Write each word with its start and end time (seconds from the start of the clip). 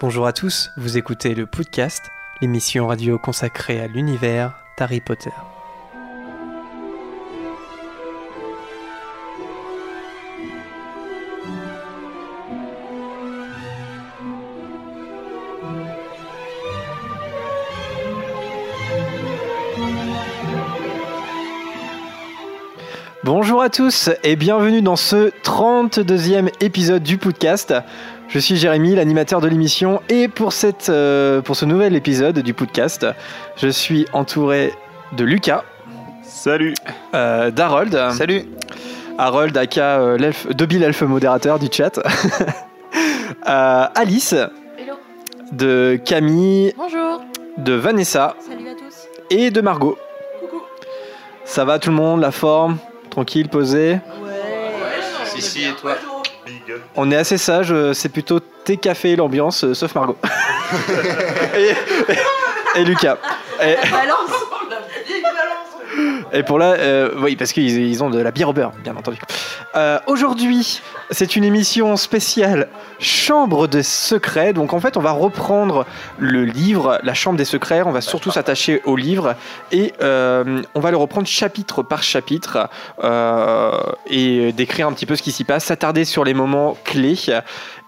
Bonjour 0.00 0.28
à 0.28 0.32
tous, 0.32 0.70
vous 0.76 0.96
écoutez 0.96 1.34
le 1.34 1.44
podcast, 1.44 2.12
l'émission 2.40 2.86
radio 2.86 3.18
consacrée 3.18 3.80
à 3.80 3.88
l'univers 3.88 4.54
d'Harry 4.78 5.00
Potter. 5.00 5.32
Bonjour 23.24 23.60
à 23.60 23.68
tous 23.68 24.10
et 24.22 24.36
bienvenue 24.36 24.80
dans 24.80 24.94
ce 24.94 25.30
32e 25.42 26.50
épisode 26.60 27.02
du 27.02 27.18
podcast. 27.18 27.74
Je 28.28 28.38
suis 28.38 28.56
Jérémy, 28.56 28.94
l'animateur 28.94 29.40
de 29.40 29.48
l'émission, 29.48 30.02
et 30.10 30.28
pour, 30.28 30.52
cette, 30.52 30.90
euh, 30.90 31.40
pour 31.40 31.56
ce 31.56 31.64
nouvel 31.64 31.96
épisode 31.96 32.38
du 32.40 32.52
podcast, 32.52 33.06
je 33.56 33.68
suis 33.68 34.06
entouré 34.12 34.74
de 35.12 35.24
Lucas. 35.24 35.64
Salut. 36.22 36.74
Euh, 37.14 37.50
D'Harold. 37.50 37.98
Salut. 38.12 38.44
Harold, 39.16 39.56
aka 39.56 40.00
euh, 40.00 40.18
l'elfe, 40.18 40.46
Dobby 40.48 40.78
l'elfe 40.78 41.02
modérateur 41.02 41.58
du 41.58 41.68
chat. 41.72 42.00
Euh, 43.46 43.86
Alice. 43.94 44.32
Hello. 44.32 44.94
De 45.52 45.98
Camille. 46.04 46.74
Bonjour. 46.76 47.22
De 47.56 47.72
Vanessa. 47.72 48.34
Salut 48.40 48.68
à 48.68 48.72
tous. 48.72 49.08
Et 49.30 49.50
de 49.50 49.60
Margot. 49.60 49.96
Ça 51.44 51.64
va 51.64 51.78
tout 51.78 51.90
le 51.90 51.96
monde, 51.96 52.20
la 52.20 52.30
forme 52.30 52.78
Tranquille, 53.10 53.48
posé 53.48 53.92
Ouais. 53.92 54.00
Si, 55.24 55.40
si, 55.40 55.64
et 55.64 55.72
toi? 55.72 55.92
On 56.96 57.10
est 57.10 57.16
assez 57.16 57.38
sage, 57.38 57.72
euh, 57.72 57.92
c'est 57.92 58.08
plutôt 58.08 58.40
thé 58.40 58.76
café 58.76 59.16
l'ambiance, 59.16 59.64
euh, 59.64 59.74
sauf 59.74 59.94
Margot. 59.94 60.16
et, 61.56 62.80
et 62.80 62.84
Lucas. 62.84 63.16
Et, 63.62 63.76
Balance. 63.90 64.30
et 66.32 66.42
pour 66.42 66.58
là, 66.58 66.74
euh, 66.78 67.10
oui, 67.18 67.36
parce 67.36 67.52
qu'ils 67.52 67.78
ils 67.78 68.04
ont 68.04 68.10
de 68.10 68.20
la 68.20 68.30
bière 68.30 68.50
au 68.50 68.52
beurre, 68.52 68.72
bien 68.82 68.96
entendu. 68.96 69.18
Euh, 69.74 69.98
Aujourd'hui, 70.06 70.80
c'est 71.10 71.36
une 71.36 71.44
émission 71.44 71.96
spéciale 71.96 72.68
Chambre 73.00 73.68
des 73.68 73.82
secrets. 73.82 74.52
Donc 74.52 74.72
en 74.72 74.80
fait, 74.80 74.96
on 74.96 75.00
va 75.00 75.12
reprendre 75.12 75.86
le 76.18 76.44
livre, 76.44 76.98
La 77.02 77.14
Chambre 77.14 77.36
des 77.38 77.44
secrets. 77.44 77.82
On 77.82 77.92
va 77.92 78.00
surtout 78.00 78.30
s'attacher 78.30 78.82
au 78.84 78.96
livre 78.96 79.34
et 79.72 79.92
euh, 80.02 80.62
on 80.74 80.80
va 80.80 80.90
le 80.90 80.96
reprendre 80.96 81.26
chapitre 81.26 81.82
par 81.82 82.02
chapitre 82.02 82.68
euh, 83.02 83.72
et 84.06 84.52
décrire 84.52 84.88
un 84.88 84.92
petit 84.92 85.06
peu 85.06 85.16
ce 85.16 85.22
qui 85.22 85.32
s'y 85.32 85.44
passe, 85.44 85.64
s'attarder 85.64 86.04
sur 86.04 86.24
les 86.24 86.34
moments 86.34 86.76
clés. 86.84 87.16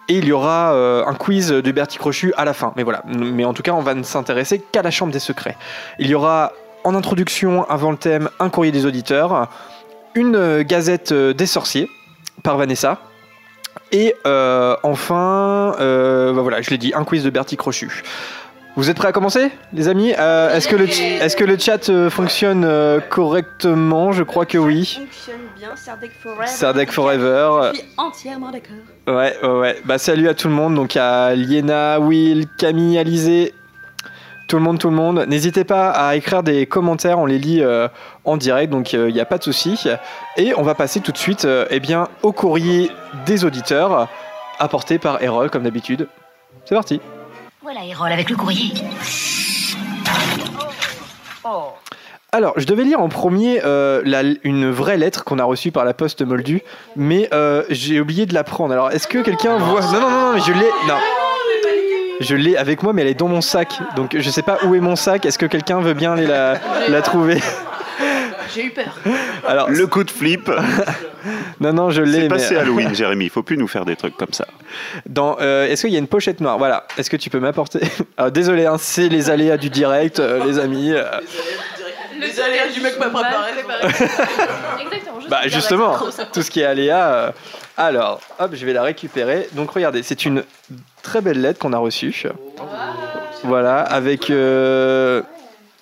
Et 0.08 0.18
il 0.18 0.24
y 0.24 0.32
aura 0.32 0.72
euh, 0.72 1.04
un 1.06 1.14
quiz 1.14 1.48
de 1.48 1.72
Bertie 1.72 1.98
Crochu 1.98 2.32
à 2.36 2.44
la 2.44 2.52
fin. 2.52 2.72
Mais 2.76 2.82
voilà. 2.82 3.02
Mais 3.06 3.44
en 3.44 3.54
tout 3.54 3.62
cas, 3.62 3.72
on 3.72 3.80
va 3.80 3.94
ne 3.94 4.02
s'intéresser 4.02 4.60
qu'à 4.60 4.82
la 4.82 4.90
Chambre 4.90 5.12
des 5.12 5.20
secrets. 5.20 5.56
Il 5.98 6.08
y 6.08 6.14
aura 6.14 6.52
en 6.84 6.94
introduction, 6.94 7.68
avant 7.68 7.90
le 7.90 7.96
thème, 7.96 8.30
un 8.38 8.48
courrier 8.48 8.72
des 8.72 8.86
auditeurs, 8.86 9.48
une 10.14 10.36
euh, 10.36 10.64
gazette 10.64 11.12
euh, 11.12 11.32
des 11.32 11.46
sorciers 11.46 11.88
par 12.42 12.56
Vanessa. 12.56 12.98
Et 13.92 14.14
euh, 14.26 14.76
enfin, 14.82 15.74
euh, 15.80 16.32
bah 16.32 16.42
voilà, 16.42 16.62
je 16.62 16.70
l'ai 16.70 16.78
dit, 16.78 16.92
un 16.94 17.04
quiz 17.04 17.24
de 17.24 17.30
Bertie 17.30 17.56
Crochu. 17.56 18.02
Vous 18.76 18.88
êtes 18.88 18.96
prêts 18.96 19.08
à 19.08 19.12
commencer, 19.12 19.50
les 19.72 19.88
amis? 19.88 20.14
Euh, 20.16 20.54
Est-ce 20.54 20.68
que, 20.68 20.76
le 20.76 21.56
que 21.56 21.60
chat 21.60 21.88
euh, 21.88 22.08
fonctionne 22.08 22.64
euh, 22.64 23.00
correctement? 23.00 24.12
Je 24.12 24.22
crois 24.22 24.46
que 24.46 24.58
oui. 24.58 25.00
Fonctionne 25.00 25.40
bien. 25.58 25.70
Sardec 25.74 26.12
Forever. 26.22 26.46
Sardec 26.46 26.92
Forever. 26.92 27.70
Je 27.72 27.78
suis 27.78 27.88
entièrement 27.96 28.52
d'accord. 28.52 28.76
Ouais, 29.08 29.36
ouais, 29.42 29.58
ouais. 29.60 29.76
Bah, 29.84 29.98
salut 29.98 30.28
à 30.28 30.34
tout 30.34 30.46
le 30.46 30.54
monde. 30.54 30.76
Donc, 30.76 30.96
à 30.96 31.34
Liena, 31.34 31.98
Will, 31.98 32.46
Camille, 32.56 32.96
Alizé. 32.96 33.54
Tout 34.50 34.56
le 34.56 34.62
monde, 34.64 34.80
tout 34.80 34.90
le 34.90 34.96
monde. 34.96 35.26
N'hésitez 35.28 35.62
pas 35.62 35.90
à 35.90 36.16
écrire 36.16 36.42
des 36.42 36.66
commentaires. 36.66 37.20
On 37.20 37.26
les 37.26 37.38
lit 37.38 37.62
euh, 37.62 37.86
en 38.24 38.36
direct. 38.36 38.72
Donc, 38.72 38.92
il 38.92 39.06
n'y 39.14 39.20
a 39.20 39.24
pas 39.24 39.38
de 39.38 39.44
souci. 39.44 39.80
Et 40.36 40.52
on 40.56 40.62
va 40.62 40.74
passer 40.74 40.98
tout 40.98 41.12
de 41.12 41.16
suite 41.18 41.44
euh, 41.44 41.66
eh 41.70 41.78
bien, 41.78 42.08
au 42.24 42.32
courrier 42.32 42.90
des 43.26 43.44
auditeurs 43.44 44.08
apporté 44.58 44.98
par 44.98 45.22
Erol, 45.22 45.50
comme 45.50 45.62
d'habitude. 45.62 46.08
C'est 46.64 46.74
parti. 46.74 47.00
Voilà, 47.62 47.84
Hérole, 47.84 48.10
avec 48.10 48.28
le 48.28 48.34
courrier. 48.34 48.72
Alors, 52.32 52.54
je 52.56 52.66
devais 52.66 52.82
lire 52.82 53.00
en 53.00 53.08
premier 53.08 53.60
euh, 53.64 54.02
la- 54.04 54.22
une 54.42 54.68
vraie 54.68 54.96
lettre 54.96 55.22
qu'on 55.22 55.38
a 55.38 55.44
reçue 55.44 55.70
par 55.70 55.84
la 55.84 55.94
poste 55.94 56.22
Moldu, 56.22 56.60
mais 56.96 57.28
euh, 57.32 57.62
j'ai 57.70 58.00
oublié 58.00 58.26
de 58.26 58.34
la 58.34 58.42
prendre. 58.42 58.72
Alors, 58.72 58.90
est-ce 58.90 59.06
que 59.06 59.18
quelqu'un 59.18 59.58
voit? 59.58 59.80
Non, 59.82 59.92
non, 59.92 60.00
non, 60.00 60.10
non, 60.10 60.32
mais 60.34 60.40
je 60.40 60.52
l'ai. 60.52 60.70
Non. 60.88 60.98
Je 62.20 62.36
l'ai 62.36 62.56
avec 62.56 62.82
moi, 62.82 62.92
mais 62.92 63.02
elle 63.02 63.08
est 63.08 63.14
dans 63.14 63.28
mon 63.28 63.40
sac. 63.40 63.78
Donc, 63.96 64.14
je 64.18 64.30
sais 64.30 64.42
pas 64.42 64.58
où 64.64 64.74
est 64.74 64.80
mon 64.80 64.94
sac. 64.96 65.24
Est-ce 65.26 65.38
que 65.38 65.46
quelqu'un 65.46 65.80
veut 65.80 65.94
bien 65.94 66.12
aller 66.12 66.26
la, 66.26 66.58
la 66.88 67.02
trouver? 67.02 67.40
J'ai 68.54 68.66
eu 68.66 68.70
peur. 68.70 68.98
Alors, 69.46 69.70
Le 69.70 69.86
coup 69.86 70.02
de 70.04 70.10
flip, 70.10 70.50
non, 71.60 71.72
non, 71.72 71.90
je 71.90 72.02
l'ai. 72.02 72.12
c'est 72.12 72.20
mais- 72.22 72.28
passé 72.28 72.56
Halloween, 72.58 72.94
Jérémy. 72.94 73.26
Il 73.26 73.30
faut 73.30 73.42
plus 73.44 73.56
nous 73.56 73.68
faire 73.68 73.84
des 73.84 73.96
trucs 73.96 74.16
comme 74.16 74.32
ça. 74.32 74.46
Dans, 75.08 75.36
euh, 75.40 75.66
est-ce 75.66 75.82
qu'il 75.82 75.92
y 75.92 75.96
a 75.96 75.98
une 76.00 76.08
pochette 76.08 76.40
noire? 76.40 76.58
Voilà. 76.58 76.84
Est-ce 76.98 77.08
que 77.10 77.16
tu 77.16 77.30
peux 77.30 77.38
m'apporter? 77.40 77.80
Alors, 78.16 78.30
Désolé, 78.32 78.66
hein, 78.66 78.76
c'est 78.78 79.08
les 79.08 79.30
aléas 79.30 79.56
du 79.56 79.70
direct, 79.70 80.18
euh, 80.20 80.44
les 80.44 80.58
amis. 80.58 80.92
euh. 80.92 81.04
Les 82.20 82.38
aléas 82.40 82.68
du 82.74 82.80
mec 82.82 82.98
pas 82.98 83.08
préparé. 83.08 83.50
Exactement. 84.82 85.18
Bah 85.28 85.40
justement, 85.46 85.96
tout 86.32 86.42
ce 86.42 86.50
qui 86.50 86.60
est 86.60 86.64
aléa. 86.66 87.06
euh, 87.14 87.30
Alors, 87.76 88.20
hop, 88.38 88.50
je 88.52 88.66
vais 88.66 88.72
la 88.72 88.82
récupérer. 88.82 89.48
Donc 89.52 89.70
regardez, 89.70 90.02
c'est 90.02 90.24
une 90.26 90.42
très 91.02 91.20
belle 91.20 91.40
lettre 91.40 91.58
qu'on 91.58 91.72
a 91.72 91.78
reçue. 91.78 92.26
Voilà, 93.44 93.80
avec... 93.80 94.30
euh, 94.30 95.22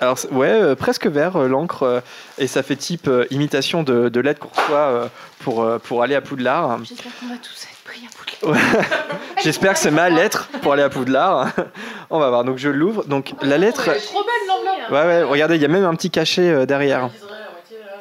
Alors 0.01 0.17
ouais, 0.31 0.49
euh, 0.49 0.75
presque 0.77 1.07
vert 1.07 1.37
euh, 1.37 1.49
l'encre 1.49 1.83
euh, 1.83 2.01
et 2.39 2.47
ça 2.47 2.63
fait 2.63 2.77
type 2.77 3.11
imitation 3.31 3.83
de, 3.83 4.09
de 4.09 4.21
lettre 4.21 4.39
qu'on 4.41 4.61
reçoit 4.61 4.77
euh, 4.79 5.07
pour, 5.41 5.67
pour 5.81 6.03
aller 6.03 6.15
à 6.15 6.21
Poudlard. 6.21 6.79
J'espère 6.85 7.13
qu'on 7.19 7.27
va 7.27 7.35
tous 7.43 7.65
être 7.65 7.85
pris 7.85 8.03
à 8.07 8.47
Poudlard. 8.47 8.85
J'espère 9.43 9.73
que 9.73 9.79
c'est 9.81 9.91
ma 9.91 10.09
lettre 10.09 10.49
pour 10.63 10.73
aller 10.73 10.83
à 10.85 10.89
Poudlard. 10.89 11.49
On 12.11 12.19
va 12.21 12.29
voir. 12.29 12.45
Donc 12.45 12.59
je 12.59 12.69
l'ouvre. 12.69 13.05
Donc 13.07 13.33
la 13.43 13.59
lettre. 13.59 13.83
Trop 13.83 14.23
belle 14.23 14.47
l'enveloppe. 14.47 14.91
Ouais 14.91 15.03
ouais. 15.05 15.23
Regardez, 15.25 15.57
il 15.57 15.63
y 15.63 15.65
a 15.65 15.69
même 15.69 15.85
un 15.85 15.95
petit 15.95 16.11
cachet 16.11 16.65
derrière. 16.67 17.11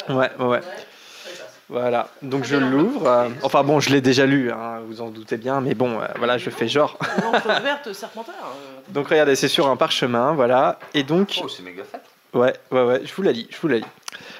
Ouais 0.09 0.29
ouais 0.39 0.45
ouais. 0.45 0.59
Voilà. 1.69 2.07
Donc 2.21 2.45
je 2.45 2.55
l'ouvre. 2.55 3.07
euh, 3.07 3.27
Enfin 3.43 3.63
bon, 3.63 3.79
je 3.79 3.89
l'ai 3.89 3.99
déjà 4.01 4.25
lu. 4.25 4.51
hein, 4.51 4.79
vous 4.87 5.01
en 5.01 5.09
doutez 5.09 5.37
bien. 5.37 5.59
Mais 5.61 5.73
bon, 5.73 5.99
euh, 5.99 6.05
voilà, 6.17 6.37
je 6.37 6.49
fais 6.49 6.67
genre. 6.67 6.97
Verte 7.63 7.91
serpentaire. 7.93 8.35
euh. 8.45 8.93
Donc 8.93 9.09
regardez, 9.09 9.35
c'est 9.35 9.49
sur 9.49 9.67
un 9.67 9.75
parchemin, 9.75 10.33
voilà. 10.33 10.79
Et 10.93 11.03
donc, 11.03 11.39
Oh, 11.43 11.47
c'est 11.49 11.63
méga 11.63 11.83
fat. 11.83 11.99
ouais, 12.39 12.53
ouais, 12.71 12.83
ouais, 12.83 13.01
je 13.03 13.13
vous 13.13 13.21
la 13.21 13.31
lis, 13.33 13.47
je 13.49 13.57
vous 13.61 13.67
la 13.67 13.79
lis. 13.79 13.85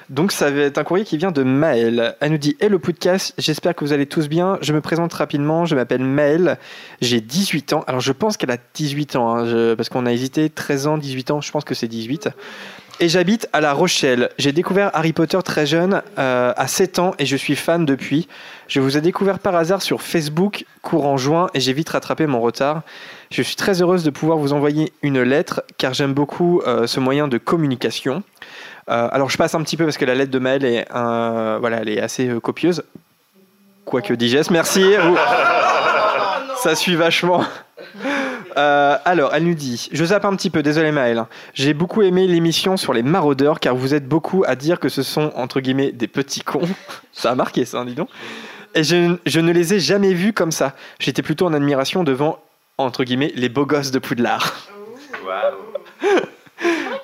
Donc 0.09 0.31
ça 0.31 0.49
va 0.49 0.61
être 0.61 0.77
un 0.77 0.85
courrier 0.85 1.03
qui 1.03 1.17
vient 1.17 1.31
de 1.31 1.43
Maëlle. 1.43 2.15
Elle 2.21 2.31
nous 2.31 2.37
dit 2.37 2.55
Hello 2.61 2.79
podcast, 2.79 3.33
j'espère 3.37 3.75
que 3.75 3.83
vous 3.83 3.91
allez 3.91 4.05
tous 4.05 4.29
bien. 4.29 4.57
Je 4.61 4.71
me 4.71 4.79
présente 4.79 5.11
rapidement, 5.13 5.65
je 5.65 5.75
m'appelle 5.75 6.01
Maëlle, 6.01 6.57
j'ai 7.01 7.19
18 7.19 7.73
ans. 7.73 7.83
Alors 7.87 7.99
je 7.99 8.13
pense 8.13 8.37
qu'elle 8.37 8.51
a 8.51 8.57
18 8.73 9.17
ans, 9.17 9.35
hein, 9.35 9.45
je- 9.45 9.73
parce 9.73 9.89
qu'on 9.89 10.05
a 10.05 10.13
hésité 10.13 10.49
13 10.49 10.87
ans, 10.87 10.97
18 10.97 11.29
ans, 11.31 11.41
je 11.41 11.51
pense 11.51 11.65
que 11.65 11.75
c'est 11.75 11.89
18. 11.89 12.29
Et 12.99 13.09
j'habite 13.09 13.47
à 13.53 13.61
La 13.61 13.73
Rochelle. 13.73 14.29
J'ai 14.39 14.51
découvert 14.51 14.89
Harry 14.95 15.13
Potter 15.13 15.37
très 15.45 15.67
jeune, 15.67 16.01
euh, 16.17 16.51
à 16.57 16.67
7 16.67 16.97
ans, 16.97 17.13
et 17.19 17.27
je 17.27 17.37
suis 17.37 17.55
fan 17.55 17.85
depuis. 17.85 18.27
Je 18.67 18.79
vous 18.79 18.97
ai 18.97 19.01
découvert 19.01 19.37
par 19.37 19.55
hasard 19.55 19.83
sur 19.83 20.01
Facebook 20.01 20.65
courant 20.81 21.15
juin, 21.15 21.47
et 21.53 21.59
j'ai 21.59 21.73
vite 21.73 21.89
rattrapé 21.89 22.25
mon 22.25 22.41
retard. 22.41 22.81
Je 23.29 23.43
suis 23.43 23.55
très 23.55 23.83
heureuse 23.83 24.03
de 24.03 24.09
pouvoir 24.09 24.39
vous 24.39 24.51
envoyer 24.51 24.91
une 25.03 25.21
lettre, 25.21 25.61
car 25.77 25.93
j'aime 25.93 26.13
beaucoup 26.15 26.61
euh, 26.65 26.87
ce 26.87 26.99
moyen 26.99 27.27
de 27.27 27.37
communication. 27.37 28.23
Euh, 28.89 29.07
alors 29.11 29.29
je 29.29 29.37
passe 29.37 29.53
un 29.53 29.61
petit 29.61 29.77
peu 29.77 29.83
parce 29.83 29.97
que 29.97 30.05
la 30.05 30.15
lettre 30.15 30.31
de 30.31 30.39
Maëlle 30.39 30.65
est, 30.65 30.87
un- 30.91 31.59
voilà, 31.59 31.77
elle 31.81 31.89
est 31.89 32.01
assez 32.01 32.27
copieuse. 32.41 32.83
Quoique 33.85 34.13
digeste, 34.13 34.49
merci. 34.49 34.83
Ça 36.63 36.73
suit 36.73 36.95
vachement. 36.95 37.43
Euh, 38.57 38.97
alors, 39.05 39.35
elle 39.35 39.43
nous 39.43 39.53
dit, 39.53 39.87
je 39.91 40.03
zappe 40.03 40.25
un 40.25 40.35
petit 40.35 40.49
peu, 40.49 40.63
désolé 40.63 40.91
Maëlle. 40.91 41.25
J'ai 41.53 41.73
beaucoup 41.73 42.01
aimé 42.01 42.27
l'émission 42.27 42.75
sur 42.75 42.93
les 42.93 43.03
maraudeurs 43.03 43.59
car 43.59 43.75
vous 43.75 43.93
êtes 43.93 44.07
beaucoup 44.07 44.43
à 44.47 44.55
dire 44.55 44.79
que 44.79 44.89
ce 44.89 45.03
sont 45.03 45.31
entre 45.35 45.59
guillemets 45.59 45.91
des 45.91 46.07
petits 46.07 46.41
cons. 46.41 46.61
Ça 47.13 47.31
a 47.31 47.35
marqué 47.35 47.65
ça, 47.65 47.83
dis 47.85 47.93
donc. 47.93 48.09
Et 48.75 48.83
je, 48.83 49.15
je 49.25 49.39
ne 49.39 49.51
les 49.51 49.73
ai 49.73 49.79
jamais 49.79 50.13
vus 50.13 50.33
comme 50.33 50.51
ça. 50.51 50.73
J'étais 50.99 51.21
plutôt 51.21 51.45
en 51.45 51.53
admiration 51.53 52.03
devant 52.03 52.39
entre 52.77 53.03
guillemets 53.03 53.31
les 53.35 53.49
beaux 53.49 53.65
gosses 53.65 53.91
de 53.91 53.99
Poudlard. 53.99 54.53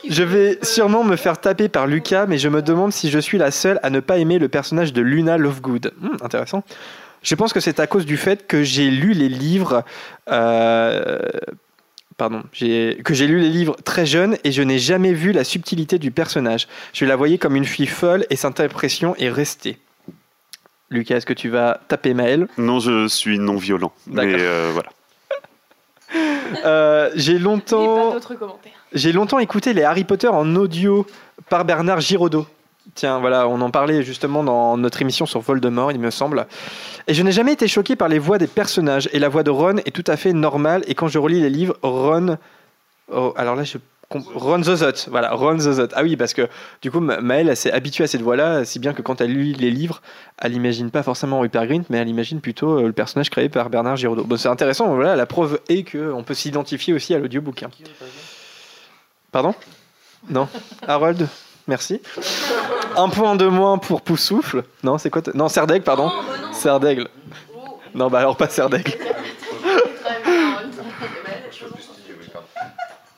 Je 0.07 0.23
vais 0.23 0.59
sûrement 0.61 1.03
me 1.03 1.15
faire 1.15 1.39
taper 1.39 1.69
par 1.69 1.87
Lucas, 1.87 2.25
mais 2.27 2.37
je 2.37 2.49
me 2.49 2.61
demande 2.61 2.91
si 2.91 3.09
je 3.09 3.19
suis 3.19 3.37
la 3.37 3.51
seule 3.51 3.79
à 3.83 3.89
ne 3.89 3.99
pas 3.99 4.17
aimer 4.17 4.37
le 4.37 4.49
personnage 4.49 4.93
de 4.93 5.01
Luna 5.01 5.37
Lovegood. 5.37 5.93
Hmm, 5.99 6.17
intéressant. 6.21 6.63
Je 7.23 7.35
pense 7.35 7.53
que 7.53 7.59
c'est 7.59 7.79
à 7.79 7.87
cause 7.87 8.05
du 8.05 8.17
fait 8.17 8.45
que 8.47 8.63
j'ai 8.63 8.91
lu 8.91 9.13
les 9.13 9.29
livres. 9.29 9.83
euh, 10.29 11.19
Pardon, 12.15 12.43
que 12.51 13.13
j'ai 13.13 13.27
lu 13.27 13.39
les 13.39 13.49
livres 13.49 13.75
très 13.83 14.05
jeune 14.05 14.37
et 14.43 14.51
je 14.51 14.61
n'ai 14.61 14.77
jamais 14.77 15.13
vu 15.13 15.31
la 15.31 15.43
subtilité 15.43 15.97
du 15.97 16.11
personnage. 16.11 16.67
Je 16.93 17.05
la 17.05 17.15
voyais 17.15 17.39
comme 17.39 17.55
une 17.55 17.65
fille 17.65 17.87
folle 17.87 18.25
et 18.29 18.35
cette 18.35 18.59
impression 18.59 19.15
est 19.15 19.29
restée. 19.29 19.79
Lucas, 20.91 21.15
est-ce 21.17 21.25
que 21.25 21.33
tu 21.33 21.49
vas 21.49 21.79
taper 21.87 22.13
Maël? 22.13 22.47
Non, 22.59 22.79
je 22.79 23.07
suis 23.07 23.39
non 23.39 23.55
violent. 23.57 23.91
Mais 24.05 24.25
D'accord. 24.27 24.39
euh, 24.41 24.69
voilà. 24.73 24.89
Euh, 26.65 27.09
j'ai 27.15 27.39
longtemps, 27.39 28.13
j'ai 28.93 29.11
longtemps 29.11 29.39
écouté 29.39 29.73
les 29.73 29.81
Harry 29.81 30.03
Potter 30.03 30.27
en 30.27 30.55
audio 30.55 31.07
par 31.49 31.65
Bernard 31.65 31.99
Giraudot. 31.99 32.45
Tiens, 32.95 33.19
voilà, 33.19 33.47
on 33.47 33.59
en 33.61 33.71
parlait 33.71 34.03
justement 34.03 34.43
dans 34.43 34.77
notre 34.77 35.01
émission 35.01 35.25
sur 35.25 35.39
Voldemort, 35.39 35.91
il 35.91 35.99
me 35.99 36.11
semble. 36.11 36.45
Et 37.07 37.13
je 37.13 37.23
n'ai 37.23 37.31
jamais 37.31 37.53
été 37.53 37.67
choqué 37.67 37.95
par 37.95 38.07
les 38.09 38.19
voix 38.19 38.37
des 38.37 38.47
personnages. 38.47 39.09
Et 39.13 39.19
la 39.19 39.29
voix 39.29 39.43
de 39.43 39.49
Ron 39.49 39.77
est 39.77 39.95
tout 39.95 40.03
à 40.07 40.17
fait 40.17 40.33
normale. 40.33 40.83
Et 40.87 40.93
quand 40.93 41.07
je 41.07 41.17
relis 41.17 41.41
les 41.41 41.49
livres, 41.49 41.75
Ron. 41.81 42.37
oh, 43.11 43.33
alors 43.35 43.55
là, 43.55 43.63
je. 43.63 43.77
Ron 44.35 44.61
Zozot, 44.61 45.09
voilà, 45.09 45.31
Ron 45.33 45.57
Zozot. 45.57 45.87
Ah 45.95 46.03
oui, 46.03 46.15
parce 46.17 46.35
que 46.35 46.47
du 46.83 46.91
coup, 46.91 46.99
Ma- 46.99 47.19
Maëlle, 47.19 47.49
elle 47.49 47.57
s'est 47.57 47.71
habituée 47.71 48.03
à 48.03 48.07
cette 48.07 48.21
voix-là, 48.21 48.63
si 48.63 48.77
bien 48.77 48.93
que 48.93 49.01
quand 49.01 49.21
elle 49.21 49.33
lit 49.35 49.53
les 49.53 49.71
livres, 49.71 50.03
elle 50.39 50.53
imagine 50.53 50.91
pas 50.91 51.01
forcément 51.01 51.39
Rupert 51.39 51.65
Grint, 51.65 51.81
mais 51.89 51.97
elle 51.97 52.09
imagine 52.09 52.39
plutôt 52.39 52.77
euh, 52.77 52.83
le 52.85 52.91
personnage 52.93 53.31
créé 53.31 53.49
par 53.49 53.71
Bernard 53.71 53.95
Giraudot. 53.95 54.23
Bon, 54.23 54.37
c'est 54.37 54.49
intéressant, 54.49 54.93
voilà, 54.93 55.15
la 55.15 55.25
preuve 55.25 55.59
est 55.67 55.83
qu'on 55.89 56.21
peut 56.23 56.35
s'identifier 56.35 56.93
aussi 56.93 57.15
à 57.15 57.17
l'audiobook. 57.17 57.63
hein. 57.63 57.71
Pardon? 59.31 59.55
Non 60.29 60.47
Harold? 60.87 61.27
Merci. 61.67 62.01
Un 62.97 63.09
point 63.09 63.35
de 63.35 63.45
moins 63.47 63.77
pour 63.77 64.01
Poussoufle. 64.01 64.63
Non, 64.83 64.97
c'est 64.97 65.09
quoi 65.09 65.21
t- 65.21 65.31
Non, 65.33 65.47
Serdaigle, 65.47 65.83
pardon. 65.83 66.11
Serdaigle. 66.51 67.07
Non, 67.95 68.09
bah 68.09 68.19
alors 68.19 68.35
pas 68.37 68.49
Serdaigle. 68.49 68.91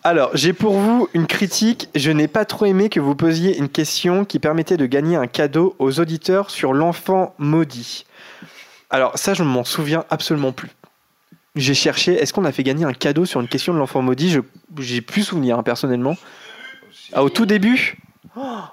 Alors, 0.03 0.29
j'ai 0.35 0.53
pour 0.53 0.73
vous 0.77 1.07
une 1.15 1.25
critique. 1.25 1.89
Je 1.95 2.11
n'ai 2.11 2.27
pas 2.27 2.45
trop 2.45 2.65
aimé 2.65 2.89
que 2.89 2.99
vous 2.99 3.15
posiez 3.15 3.57
une 3.57 3.69
question 3.69 4.23
qui 4.23 4.37
permettait 4.37 4.77
de 4.77 4.85
gagner 4.85 5.15
un 5.15 5.25
cadeau 5.25 5.75
aux 5.79 5.99
auditeurs 5.99 6.51
sur 6.51 6.73
l'enfant 6.73 7.33
maudit. 7.39 8.05
Alors, 8.91 9.17
ça, 9.17 9.33
je 9.33 9.41
ne 9.41 9.47
m'en 9.47 9.63
souviens 9.63 10.05
absolument 10.11 10.51
plus. 10.51 10.69
J'ai 11.55 11.73
cherché, 11.73 12.13
est-ce 12.13 12.33
qu'on 12.33 12.45
a 12.45 12.51
fait 12.51 12.61
gagner 12.61 12.85
un 12.85 12.93
cadeau 12.93 13.25
sur 13.25 13.41
une 13.41 13.47
question 13.47 13.73
de 13.73 13.79
l'enfant 13.79 14.03
maudit? 14.03 14.29
Je 14.29 14.41
J'ai 14.79 15.01
plus 15.01 15.23
souvenir, 15.23 15.57
hein, 15.57 15.63
personnellement. 15.63 16.15
Ah, 17.13 17.23
au 17.23 17.29
tout 17.29 17.47
début? 17.47 17.97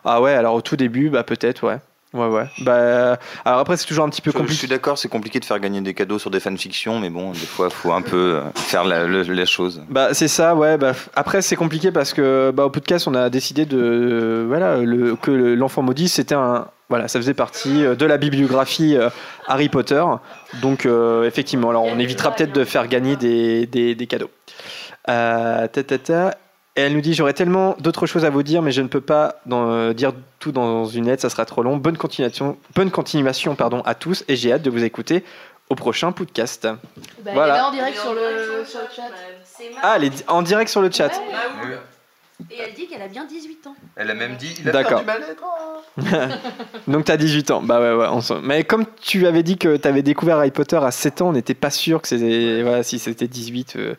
Ah 0.05 0.21
ouais, 0.21 0.33
alors 0.35 0.55
au 0.55 0.61
tout 0.63 0.77
début, 0.77 1.09
bah 1.11 1.23
peut-être, 1.23 1.67
ouais. 1.67 1.79
Ouais, 2.15 2.27
ouais. 2.29 2.45
Bah, 2.61 3.17
alors 3.47 3.61
après, 3.61 3.79
c'est 3.79 3.87
toujours 3.87 4.05
un 4.05 4.11
petit 4.11 4.21
peu 4.21 4.31
Je, 4.31 4.37
je 4.37 4.39
compliqué. 4.43 4.59
suis 4.59 4.69
d'accord, 4.69 4.99
c'est 4.99 5.09
compliqué 5.09 5.41
de 5.41 5.47
faire 5.47 5.59
gagner 5.59 5.81
des 5.81 5.95
cadeaux 5.95 6.19
sur 6.19 6.31
des 6.31 6.41
fanfictions, 6.41 6.99
mais 6.99 7.09
bon, 7.09 7.31
des 7.31 7.39
fois, 7.39 7.69
il 7.71 7.75
faut 7.75 7.93
un 7.93 8.03
peu 8.03 8.17
euh, 8.37 8.43
faire 8.55 8.85
la, 8.85 9.07
le- 9.07 9.23
la 9.23 9.47
chose. 9.47 9.83
Bah 9.89 10.13
c'est 10.13 10.29
ça, 10.29 10.55
ouais. 10.55 10.77
Bah, 10.77 10.93
après 11.15 11.41
c'est 11.41 11.57
compliqué 11.57 11.91
parce 11.91 12.13
que 12.13 12.51
bah, 12.55 12.67
au 12.67 12.71
podcast 12.71 13.07
on 13.09 13.15
a 13.15 13.31
décidé 13.31 13.65
de 13.65 13.79
euh, 13.81 14.45
voilà 14.47 14.77
le, 14.77 15.17
que 15.17 15.31
le- 15.31 15.55
l'enfant 15.55 15.81
maudit 15.81 16.09
c'était 16.11 16.35
un 16.35 16.67
voilà 16.91 17.09
ça 17.09 17.19
faisait 17.19 17.33
partie 17.33 17.83
euh, 17.83 17.95
de 17.95 18.05
la 18.05 18.19
bibliographie 18.19 18.95
euh, 18.95 19.09
Harry 19.47 19.71
Potter. 19.71 20.05
Donc 20.61 20.85
euh, 20.85 21.25
effectivement 21.25 21.71
alors 21.71 21.85
on 21.85 21.99
évitera 21.99 22.33
peut-être 22.35 22.53
de 22.53 22.65
faire 22.65 22.89
gagner 22.89 23.17
des, 23.17 23.65
des, 23.67 23.95
des 23.95 24.07
cadeaux. 24.07 24.31
Euh, 25.09 25.67
ta, 25.67 25.83
ta, 25.83 25.97
ta. 25.99 26.35
Et 26.75 26.81
elle 26.83 26.95
nous 26.95 27.01
dit 27.03 27.13
j'aurais 27.13 27.35
tellement 27.35 27.77
d'autres 27.81 28.07
choses 28.07 28.25
à 28.25 28.31
vous 28.31 28.43
dire 28.43 28.63
mais 28.63 28.73
je 28.73 28.81
ne 28.81 28.89
peux 28.89 29.01
pas 29.03 29.37
dans- 29.45 29.71
euh, 29.71 29.93
dire 29.93 30.13
tout 30.39 30.53
dans 30.53 30.87
une 30.87 31.07
lettre 31.07 31.21
ça 31.23 31.29
sera 31.31 31.45
trop 31.45 31.63
long. 31.63 31.77
Bonne 31.77 31.99
continuation 31.99 32.57
bonne 32.75 32.91
continuation 32.91 33.55
pardon 33.55 33.83
à 33.85 33.95
tous 33.95 34.25
et 34.29 34.37
j'ai 34.37 34.53
hâte 34.53 34.63
de 34.63 34.71
vous 34.71 34.83
écouter 34.83 35.23
au 35.69 35.75
prochain 35.75 36.13
podcast. 36.13 36.67
Bah, 37.25 37.31
Voilà. 37.35 37.55
Elle 37.55 37.59
est 37.59 37.63
là 37.63 37.69
en 37.69 37.73
direct 37.73 37.99
sur 37.99 38.15
le, 38.15 38.65
sur 38.65 38.81
le 38.81 38.87
chat. 38.95 39.03
Ah 39.83 39.95
elle 39.97 40.05
est 40.05 40.25
en 40.29 40.43
direct 40.43 40.71
sur 40.71 40.81
le 40.83 40.91
chat. 40.91 41.11
Et 42.51 42.55
elle 42.59 42.75
dit 42.75 42.87
qu'elle 42.89 43.03
a 43.03 43.09
bien 43.09 43.25
18 43.25 43.67
ans. 43.69 43.77
Elle 43.95 44.11
a 44.11 44.15
même 44.15 44.37
dit. 44.37 44.55
D'accord. 44.65 45.03
Donc 46.89 47.05
t'as 47.05 47.17
18 47.17 47.51
ans. 47.51 47.63
Bah 47.63 47.81
ouais, 47.81 47.95
ouais. 47.95 48.07
on 48.11 48.21
s'en- 48.21 48.41
Mais 48.41 48.65
comme 48.65 48.85
tu 49.01 49.27
avais 49.27 49.43
dit 49.43 49.59
que 49.59 49.77
t'avais 49.77 50.03
découvert 50.03 50.39
Harry 50.39 50.51
Potter 50.51 50.77
à 50.77 50.91
7 50.91 51.23
ans, 51.23 51.29
on 51.29 51.33
n'était 51.33 51.55
pas 51.55 51.71
sûr 51.71 52.03
que 52.03 52.09
c'était 52.09 52.63
voilà, 52.63 52.83
si 52.83 52.99
c'était 52.99 53.29
18 53.29 53.75
euh, 53.77 53.95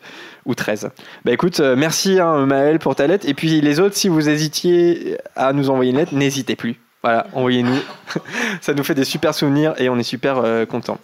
ou 0.46 0.54
13. 0.54 0.90
Bah 1.24 1.32
écoute, 1.32 1.60
euh, 1.60 1.74
merci 1.76 2.20
hein, 2.20 2.44
Maël 2.46 2.78
pour 2.78 2.94
ta 2.96 3.06
lettre. 3.06 3.26
Et 3.28 3.34
puis 3.34 3.60
les 3.60 3.80
autres, 3.80 3.96
si 3.96 4.08
vous 4.08 4.28
hésitiez 4.28 5.16
à 5.36 5.52
nous 5.52 5.70
envoyer 5.70 5.92
une 5.92 5.98
lettre, 5.98 6.14
n'hésitez 6.14 6.56
plus. 6.56 6.76
Voilà, 7.02 7.26
envoyez-nous. 7.34 7.78
Ça 8.60 8.74
nous 8.74 8.84
fait 8.84 8.94
des 8.94 9.04
super 9.04 9.34
souvenirs 9.34 9.74
et 9.78 9.88
on 9.88 9.98
est 9.98 10.02
super 10.02 10.38
euh, 10.38 10.64
contents. 10.66 10.98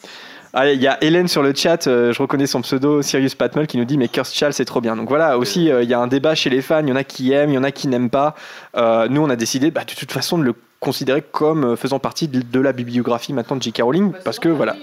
Allez, 0.52 0.75
il 0.75 0.82
y 0.82 0.88
a 0.88 0.99
Hélène 1.02 1.29
sur 1.29 1.43
le 1.44 1.55
chat, 1.55 1.87
euh, 1.87 2.12
je 2.12 2.20
reconnais 2.20 2.47
son 2.47 2.61
pseudo, 2.62 3.02
Sirius 3.02 3.37
Patmol, 3.37 3.69
qui 3.69 3.76
nous 3.76 3.85
dit 3.85 3.97
Mais 3.97 4.08
Curse 4.08 4.32
Child, 4.35 4.52
c'est 4.52 4.64
trop 4.64 4.81
bien. 4.81 4.97
Donc 4.97 5.08
voilà, 5.08 5.38
aussi, 5.38 5.70
euh, 5.70 5.85
il 5.85 5.88
y 5.88 5.94
a 5.94 6.00
un 6.00 6.08
débat 6.08 6.35
chez 6.35 6.50
les 6.50 6.61
fans, 6.61 6.81
il 6.82 6.88
y 6.88 6.93
en 6.93 6.97
a 6.97 7.05
qui 7.05 7.31
aiment, 7.32 7.50
il 7.50 7.55
y 7.55 7.58
en 7.58 7.62
a 7.62 7.70
qui 7.70 7.87
n'aiment 7.87 8.11
pas. 8.11 8.35
Euh, 8.76 9.06
nous, 9.08 9.23
on 9.23 9.31
a 9.31 9.37
décidé 9.37 9.70
bah, 9.70 9.85
de 9.85 9.94
toute 9.94 10.11
façon 10.11 10.38
de 10.38 10.43
le 10.43 10.55
considérer 10.81 11.23
comme 11.23 11.64
euh, 11.64 11.76
faisant 11.76 12.00
partie 12.00 12.26
de, 12.26 12.41
de 12.43 12.61
la 12.61 12.73
bibliographie 12.73 13.32
maintenant 13.32 13.56
de 13.56 13.62
J.K. 13.62 13.82
Rowling, 13.82 14.12
parce 14.25 14.41
que 14.41 14.49
voilà. 14.49 14.75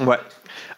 Ouais. 0.00 0.16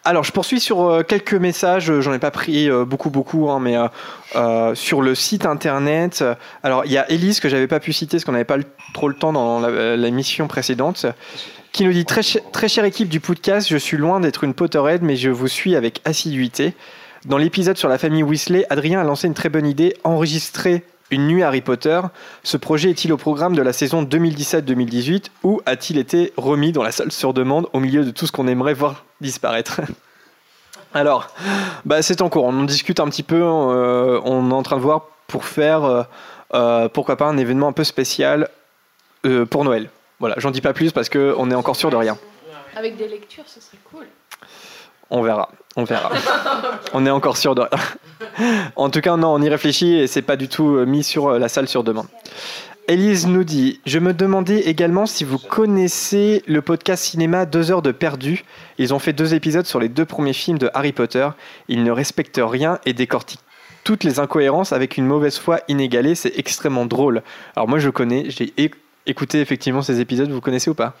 Alors, 0.03 0.23
je 0.23 0.31
poursuis 0.31 0.59
sur 0.59 0.81
euh, 0.89 1.03
quelques 1.03 1.33
messages. 1.33 1.89
euh, 1.91 2.01
J'en 2.01 2.13
ai 2.13 2.19
pas 2.19 2.31
pris 2.31 2.69
euh, 2.69 2.83
beaucoup, 2.83 3.09
beaucoup, 3.09 3.49
hein, 3.49 3.59
mais 3.61 3.77
euh, 3.77 3.87
euh, 4.35 4.75
sur 4.75 5.01
le 5.01 5.15
site 5.15 5.45
internet. 5.45 6.19
euh, 6.21 6.35
Alors, 6.63 6.83
il 6.85 6.91
y 6.91 6.97
a 6.97 7.09
Elise 7.09 7.39
que 7.39 7.47
j'avais 7.47 7.67
pas 7.67 7.79
pu 7.79 7.93
citer 7.93 8.17
parce 8.17 8.25
qu'on 8.25 8.31
n'avait 8.33 8.43
pas 8.45 8.57
trop 8.93 9.07
le 9.07 9.13
temps 9.15 9.31
dans 9.33 9.59
la- 9.61 9.67
euh, 9.69 9.95
l'émission 9.97 10.47
précédente, 10.47 11.05
qui 11.71 11.85
nous 11.85 11.93
dit 11.93 12.05
très, 12.05 12.21
très 12.51 12.67
chère 12.67 12.85
équipe 12.85 13.09
du 13.09 13.19
podcast, 13.19 13.67
je 13.69 13.77
suis 13.77 13.97
loin 13.97 14.19
d'être 14.19 14.43
une 14.43 14.53
Potterhead, 14.53 15.01
mais 15.01 15.15
je 15.15 15.29
vous 15.29 15.47
suis 15.47 15.75
avec 15.75 16.01
assiduité. 16.05 16.73
Dans 17.25 17.37
l'épisode 17.37 17.77
sur 17.77 17.89
la 17.89 17.97
famille 17.97 18.23
Weasley, 18.23 18.65
Adrien 18.69 19.01
a 19.01 19.03
lancé 19.03 19.27
une 19.27 19.33
très 19.33 19.49
bonne 19.49 19.67
idée 19.67 19.95
enregistrer 20.03 20.83
une 21.11 21.27
nuit 21.27 21.43
Harry 21.43 21.61
Potter. 21.61 21.99
Ce 22.43 22.57
projet 22.57 22.89
est-il 22.89 23.11
au 23.11 23.17
programme 23.17 23.55
de 23.55 23.61
la 23.61 23.73
saison 23.73 24.03
2017-2018 24.03 25.25
ou 25.43 25.61
a-t-il 25.65 25.99
été 25.99 26.33
remis 26.37 26.71
dans 26.71 26.83
la 26.83 26.91
salle 26.91 27.11
sur 27.11 27.33
demande 27.33 27.67
au 27.73 27.79
milieu 27.79 28.05
de 28.05 28.11
tout 28.11 28.25
ce 28.25 28.31
qu'on 28.31 28.47
aimerait 28.47 28.73
voir 28.73 29.05
disparaître? 29.21 29.81
Alors, 30.93 31.27
bah, 31.85 32.01
c'est 32.01 32.21
en 32.21 32.29
cours. 32.29 32.45
On 32.45 32.61
en 32.61 32.63
discute 32.63 32.99
un 32.99 33.09
petit 33.09 33.23
peu. 33.23 33.41
euh, 33.41 34.19
on 34.23 34.49
est 34.49 34.53
en 34.53 34.63
train 34.63 34.77
de 34.77 34.81
voir 34.81 35.03
pour 35.27 35.45
faire, 35.45 35.83
euh, 35.83 36.03
euh, 36.53 36.89
pourquoi 36.89 37.15
pas, 37.15 37.25
un 37.25 37.37
événement 37.37 37.67
un 37.67 37.73
peu 37.73 37.83
spécial 37.83 38.49
pour 39.49 39.65
Noël. 39.65 39.89
Voilà, 40.19 40.35
j'en 40.37 40.51
dis 40.51 40.61
pas 40.61 40.73
plus 40.73 40.91
parce 40.91 41.09
qu'on 41.09 41.51
est 41.51 41.55
encore 41.55 41.75
sûr 41.75 41.89
de 41.89 41.95
rien. 41.95 42.17
Avec 42.75 42.97
des 42.97 43.07
lectures, 43.07 43.45
ce 43.47 43.61
serait 43.61 43.77
cool. 43.91 44.05
On 45.09 45.21
verra, 45.21 45.49
on 45.75 45.85
verra. 45.85 46.11
on 46.93 47.05
est 47.05 47.09
encore 47.09 47.37
sûr 47.37 47.55
de 47.55 47.61
rien. 47.61 47.79
En 48.75 48.89
tout 48.89 49.01
cas, 49.01 49.17
non, 49.17 49.33
on 49.33 49.41
y 49.41 49.49
réfléchit 49.49 49.95
et 49.95 50.07
c'est 50.07 50.21
pas 50.21 50.35
du 50.35 50.47
tout 50.47 50.75
euh, 50.75 50.85
mis 50.85 51.03
sur 51.03 51.27
euh, 51.27 51.39
la 51.39 51.49
salle 51.49 51.67
sur 51.67 51.83
demande. 51.83 52.07
Élise 52.87 53.27
nous 53.27 53.43
dit 53.43 53.81
Je 53.85 53.99
me 53.99 54.13
demandais 54.13 54.61
également 54.61 55.05
si 55.05 55.23
vous 55.23 55.37
connaissez 55.37 56.43
le 56.47 56.61
podcast 56.61 57.03
cinéma 57.03 57.45
Deux 57.45 57.71
heures 57.71 57.81
de 57.81 57.91
perdu. 57.91 58.45
Ils 58.77 58.93
ont 58.93 58.99
fait 58.99 59.13
deux 59.13 59.33
épisodes 59.33 59.65
sur 59.65 59.79
les 59.79 59.89
deux 59.89 60.05
premiers 60.05 60.33
films 60.33 60.57
de 60.57 60.69
Harry 60.73 60.91
Potter. 60.91 61.27
Ils 61.67 61.83
ne 61.83 61.91
respectent 61.91 62.41
rien 62.43 62.79
et 62.85 62.93
décortiquent 62.93 63.41
toutes 63.83 64.03
les 64.03 64.19
incohérences 64.19 64.73
avec 64.73 64.97
une 64.97 65.05
mauvaise 65.05 65.37
foi 65.37 65.61
inégalée. 65.67 66.13
C'est 66.13 66.37
extrêmement 66.37 66.85
drôle. 66.85 67.23
Alors, 67.55 67.67
moi, 67.67 67.79
je 67.79 67.89
connais, 67.89 68.29
j'ai 68.29 68.53
écouté 69.05 69.41
effectivement 69.41 69.81
ces 69.81 69.99
épisodes. 69.99 70.29
Vous 70.29 70.41
connaissez 70.41 70.69
ou 70.69 70.75
pas? 70.75 70.93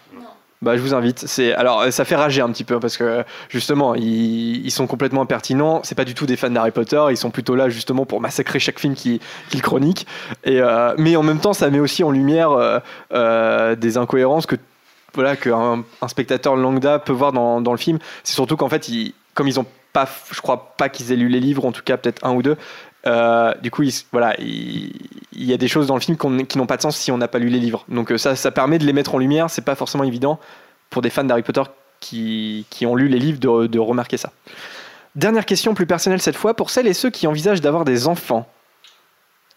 Bah, 0.61 0.75
je 0.75 0.81
vous 0.81 0.93
invite. 0.93 1.19
C'est 1.25 1.53
alors 1.53 1.81
euh, 1.81 1.91
ça 1.91 2.03
fait 2.03 2.17
rager 2.17 2.41
un 2.41 2.51
petit 2.51 2.65
peu 2.65 2.81
parce 2.81 2.97
que 2.97 3.23
justement 3.47 3.95
ils, 3.95 4.57
ils 4.65 4.71
sont 4.71 4.87
complètement 4.87 5.21
impertinents. 5.21 5.79
C'est 5.83 5.95
pas 5.95 6.03
du 6.03 6.13
tout 6.13 6.25
des 6.25 6.35
fans 6.35 6.49
d'Harry 6.49 6.71
Potter. 6.71 7.01
Ils 7.11 7.17
sont 7.17 7.31
plutôt 7.31 7.55
là 7.55 7.69
justement 7.69 8.05
pour 8.05 8.19
massacrer 8.19 8.59
chaque 8.59 8.77
film 8.77 8.93
qui- 8.93 9.21
qu'ils 9.49 9.61
chroniquent. 9.61 10.05
Et 10.43 10.59
euh, 10.59 10.93
mais 10.97 11.15
en 11.15 11.23
même 11.23 11.39
temps, 11.39 11.53
ça 11.53 11.69
met 11.69 11.79
aussi 11.79 12.03
en 12.03 12.11
lumière 12.11 12.51
euh, 12.51 12.79
euh, 13.13 13.75
des 13.75 13.95
incohérences 13.95 14.45
que 14.47 14.57
voilà 15.13 15.37
qu'un 15.37 15.83
un 16.01 16.07
spectateur 16.09 16.57
lambda 16.57 16.99
peut 16.99 17.13
voir 17.13 17.31
dans, 17.31 17.61
dans 17.61 17.71
le 17.71 17.77
film. 17.77 17.99
C'est 18.23 18.33
surtout 18.33 18.57
qu'en 18.57 18.69
fait, 18.69 18.89
ils, 18.89 19.13
comme 19.35 19.47
ils 19.47 19.61
ont 19.61 19.65
pas, 19.93 20.07
je 20.31 20.41
crois 20.41 20.75
pas 20.77 20.89
qu'ils 20.89 21.11
aient 21.13 21.15
lu 21.15 21.29
les 21.29 21.39
livres, 21.39 21.65
en 21.65 21.71
tout 21.71 21.81
cas 21.83 21.97
peut-être 21.97 22.23
un 22.25 22.33
ou 22.33 22.43
deux. 22.43 22.57
Euh, 23.07 23.53
du 23.61 23.71
coup, 23.71 23.83
ils- 23.83 23.93
voilà, 24.11 24.35
il, 24.39 24.91
il 25.31 25.45
y 25.45 25.53
a 25.53 25.57
des 25.57 25.67
choses 25.67 25.87
dans 25.87 25.95
le 25.95 26.01
film 26.01 26.17
qui 26.17 26.57
n'ont 26.57 26.65
pas 26.65 26.77
de 26.77 26.81
sens 26.81 26.97
si 26.97 27.11
on 27.11 27.17
n'a 27.17 27.27
pas 27.27 27.39
lu 27.39 27.49
les 27.49 27.59
livres. 27.59 27.85
Donc 27.87 28.11
euh, 28.11 28.17
ça, 28.17 28.35
ça 28.35 28.51
permet 28.51 28.77
de 28.77 28.85
les 28.85 28.93
mettre 28.93 29.15
en 29.15 29.17
lumière. 29.17 29.49
C'est 29.49 29.63
pas 29.63 29.75
forcément 29.75 30.03
évident 30.03 30.39
pour 30.89 31.01
des 31.01 31.09
fans 31.09 31.23
d'Harry 31.23 31.43
Potter 31.43 31.63
qui, 31.99 32.65
ont 32.83 32.95
lu 32.95 33.07
les 33.07 33.19
livres 33.19 33.39
de, 33.39 33.67
de 33.67 33.79
remarquer 33.79 34.17
ça. 34.17 34.31
Dernière 35.15 35.45
question 35.45 35.73
plus 35.73 35.85
personnelle 35.85 36.21
cette 36.21 36.35
fois 36.35 36.53
pour 36.53 36.69
celles 36.69 36.87
et 36.87 36.93
ceux 36.93 37.09
qui 37.09 37.27
envisagent 37.27 37.61
d'avoir 37.61 37.85
des 37.85 38.07
enfants. 38.07 38.47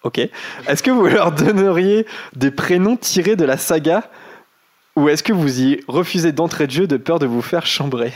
Ok. 0.03 0.19
Est-ce 0.19 0.83
que 0.83 0.91
vous 0.91 1.07
leur 1.07 1.33
donneriez 1.33 2.07
des 2.35 2.51
prénoms 2.51 2.97
tirés 2.97 3.37
de 3.37 3.45
la 3.45 3.57
saga 3.57 4.03
ou 4.97 5.09
est-ce 5.09 5.23
que 5.23 5.33
vous 5.33 5.61
y 5.61 5.81
refusez 5.89 6.33
d'entrée 6.33 6.67
de 6.67 6.73
jeu 6.73 6.87
de 6.87 6.97
peur 6.97 7.19
de 7.19 7.27
vous 7.27 7.43
faire 7.43 7.67
chambrer? 7.67 8.13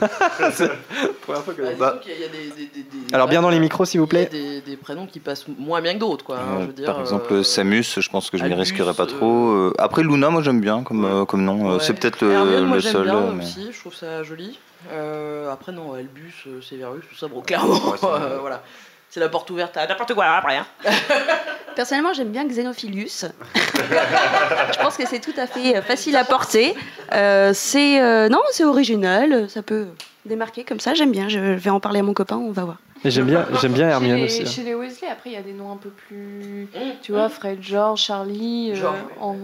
première 1.22 1.42
fois 1.42 1.54
que- 1.54 1.62
disons 1.62 1.76
Bah, 1.78 2.00
il 2.04 2.20
y 2.20 2.24
a 2.24 2.28
des- 2.28 2.50
des- 2.50 2.66
des- 2.66 2.82
des- 3.08 3.14
Alors 3.14 3.28
bien 3.28 3.42
dans 3.42 3.50
les 3.50 3.58
micros 3.60 3.84
s'il 3.84 4.00
vous 4.00 4.06
plaît. 4.06 4.28
Il 4.32 4.38
y 4.38 4.40
a 4.48 4.60
des, 4.60 4.60
des 4.62 4.76
prénoms 4.76 5.06
qui 5.06 5.20
passent 5.20 5.46
moins 5.58 5.80
bien 5.80 5.94
que 5.94 5.98
d'autres, 6.00 6.24
quoi. 6.24 6.36
hein, 6.38 6.40
Euh, 6.58 6.60
je 6.62 6.66
veux 6.68 6.72
dire, 6.72 6.86
Par 6.86 7.00
exemple, 7.00 7.32
euh, 7.32 7.42
Samus, 7.42 7.84
je 8.00 8.08
pense 8.10 8.30
que 8.30 8.38
je 8.38 8.44
m'y 8.44 8.54
risquerais 8.54 8.94
pas 8.94 9.04
euh, 9.04 9.06
trop. 9.06 9.48
Euh, 9.50 9.72
Après, 9.78 10.02
Luna, 10.02 10.30
moi 10.30 10.42
j'aime 10.42 10.60
bien 10.60 10.82
comme, 10.82 11.04
euh, 11.04 11.24
comme 11.24 11.44
nom. 11.44 11.72
Ouais. 11.74 11.78
C'est 11.80 11.94
peut-être 11.94 12.20
le, 12.24 12.32
Hermione, 12.32 12.72
le 12.72 12.78
j'aime 12.80 12.92
seul. 12.92 13.04
bien 13.04 13.20
mais- 13.32 13.44
aussi, 13.44 13.68
je 13.72 13.78
trouve 13.80 13.94
ça 13.94 14.22
joli. 14.22 14.58
Euh, 14.92 15.50
après, 15.50 15.72
non, 15.72 15.94
Albus, 15.94 16.44
euh, 16.46 16.60
Severus, 16.60 17.02
tout 17.10 17.16
ça, 17.16 17.26
bon, 17.28 17.40
clairement, 17.40 17.74
Ouais, 17.90 17.98
euh, 18.04 18.38
voilà. 18.40 18.62
C'est 19.16 19.20
la 19.20 19.30
porte 19.30 19.48
ouverte 19.48 19.74
à 19.78 19.86
n'importe 19.86 20.12
quoi 20.12 20.26
après. 20.26 20.58
Hein. 20.58 20.66
Personnellement, 21.74 22.12
j'aime 22.12 22.28
bien 22.28 22.44
Xenophilus. 22.46 23.24
je 23.54 24.78
pense 24.82 24.98
que 24.98 25.06
c'est 25.08 25.20
tout 25.20 25.32
à 25.38 25.46
fait 25.46 25.78
euh, 25.78 25.80
facile 25.80 26.16
à 26.16 26.24
porter. 26.24 26.74
Euh, 27.14 27.52
c'est 27.54 27.98
euh, 28.02 28.28
non, 28.28 28.42
c'est 28.50 28.64
original, 28.64 29.48
ça 29.48 29.62
peut 29.62 29.86
démarquer 30.26 30.64
comme 30.64 30.80
ça. 30.80 30.92
J'aime 30.92 31.12
bien. 31.12 31.30
Je 31.30 31.38
vais 31.38 31.70
en 31.70 31.80
parler 31.80 32.00
à 32.00 32.02
mon 32.02 32.12
copain, 32.12 32.36
on 32.36 32.50
va 32.50 32.64
voir. 32.64 32.76
J'aime 33.06 33.24
bien, 33.24 33.46
j'aime 33.58 33.72
bien 33.72 33.86
Chez 33.88 33.92
Hermione 33.92 34.16
les, 34.18 34.24
aussi. 34.24 34.42
hein. 34.42 34.50
chez 34.50 34.62
les 34.64 34.74
Weasley, 34.74 35.08
après, 35.08 35.30
il 35.30 35.32
y 35.32 35.38
a 35.38 35.42
des 35.42 35.54
noms 35.54 35.72
un 35.72 35.78
peu 35.78 35.88
plus. 35.88 36.68
Mmh. 36.74 36.78
Tu 37.00 37.12
vois, 37.12 37.30
Fred, 37.30 37.62
George, 37.62 38.02
Charlie. 38.02 38.74
euh, 38.74 38.90
en, 39.18 39.34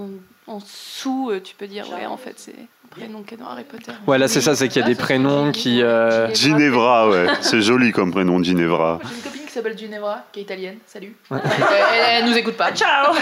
en 0.49 0.61
sous, 0.61 1.33
tu 1.43 1.55
peux 1.55 1.67
dire, 1.67 1.87
ouais, 1.91 2.05
en 2.05 2.19
fait, 2.19 2.35
c'est 2.37 2.52
prénom 2.93 3.23
qui 3.23 3.35
est 3.35 3.37
dans 3.37 3.47
Harry 3.49 3.65
Potter. 3.65 3.93
Ouais, 4.07 4.19
là, 4.19 4.29
c'est 4.29 4.41
ça, 4.41 4.55
c'est 4.55 4.69
qu'il 4.69 4.81
y 4.81 4.85
a 4.85 4.89
des 4.89 4.95
ça, 4.95 5.03
prénoms 5.03 5.53
qui. 5.53 5.77
Ginevra. 5.79 5.89
euh, 5.89 6.35
Ginevra, 6.35 7.09
ouais. 7.11 7.27
C'est 7.41 7.61
joli 7.61 7.93
comme 7.93 8.11
prénom, 8.13 8.43
Ginevra. 8.43 8.99
J'ai 9.03 9.17
une 9.17 9.23
copine 9.23 9.47
qui 9.47 9.53
s'appelle 9.53 9.79
Ginevra, 9.79 10.19
qui 10.33 10.41
est 10.41 10.43
italienne. 10.45 10.77
Salut. 10.87 11.17
Ouais. 11.31 11.39
Elle, 11.45 12.25
elle 12.25 12.31
nous 12.31 12.37
écoute 12.37 12.57
pas. 12.57 12.73
Ciao 12.73 13.15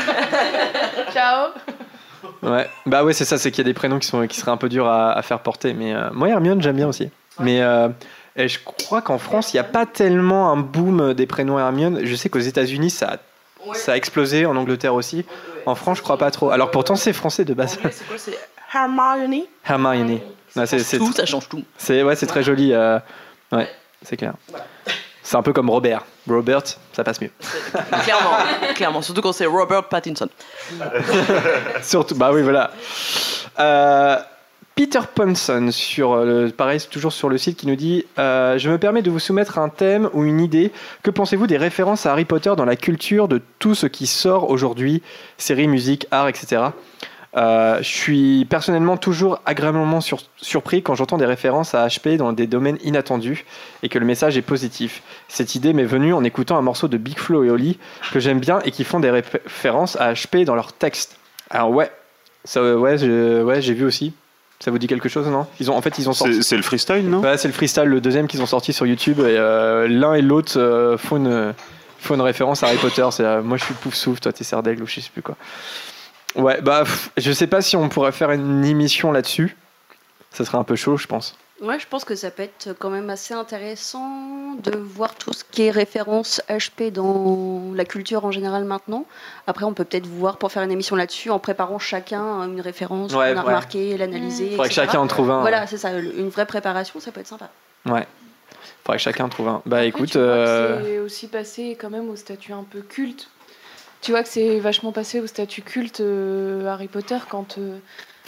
Ciao 1.13 1.49
Ouais, 2.43 2.69
bah 2.87 3.05
ouais, 3.05 3.13
c'est 3.13 3.25
ça, 3.25 3.39
c'est 3.39 3.51
qu'il 3.51 3.59
y 3.59 3.67
a 3.67 3.71
des 3.71 3.75
prénoms 3.75 3.99
qui, 3.99 4.07
sont, 4.07 4.27
qui 4.27 4.37
seraient 4.39 4.51
un 4.51 4.57
peu 4.57 4.69
durs 4.69 4.87
à, 4.87 5.13
à 5.13 5.23
faire 5.23 5.41
porter. 5.41 5.73
Mais 5.73 5.95
euh, 5.95 6.09
moi, 6.13 6.29
Hermione, 6.29 6.61
j'aime 6.63 6.77
bien 6.77 6.89
aussi. 6.89 7.11
Mais 7.39 7.63
euh, 7.63 7.89
et 8.37 8.49
je 8.49 8.59
crois 8.63 9.03
qu'en 9.03 9.19
France, 9.19 9.53
il 9.53 9.57
n'y 9.57 9.61
a 9.61 9.65
pas 9.65 9.87
tellement 9.87 10.51
un 10.53 10.57
boom 10.57 11.15
des 11.15 11.27
prénoms 11.27 11.59
Hermione. 11.59 12.01
Je 12.05 12.15
sais 12.15 12.29
qu'aux 12.29 12.39
États-Unis, 12.39 12.91
ça, 12.91 13.15
a- 13.15 13.75
ça 13.75 13.93
a 13.93 13.97
explosé, 13.97 14.47
en 14.47 14.57
Angleterre 14.57 14.95
aussi. 14.95 15.25
En 15.67 15.75
France, 15.75 15.99
je 15.99 16.03
crois 16.03 16.17
pas 16.19 16.31
trop. 16.31 16.51
Alors 16.51 16.71
pourtant, 16.71 16.97
c'est 16.97 17.13
français 17.13 17.45
de 17.45 17.53
base. 17.55 17.79
C'est 17.91 18.07
quoi 18.07 18.17
C'est 18.19 18.39
Hermione 18.75 19.45
Hermione. 19.67 20.21
Ouais, 20.57 20.67
c'est, 20.67 20.79
c'est, 20.81 20.99
Tout, 20.99 21.13
ça 21.13 21.27
change 21.27 21.49
tout. 21.49 21.63
c'est- 21.79 22.03
ouais, 22.03 22.17
c'est 22.17 22.27
très 22.27 22.43
joli. 22.43 22.73
euh, 22.73 22.99
ouais, 23.53 23.69
c'est 24.03 24.17
clair. 24.17 24.35
C'est 25.23 25.37
un 25.37 25.43
peu 25.43 25.53
comme 25.53 25.71
Robert. 25.71 26.05
Robert, 26.29 26.63
ça 26.93 27.05
passe 27.05 27.21
mieux. 27.21 27.31
Clairement, 28.03 28.31
clairement. 28.75 29.03
Surtout 29.03 29.21
quand 29.23 29.33
c'est 29.33 29.47
Robert 29.47 29.85
Pattinson. 29.85 30.29
Surtout, 31.83 32.15
bah 32.17 32.31
oui, 32.33 32.43
voilà. 32.43 32.71
Euh, 33.61 34.17
Peter 34.75 35.01
Ponson, 35.15 35.69
sur 35.71 36.17
le, 36.17 36.49
pareil, 36.51 36.81
c'est 36.81 36.89
toujours 36.89 37.13
sur 37.13 37.29
le 37.29 37.39
site, 37.39 37.59
qui 37.59 37.67
nous 37.67 37.77
dit 37.77 38.07
euh, 38.19 38.59
Je 38.59 38.71
me 38.71 38.79
permets 38.79 39.03
de 39.03 39.11
vous 39.11 39.19
soumettre 39.19 39.59
un 39.59 39.69
thème 39.69 40.09
ou 40.15 40.25
une 40.25 40.41
idée. 40.41 40.73
Que 41.03 41.11
pensez-vous 41.11 41.47
des 41.47 41.59
références 41.59 42.07
à 42.07 42.13
Harry 42.13 42.25
Potter 42.25 42.53
dans 42.57 42.65
la 42.65 42.77
culture 42.77 43.29
de 43.29 43.41
tout 43.59 43.75
ce 43.75 43.87
qui 43.87 44.07
sort 44.07 44.51
aujourd'hui? 44.51 45.03
Séries, 45.39 45.69
musique, 45.69 46.07
art, 46.11 46.29
etc. 46.29 46.63
Euh, 47.37 47.79
je 47.79 47.85
suis 47.89 48.45
personnellement 48.47 48.97
toujours 48.97 49.41
agréablement 49.47 50.01
sur- 50.01 50.19
surpris 50.37 50.83
quand 50.83 50.97
j'entends 50.97 51.17
des 51.17 51.27
références 51.27 51.75
à 51.77 51.87
HP 51.87 52.17
dans 52.17 52.33
des 52.33 52.49
domaines 52.49 52.79
inattendus 52.83 53.45
et 53.85 53.89
que 53.89 54.01
le 54.01 54.05
message 54.07 54.37
est 54.37 54.43
positif. 54.43 55.03
Cette 55.29 55.55
idée 55.55 55.73
m'est 55.73 55.85
venue 55.85 56.13
en 56.13 56.25
écoutant 56.25 56.59
un 56.59 56.63
morceau 56.63 56.89
de 56.89 56.97
Big 56.97 57.19
Flo 57.19 57.45
et 57.45 57.51
Oli 57.51 57.79
que 58.13 58.19
j'aime 58.19 58.41
bien 58.41 58.59
et 58.65 58.73
qui 58.73 58.83
font 58.83 58.99
des 58.99 59.11
réfé- 59.11 59.41
références 59.45 59.95
à 60.01 60.13
HP 60.13 60.45
dans 60.45 60.57
leurs 60.57 60.73
textes. 60.73 61.19
Alors 61.51 61.71
ouais, 61.71 61.91
ça, 62.45 62.63
ouais, 62.77 62.99
j'ai 62.99 63.75
vu 63.75 63.85
aussi. 63.85 64.13
Ça 64.59 64.71
vous 64.73 64.79
dit 64.79 64.89
quelque 64.89 65.09
chose, 65.09 65.27
non? 65.29 65.47
Ils 65.59 65.71
ont, 65.71 65.77
en 65.77 65.81
fait, 65.81 65.99
ils 65.99 66.09
ont 66.09 66.13
sorti. 66.13 66.43
C'est 66.43 66.57
le 66.57 66.63
freestyle, 66.63 67.09
non? 67.09 67.21
Ouais, 67.21 67.39
c'est 67.39 67.49
le 67.49 67.55
freestyle, 67.55 67.85
le 67.85 68.01
deuxième 68.01 68.27
qu'ils 68.27 68.43
ont 68.43 68.47
sorti 68.47 68.73
sur 68.75 68.87
YouTube. 68.87 69.19
Et 69.21 69.23
euh, 69.39 69.89
l'un 69.89 70.13
et 70.15 70.21
l'autre 70.21 70.59
euh, 70.59 70.99
font, 70.99 71.17
une, 71.17 71.55
font 71.99 72.17
une 72.17 72.21
référence 72.21 72.63
à 72.63 72.67
Harry 72.67 72.77
Potter. 72.77 73.07
C'est 73.13 73.41
moi 73.41 73.57
je 73.57 73.65
suis 73.65 73.73
pouf 73.75 73.95
souffle, 73.95 74.21
toi 74.21 74.33
t'es 74.35 74.45
Serdaigle 74.45 74.83
ou 74.83 74.87
je 74.87 75.01
sais 75.01 75.11
plus 75.13 75.23
quoi. 75.23 75.37
Ouais, 76.37 76.61
bah 76.61 76.81
pff, 76.85 77.11
je 77.17 77.33
sais 77.33 77.47
pas 77.47 77.61
si 77.61 77.77
on 77.77 77.89
pourrait 77.89 78.13
faire 78.13 78.31
une 78.31 78.65
émission 78.65 79.11
là-dessus. 79.13 79.57
Ça 80.31 80.45
serait 80.45 80.59
un 80.59 80.65
peu 80.65 80.77
chaud, 80.77 80.97
je 80.97 81.07
pense. 81.07 81.37
Ouais, 81.61 81.79
je 81.79 81.87
pense 81.87 82.07
que 82.07 82.15
ça 82.15 82.31
peut 82.31 82.45
être 82.45 82.73
quand 82.79 82.89
même 82.89 83.11
assez 83.11 83.35
intéressant 83.35 84.55
de 84.63 84.79
voir 84.79 85.15
tout 85.17 85.33
ce 85.35 85.45
qui 85.45 85.63
est 85.67 85.71
référence 85.71 86.41
HP 86.49 86.91
dans 86.91 87.75
la 87.75 87.85
culture 87.85 88.25
en 88.25 88.31
général 88.31 88.65
maintenant. 88.65 89.05
Après, 89.47 89.65
on 89.67 89.75
peut 89.75 89.85
peut-être 89.85 90.07
voir 90.07 90.39
pour 90.39 90.51
faire 90.53 90.63
une 90.63 90.71
émission 90.71 90.97
là-dessus 90.97 91.29
en 91.31 91.39
préparant 91.39 91.79
chacun 91.79 92.45
une 92.45 92.61
référence 92.63 93.13
Ouais, 93.13 93.33
qu'on 93.35 93.41
a 93.41 93.43
ouais. 93.43 93.47
remarqué, 93.49 93.99
l'analyser. 93.99 94.51
Faudrait 94.53 94.69
que 94.69 94.73
etc. 94.73 94.87
chacun 94.87 95.01
en 95.01 95.07
trouve 95.07 95.31
un. 95.31 95.41
Voilà, 95.41 95.67
c'est 95.67 95.77
ça, 95.77 95.91
une 95.99 96.31
vraie 96.31 96.47
préparation, 96.47 96.99
ça 97.01 97.13
peut 97.13 97.21
être 97.21 97.27
sympa. 97.27 97.51
Ouais. 97.85 98.07
Faudrait 98.85 98.97
que 98.97 99.03
chacun 99.03 99.25
en 99.27 99.29
trouve 99.29 99.49
un. 99.49 99.61
Bah 99.67 99.79
Après, 99.79 99.89
écoute. 99.89 100.17
euh, 100.17 100.81
C'est 100.83 100.99
aussi 101.01 101.27
passé 101.27 101.77
quand 101.79 101.91
même 101.91 102.09
au 102.09 102.17
statut 102.17 102.55
un 102.55 102.65
peu 102.65 102.81
culte. 102.81 103.29
Tu 104.01 104.13
vois 104.13 104.23
que 104.23 104.29
c'est 104.29 104.59
vachement 104.61 104.93
passé 104.93 105.21
au 105.21 105.27
statut 105.27 105.63
culte 105.63 106.01
euh, 106.01 106.67
Harry 106.67 106.89
Potter 106.89 107.19
quand. 107.29 107.57
euh, 107.59 107.79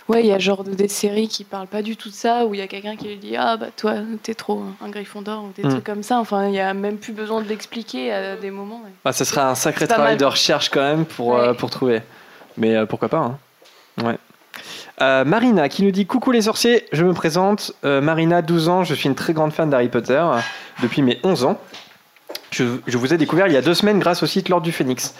Ouais, 0.08 0.20
il 0.20 0.26
y 0.26 0.32
a 0.32 0.38
genre 0.40 0.64
des 0.64 0.88
séries 0.88 1.28
qui 1.28 1.44
parlent 1.44 1.68
pas 1.68 1.80
du 1.80 1.96
tout 1.96 2.08
de 2.08 2.14
ça, 2.14 2.44
où 2.44 2.54
il 2.54 2.58
y 2.58 2.62
a 2.62 2.66
quelqu'un 2.66 2.96
qui 2.96 3.06
lui 3.06 3.16
dit 3.18 3.36
Ah 3.36 3.56
bah 3.56 3.68
toi, 3.76 3.94
t'es 4.24 4.34
trop 4.34 4.62
un 4.84 4.88
Gryffondor, 4.90 5.44
ou 5.44 5.52
des 5.56 5.62
Hmm. 5.66 5.70
trucs 5.70 5.84
comme 5.84 6.02
ça. 6.02 6.18
Enfin, 6.18 6.48
il 6.48 6.54
y 6.54 6.60
a 6.60 6.74
même 6.74 6.98
plus 6.98 7.12
besoin 7.12 7.40
de 7.40 7.48
l'expliquer 7.48 8.12
à 8.12 8.34
des 8.36 8.50
moments. 8.50 8.80
ouais. 8.84 8.90
bah, 9.04 9.12
ça 9.12 9.24
serait 9.24 9.42
un 9.42 9.54
sacré 9.54 9.86
travail 9.86 10.08
mal. 10.12 10.16
de 10.18 10.24
recherche 10.24 10.70
quand 10.70 10.80
même 10.80 11.04
pour, 11.06 11.36
euh, 11.36 11.54
pour 11.54 11.70
trouver. 11.70 12.02
Mais 12.56 12.84
pourquoi 12.86 13.08
pas, 13.08 13.18
hein. 13.18 13.38
Ouais. 14.02 14.18
Euh, 15.00 15.24
Marina 15.24 15.68
qui 15.68 15.84
nous 15.84 15.92
dit 15.92 16.04
Coucou 16.04 16.32
les 16.32 16.42
sorciers, 16.42 16.84
je 16.92 17.04
me 17.04 17.12
présente. 17.14 17.72
Euh, 17.84 18.00
Marina, 18.00 18.42
12 18.42 18.68
ans, 18.68 18.82
je 18.84 18.94
suis 18.94 19.08
une 19.08 19.14
très 19.14 19.32
grande 19.32 19.52
fan 19.52 19.70
d'Harry 19.70 19.88
Potter 19.88 20.14
euh, 20.20 20.38
depuis 20.82 21.00
mes 21.02 21.20
11 21.22 21.44
ans. 21.44 21.58
Je, 22.50 22.64
je 22.86 22.98
vous 22.98 23.14
ai 23.14 23.18
découvert 23.18 23.46
il 23.46 23.52
y 23.52 23.56
a 23.56 23.62
deux 23.62 23.72
semaines 23.74 23.98
grâce 24.00 24.22
au 24.22 24.26
site 24.26 24.48
L'Ordre 24.48 24.64
du 24.64 24.72
Phénix. 24.72 25.14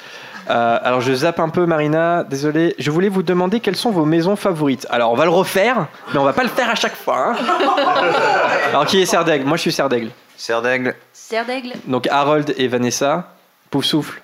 Euh, 0.50 0.78
alors 0.82 1.00
je 1.00 1.12
zappe 1.12 1.38
un 1.40 1.48
peu 1.48 1.66
Marina, 1.66 2.24
désolé. 2.24 2.74
Je 2.78 2.90
voulais 2.90 3.08
vous 3.08 3.22
demander 3.22 3.60
quelles 3.60 3.76
sont 3.76 3.90
vos 3.90 4.04
maisons 4.04 4.36
favorites. 4.36 4.86
Alors 4.90 5.12
on 5.12 5.14
va 5.16 5.24
le 5.24 5.30
refaire, 5.30 5.86
mais 6.12 6.18
on 6.18 6.24
va 6.24 6.32
pas 6.32 6.42
le 6.42 6.48
faire 6.48 6.68
à 6.70 6.74
chaque 6.74 6.96
fois. 6.96 7.32
hein. 7.32 7.36
alors 8.70 8.86
qui 8.86 9.00
est 9.00 9.06
Serdaigle 9.06 9.44
Moi 9.46 9.56
je 9.56 9.62
suis 9.62 9.72
Serdaigle. 9.72 10.10
Serre 10.36 10.62
d'aigle. 10.62 10.94
Serre 11.12 11.44
d'aigle. 11.46 11.72
Donc 11.86 12.08
Harold 12.08 12.52
et 12.58 12.66
Vanessa, 12.66 13.28
Pouf 13.70 13.84
Souffle, 13.84 14.20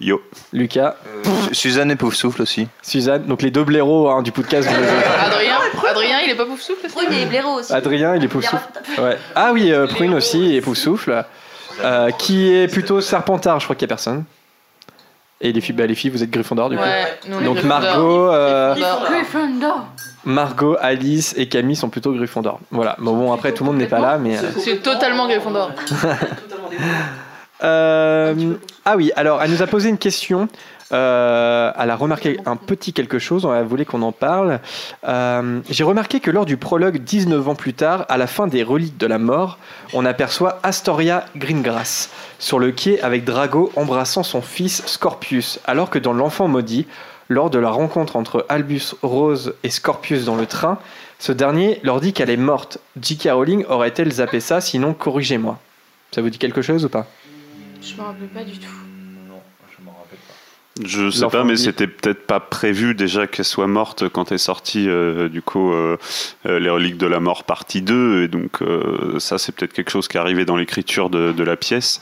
Yo. 0.00 0.20
Lucas, 0.52 0.96
Euh, 1.06 1.22
Su- 1.48 1.54
Suzanne 1.54 1.90
et 1.92 1.96
Pouf 1.96 2.14
Souffle 2.14 2.42
aussi. 2.42 2.66
Suzanne, 2.82 3.24
donc 3.26 3.42
les 3.42 3.52
deux 3.52 3.62
blaireaux 3.62 4.10
hein, 4.10 4.22
du 4.22 4.32
podcast. 4.32 4.68
vous 4.68 4.74
Adrien, 5.26 5.58
Adrien, 5.88 6.18
il 6.24 6.30
est 6.30 6.34
pas 6.34 6.46
pouf 6.46 6.60
souffle 6.60 6.86
Oui, 6.96 7.04
mais 7.10 7.20
les 7.20 7.26
blaireaux 7.26 7.60
aussi. 7.60 7.72
Adrien, 7.72 8.16
il 8.16 8.24
est 8.24 8.28
Pouf 8.28 8.44
Souffle. 8.44 8.66
Ouais. 9.00 9.16
Ah 9.36 9.50
oui, 9.52 9.70
euh, 9.72 9.86
Prune 9.86 10.14
aussi 10.14 10.56
et 10.56 10.60
Pouf 10.60 10.76
Souffle. 10.76 11.24
Euh, 11.84 12.10
qui 12.10 12.52
est 12.52 12.66
plutôt 12.66 13.00
Serpentard, 13.00 13.60
je 13.60 13.64
crois 13.66 13.76
qu'il 13.76 13.82
y 13.82 13.90
a 13.90 13.94
personne. 13.94 14.24
Et 15.44 15.52
les 15.52 15.60
filles, 15.60 15.74
bah, 15.74 15.86
les 15.86 15.96
filles, 15.96 16.10
vous 16.10 16.22
êtes 16.22 16.30
Gryffondor 16.30 16.70
du 16.70 16.76
coup. 16.76 16.82
Ouais, 16.82 17.18
nous, 17.28 17.40
est 17.40 17.44
Donc 17.44 17.56
Gryffondor. 17.56 17.80
Margot, 17.80 18.28
euh, 18.30 18.74
Gryffondor. 19.10 19.86
Margot, 20.24 20.76
Alice 20.80 21.34
et 21.36 21.48
Camille 21.48 21.74
sont 21.74 21.88
plutôt 21.88 22.12
Gryffondor. 22.12 22.60
Voilà. 22.70 22.94
Bon, 23.00 23.16
bon 23.16 23.32
après 23.32 23.52
tout 23.52 23.64
le 23.64 23.70
monde 23.70 23.78
n'est 23.80 23.88
pas 23.88 23.98
là, 23.98 24.18
mais. 24.18 24.38
euh, 24.38 24.42
C'est 24.58 24.80
totalement 24.82 25.26
Gryffondor. 25.26 25.72
Euh, 27.64 28.54
ah 28.84 28.96
oui, 28.96 29.12
alors 29.14 29.40
elle 29.40 29.50
nous 29.52 29.62
a 29.62 29.68
posé 29.68 29.88
une 29.88 29.98
question. 29.98 30.48
Euh, 30.92 31.72
elle 31.78 31.90
a 31.90 31.96
remarqué 31.96 32.38
un 32.44 32.56
petit 32.56 32.92
quelque 32.92 33.18
chose, 33.18 33.48
elle 33.54 33.64
voulait 33.64 33.84
qu'on 33.84 34.02
en 34.02 34.12
parle. 34.12 34.60
Euh, 35.06 35.60
J'ai 35.70 35.84
remarqué 35.84 36.20
que 36.20 36.30
lors 36.30 36.44
du 36.44 36.56
prologue 36.56 36.98
19 36.98 37.48
ans 37.48 37.54
plus 37.54 37.74
tard, 37.74 38.04
à 38.08 38.18
la 38.18 38.26
fin 38.26 38.46
des 38.46 38.62
Reliques 38.62 38.98
de 38.98 39.06
la 39.06 39.18
Mort, 39.18 39.58
on 39.94 40.04
aperçoit 40.04 40.58
Astoria 40.62 41.24
Greengrass 41.36 42.10
sur 42.38 42.58
le 42.58 42.72
quai 42.72 43.00
avec 43.00 43.24
Drago 43.24 43.72
embrassant 43.76 44.22
son 44.22 44.42
fils 44.42 44.82
Scorpius, 44.86 45.60
alors 45.64 45.90
que 45.90 45.98
dans 45.98 46.12
L'Enfant 46.12 46.48
Maudit, 46.48 46.86
lors 47.28 47.50
de 47.50 47.58
la 47.58 47.70
rencontre 47.70 48.16
entre 48.16 48.44
Albus 48.48 48.94
Rose 49.02 49.54
et 49.62 49.70
Scorpius 49.70 50.24
dans 50.24 50.36
le 50.36 50.46
train, 50.46 50.78
ce 51.18 51.32
dernier 51.32 51.80
leur 51.82 52.00
dit 52.00 52.12
qu'elle 52.12 52.30
est 52.30 52.36
morte. 52.36 52.78
J.K. 53.00 53.28
Rowling 53.32 53.64
aurait-elle 53.66 54.10
zappé 54.12 54.40
ça, 54.40 54.60
sinon 54.60 54.92
corrigez-moi. 54.92 55.58
Ça 56.10 56.20
vous 56.20 56.30
dit 56.30 56.38
quelque 56.38 56.62
chose 56.62 56.84
ou 56.84 56.88
pas? 56.88 57.06
Je 57.80 57.94
me 57.94 58.02
rappelle 58.02 58.28
pas 58.28 58.44
du 58.44 58.58
tout. 58.58 58.91
Je 60.82 61.10
sais 61.10 61.26
pas, 61.26 61.44
mais 61.44 61.56
c'était 61.56 61.86
peut-être 61.86 62.26
pas 62.26 62.40
prévu 62.40 62.94
déjà 62.94 63.26
qu'elle 63.26 63.44
soit 63.44 63.66
morte 63.66 64.08
quand 64.08 64.32
est 64.32 64.38
sortie 64.38 64.88
euh, 64.88 65.28
du 65.28 65.42
coup 65.42 65.70
euh, 65.72 65.98
euh, 66.46 66.58
les 66.58 66.70
reliques 66.70 66.96
de 66.96 67.06
la 67.06 67.20
mort 67.20 67.44
partie 67.44 67.82
2 67.82 68.22
et 68.22 68.28
donc 68.28 68.62
euh, 68.62 69.18
ça 69.18 69.36
c'est 69.36 69.52
peut-être 69.52 69.74
quelque 69.74 69.90
chose 69.90 70.08
qui 70.08 70.16
est 70.16 70.20
arrivé 70.20 70.46
dans 70.46 70.56
l'écriture 70.56 71.10
de, 71.10 71.32
de 71.32 71.44
la 71.44 71.56
pièce. 71.56 72.00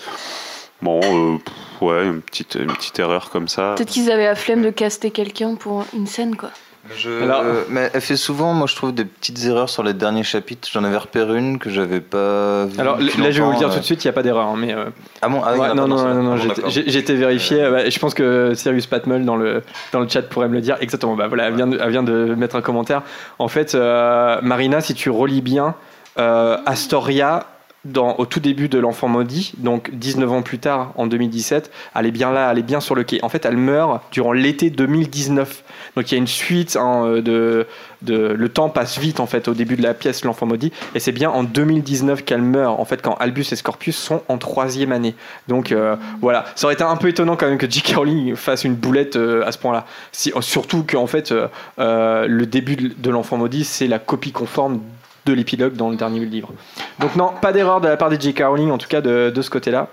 Bon, 0.83 1.01
euh, 1.03 1.85
ouais, 1.85 2.07
une 2.07 2.23
petite, 2.23 2.55
une 2.55 2.73
petite 2.73 2.99
erreur 3.01 3.31
comme 3.31 3.49
ça. 3.49 3.75
Peut-être 3.77 3.91
qu'ils 3.91 4.11
avaient 4.11 4.25
la 4.25 4.35
flemme 4.37 4.63
de 4.63 4.71
caster 4.71 5.11
quelqu'un 5.11 5.57
pour 5.57 5.85
une 5.93 6.07
scène, 6.07 6.37
quoi. 6.37 6.51
Je- 6.97 7.23
Alors- 7.23 7.43
euh, 7.45 7.65
mais 7.69 7.91
elle 7.93 8.01
fait 8.01 8.17
souvent, 8.17 8.55
moi 8.55 8.67
je 8.67 8.75
trouve, 8.75 8.95
des 8.95 9.05
petites 9.05 9.45
erreurs 9.45 9.69
sur 9.69 9.83
les 9.83 9.93
derniers 9.93 10.23
chapitres. 10.23 10.69
J'en 10.73 10.83
avais 10.83 10.97
repéré 10.97 11.39
une 11.39 11.59
que 11.59 11.69
j'avais 11.71 12.01
pas 12.01 12.65
vue 12.67 12.81
Alors 12.81 12.99
là, 12.99 13.05
je 13.11 13.21
vais 13.21 13.41
vous 13.45 13.53
le 13.53 13.59
dire 13.59 13.71
tout 13.71 13.79
de 13.79 13.85
suite, 13.85 14.03
il 14.03 14.07
n'y 14.07 14.11
a 14.11 14.13
pas 14.15 14.23
d'erreur. 14.23 14.47
hein, 14.47 14.55
mais 14.57 14.73
euh, 14.75 14.87
Ah 15.21 15.29
bon 15.29 15.43
ah, 15.45 15.53
oui, 15.53 15.59
il 15.59 15.59
y 15.59 15.61
en 15.61 15.65
ouais, 15.65 15.71
a 15.71 15.75
non, 15.75 15.89
non, 15.89 15.97
non, 16.15 16.23
non, 16.23 16.37
Bon, 16.37 16.69
été 16.71 17.15
vérifié. 17.15 17.59
et 17.85 17.91
je 17.91 17.99
pense 17.99 18.15
que 18.15 18.55
Sirius 18.55 18.87
Patmull 18.87 19.25
dans 19.25 19.37
le, 19.37 19.63
dans 19.93 20.01
le 20.01 20.09
chat 20.09 20.23
pourrait 20.23 20.49
me 20.49 20.55
le 20.55 20.63
dire. 20.63 20.79
Exactement, 20.81 21.17
bah, 21.17 21.29
voilà, 21.29 21.49
elle, 21.49 21.55
vient 21.55 21.67
de, 21.67 21.79
elle 21.81 21.91
vient 21.91 22.03
de 22.03 22.35
mettre 22.35 22.57
un 22.57 22.63
commentaire. 22.63 23.03
En 23.39 23.49
fait, 23.49 23.75
euh, 23.75 24.39
Marina, 24.43 24.81
si 24.81 24.95
tu 24.95 25.11
relis 25.11 25.43
bien, 25.43 25.75
euh, 26.19 26.57
Astoria, 26.67 27.45
dans, 27.85 28.17
au 28.17 28.27
tout 28.27 28.41
début 28.41 28.69
de 28.69 28.79
L'Enfant 28.79 29.09
Maudit, 29.09 29.53
donc 29.59 29.91
19 29.93 30.33
ans 30.33 30.43
plus 30.43 30.59
tard, 30.59 30.93
en 30.97 31.07
2017, 31.07 31.71
elle 31.95 32.07
est 32.07 32.11
bien 32.11 32.31
là, 32.31 32.51
elle 32.53 32.59
est 32.59 32.63
bien 32.63 32.81
sur 32.81 32.95
le 32.95 33.05
quai. 33.05 33.21
En 33.23 33.29
fait, 33.29 33.45
elle 33.45 33.57
meurt 33.57 34.03
durant 34.13 34.33
l'été 34.33 34.71
2019. 34.71 35.65
Donc 35.97 36.11
il 36.11 36.15
y 36.15 36.15
a 36.17 36.19
une 36.19 36.27
suite 36.27 36.77
hein, 36.77 37.21
de. 37.23 37.67
Le 38.03 38.49
temps 38.49 38.71
passe 38.71 38.99
vite, 38.99 39.21
en 39.21 39.27
fait, 39.27 39.49
au 39.49 39.55
début 39.55 39.77
de 39.77 39.83
la 39.83 39.95
pièce 39.95 40.25
L'Enfant 40.25 40.47
Maudit. 40.47 40.73
Et 40.95 41.01
c'est 41.01 41.13
bien 41.13 41.31
en 41.31 41.43
2019 41.43 42.25
qu'elle 42.25 42.43
meurt, 42.43 42.79
en 42.79 42.85
fait, 42.85 43.03
quand 43.03 43.15
Albus 43.15 43.47
et 43.53 43.57
Scorpius 43.57 43.97
sont 43.97 44.23
en 44.29 44.39
troisième 44.39 44.93
année. 44.93 45.15
Donc 45.49 45.73
euh, 45.73 45.97
voilà, 46.21 46.45
ça 46.57 46.67
aurait 46.67 46.75
été 46.75 46.85
un 46.85 46.97
peu 46.97 47.09
étonnant 47.09 47.37
quand 47.37 47.47
même 47.47 47.59
que 47.59 47.71
J.K. 47.71 47.95
Rowling 47.97 48.37
fasse 48.37 48.65
une 48.65 48.75
boulette 48.75 49.17
euh, 49.17 49.47
à 49.47 49.53
ce 49.53 49.59
point-là. 49.59 49.87
Surtout 50.13 50.85
qu'en 50.89 51.07
fait, 51.07 51.33
euh, 51.33 52.27
le 52.27 52.47
début 52.47 52.77
de 52.77 53.11
l'Enfant 53.11 53.37
Maudit, 53.37 53.65
c'est 53.65 53.87
la 53.87 53.99
copie 53.99 54.33
conforme 54.33 54.81
de 55.27 55.33
l'épilogue 55.33 55.75
dans 55.75 55.91
le 55.91 55.97
dernier 55.97 56.25
livre. 56.25 56.51
Donc 56.99 57.15
non, 57.17 57.33
pas 57.41 57.53
d'erreur 57.53 57.81
de 57.81 57.89
la 57.89 57.97
part 57.97 58.11
de 58.11 58.21
J.K. 58.21 58.43
Rowling, 58.47 58.71
en 58.71 58.79
tout 58.79 58.89
cas 58.89 59.01
de, 59.01 59.31
de 59.35 59.43
ce 59.43 59.51
côté-là. 59.51 59.89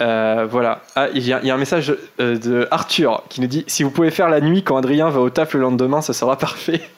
Euh, 0.00 0.46
voilà. 0.50 0.80
Ah, 0.96 1.08
il 1.14 1.26
y, 1.26 1.32
a, 1.32 1.40
il 1.42 1.46
y 1.46 1.50
a 1.50 1.54
un 1.54 1.58
message 1.58 1.94
euh, 2.20 2.38
de 2.38 2.66
Arthur 2.70 3.22
qui 3.28 3.40
nous 3.42 3.46
dit 3.46 3.64
si 3.66 3.82
vous 3.82 3.90
pouvez 3.90 4.10
faire 4.10 4.28
la 4.30 4.40
nuit 4.40 4.62
quand 4.62 4.76
Adrien 4.78 5.10
va 5.10 5.20
au 5.20 5.28
taf 5.30 5.52
le 5.54 5.60
lendemain, 5.60 6.00
ça 6.00 6.12
sera 6.12 6.36
parfait. 6.38 6.80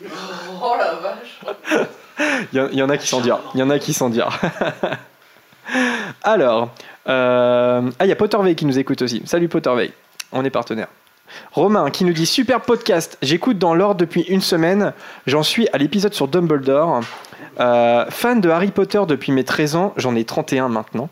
Oh 0.64 0.75
la 0.78 0.95
vache 0.95 1.40
Il 2.52 2.59
y, 2.59 2.61
en- 2.62 2.69
il 2.71 2.78
y 2.78 2.83
en 2.85 2.88
a 2.88 2.97
qui 2.97 3.09
s'en 3.09 3.21
dire. 3.21 3.40
Il 3.54 3.59
y 3.59 3.62
en 3.64 3.71
a 3.71 3.81
qui 3.81 3.92
s'en 3.92 4.09
dire. 4.11 4.28
Alors, 6.23 6.71
euh, 7.09 7.90
ah, 7.99 8.04
il 8.04 8.09
y 8.09 8.12
a 8.12 8.16
Pottervey 8.16 8.54
qui 8.54 8.64
nous 8.66 8.78
écoute 8.78 9.02
aussi. 9.02 9.23
Salut 9.25 9.49
Pottervey, 9.49 9.92
on 10.31 10.45
est 10.45 10.50
partenaire. 10.50 10.88
Romain 11.52 11.90
qui 11.90 12.04
nous 12.04 12.12
dit 12.12 12.26
super 12.26 12.61
podcast. 12.61 13.16
J'écoute 13.23 13.59
dans 13.59 13.75
l'ordre 13.75 13.97
depuis 14.00 14.21
une 14.23 14.40
semaine. 14.42 14.92
J'en 15.26 15.42
suis 15.42 15.66
à 15.73 15.78
l'épisode 15.78 16.12
sur 16.14 16.28
Dumbledore. 16.28 17.00
Euh, 17.61 18.06
fan 18.09 18.40
de 18.40 18.49
Harry 18.49 18.71
Potter 18.71 19.00
depuis 19.06 19.32
mes 19.32 19.44
13 19.44 19.76
ans, 19.76 19.92
j'en 19.97 20.14
ai 20.16 20.25
31 20.25 20.68
maintenant. 20.68 21.09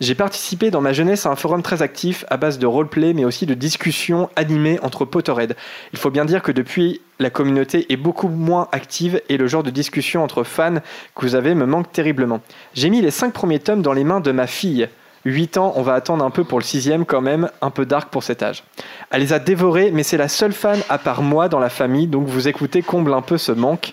J'ai 0.00 0.14
participé 0.14 0.70
dans 0.70 0.80
ma 0.80 0.92
jeunesse 0.92 1.26
à 1.26 1.30
un 1.30 1.34
forum 1.34 1.60
très 1.60 1.82
actif 1.82 2.24
à 2.28 2.36
base 2.36 2.60
de 2.60 2.66
roleplay 2.66 3.14
mais 3.14 3.24
aussi 3.24 3.46
de 3.46 3.54
discussions 3.54 4.30
animées 4.36 4.78
entre 4.82 5.04
Potterhead. 5.04 5.56
Il 5.92 5.98
faut 5.98 6.10
bien 6.10 6.24
dire 6.24 6.42
que 6.42 6.52
depuis, 6.52 7.00
la 7.18 7.30
communauté 7.30 7.92
est 7.92 7.96
beaucoup 7.96 8.28
moins 8.28 8.68
active 8.70 9.20
et 9.28 9.36
le 9.36 9.48
genre 9.48 9.64
de 9.64 9.70
discussion 9.70 10.22
entre 10.22 10.44
fans 10.44 10.76
que 11.16 11.22
vous 11.22 11.34
avez 11.34 11.56
me 11.56 11.66
manque 11.66 11.90
terriblement. 11.90 12.40
J'ai 12.74 12.90
mis 12.90 13.00
les 13.00 13.10
5 13.10 13.32
premiers 13.32 13.58
tomes 13.58 13.82
dans 13.82 13.92
les 13.92 14.04
mains 14.04 14.20
de 14.20 14.30
ma 14.30 14.46
fille. 14.46 14.88
8 15.24 15.58
ans, 15.58 15.72
on 15.74 15.82
va 15.82 15.94
attendre 15.94 16.24
un 16.24 16.30
peu 16.30 16.44
pour 16.44 16.60
le 16.60 16.64
sixième 16.64 17.04
quand 17.04 17.20
même, 17.20 17.50
un 17.60 17.70
peu 17.70 17.84
dark 17.84 18.08
pour 18.10 18.22
cet 18.22 18.42
âge. 18.42 18.62
Elle 19.10 19.22
les 19.22 19.32
a 19.32 19.40
dévorés, 19.40 19.90
mais 19.92 20.04
c'est 20.04 20.16
la 20.16 20.28
seule 20.28 20.52
fan 20.52 20.78
à 20.88 20.98
part 20.98 21.22
moi 21.22 21.48
dans 21.48 21.58
la 21.58 21.70
famille, 21.70 22.06
donc 22.06 22.26
vous 22.26 22.46
écoutez 22.46 22.82
comble 22.82 23.12
un 23.12 23.22
peu 23.22 23.36
ce 23.36 23.52
manque. 23.52 23.92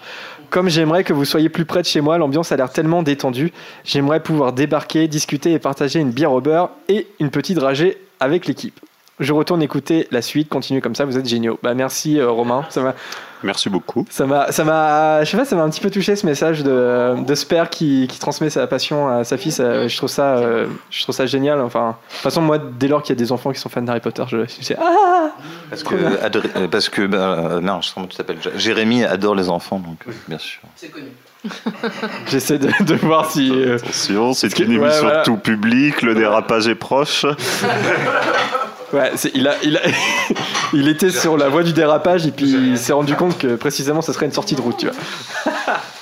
Comme 0.49 0.69
j'aimerais 0.69 1.03
que 1.03 1.13
vous 1.13 1.25
soyez 1.25 1.49
plus 1.49 1.65
près 1.65 1.81
de 1.81 1.87
chez 1.87 2.01
moi, 2.01 2.17
l'ambiance 2.17 2.51
a 2.51 2.57
l'air 2.57 2.71
tellement 2.71 3.03
détendue. 3.03 3.51
J'aimerais 3.83 4.21
pouvoir 4.21 4.53
débarquer, 4.53 5.07
discuter 5.07 5.53
et 5.53 5.59
partager 5.59 5.99
une 5.99 6.11
bière 6.11 6.31
au 6.31 6.41
beurre 6.41 6.71
et 6.87 7.07
une 7.19 7.29
petite 7.29 7.55
dragée 7.55 7.97
avec 8.19 8.47
l'équipe. 8.47 8.79
Je 9.19 9.31
retourne 9.31 9.61
écouter 9.61 10.07
la 10.11 10.21
suite, 10.21 10.49
continue 10.49 10.81
comme 10.81 10.93
ça, 10.95 11.05
vous 11.05 11.17
êtes 11.17 11.25
géniaux. 11.27 11.57
Bah 11.63 11.73
merci 11.73 12.19
euh, 12.19 12.29
Romain, 12.29 12.65
ça 12.69 12.81
m'a 12.81 12.93
Merci 13.43 13.69
beaucoup. 13.69 14.05
ça 14.09 14.25
m'a, 14.25 14.51
ça 14.51 14.63
m'a, 14.63 15.23
je 15.23 15.29
sais 15.29 15.37
pas, 15.37 15.45
ça 15.45 15.55
m'a 15.55 15.61
un 15.63 15.69
petit 15.69 15.79
peu 15.79 15.91
touché 15.91 16.15
ce 16.15 16.25
message 16.25 16.63
de, 16.63 17.15
de 17.23 17.35
ce 17.35 17.45
père 17.45 17.69
qui, 17.69 18.07
qui 18.09 18.17
transmet 18.19 18.49
sa 18.49 18.65
passion 18.67 19.07
à 19.07 19.23
sa 19.23 19.37
fille. 19.37 19.51
ça- 19.51 19.87
je 19.87 19.95
trouve 19.97 20.09
ça, 20.09 20.37
euh, 20.37 20.65
je 20.89 21.03
trouve 21.03 21.13
ça 21.13 21.27
génial. 21.27 21.61
Enfin, 21.61 21.89
de 22.09 22.13
toute 22.15 22.23
façon, 22.23 22.41
moi, 22.41 22.57
dès 22.57 22.87
lors 22.87 23.03
qu'il 23.03 23.15
y 23.15 23.17
a 23.17 23.23
des 23.23 23.31
enfants 23.31 23.51
qui 23.51 23.59
sont 23.59 23.69
fans 23.69 23.83
d'Harry 23.83 23.99
Potter, 23.99 24.23
je 24.27 24.45
je 24.45 24.63
sais, 24.65 24.75
ah, 24.81 25.29
Parce 25.69 25.83
que, 25.83 25.93
euh, 25.95 26.67
parce 26.67 26.89
que 26.89 27.01
euh, 27.13 27.61
non, 27.61 27.81
je 27.81 27.87
sais 27.87 27.93
pas 27.93 28.01
comment 28.01 28.07
tu 28.07 28.17
t'appelles. 28.17 28.39
Jérémy 28.57 29.03
adore 29.05 29.35
les 29.35 29.47
enfants, 29.49 29.79
donc 29.79 29.99
euh, 30.07 30.11
bien 30.27 30.39
sûr. 30.39 30.61
C'est 30.75 30.89
connu. 30.89 31.07
j'essaie 32.27 32.57
de, 32.57 32.69
de 32.83 32.95
voir 32.95 33.29
si. 33.29 33.51
euh, 33.51 33.75
Attention, 33.75 34.33
c'est 34.33 34.51
que- 34.51 34.63
une 34.63 34.77
ouais, 34.79 34.85
émission 34.87 35.03
voilà. 35.03 35.21
tout 35.21 35.37
public, 35.37 36.01
le 36.01 36.15
dérapage 36.15 36.67
est 36.67 36.73
proche. 36.75 37.25
ouais, 38.93 39.11
il 39.33 39.47
a, 39.47 39.55
il 39.63 39.77
a, 39.77 39.81
il 40.73 40.87
était 40.87 41.09
sur 41.09 41.37
la 41.37 41.49
voie 41.49 41.63
du 41.63 41.73
dérapage 41.73 42.25
et 42.25 42.31
puis 42.31 42.51
il 42.51 42.77
s'est 42.77 42.93
rendu 42.93 43.15
compte 43.15 43.37
que 43.37 43.55
précisément, 43.55 44.01
ça 44.01 44.13
serait 44.13 44.25
une 44.25 44.31
sortie 44.31 44.55
de 44.55 44.61
route, 44.61 44.77
tu 44.77 44.87
vois. 44.87 44.95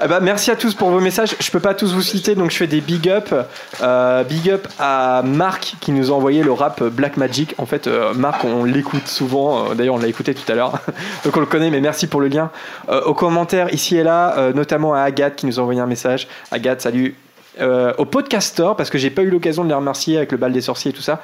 Ah 0.00 0.08
bah, 0.08 0.20
merci 0.20 0.50
à 0.50 0.56
tous 0.56 0.74
pour 0.74 0.90
vos 0.90 1.00
messages. 1.00 1.36
Je 1.38 1.50
peux 1.50 1.60
pas 1.60 1.74
tous 1.74 1.94
vous 1.94 2.02
citer, 2.02 2.34
donc 2.34 2.50
je 2.50 2.56
fais 2.56 2.66
des 2.66 2.80
big 2.80 3.08
up. 3.08 3.32
Euh, 3.82 4.24
big 4.24 4.50
up 4.50 4.66
à 4.78 5.22
Marc 5.24 5.76
qui 5.80 5.92
nous 5.92 6.10
a 6.10 6.14
envoyé 6.14 6.42
le 6.42 6.52
rap 6.52 6.82
Black 6.82 7.16
Magic. 7.16 7.54
En 7.58 7.66
fait, 7.66 7.86
euh, 7.86 8.12
Marc, 8.14 8.44
on 8.44 8.64
l'écoute 8.64 9.06
souvent. 9.06 9.70
Euh, 9.70 9.74
D'ailleurs, 9.74 9.94
on 9.94 9.98
l'a 9.98 10.08
écouté 10.08 10.34
tout 10.34 10.50
à 10.50 10.54
l'heure, 10.54 10.72
donc 11.24 11.36
on 11.36 11.40
le 11.40 11.46
connaît. 11.46 11.70
Mais 11.70 11.80
merci 11.80 12.06
pour 12.06 12.20
le 12.20 12.28
lien. 12.28 12.50
Euh, 12.88 13.02
aux 13.04 13.14
commentaires 13.14 13.72
ici 13.72 13.96
et 13.96 14.02
là, 14.02 14.52
notamment 14.54 14.94
à 14.94 15.00
Agathe 15.00 15.36
qui 15.36 15.46
nous 15.46 15.58
a 15.58 15.62
envoyé 15.62 15.80
un 15.80 15.86
message. 15.86 16.28
Agathe, 16.50 16.80
salut. 16.80 17.14
Au 17.60 18.04
podcaster 18.04 18.70
parce 18.76 18.90
que 18.90 18.98
j'ai 18.98 19.10
pas 19.10 19.22
eu 19.22 19.30
l'occasion 19.30 19.62
de 19.62 19.68
les 19.68 19.74
remercier 19.74 20.16
avec 20.16 20.32
le 20.32 20.38
bal 20.38 20.52
des 20.52 20.60
sorciers 20.60 20.90
et 20.90 20.94
tout 20.94 21.02
ça. 21.02 21.22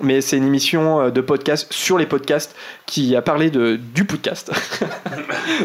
Mais 0.00 0.20
c'est 0.20 0.36
une 0.36 0.46
émission 0.46 1.00
euh, 1.00 1.10
de 1.10 1.20
podcast 1.20 1.72
sur 1.72 1.98
les 1.98 2.06
podcasts 2.06 2.56
qui 2.86 3.14
a 3.14 3.22
parlé 3.22 3.50
de, 3.50 3.76
du 3.76 4.04
podcast. 4.04 4.50
ça 4.80 4.86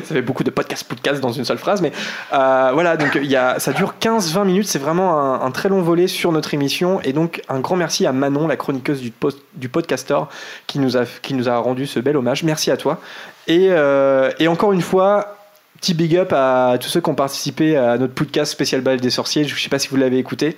fait 0.01 0.21
beaucoup 0.21 0.43
de 0.43 0.49
podcast 0.49 0.87
podcast 0.87 1.21
dans 1.21 1.31
une 1.31 1.45
seule 1.45 1.57
phrase, 1.57 1.81
mais 1.81 1.91
euh, 2.33 2.71
voilà, 2.73 2.97
donc 2.97 3.17
y 3.21 3.35
a, 3.35 3.59
ça 3.59 3.73
dure 3.73 3.95
15-20 3.99 4.45
minutes, 4.45 4.67
c'est 4.67 4.79
vraiment 4.79 5.19
un, 5.19 5.41
un 5.41 5.51
très 5.51 5.69
long 5.69 5.81
volet 5.81 6.07
sur 6.07 6.31
notre 6.31 6.53
émission, 6.53 7.01
et 7.01 7.13
donc 7.13 7.41
un 7.49 7.59
grand 7.59 7.75
merci 7.75 8.05
à 8.05 8.11
Manon, 8.11 8.47
la 8.47 8.57
chroniqueuse 8.57 9.01
du, 9.01 9.11
post, 9.11 9.39
du 9.55 9.69
podcaster, 9.69 10.19
qui 10.67 10.79
nous, 10.79 10.97
a, 10.97 11.05
qui 11.21 11.33
nous 11.33 11.49
a 11.49 11.57
rendu 11.57 11.87
ce 11.87 11.99
bel 11.99 12.17
hommage. 12.17 12.43
Merci 12.43 12.71
à 12.71 12.77
toi. 12.77 12.99
Et, 13.47 13.67
euh, 13.69 14.31
et 14.39 14.47
encore 14.47 14.73
une 14.73 14.81
fois, 14.81 15.37
petit 15.79 15.93
big 15.93 16.15
up 16.17 16.33
à 16.33 16.77
tous 16.79 16.89
ceux 16.89 17.01
qui 17.01 17.09
ont 17.09 17.15
participé 17.15 17.77
à 17.77 17.97
notre 17.97 18.13
podcast 18.13 18.51
spécial 18.51 18.81
bal 18.81 18.99
des 18.99 19.09
sorciers. 19.09 19.45
Je 19.45 19.53
ne 19.53 19.59
sais 19.59 19.69
pas 19.69 19.79
si 19.79 19.87
vous 19.87 19.95
l'avez 19.95 20.17
écouté. 20.17 20.57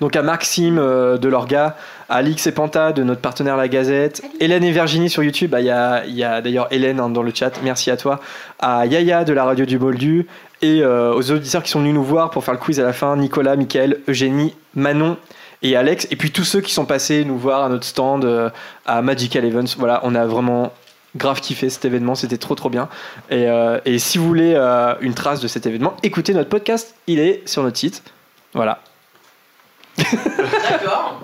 Donc 0.00 0.16
à 0.16 0.22
Maxime 0.22 0.78
euh, 0.78 1.18
de 1.18 1.28
l'Orga, 1.28 1.76
à 2.08 2.16
Alix 2.16 2.46
et 2.46 2.52
Panta 2.52 2.92
de 2.92 3.02
notre 3.02 3.20
partenaire 3.20 3.56
La 3.56 3.68
Gazette, 3.68 4.22
Hélène 4.40 4.64
et 4.64 4.72
Virginie 4.72 5.10
sur 5.10 5.22
YouTube, 5.22 5.50
bah, 5.50 5.60
il 5.60 5.66
y 5.66 6.24
a, 6.24 6.40
d'ailleurs 6.40 6.68
Hélène 6.70 7.00
hein, 7.00 7.10
dans 7.10 7.22
le 7.22 7.32
chat, 7.34 7.52
merci 7.62 7.90
à 7.90 7.96
toi, 7.96 8.20
à 8.58 8.86
Yaya 8.86 9.24
de 9.24 9.32
la 9.32 9.44
radio 9.44 9.64
du 9.64 9.78
Boldu, 9.78 10.26
et 10.62 10.82
euh, 10.82 11.14
aux 11.14 11.30
auditeurs 11.30 11.62
qui 11.62 11.70
sont 11.70 11.80
venus 11.80 11.94
nous 11.94 12.04
voir 12.04 12.30
pour 12.30 12.44
faire 12.44 12.54
le 12.54 12.60
quiz 12.60 12.78
à 12.80 12.82
la 12.82 12.92
fin, 12.92 13.16
Nicolas, 13.16 13.56
Mickaël, 13.56 13.98
Eugénie, 14.08 14.54
Manon 14.74 15.16
et 15.62 15.76
Alex, 15.76 16.06
et 16.10 16.16
puis 16.16 16.30
tous 16.30 16.44
ceux 16.44 16.60
qui 16.60 16.72
sont 16.72 16.86
passés 16.86 17.24
nous 17.24 17.38
voir 17.38 17.64
à 17.64 17.68
notre 17.68 17.84
stand, 17.84 18.24
euh, 18.24 18.50
à 18.86 19.02
Magical 19.02 19.44
Events, 19.44 19.76
voilà, 19.78 20.00
on 20.04 20.14
a 20.14 20.26
vraiment 20.26 20.72
grave 21.16 21.40
kiffé 21.40 21.70
cet 21.70 21.84
événement, 21.84 22.14
c'était 22.14 22.38
trop 22.38 22.54
trop 22.54 22.70
bien. 22.70 22.88
Et, 23.30 23.46
et 23.84 23.98
si 23.98 24.16
vous 24.16 24.28
voulez 24.28 24.54
une 25.00 25.12
trace 25.12 25.40
de 25.40 25.48
cet 25.48 25.66
événement, 25.66 25.96
écoutez 26.04 26.32
notre 26.34 26.48
podcast, 26.48 26.94
il 27.08 27.18
est 27.18 27.42
sur 27.48 27.64
notre 27.64 27.78
site. 27.78 28.04
Voilà. 28.54 28.80
D'accord. 30.70 31.20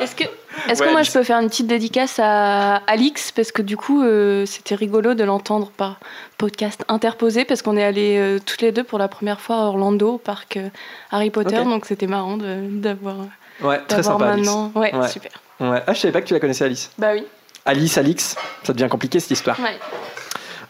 Est-ce 0.00 0.14
que, 0.14 0.24
est-ce 0.24 0.80
Ouais, 0.80 0.86
que 0.86 0.90
moi 0.90 1.00
Alice. 1.00 1.08
je 1.12 1.18
peux 1.18 1.24
faire 1.24 1.38
une 1.38 1.48
petite 1.48 1.66
dédicace 1.66 2.18
à 2.22 2.76
Alix 2.86 3.32
parce 3.32 3.52
que 3.52 3.62
du 3.62 3.76
coup 3.76 4.02
euh, 4.02 4.46
c'était 4.46 4.74
rigolo 4.74 5.14
de 5.14 5.24
l'entendre 5.24 5.70
par 5.76 5.98
podcast 6.38 6.84
interposé 6.88 7.44
parce 7.44 7.62
qu'on 7.62 7.76
est 7.76 7.84
allés 7.84 8.16
euh, 8.18 8.38
toutes 8.44 8.62
les 8.62 8.72
deux 8.72 8.84
pour 8.84 8.98
la 8.98 9.08
première 9.08 9.40
fois 9.40 9.56
à 9.56 9.60
Orlando 9.64 10.14
au 10.14 10.18
parc 10.18 10.56
euh, 10.56 10.68
Harry 11.10 11.30
Potter 11.30 11.62
donc 11.64 11.84
c'était 11.86 12.06
marrant 12.06 12.36
de- 12.36 12.68
d'avoir 12.68 13.16
Ouais, 13.60 13.80
très 13.88 14.02
sympa 14.02 14.30
Alice. 14.32 14.48
Ouais. 14.74 14.92
super 15.08 15.32
Ouais. 15.60 15.82
Ah, 15.86 15.92
je 15.92 15.98
savais 16.00 16.12
pas 16.12 16.20
que 16.20 16.26
tu 16.26 16.34
la 16.34 16.40
connaissais 16.40 16.64
Alice. 16.64 16.90
bah 16.98 17.10
oui 17.12 17.24
Alice, 17.64 17.98
Alix, 17.98 18.36
ça 18.62 18.72
devient 18.72 18.88
compliqué 18.88 19.20
cette 19.20 19.32
histoire. 19.32 19.58
ouais. 19.60 19.78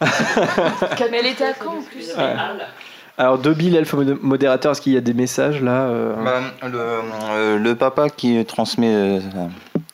mais 1.11 1.19
elle 1.19 1.25
était 1.27 1.45
à 1.45 1.53
quand 1.53 1.77
en 1.77 1.81
plus 1.81 2.07
Ouais. 2.15 2.33
Alors, 3.19 3.37
Dobby, 3.37 3.69
l'elfe 3.69 3.93
mod- 3.93 4.17
modérateur, 4.21 4.71
est-ce 4.71 4.81
qu'il 4.81 4.93
y 4.93 4.97
a 4.97 5.01
des 5.01 5.13
messages 5.13 5.61
là 5.61 5.83
euh, 5.87 6.15
Bah, 6.23 6.39
le, 6.67 6.79
euh, 6.79 7.57
le 7.59 7.75
papa 7.75 8.09
qui 8.09 8.43
transmet 8.45 8.93
euh, 8.93 9.19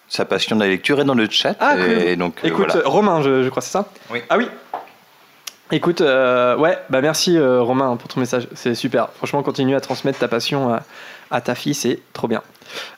sa 0.08 0.26
passion 0.26 0.56
de 0.56 0.62
la 0.62 0.68
lecture 0.68 1.00
est 1.02 1.06
dans 1.06 1.16
le 1.16 1.28
chat. 1.30 1.56
Ah, 1.60 1.74
cool. 1.76 1.90
et 1.90 2.16
donc, 2.16 2.36
euh, 2.44 2.48
Écoute, 2.48 2.72
voilà. 2.72 2.88
Romain, 2.88 3.22
je, 3.24 3.42
je 3.44 3.50
crois, 3.50 3.64
c'est 3.64 3.72
ça 3.72 3.86
Oui. 4.12 4.22
Ah 4.30 4.38
oui 4.38 4.48
Écoute, 5.72 6.02
euh, 6.02 6.56
ouais, 6.58 6.78
bah 6.92 7.02
merci 7.02 7.36
euh, 7.36 7.60
Romain 7.64 7.90
hein, 7.92 7.96
pour 7.96 8.08
ton 8.08 8.20
message, 8.20 8.48
c'est 8.54 8.76
super. 8.76 9.10
Franchement, 9.18 9.42
continue 9.42 9.76
à 9.76 9.82
transmettre 9.82 10.20
ta 10.20 10.28
passion 10.28 10.72
à, 10.72 10.84
à 11.32 11.42
ta 11.42 11.56
fille, 11.56 11.74
c'est 11.74 12.00
trop 12.14 12.28
bien. 12.28 12.44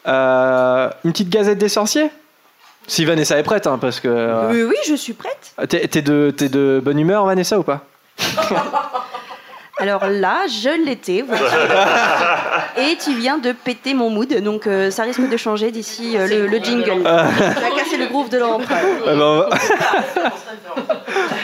Euh, 0.06 0.90
une 1.06 1.14
petite 1.14 1.30
gazette 1.30 1.58
des 1.60 1.70
sorciers? 1.70 2.10
Si 2.86 3.06
Vanessa 3.06 3.40
est 3.40 3.44
prête, 3.44 3.68
hein, 3.68 3.78
parce 3.80 4.02
que. 4.02 4.10
euh, 4.10 4.52
Oui, 4.52 4.64
oui, 4.64 4.76
je 4.86 4.96
suis 4.96 5.14
prête. 5.14 5.54
T'es 5.70 5.88
t'es 5.88 6.02
de, 6.02 6.34
t'es 6.36 6.50
de 6.50 6.82
bonne 6.84 7.00
humeur, 7.00 7.26
Vanessa, 7.26 7.58
ou 7.58 7.64
pas? 7.64 7.86
Alors 9.80 10.08
là, 10.08 10.48
je 10.48 10.86
l'étais. 10.86 11.24
voilà. 11.28 12.68
Et 12.78 12.98
tu 12.98 13.14
viens 13.16 13.38
de 13.38 13.52
péter 13.52 13.94
mon 13.94 14.10
mood, 14.10 14.34
donc 14.42 14.66
euh, 14.68 14.90
ça 14.92 15.04
risque 15.04 15.28
de 15.30 15.38
changer 15.38 15.72
d'ici 15.72 16.18
euh, 16.18 16.28
le, 16.28 16.48
le 16.48 16.58
jingle. 16.58 17.04
Tu 17.04 17.08
as 17.08 17.72
cassé 17.78 17.98
le 17.98 18.08
groove 18.08 18.30
de 18.30 18.38
l'empreinte. 18.40 18.80
Ah 19.08 19.16
bah, 19.16 19.16
on, 19.16 19.38
va... 19.38 19.50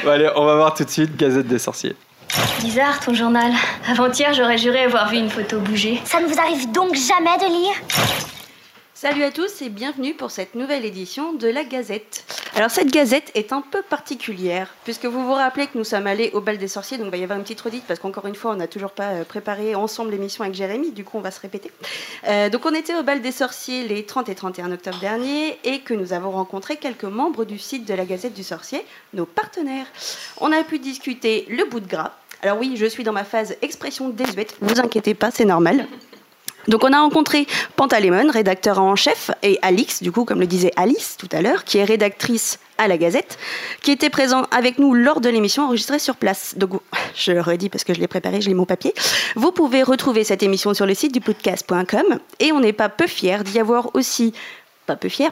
Allez, 0.14 0.30
on 0.36 0.46
va 0.46 0.56
voir 0.56 0.74
tout 0.74 0.84
de 0.84 0.90
suite 0.90 1.16
Gazette 1.16 1.48
des 1.48 1.60
sorciers. 1.60 1.96
Bizarre 2.62 3.00
ton 3.00 3.14
journal. 3.14 3.52
Avant-hier, 3.90 4.34
j'aurais 4.34 4.58
juré 4.58 4.84
avoir 4.86 5.10
vu 5.10 5.18
une 5.18 5.30
photo 5.30 5.60
bouger. 5.60 6.02
Ça 6.04 6.20
ne 6.20 6.26
vous 6.26 6.40
arrive 6.40 6.72
donc 6.72 6.96
jamais 6.96 7.38
de 7.38 7.46
lire? 7.46 7.74
Salut 9.04 9.24
à 9.24 9.32
tous 9.32 9.62
et 9.62 9.68
bienvenue 9.68 10.14
pour 10.14 10.32
cette 10.32 10.56
nouvelle 10.56 10.86
édition 10.86 11.34
de 11.34 11.50
la 11.50 11.66
Gazette. 11.66 12.24
Alors 12.56 12.72
cette 12.72 12.90
Gazette 12.90 13.32
est 13.36 13.52
un 13.52 13.60
peu 13.60 13.82
particulière 13.82 14.74
puisque 14.86 15.04
vous 15.04 15.26
vous 15.26 15.34
rappelez 15.34 15.68
que 15.68 15.78
nous 15.78 15.84
sommes 15.84 16.08
allés 16.08 16.32
au 16.32 16.40
bal 16.40 16.58
des 16.58 16.70
sorciers, 16.70 16.98
donc 16.98 17.08
il 17.08 17.12
va 17.12 17.18
y 17.18 17.24
avoir 17.24 17.38
une 17.38 17.44
petite 17.44 17.60
redite 17.60 17.84
parce 17.86 18.00
qu'encore 18.00 18.28
une 18.28 18.36
fois 18.36 18.52
on 18.52 18.56
n'a 18.56 18.68
toujours 18.68 18.92
pas 18.92 19.10
euh, 19.10 19.24
préparé 19.26 19.76
ensemble 19.76 20.12
l'émission 20.12 20.46
avec 20.46 20.56
Jérémy, 20.56 20.92
du 20.92 21.04
coup 21.04 21.18
on 21.18 21.20
va 21.20 21.32
se 21.32 21.42
répéter. 21.42 21.70
Euh, 22.30 22.48
donc 22.48 22.66
on 22.66 22.74
était 22.74 22.96
au 22.96 23.04
bal 23.04 23.22
des 23.22 23.34
sorciers 23.34 23.86
les 23.86 24.06
30 24.06 24.30
et 24.30 24.36
31 24.36 24.72
octobre 24.72 25.00
dernier 25.02 25.60
et 25.66 25.82
que 25.82 25.94
nous 25.94 26.14
avons 26.14 26.32
rencontré 26.32 26.78
quelques 26.78 27.04
membres 27.04 27.44
du 27.44 27.60
site 27.60 27.86
de 27.86 27.94
la 27.94 28.06
Gazette 28.06 28.34
du 28.34 28.44
Sorcier, 28.44 28.86
nos 29.14 29.26
partenaires. 29.26 29.88
On 30.38 30.50
a 30.54 30.64
pu 30.64 30.80
discuter 30.80 31.46
le 31.50 31.66
bout 31.66 31.82
de 31.82 31.90
gras. 31.90 32.14
Alors 32.42 32.58
oui, 32.58 32.76
je 32.78 32.86
suis 32.86 33.04
dans 33.04 33.12
ma 33.12 33.26
phase 33.26 33.58
expression 33.62 34.08
désuète, 34.08 34.56
vous 34.62 34.80
inquiétez 34.80 35.14
pas, 35.14 35.30
c'est 35.30 35.44
normal. 35.44 35.88
Donc 36.68 36.84
on 36.84 36.94
a 36.94 37.00
rencontré 37.00 37.48
Pantalémon, 37.76 38.30
rédacteur 38.32 38.80
en 38.80 38.96
chef, 38.96 39.32
et 39.42 39.60
Alix, 39.62 40.02
du 40.02 40.12
coup, 40.12 40.26
comme 40.26 40.40
le 40.40 40.48
disait 40.48 40.72
Alice 40.76 41.18
tout 41.18 41.30
à 41.32 41.42
l'heure, 41.42 41.64
qui 41.64 41.78
est 41.78 41.84
rédactrice 41.84 42.60
à 42.78 42.88
la 42.88 42.98
Gazette, 42.98 43.38
qui 43.82 43.92
était 43.92 44.10
présent 44.10 44.46
avec 44.52 44.80
nous 44.80 44.94
lors 44.94 45.22
de 45.22 45.30
l'émission 45.30 45.64
enregistrée 45.64 46.00
sur 46.00 46.16
place. 46.16 46.56
Donc, 46.58 46.82
je 47.16 47.32
le 47.32 47.42
redis 47.42 47.70
parce 47.70 47.84
que 47.84 47.94
je 47.94 48.00
l'ai 48.00 48.08
préparé, 48.08 48.42
je 48.42 48.48
l'ai 48.48 48.56
mon 48.56 48.66
papier. 48.66 48.94
Vous 49.36 49.52
pouvez 49.52 49.84
retrouver 49.84 50.24
cette 50.24 50.44
émission 50.44 50.74
sur 50.74 50.86
le 50.86 50.94
site 50.94 51.14
du 51.14 51.22
podcast.com 51.22 52.20
et 52.40 52.52
on 52.52 52.60
n'est 52.60 52.74
pas 52.74 52.90
peu 52.90 53.08
fiers 53.08 53.44
d'y 53.44 53.60
avoir 53.60 53.96
aussi, 53.96 54.34
pas 54.86 54.96
peu 54.96 55.10
fiers, 55.10 55.30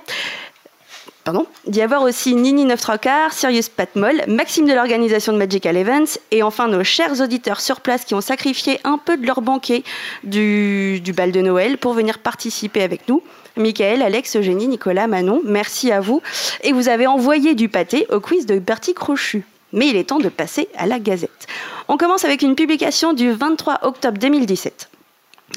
Pardon. 1.23 1.45
D'y 1.67 1.81
avoir 1.81 2.01
aussi 2.01 2.34
Nini 2.34 2.65
9 2.65 2.81
3 2.81 2.97
quarts, 2.97 3.34
Sirius 3.34 3.69
Patmol, 3.69 4.23
Maxime 4.27 4.65
de 4.65 4.73
l'organisation 4.73 5.34
de 5.34 5.38
Magical 5.38 5.77
Events 5.77 6.17
et 6.31 6.41
enfin 6.41 6.67
nos 6.67 6.84
chers 6.84 7.21
auditeurs 7.21 7.62
sur 7.62 7.81
place 7.81 8.05
qui 8.05 8.15
ont 8.15 8.21
sacrifié 8.21 8.79
un 8.84 8.97
peu 8.97 9.17
de 9.17 9.27
leur 9.27 9.41
banquet 9.41 9.84
du, 10.23 10.99
du 10.99 11.13
bal 11.13 11.31
de 11.31 11.41
Noël 11.41 11.77
pour 11.77 11.93
venir 11.93 12.17
participer 12.17 12.81
avec 12.81 13.07
nous. 13.07 13.21
Michael, 13.55 14.01
Alex, 14.01 14.36
Eugénie, 14.36 14.67
Nicolas, 14.67 15.07
Manon, 15.07 15.41
merci 15.43 15.91
à 15.91 15.99
vous. 15.99 16.21
Et 16.63 16.71
vous 16.71 16.89
avez 16.89 17.05
envoyé 17.05 17.53
du 17.53 17.69
pâté 17.69 18.07
au 18.10 18.19
quiz 18.19 18.47
de 18.47 18.57
Bertie 18.57 18.93
Crochu. 18.95 19.43
Mais 19.73 19.88
il 19.88 19.95
est 19.95 20.05
temps 20.05 20.19
de 20.19 20.29
passer 20.29 20.69
à 20.75 20.88
la 20.88 20.99
Gazette. 20.99 21.47
On 21.88 21.97
commence 21.97 22.25
avec 22.25 22.41
une 22.41 22.55
publication 22.55 23.13
du 23.13 23.31
23 23.31 23.79
octobre 23.84 24.17
2017. 24.17 24.89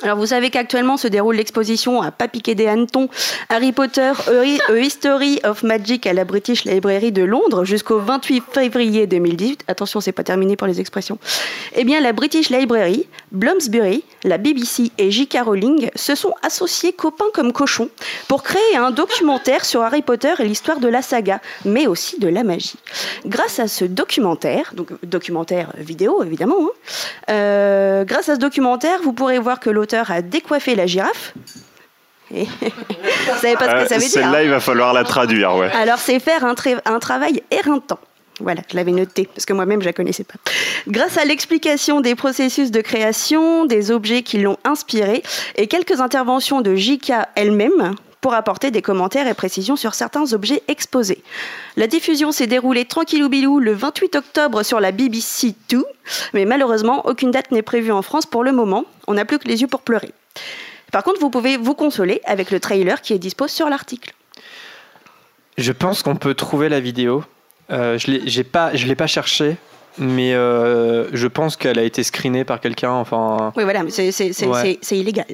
Alors 0.03 0.19
vous 0.19 0.27
savez 0.27 0.51
qu'actuellement 0.51 0.97
se 0.97 1.09
déroule 1.09 1.37
l'exposition 1.37 2.03
à 2.03 2.11
pas 2.11 2.27
des 2.27 2.67
hannetons 2.67 3.09
Harry 3.49 3.73
Potter 3.73 4.13
A 4.27 4.77
History 4.77 5.41
of 5.45 5.63
Magic 5.63 6.07
à 6.07 6.13
la 6.13 6.25
British 6.25 6.65
Library 6.65 7.13
de 7.13 7.23
Londres 7.23 7.65
jusqu'au 7.65 8.01
28 8.01 8.45
février 8.53 9.07
2018. 9.07 9.65
Attention, 9.69 10.01
c'est 10.01 10.13
pas 10.13 10.25
terminé 10.25 10.57
pour 10.57 10.67
les 10.67 10.81
expressions. 10.81 11.19
Eh 11.77 11.85
bien, 11.85 12.01
la 12.01 12.13
British 12.13 12.51
Library, 12.51 13.07
Bloomsbury, 13.33 14.05
la 14.25 14.39
BBC 14.39 14.91
et 14.99 15.11
J.K. 15.11 15.39
Rowling 15.45 15.91
se 15.95 16.15
sont 16.15 16.35
associés 16.43 16.93
copains 16.93 17.25
comme 17.33 17.53
cochons 17.53 17.89
pour 18.29 18.43
créer 18.43 18.77
un 18.77 18.91
documentaire 18.91 19.65
sur 19.65 19.83
Harry 19.83 20.03
Potter 20.03 20.35
et 20.39 20.45
l'histoire 20.45 20.81
de 20.81 20.89
la 20.89 21.03
saga, 21.03 21.41
mais 21.65 21.87
aussi 21.87 22.19
de 22.19 22.29
la 22.29 22.43
magie. 22.43 22.77
Grâce 23.27 23.59
à 23.59 23.69
ce 23.69 23.85
documentaire, 23.85 24.73
donc 24.75 24.89
documentaire 25.05 25.71
vidéo 25.79 26.23
évidemment, 26.23 26.57
hein, 26.61 27.31
euh, 27.31 28.05
grâce 28.05 28.29
à 28.29 28.35
ce 28.35 28.41
documentaire, 28.41 29.01
vous 29.03 29.13
pourrez 29.13 29.39
voir 29.39 29.61
que 29.61 29.71
l'auteur 29.85 30.11
a 30.11 30.23
décoiffé 30.23 30.75
la 30.75 30.87
girafe. 30.87 31.35
Et- 32.35 32.45
vous 32.63 33.41
savez 33.41 33.55
pas 33.57 33.69
ce 33.81 33.83
que 33.85 33.89
ça 33.89 33.95
veut 33.97 34.01
dire 34.01 34.11
Celle-là, 34.11 34.39
hein 34.39 34.43
il 34.43 34.49
va 34.51 34.61
falloir 34.61 34.95
la 34.95 35.05
traduire, 35.05 35.55
ouais. 35.57 35.71
alors, 35.73 35.99
c'est 35.99 36.19
faire 36.21 36.43
un, 36.45 36.55
tra- 36.55 36.81
un 36.87 36.99
travail 36.99 37.43
éreintant. 37.51 37.99
Voilà, 38.41 38.63
je 38.71 38.77
l'avais 38.77 38.91
noté, 38.93 39.29
parce 39.33 39.45
que 39.45 39.53
moi-même, 39.53 39.81
je 39.83 39.87
la 39.87 39.93
connaissais 39.93 40.25
pas. 40.25 40.35
Grâce 40.89 41.19
à 41.19 41.25
l'explication 41.27 42.01
des 42.01 42.15
processus 42.15 42.71
de 42.71 42.81
création, 42.81 43.67
des 43.67 43.91
objets 43.91 44.23
qui 44.23 44.39
l'ont 44.39 44.57
inspiré, 44.65 45.23
et 45.57 45.67
quelques 45.69 46.01
interventions 46.01 46.61
de 46.63 46.75
J.K. 46.75 47.13
elle-même, 47.37 47.95
pour 48.23 48.33
apporter 48.33 48.71
des 48.71 48.81
commentaires 48.81 49.29
et 49.29 49.35
précisions 49.35 49.77
sur 49.77 49.93
certains 49.95 50.33
objets 50.33 50.63
exposés. 50.67 51.23
La 51.77 51.87
diffusion 51.87 52.33
s'est 52.33 52.47
déroulée 52.47 52.87
tranquillou 52.87 53.29
bilou 53.29 53.61
le 53.61 53.75
28 53.75 54.17
octobre 54.17 54.63
sur 54.63 54.81
la 54.81 54.93
BBC 54.93 55.55
2, 55.69 55.85
mais 56.33 56.47
malheureusement, 56.47 57.07
aucune 57.07 57.31
date 57.31 57.51
n'est 57.53 57.61
prévue 57.63 57.93
en 57.93 58.01
France 58.01 58.25
pour 58.25 58.43
le 58.43 58.51
moment. 58.53 58.87
On 59.07 59.15
n'a 59.15 59.25
plus 59.25 59.39
que 59.39 59.49
les 59.49 59.61
yeux 59.61 59.67
pour 59.67 59.81
pleurer. 59.81 60.11
Par 60.93 61.03
contre, 61.03 61.21
vous 61.21 61.31
pouvez 61.31 61.57
vous 61.57 61.75
consoler 61.75 62.21
avec 62.25 62.51
le 62.51 62.61
trailer 62.61 63.01
qui 63.03 63.13
est 63.13 63.19
dispo 63.19 63.49
sur 63.49 63.69
l'article. 63.69 64.13
Je 65.59 65.73
pense 65.73 66.03
qu'on 66.03 66.17
peut 66.17 66.35
trouver 66.35 66.69
la 66.69 66.81
vidéo. 66.81 67.25
Euh, 67.71 67.99
je 67.99 68.11
l'ai 68.11 68.23
j'ai 68.27 68.45
pas, 68.45 68.75
je 68.75 68.87
l'ai 68.87 68.95
pas 68.95 69.07
cherché, 69.07 69.57
mais 69.99 70.35
euh, 70.35 71.09
je 71.13 71.27
pense 71.27 71.57
qu'elle 71.57 71.79
a 71.79 71.83
été 71.83 72.03
screenée 72.03 72.45
par 72.45 72.61
quelqu'un. 72.61 72.91
Enfin, 72.93 73.53
Oui, 73.57 73.65
voilà, 73.65 73.83
Ouais. 73.85 73.91
c'est 73.91 74.99
illégal. 74.99 75.27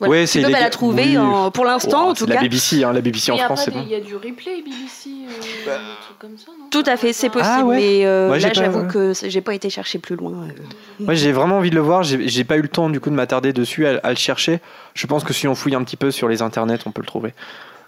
Voilà. 0.00 0.10
Ouais, 0.10 0.20
tu 0.22 0.26
c'est 0.26 0.38
peux 0.40 0.42
pas 0.44 0.48
illégal. 0.48 0.62
la 0.64 0.70
trouver 0.70 1.02
Oui. 1.04 1.18
en- 1.18 1.50
pour 1.52 1.64
l'instant, 1.64 2.06
Oh, 2.06 2.10
en 2.10 2.14
c'est 2.14 2.24
tout 2.24 2.26
la 2.28 2.36
cas. 2.36 2.42
BBC, 2.42 2.82
hein, 2.82 2.92
la 2.92 3.00
BBC 3.00 3.30
en 3.30 3.36
France, 3.38 3.62
c'est 3.64 3.70
bon. 3.70 3.82
Il 3.86 3.92
y 3.92 3.94
a 3.94 4.00
du 4.00 4.14
replay 4.16 4.60
BBC, 4.62 5.08
euh, 5.08 5.28
des 5.28 6.00
trucs 6.02 6.18
comme 6.18 6.36
ça, 6.36 6.46
non? 6.58 6.66
Tout 6.70 6.82
à 6.86 6.96
fait, 6.96 7.12
c'est 7.12 7.30
possible, 7.30 7.54
Ah 7.60 7.64
ouais. 7.64 7.76
mais 7.76 8.04
euh, 8.06 8.36
là, 8.36 8.48
pas- 8.48 8.54
j'avoue 8.54 8.80
ouais. 8.80 8.92
que 8.92 9.12
j'ai 9.22 9.40
pas 9.40 9.54
été 9.54 9.70
chercher 9.70 10.00
plus 10.00 10.16
loin. 10.16 10.32
euh. 10.32 10.62
Moi, 10.98 11.14
j'ai 11.14 11.30
vraiment 11.30 11.58
envie 11.58 11.70
de 11.70 11.76
le 11.76 11.80
voir. 11.80 12.02
J'ai 12.02 12.26
j'ai 12.28 12.42
pas 12.44 12.56
eu 12.56 12.62
le 12.62 12.68
temps 12.68 12.90
du 12.90 12.98
coup 12.98 13.08
de 13.08 13.14
m'attarder 13.14 13.52
dessus, 13.52 13.86
à, 13.86 14.00
à 14.02 14.10
le 14.10 14.16
chercher. 14.16 14.58
Je 14.94 15.06
pense 15.06 15.22
que 15.22 15.32
si 15.32 15.46
on 15.46 15.54
fouille 15.54 15.76
un 15.76 15.84
petit 15.84 15.96
peu 15.96 16.10
sur 16.10 16.26
les 16.28 16.42
internets, 16.42 16.78
on 16.86 16.90
peut 16.90 17.00
le 17.02 17.06
trouver. 17.06 17.32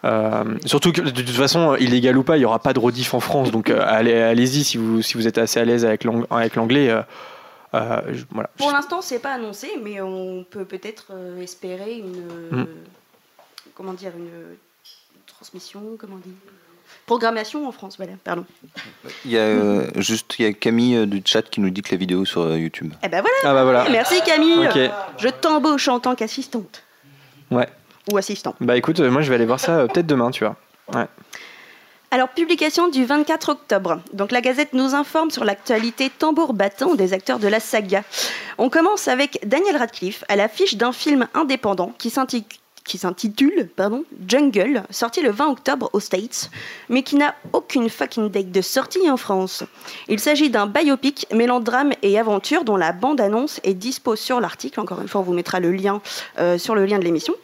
Euh, 0.05 0.45
surtout 0.64 0.92
que 0.92 1.01
de 1.01 1.11
toute 1.11 1.29
façon, 1.31 1.75
illégal 1.75 2.16
ou 2.16 2.23
pas, 2.23 2.37
il 2.37 2.42
y 2.42 2.45
aura 2.45 2.61
pas 2.61 2.73
de 2.73 2.79
rediff 2.79 3.14
en 3.14 3.21
France. 3.21 3.51
Donc 3.51 3.69
euh, 3.69 3.81
allez, 3.85 4.14
allez-y 4.14 4.62
si 4.62 4.77
vous 4.79 5.03
si 5.03 5.14
vous 5.14 5.27
êtes 5.27 5.38
assez 5.38 5.59
à 5.59 5.64
l'aise 5.64 5.85
avec 5.85 6.05
l'ang- 6.05 6.23
avec 6.31 6.55
l'anglais. 6.55 6.88
Euh, 7.82 8.00
euh, 8.08 8.14
je- 8.14 8.24
voilà. 8.30 8.50
Pour 8.58 8.70
l'instant, 8.72 9.00
c'est 9.02 9.18
pas 9.18 9.32
annoncé, 9.32 9.68
mais 9.82 10.00
on 10.00 10.44
peut 10.44 10.64
peut-être 10.64 11.06
euh, 11.10 11.40
espérer 11.42 11.98
une. 11.98 12.28
euh, 12.52 12.62
Mm. 12.62 12.66
Comment 13.74 13.92
dire 13.92 14.12
Une 14.16 14.56
transmission, 15.26 15.82
comment 15.98 16.16
dit 16.16 16.32
Programmation 17.04 17.68
en 17.68 17.72
France, 17.72 17.96
voilà, 17.98 18.12
pardon. 18.24 18.44
Il 19.24 19.30
y 19.32 19.38
a 19.38 19.42
euh, 19.42 19.90
juste 19.96 20.36
il 20.38 20.44
y 20.44 20.48
a 20.48 20.52
Camille 20.52 20.96
euh, 20.96 21.06
du 21.06 21.20
chat 21.24 21.42
qui 21.42 21.60
nous 21.60 21.70
dit 21.70 21.82
que 21.82 21.90
la 21.90 21.96
vidéo 21.98 22.22
est 22.22 22.26
sur 22.26 22.42
euh, 22.42 22.56
YouTube. 22.58 22.92
Eh 23.02 23.08
ben 23.08 23.20
voilà 23.22 23.36
Ah 23.44 23.52
bah 23.54 23.64
voilà. 23.64 23.88
Merci 23.90 24.20
Camille 24.24 24.66
Ok. 24.66 24.78
Je 25.18 25.28
t'embauche 25.28 25.88
en 25.88 26.00
tant 26.00 26.14
qu'assistante. 26.14 26.82
Ouais. 27.50 27.68
Ou 28.12 28.16
assistant. 28.16 28.54
Bah 28.60 28.76
écoute, 28.76 29.00
euh, 29.00 29.10
moi 29.10 29.20
je 29.22 29.28
vais 29.28 29.34
aller 29.34 29.46
voir 29.46 29.60
ça 29.60 29.80
euh, 29.80 29.86
peut-être 29.88 30.06
demain, 30.06 30.30
tu 30.30 30.44
vois. 30.44 30.56
Ouais. 30.94 31.06
Alors, 32.16 32.31
publication 32.31 32.88
du 32.88 33.05
24 33.05 33.50
octobre. 33.50 34.00
Donc, 34.14 34.33
la 34.33 34.40
Gazette 34.40 34.72
nous 34.72 34.94
informe 34.94 35.31
sur 35.31 35.44
l'actualité 35.44 36.09
tambour 36.09 36.55
battant 36.55 36.94
des 36.94 37.12
acteurs 37.12 37.38
de 37.38 37.46
la 37.46 37.61
saga. 37.61 38.05
On 38.57 38.70
commence 38.70 39.07
avec 39.07 39.46
Daniel 39.46 39.76
Radcliffe 39.76 40.24
à 40.31 40.37
l'affiche 40.37 40.76
d'un 40.76 40.92
film 40.92 41.29
indépendant 41.35 41.92
qui 41.98 42.09
s'intitule 42.09 43.68
Jungle, 44.26 44.85
sorti 44.88 45.20
le 45.20 45.31
20 45.31 45.48
octobre 45.48 45.90
aux 45.92 46.00
States, 46.00 46.50
mais 46.88 47.02
qui 47.02 47.16
n'a 47.16 47.35
aucune 47.52 47.90
fucking 47.90 48.31
date 48.31 48.50
de 48.50 48.62
sortie 48.62 49.11
en 49.11 49.18
France. 49.18 49.64
Il 50.09 50.18
s'agit 50.18 50.48
d'un 50.48 50.66
biopic 50.66 51.26
mêlant 51.35 51.61
drame 51.61 51.92
et 52.00 52.18
aventure 52.18 52.64
dont 52.64 52.79
la 52.79 52.92
bande-annonce 52.92 53.61
est 53.62 53.74
dispo 53.74 54.16
sur 54.16 54.40
l'article. 54.40 54.81
Encore 54.81 55.02
une 55.02 55.09
fois, 55.09 55.20
on 55.20 55.24
vous 55.24 55.35
mettra 55.35 55.61
le 55.61 55.70
lien 55.70 56.00
euh, 56.38 56.57
sur 56.57 56.74
le 56.74 56.87
lien 56.87 56.98
de 56.98 57.05
l'émission. 57.05 57.35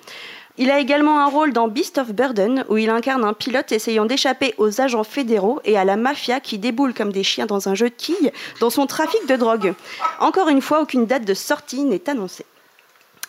Il 0.59 0.71
a 0.71 0.79
également 0.79 1.21
un 1.21 1.27
rôle 1.29 1.53
dans 1.53 1.67
Beast 1.69 1.97
of 1.99 2.13
Burden, 2.13 2.65
où 2.69 2.77
il 2.77 2.91
incarne 2.91 3.25
un 3.25 3.33
pilote 3.33 3.73
essayant 3.73 4.05
d'échapper 4.05 4.55
aux 4.59 4.81
agents 4.83 5.03
fédéraux 5.05 5.61
et 5.65 5.79
à 5.79 5.85
la 5.85 5.97
mafia 5.97 6.41
qui 6.41 6.59
déboule 6.59 6.93
comme 6.93 7.11
des 7.13 7.23
chiens 7.25 7.47
dans 7.47 7.69
un 7.71 7.75
jeu 7.75 7.89
de 7.89 7.95
quilles 7.97 8.33
dans 8.61 8.69
son 8.69 8.87
trafic 8.87 9.27
de 9.27 9.37
drogue. 9.37 9.73
Encore 10.21 10.49
une 10.49 10.61
fois, 10.61 10.83
aucune 10.83 11.07
date 11.07 11.25
de 11.25 11.33
sortie 11.35 11.83
n'est 11.85 12.09
annoncée. 12.11 12.45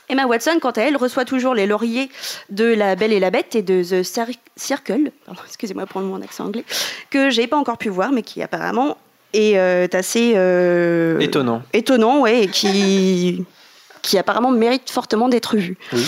Emma 0.09 0.25
Watson, 0.25 0.57
quant 0.62 0.71
à 0.71 0.81
elle, 0.81 0.97
reçoit 0.97 1.23
toujours 1.23 1.55
les 1.55 1.65
lauriers 1.65 2.09
de 2.49 2.65
La 2.65 2.95
Belle 2.95 3.13
et 3.13 3.21
la 3.21 3.29
Bête 3.31 3.55
et 3.55 3.62
de 3.62 3.81
The 3.83 4.03
Cir- 4.03 4.36
Circle, 4.57 5.12
excusez-moi 5.47 5.86
pour 5.86 6.01
mon 6.01 6.21
accent 6.21 6.45
anglais, 6.45 6.65
que 7.09 7.29
j'ai 7.29 7.47
pas 7.47 7.55
encore 7.55 7.77
pu 7.77 7.88
voir, 7.88 8.12
mais 8.12 8.21
qui 8.21 8.41
apparemment 8.43 8.97
est 9.31 9.57
euh, 9.57 9.88
assez 9.93 10.33
euh, 10.36 11.17
Étonnant. 11.19 11.63
étonnant, 11.71 12.19
ouais, 12.19 12.43
et 12.43 12.47
qui, 12.49 13.45
qui 14.01 14.17
apparemment 14.17 14.51
mérite 14.51 14.89
fortement 14.89 15.29
d'être 15.29 15.55
vu. 15.55 15.77
Oui. 15.93 16.05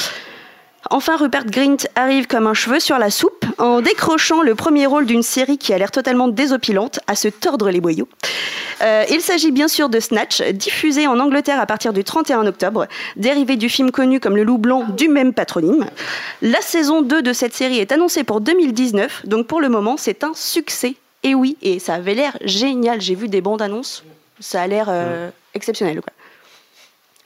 Enfin, 0.92 1.18
Rupert 1.18 1.46
Grint 1.46 1.78
arrive 1.96 2.28
comme 2.28 2.46
un 2.46 2.54
cheveu 2.54 2.80
sur 2.80 3.00
la 3.00 3.10
soupe 3.10 3.46
en 3.58 3.82
décrochant 3.82 4.44
le 4.44 4.54
premier 4.54 4.86
rôle 4.86 5.06
d'une 5.06 5.24
série 5.24 5.58
qui 5.58 5.74
a 5.74 5.78
l'air 5.78 5.92
totalement 5.92 6.28
désopilante, 6.28 7.00
à 7.08 7.16
se 7.16 7.28
tordre 7.28 7.70
les 7.70 7.82
boyaux. 7.82 8.08
Euh, 8.82 9.04
il 9.10 9.22
s'agit 9.22 9.52
bien 9.52 9.68
sûr 9.68 9.90
de 9.90 10.00
Snatch, 10.00 10.42
diffusé 10.42 11.08
en 11.08 11.20
Angleterre 11.20 11.60
à 11.60 11.66
partir 11.66 11.94
du 11.94 12.04
31 12.04 12.46
octobre, 12.46 12.88
dérivé 13.16 13.56
du 13.56 13.70
film 13.70 13.92
connu 13.92 14.20
comme 14.20 14.36
Le 14.36 14.44
Loup 14.44 14.58
Blanc 14.58 14.86
du 14.90 15.08
même 15.08 15.34
patronyme. 15.34 15.86
La 16.42 16.62
saison 16.62 17.02
2 17.02 17.22
de 17.22 17.34
cette 17.34 17.54
série 17.54 17.80
est 17.80 17.92
annoncée 17.92 18.24
pour 18.24 18.42
2019, 18.42 19.26
donc 19.26 19.48
pour 19.48 19.62
le 19.62 19.70
moment 19.70 19.98
c'est 19.98 20.24
un 20.24 20.34
succès. 20.36 20.96
Et 21.24 21.34
oui, 21.34 21.58
et 21.62 21.80
ça 21.80 21.96
avait 21.96 22.14
l'air 22.14 22.38
génial, 22.44 23.02
j'ai 23.02 23.16
vu 23.16 23.28
des 23.28 23.42
bandes 23.42 23.62
annonces, 23.62 24.04
ça 24.40 24.62
a 24.62 24.68
l'air 24.68 24.88
euh, 24.90 25.30
exceptionnel. 25.54 26.02
Quoi. 26.02 26.14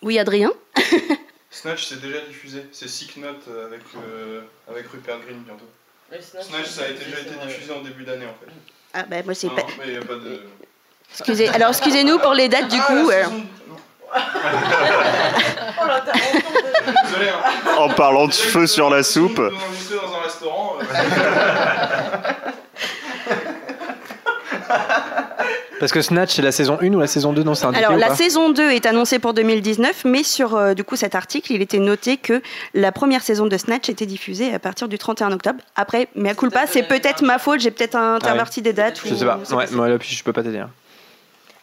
Oui, 0.02 0.18
Adrien? 0.18 0.52
Snatch, 1.52 1.86
c'est 1.88 2.00
déjà 2.02 2.20
diffusé. 2.22 2.66
C'est 2.72 2.88
Sick 2.88 3.18
Note 3.18 3.42
euh, 3.50 3.66
avec, 3.68 3.82
euh, 3.96 4.42
avec 4.70 4.88
Rupert 4.88 5.20
Green 5.26 5.40
bientôt. 5.40 5.68
Snatch, 6.22 6.68
ça 6.68 6.84
a 6.84 6.88
déjà 6.90 7.20
été 7.20 7.32
diffusé 7.48 7.72
en 7.74 7.82
début 7.82 8.04
d'année 8.04 8.26
en 8.26 8.34
fait. 8.40 8.52
Ah 8.94 9.04
bah 9.08 9.18
moi 9.24 9.34
c'est 9.36 9.48
Non, 9.48 9.56
pas... 9.56 9.62
mais 9.86 9.94
y 9.94 9.98
a 9.98 10.02
pas 10.02 10.16
de. 10.16 10.42
Excusez, 11.12 11.48
alors 11.50 11.70
excusez-nous 11.70 12.18
pour 12.20 12.34
les 12.34 12.50
dates 12.50 12.68
du 12.68 12.78
Ah, 12.80 12.84
coup. 12.88 13.10
la 13.10 13.24
saison- 13.26 13.46
Désolé, 17.04 17.30
hein. 17.30 17.42
En 17.78 17.90
parlant 17.90 18.26
de 18.28 18.34
cheveux 18.34 18.66
sur 18.68 18.90
la 18.90 19.04
soupe. 19.04 19.38
Dans 19.38 20.16
un 20.16 20.22
restaurant. 20.24 20.78
euh, 20.80 20.84
Parce 25.80 25.92
que 25.92 26.02
Snatch, 26.02 26.36
c'est 26.36 26.42
la 26.42 26.52
saison 26.52 26.78
1 26.82 26.94
ou 26.94 27.00
la 27.00 27.08
saison 27.08 27.34
2 27.34 27.44
Non, 27.44 27.56
c'est 27.56 27.66
Alors 27.68 27.96
la 27.98 28.08
pas 28.08 28.16
saison 28.16 28.50
2 28.50 28.72
est 28.72 28.86
annoncée 28.86 29.20
pour 29.20 29.34
2019, 29.34 30.04
mais 30.06 30.24
sur 30.24 30.56
euh, 30.56 30.74
du 30.74 30.84
coup 30.84 30.96
cet 30.96 31.16
article, 31.16 31.54
il 31.54 31.62
était 31.62 31.80
noté 31.80 32.18
que 32.18 32.42
la 32.74 32.92
première 32.92 33.22
saison 33.22 33.46
de 33.48 33.58
Snatch 33.58 33.90
était 33.90 34.06
diffusée 34.06 34.54
à 34.54 34.60
partir 34.60 34.88
du 34.88 34.98
31 34.98 35.32
octobre. 35.32 35.60
Après, 35.76 36.08
mais 36.16 36.30
à 36.30 36.36
culpa, 36.36 36.68
c'est 36.68 36.84
peut-être 36.84 37.24
ma 37.24 37.40
faute, 37.40 37.60
j'ai 37.62 37.72
peut-être 37.72 37.96
interverti 37.96 38.62
des 38.62 38.74
dates. 38.74 39.00
Je 39.06 39.14
ou- 39.14 39.18
sais 39.18 39.26
pas. 39.26 39.40
Ouais, 39.52 39.66
moi 39.72 39.88
là, 39.90 39.98
puis 39.98 40.10
je 40.16 40.24
peux 40.24 40.34
pas 40.34 40.44
t'aider. 40.44 40.60
hein. 40.60 40.70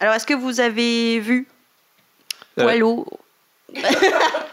Alors 0.01 0.15
est-ce 0.15 0.27
que 0.27 0.35
vous 0.35 0.61
avez 0.61 1.21
vu 1.21 1.47
Euh, 2.59 2.63
Poilot? 2.65 3.07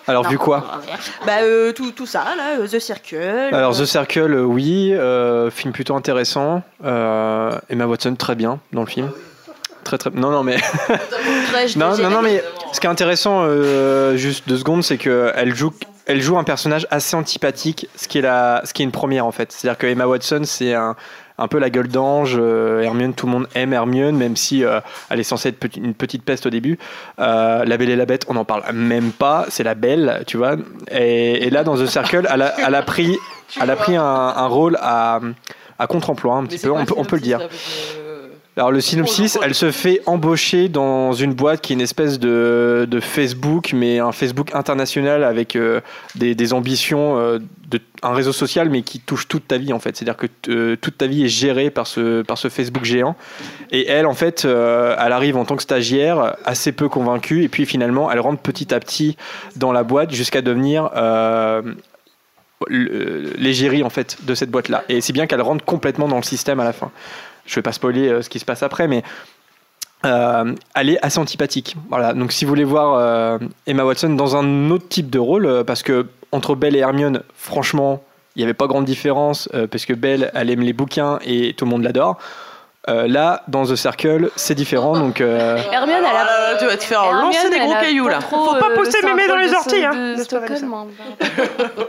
Alors, 0.07 0.23
Non. 0.23 0.29
vu 0.29 0.37
quoi? 0.37 0.81
Bah, 1.25 1.37
euh, 1.43 1.71
tout, 1.71 1.91
tout 1.91 2.05
ça, 2.05 2.25
là, 2.35 2.67
The 2.67 2.79
Circle. 2.79 3.49
Alors, 3.53 3.73
The 3.77 3.85
Circle, 3.85 4.33
oui, 4.39 4.91
euh, 4.93 5.49
film 5.49 5.71
plutôt 5.71 5.95
intéressant. 5.95 6.61
Euh, 6.83 7.57
Emma 7.69 7.85
Watson, 7.85 8.15
très 8.15 8.35
bien 8.35 8.59
dans 8.73 8.81
le 8.81 8.87
film. 8.87 9.09
Très, 9.83 9.97
très. 9.97 10.09
Non, 10.11 10.31
non, 10.31 10.43
mais. 10.43 10.57
Non, 11.79 11.91
non, 12.03 12.09
non, 12.09 12.21
mais 12.21 12.43
ce 12.71 12.79
qui 12.79 12.87
est 12.87 12.89
intéressant, 12.89 13.43
euh, 13.43 14.15
juste 14.15 14.47
deux 14.47 14.57
secondes, 14.57 14.83
c'est 14.83 14.97
qu'elle 14.97 15.53
joue, 15.55 15.71
elle 16.05 16.21
joue 16.21 16.37
un 16.37 16.43
personnage 16.43 16.87
assez 16.91 17.15
antipathique, 17.15 17.87
ce 17.95 18.07
qui 18.07 18.17
est, 18.19 18.21
la, 18.21 18.61
ce 18.65 18.73
qui 18.73 18.81
est 18.81 18.85
une 18.85 18.91
première 18.91 19.25
en 19.25 19.31
fait. 19.31 19.51
C'est-à-dire 19.51 19.77
que 19.77 19.87
Emma 19.87 20.05
Watson, 20.07 20.41
c'est 20.45 20.73
un, 20.73 20.95
un 21.37 21.47
peu 21.47 21.59
la 21.59 21.69
gueule 21.69 21.87
d'ange. 21.89 22.35
euh, 22.39 22.81
Hermione, 22.81 23.13
tout 23.13 23.25
le 23.27 23.31
monde 23.33 23.47
aime 23.55 23.73
Hermione, 23.73 24.15
même 24.15 24.35
si 24.35 24.63
euh, 24.63 24.79
elle 25.09 25.19
est 25.19 25.23
censée 25.23 25.49
être 25.49 25.59
petit- 25.59 25.79
une 25.79 25.93
petite 25.93 26.23
peste 26.23 26.45
au 26.45 26.49
début. 26.49 26.79
Euh, 27.19 27.63
la 27.65 27.77
Belle 27.77 27.89
et 27.89 27.95
la 27.95 28.05
Bête, 28.05 28.25
on 28.29 28.33
n'en 28.33 28.45
parle 28.45 28.63
même 28.73 29.11
pas. 29.11 29.45
C'est 29.49 29.63
la 29.63 29.75
Belle, 29.75 30.23
tu 30.27 30.37
vois. 30.37 30.55
Et, 30.91 31.45
et 31.45 31.49
là, 31.49 31.63
dans 31.63 31.75
The 31.75 31.85
Circle, 31.85 32.27
elle 32.33 32.41
a, 32.41 32.53
elle 32.65 32.75
a 32.75 32.81
pris, 32.81 33.15
elle 33.61 33.69
a 33.69 33.75
pris 33.75 33.95
un, 33.95 34.03
un 34.03 34.47
rôle 34.47 34.77
à, 34.81 35.19
à 35.79 35.87
contre-emploi 35.87 36.35
un 36.35 36.45
petit 36.45 36.57
peu. 36.57 36.71
On 36.71 36.85
peut, 36.85 36.93
on 36.97 37.05
peut 37.05 37.15
le 37.17 37.21
dire. 37.21 37.39
Alors 38.55 38.71
le 38.71 38.81
synopsis, 38.81 39.39
elle 39.41 39.55
se 39.55 39.71
fait 39.71 40.01
embaucher 40.05 40.69
dans 40.69 41.11
une 41.11 41.33
boîte 41.33 41.61
qui 41.61 41.73
est 41.73 41.75
une 41.75 41.81
espèce 41.81 42.19
de, 42.19 42.87
de 42.87 42.99
Facebook, 42.99 43.71
mais 43.73 43.97
un 43.97 44.11
Facebook 44.11 44.53
international 44.53 45.23
avec 45.23 45.55
euh, 45.55 45.81
des, 46.13 46.35
des 46.35 46.53
ambitions, 46.53 47.17
euh, 47.17 47.39
de, 47.67 47.79
un 48.03 48.13
réseau 48.13 48.31
social, 48.31 48.69
mais 48.69 48.83
qui 48.83 48.99
touche 48.99 49.27
toute 49.27 49.47
ta 49.47 49.57
vie 49.57 49.73
en 49.73 49.79
fait. 49.79 49.97
C'est-à-dire 49.97 50.17
que 50.17 50.27
euh, 50.49 50.75
toute 50.75 50.99
ta 50.99 51.07
vie 51.07 51.25
est 51.25 51.29
gérée 51.29 51.71
par 51.71 51.87
ce, 51.87 52.21
par 52.21 52.37
ce 52.37 52.47
Facebook 52.47 52.83
géant. 52.83 53.15
Et 53.71 53.87
elle, 53.87 54.05
en 54.05 54.13
fait, 54.13 54.45
euh, 54.45 54.95
elle 55.03 55.13
arrive 55.13 55.35
en 55.35 55.45
tant 55.45 55.55
que 55.55 55.63
stagiaire, 55.63 56.35
assez 56.45 56.73
peu 56.73 56.89
convaincue, 56.89 57.43
et 57.43 57.49
puis 57.49 57.65
finalement, 57.65 58.11
elle 58.11 58.19
rentre 58.19 58.43
petit 58.43 58.71
à 58.71 58.79
petit 58.79 59.17
dans 59.55 59.71
la 59.71 59.81
boîte 59.83 60.11
jusqu'à 60.11 60.43
devenir 60.43 60.91
l'égérie 62.69 63.83
en 63.83 63.89
fait 63.89 64.17
de 64.23 64.35
cette 64.35 64.49
boîte 64.49 64.69
là 64.69 64.85
et 64.87 65.01
c'est 65.01 65.11
bien 65.11 65.27
qu'elle 65.27 65.41
rentre 65.41 65.65
complètement 65.65 66.07
dans 66.07 66.15
le 66.15 66.23
système 66.23 66.61
à 66.61 66.63
la 66.63 66.71
fin 66.71 66.91
je 67.45 67.55
vais 67.55 67.61
pas 67.61 67.71
spoiler 67.71 68.07
euh, 68.09 68.21
ce 68.21 68.29
qui 68.29 68.39
se 68.39 68.45
passe 68.45 68.63
après 68.63 68.87
mais 68.87 69.03
euh, 70.05 70.53
elle 70.75 70.89
est 70.89 70.99
assez 71.05 71.19
antipathique 71.19 71.75
voilà 71.89 72.13
donc 72.13 72.31
si 72.31 72.45
vous 72.45 72.49
voulez 72.49 72.63
voir 72.63 72.95
euh, 72.97 73.37
Emma 73.67 73.85
Watson 73.85 74.09
dans 74.09 74.35
un 74.35 74.69
autre 74.69 74.87
type 74.89 75.09
de 75.09 75.19
rôle 75.19 75.45
euh, 75.45 75.63
parce 75.63 75.83
que 75.83 76.07
entre 76.31 76.55
Belle 76.55 76.75
et 76.75 76.79
Hermione 76.79 77.21
franchement 77.35 78.03
il 78.35 78.39
n'y 78.39 78.43
avait 78.43 78.53
pas 78.53 78.67
grande 78.67 78.85
différence 78.85 79.47
euh, 79.53 79.67
parce 79.67 79.85
que 79.85 79.93
Belle 79.93 80.31
elle 80.33 80.49
aime 80.49 80.61
les 80.61 80.73
bouquins 80.73 81.19
et 81.23 81.53
tout 81.57 81.65
le 81.65 81.71
monde 81.71 81.83
l'adore 81.83 82.17
Euh, 82.89 83.07
là 83.07 83.43
dans 83.47 83.63
The 83.63 83.77
Circle 83.77 84.29
c'est 84.35 84.55
différent 84.55 84.99
donc 84.99 85.21
euh, 85.21 85.57
Hermione, 85.71 85.99
elle 85.99 86.05
a. 86.05 86.51
Euh, 86.51 86.57
tu 86.59 86.65
vas 86.65 86.75
te 86.75 86.83
faire 86.83 87.01
Hermione, 87.01 87.21
lancer 87.21 87.49
des 87.49 87.59
gros 87.59 87.71
cailloux 87.75 88.09
là. 88.09 88.19
Faut 88.19 88.55
pas 88.59 88.71
pousser 88.75 89.01
mémé 89.05 89.25
dans 89.25 89.37
les 89.37 89.53
orties, 89.53 89.85
hein. 89.85 90.15
hein. 90.17 90.87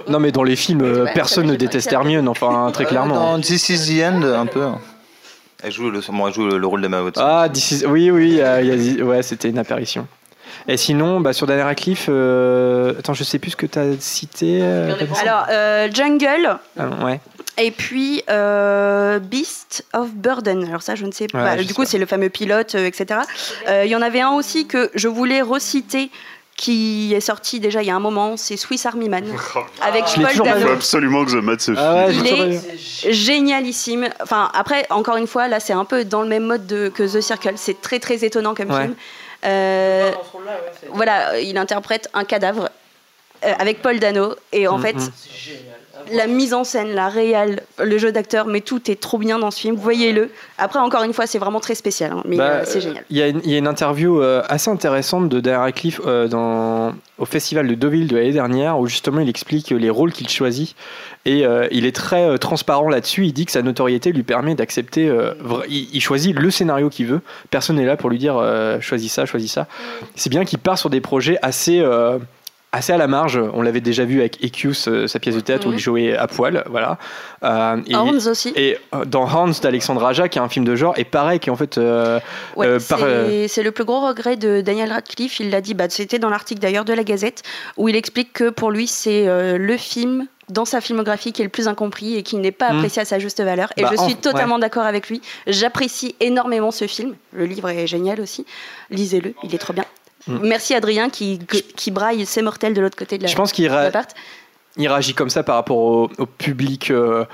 non 0.07 0.21
mais 0.21 0.31
dans 0.31 0.45
les 0.45 0.55
films 0.55 1.09
personne 1.12 1.49
ne 1.49 1.57
déteste. 1.57 1.93
Hermione 1.93 2.29
enfin 2.29 2.71
très 2.73 2.85
clairement 2.85 3.17
Dans 3.17 3.40
This 3.40 3.71
is 3.71 3.88
the 3.88 4.05
End, 4.05 4.23
un 4.23 4.47
peu. 4.47 4.67
Elle 5.64 5.72
joue 5.72 5.90
le, 5.90 6.00
bon, 6.12 6.29
elle 6.29 6.35
joue 6.35 6.46
le, 6.46 6.59
le 6.59 6.66
rôle 6.66 6.83
d'Emma 6.83 7.03
Watson. 7.03 7.22
Ah, 7.24 7.48
this 7.53 7.70
is- 7.70 7.87
oui, 7.87 8.11
oui, 8.11 8.38
euh, 8.40 8.61
il 8.62 8.96
y 8.96 9.00
a- 9.00 9.05
ouais, 9.05 9.22
c'était 9.22 9.48
une 9.48 9.59
apparition. 9.59 10.07
Et 10.68 10.77
sinon, 10.77 11.20
bah, 11.20 11.33
sur 11.33 11.46
Daniel 11.46 11.66
Radcliffe, 11.66 12.07
euh, 12.09 12.94
attends, 12.98 13.14
je 13.14 13.24
sais 13.24 13.38
plus 13.38 13.50
ce 13.53 13.57
que 13.57 13.66
tu 13.66 13.79
as 13.79 13.98
cité. 13.98 14.61
euh. 14.62 14.94
Alors, 15.22 15.46
euh, 15.50 15.88
Jungle. 15.92 16.59
Ah, 16.79 16.88
ouais. 17.05 17.20
Et 17.57 17.70
puis 17.70 18.22
euh, 18.31 19.18
Beast 19.20 19.85
of 19.92 20.11
Burden. 20.12 20.64
Alors 20.68 20.83
ça, 20.83 20.96
je 20.96 21.07
ne 21.07 21.12
sais 21.12 21.29
pas. 21.29 21.44
Ouais, 21.44 21.62
du 21.64 21.68
sais 21.68 21.74
coup, 21.74 21.85
c'est 21.85 21.98
le 21.98 22.07
fameux 22.07 22.29
pilote, 22.29 22.74
euh, 22.74 22.87
etc. 22.87 23.20
Euh, 23.68 23.83
Il 23.85 23.90
y 23.90 23.96
en 23.96 24.03
avait 24.03 24.20
un 24.20 24.31
aussi 24.33 24.66
que 24.66 24.90
je 24.94 25.07
voulais 25.09 25.40
reciter 25.40 26.11
qui 26.57 27.12
est 27.14 27.21
sorti 27.21 27.59
déjà 27.61 27.83
il 27.83 27.87
y 27.87 27.90
a 27.90 27.97
un 27.97 28.01
moment, 28.01 28.37
c'est 28.37 28.57
Swiss 28.57 28.87
Army 28.87 29.09
Man 29.09 29.25
avec 29.83 30.07
Je 30.07 30.14
Paul 30.14 30.23
pas 30.25 30.31
Il 30.33 30.37
faut 30.38 30.45
Dano. 30.45 30.69
absolument 30.71 31.25
que 31.25 31.33
The 31.33 31.43
Matt 31.43 31.61
se 31.61 31.73
Ah 31.77 32.07
ouais, 32.07 32.12
j'ai 32.12 32.21
Il 32.21 32.53
est-. 33.09 33.12
Génialissime. 33.12 34.09
Enfin, 34.23 34.51
après, 34.55 34.87
encore 34.90 35.17
une 35.17 35.27
fois, 35.27 35.49
là, 35.49 35.59
c'est 35.61 35.73
un 35.73 35.85
peu 35.85 36.05
dans 36.05 36.23
le 36.23 36.29
même 36.29 36.45
mode 36.45 36.67
de- 36.67 36.88
que 36.88 37.03
The 37.03 37.21
Circle. 37.21 37.55
C'est 37.57 37.81
très 37.81 37.99
très 37.99 38.25
étonnant 38.25 38.55
comme 38.55 38.71
Ouais. 38.71 38.83
film. 38.83 38.95
Euh, 39.45 40.11
voilà, 40.93 41.38
il 41.40 41.59
interprète 41.59 42.09
un 42.14 42.25
cadavre 42.25 42.71
euh, 43.45 43.53
avec 43.59 43.83
Paul 43.83 43.99
Dano 43.99 44.35
et 44.53 44.67
en 44.69 44.79
Mhm. 44.79 44.83
fait, 44.85 44.97
la 46.12 46.27
mise 46.27 46.55
en 46.55 46.64
scène, 46.64 46.95
la 46.95 47.09
réelle, 47.09 47.62
le 47.83 47.99
jeu 47.99 48.12
d'acteur, 48.12 48.47
mais 48.47 48.61
tout 48.61 48.90
est 48.90 49.01
trop 49.01 49.19
bien 49.19 49.38
dans 49.38 49.51
ce 49.51 49.61
film. 49.61 49.77
Voyez-le. 49.77 50.31
Après, 50.59 50.79
encore 50.79 51.03
une 51.03 51.12
fois, 51.12 51.27
c'est 51.27 51.38
vraiment 51.38 51.61
très 51.61 51.75
spécial, 51.75 52.12
hein, 52.12 52.23
mais 52.25 52.37
Bah, 52.37 52.45
euh, 52.45 52.62
c'est 52.64 52.81
génial. 52.81 53.05
Il 53.11 53.17
y, 53.17 53.23
a 53.23 53.29
une- 53.29 53.40
il 53.45 53.51
y 53.51 53.55
a 53.55 53.59
une 53.59 53.67
interview 53.67 54.21
euh, 54.21 54.43
assez 54.49 54.71
intéressante 54.71 55.29
de 55.29 55.40
Daniel 55.40 55.61
Radcliffe 55.61 56.01
euh, 56.07 56.29
dans, 56.29 56.95
au 57.19 57.25
festival 57.25 57.67
de 57.69 57.75
Deauville 57.75 58.07
de 58.09 58.17
l'année 58.17 58.33
dernière 58.33 58.79
où 58.79 58.87
justement 58.87 59.21
il 59.21 59.29
explique 59.29 59.71
les 59.71 59.90
rôles 59.90 60.12
qu'il 60.12 60.29
choisit 60.29 60.75
et 61.25 61.47
euh, 61.47 61.67
il 61.71 61.87
est 61.87 61.95
très 61.95 62.25
euh, 62.25 62.37
transparent 62.38 62.88
là-dessus. 62.88 63.27
Il 63.27 63.33
dit 63.33 63.47
que 63.47 63.53
sa 63.53 63.62
notoriété 63.62 64.12
lui 64.12 64.23
permet 64.25 64.55
d'accepter. 64.55 65.09
euh, 65.09 65.33
il, 65.69 65.88
il 65.93 66.01
choisit 66.01 66.35
le 66.38 66.51
scénario 66.51 66.90
qu'il 66.90 67.07
veut. 67.07 67.21
Personne 67.51 67.77
n'est 67.77 67.87
là 67.87 67.97
pour 67.97 68.11
lui 68.11 68.19
dire 68.19 68.37
euh, 68.37 68.81
choisis 68.81 69.12
ça, 69.12 69.27
choisis 69.27 69.53
ça. 69.53 69.67
C'est 70.17 70.31
bien 70.31 70.45
qu'il 70.45 70.59
part 70.59 70.79
sur 70.79 70.90
des 70.90 71.01
projets 71.01 71.38
assez. 71.43 71.81
Assez 72.75 72.93
à 72.93 72.97
la 72.97 73.07
marge, 73.07 73.41
on 73.53 73.63
l'avait 73.63 73.81
déjà 73.81 74.05
vu 74.05 74.21
avec 74.21 74.43
Ekius, 74.45 74.89
euh, 74.89 75.07
sa 75.07 75.19
pièce 75.19 75.35
de 75.35 75.41
théâtre 75.41 75.67
où 75.67 75.71
Mhm. 75.71 75.77
il 75.77 75.81
jouait 75.81 76.17
à 76.17 76.27
poil, 76.27 76.65
voilà. 76.69 76.99
Euh, 77.43 77.77
et- 77.87 77.95
Horns 77.95 78.29
aussi. 78.29 78.53
et 78.57 78.79
euh, 78.95 79.05
dans 79.05 79.25
Hans 79.25 79.51
d'Alexandre 79.63 80.05
Aja, 80.05 80.29
qui 80.29 80.39
est 80.39 80.43
un 80.43 80.49
film 80.49 80.65
de 80.65 80.75
genre, 80.77 80.95
et 80.99 81.05
pareil, 81.05 81.41
qui 81.41 81.51
en 81.51 81.57
fait. 81.57 81.79
euh, 81.79 82.21
Ouais, 82.57 82.67
euh, 82.67 82.79
c'est 82.79 82.89
par, 82.89 82.99
c'est 83.49 83.63
le 83.63 83.71
plus 83.71 83.85
gros 83.85 84.07
regret 84.07 84.37
de 84.37 84.61
Daniel 84.61 84.91
Radcliffe. 84.93 85.41
Il 85.41 85.51
l'a 85.51 85.61
dit, 85.61 85.75
bah, 85.75 85.87
c'était 85.89 86.19
dans 86.19 86.31
l'article 86.31 86.61
d'ailleurs 86.61 86.85
de 86.85 86.93
la 86.93 87.05
Gazette, 87.05 87.43
où 87.77 87.89
il 87.89 87.97
explique 87.97 88.33
que 88.33 88.51
pour 88.51 88.71
lui, 88.71 88.87
c'est 88.87 89.27
le 89.59 89.77
film 89.77 90.27
dans 90.51 90.67
sa 90.67 90.83
filmographie 90.83 91.33
qui 91.33 91.41
est 91.41 91.45
le 91.45 91.51
plus 91.51 91.69
incompris 91.69 92.17
et 92.17 92.23
qui 92.23 92.37
n'est 92.37 92.53
pas 92.53 92.71
Mm. 92.73 92.77
apprécié 92.77 93.01
à 93.03 93.05
sa 93.07 93.19
juste 93.19 93.43
valeur. 93.43 93.71
Et 93.79 93.83
Bah, 93.83 93.89
je 93.93 93.97
suis 93.97 94.13
en- 94.13 94.17
totalement 94.17 94.59
d'accord 94.59 94.85
avec 94.85 95.09
lui. 95.09 95.23
J'apprécie 95.47 96.15
énormément 96.21 96.71
ce 96.71 96.87
film. 96.87 97.15
Le 97.33 97.47
livre 97.47 97.69
est 97.71 97.87
génial 97.87 98.21
aussi. 98.21 98.45
Lisez-le, 98.91 99.33
il 99.43 99.55
est 99.55 99.59
trop 99.59 99.73
bien. 99.73 99.85
Mm. 100.27 100.39
Merci 100.43 100.75
Adrien 100.75 101.11
qui, 101.11 101.39
qui 101.77 101.91
braille 101.91 102.25
ses 102.27 102.41
mortels 102.43 102.73
de 102.75 102.81
l'autre 102.81 102.97
côté 102.97 103.19
de 103.19 103.23
la 103.25 103.29
je 103.29 103.37
pense 103.37 103.53
qu'il 103.53 103.71
il 104.77 104.89
réagit 104.89 105.15
comme 105.15 105.31
ça 105.31 105.43
par 105.43 105.57
rapport 105.57 105.77
au, 105.77 106.11
au 106.19 106.27
public 106.27 106.91
euh, 106.91 107.25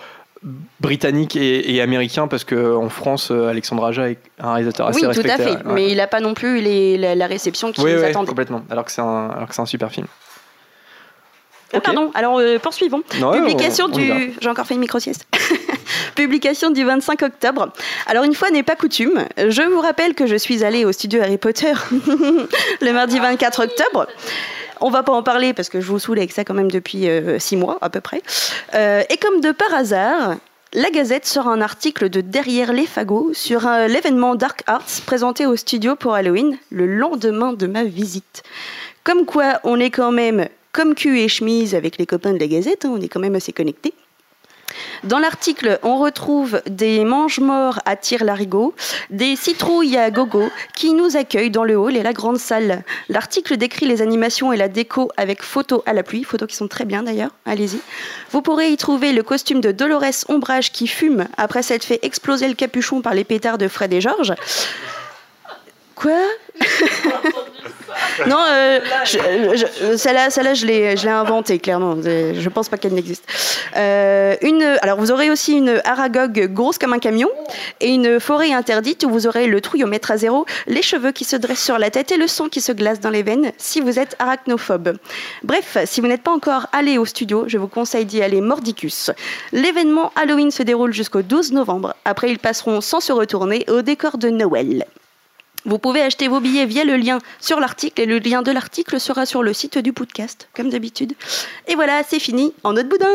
britannique 0.81 1.37
et, 1.37 1.74
et 1.74 1.81
américain, 1.83 2.29
parce 2.29 2.44
qu'en 2.44 2.88
France, 2.88 3.31
euh, 3.31 3.48
Alexandre 3.48 3.85
Aja 3.85 4.11
est 4.11 4.18
un 4.38 4.53
réalisateur 4.55 4.87
assez 4.88 5.07
Oui, 5.07 5.14
tout 5.14 5.22
respecté. 5.22 5.31
à 5.33 5.37
fait. 5.38 5.50
ouais. 5.66 5.72
Mais 5.74 5.90
il 5.90 5.96
n'a 5.98 6.07
pas 6.07 6.20
non 6.20 6.35
plus 6.35 6.61
les- 6.61 6.96
la, 6.98 7.14
la 7.14 7.26
réception 7.26 7.72
qu'il 7.72 7.85
Oui, 7.85 7.92
oui, 7.94 8.05
attendait. 8.05 8.26
complètement. 8.29 8.62
Alors 8.70 8.85
que 8.85 8.92
c'est 8.92 9.00
un, 9.03 9.31
alors 9.31 9.48
que 9.48 9.55
c'est 9.55 9.61
un 9.62 9.66
super 9.66 9.90
film. 9.92 10.07
Ah, 11.72 11.76
Ok. 11.78 11.85
pardon, 11.85 12.11
alors 12.14 12.38
euh, 12.40 12.59
poursuivons. 12.59 13.02
Non, 13.20 13.33
Publication 13.33 13.87
on- 13.87 13.92
on 13.92 13.96
du. 13.96 14.33
J'ai 14.40 14.48
encore 14.48 14.66
fait 14.66 14.74
une 14.74 14.80
micro-sieste. 14.80 15.26
Publication 16.16 16.70
du 16.70 16.85
25 16.85 17.22
octobre. 17.22 17.68
Alors, 18.06 18.24
une 18.24 18.35
fois 18.35 18.50
n'est 18.50 18.62
pas 18.62 18.76
coutume, 18.76 19.24
je 19.37 19.62
vous 19.62 19.80
rappelle 19.80 20.14
que 20.14 20.26
je 20.26 20.37
suis 20.37 20.64
allée 20.64 20.85
au 20.85 20.92
studio 20.92 21.20
Harry 21.22 21.38
Potter 21.38 21.72
le 22.80 22.92
mardi 22.92 23.18
24 23.18 23.64
octobre. 23.64 24.06
On 24.80 24.90
va 24.90 25.02
pas 25.02 25.12
en 25.12 25.22
parler 25.22 25.52
parce 25.52 25.68
que 25.68 25.80
je 25.80 25.87
vous 25.87 25.98
saoule 25.98 26.18
avec 26.18 26.33
ça 26.33 26.44
quand 26.44 26.54
même 26.54 26.70
depuis 26.70 27.09
euh, 27.09 27.38
six 27.38 27.56
mois 27.56 27.78
à 27.83 27.90
peu 27.90 28.00
près. 28.00 28.22
Euh, 28.74 29.02
et 29.11 29.16
comme 29.18 29.40
de 29.40 29.52
par 29.52 29.72
hasard, 29.74 30.37
la 30.72 30.90
Gazette 30.90 31.26
sort 31.26 31.48
un 31.48 31.61
article 31.61 32.09
de 32.09 32.20
Derrière 32.20 32.72
les 32.72 32.87
fagots 32.87 33.30
sur 33.35 33.68
l'événement 33.88 34.35
Dark 34.37 34.62
Arts 34.66 34.87
présenté 35.04 35.44
au 35.46 35.56
studio 35.56 35.96
pour 35.96 36.14
Halloween 36.14 36.56
le 36.70 36.87
lendemain 36.87 37.52
de 37.52 37.66
ma 37.66 37.85
visite. 37.85 38.42
Comme 39.04 39.26
quoi, 39.26 39.61
on 39.64 39.78
est 39.80 39.90
quand 39.90 40.12
même 40.12 40.46
comme 40.72 40.94
cul 40.94 41.18
et 41.18 41.28
chemise 41.28 41.74
avec 41.74 41.98
les 41.98 42.06
copains 42.06 42.33
de 42.33 42.38
la 42.38 42.46
Gazette, 42.46 42.85
hein, 42.85 42.92
on 42.92 43.00
est 43.00 43.09
quand 43.09 43.20
même 43.20 43.35
assez 43.35 43.52
connectés. 43.52 43.94
Dans 45.04 45.18
l'article, 45.18 45.78
on 45.83 45.98
retrouve 45.98 46.62
des 46.68 47.04
mange-morts 47.04 47.80
à 47.87 47.96
tire-larigot, 47.96 48.74
des 49.11 49.35
citrouilles 49.35 49.96
à 49.96 50.11
gogo 50.11 50.48
qui 50.76 50.92
nous 50.92 51.16
accueillent 51.16 51.50
dans 51.50 51.64
le 51.64 51.76
hall 51.76 51.96
et 51.96 52.02
la 52.02 52.12
grande 52.12 52.38
salle. 52.38 52.85
L'article 53.09 53.56
décrit 53.56 53.87
les 53.87 54.02
animations 54.02 54.52
et 54.52 54.56
la 54.56 54.68
déco 54.68 55.11
avec 55.16 55.42
photos 55.42 55.83
à 55.87 55.92
la 55.92 56.02
pluie, 56.02 56.24
photos 56.24 56.48
qui 56.48 56.56
sont 56.56 56.68
très 56.68 56.85
bien 56.85 57.02
d'ailleurs, 57.02 57.30
allez-y. 57.46 57.80
Vous 58.30 58.42
pourrez 58.42 58.70
y 58.70 58.76
trouver 58.76 59.12
le 59.12 59.22
costume 59.22 59.61
de 59.61 59.72
Dolores 59.72 60.24
Ombrage 60.28 60.70
qui 60.70 60.87
fume 60.87 61.26
après 61.37 61.62
s'être 61.62 61.85
fait 61.85 62.00
exploser 62.02 62.46
le 62.48 62.54
capuchon 62.54 63.00
par 63.00 63.14
les 63.14 63.24
pétards 63.24 63.59
de 63.59 63.68
Fred 63.68 63.92
et 63.92 64.00
Georges. 64.00 64.35
Quoi 66.00 66.18
Non, 68.26 68.36
euh, 68.48 68.80
je- 69.04 69.18
je- 69.54 69.96
celle-là, 69.96 70.28
je 70.54 70.64
l'ai, 70.66 70.96
je 70.96 71.04
l'ai 71.04 71.10
inventée 71.10 71.58
clairement. 71.58 71.96
Je 72.02 72.48
pense 72.48 72.68
pas 72.68 72.76
qu'elle 72.76 72.92
n'existe. 72.94 73.24
Euh, 73.76 74.36
une, 74.42 74.62
alors 74.82 74.98
vous 74.98 75.10
aurez 75.10 75.30
aussi 75.30 75.54
une 75.56 75.80
Aragog 75.84 76.48
grosse 76.52 76.78
comme 76.78 76.92
un 76.92 76.98
camion 76.98 77.28
et 77.80 77.88
une 77.88 78.20
forêt 78.20 78.52
interdite 78.52 79.04
où 79.04 79.10
vous 79.10 79.26
aurez 79.26 79.46
le 79.46 79.60
trouillomètre 79.60 80.10
à 80.10 80.16
zéro, 80.16 80.44
les 80.66 80.82
cheveux 80.82 81.12
qui 81.12 81.24
se 81.24 81.36
dressent 81.36 81.62
sur 81.64 81.78
la 81.78 81.90
tête 81.90 82.12
et 82.12 82.16
le 82.16 82.26
sang 82.28 82.48
qui 82.48 82.60
se 82.60 82.72
glace 82.72 83.00
dans 83.00 83.10
les 83.10 83.22
veines 83.22 83.52
si 83.58 83.80
vous 83.80 83.98
êtes 83.98 84.16
arachnophobe. 84.18 84.96
Bref, 85.42 85.78
si 85.84 86.00
vous 86.00 86.06
n'êtes 86.06 86.22
pas 86.22 86.32
encore 86.32 86.66
allé 86.72 86.98
au 86.98 87.04
studio, 87.06 87.44
je 87.48 87.58
vous 87.58 87.68
conseille 87.68 88.04
d'y 88.04 88.22
aller 88.22 88.40
mordicus. 88.40 89.10
L'événement 89.52 90.12
Halloween 90.16 90.50
se 90.50 90.62
déroule 90.62 90.92
jusqu'au 90.92 91.22
12 91.22 91.52
novembre. 91.52 91.94
Après, 92.04 92.30
ils 92.30 92.38
passeront 92.38 92.80
sans 92.80 93.00
se 93.00 93.12
retourner 93.12 93.64
au 93.68 93.82
décor 93.82 94.18
de 94.18 94.30
Noël. 94.30 94.84
Vous 95.64 95.79
pouvez 95.79 96.01
acheter 96.01 96.29
vos 96.29 96.40
billets 96.40 96.66
via 96.66 96.85
le 96.85 96.96
lien 96.96 97.18
sur 97.40 97.61
l'article 97.61 98.01
et 98.01 98.07
le 98.07 98.18
lien 98.18 98.42
de 98.42 98.51
l'article 98.51 98.99
sera 98.99 99.27
sur 99.27 99.42
le 99.42 99.53
site 99.53 99.79
du 99.79 99.92
podcast, 99.92 100.49
comme 100.55 100.70
d'habitude. 100.70 101.14
Et 101.68 101.75
voilà, 101.75 102.03
c'est 102.07 102.18
fini 102.18 102.55
en 102.64 102.73
notre 102.73 102.88
boudin. 102.88 103.09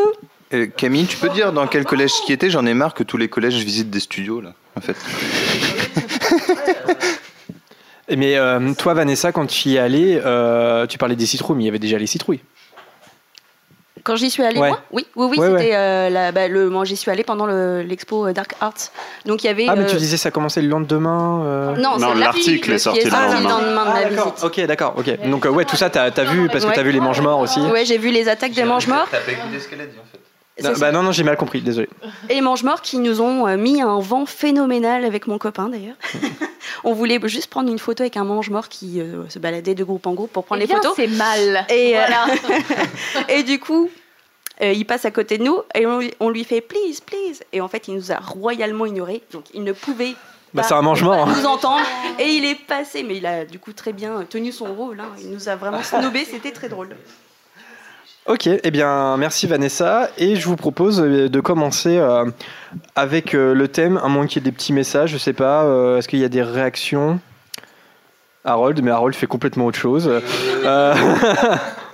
Euh, 0.54 0.68
Camille, 0.68 1.08
tu 1.08 1.18
peux 1.18 1.30
dire 1.30 1.54
dans 1.54 1.68
quel 1.68 1.86
collège 1.86 2.12
qui 2.26 2.34
était? 2.34 2.50
J'en 2.50 2.66
ai 2.66 2.74
marre 2.74 2.94
que 2.94 3.04
tous 3.04 3.18
les 3.18 3.30
collèges 3.30 3.56
visitent 3.56 3.90
des 3.90 4.00
studios 4.00 4.42
là, 4.42 4.54
en 4.76 4.82
fait. 4.82 4.96
Mais 8.16 8.38
euh, 8.38 8.74
toi, 8.76 8.94
Vanessa, 8.94 9.32
quand 9.32 9.48
tu 9.48 9.70
y 9.70 9.76
es 9.76 9.80
allée, 9.80 10.22
euh, 10.24 10.86
tu 10.86 11.00
parlais 11.00 11.16
des 11.16 11.26
citrouilles, 11.26 11.58
mais 11.58 11.64
il 11.64 11.66
y 11.66 11.70
avait 11.70 11.80
déjà 11.80 11.98
les 11.98 12.06
citrouilles. 12.06 12.42
Quand 14.06 14.16
j'y 14.16 14.30
suis 14.30 14.44
allée, 14.44 14.60
Ouais. 14.60 14.68
moi 14.70 14.80
Oui, 14.92 15.08
oui, 15.16 15.28
oui, 15.32 15.38
Ouais, 15.40 15.48
c'était 15.48 15.72
ouais. 15.72 15.76
euh, 15.76 16.10
la- 16.12 16.32
bah, 16.32 16.48
le. 16.48 16.70
Moi, 16.70 16.86
j'y 16.86 16.96
suis 16.96 17.10
allée 17.10 17.24
pendant 17.24 17.48
le- 17.48 17.82
l'expo 17.82 18.28
euh, 18.28 18.34
Dark 18.34 18.54
Arts. 18.62 18.92
Donc 19.26 19.44
il 19.44 19.48
y 19.48 19.50
avait. 19.50 19.66
Ah, 19.68 19.76
mais 19.76 19.88
tu 19.88 19.96
euh, 19.96 19.98
disais 19.98 20.16
ça 20.18 20.30
commençait 20.30 20.62
le 20.62 20.68
lendemain 20.68 21.42
euh 21.44 21.76
Non, 21.76 21.98
Non, 21.98 22.14
l'article 22.14 22.72
est 22.74 22.78
sorti 22.78 23.04
le 23.04 23.10
lendemain. 23.10 23.40
le 23.40 23.44
lendemain 23.50 23.70
de 23.72 23.74
ma 23.74 23.82
Ah, 23.96 24.04
d'accord. 24.10 24.34
visite. 24.36 24.44
Ok, 24.46 24.66
d'accord. 24.68 24.94
Ok. 24.98 25.28
Donc 25.28 25.46
euh, 25.48 25.50
ouais, 25.50 25.66
tout 25.66 25.76
ça, 25.76 25.90
t'as 25.90 26.04
as 26.06 26.24
vu 26.24 26.48
parce 26.50 26.64
que 26.66 26.72
t'as 26.74 26.84
vu 26.84 26.92
les 26.92 27.00
mange 27.00 27.20
morts 27.20 27.40
aussi. 27.40 27.60
Ouais, 27.60 27.84
j'ai 27.84 27.98
vu 27.98 28.12
les 28.12 28.30
attaques 28.30 28.54
des 28.54 28.64
mange-morts. 28.64 29.08
T'as 29.10 29.18
pas 29.22 29.32
écouté 29.32 29.60
ce 29.60 29.68
qu'elle 29.68 29.82
a 29.82 29.86
dit 29.88 29.98
en 30.00 30.06
fait. 30.12 30.20
Non, 30.64 30.72
bah 30.80 30.92
non, 30.92 31.04
non, 31.04 31.12
j'ai 31.12 31.24
mal 31.24 31.36
compris. 31.36 31.62
Désolé. 31.62 31.90
Et 32.30 32.36
les 32.36 32.42
mange-morts 32.42 32.82
qui 32.82 32.98
nous 33.00 33.20
ont 33.22 33.46
euh, 33.48 33.58
mis 33.58 33.82
un 33.82 34.00
vent 34.00 34.26
phénoménal 34.26 35.04
avec 35.04 35.28
mon 35.28 35.38
copain 35.38 35.68
d'ailleurs. 35.70 35.96
On 36.86 36.94
voulait 36.94 37.20
juste 37.26 37.50
prendre 37.50 37.70
une 37.70 37.80
photo 37.80 38.04
avec 38.04 38.16
un 38.18 38.24
mange-mort 38.24 38.70
qui 38.70 39.02
euh, 39.02 39.28
se 39.30 39.38
baladait 39.40 39.76
de 39.76 39.84
groupe 39.84 40.08
en 40.08 40.14
groupe 40.14 40.32
pour 40.32 40.46
prendre 40.46 40.62
Eh 40.62 40.66
les 40.66 40.68
bien, 40.68 40.78
photos. 40.82 40.94
c'est 40.96 41.08
mal. 41.08 41.66
Et, 41.70 41.98
euh, 41.98 42.02
Voilà. 42.02 42.26
et 43.30 43.44
du 43.44 43.60
coup, 43.60 43.90
euh, 44.62 44.72
il 44.72 44.86
passe 44.86 45.04
à 45.06 45.12
côté 45.12 45.38
de 45.38 45.44
nous 45.44 45.62
et 45.74 45.86
on, 45.86 46.00
lui- 46.00 46.14
on 46.22 46.30
lui 46.30 46.44
fait 46.46 46.62
please, 46.62 47.02
please. 47.06 47.42
Et 47.52 47.60
en 47.60 47.68
fait, 47.68 47.88
il 47.90 47.96
nous 47.96 48.12
a 48.14 48.18
royalement 48.18 48.86
ignorés. 48.86 49.24
Donc, 49.34 49.44
il 49.54 49.64
ne 49.64 49.74
pouvait 49.74 50.16
Bah, 50.54 50.62
pas 50.62 50.68
c'est 50.70 50.74
un 50.74 50.82
mange-mort. 50.82 51.28
hein. 51.28 51.34
nous 51.38 51.46
entendre. 51.46 51.86
Et 52.20 52.30
il 52.30 52.46
est 52.46 52.56
passé, 52.56 53.04
mais 53.04 53.18
il 53.18 53.26
a 53.26 53.44
du 53.44 53.60
coup 53.60 53.74
très 53.74 53.92
bien 53.92 54.24
tenu 54.30 54.52
son 54.54 54.74
rôle. 54.74 55.00
hein. 55.02 55.10
Il 55.22 55.32
nous 55.32 55.50
a 55.50 55.56
vraiment 55.58 55.84
snobé, 55.84 56.24
c'était 56.24 56.52
très 56.52 56.70
drôle. 56.70 56.96
Ok, 58.28 58.48
eh 58.48 58.72
bien, 58.72 59.18
merci 59.18 59.46
Vanessa. 59.46 60.10
Et 60.18 60.36
je 60.36 60.48
vous 60.48 60.56
propose 60.56 61.00
euh, 61.00 61.30
de 61.30 61.40
commencer 61.40 61.98
euh, 61.98 62.26
avec 62.96 63.36
euh, 63.36 63.54
le 63.54 63.68
thème, 63.68 64.00
à 64.04 64.08
moins 64.08 64.26
qu'il 64.26 64.42
y 64.42 64.46
ait 64.46 64.50
des 64.50 64.56
petits 64.56 64.74
messages, 64.74 65.12
je 65.12 65.18
sais 65.18 65.34
pas, 65.34 65.64
euh, 65.66 65.98
est-ce 66.00 66.08
qu'il 66.08 66.18
y 66.20 66.24
a 66.26 66.30
des 66.30 66.42
réactions? 66.42 67.20
Harold, 68.44 68.82
mais 68.84 68.92
Harold 68.92 69.16
fait 69.16 69.28
complètement 69.28 69.66
autre 69.68 69.78
chose. 69.80 70.10
Euh, 70.66 70.94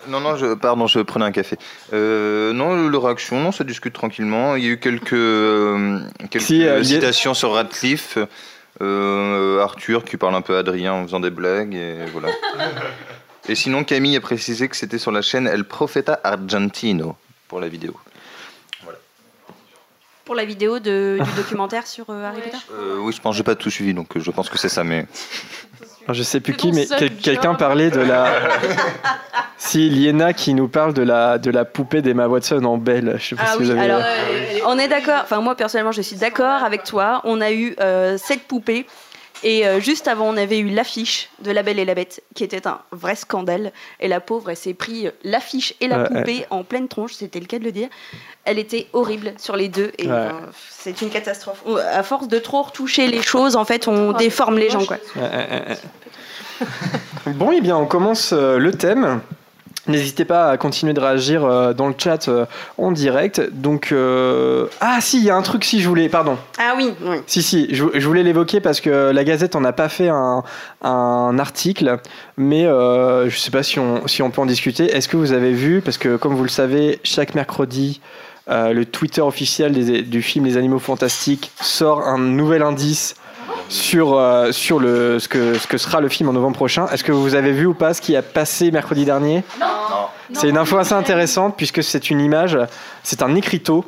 Non, 0.10 0.20
non, 0.20 0.36
je, 0.36 0.56
pardon, 0.56 0.88
je 0.88 1.00
prenais 1.00 1.26
un 1.26 1.32
café. 1.32 1.58
Euh, 1.94 2.54
non, 2.54 2.88
le 2.88 2.98
réaction, 2.98 3.40
non, 3.40 3.52
ça 3.52 3.64
discute 3.64 3.94
tranquillement. 3.94 4.56
Il 4.56 4.64
y 4.64 4.68
a 4.68 4.72
eu 4.72 4.80
quelques, 4.80 5.14
euh, 5.14 6.00
quelques 6.32 6.44
Si, 6.44 6.66
euh, 6.66 6.80
a- 6.80 6.84
citations 6.84 7.36
sur 7.36 7.52
Radcliffe. 7.54 8.18
Euh, 8.82 9.60
Arthur 9.62 10.04
qui 10.04 10.18
parle 10.18 10.34
un 10.34 10.42
peu 10.42 10.56
à 10.56 10.60
Adrien 10.60 10.94
en 10.94 11.04
faisant 11.04 11.20
des 11.20 11.30
blagues, 11.30 11.76
et 11.76 11.98
voilà. 12.12 12.30
et 13.50 13.56
sinon, 13.56 13.84
Camille 13.84 14.16
a 14.18 14.22
précisé 14.22 14.68
que 14.70 14.76
c'était 14.76 14.98
sur 15.00 15.12
la 15.12 15.22
chaîne 15.22 15.48
El 15.48 15.64
Profeta 15.66 16.20
Argentino 16.24 17.16
pour 17.48 17.60
la 17.60 17.68
vidéo. 17.68 17.96
Pour 20.26 20.36
la 20.36 20.46
vidéo 20.46 20.80
de- 20.80 21.18
du 21.22 21.32
documentaire 21.36 21.88
sur 21.88 22.06
euh, 22.10 22.24
Harry 22.30 22.42
Potter. 22.42 22.58
Euh, 22.72 22.98
oui, 23.00 23.12
je 23.12 23.20
pense 23.20 23.34
que 23.34 23.38
j'ai 23.38 23.44
pas 23.44 23.56
tout 23.56 23.72
suivi, 23.72 23.94
donc 23.94 24.16
euh, 24.16 24.20
je 24.20 24.30
pense 24.32 24.50
que 24.50 24.58
c'est 24.58 24.70
ça, 24.70 24.84
mais. 24.84 25.08
je 26.08 26.24
sais 26.24 26.40
plus 26.40 26.54
qui, 26.54 26.72
mais 26.72 26.88
quel- 26.98 27.18
quelqu'un 27.18 27.56
parlait 27.56 27.90
de 27.90 28.00
la. 28.00 28.32
si, 29.58 29.90
Liena 29.90 30.32
qui 30.34 30.54
nous 30.54 30.68
parle 30.68 30.94
de 30.94 31.02
la, 31.02 31.38
de 31.40 31.50
la 31.50 31.66
poupée 31.66 32.02
d'Emma 32.04 32.28
Watson 32.28 32.64
en 32.66 32.78
belle. 32.78 33.16
Je 33.20 33.30
sais 33.30 33.36
pas 33.36 33.42
Ah 33.48 33.52
si 33.54 33.58
oui, 33.60 33.66
vous 33.66 33.72
avez. 33.72 33.82
alors 33.82 34.04
on 34.68 34.78
est 34.78 34.88
d'accord, 34.88 35.22
enfin 35.24 35.42
moi 35.42 35.56
personnellement 35.56 35.92
je 35.92 36.02
suis 36.04 36.16
d'accord 36.18 36.64
avec 36.64 36.84
toi, 36.84 37.22
on 37.24 37.42
a 37.42 37.52
eu 37.52 37.76
euh, 37.82 38.18
cette 38.20 38.44
poupée 38.44 38.86
et 39.44 39.66
euh, 39.68 39.80
juste 39.80 40.08
avant 40.08 40.28
on 40.30 40.38
avait 40.38 40.60
eu 40.60 40.70
l'affiche 40.70 41.30
de 41.40 41.52
La 41.52 41.64
Belle 41.64 41.80
et 41.80 41.86
la 41.86 41.96
Bête 41.96 42.22
qui 42.36 42.44
était 42.44 42.68
un 42.68 42.80
vrai 42.92 43.16
scandale 43.16 43.72
et 44.00 44.08
la 44.08 44.20
pauvre 44.20 44.50
elle 44.52 44.58
s'est 44.58 44.74
pris 44.74 45.08
euh, 45.08 45.12
l'affiche 45.24 45.74
et 45.82 45.88
la 45.88 46.00
Ouais, 46.00 46.08
poupée 46.08 46.46
en 46.50 46.64
pleine 46.64 46.88
tronche, 46.88 47.14
c'était 47.14 47.40
le 47.40 47.46
cas 47.46 47.60
de 47.60 47.64
le 47.64 47.72
dire. 47.72 47.90
Elle 48.46 48.60
était 48.60 48.88
horrible 48.94 49.34
sur 49.38 49.56
les 49.56 49.70
deux 49.70 49.92
et 49.98 50.08
Ouais. 50.08 50.12
euh, 50.14 50.32
c'est 50.70 51.02
une 51.02 51.10
catastrophe. 51.10 51.64
À 51.94 52.04
force 52.04 52.28
de 52.28 52.40
trop 52.40 52.62
retoucher 52.64 53.08
les 53.08 53.22
choses 53.22 53.56
en 53.56 53.66
fait 53.66 53.88
on 53.88 54.14
Ah, 54.14 54.18
déforme 54.18 54.58
les 54.58 54.70
gens 54.70 54.80
moche. 54.80 54.88
quoi. 54.88 54.98
Ouais, 55.16 55.22
ouais, 55.22 55.30
ouais, 55.52 55.64
ouais. 55.70 57.34
bon, 57.34 57.52
eh 57.52 57.62
bien, 57.62 57.76
on 57.78 57.86
commence 57.88 58.34
euh, 58.34 58.58
le 58.60 58.72
thème. 58.72 59.22
N'hésitez 59.88 60.26
pas 60.26 60.50
à 60.52 60.58
continuer 60.58 60.94
de 60.94 61.00
réagir 61.00 61.44
euh, 61.44 61.74
dans 61.74 61.88
le 61.88 61.96
chat 61.98 62.28
euh, 62.28 62.46
en 62.78 62.92
direct. 62.92 63.42
Donc, 63.52 63.92
euh, 63.92 64.68
ah 64.80 65.00
si, 65.02 65.18
il 65.18 65.24
y 65.24 65.32
a 65.32 65.36
un 65.36 65.42
truc 65.42 65.64
si 65.64 65.82
je 65.82 65.88
voulais, 65.90 66.08
pardon. 66.08 66.38
Ah 66.60 66.74
oui, 66.78 66.94
oui. 67.04 67.18
Si, 67.26 67.42
si, 67.42 67.68
je, 67.74 67.86
je 67.96 68.08
voulais 68.08 68.22
l'évoquer 68.22 68.60
parce 68.60 68.80
que 68.80 69.10
la 69.12 69.24
Gazette 69.24 69.56
en 69.56 69.64
a 69.64 69.74
pas 69.74 69.90
fait 69.90 70.10
un, 70.10 70.44
un 70.84 71.40
article, 71.40 71.98
mais 72.38 72.66
euh, 72.68 73.28
je 73.30 73.38
sais 73.38 73.50
pas 73.50 73.64
si 73.64 73.80
on, 73.80 74.08
si 74.08 74.22
on 74.22 74.30
peut 74.30 74.42
en 74.42 74.46
discuter. 74.46 74.86
Est-ce 74.86 75.08
que 75.08 75.18
vous 75.18 75.32
avez 75.34 75.52
vu, 75.54 75.82
parce 75.82 75.98
que 75.98 76.16
comme 76.16 76.36
vous 76.36 76.44
le 76.44 76.50
savez, 76.50 77.00
chaque 77.04 77.34
mercredi, 77.34 78.02
euh, 78.50 78.74
le 78.74 78.86
Twitter 78.86 79.22
officiel 79.22 79.72
des- 79.72 80.04
du 80.04 80.22
film 80.22 80.46
Les 80.46 80.58
Animaux 80.58 80.80
Fantastiques 80.80 81.52
sort 81.60 82.08
un 82.08 82.20
nouvel 82.20 82.62
indice 82.62 83.16
sur, 83.70 84.18
euh, 84.18 84.52
sur 84.52 84.80
le, 84.80 85.20
ce, 85.20 85.28
que, 85.28 85.58
ce 85.58 85.68
que 85.68 85.78
sera 85.78 86.02
le 86.02 86.10
film 86.10 86.30
en 86.30 86.34
novembre 86.34 86.56
prochain. 86.56 86.88
Est-ce 86.88 87.04
que 87.04 87.12
vous 87.12 87.36
avez 87.36 87.52
vu 87.52 87.66
ou 87.66 87.74
pas 87.74 87.94
ce 87.94 88.02
qui 88.02 88.16
a 88.16 88.22
passé 88.22 88.72
mercredi 88.72 89.06
dernier? 89.06 89.44
C'est 90.34 90.50
une 90.50 90.58
info 90.58 90.78
assez 90.78 90.94
intéressante 90.94 91.56
puisque 91.58 91.84
c'est 91.84 92.10
une 92.10 92.22
image, 92.22 92.58
c'est 93.04 93.22
un 93.22 93.36
écriteau 93.36 93.86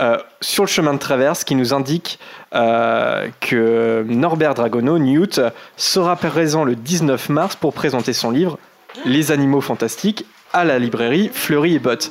euh, 0.00 0.18
sur 0.40 0.64
le 0.64 0.68
chemin 0.68 0.94
de 0.94 0.98
traverse 0.98 1.44
qui 1.44 1.54
nous 1.54 1.74
indique 1.74 2.18
euh, 2.54 3.28
que 3.40 4.04
Norbert 4.08 4.54
Dragono, 4.54 4.98
Newt, 4.98 5.40
sera 5.76 6.16
présent 6.16 6.64
le 6.64 6.74
19 6.74 7.28
mars 7.28 7.56
pour 7.56 7.74
présenter 7.74 8.12
son 8.12 8.30
livre 8.30 8.58
Les 9.04 9.30
animaux 9.30 9.60
fantastiques 9.60 10.24
à 10.52 10.64
la 10.64 10.78
librairie 10.78 11.30
Fleury 11.32 11.74
et 11.74 11.78
Bott. 11.78 12.10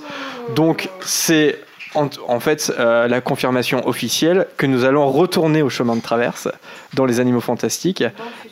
Donc 0.56 0.90
c'est 1.02 1.60
en, 1.96 2.40
fait 2.40 2.72
euh, 2.78 3.08
la 3.08 3.22
confirmation 3.22 3.88
officielle 3.88 4.48
que 4.58 4.66
nous 4.66 4.86
allons 4.86 5.10
retourner 5.10 5.62
au 5.62 5.70
chemin 5.70 5.96
de 5.96 6.02
traverse 6.02 6.48
dans 6.94 7.06
les 7.06 7.20
animaux 7.20 7.42
fantastiques 7.42 8.04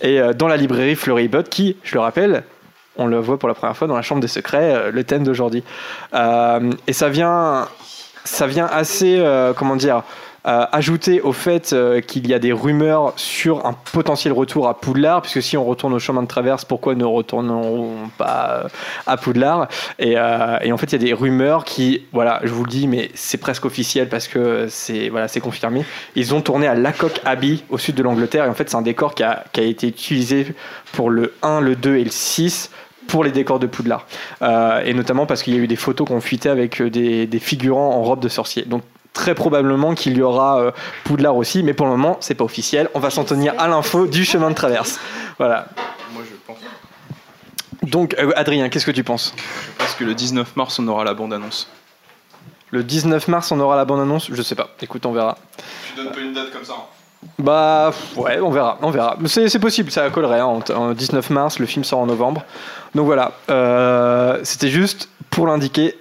et 0.02 0.20
euh, 0.20 0.34
dans 0.34 0.48
la 0.48 0.58
librairie 0.58 1.28
Bott 1.28 1.50
qui, 1.50 1.78
je 1.84 1.94
le 1.96 2.02
rappelle, 2.02 2.44
on 2.98 3.06
le 3.06 3.20
voit 3.20 3.38
pour 3.38 3.48
la 3.48 3.54
première 3.54 3.78
fois 3.78 3.88
dans 3.88 3.96
la 3.96 4.02
chambre 4.02 4.22
des 4.22 4.28
secrets, 4.28 4.74
euh, 4.74 4.92
le 4.92 5.04
thème 5.04 5.24
d'aujourd'hui. 5.24 5.64
Et 6.14 6.94
ça 6.94 7.10
vient, 7.10 7.68
ça 8.24 8.48
vient 8.48 8.66
assez, 8.66 9.24
comment 9.56 9.76
dire, 9.76 10.04
euh, 10.48 10.66
ajouter 10.72 11.20
au 11.20 11.34
fait 11.34 11.74
euh, 11.74 12.00
qu'il 12.00 12.26
y 12.28 12.34
a 12.34 12.40
des 12.40 12.54
rumeurs 12.54 13.12
sur 13.18 13.66
un 13.66 13.74
potentiel 13.74 14.32
retour 14.32 14.70
à 14.70 14.80
Poudlard, 14.80 15.22
puisque 15.22 15.42
si 15.42 15.58
on 15.58 15.66
retourne 15.66 15.94
au 15.94 16.00
chemin 16.00 16.22
de 16.24 16.28
traverse, 16.28 16.64
pourquoi 16.64 16.96
ne 16.96 17.04
retournerons 17.04 18.10
pas 18.18 18.62
euh, 18.64 18.70
à 19.08 19.18
Poudlard? 19.18 19.68
Et, 20.00 20.14
euh, 20.16 20.58
et 20.62 20.72
en 20.72 20.78
fait, 20.78 20.86
il 20.88 20.92
y 20.94 20.96
a 20.96 21.06
des 21.06 21.14
rumeurs 21.14 21.66
qui, 21.66 22.04
voilà, 22.14 22.40
je 22.44 22.50
vous 22.50 22.64
le 22.64 22.70
dis, 22.70 22.88
mais 22.88 23.12
c'est 23.14 23.40
presque 23.40 23.66
officiel 23.66 24.08
parce 24.08 24.30
que 24.30 24.68
c'est 24.70 25.10
voilà, 25.10 25.28
c'est 25.28 25.42
confirmé. 25.42 25.84
Ils 26.16 26.34
ont 26.34 26.40
tourné 26.40 26.66
à 26.66 26.76
Lacock 26.76 27.20
Abbey, 27.26 27.60
au 27.70 27.78
sud 27.78 27.96
de 27.96 28.04
l'Angleterre, 28.04 28.46
et 28.46 28.50
en 28.50 28.54
fait, 28.54 28.70
c'est 28.70 28.78
un 28.78 28.82
décor 28.82 29.16
qui 29.16 29.24
a, 29.24 29.44
été 29.58 29.88
utilisé 29.88 30.56
pour 30.94 31.10
le 31.10 31.34
1, 31.42 31.60
le 31.60 31.76
2 31.76 31.98
et 31.98 32.04
le 32.06 32.10
6 32.10 32.72
pour 33.08 33.26
les 33.26 33.32
décors 33.32 33.60
de 33.60 33.68
Poudlard. 33.68 34.06
Et 34.42 34.94
notamment 34.94 35.26
parce 35.26 35.44
qu'il 35.44 35.56
y 35.56 35.58
a 35.58 35.62
eu 35.62 35.68
des 35.68 35.76
photos 35.76 36.08
qu'on 36.08 36.22
fuitait 36.22 36.50
avec 36.50 36.82
des, 36.82 37.40
figurants 37.40 37.96
en 37.96 38.04
robe 38.04 38.22
de 38.22 38.30
sorcier. 38.30 38.66
Très 39.18 39.36
probablement 39.36 39.94
qu'il 39.96 40.16
y 40.18 40.22
aura 40.22 40.60
euh, 40.60 40.72
Poudlard 41.04 41.36
aussi, 41.36 41.64
mais 41.64 41.74
pour 41.74 41.88
le 41.88 41.92
moment, 41.94 42.18
c'est 42.22 42.36
pas 42.36 42.44
officiel. 42.46 42.90
On 42.94 43.00
va 43.00 43.10
s'en 43.10 43.24
tenir 43.26 43.54
à 43.58 43.68
l'info 43.68 44.06
du 44.08 44.24
chemin 44.24 44.50
de 44.50 44.56
traverse. 44.56 45.00
Voilà. 45.38 45.66
Moi 46.14 46.22
je 46.30 46.36
pense. 46.46 46.58
Donc, 47.84 48.16
euh, 48.20 48.32
Adrien, 48.36 48.70
qu'est-ce 48.70 48.86
que 48.86 48.92
tu 48.92 49.04
penses? 49.04 49.34
Je 49.38 49.84
pense 49.84 49.96
que 49.96 50.04
le 50.04 50.14
19 50.14 50.56
mars 50.56 50.80
on 50.80 50.88
aura 50.88 51.04
la 51.04 51.14
bande 51.14 51.34
annonce. 51.34 51.68
Le 52.70 52.84
19 52.84 53.30
mars, 53.30 53.50
on 53.54 53.60
aura 53.62 53.78
la 53.78 53.86
bande-annonce? 53.86 54.28
Je 54.30 54.42
sais 54.42 54.54
pas. 54.56 54.68
Écoute, 54.82 55.06
on 55.06 55.14
verra. 55.14 55.38
Tu 55.88 55.96
donnes 56.04 56.12
pas 56.12 56.20
une 56.20 56.34
date 56.34 56.52
comme 56.52 56.66
ça. 56.66 56.74
hein? 56.74 57.28
Bah 57.40 57.92
ouais, 58.18 58.40
on 58.42 58.50
verra, 58.52 58.78
on 58.82 58.92
verra. 58.92 59.16
C'est 59.26 59.60
possible, 59.60 59.90
ça 59.90 60.10
collerait. 60.10 60.42
hein, 60.42 60.60
en 60.76 60.92
19 60.92 61.30
mars, 61.30 61.60
le 61.60 61.66
film 61.66 61.86
sort 61.86 62.00
en 62.00 62.06
novembre. 62.08 62.44
Donc 62.94 63.06
voilà, 63.06 63.32
euh, 63.50 64.40
c'était 64.44 64.68
juste 64.70 65.08
pour 65.30 65.48
l'indiquer. 65.48 65.98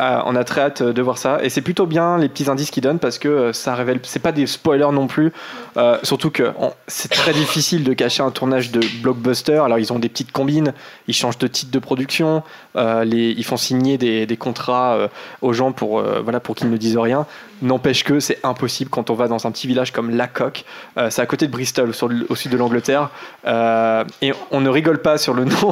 Euh, 0.00 0.20
on 0.24 0.34
a 0.34 0.44
très 0.44 0.60
hâte 0.60 0.82
de 0.82 1.02
voir 1.02 1.18
ça. 1.18 1.38
Et 1.42 1.50
c'est 1.50 1.60
plutôt 1.62 1.86
bien 1.86 2.18
les 2.18 2.28
petits 2.28 2.50
indices 2.50 2.70
qu'ils 2.70 2.82
donnent 2.82 2.98
parce 2.98 3.18
que 3.18 3.28
euh, 3.28 3.52
ça 3.52 3.74
révèle 3.74 4.00
c'est 4.02 4.22
pas 4.22 4.32
des 4.32 4.46
spoilers 4.46 4.92
non 4.92 5.06
plus. 5.06 5.32
Euh, 5.76 5.98
surtout 6.02 6.30
que 6.30 6.52
c'est 6.86 7.10
très 7.10 7.32
difficile 7.32 7.84
de 7.84 7.92
cacher 7.92 8.22
un 8.22 8.30
tournage 8.30 8.70
de 8.70 8.80
blockbuster. 9.02 9.58
Alors 9.64 9.78
ils 9.78 9.92
ont 9.92 9.98
des 9.98 10.08
petites 10.08 10.32
combines 10.32 10.72
ils 11.08 11.14
changent 11.14 11.38
de 11.38 11.46
titre 11.46 11.70
de 11.70 11.78
production 11.78 12.42
euh, 12.76 13.04
ils 13.06 13.44
font 13.44 13.56
signer 13.56 13.98
des, 13.98 14.36
contrats 14.36 14.94
euh, 14.94 15.08
aux 15.42 15.52
gens 15.52 15.72
pour 15.72 15.98
euh, 16.00 16.20
voilà 16.22 16.40
pour 16.40 16.54
qu'ils 16.54 16.70
ne 16.70 16.76
disent 16.76 16.98
rien. 16.98 17.26
N'empêche 17.62 18.04
que 18.04 18.20
c'est 18.20 18.44
impossible 18.44 18.90
quand 18.90 19.10
on 19.10 19.14
va 19.14 19.28
dans 19.28 19.46
un 19.46 19.50
petit 19.50 19.66
village 19.66 19.92
comme 19.92 20.10
Lacock 20.10 20.64
euh, 20.98 21.08
c'est 21.10 21.22
à 21.22 21.26
côté 21.26 21.46
de 21.46 21.52
Bristol 21.52 21.92
au 22.28 22.34
sud 22.34 22.50
de 22.50 22.56
l'Angleterre. 22.56 23.10
Euh, 23.46 24.04
et 24.22 24.32
on 24.50 24.60
ne 24.60 24.68
rigole 24.68 24.98
pas 24.98 25.18
sur 25.18 25.34
le 25.34 25.44
nom 25.44 25.70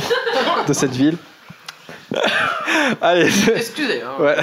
de 0.67 0.73
cette 0.73 0.93
ville 0.93 1.17
Allez, 3.01 3.29
Excusez. 3.57 4.03
hein. 4.03 4.23
Ouais. 4.23 4.37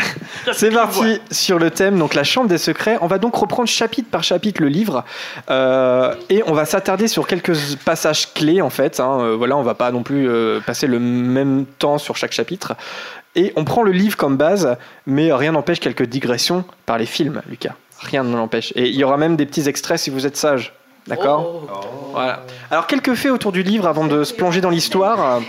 C'est 0.54 0.72
parti 0.72 1.20
sur 1.32 1.60
le 1.60 1.72
thème, 1.72 1.98
donc 2.00 2.14
la 2.14 2.24
chambre 2.24 2.48
des 2.48 2.58
secrets. 2.58 2.98
On 3.02 3.08
va 3.08 3.18
donc 3.18 3.36
reprendre 3.36 3.68
chapitre 3.68 4.10
par 4.10 4.24
chapitre 4.24 4.62
le 4.62 4.68
livre 4.70 5.04
euh, 5.50 6.14
et 6.30 6.44
on 6.48 6.54
va 6.54 6.66
s'attarder 6.66 7.08
sur 7.08 7.28
quelques 7.28 7.56
passages 7.86 8.34
clés 8.34 8.62
en 8.62 8.70
fait. 8.70 9.00
hein. 9.00 9.20
Euh, 9.22 9.36
voilà, 9.36 9.58
on 9.58 9.64
va 9.64 9.76
pas 9.76 9.92
non 9.92 10.04
plus 10.04 10.28
euh, 10.30 10.60
passer 10.60 10.88
le 10.88 11.00
même 11.00 11.66
temps 11.78 11.98
sur 11.98 12.16
chaque 12.18 12.32
chapitre. 12.34 12.74
Et 13.36 13.54
on 13.56 13.64
prend 13.64 13.84
le 13.84 13.92
livre 13.92 14.18
comme 14.18 14.38
base, 14.38 14.76
mais 15.06 15.32
rien 15.32 15.52
n'empêche 15.52 15.80
quelques 15.80 16.06
digressions 16.06 16.64
par 16.86 16.98
les 16.98 17.06
films, 17.06 17.42
Lucas. 17.48 17.76
Rien 18.00 18.24
ne 18.24 18.36
l'empêche. 18.36 18.72
Et 18.76 18.88
il 18.88 18.96
y 18.96 19.04
aura 19.04 19.18
même 19.18 19.36
des 19.36 19.46
petits 19.46 19.68
extraits 19.70 20.00
si 20.00 20.10
vous 20.10 20.26
êtes 20.26 20.38
sage. 20.38 20.74
D'accord? 21.08 21.64
Oh. 21.72 21.88
Voilà. 22.14 22.42
Alors, 22.72 22.86
quelques 22.88 23.14
faits 23.16 23.32
autour 23.32 23.52
du 23.52 23.64
livre 23.64 23.88
avant 23.88 24.06
de 24.06 24.24
se 24.24 24.34
plonger 24.34 24.62
dans 24.62 24.70
l'histoire. 24.70 25.42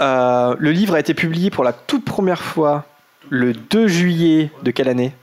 Euh, 0.00 0.54
le 0.58 0.72
livre 0.72 0.94
a 0.94 1.00
été 1.00 1.14
publié 1.14 1.50
pour 1.50 1.64
la 1.64 1.72
toute 1.72 2.04
première 2.04 2.42
fois 2.42 2.84
le 3.30 3.52
2 3.52 3.88
juillet 3.88 4.50
de 4.62 4.70
quelle 4.70 4.88
année 4.88 5.14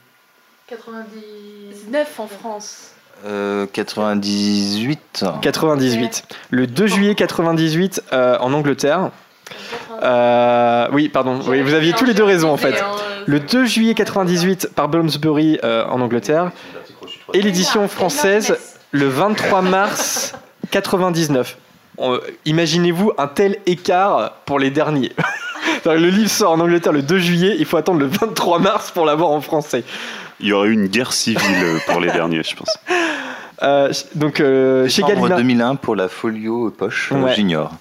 99 0.68 2.20
en 2.20 2.28
France. 2.28 2.94
Euh, 3.26 3.68
98. 3.72 5.26
98. 5.42 6.24
Le 6.50 6.68
2 6.68 6.88
juillet 6.88 7.16
98 7.16 8.04
euh, 8.12 8.38
en 8.40 8.54
Angleterre. 8.54 9.12
Euh, 10.02 10.88
oui, 10.92 11.10
pardon. 11.10 11.40
Oui, 11.48 11.62
vous 11.62 11.74
aviez 11.74 11.94
tous 11.94 12.06
les 12.06 12.14
deux 12.14 12.24
raison 12.24 12.52
en 12.52 12.58
fait. 12.58 12.84
Le 13.26 13.40
2 13.40 13.66
juillet 13.66 13.94
98 13.94 14.70
par 14.76 14.90
Bloomsbury 14.90 15.60
euh, 15.64 15.86
en 15.86 16.02
Angleterre 16.02 16.52
et 17.34 17.42
l'édition 17.42 17.88
française 17.88 18.58
le 18.92 19.08
23 19.08 19.62
mars 19.62 20.34
99. 20.72 21.58
Imaginez-vous 22.46 23.12
un 23.18 23.28
tel 23.28 23.58
écart 23.66 24.34
pour 24.46 24.60
les 24.60 24.70
derniers. 24.72 25.12
Le 25.86 26.10
livre 26.10 26.30
sort 26.30 26.52
en 26.54 26.60
Angleterre 26.60 26.94
le 26.94 27.02
2 27.02 27.18
juillet, 27.20 27.56
il 27.60 27.66
faut 27.66 27.78
attendre 27.78 28.00
le 28.00 28.06
23 28.08 28.60
mars 28.60 28.92
pour 28.92 29.06
l'avoir 29.06 29.32
en 29.32 29.42
français. 29.42 29.84
Il 30.40 30.48
y 30.48 30.54
aurait 30.54 30.70
eu 30.70 30.74
une 30.74 30.88
guerre 30.88 31.12
civile 31.14 31.78
pour 31.88 32.00
les 32.00 32.12
derniers, 32.12 32.44
je 32.44 32.56
pense. 32.56 32.78
Euh, 33.62 33.94
donc 34.16 34.42
euh, 34.42 34.90
chez 34.90 35.04
Gallimard, 35.04 35.38
2001 35.38 35.76
pour 35.76 35.96
la 35.96 36.10
Folio 36.10 36.70
Poche 36.72 37.12
euh, 37.14 37.22
Ouais. 37.22 37.34
Junior. 37.36 37.72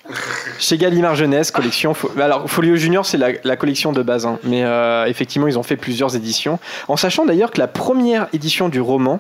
chez 0.60 0.76
Gallimard 0.78 1.16
Jeunesse, 1.16 1.50
collection. 1.50 1.92
Fo- 1.92 2.10
Alors 2.20 2.48
Folio 2.48 2.76
Junior, 2.76 3.04
c'est 3.04 3.16
la, 3.16 3.30
la 3.42 3.56
collection 3.56 3.90
de 3.90 4.00
base, 4.02 4.24
hein. 4.24 4.38
mais 4.44 4.62
euh, 4.62 5.06
effectivement, 5.06 5.48
ils 5.48 5.58
ont 5.58 5.64
fait 5.64 5.74
plusieurs 5.76 6.14
éditions. 6.14 6.60
En 6.86 6.96
sachant 6.96 7.24
d'ailleurs 7.24 7.50
que 7.50 7.58
la 7.58 7.66
première 7.66 8.28
édition 8.32 8.68
du 8.68 8.80
roman 8.80 9.18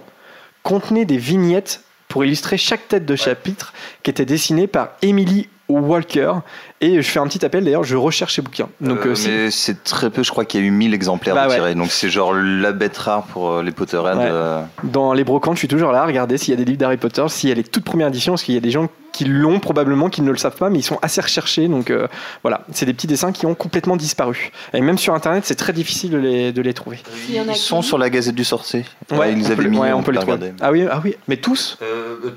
contenait 0.62 1.04
des 1.06 1.16
vignettes 1.16 1.80
pour 2.12 2.26
illustrer 2.26 2.58
chaque 2.58 2.88
tête 2.88 3.06
de 3.06 3.16
chapitre 3.16 3.72
qui 4.02 4.10
était 4.10 4.26
dessinée 4.26 4.66
par 4.66 4.90
Emily 5.00 5.48
Walker. 5.80 6.32
Et 6.80 7.00
je 7.00 7.08
fais 7.08 7.20
un 7.20 7.26
petit 7.28 7.44
appel 7.44 7.64
d'ailleurs, 7.64 7.84
je 7.84 7.96
recherche 7.96 8.34
ces 8.34 8.42
bouquins. 8.42 8.68
Donc, 8.80 9.06
Euh, 9.06 9.10
euh, 9.14 9.14
mais 9.26 9.50
c'est 9.52 9.84
très 9.84 10.10
peu, 10.10 10.22
je 10.24 10.30
crois 10.30 10.44
qu'il 10.44 10.60
y 10.60 10.64
a 10.64 10.66
eu 10.66 10.70
1000 10.70 10.94
exemplaires 10.94 11.34
Bah 11.34 11.44
de 11.44 11.50
ouais. 11.50 11.56
tirés. 11.56 11.74
Donc 11.76 11.90
c'est 11.92 12.10
genre 12.10 12.32
la 12.34 12.72
bête 12.72 12.96
rare 12.98 13.22
pour 13.24 13.50
euh, 13.50 13.62
les 13.62 13.70
Potterheads. 13.70 14.16
Ouais. 14.16 14.28
euh, 14.28 14.62
dans 14.84 15.12
les 15.12 15.22
brocantes, 15.24 15.54
je 15.54 15.60
suis 15.60 15.68
toujours 15.68 15.92
là 15.92 16.02
à 16.02 16.06
regarder 16.06 16.38
s'il 16.38 16.50
y 16.50 16.54
a 16.54 16.56
des 16.56 16.64
livres 16.64 16.78
d'Harry 16.78 16.96
Potter, 16.96 17.24
s'il 17.28 17.48
y 17.48 17.52
a 17.52 17.54
les 17.54 17.62
toutes 17.64 17.84
premières 17.84 18.08
éditions, 18.08 18.32
parce 18.32 18.42
qu'il 18.42 18.54
y 18.54 18.58
a 18.58 18.60
des 18.60 18.70
gens 18.72 18.88
qui 19.12 19.26
l'ont 19.26 19.60
probablement, 19.60 20.08
qui 20.08 20.22
ne 20.22 20.30
le 20.30 20.38
savent 20.38 20.56
pas, 20.56 20.70
mais 20.70 20.78
ils 20.78 20.82
sont 20.82 20.98
assez 21.02 21.20
recherchés. 21.20 21.68
Donc 21.68 21.90
euh, 21.90 22.08
voilà, 22.42 22.62
c'est 22.72 22.86
des 22.86 22.94
petits 22.94 23.06
dessins 23.06 23.30
qui 23.30 23.46
ont 23.46 23.54
complètement 23.54 23.96
disparu. 23.96 24.50
Et 24.72 24.80
même 24.80 24.98
sur 24.98 25.14
Internet, 25.14 25.44
c'est 25.46 25.54
très 25.54 25.72
difficile 25.74 26.10
de 26.10 26.18
les, 26.18 26.52
de 26.52 26.62
les 26.62 26.74
trouver. 26.74 26.98
Ils 27.28 27.54
sont 27.54 27.82
sur 27.82 27.98
la 27.98 28.10
Gazette 28.10 28.34
du 28.34 28.44
Sorcier. 28.44 28.84
Ouais, 29.12 29.32
ils 29.34 29.44
peut, 29.44 29.52
avaient 29.52 29.68
mis, 29.68 29.78
ouais, 29.78 29.92
on 29.92 30.02
peut 30.02 30.10
les 30.12 30.18
trouver. 30.18 30.32
regarder. 30.32 30.54
Ah 30.62 30.72
oui, 30.72 30.86
ah 30.90 31.00
oui, 31.04 31.14
mais 31.28 31.36
tous 31.36 31.78
Euh, 31.82 32.16
euh, 32.24 32.30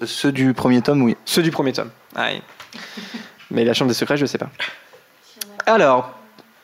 euh, 0.00 0.06
ceux 0.06 0.32
du 0.32 0.54
premier 0.54 0.80
tome, 0.80 1.02
oui. 1.02 1.16
Ceux 1.26 1.42
du 1.42 1.50
premier 1.50 1.72
tome. 1.72 1.90
Ah 2.16 2.28
oui. 2.32 2.40
mais 3.50 3.64
la 3.64 3.74
Chambre 3.74 3.88
des 3.90 3.94
Secrets, 3.94 4.16
je 4.16 4.26
sais 4.26 4.38
pas. 4.38 4.50
Alors, 5.66 6.12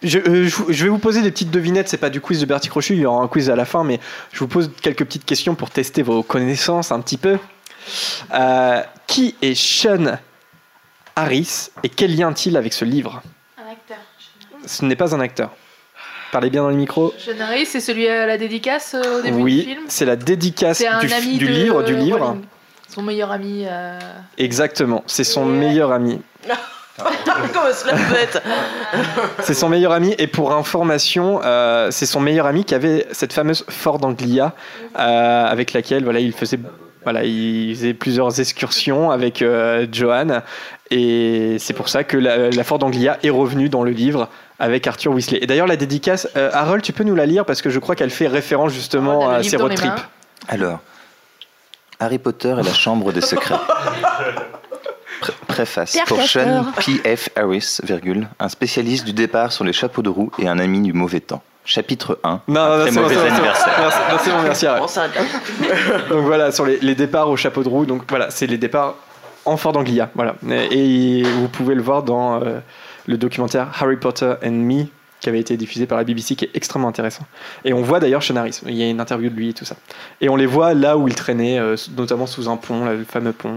je, 0.03 0.19
euh, 0.19 0.49
je 0.69 0.85
vais 0.85 0.91
vous 0.91 0.99
poser 0.99 1.23
des 1.23 1.31
petites 1.31 1.51
devinettes. 1.51 1.89
C'est 1.89 1.97
pas 1.97 2.11
du 2.11 2.21
quiz 2.21 2.41
de 2.41 2.47
Bertie 2.47 2.69
Crochu, 2.69 2.95
il 2.95 3.01
y 3.01 3.07
aura 3.07 3.23
un 3.23 3.29
quiz 3.29 3.51
à 3.51 3.57
la 3.57 3.65
fin, 3.65 3.85
mais 3.85 4.01
je 4.33 4.39
vous 4.41 4.49
pose 4.49 4.71
quelques 4.83 5.05
petites 5.05 5.25
questions 5.25 5.55
pour 5.55 5.71
tester 5.71 6.03
vos 6.03 6.23
connaissances 6.23 6.93
un 6.93 7.01
petit 7.01 7.17
peu. 7.19 7.39
Euh, 8.35 8.83
qui 9.07 9.37
est 9.43 9.55
Sean 9.55 10.19
Harris 11.15 11.69
et 11.83 11.89
quel 11.89 12.17
lien 12.17 12.31
a-t-il 12.31 12.57
avec 12.57 12.73
ce 12.73 12.85
livre? 12.85 13.23
Un 13.59 13.71
acteur. 13.71 13.99
Ce 14.67 14.85
n'est 14.85 14.97
pas 14.97 15.15
un 15.15 15.21
acteur. 15.21 15.51
Parlez 16.33 16.51
bien 16.51 16.63
dans 16.63 16.71
le 16.71 16.77
micro. 16.77 17.15
Sean 17.19 17.41
Harris, 17.41 17.67
c'est 17.67 17.81
celui 17.81 18.09
à 18.09 18.27
la 18.27 18.37
dédicace 18.37 18.95
euh, 18.95 19.21
au 19.21 19.23
début 19.23 19.37
du 19.37 19.43
Oui, 19.43 19.63
film? 19.63 19.85
c'est 19.89 20.05
la 20.05 20.17
dédicace 20.17 20.83
du, 21.01 21.47
livre, 21.47 21.83
du 21.85 21.97
livre. 21.97 22.37
Son 22.89 23.03
meilleur 23.03 23.30
ami. 23.32 23.64
euh, 23.66 23.99
Exactement, 24.39 25.03
c'est 25.07 25.24
son 25.24 25.45
meilleur 25.45 25.93
ami. 25.93 26.20
Comment 26.97 27.66
C'est 29.43 29.53
son 29.55 29.68
meilleur 29.68 29.93
ami 29.93 30.14
et 30.18 30.26
pour 30.26 30.55
information, 30.55 31.41
euh, 31.45 31.91
c'est 31.91 32.07
son 32.07 32.20
meilleur 32.20 32.47
ami 32.47 32.64
qui 32.64 32.74
avait 32.74 33.07
cette 33.12 33.34
fameuse 33.34 33.64
Ford 33.68 34.01
Anglia 34.03 34.55
euh, 34.99 35.47
avec 35.47 35.74
laquelle 35.74 36.05
voilà 36.05 36.20
il 36.20 36.32
faisait 36.32 36.59
voilà 37.05 37.22
il 37.24 37.74
faisait 37.76 37.93
plusieurs 37.93 38.41
excursions 38.41 39.11
avec 39.11 39.43
euh, 39.43 39.87
Johan 39.93 40.41
et 40.91 41.57
c'est 41.59 41.74
pour 41.74 41.91
ça 41.91 42.03
que 42.03 42.16
la, 42.16 42.49
la 42.51 42.64
Ford 42.64 42.82
Anglia 42.82 43.18
est 43.22 43.30
revenue 43.30 43.68
dans 43.68 43.82
le 43.82 43.91
livre 43.91 44.28
avec 44.59 44.87
Arthur 44.87 45.12
Weasley. 45.12 45.39
Et 45.43 45.47
d'ailleurs 45.47 45.66
la 45.66 45.76
dédicace, 45.76 46.26
euh, 46.37 46.49
Harold, 46.55 46.82
tu 46.82 46.95
peux 46.95 47.05
nous 47.05 47.14
la 47.14 47.26
lire 47.26 47.45
parce 47.45 47.61
que 47.61 47.68
je 47.68 47.78
crois 47.78 47.95
qu'elle 47.95 48.11
fait 48.11 48.26
référence 48.26 48.72
justement 48.72 49.28
le 49.28 49.34
à 49.34 49.43
ses 49.43 49.59
road 49.59 49.74
trips. 49.74 49.93
Alors, 50.49 50.80
Harry 52.01 52.18
Potter 52.18 52.55
et 52.59 52.62
la 52.62 52.72
Chambre 52.74 53.12
des 53.12 53.20
Secrets. 53.20 53.55
Pré- 55.20 55.32
Préface 55.47 55.92
Pierre 55.92 56.05
pour. 56.05 56.20
Sean 56.22 56.66
P.F. 56.78 57.30
Harris, 57.36 57.78
virgule, 57.82 58.28
un 58.38 58.49
spécialiste 58.49 59.05
du 59.07 59.12
départ 59.12 59.51
sur 59.53 59.64
les 59.64 59.72
chapeaux 59.72 60.03
de 60.03 60.11
roue 60.11 60.30
et 60.38 60.47
un 60.49 60.59
ami 60.59 60.80
du 60.80 60.92
mauvais 60.92 61.20
temps. 61.20 61.42
Chapitre 61.64 62.20
1. 62.22 62.42
Non, 62.49 62.55
non, 62.55 62.61
un 62.61 62.76
non, 62.78 62.82
très 62.84 62.90
bon, 62.92 63.01
mauvais 63.03 63.14
bon, 63.16 63.20
anniversaire. 63.22 63.74
Merci, 63.78 63.99
non, 64.11 64.18
c'est 64.22 64.30
bon, 64.30 64.42
merci. 64.42 64.66
Bon. 66.09 66.14
Donc 66.14 66.24
voilà, 66.26 66.53
sur 66.53 66.64
les, 66.66 66.78
les 66.78 66.94
départs 66.94 67.28
au 67.28 67.36
chapeau 67.36 67.62
de 67.64 67.68
roue, 67.68 67.86
donc 67.86 68.03
voilà, 68.09 68.30
c'est 68.30 68.47
les 68.47 68.59
départs 68.59 68.94
en 69.44 69.57
Ford 69.57 69.76
Anglia. 69.76 70.11
Voilà. 70.14 70.36
Et, 70.70 71.20
et 71.20 71.22
vous 71.24 71.49
pouvez 71.49 71.74
le 71.74 71.82
voir 71.82 72.03
dans 72.05 72.40
euh, 72.42 72.61
le 73.07 73.16
documentaire 73.18 73.68
Harry 73.80 73.97
Potter 73.97 74.34
and 74.44 74.51
Me, 74.53 74.84
qui 75.27 75.31
avait 75.31 75.41
été 75.41 75.57
diffusé 75.57 75.87
par 75.87 75.99
la 75.99 76.05
BBC, 76.05 76.37
qui 76.37 76.45
est 76.45 76.51
extrêmement 76.55 76.87
intéressant. 76.87 77.24
Et 77.64 77.72
on 77.72 77.83
voit 77.83 77.99
d'ailleurs 77.99 78.22
Sean 78.22 78.37
Harris, 78.37 78.61
il 78.64 78.77
y 78.77 78.83
a 78.85 78.89
une 78.89 79.01
interview 79.01 79.29
de 79.29 79.35
lui 79.35 79.49
et 79.49 79.53
tout 79.55 79.64
ça. 79.64 79.74
Et 80.20 80.29
on 80.29 80.37
les 80.37 80.47
voit 80.47 80.72
là 80.72 80.97
où 80.97 81.09
il 81.09 81.16
traînait, 81.16 81.59
euh, 81.59 81.74
notamment 81.97 82.27
sous 82.29 82.49
un 82.49 82.57
pont, 82.57 82.85
là, 82.85 82.93
le 82.95 83.03
fameux 83.05 83.33
pont. 83.33 83.57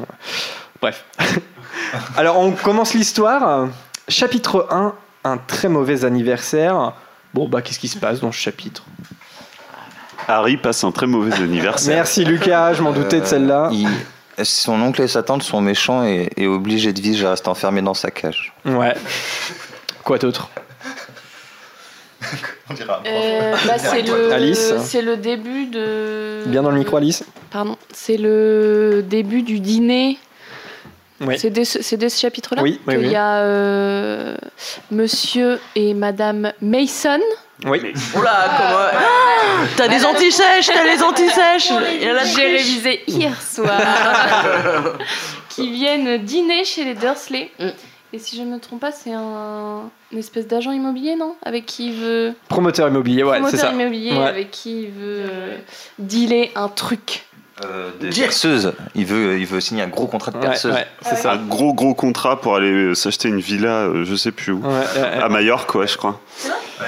Bref. 0.81 1.05
Alors 2.17 2.39
on 2.39 2.53
commence 2.53 2.95
l'histoire. 2.95 3.67
Chapitre 4.07 4.65
1, 4.71 4.95
un 5.25 5.37
très 5.37 5.69
mauvais 5.69 6.05
anniversaire. 6.05 6.93
Bon, 7.35 7.47
bah 7.47 7.61
qu'est-ce 7.61 7.77
qui 7.77 7.87
se 7.87 7.99
passe 7.99 8.19
dans 8.19 8.31
ce 8.31 8.37
chapitre? 8.39 8.83
Harry 10.27 10.57
passe 10.57 10.83
un 10.83 10.91
très 10.91 11.05
mauvais 11.05 11.33
anniversaire. 11.35 11.93
Merci 11.97 12.25
Lucas, 12.25 12.73
je 12.73 12.81
m'en 12.81 12.93
doutais 12.93 13.19
de 13.21 13.25
celle-là. 13.25 13.67
Euh, 13.67 13.73
il- 13.73 14.45
Son 14.45 14.81
oncle 14.81 15.03
et 15.03 15.07
sa 15.07 15.21
tante 15.21 15.43
sont 15.43 15.61
méchants 15.61 16.03
et, 16.03 16.29
et 16.35 16.47
obligés 16.47 16.93
de 16.93 16.99
vivre 17.01 17.27
à 17.27 17.31
rester 17.31 17.49
enfermés 17.49 17.83
dans 17.83 17.93
sa 17.93 18.09
cage. 18.09 18.53
Ouais. 18.65 18.95
Quoi 20.03 20.17
d'autre? 20.17 20.49
Euh, 23.05 23.55
bah, 23.65 23.79
c'est 23.79 24.03
le, 24.03 24.31
Alice 24.31 24.73
c'est 24.83 25.01
le 25.01 25.17
début 25.17 25.65
de. 25.65 26.43
Bien 26.45 26.61
dans 26.61 26.69
le 26.69 26.77
micro, 26.77 26.97
Alice 26.97 27.23
Pardon, 27.49 27.77
c'est 27.91 28.17
le 28.17 29.03
début 29.07 29.41
du 29.41 29.59
dîner. 29.59 30.19
Oui. 31.21 31.35
C'est 31.39 31.49
dès 31.49 31.65
ce, 31.65 31.81
c'est 31.81 31.97
dès 31.97 32.09
ce 32.09 32.19
chapitre-là 32.19 32.61
Oui, 32.61 32.79
oui, 32.87 32.95
oui. 32.97 33.07
y 33.09 33.15
a 33.15 33.39
euh, 33.39 34.35
Monsieur 34.91 35.59
et 35.75 35.93
Madame 35.93 36.53
Mason. 36.61 37.19
Oui. 37.65 37.79
Oula, 38.15 38.55
comment. 38.57 38.85
Ah, 38.93 39.65
t'as 39.75 39.87
des 39.87 40.05
anti-sèches, 40.05 40.67
t'as 40.67 40.83
les 40.83 41.01
anti-sèches 41.01 41.71
Il 41.99 42.07
de 42.07 42.19
J'ai 42.35 42.45
révisé 42.45 43.01
hier 43.07 43.41
soir. 43.41 43.81
qui 45.49 45.71
viennent 45.71 46.19
dîner 46.19 46.63
chez 46.63 46.85
les 46.85 46.93
Dursley. 46.93 47.51
Mm. 47.59 47.69
Et 48.11 48.17
si 48.19 48.35
je 48.35 48.41
ne 48.41 48.51
me 48.53 48.59
trompe 48.59 48.79
pas, 48.79 48.91
c'est 48.91 49.13
un 49.13 49.89
une 50.11 50.17
espèce 50.17 50.47
d'agent 50.47 50.71
immobilier, 50.71 51.15
non? 51.15 51.35
Avec 51.43 51.67
qui 51.67 51.89
il 51.89 51.93
veut. 51.93 52.33
Promoteur 52.47 52.87
immobilier, 52.87 53.23
ouais, 53.23 53.35
c'est 53.35 53.41
promoteur 53.41 53.59
ça. 53.59 53.71
immobilier, 53.71 54.11
Ouais. 54.13 54.25
avec 54.27 54.49
qui 54.51 54.83
il 54.83 54.89
veut 54.89 55.21
euh, 55.29 55.57
dealer 55.99 56.51
un 56.55 56.67
truc. 56.69 57.25
Des 57.99 58.09
perceuses. 58.09 58.73
Il 58.95 59.05
veut, 59.05 59.39
il 59.39 59.45
veut 59.45 59.59
signer 59.61 59.83
un 59.83 59.87
gros 59.87 60.07
contrat 60.07 60.31
de 60.31 60.37
perceuse. 60.37 60.73
ouais, 60.73 60.87
c'est 61.01 61.15
ça. 61.15 61.33
Un 61.33 61.37
gros 61.37 61.73
gros 61.73 61.93
contrat 61.93 62.39
pour 62.39 62.55
aller 62.55 62.71
euh, 62.71 62.93
s'acheter 62.95 63.27
une 63.29 63.39
villa, 63.39 63.69
euh, 63.87 64.05
je 64.05 64.15
sais 64.15 64.31
plus 64.31 64.51
où. 64.53 64.59
Ouais, 64.61 64.67
ouais, 64.69 65.01
ouais. 65.01 65.21
À 65.23 65.29
Majorque, 65.29 65.73
ouais, 65.75 65.87
je 65.87 65.97
crois. 65.97 66.19
Ah, 66.81 66.85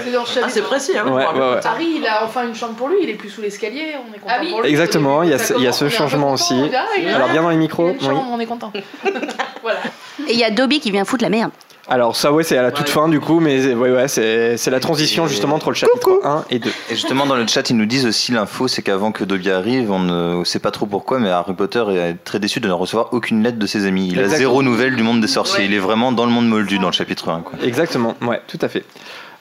c'est 0.47 0.61
précis, 0.61 0.97
hein 0.97 1.05
Ouais, 1.05 1.25
ouais, 1.25 1.39
ouais. 1.55 1.59
Harry, 1.65 1.95
il 1.97 2.07
a 2.07 2.23
enfin 2.23 2.47
une 2.47 2.55
chambre 2.55 2.75
pour 2.75 2.87
lui, 2.87 2.95
il 3.03 3.09
est 3.09 3.15
plus 3.15 3.29
sous 3.29 3.41
l'escalier, 3.41 3.95
on 3.97 4.13
est 4.15 4.19
content 4.19 4.33
Ah 4.35 4.39
oui. 4.41 4.49
pour 4.51 4.61
lui. 4.61 4.69
Exactement, 4.69 5.21
il 5.23 5.29
y 5.29 5.33
a 5.33 5.37
ce- 5.37 5.53
il 5.55 5.63
y 5.63 5.67
a 5.67 5.71
changement 5.73 6.31
content, 6.31 6.33
aussi. 6.35 6.53
on 6.53 6.67
dit, 6.67 6.75
ah, 6.75 7.15
Alors 7.15 7.27
bien 7.29 7.41
dans 7.43 7.49
les 7.49 7.55
il 7.55 7.57
a 7.57 7.61
micros, 7.61 7.89
une 7.89 7.97
oui. 7.97 8.05
chambre, 8.05 8.25
on 8.31 8.39
est 8.39 8.45
content. 8.45 8.71
voilà. 9.61 9.79
Et 10.27 10.33
il 10.33 10.39
y 10.39 10.45
a 10.45 10.49
Dobby 10.51 10.79
qui 10.79 10.91
vient 10.91 11.03
foutre 11.03 11.23
la 11.23 11.29
merde. 11.29 11.51
Alors 11.91 12.15
ça 12.15 12.31
ouais 12.31 12.43
c'est 12.43 12.57
à 12.57 12.61
la 12.61 12.71
toute 12.71 12.87
fin 12.87 13.09
du 13.09 13.19
coup 13.19 13.41
mais 13.41 13.73
ouais, 13.73 13.91
ouais 13.91 14.07
c'est 14.07 14.55
c'est 14.55 14.71
la 14.71 14.79
transition 14.79 15.27
justement 15.27 15.55
entre 15.55 15.71
le 15.71 15.75
chapitre 15.75 16.21
1 16.23 16.45
et 16.49 16.59
2. 16.59 16.69
Et 16.69 16.95
justement, 16.95 17.25
dans 17.25 17.35
le 17.35 17.45
chat, 17.47 17.69
ils 17.69 17.75
nous 17.75 17.85
disent 17.85 18.05
aussi 18.05 18.31
l'info, 18.31 18.69
c'est 18.69 18.81
qu'avant 18.81 19.11
que 19.11 19.25
Dobby 19.25 19.51
arrive, 19.51 19.91
on 19.91 19.99
ne 19.99 20.43
sait 20.45 20.59
pas 20.59 20.71
trop 20.71 20.85
pourquoi, 20.85 21.19
mais 21.19 21.29
Harry 21.29 21.53
Potter 21.53 21.83
est 21.89 22.23
très 22.23 22.39
déçu 22.39 22.61
de 22.61 22.67
ne 22.69 22.73
recevoir 22.73 23.09
aucune 23.11 23.43
lettre 23.43 23.59
de 23.59 23.65
ses 23.65 23.85
amis. 23.85 24.07
Il 24.09 24.19
a 24.19 24.29
zéro 24.29 24.63
nouvelle 24.63 24.95
du 24.95 25.03
monde 25.03 25.19
des 25.19 25.27
sorciers. 25.27 25.65
Il 25.65 25.73
est 25.73 25.79
vraiment 25.79 26.13
dans 26.13 26.25
le 26.25 26.31
monde 26.31 26.47
moldu 26.47 26.79
dans 26.79 26.87
le 26.87 26.93
chapitre 26.93 27.29
1. 27.29 27.41
Quoi. 27.41 27.59
Exactement, 27.61 28.15
ouais, 28.21 28.41
tout 28.47 28.59
à 28.61 28.69
fait. 28.69 28.85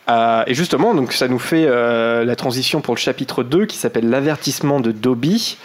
Euh, 0.09 0.43
et 0.49 0.55
justement, 0.55 0.93
donc 0.93 1.13
ça 1.13 1.29
nous 1.29 1.39
fait 1.39 1.67
euh, 1.67 2.25
la 2.25 2.35
transition 2.35 2.81
pour 2.81 2.95
le 2.95 3.01
chapitre 3.01 3.45
2 3.45 3.67
qui 3.67 3.77
s'appelle 3.77 4.11
l'avertissement 4.11 4.81
de 4.81 4.91
Dobby. 4.91 5.57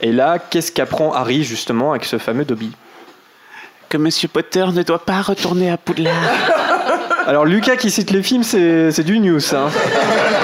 Et 0.00 0.12
là, 0.12 0.38
qu'est-ce 0.38 0.70
qu'apprend 0.70 1.12
Harry 1.14 1.42
justement 1.42 1.90
avec 1.90 2.04
ce 2.04 2.18
fameux 2.18 2.44
Dobby? 2.44 2.70
Que 3.88 3.96
Monsieur 3.96 4.28
Potter 4.28 4.66
ne 4.74 4.82
doit 4.82 5.04
pas 5.04 5.22
retourner 5.22 5.70
à 5.70 5.76
Poudlard. 5.78 6.12
Alors 7.26 7.44
Lucas 7.44 7.76
qui 7.76 7.90
cite 7.90 8.10
les 8.10 8.22
films, 8.22 8.42
c'est 8.42 8.90
c'est 8.90 9.02
du 9.04 9.18
news, 9.18 9.40
ça. 9.40 9.64
hein. 9.66 9.70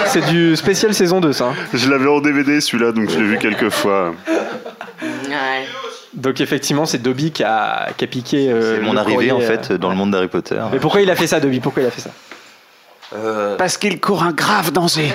C'est 0.06 0.24
du 0.30 0.54
spécial 0.56 0.94
saison 0.94 1.20
2, 1.20 1.32
ça. 1.32 1.46
hein. 1.46 1.54
Je 1.72 1.90
l'avais 1.90 2.06
en 2.08 2.20
DVD 2.20 2.60
celui-là, 2.60 2.92
donc 2.92 3.10
je 3.10 3.18
l'ai 3.18 3.24
vu 3.24 3.38
quelques 3.38 3.70
fois. 3.70 4.14
Ouais. 5.02 5.66
Donc 6.14 6.40
effectivement, 6.40 6.86
c'est 6.86 6.98
Dobby 7.02 7.32
qui 7.32 7.42
a, 7.42 7.88
qui 7.96 8.04
a 8.04 8.06
piqué. 8.06 8.50
euh, 8.50 8.76
C'est 8.76 8.82
mon 8.82 8.96
arrivée 8.96 9.12
courrier, 9.14 9.32
en 9.32 9.40
euh, 9.40 9.46
fait 9.46 9.72
dans 9.72 9.88
le 9.90 9.96
monde 9.96 10.10
d'Harry 10.12 10.28
Potter. 10.28 10.60
Mais 10.72 10.78
pourquoi 10.78 11.00
il 11.02 11.10
a 11.10 11.16
fait 11.16 11.26
ça, 11.26 11.40
Dobby? 11.40 11.60
Pourquoi 11.60 11.82
il 11.82 11.86
a 11.86 11.90
fait 11.90 12.00
ça? 12.02 12.10
Euh, 13.14 13.56
Parce 13.56 13.76
qu'il 13.76 14.00
court 14.00 14.22
un 14.24 14.32
grave 14.32 14.72
danger. 14.72 15.12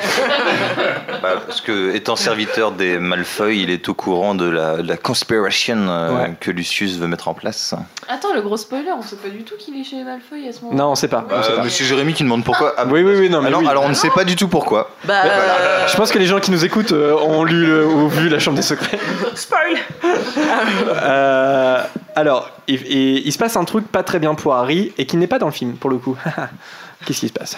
bah, 1.22 1.34
parce 1.45 1.60
que 1.60 1.93
étant 1.93 2.16
serviteur 2.16 2.72
des 2.72 2.97
Malfoy, 2.97 3.60
il 3.62 3.70
est 3.70 3.89
au 3.89 3.93
courant 3.93 4.36
de 4.36 4.50
la, 4.50 4.78
de 4.78 4.88
la 4.88 4.95
conspiration 4.97 5.76
euh, 5.89 6.10
Ouais. 6.18 6.34
que 6.39 6.50
Lucius 6.52 6.97
veut 6.97 7.08
mettre 7.08 7.28
en 7.28 7.34
place. 7.34 7.74
Attends, 8.08 8.34
le 8.34 8.41
gros 8.41 8.56
spoiler, 8.58 8.91
on 8.97 9.02
sait 9.02 9.18
pas 9.18 9.28
du 9.30 9.43
tout 9.43 9.56
qu'il 9.60 9.80
est 9.80 9.84
chez 9.84 10.02
Malfoy 10.04 10.47
à 10.47 10.54
ce 10.54 10.62
moment. 10.62 10.76
Non, 10.76 10.91
on 10.91 10.95
sait 10.95 11.08
pas. 11.10 11.26
on 11.30 11.43
sait 11.43 11.52
Euh, 11.52 11.56
pas. 11.58 11.64
Monsieur 11.64 11.86
Jérémy 11.86 12.14
qui 12.14 12.24
demande 12.24 12.43
pourquoi. 12.45 12.74
Ah, 12.78 12.86
Oui, 12.88 13.02
oui, 13.04 13.16
oui, 13.18 13.30
non, 13.30 13.41
mais 13.41 13.47
alors, 13.47 13.62
oui. 13.62 13.68
alors 13.68 13.84
on 13.84 13.89
ne 13.89 13.93
sait 13.93 14.10
pas 14.12 14.24
du 14.24 14.36
tout 14.38 14.47
pourquoi. 14.47 14.91
Bah, 15.04 15.14
euh, 15.26 15.88
Je 15.88 15.97
pense 15.97 16.12
que 16.12 16.18
les 16.20 16.26
gens 16.26 16.39
qui 16.39 16.52
nous 16.52 16.64
écoutent 16.64 16.93
euh, 16.93 17.14
ont 17.16 17.43
lu 17.43 17.66
le- 17.66 17.86
ou 17.86 18.08
vu 18.08 18.30
la 18.30 18.39
Chambre 18.39 18.56
des 18.56 18.64
Secrets. 18.64 19.00
spoil 19.36 19.76
Euh, 21.04 21.82
alors, 22.16 22.50
il, 22.68 22.82
il- 22.88 23.28
il 23.28 23.32
se 23.34 23.38
passe 23.38 23.56
un 23.56 23.64
truc 23.66 23.88
pas 23.88 24.04
très 24.04 24.20
bien 24.20 24.36
pour 24.36 24.56
Harry 24.56 24.93
et 24.97 25.06
qui 25.06 25.18
n'est 25.18 25.28
pas 25.28 25.39
dans 25.39 25.45
le 25.47 25.52
film 25.52 25.74
pour 25.74 25.89
le 25.89 25.97
coup. 25.97 26.18
Qu'est-ce 27.06 27.20
qui 27.22 27.28
se 27.30 27.34
passe? 27.34 27.58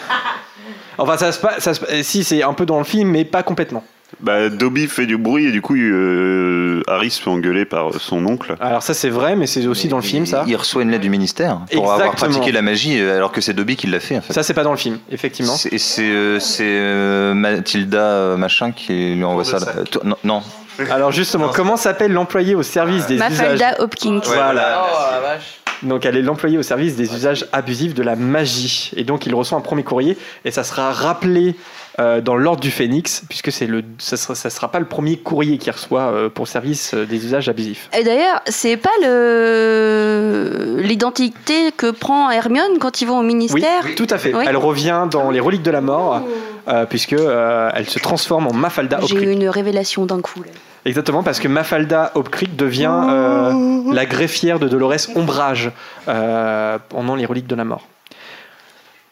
Enfin, 0.98 1.18
ça 1.18 1.32
se 1.32 1.40
passe. 1.40 1.60
ça 1.60 1.74
se- 1.74 2.04
si, 2.04 2.24
c'est 2.24 2.44
un 2.44 2.54
peu 2.54 2.66
dans 2.66 2.78
le 2.78 2.84
film, 2.84 3.10
mais 3.10 3.26
pas 3.26 3.44
complètement. 3.44 3.84
Bah, 4.20 4.50
Dobby 4.50 4.88
fait 4.88 5.06
du 5.06 5.18
bruit 5.18 5.46
et 5.48 5.52
du 5.52 5.62
coup, 5.62 5.76
euh, 5.76 6.84
Harry 6.88 7.10
se 7.10 7.22
fait 7.22 7.30
engueuler 7.30 7.64
par 7.66 7.94
son 8.00 8.26
oncle. 8.26 8.56
Alors, 8.60 8.84
ça, 8.84 8.94
c'est 8.94 9.10
vrai, 9.10 9.36
mais 9.38 9.48
c'est 9.48 9.66
aussi 9.68 9.88
dans 9.88 9.96
le 9.98 10.04
film, 10.04 10.26
ça. 10.26 10.44
Il 10.48 10.56
reçoit 10.58 10.84
une 10.84 10.92
lettre 10.92 11.02
du 11.04 11.10
ministère 11.10 11.60
pour 11.72 11.92
avoir 11.92 12.08
Exactement. 12.10 12.32
pratiqué 12.34 12.52
la 12.52 12.62
magie 12.62 13.00
euh, 13.00 13.16
alors 13.16 13.32
que 13.32 13.40
c'est 13.40 13.54
Dobby 13.54 13.78
qui 13.78 13.88
l'a 13.88 14.02
fait 14.02 14.18
en 14.18 14.22
fait. 14.22 14.34
Ça, 14.34 14.44
c'est 14.44 14.54
pas 14.54 14.64
dans 14.64 14.72
le 14.72 14.78
film, 14.78 15.00
effectivement. 15.12 15.54
C'est 15.56 15.78
c'est, 15.78 16.10
euh, 16.10 16.40
c'est, 16.40 16.64
euh, 16.68 17.34
Mathilda 17.34 18.00
euh, 18.02 18.38
machin 18.38 18.72
qui 18.74 19.16
lui 19.16 19.24
envoie 19.24 19.46
ça. 19.46 19.60
là. 19.60 19.66
Euh, 19.78 19.84
toi- 19.86 20.02
non, 20.04 20.18
non. 20.26 20.44
Alors, 20.90 21.12
justement, 21.12 21.50
comment 21.50 21.78
s'appelle 21.78 22.12
l'employé 22.12 22.54
au 22.54 22.64
service 22.64 23.06
des 23.08 23.16
usages? 23.16 23.30
Mafalda 23.32 23.76
Hopkins. 23.82 24.22
Voilà. 24.26 24.88
Oh 24.92 24.98
la 25.14 25.20
vache. 25.22 25.61
Donc 25.84 26.06
elle 26.06 26.16
est 26.18 26.22
l'employé 26.22 26.58
au 26.58 26.64
service 26.64 26.96
des 26.96 27.14
usages 27.14 27.46
abusifs 27.52 27.94
de 27.94 28.04
la 28.04 28.16
magie. 28.16 28.92
Et 28.96 29.04
donc 29.04 29.26
il 29.26 29.34
reçoit 29.34 29.58
un 29.58 29.62
premier 29.62 29.84
courrier 29.84 30.18
et 30.46 30.52
ça 30.52 30.64
sera 30.64 30.92
rappelé 30.92 31.56
euh, 32.00 32.22
dans 32.22 32.38
l'ordre 32.38 32.62
du 32.62 32.72
Phénix, 32.72 33.24
puisque 33.28 33.52
c'est 33.52 33.68
le, 33.68 33.84
ça 33.98 34.16
sera, 34.16 34.34
ça 34.34 34.50
sera 34.50 34.72
pas 34.72 34.80
le 34.80 34.86
premier 34.86 35.18
courrier 35.18 35.58
qu'il 35.58 35.74
reçoit 35.74 36.04
euh, 36.04 36.30
pour 36.30 36.46
le 36.46 36.50
service 36.50 36.94
euh, 36.94 37.06
des 37.06 37.26
usages 37.26 37.50
abusifs. 37.50 37.90
Et 37.98 38.04
d'ailleurs, 38.04 38.42
c'est 38.48 38.78
pas 38.78 38.90
le 39.02 40.78
l'identité 40.78 41.72
que 41.76 41.92
prend 41.92 42.32
Hermione 42.32 42.78
quand 42.80 43.02
ils 43.02 43.08
vont 43.08 43.18
au 43.18 43.22
Oui, 43.22 43.28
ministère? 43.28 43.84
tout 43.98 44.08
à 44.10 44.18
fait. 44.18 44.34
Oui. 44.34 44.46
Elle 44.48 44.58
revient 44.58 45.08
dans 45.12 45.32
les 45.32 45.40
reliques 45.40 45.64
de 45.64 45.72
la 45.72 45.82
mort, 45.82 46.22
euh, 46.68 46.86
puisque 46.86 47.14
euh, 47.14 47.70
elle 47.74 47.90
se 47.90 48.00
transforme 48.00 48.48
en 48.48 48.54
Mafalda 48.54 49.00
J'ai 49.02 49.14
Hopcrick. 49.16 49.30
eu 49.30 49.32
une 49.32 49.48
révélation 49.50 50.06
d'un 50.06 50.22
coup. 50.22 50.44
là. 50.44 50.52
Exactement, 50.86 51.22
parce 51.22 51.40
que 51.40 51.48
Mafalda 51.48 52.12
Hopcrick 52.16 52.56
devient 52.56 52.92
euh, 52.92 53.94
la 53.94 54.06
greffière 54.06 54.58
de 54.60 54.68
Dolores 54.68 55.10
Ombrage 55.16 55.72
euh, 56.08 56.80
pendant 56.90 57.16
les 57.16 57.26
reliques 57.26 57.46
de 57.48 57.56
la 57.56 57.64
mort. 57.66 57.88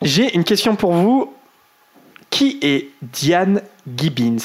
J'ai 0.01 0.33
une 0.35 0.43
question 0.43 0.75
pour 0.75 0.93
vous. 0.93 1.33
Qui 2.31 2.59
est 2.61 2.89
Diane 3.01 3.61
Gibbons 3.97 4.37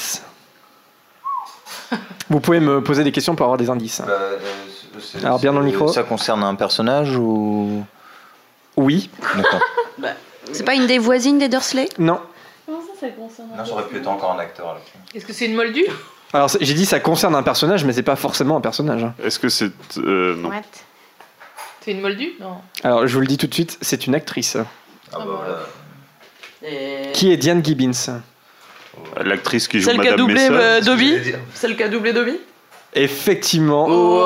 Vous 2.29 2.39
pouvez 2.39 2.59
me 2.59 2.81
poser 2.83 3.03
des 3.03 3.11
questions 3.11 3.35
pour 3.35 3.45
avoir 3.45 3.57
des 3.59 3.69
indices. 3.69 4.01
Alors, 5.23 5.39
bien 5.39 5.53
dans 5.53 5.59
le 5.59 5.65
micro. 5.67 5.87
Ça 5.87 6.01
concerne 6.03 6.43
un 6.43 6.55
personnage 6.55 7.15
ou? 7.15 7.83
Oui. 8.75 9.09
D'accord. 9.35 9.59
C'est 10.51 10.63
pas 10.63 10.73
une 10.75 10.87
des 10.87 10.97
voisines 10.99 11.37
des 11.37 11.47
Dursley? 11.47 11.87
Non. 11.99 12.19
Ça, 13.05 13.11
concerne 13.11 13.47
Non, 13.57 13.65
ça 13.65 13.71
aurait 13.73 13.83
pu 13.87 13.97
être 13.97 14.07
encore 14.07 14.31
un 14.33 14.39
acteur. 14.39 14.73
là. 14.73 14.79
Est-ce 15.13 15.25
que 15.25 15.33
c'est 15.33 15.45
une 15.45 15.55
moldue 15.55 15.85
Alors 16.33 16.49
c'est- 16.49 16.57
j'ai 16.63 16.73
dit 16.73 16.85
ça 16.85 16.99
concerne 16.99 17.35
un 17.35 17.43
personnage, 17.43 17.85
mais 17.85 17.93
c'est 17.93 18.03
pas 18.03 18.15
forcément 18.15 18.57
un 18.57 18.61
personnage. 18.61 19.03
hein. 19.03 19.13
Est-ce 19.23 19.39
que 19.39 19.49
c'est. 19.49 19.71
euh, 19.97 20.35
non. 20.35 20.49
C'est 21.81 21.91
une 21.91 22.01
moldue 22.01 22.33
Non. 22.39 22.57
Alors 22.83 23.05
je 23.07 23.13
vous 23.13 23.21
le 23.21 23.27
dis 23.27 23.37
tout 23.37 23.47
de 23.47 23.53
suite, 23.53 23.77
c'est 23.81 24.07
une 24.07 24.15
actrice. 24.15 24.57
Ah 25.13 25.17
bah 25.19 25.25
voilà. 25.27 25.59
Et... 26.63 27.11
Qui 27.13 27.31
est 27.31 27.37
Diane 27.37 27.63
Gibbons 27.63 27.91
L'actrice 29.21 29.67
qui 29.67 29.79
joue 29.79 29.89
Celle 29.91 29.99
qui 30.01 30.07
a 30.07 30.15
doublé 30.15 30.47
euh, 30.49 30.81
Dobby. 30.81 31.15
Celle 31.53 31.75
qui 31.75 31.83
a 31.83 31.89
doublé 31.89 32.11
Dobby? 32.13 32.39
Effectivement. 32.93 34.25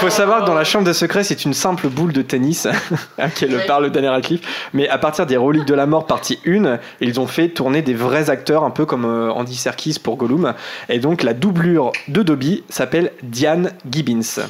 Faut 0.00 0.10
savoir 0.10 0.40
que 0.40 0.46
dans 0.46 0.54
la 0.54 0.64
chambre 0.64 0.84
des 0.84 0.94
secrets, 0.94 1.24
c'est 1.24 1.44
une 1.44 1.54
simple 1.54 1.88
boule 1.88 2.12
de 2.12 2.22
tennis 2.22 2.66
qu'elle 3.34 3.54
Ouais. 3.54 3.66
parle 3.66 3.90
Daniel 3.90 4.12
Radcliffe. 4.12 4.40
Mais 4.72 4.88
à 4.88 4.98
partir 4.98 5.26
des 5.26 5.36
reliques 5.36 5.64
de 5.66 5.74
la 5.74 5.86
mort 5.86 6.06
partie 6.06 6.38
1, 6.46 6.78
ils 7.00 7.20
ont 7.20 7.26
fait 7.26 7.48
tourner 7.48 7.82
des 7.82 7.94
vrais 7.94 8.30
acteurs, 8.30 8.64
un 8.64 8.70
peu 8.70 8.86
comme 8.86 9.04
euh, 9.04 9.30
Andy 9.32 9.56
Serkis 9.56 9.98
pour 10.02 10.16
Gollum. 10.16 10.54
Et 10.88 10.98
donc 10.98 11.22
la 11.22 11.34
doublure 11.34 11.92
de 12.08 12.22
Dobby 12.22 12.64
s'appelle 12.68 13.12
Diane 13.22 13.72
Gibbons. 13.90 14.22
Ça 14.22 14.42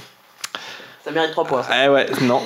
mérite 1.13 1.31
3 1.33 1.45
points. 1.45 1.63
ça. 1.63 1.71
Eh 1.85 1.89
ouais, 1.89 2.07
non. 2.23 2.43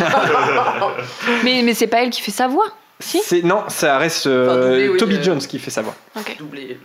Mais, 1.44 1.62
mais 1.62 1.74
c'est 1.74 1.86
pas 1.86 2.02
elle 2.02 2.10
qui 2.10 2.20
fait 2.20 2.30
sa 2.32 2.48
voix. 2.48 2.66
Si? 2.98 3.20
C'est 3.24 3.42
non, 3.42 3.62
ça 3.68 3.96
reste 3.98 4.26
euh, 4.26 4.46
Enfin, 4.50 4.60
doublé, 4.68 4.88
oui, 4.90 4.96
Toby 4.98 5.16
euh. 5.16 5.22
Jones 5.22 5.38
qui 5.38 5.58
fait 5.58 5.70
sa 5.70 5.80
voix. 5.82 5.94
Doublé. 6.38 6.78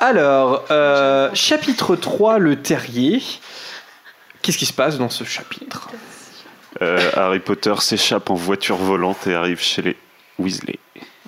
Alors, 0.00 0.64
euh, 0.70 1.30
chapitre 1.34 1.94
3, 1.96 2.38
le 2.38 2.56
terrier. 2.56 3.22
Qu'est-ce 4.42 4.58
qui 4.58 4.66
se 4.66 4.72
passe 4.72 4.98
dans 4.98 5.08
ce 5.10 5.24
chapitre 5.24 5.88
Euh, 6.82 7.10
Harry 7.16 7.38
Potter 7.40 7.74
s'échappe 7.78 8.30
en 8.30 8.34
voiture 8.34 8.76
volante 8.76 9.26
et 9.26 9.34
arrive 9.34 9.60
chez 9.60 9.82
les 9.82 9.96
Weasley. 10.38 10.78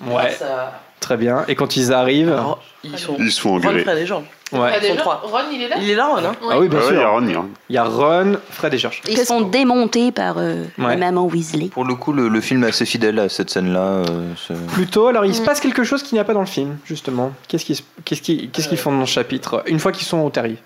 Ouais, 0.05 0.31
Ça... 0.31 0.81
très 0.99 1.15
bien. 1.17 1.45
Et 1.47 1.55
quand 1.55 1.77
ils 1.77 1.93
arrivent, 1.93 2.33
Alors, 2.33 2.61
ils 2.83 2.97
sont. 2.97 3.15
Ils 3.19 3.31
se 3.31 3.39
font 3.39 3.53
Ron. 3.53 3.61
Fred 3.61 3.97
et 3.97 4.05
George. 4.05 4.25
ouais. 4.51 4.71
Ah, 4.75 4.79
déjà, 4.81 4.95
trois. 4.97 5.21
Ron, 5.23 5.39
il 5.53 5.61
est 5.61 5.67
là 5.69 5.75
Il 5.79 5.89
est 5.89 5.95
là, 5.95 6.07
Ron, 6.07 6.17
hein 6.25 6.35
Ah 6.51 6.59
oui, 6.59 6.67
bien 6.67 6.79
Ah 6.81 6.87
sûr. 6.87 6.93
il 6.93 6.99
y 6.99 7.01
a 7.03 7.07
Ron, 7.07 7.25
il 7.25 7.31
y 7.31 7.35
a 7.35 7.39
Ron. 7.39 7.49
Il 7.69 7.75
y 7.75 7.77
a 7.77 7.83
Ron, 7.85 8.37
Fred 8.49 8.73
et 8.73 8.77
George. 8.77 9.01
Ils 9.07 9.17
sont 9.19 9.41
démontés 9.41 10.11
par 10.11 10.35
euh, 10.39 10.63
Ouais. 10.77 10.89
la 10.89 10.97
maman 10.97 11.25
Weasley. 11.27 11.67
Pour 11.69 11.85
le 11.85 11.95
coup, 11.95 12.11
le, 12.11 12.27
le 12.27 12.41
film 12.41 12.63
est 12.65 12.67
assez 12.69 12.85
fidèle 12.85 13.17
à 13.19 13.29
cette 13.29 13.49
scène-là. 13.51 13.79
euh, 14.09 14.33
Plutôt, 14.73 15.07
alors 15.07 15.23
il 15.25 15.33
se 15.35 15.41
Mm. 15.41 15.45
passe 15.45 15.59
quelque 15.61 15.83
chose 15.85 16.03
qu'il 16.03 16.15
n'y 16.15 16.19
a 16.19 16.25
pas 16.25 16.33
dans 16.33 16.41
le 16.41 16.45
film, 16.47 16.77
justement. 16.85 17.31
Qu'est-ce 17.47 17.63
qu'ils 17.65 18.49
qu'ils 18.51 18.77
font 18.77 18.91
dans 18.91 18.99
le 18.99 19.05
chapitre 19.05 19.63
Une 19.67 19.79
fois 19.79 19.91
qu'ils 19.93 20.07
sont 20.07 20.19
au 20.19 20.29
terrier. 20.31 20.57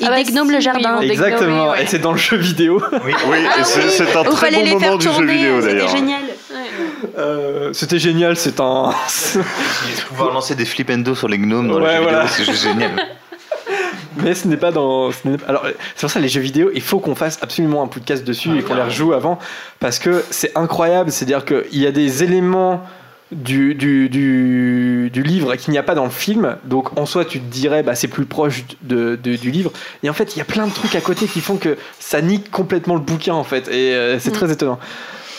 Ils 0.00 0.06
Ah 0.06 0.10
bah 0.10 0.16
si, 0.24 0.32
le 0.34 0.60
jardin. 0.60 1.00
Exactement, 1.00 1.64
oui, 1.64 1.70
ouais. 1.70 1.82
et 1.84 1.86
c'est 1.86 1.98
dans 1.98 2.12
le 2.12 2.18
jeu 2.18 2.36
vidéo. 2.36 2.82
Oui, 3.04 3.12
et 3.60 3.64
c'est 3.64 3.88
c'est 3.88 4.16
un 4.16 4.24
très 4.24 4.50
bon 4.50 4.62
les 4.64 4.70
moment 4.70 4.80
faire 4.80 4.98
du 4.98 5.06
jeu 5.06 5.24
vidéo 5.26 5.60
c'était 5.60 5.72
d'ailleurs. 5.74 5.88
génial. 5.96 6.20
Euh, 7.18 7.72
C'était 7.72 7.98
génial, 7.98 8.36
c'est 8.36 8.60
un. 8.60 8.92
Pouvoir 10.08 10.32
lancer 10.32 10.54
des 10.54 10.64
flip 10.64 10.90
sur 11.14 11.28
les 11.28 11.38
gnomes 11.38 11.68
dans 11.68 11.80
Ouais, 11.80 11.88
les 11.90 11.96
jeux 11.96 12.02
voilà. 12.02 12.24
vidéo, 12.24 12.34
c'est 12.36 12.44
juste 12.52 12.62
génial. 12.64 12.90
Mais 14.18 14.34
ce 14.34 14.48
n'est 14.48 14.56
pas 14.56 14.70
dans. 14.72 15.10
ce 15.12 15.28
n'est- 15.28 15.36
Alors, 15.46 15.66
c'est 15.94 16.00
pour 16.02 16.10
ça 16.10 16.20
les 16.20 16.28
jeux 16.28 16.40
vidéo, 16.40 16.70
il 16.74 16.80
faut 16.80 17.00
qu'on 17.00 17.14
fasse 17.14 17.38
absolument 17.42 17.82
un 17.82 17.86
podcast 17.86 18.24
dessus 18.24 18.58
et 18.58 18.62
qu'on 18.62 18.74
les 18.74 18.82
rejoue 18.82 19.12
avant 19.12 19.38
parce 19.78 19.98
que 19.98 20.24
c'est 20.30 20.56
incroyable. 20.56 21.10
C'est-à-dire 21.12 21.44
qu'il 21.44 21.78
y 21.80 21.86
a 21.86 21.90
des 21.92 22.22
éléments 22.22 22.82
du, 23.32 23.74
du, 23.74 24.08
du, 24.08 25.10
du 25.12 25.22
livre 25.22 25.56
qu'il 25.56 25.72
n'y 25.72 25.78
a 25.78 25.82
pas 25.82 25.94
dans 25.94 26.04
le 26.04 26.10
film. 26.10 26.56
Donc, 26.64 26.96
en 26.98 27.06
soi, 27.06 27.24
tu 27.24 27.40
te 27.40 27.44
dirais, 27.52 27.82
bah, 27.82 27.94
c'est 27.94 28.08
plus 28.08 28.24
proche 28.26 28.64
de, 28.82 29.18
de- 29.22 29.36
du 29.36 29.50
livre. 29.50 29.72
Et 30.02 30.10
en 30.10 30.12
fait, 30.12 30.34
il 30.36 30.38
y 30.38 30.42
a 30.42 30.44
plein 30.44 30.66
de 30.66 30.72
trucs 30.72 30.94
à 30.94 31.00
côté 31.00 31.26
qui 31.26 31.40
font 31.40 31.56
que 31.56 31.76
ça 31.98 32.20
nique 32.22 32.50
complètement 32.50 32.94
le 32.94 33.00
bouquin, 33.00 33.34
en 33.34 33.44
fait. 33.44 33.68
Et 33.68 33.94
euh, 33.94 34.18
c'est 34.20 34.30
Mm. 34.30 34.34
très 34.34 34.52
étonnant. 34.52 34.78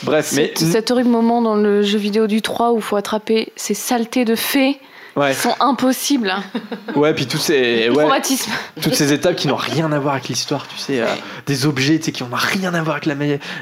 Bref, 0.03 0.33
mais. 0.35 0.51
Cet 0.55 0.91
horrible 0.91 1.09
moment 1.09 1.41
dans 1.41 1.55
le 1.55 1.81
jeu 1.81 1.97
vidéo 1.97 2.27
du 2.27 2.41
3 2.41 2.71
où 2.73 2.77
il 2.77 2.81
faut 2.83 2.97
attraper 2.97 3.51
ces 3.55 3.73
saletés 3.73 4.25
de 4.25 4.35
fées 4.35 4.79
Ouais, 5.17 5.33
sont 5.33 5.55
impossibles. 5.59 6.33
ouais, 6.95 7.13
puis 7.13 7.25
tous 7.25 7.37
ces. 7.39 7.89
Ouais, 7.89 8.03
traumatisme. 8.03 8.51
toutes 8.81 8.93
ces 8.93 9.11
étapes 9.13 9.35
qui 9.35 9.47
n'ont 9.47 9.55
rien 9.55 9.91
à 9.91 9.99
voir 9.99 10.13
avec 10.13 10.27
l'histoire, 10.29 10.67
tu 10.67 10.77
sais, 10.77 11.01
euh, 11.01 11.07
des 11.47 11.65
objets 11.65 11.97
tu 11.97 12.05
sais, 12.05 12.11
qui 12.11 12.23
n'ont 12.23 12.29
rien 12.33 12.73
à 12.73 12.81
voir 12.83 12.97
avec 12.97 13.05
la 13.07 13.15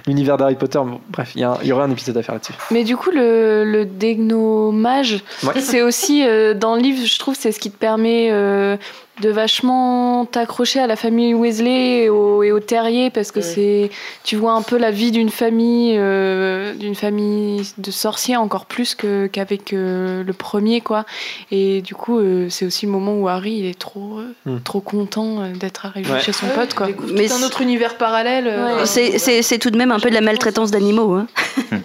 l'univers 0.06 0.36
d'Harry 0.38 0.56
Potter. 0.56 0.80
Bon, 0.80 1.00
bref, 1.10 1.32
il 1.36 1.40
y, 1.40 1.68
y 1.68 1.72
aurait 1.72 1.84
un 1.86 1.92
épisode 1.92 2.18
à 2.18 2.24
faire 2.24 2.36
là-dessus. 2.36 2.54
Mais 2.72 2.84
du 2.84 2.98
coup, 2.98 3.10
le, 3.10 3.64
le 3.64 3.86
dégnomage, 3.86 5.24
Ouais. 5.44 5.60
c'est 5.62 5.82
aussi 5.82 6.26
euh, 6.28 6.54
dans 6.54 6.76
le 6.76 6.82
livre, 6.82 7.06
je 7.08 7.20
trouve, 7.20 7.36
c'est 7.40 7.52
ce 7.52 7.60
qui 7.60 7.72
te 7.72 7.78
permet 7.78 8.30
euh, 8.32 8.78
de 9.22 9.30
vachement 9.30 10.26
t'accrocher 10.26 10.80
à 10.82 10.88
la 10.88 10.96
famille 10.96 11.34
Weasley 11.34 12.04
et 12.04 12.10
au, 12.10 12.44
et 12.44 12.52
au 12.52 12.60
terrier 12.60 13.10
parce 13.10 13.32
que 13.32 13.40
c'est 13.42 13.90
tu 14.24 14.36
vois 14.36 14.52
un 14.54 14.62
peu 14.62 14.78
la 14.78 14.92
vie 14.92 15.12
d'une 15.12 15.30
famille 15.30 15.96
euh, 15.98 16.74
d'une 16.74 16.96
famille 16.96 17.62
de 17.78 17.92
sorciers 17.92 18.36
encore 18.36 18.66
plus 18.66 18.94
que 18.94 19.28
qu'avec 19.28 19.72
euh, 19.72 20.24
le 20.24 20.34
premier 20.34 20.82
quoi 20.82 21.06
et 21.52 21.82
du 21.82 21.96
coup 21.96 22.20
euh, 22.20 22.48
c'est 22.50 22.66
aussi 22.66 22.86
le 22.86 22.92
moment 22.92 23.14
où 23.16 23.28
Harry 23.30 23.54
il 23.60 23.66
est 23.68 23.80
trop 23.80 24.20
euh, 24.20 24.26
Hmm. 24.46 24.60
trop 24.64 24.80
content 24.82 25.50
d'être 25.54 25.86
arrivé 25.86 26.12
Ouais. 26.12 26.20
chez 26.20 26.32
son 26.34 26.48
pote 26.48 26.74
quoi 26.74 26.88
Mais 27.14 27.32
un 27.32 27.42
autre 27.44 27.62
univers 27.62 27.98
parallèle. 27.98 28.48
euh, 28.48 28.86
C'est- 28.86 29.18
C'est 29.18 29.42
c'est 29.42 29.58
tout 29.60 29.72
de 29.72 29.78
même 29.78 29.92
un 29.92 30.00
peu 30.00 30.10
de 30.10 30.14
la 30.14 30.22
maltraitance 30.22 30.72
d'animaux. 30.72 31.14
Hein. 31.14 31.28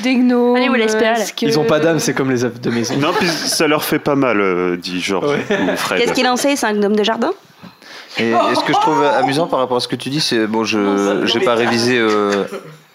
des 0.00 0.14
gnomes 0.14 0.56
Allez, 0.56 0.68
Ils 1.42 1.58
ont 1.58 1.64
pas 1.64 1.80
d'âme, 1.80 1.98
c'est 1.98 2.14
comme 2.14 2.30
les 2.30 2.44
œufs 2.44 2.60
de 2.60 2.70
maison. 2.70 2.96
Non, 2.96 3.10
puis 3.18 3.26
ça 3.28 3.66
leur 3.66 3.82
fait 3.84 3.98
pas 3.98 4.14
mal, 4.14 4.40
euh, 4.40 4.76
dit 4.76 5.00
Georges 5.00 5.36
ou 5.50 5.76
Fred. 5.76 6.00
Qu'est-ce 6.00 6.12
qu'il 6.12 6.26
en 6.28 6.36
sait 6.36 6.54
C'est 6.56 6.66
un 6.66 6.77
gnome 6.78 6.96
de 6.96 7.04
jardin 7.04 7.30
Et, 8.18 8.30
et 8.30 8.54
ce 8.54 8.64
que 8.64 8.72
je 8.72 8.80
trouve 8.80 9.02
amusant 9.04 9.46
par 9.46 9.58
rapport 9.58 9.76
à 9.76 9.80
ce 9.80 9.88
que 9.88 9.96
tu 9.96 10.08
dis, 10.08 10.20
c'est 10.20 10.46
bon, 10.46 10.64
je 10.64 11.22
j'ai 11.26 11.40
pas 11.40 11.54
révisé, 11.54 11.98
euh, 11.98 12.44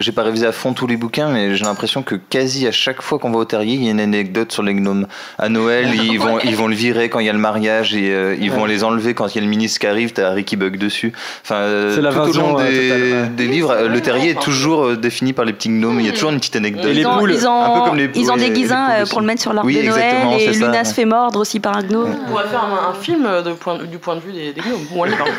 j'ai 0.03 0.11
pas 0.11 0.23
révisé 0.23 0.45
à 0.45 0.51
fond 0.51 0.73
tous 0.73 0.87
les 0.87 0.97
bouquins, 0.97 1.29
mais 1.29 1.55
j'ai 1.55 1.65
l'impression 1.65 2.03
que 2.03 2.15
quasi 2.15 2.67
à 2.67 2.71
chaque 2.71 3.01
fois 3.01 3.17
qu'on 3.17 3.31
va 3.31 3.39
au 3.39 3.45
terrier, 3.45 3.75
il 3.75 3.83
y 3.83 3.87
a 3.87 3.91
une 3.91 3.99
anecdote 3.99 4.51
sur 4.51 4.61
les 4.61 4.73
gnomes. 4.73 5.07
À 5.39 5.49
Noël, 5.49 5.89
ils 6.03 6.19
vont 6.19 6.39
ils 6.39 6.55
vont 6.55 6.67
le 6.67 6.75
virer 6.75 7.09
quand 7.09 7.19
il 7.19 7.25
y 7.25 7.29
a 7.29 7.33
le 7.33 7.39
mariage 7.39 7.95
et 7.95 8.13
euh, 8.13 8.35
ils 8.39 8.51
vont 8.51 8.65
les 8.65 8.83
enlever 8.83 9.13
quand 9.13 9.27
il 9.27 9.35
y 9.35 9.37
a 9.39 9.41
le 9.41 9.47
ministre 9.47 9.79
qui 9.79 9.87
arrive. 9.87 10.13
T'as 10.13 10.33
qui 10.43 10.55
bug 10.55 10.77
dessus. 10.77 11.13
Enfin, 11.43 11.55
euh, 11.55 11.95
C'est 11.95 12.01
tout 12.01 12.37
au 12.37 12.41
long 12.41 12.59
euh, 12.59 12.69
des, 12.69 12.89
totale, 12.89 13.01
ouais. 13.01 13.29
des 13.29 13.47
livres, 13.47 13.87
le 13.87 14.01
terrier 14.01 14.31
est 14.31 14.41
toujours 14.41 14.85
euh, 14.85 14.97
défini 14.97 15.33
par 15.33 15.45
les 15.45 15.53
petits 15.53 15.69
gnomes. 15.69 15.99
Il 15.99 16.05
y 16.05 16.09
a 16.09 16.11
toujours 16.11 16.31
une 16.31 16.39
petite 16.39 16.55
anecdote. 16.55 16.91
ils, 16.93 17.07
ont, 17.07 17.25
ils, 17.25 17.47
ont, 17.47 17.61
un 17.61 17.79
peu 17.79 17.89
comme 17.89 17.97
les 17.97 18.09
ils 18.15 18.29
ont 18.29 18.33
poules, 18.33 18.41
des 18.41 18.49
les 18.49 18.53
guisins 18.53 18.87
poules 18.97 19.09
pour 19.09 19.21
le 19.21 19.27
mettre 19.27 19.41
sur 19.41 19.53
l'arbre 19.53 19.67
Oui, 19.67 19.81
de 19.81 19.87
Noël 19.87 20.27
et 20.39 20.53
ça, 20.53 20.65
Luna 20.65 20.83
se 20.83 20.93
fait 20.93 21.05
mordre 21.05 21.39
aussi 21.39 21.59
par 21.59 21.77
un 21.77 21.83
gnome. 21.83 22.15
On 22.25 22.29
pourrait 22.29 22.47
faire 22.47 22.63
un, 22.63 22.89
un 22.91 22.93
film 22.93 23.23
de 23.23 23.53
point, 23.53 23.77
du 23.83 23.97
point 23.97 24.15
de 24.15 24.21
vue 24.21 24.33
des, 24.33 24.53
des 24.53 24.61
gnomes. 24.61 24.85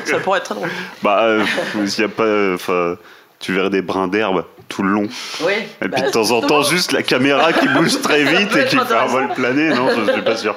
Ça 0.04 0.18
pourrait 0.18 0.38
être 0.38 0.44
très 0.44 0.54
drôle. 0.54 0.70
Bah, 1.02 1.20
euh, 1.22 1.44
il 1.76 2.00
y 2.00 2.04
a 2.04 2.08
pas. 2.08 2.96
Tu 3.44 3.52
verrais 3.52 3.68
des 3.68 3.82
brins 3.82 4.08
d'herbe 4.08 4.46
tout 4.70 4.82
le 4.82 4.88
long. 4.88 5.06
Oui. 5.42 5.52
Et 5.82 5.88
bah, 5.88 5.98
puis 5.98 6.02
de 6.06 6.10
temps 6.10 6.30
en 6.30 6.40
temps, 6.40 6.62
juste 6.62 6.92
la 6.92 7.02
caméra 7.02 7.52
qui 7.52 7.68
bouge 7.68 8.00
très 8.00 8.24
vite 8.38 8.56
et 8.56 8.64
qui 8.64 8.78
fait 8.78 8.94
un 8.94 9.04
vol 9.04 9.28
plané. 9.34 9.68
Non, 9.68 9.88
je 9.90 10.12
suis 10.12 10.22
pas 10.22 10.36
sûr. 10.38 10.56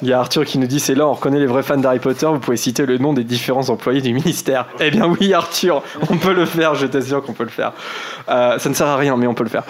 Il 0.00 0.06
y 0.06 0.12
a 0.12 0.20
Arthur 0.20 0.44
qui 0.44 0.58
nous 0.58 0.68
dit 0.68 0.78
c'est 0.78 0.94
là, 0.94 1.08
on 1.08 1.14
reconnaît 1.14 1.40
les 1.40 1.48
vrais 1.48 1.64
fans 1.64 1.76
d'Harry 1.76 1.98
Potter, 1.98 2.26
vous 2.26 2.38
pouvez 2.38 2.56
citer 2.56 2.86
le 2.86 2.98
nom 2.98 3.12
des 3.12 3.24
différents 3.24 3.68
employés 3.70 4.00
du 4.00 4.12
ministère. 4.12 4.66
Eh 4.78 4.92
bien 4.92 5.06
oui 5.06 5.34
Arthur, 5.34 5.82
on 6.08 6.16
peut 6.16 6.32
le 6.32 6.46
faire, 6.46 6.76
je 6.76 6.86
t'assure 6.86 7.24
qu'on 7.24 7.32
peut 7.32 7.42
le 7.42 7.50
faire. 7.50 7.72
Euh, 8.28 8.60
ça 8.60 8.68
ne 8.68 8.74
sert 8.74 8.86
à 8.86 8.96
rien, 8.96 9.16
mais 9.16 9.26
on 9.26 9.34
peut 9.34 9.42
le 9.42 9.50
faire. 9.50 9.64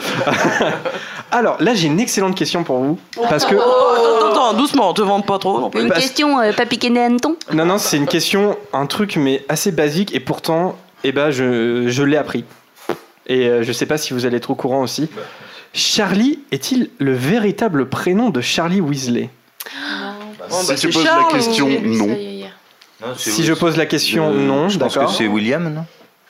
Alors 1.30 1.56
là 1.62 1.72
j'ai 1.72 1.86
une 1.86 1.98
excellente 2.00 2.34
question 2.34 2.62
pour 2.62 2.80
vous, 2.80 2.98
parce 3.30 3.46
que... 3.46 3.54
Oh, 3.54 4.18
attends, 4.18 4.30
attends, 4.32 4.52
doucement, 4.52 4.92
te 4.92 5.00
vante 5.00 5.24
pas 5.24 5.38
trop. 5.38 5.58
Non. 5.58 5.70
Une 5.70 5.88
Parce- 5.88 6.02
question 6.02 6.38
euh, 6.38 6.52
pas 6.52 6.66
piquer 6.66 6.90
des 6.90 7.00
hannetons 7.00 7.36
Non, 7.54 7.64
non, 7.64 7.78
c'est 7.78 7.96
une 7.96 8.06
question, 8.06 8.58
un 8.74 8.84
truc 8.84 9.16
mais 9.16 9.42
assez 9.48 9.72
basique, 9.72 10.14
et 10.14 10.20
pourtant, 10.20 10.76
eh 11.04 11.12
ben, 11.12 11.30
je, 11.30 11.88
je 11.88 12.02
l'ai 12.02 12.16
appris. 12.16 12.44
Et 13.26 13.46
euh, 13.48 13.62
je 13.62 13.72
sais 13.72 13.86
pas 13.86 13.98
si 13.98 14.12
vous 14.12 14.26
allez 14.26 14.36
être 14.38 14.50
au 14.50 14.54
courant 14.54 14.82
aussi. 14.82 15.08
Charlie 15.72 16.40
est-il 16.50 16.90
le 16.98 17.12
véritable 17.14 17.88
prénom 17.88 18.30
de 18.30 18.40
Charlie 18.40 18.80
Weasley? 18.80 19.30
Bon, 20.48 20.56
Si 20.62 20.68
bah, 20.68 20.74
tu 20.74 20.88
poses 20.88 21.04
Charles 21.04 21.24
la 21.32 21.38
question, 21.38 21.66
ou- 21.68 21.80
non. 21.86 22.16
Si 23.16 23.44
je 23.44 23.52
pose 23.54 23.76
la 23.76 23.86
question, 23.86 24.32
non, 24.32 24.68
Je 24.68 24.78
pense 24.78 24.94
que 24.94 24.98
d'accord. 24.98 25.14
c'est 25.14 25.26
William, 25.26 25.72
non? 25.72 25.84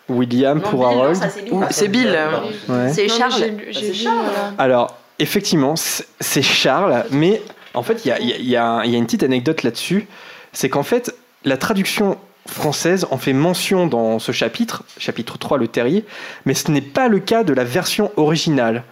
William 0.08 0.60
pour 0.60 0.86
Harold. 0.86 1.18
Ou- 1.52 1.62
C'est 1.70 1.88
Bill. 1.88 2.08
euh. 2.08 2.28
Ouais. 2.68 2.92
C'est 2.92 3.06
Non, 3.06 3.14
mais 3.14 3.18
Charles. 3.18 3.32
j'ai 3.38 3.50
lu- 3.50 3.66
j'ai 3.70 3.92
lu, 3.92 4.04
voilà. 4.04 4.54
Alors, 4.58 4.96
effectivement, 5.18 5.74
c'est 5.76 6.42
Charles, 6.42 7.04
mais 7.12 7.40
en 7.74 7.82
fait, 7.82 8.04
il 8.04 8.08
y 8.08 8.10
a, 8.12 8.18
il 8.20 8.28
y 8.28 8.32
a- 8.32 8.36
il 8.38 8.48
y 8.48 8.56
a 8.56 8.66
un- 8.66 8.84
il 8.84 8.90
y 8.90 8.94
a 8.94 8.98
une 8.98 9.04
petite 9.06 9.22
anecdote 9.22 9.62
là-dessus. 9.62 10.06
C'est 10.52 10.68
qu'en 10.68 10.82
fait, 10.82 11.14
la 11.44 11.56
traduction 11.56 12.18
française 12.50 13.06
en 13.10 13.16
fait 13.18 13.32
mention 13.32 13.86
dans 13.86 14.18
ce 14.18 14.32
chapitre, 14.32 14.82
chapitre 14.98 15.38
3, 15.38 15.58
le 15.58 15.68
terrier, 15.68 16.04
mais 16.44 16.54
ce 16.54 16.70
n'est 16.70 16.80
pas 16.80 17.08
le 17.08 17.18
cas 17.20 17.44
de 17.44 17.52
la 17.52 17.64
version 17.64 18.10
originale. 18.16 18.84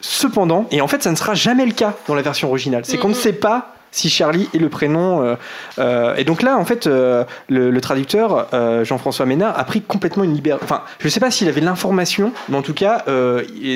Cependant, 0.00 0.66
et 0.70 0.80
en 0.80 0.86
fait, 0.86 1.02
ça 1.02 1.10
ne 1.10 1.16
sera 1.16 1.34
jamais 1.34 1.66
le 1.66 1.72
cas 1.72 1.94
dans 2.06 2.14
la 2.14 2.22
version 2.22 2.48
originale, 2.48 2.84
c'est 2.84 2.98
qu'on 2.98 3.08
ne 3.08 3.14
sait 3.14 3.32
pas 3.32 3.74
si 3.90 4.10
Charlie 4.10 4.48
est 4.54 4.58
le 4.58 4.68
prénom. 4.68 5.22
euh, 5.22 5.34
euh, 5.78 6.14
et 6.16 6.22
donc 6.24 6.42
là, 6.42 6.56
en 6.58 6.64
fait, 6.64 6.86
euh, 6.86 7.24
le, 7.48 7.70
le 7.70 7.80
traducteur, 7.80 8.46
Jean-François 8.84 9.26
Ménard, 9.26 9.58
a 9.58 9.64
pris 9.64 9.80
complètement 9.82 10.22
une 10.24 10.34
liberté. 10.34 10.62
Enfin, 10.62 10.82
je 11.00 11.06
ne 11.06 11.10
sais 11.10 11.18
pas 11.20 11.30
s'il 11.32 11.48
avait 11.48 11.62
l'information, 11.62 12.32
mais 12.48 12.56
en 12.56 12.62
tout 12.62 12.74
cas, 12.74 13.04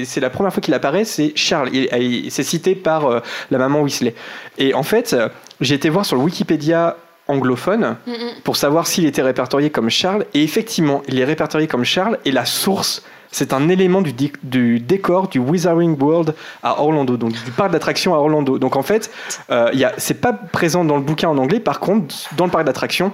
c'est 0.05 0.21
la 0.21 0.31
première 0.31 0.53
fois 0.53 0.61
qu'il 0.61 0.75
apparaît, 0.75 1.05
c'est 1.05 1.33
Charles. 1.35 1.71
Il, 1.73 1.89
il- 1.99 2.31
c'est 2.31 2.43
cité 2.45 2.75
par 2.77 3.23
la 3.51 3.59
maman 3.59 3.81
Weasley. 3.81 4.15
Et 4.59 4.75
en 4.75 4.83
fait, 4.85 5.17
j'ai 5.61 5.75
été 5.75 5.89
voir 5.89 6.05
sur 6.07 6.15
le 6.17 6.23
Wikipédia 6.23 6.97
anglophone 7.33 7.97
Mm, 8.07 8.11
mm. 8.13 8.17
pour 8.45 8.57
savoir 8.57 8.87
s'il 8.87 9.05
était 9.07 9.23
répertorié 9.23 9.71
comme 9.71 9.91
Charles. 9.91 10.25
Et 10.35 10.43
effectivement, 10.43 11.03
il 11.09 11.19
est 11.19 11.25
répertorié 11.25 11.67
comme 11.67 11.85
Charles. 11.85 12.19
Et 12.25 12.31
la 12.33 12.45
source, 12.45 13.03
c'est 13.31 13.53
un 13.53 13.69
élément 13.69 14.03
du, 14.03 14.13
dé- 14.13 14.33
du 14.43 14.79
décor 14.81 15.29
du 15.29 15.39
Wizarding 15.39 15.97
World 15.99 16.35
à 16.63 16.81
Orlando, 16.81 17.17
donc 17.17 17.33
du 17.33 17.51
parc 17.51 17.71
d'attractions 17.73 18.15
à 18.15 18.19
Orlando. 18.19 18.59
Donc 18.59 18.77
en 18.77 18.83
fait, 18.83 19.11
euh, 19.51 19.71
c'est 19.97 20.21
pas 20.21 20.33
présent 20.33 20.85
dans 20.85 20.97
le 20.97 21.03
bouquin 21.03 21.29
en 21.29 21.39
anglais. 21.39 21.61
Par 21.61 21.81
contre, 21.81 22.15
dans 22.37 22.45
le 22.45 22.51
parc 22.51 22.65
d'attractions, 22.65 23.11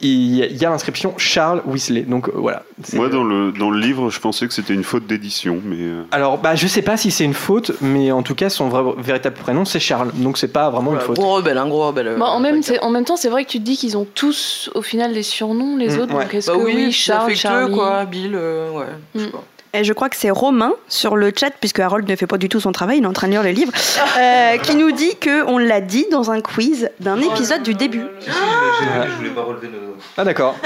il 0.00 0.36
y 0.36 0.64
a, 0.64 0.70
l'inscription 0.70 1.14
Charles 1.16 1.62
Weasley. 1.66 2.02
Donc 2.02 2.28
euh, 2.28 2.32
voilà. 2.36 2.62
Moi, 2.92 3.08
dans 3.08 3.24
le, 3.24 3.50
dans 3.52 3.70
le 3.70 3.80
livre, 3.80 4.10
je 4.10 4.20
pensais 4.20 4.46
que 4.46 4.54
c'était 4.54 4.74
une 4.74 4.84
faute 4.84 5.06
d'édition, 5.06 5.60
mais. 5.64 5.76
euh, 5.80 6.02
Alors, 6.12 6.38
bah, 6.38 6.54
je 6.54 6.66
sais 6.68 6.82
pas 6.82 6.96
si 6.96 7.10
c'est 7.10 7.24
une 7.24 7.34
faute, 7.34 7.72
mais 7.80 8.12
en 8.12 8.22
tout 8.22 8.34
cas, 8.36 8.48
son 8.50 8.68
vrai, 8.68 8.82
véritable 8.98 9.36
prénom, 9.36 9.64
c'est 9.64 9.80
Charles. 9.80 10.10
Donc, 10.14 10.38
c'est 10.38 10.52
pas 10.52 10.70
vraiment 10.70 10.92
une 10.92 10.98
Voilà, 10.98 11.06
faute. 11.06 11.16
Gros 11.16 11.34
rebelle, 11.34 11.58
un 11.58 11.66
gros 11.68 11.86
rebelle. 11.88 12.08
euh, 12.08 12.16
Bah, 12.16 12.26
en, 12.26 12.38
même, 12.40 12.60
ouais. 12.60 12.78
en 12.80 12.90
même 12.90 13.04
temps, 13.04 13.16
c'est 13.16 13.28
vrai 13.28 13.44
que 13.44 13.50
tu 13.50 13.58
te 13.58 13.64
dis 13.64 13.76
qu'ils 13.76 13.96
ont 13.96 14.06
tous 14.14 14.70
au 14.74 14.82
final 14.82 15.12
des 15.12 15.22
surnoms, 15.24 15.76
les 15.76 15.96
Mm, 15.96 16.00
autres. 16.00 16.14
ouais. 16.14 16.24
Donc 16.24 16.34
est-ce 16.34 16.50
Bah 16.50 16.56
que 16.58 16.62
oui, 16.64 16.92
Charles, 16.92 17.34
Charlie 17.34 17.74
quoi. 17.74 18.04
Bill, 18.04 18.32
euh, 18.34 18.70
ouais. 18.72 18.86
je 19.16 19.20
sais 19.20 19.26
Mm. 19.26 19.30
pas. 19.32 19.44
Et 19.78 19.84
je 19.84 19.92
crois 19.92 20.08
que 20.08 20.16
c'est 20.16 20.30
Romain 20.30 20.72
sur 20.88 21.16
le 21.16 21.32
chat, 21.34 21.50
puisque 21.50 21.78
Harold 21.78 22.08
ne 22.08 22.16
fait 22.16 22.26
pas 22.26 22.36
du 22.36 22.48
tout 22.48 22.58
son 22.58 22.72
travail, 22.72 22.98
il 22.98 23.04
est 23.04 23.06
en 23.06 23.12
train 23.12 23.28
de 23.28 23.32
lire 23.32 23.44
les 23.44 23.52
livres, 23.52 23.72
euh, 24.18 24.56
qui 24.58 24.74
nous 24.74 24.90
dit 24.90 25.16
que 25.20 25.44
on 25.46 25.56
l'a 25.58 25.80
dit 25.80 26.06
dans 26.10 26.32
un 26.32 26.40
quiz 26.40 26.90
d'un 26.98 27.20
épisode 27.20 27.62
du 27.62 27.74
début. 27.74 28.02
Je 28.26 29.16
voulais 29.16 29.30
pas 29.30 29.42
relever 29.42 29.68
le. 29.68 29.78
Ah, 30.16 30.24
d'accord. 30.24 30.56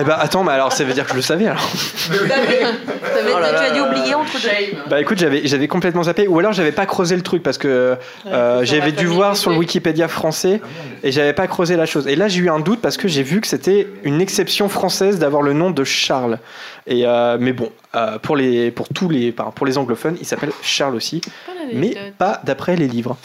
eh 0.00 0.02
bah, 0.02 0.18
attends, 0.20 0.42
mais 0.42 0.52
alors, 0.52 0.72
ça 0.72 0.82
veut 0.82 0.92
dire 0.92 1.04
que 1.04 1.10
je 1.10 1.16
le 1.16 1.22
savais 1.22 1.46
alors. 1.46 1.70
Oh 2.10 3.38
là 3.40 3.50
tu 3.50 3.56
as 3.56 3.68
là 3.68 3.70
dû 3.70 3.80
oublier 3.80 4.14
entre 4.14 4.32
deux. 4.32 4.78
Bah 4.88 5.00
écoute, 5.00 5.18
j'avais 5.18 5.46
j'avais 5.46 5.68
complètement 5.68 6.04
zappé, 6.04 6.28
ou 6.28 6.38
alors 6.38 6.52
j'avais 6.52 6.72
pas 6.72 6.86
creusé 6.86 7.16
le 7.16 7.22
truc 7.22 7.42
parce 7.42 7.58
que 7.58 7.96
euh, 8.26 8.64
j'avais 8.64 8.92
dû 8.92 9.06
voir 9.06 9.36
sur 9.36 9.50
le. 9.50 9.56
Wikipédia 9.56 10.08
français 10.08 10.60
et 11.02 11.12
j'avais 11.12 11.32
pas 11.32 11.46
creusé 11.46 11.76
la 11.76 11.86
chose. 11.86 12.06
Et 12.06 12.16
là 12.16 12.28
j'ai 12.28 12.40
eu 12.40 12.50
un 12.50 12.60
doute 12.60 12.80
parce 12.80 12.96
que 12.96 13.08
j'ai 13.08 13.22
vu 13.22 13.40
que 13.40 13.46
c'était 13.46 13.88
une 14.04 14.20
exception 14.20 14.68
française 14.68 15.18
d'avoir 15.18 15.42
le 15.42 15.52
nom 15.52 15.70
de 15.70 15.84
Charles. 15.84 16.38
Et 16.86 17.02
euh, 17.04 17.36
mais 17.40 17.52
bon, 17.52 17.70
euh, 17.94 18.18
pour 18.18 18.36
les 18.36 18.55
pour 18.74 18.88
tous 18.88 19.08
les 19.08 19.32
pour 19.32 19.66
les 19.66 19.78
anglophones, 19.78 20.16
il 20.20 20.26
s'appelle 20.26 20.52
Charles 20.62 20.94
aussi, 20.94 21.20
Pas 21.20 21.52
mais 21.72 22.12
pas 22.18 22.40
d'après 22.44 22.76
les 22.76 22.88
livres. 22.88 23.16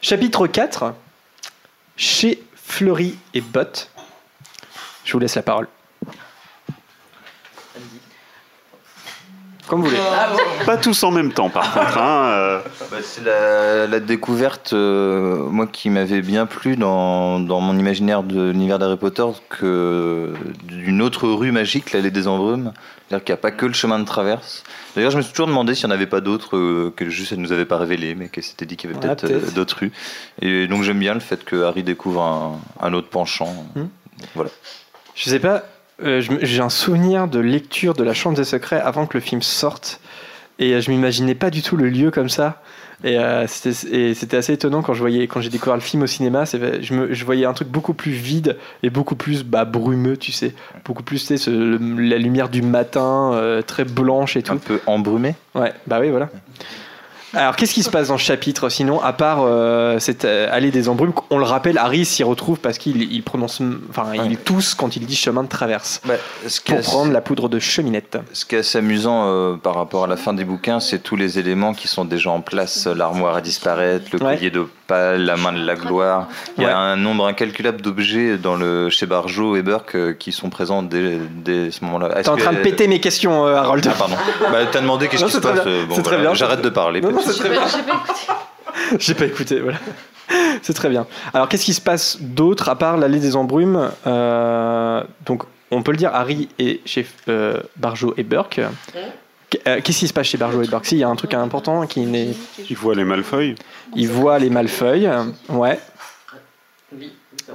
Chapitre 0.00 0.46
4 0.46 0.94
chez 1.96 2.42
Fleury 2.54 3.16
et 3.34 3.40
Bott. 3.40 3.90
Je 5.04 5.12
vous 5.12 5.18
laisse 5.18 5.36
la 5.36 5.42
parole. 5.42 5.68
Comme 9.66 9.80
vous 9.80 9.86
voulez. 9.88 10.00
Pas 10.66 10.76
tous 10.76 11.02
en 11.04 11.10
même 11.10 11.32
temps, 11.32 11.48
par 11.48 11.72
contre. 11.72 11.96
hein, 11.98 12.26
euh. 12.32 12.60
Bah, 12.90 12.98
c'est 13.02 13.24
la, 13.24 13.86
la 13.86 13.98
découverte, 14.00 14.74
euh, 14.74 15.36
moi, 15.48 15.66
qui 15.66 15.88
m'avait 15.88 16.20
bien 16.20 16.44
plu 16.44 16.76
dans, 16.76 17.40
dans 17.40 17.60
mon 17.60 17.78
imaginaire 17.78 18.22
de 18.22 18.50
l'univers 18.50 18.78
d'Harry 18.78 18.98
Potter, 18.98 19.24
que 19.48 20.34
d'une 20.64 21.00
autre 21.00 21.28
rue 21.28 21.50
magique, 21.50 21.92
l'allée 21.92 22.10
des 22.10 22.28
Embrumes. 22.28 22.72
C'est-à-dire 23.08 23.24
qu'il 23.24 23.32
n'y 23.34 23.38
a 23.38 23.42
pas 23.42 23.50
que 23.50 23.66
le 23.66 23.74
chemin 23.74 23.98
de 23.98 24.04
traverse. 24.04 24.64
D'ailleurs, 24.96 25.10
je 25.10 25.18
me 25.18 25.22
suis 25.22 25.32
toujours 25.32 25.46
demandé 25.46 25.74
s'il 25.74 25.86
n'y 25.86 25.92
en 25.92 25.96
avait 25.96 26.06
pas 26.06 26.20
d'autres, 26.20 26.56
euh, 26.56 26.92
que 26.96 27.08
juste 27.10 27.32
elle 27.32 27.38
ne 27.38 27.44
nous 27.44 27.52
avait 27.52 27.66
pas 27.66 27.76
révélé, 27.76 28.14
mais 28.14 28.28
qu'elle 28.28 28.44
s'était 28.44 28.64
dit 28.64 28.76
qu'il 28.76 28.90
y 28.90 28.92
avait 28.92 29.00
peut-être 29.00 29.24
euh, 29.24 29.50
d'autres 29.54 29.78
rues. 29.80 29.92
Et 30.40 30.66
donc 30.66 30.82
j'aime 30.84 30.98
bien 30.98 31.14
le 31.14 31.20
fait 31.20 31.44
que 31.44 31.64
Harry 31.64 31.82
découvre 31.82 32.22
un, 32.22 32.60
un 32.80 32.92
autre 32.94 33.08
penchant. 33.08 33.66
Hmm. 33.74 33.86
Voilà. 34.34 34.50
Je 35.14 35.28
sais 35.28 35.38
pas, 35.38 35.64
euh, 36.02 36.22
j'ai 36.42 36.60
un 36.60 36.70
souvenir 36.70 37.28
de 37.28 37.38
lecture 37.38 37.94
de 37.94 38.02
La 38.02 38.14
Chambre 38.14 38.36
des 38.36 38.44
Secrets 38.44 38.80
avant 38.80 39.06
que 39.06 39.16
le 39.16 39.20
film 39.20 39.42
sorte. 39.42 40.00
Et 40.58 40.80
je 40.80 40.90
m'imaginais 40.90 41.34
pas 41.34 41.50
du 41.50 41.62
tout 41.62 41.76
le 41.76 41.88
lieu 41.88 42.10
comme 42.10 42.28
ça. 42.28 42.62
Et 43.06 43.18
euh, 43.18 43.46
c'était 43.46 43.94
et 43.96 44.14
c'était 44.14 44.38
assez 44.38 44.54
étonnant 44.54 44.80
quand 44.80 44.94
je 44.94 45.00
voyais 45.00 45.26
quand 45.26 45.40
j'ai 45.42 45.50
découvert 45.50 45.74
le 45.76 45.82
film 45.82 46.02
au 46.02 46.06
cinéma. 46.06 46.44
Je, 46.46 46.94
me- 46.94 47.12
je 47.12 47.24
voyais 47.26 47.44
un 47.44 47.52
truc 47.52 47.68
beaucoup 47.68 47.92
plus 47.92 48.12
vide 48.12 48.56
et 48.82 48.88
beaucoup 48.88 49.14
plus 49.14 49.44
bah, 49.44 49.66
brumeux, 49.66 50.16
tu 50.16 50.32
sais. 50.32 50.54
Beaucoup 50.86 51.02
plus, 51.02 51.20
tu 51.20 51.26
sais, 51.26 51.36
ce- 51.36 51.50
le- 51.50 51.78
la 52.08 52.16
lumière 52.16 52.48
du 52.48 52.62
matin, 52.62 53.32
euh, 53.34 53.60
très 53.60 53.84
blanche 53.84 54.36
et 54.38 54.42
tout. 54.42 54.52
Un 54.54 54.56
peu 54.56 54.80
embrumé. 54.86 55.34
Ouais, 55.54 55.72
bah 55.86 55.98
oui, 56.00 56.08
voilà. 56.08 56.30
Alors, 57.36 57.56
qu'est-ce 57.56 57.74
qui 57.74 57.82
se 57.82 57.90
passe 57.90 58.08
dans 58.08 58.18
ce 58.18 58.22
chapitre 58.24 58.68
sinon, 58.68 59.00
à 59.02 59.12
part 59.12 59.40
euh, 59.42 59.98
cette 59.98 60.24
euh, 60.24 60.48
allée 60.50 60.70
des 60.70 60.88
embrumes 60.88 61.12
On 61.30 61.38
le 61.38 61.44
rappelle, 61.44 61.78
Harry 61.78 62.04
s'y 62.04 62.22
retrouve 62.22 62.58
parce 62.58 62.78
qu'il 62.78 63.12
il 63.12 63.22
prononce, 63.22 63.60
enfin, 63.90 64.06
il 64.24 64.36
tousse 64.36 64.74
quand 64.74 64.96
il 64.96 65.06
dit 65.06 65.16
chemin 65.16 65.42
de 65.42 65.48
traverse. 65.48 66.00
Bah, 66.06 66.14
ce 66.46 66.60
pour 66.60 66.80
prendre 66.80 67.12
la 67.12 67.20
poudre 67.20 67.48
de 67.48 67.58
cheminette. 67.58 68.18
Ce 68.32 68.44
qui 68.44 68.54
est 68.54 68.58
assez 68.58 68.78
amusant 68.78 69.24
euh, 69.26 69.56
par 69.56 69.74
rapport 69.74 70.04
à 70.04 70.06
la 70.06 70.16
fin 70.16 70.32
des 70.32 70.44
bouquins, 70.44 70.80
c'est 70.80 70.98
tous 71.00 71.16
les 71.16 71.38
éléments 71.38 71.74
qui 71.74 71.88
sont 71.88 72.04
déjà 72.04 72.30
en 72.30 72.40
place. 72.40 72.86
L'armoire 72.86 73.36
à 73.36 73.40
disparaître, 73.40 74.06
le 74.12 74.22
Ouais. 74.22 74.36
collier 74.36 74.50
d'opale, 74.50 75.24
la 75.24 75.36
main 75.36 75.52
de 75.52 75.64
la 75.64 75.74
gloire. 75.74 76.28
Il 76.56 76.62
y 76.62 76.66
Ouais. 76.66 76.72
a 76.72 76.78
un 76.78 76.96
nombre 76.96 77.26
incalculable 77.26 77.80
d'objets 77.82 78.38
dans 78.38 78.54
le, 78.56 78.88
chez 78.90 79.06
Barjot 79.06 79.56
et 79.56 79.62
Burke 79.62 80.16
qui 80.18 80.30
sont 80.32 80.50
présents 80.50 80.82
dès, 80.82 81.18
dès 81.34 81.70
ce 81.70 81.84
moment-là. 81.84 82.22
T'es 82.22 82.28
en 82.28 82.36
train 82.36 82.52
de 82.52 82.58
péter 82.58 82.86
mes 82.86 83.00
questions, 83.00 83.44
Harold. 83.46 83.86
Ah, 83.90 83.94
pardon. 83.98 84.14
Bah, 84.52 84.58
T'as 84.70 84.80
demandé 84.80 85.08
qu'est-ce 85.08 85.24
qui 85.24 85.30
se 85.32 85.38
passe. 85.38 85.64
bon, 85.64 86.00
voilà. 86.02 86.34
J'arrête 86.34 86.62
de 86.62 86.68
parler. 86.68 87.00
Non, 87.00 87.10
c'est 87.24 87.32
souci. 87.32 87.40
très 87.40 87.50
bien. 87.50 87.62
J'ai 88.98 89.14
pas 89.14 89.26
écouté, 89.26 89.60
voilà. 89.60 89.78
C'est 90.62 90.72
très 90.74 90.88
bien. 90.88 91.06
Alors, 91.32 91.48
qu'est-ce 91.48 91.64
qui 91.64 91.74
se 91.74 91.80
passe 91.80 92.18
d'autre 92.20 92.68
à 92.68 92.76
part 92.76 92.96
l'allée 92.96 93.20
des 93.20 93.36
embrumes 93.36 93.90
Euh, 94.06 95.02
Donc, 95.26 95.44
on 95.70 95.82
peut 95.82 95.90
le 95.92 95.96
dire, 95.98 96.10
Harry 96.14 96.48
est 96.58 96.86
chez 96.86 97.06
euh, 97.28 97.60
Barjo 97.76 98.14
et 98.16 98.22
Burke. 98.22 98.60
Euh, 99.68 99.80
Qu'est-ce 99.84 99.98
qui 100.00 100.08
se 100.08 100.12
passe 100.12 100.26
chez 100.26 100.38
Barjo 100.38 100.62
et 100.62 100.66
Burke? 100.66 100.86
Si, 100.86 100.96
il 100.96 100.98
y 100.98 101.04
a 101.04 101.08
un 101.08 101.14
truc 101.16 101.34
important 101.34 101.86
qui 101.86 102.00
n'est. 102.00 102.34
Il 102.70 102.76
voit 102.76 102.94
les 102.94 103.04
Malfoy. 103.04 103.54
Il 103.94 104.08
voit 104.08 104.38
les 104.38 104.50
Malfeuilles. 104.50 105.10
Ouais. 105.48 105.78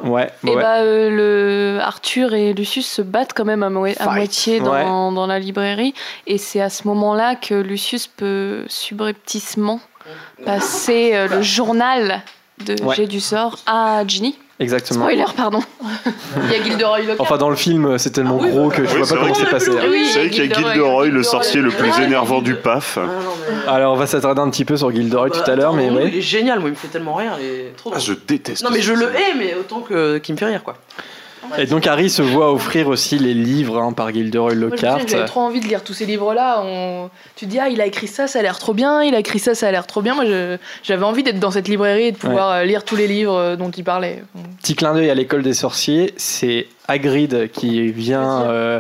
Ouais. 0.03 0.29
Et 0.45 0.49
ouais. 0.49 0.61
bah, 0.61 0.77
euh, 0.81 1.09
le 1.09 1.79
Arthur 1.81 2.33
et 2.33 2.53
Lucius 2.53 2.87
se 2.87 3.01
battent 3.01 3.33
quand 3.35 3.45
même 3.45 3.63
à, 3.63 3.69
mo- 3.69 3.85
à 3.85 3.93
Fight. 3.93 4.07
moitié 4.15 4.59
dans, 4.59 4.71
Ouais. 4.73 4.83
dans 5.15 5.27
la 5.27 5.39
librairie. 5.39 5.93
Et 6.27 6.37
c'est 6.37 6.61
à 6.61 6.69
ce 6.69 6.87
moment-là 6.87 7.35
que 7.35 7.55
Lucius 7.55 8.07
peut 8.07 8.65
subrepticement 8.67 9.79
passer 10.45 11.11
euh, 11.13 11.27
le 11.27 11.41
journal 11.41 12.21
de 12.65 12.75
Ouais. 12.83 12.95
Jet 12.95 13.07
du 13.07 13.19
sort 13.19 13.57
à 13.65 14.03
Ginny. 14.07 14.37
Exactement. 14.59 15.05
Spoiler, 15.05 15.25
pardon. 15.37 15.61
Il 16.45 16.51
y 16.51 16.55
a 16.59 16.63
Gilderoy 16.63 16.99
Lockhart. 16.99 17.15
Enfin, 17.19 17.37
dans 17.37 17.49
le 17.49 17.55
film, 17.55 17.97
c'est 17.97 18.09
tellement 18.09 18.37
gros 18.37 18.69
que 18.69 18.85
je 18.85 18.93
Oui, 18.93 19.01
vois 19.03 19.07
pas 19.17 19.21
comment 19.23 19.33
c'est 19.33 19.49
passé. 19.49 19.71
Oui, 19.89 20.05
C'est 20.11 20.19
vrai 20.19 20.29
qu'il 20.29 20.45
y 20.45 20.51
a 20.51 20.53
Gilderoy, 20.55 21.07
le 21.07 21.23
sorcier 21.23 21.61
le 21.61 21.69
plus 21.71 21.89
Ouais. 21.91 22.03
énervant 22.03 22.41
du 22.41 22.55
PAF. 22.55 22.97
Ah, 23.01 23.05
non, 23.05 23.31
mais- 23.65 23.71
Alors, 23.71 23.93
on 23.93 23.95
va 23.95 24.05
s'attarder 24.05 24.41
un 24.41 24.49
petit 24.49 24.65
peu 24.65 24.75
sur 24.75 24.91
Gilderoy 24.91 25.29
tout 25.29 25.39
Bah, 25.45 25.53
à 25.53 25.55
l'heure, 25.55 25.73
mais 25.73 25.89
ouais. 25.89 26.09
Il 26.09 26.17
est 26.17 26.21
génial, 26.21 26.59
moi, 26.59 26.67
il 26.69 26.73
me 26.73 26.77
fait 26.77 26.89
tellement 26.89 27.15
rire. 27.15 27.33
Il 27.39 27.45
est 27.45 27.73
trop 27.77 27.91
Ah, 27.93 27.99
drôle. 27.99 28.07
je 28.07 28.13
déteste. 28.27 28.63
Non, 28.63 28.69
mais 28.71 28.81
je 28.81 28.93
le 28.93 29.05
hais, 29.15 29.33
mais 29.37 29.55
autant 29.57 29.79
que 29.79 30.17
qu'il 30.17 30.35
me 30.35 30.39
fait 30.39 30.45
rire, 30.47 30.63
quoi. 30.63 30.75
Et 31.57 31.65
donc, 31.65 31.87
Harry 31.87 32.09
se 32.09 32.21
voit 32.21 32.51
offrir 32.53 32.87
aussi 32.87 33.17
les 33.19 33.33
livres 33.33 33.77
hein, 33.79 33.91
par 33.93 34.13
Gilderoy 34.13 34.53
Lockhart. 34.53 34.99
j'avais 35.07 35.25
trop 35.25 35.41
envie 35.41 35.59
de 35.59 35.65
lire 35.67 35.83
tous 35.83 35.93
ces 35.93 36.05
livres-là. 36.05 36.61
On... 36.63 37.09
Tu 37.35 37.45
te 37.45 37.49
dis, 37.51 37.59
ah, 37.59 37.69
il 37.69 37.81
a 37.81 37.85
écrit 37.85 38.07
ça, 38.07 38.27
ça 38.27 38.39
a 38.39 38.41
l'air 38.41 38.59
trop 38.59 38.73
bien, 38.73 39.01
il 39.03 39.15
a 39.15 39.19
écrit 39.19 39.39
ça, 39.39 39.55
ça 39.55 39.67
a 39.67 39.71
l'air 39.71 39.87
trop 39.87 40.01
bien. 40.01 40.15
Moi, 40.15 40.25
je- 40.25 40.57
j'avais 40.83 41.03
envie 41.05 41.23
d'être 41.23 41.39
dans 41.39 41.51
cette 41.51 41.67
librairie 41.67 42.03
et 42.07 42.11
de 42.11 42.17
pouvoir 42.17 42.51
euh, 42.51 42.63
lire 42.65 42.83
tous 42.85 42.95
les 42.95 43.07
livres 43.07 43.35
euh, 43.35 43.55
dont 43.55 43.71
il 43.71 43.83
parlait. 43.83 44.23
Petit 44.61 44.75
clin 44.75 44.93
d'œil 44.93 45.09
à 45.09 45.15
l'école 45.15 45.41
des 45.43 45.53
sorciers, 45.53 46.13
c'est 46.17 46.67
Hagrid 46.87 47.49
qui 47.51 47.91
vient 47.91 48.41
euh, 48.43 48.79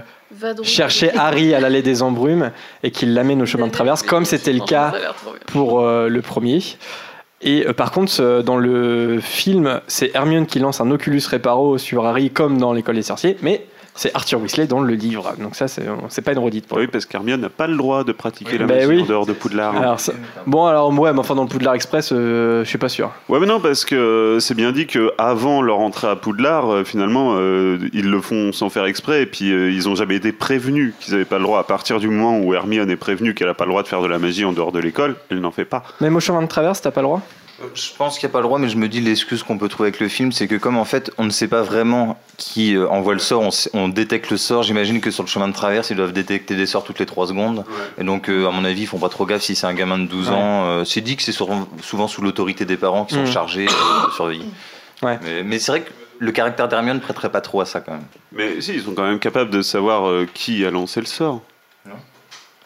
chercher 0.63 1.11
Harry 1.17 1.53
à 1.55 1.59
l'allée 1.59 1.81
des 1.81 2.01
embrumes 2.01 2.51
et 2.83 2.91
qui 2.91 3.05
l'amène 3.05 3.41
au 3.41 3.45
chemin 3.45 3.67
de 3.67 3.71
traverse, 3.71 4.03
comme 4.03 4.25
c'était 4.25 4.53
le 4.53 4.59
cas 4.61 4.93
pour 5.47 5.79
euh, 5.81 6.07
le 6.07 6.21
premier. 6.21 6.61
Et 7.41 7.67
euh, 7.67 7.73
par 7.73 7.91
contre, 7.91 8.41
dans 8.41 8.57
le 8.57 9.19
film, 9.21 9.81
c'est 9.87 10.11
Hermione 10.13 10.45
qui 10.45 10.59
lance 10.59 10.81
un 10.81 10.91
Oculus 10.91 11.21
Reparo 11.31 11.77
sur 11.77 12.05
Harry, 12.05 12.31
comme 12.31 12.57
dans 12.57 12.73
l'école 12.73 12.95
des 12.95 13.03
sorciers, 13.03 13.37
mais 13.41 13.65
c'est 13.95 14.15
Arthur 14.15 14.39
Weasley 14.41 14.67
dans 14.67 14.79
le 14.81 14.93
livre. 14.93 15.33
Donc 15.39 15.55
ça, 15.55 15.67
c'est 15.67 16.21
pas 16.21 16.31
une 16.31 16.39
redite. 16.39 16.67
Pour 16.67 16.77
Oui, 16.77 16.87
parce 16.87 17.05
qu'Hermione 17.05 17.41
n'a 17.41 17.49
pas 17.49 17.67
le 17.67 17.75
droit 17.75 18.03
de 18.03 18.11
pratiquer 18.11 18.57
la 18.57 18.65
Ben 18.65 18.75
magie 18.87 18.97
oui. 18.99 19.01
en 19.03 19.05
dehors 19.05 19.25
de 19.25 19.33
Poudlard. 19.33 19.75
Alors, 19.75 19.99
ça- 19.99 20.13
Bon, 20.45 20.65
alors, 20.65 20.97
ouais, 20.97 21.11
mais 21.13 21.19
enfin, 21.19 21.35
dans 21.35 21.43
le 21.43 21.49
Poudlard 21.49 21.73
Express, 21.73 22.11
euh, 22.11 22.63
je 22.63 22.69
suis 22.69 22.77
pas 22.77 22.89
sûr. 22.89 23.11
Ouais, 23.27 23.39
mais 23.39 23.45
non, 23.45 23.59
parce 23.59 23.85
que 23.85 23.95
euh, 23.95 24.39
c'est 24.39 24.53
bien 24.55 24.71
dit 24.71 24.87
que 24.87 25.11
avant 25.17 25.61
leur 25.61 25.79
entrée 25.79 26.07
à 26.07 26.15
Poudlard, 26.15 26.71
euh, 26.71 26.83
finalement, 26.83 27.35
euh, 27.37 27.77
ils 27.93 28.09
le 28.09 28.21
font 28.21 28.51
sans 28.51 28.69
faire 28.69 28.85
exprès, 28.85 29.23
et 29.23 29.25
puis 29.25 29.49
ils 29.49 29.89
ont 29.89 29.95
jamais 29.95 30.15
été 30.15 30.31
prévenus 30.31 30.93
qu'ils 30.99 31.13
n'avaient 31.13 31.25
pas 31.25 31.37
le 31.37 31.43
droit. 31.43 31.59
À 31.59 31.63
partir 31.63 31.99
du 31.99 32.07
moment 32.09 32.39
où 32.39 32.53
Hermione 32.53 32.89
est 32.89 32.95
prévenue 32.95 33.33
qu'elle 33.33 33.47
n'a 33.47 33.53
pas 33.53 33.65
le 33.65 33.71
droit 33.71 33.83
de 33.83 33.87
faire 33.87 34.01
de 34.01 34.07
la 34.07 34.19
magie 34.19 34.45
en 34.45 34.53
dehors 34.53 34.71
de 34.71 34.79
l'école, 34.79 35.15
elle 35.29 35.39
n'en 35.41 35.51
fait 35.51 35.65
pas. 35.65 35.83
Même 36.01 36.15
au 36.15 36.19
chemin 36.19 36.41
de 36.41 36.47
traverse, 36.47 36.81
t'as 36.81 36.91
pas 36.91 37.01
le 37.01 37.07
droit? 37.07 37.21
Je 37.73 37.89
pense 37.97 38.17
qu'il 38.17 38.27
n'y 38.27 38.31
a 38.31 38.33
pas 38.33 38.39
le 38.39 38.45
droit, 38.45 38.57
mais 38.59 38.69
je 38.69 38.77
me 38.77 38.87
dis 38.87 39.01
l'excuse 39.01 39.43
qu'on 39.43 39.57
peut 39.57 39.67
trouver 39.67 39.87
avec 39.89 39.99
le 39.99 40.07
film, 40.07 40.31
c'est 40.31 40.47
que 40.47 40.55
comme 40.55 40.77
en 40.77 40.85
fait 40.85 41.11
on 41.17 41.25
ne 41.25 41.29
sait 41.29 41.47
pas 41.47 41.61
vraiment 41.61 42.17
qui 42.37 42.75
euh, 42.75 42.87
envoie 42.89 43.13
le 43.13 43.19
sort, 43.19 43.41
on, 43.41 43.51
sait- 43.51 43.69
on 43.73 43.89
détecte 43.89 44.29
le 44.31 44.37
sort. 44.37 44.63
J'imagine 44.63 45.01
que 45.01 45.11
sur 45.11 45.23
le 45.23 45.29
chemin 45.29 45.47
de 45.47 45.53
traverse, 45.53 45.89
ils 45.89 45.97
doivent 45.97 46.13
détecter 46.13 46.55
des 46.55 46.65
sorts 46.65 46.83
toutes 46.83 46.99
les 46.99 47.05
3 47.05 47.27
secondes. 47.27 47.65
Et 47.97 48.03
donc, 48.03 48.29
euh, 48.29 48.47
à 48.47 48.51
mon 48.51 48.63
avis, 48.65 48.81
ils 48.83 48.87
font 48.87 48.99
pas 48.99 49.09
trop 49.09 49.25
gaffe 49.25 49.41
si 49.43 49.55
c'est 49.55 49.67
un 49.67 49.73
gamin 49.73 49.97
de 49.97 50.05
12 50.05 50.29
Ouais. 50.29 50.35
ans. 50.35 50.65
Euh, 50.65 50.83
c'est 50.85 51.01
dit 51.01 51.15
que 51.17 51.23
c'est 51.23 51.31
souvent, 51.31 51.67
souvent 51.81 52.07
sous 52.07 52.21
l'autorité 52.21 52.65
des 52.65 52.77
parents 52.77 53.05
qui 53.05 53.15
sont 53.15 53.23
Mm. 53.23 53.27
chargés 53.31 53.67
euh, 53.67 54.07
de 54.07 54.11
surveiller. 54.13 54.45
Ouais. 55.01 55.17
Mais, 55.23 55.43
mais 55.43 55.59
c'est 55.59 55.71
vrai 55.71 55.81
que 55.81 55.91
le 56.19 56.31
caractère 56.33 56.67
d'Hermione 56.67 56.99
prêterait 56.99 57.31
pas 57.31 57.39
trop 57.39 57.61
à 57.61 57.65
ça 57.65 57.79
quand 57.79 57.93
même. 57.93 58.03
Mais 58.33 58.59
si, 58.59 58.73
ils 58.73 58.81
sont 58.83 58.93
quand 58.93 59.03
même 59.07 59.17
capables 59.19 59.49
de 59.49 59.61
savoir 59.61 60.09
euh, 60.09 60.27
qui 60.33 60.65
a 60.65 60.71
lancé 60.71 60.99
le 60.99 61.05
sort. 61.05 61.41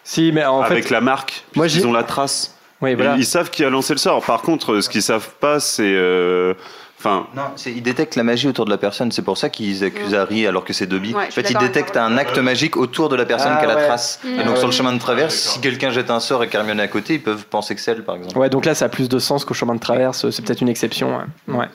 Si, 0.04 0.32
mais 0.34 0.44
en 0.44 0.62
Avec 0.62 0.86
fait. 0.86 0.89
la 0.89 1.00
marque, 1.02 1.46
Moi, 1.56 1.68
ils 1.68 1.86
ont 1.88 1.94
la 1.94 2.04
trace. 2.04 2.53
Oui, 2.84 2.94
voilà. 2.96 3.16
Ils 3.18 3.26
savent 3.26 3.50
qui 3.50 3.64
a 3.66 3.70
lancé 3.72 3.94
le 3.94 4.00
sort. 4.00 4.24
Par 4.24 4.42
contre, 4.44 4.74
euh, 4.74 4.82
ce 4.82 4.90
qu'ils 4.90 5.02
savent 5.02 5.30
pas, 5.40 5.60
c'est. 5.60 5.84
euh, 5.96 6.54
Enfin, 7.00 7.28
Non, 7.36 7.42
ils 7.66 7.84
détectent 7.84 8.16
la 8.16 8.24
magie 8.24 8.48
autour 8.48 8.64
de 8.64 8.70
la 8.70 8.78
personne. 8.78 9.12
C'est 9.12 9.24
pour 9.24 9.38
ça 9.38 9.50
qu'ils 9.50 9.84
accusent 9.84 10.14
Harry 10.16 10.48
alors 10.48 10.64
que 10.64 10.72
c'est 10.72 10.86
Dobby. 10.86 11.14
Ouais, 11.14 11.26
en 11.28 11.32
fait, 11.32 11.50
ils 11.52 11.58
détectent 11.58 11.98
un 11.98 12.18
acte 12.18 12.38
magique 12.38 12.78
autour 12.78 13.10
de 13.10 13.18
la 13.18 13.26
personne 13.26 13.52
Ah, 13.60 13.66
la 13.66 13.76
ouais. 13.76 13.88
trace. 13.88 14.22
Mm. 14.24 14.28
Et 14.28 14.32
Ah 14.40 14.44
donc, 14.44 14.54
ouais. 14.54 14.58
sur 14.60 14.68
le 14.68 14.74
chemin 14.74 14.94
de 14.94 15.00
traverse, 15.00 15.36
si 15.36 15.60
quelqu'un 15.60 15.90
jette 15.90 16.10
un 16.10 16.22
sort 16.22 16.46
et 16.46 16.48
qu'Hermione 16.48 16.80
est 16.80 16.84
à 16.84 16.88
côté, 16.88 17.16
ils 17.16 17.22
peuvent 17.22 17.46
penser 17.46 17.76
que 17.76 17.82
c'est 17.82 17.92
elle, 17.92 18.04
par 18.06 18.16
exemple. 18.16 18.38
Ouais, 18.38 18.50
donc 18.50 18.64
là, 18.64 18.74
ça 18.74 18.86
a 18.86 18.90
plus 18.90 19.10
de 19.10 19.20
sens 19.20 19.44
qu'au 19.44 19.54
chemin 19.54 19.76
de 19.76 19.82
traverse. 19.82 20.30
C'est 20.30 20.46
peut-être 20.46 20.62
une 20.62 20.70
exception. 20.70 21.18
Ouais. 21.50 21.56
Ouais. 21.58 21.66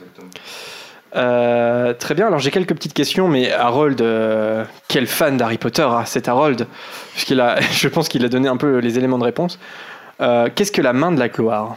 Euh, 1.16 1.94
très 1.94 2.14
bien. 2.14 2.26
Alors, 2.26 2.38
j'ai 2.38 2.50
quelques 2.50 2.74
petites 2.74 2.94
questions, 2.94 3.28
mais 3.28 3.52
Harold, 3.52 4.00
euh, 4.00 4.64
quel 4.88 5.06
fan 5.06 5.36
d'Harry 5.36 5.58
Potter, 5.58 5.82
hein, 5.82 6.04
c'est 6.06 6.28
Harold, 6.28 6.66
puisqu'il 7.12 7.40
a, 7.40 7.60
je 7.72 7.88
pense 7.88 8.08
qu'il 8.08 8.24
a 8.24 8.28
donné 8.28 8.48
un 8.48 8.56
peu 8.56 8.78
les 8.78 8.98
éléments 8.98 9.18
de 9.18 9.24
réponse. 9.24 9.58
Euh, 10.20 10.48
Qu'est-ce 10.54 10.72
que 10.72 10.82
la 10.82 10.92
main 10.92 11.12
de 11.12 11.18
la 11.18 11.28
gloire 11.28 11.76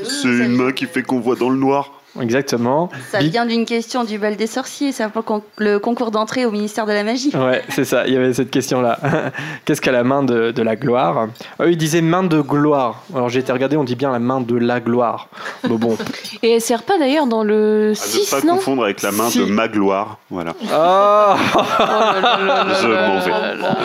c'est 0.00 0.28
une 0.28 0.54
main 0.54 0.70
qui 0.70 0.86
fait 0.86 1.02
qu'on 1.02 1.18
voit 1.18 1.34
dans 1.34 1.50
le 1.50 1.56
noir. 1.58 1.90
Exactement. 2.20 2.88
Ça 3.10 3.18
vient 3.18 3.44
d'une 3.46 3.64
question 3.66 4.04
du 4.04 4.16
bal 4.16 4.36
des 4.36 4.46
sorciers, 4.46 4.92
ça 4.92 5.08
pour 5.08 5.22
le 5.22 5.24
con- 5.24 5.42
le 5.56 5.78
concours 5.80 6.12
d'entrée 6.12 6.46
au 6.46 6.52
ministère 6.52 6.86
de 6.86 6.92
la 6.92 7.02
magie. 7.02 7.32
Ouais, 7.36 7.64
c'est 7.68 7.84
ça, 7.84 8.06
il 8.06 8.14
y 8.14 8.16
avait 8.16 8.32
cette 8.32 8.50
question-là. 8.52 8.98
Qu'est-ce 9.64 9.80
qu'a 9.80 9.90
la 9.90 10.04
main 10.04 10.22
de, 10.22 10.52
de 10.52 10.62
la 10.62 10.76
gloire? 10.76 11.26
Eux, 11.60 11.72
ils 11.72 11.76
disaient 11.76 12.00
main 12.00 12.22
de 12.22 12.40
gloire. 12.40 13.02
Alors 13.12 13.28
j'ai 13.28 13.40
été 13.40 13.50
regardé, 13.52 13.76
on 13.76 13.82
dit 13.82 13.96
bien 13.96 14.12
la 14.12 14.20
main 14.20 14.40
de 14.40 14.56
la 14.56 14.78
gloire. 14.78 15.26
Mais 15.68 15.76
bon. 15.76 15.98
Et 16.44 16.52
elle 16.54 16.60
sert 16.60 16.84
pas 16.84 16.96
d'ailleurs 16.96 17.26
dans 17.26 17.42
le 17.42 17.86
À 17.86 17.88
ne 17.90 17.94
6, 17.94 18.30
pas 18.30 18.40
non? 18.46 18.54
confondre 18.54 18.84
avec 18.84 19.02
la 19.02 19.10
main 19.10 19.28
Si. 19.30 19.40
de 19.40 19.46
Magloire. 19.46 20.18
Voilà. 20.30 20.54
Ah 20.72 21.36
Oh 21.56 21.58
là 21.80 22.20
là 22.22 22.38
là 22.46 22.64
là 22.64 22.74
Je 22.80 22.86
m'en 22.86 23.18
vais. 23.20 23.30
là 23.30 23.54
là. 23.56 23.76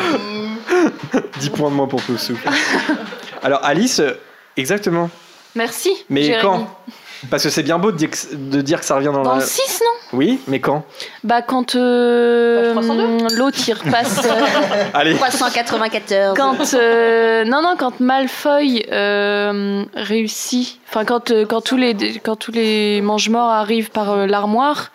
10 1.39 1.50
points 1.50 1.72
de 1.72 1.76
moins 1.76 1.88
pour 1.88 2.04
tout 2.04 2.18
souffle. 2.18 2.48
Alors 3.44 3.64
Alice, 3.64 4.00
euh, 4.00 4.14
exactement. 4.58 5.10
Merci. 5.56 5.91
Mais 6.10 6.24
Jérémy. 6.24 6.41
quand 6.41 6.68
Parce 7.30 7.44
que 7.44 7.50
c'est 7.50 7.64
bien 7.64 7.80
beau 7.80 7.92
de 7.92 7.98
dire, 7.98 8.10
que, 8.10 8.36
de 8.36 8.62
dire 8.62 8.80
que 8.80 8.86
ça 8.86 8.96
revient 8.96 9.12
dans, 9.14 9.24
Dans 9.24 9.34
la... 9.36 9.40
le 9.42 9.46
6, 9.46 9.82
non? 9.82 10.18
Oui, 10.18 10.40
mais 10.48 10.60
quand? 10.60 10.84
Bah, 11.24 11.42
quand 11.42 11.76
euh, 11.76 12.74
Page 12.76 12.84
302? 12.86 13.36
l'autre 13.36 13.58
il 13.68 13.74
repasse. 13.74 14.22
euh, 14.26 14.84
Allez 14.94 15.16
394. 15.16 16.38
quand 16.38 16.74
euh, 16.76 17.44
non 17.46 17.62
non 17.62 17.76
quand 17.78 18.00
Malfoy 18.00 18.86
euh, 18.92 19.84
réussit 19.96 20.80
enfin 20.90 21.06
quand 21.06 21.32
euh, 21.32 21.46
quand 21.46 21.62
tous 21.62 21.78
les 21.78 21.96
quand 22.24 22.36
tous 22.36 22.52
les 22.52 23.02
mange-morts 23.02 23.50
arrivent 23.50 23.90
par 23.90 24.12
euh, 24.12 24.26
l'armoire 24.28 24.92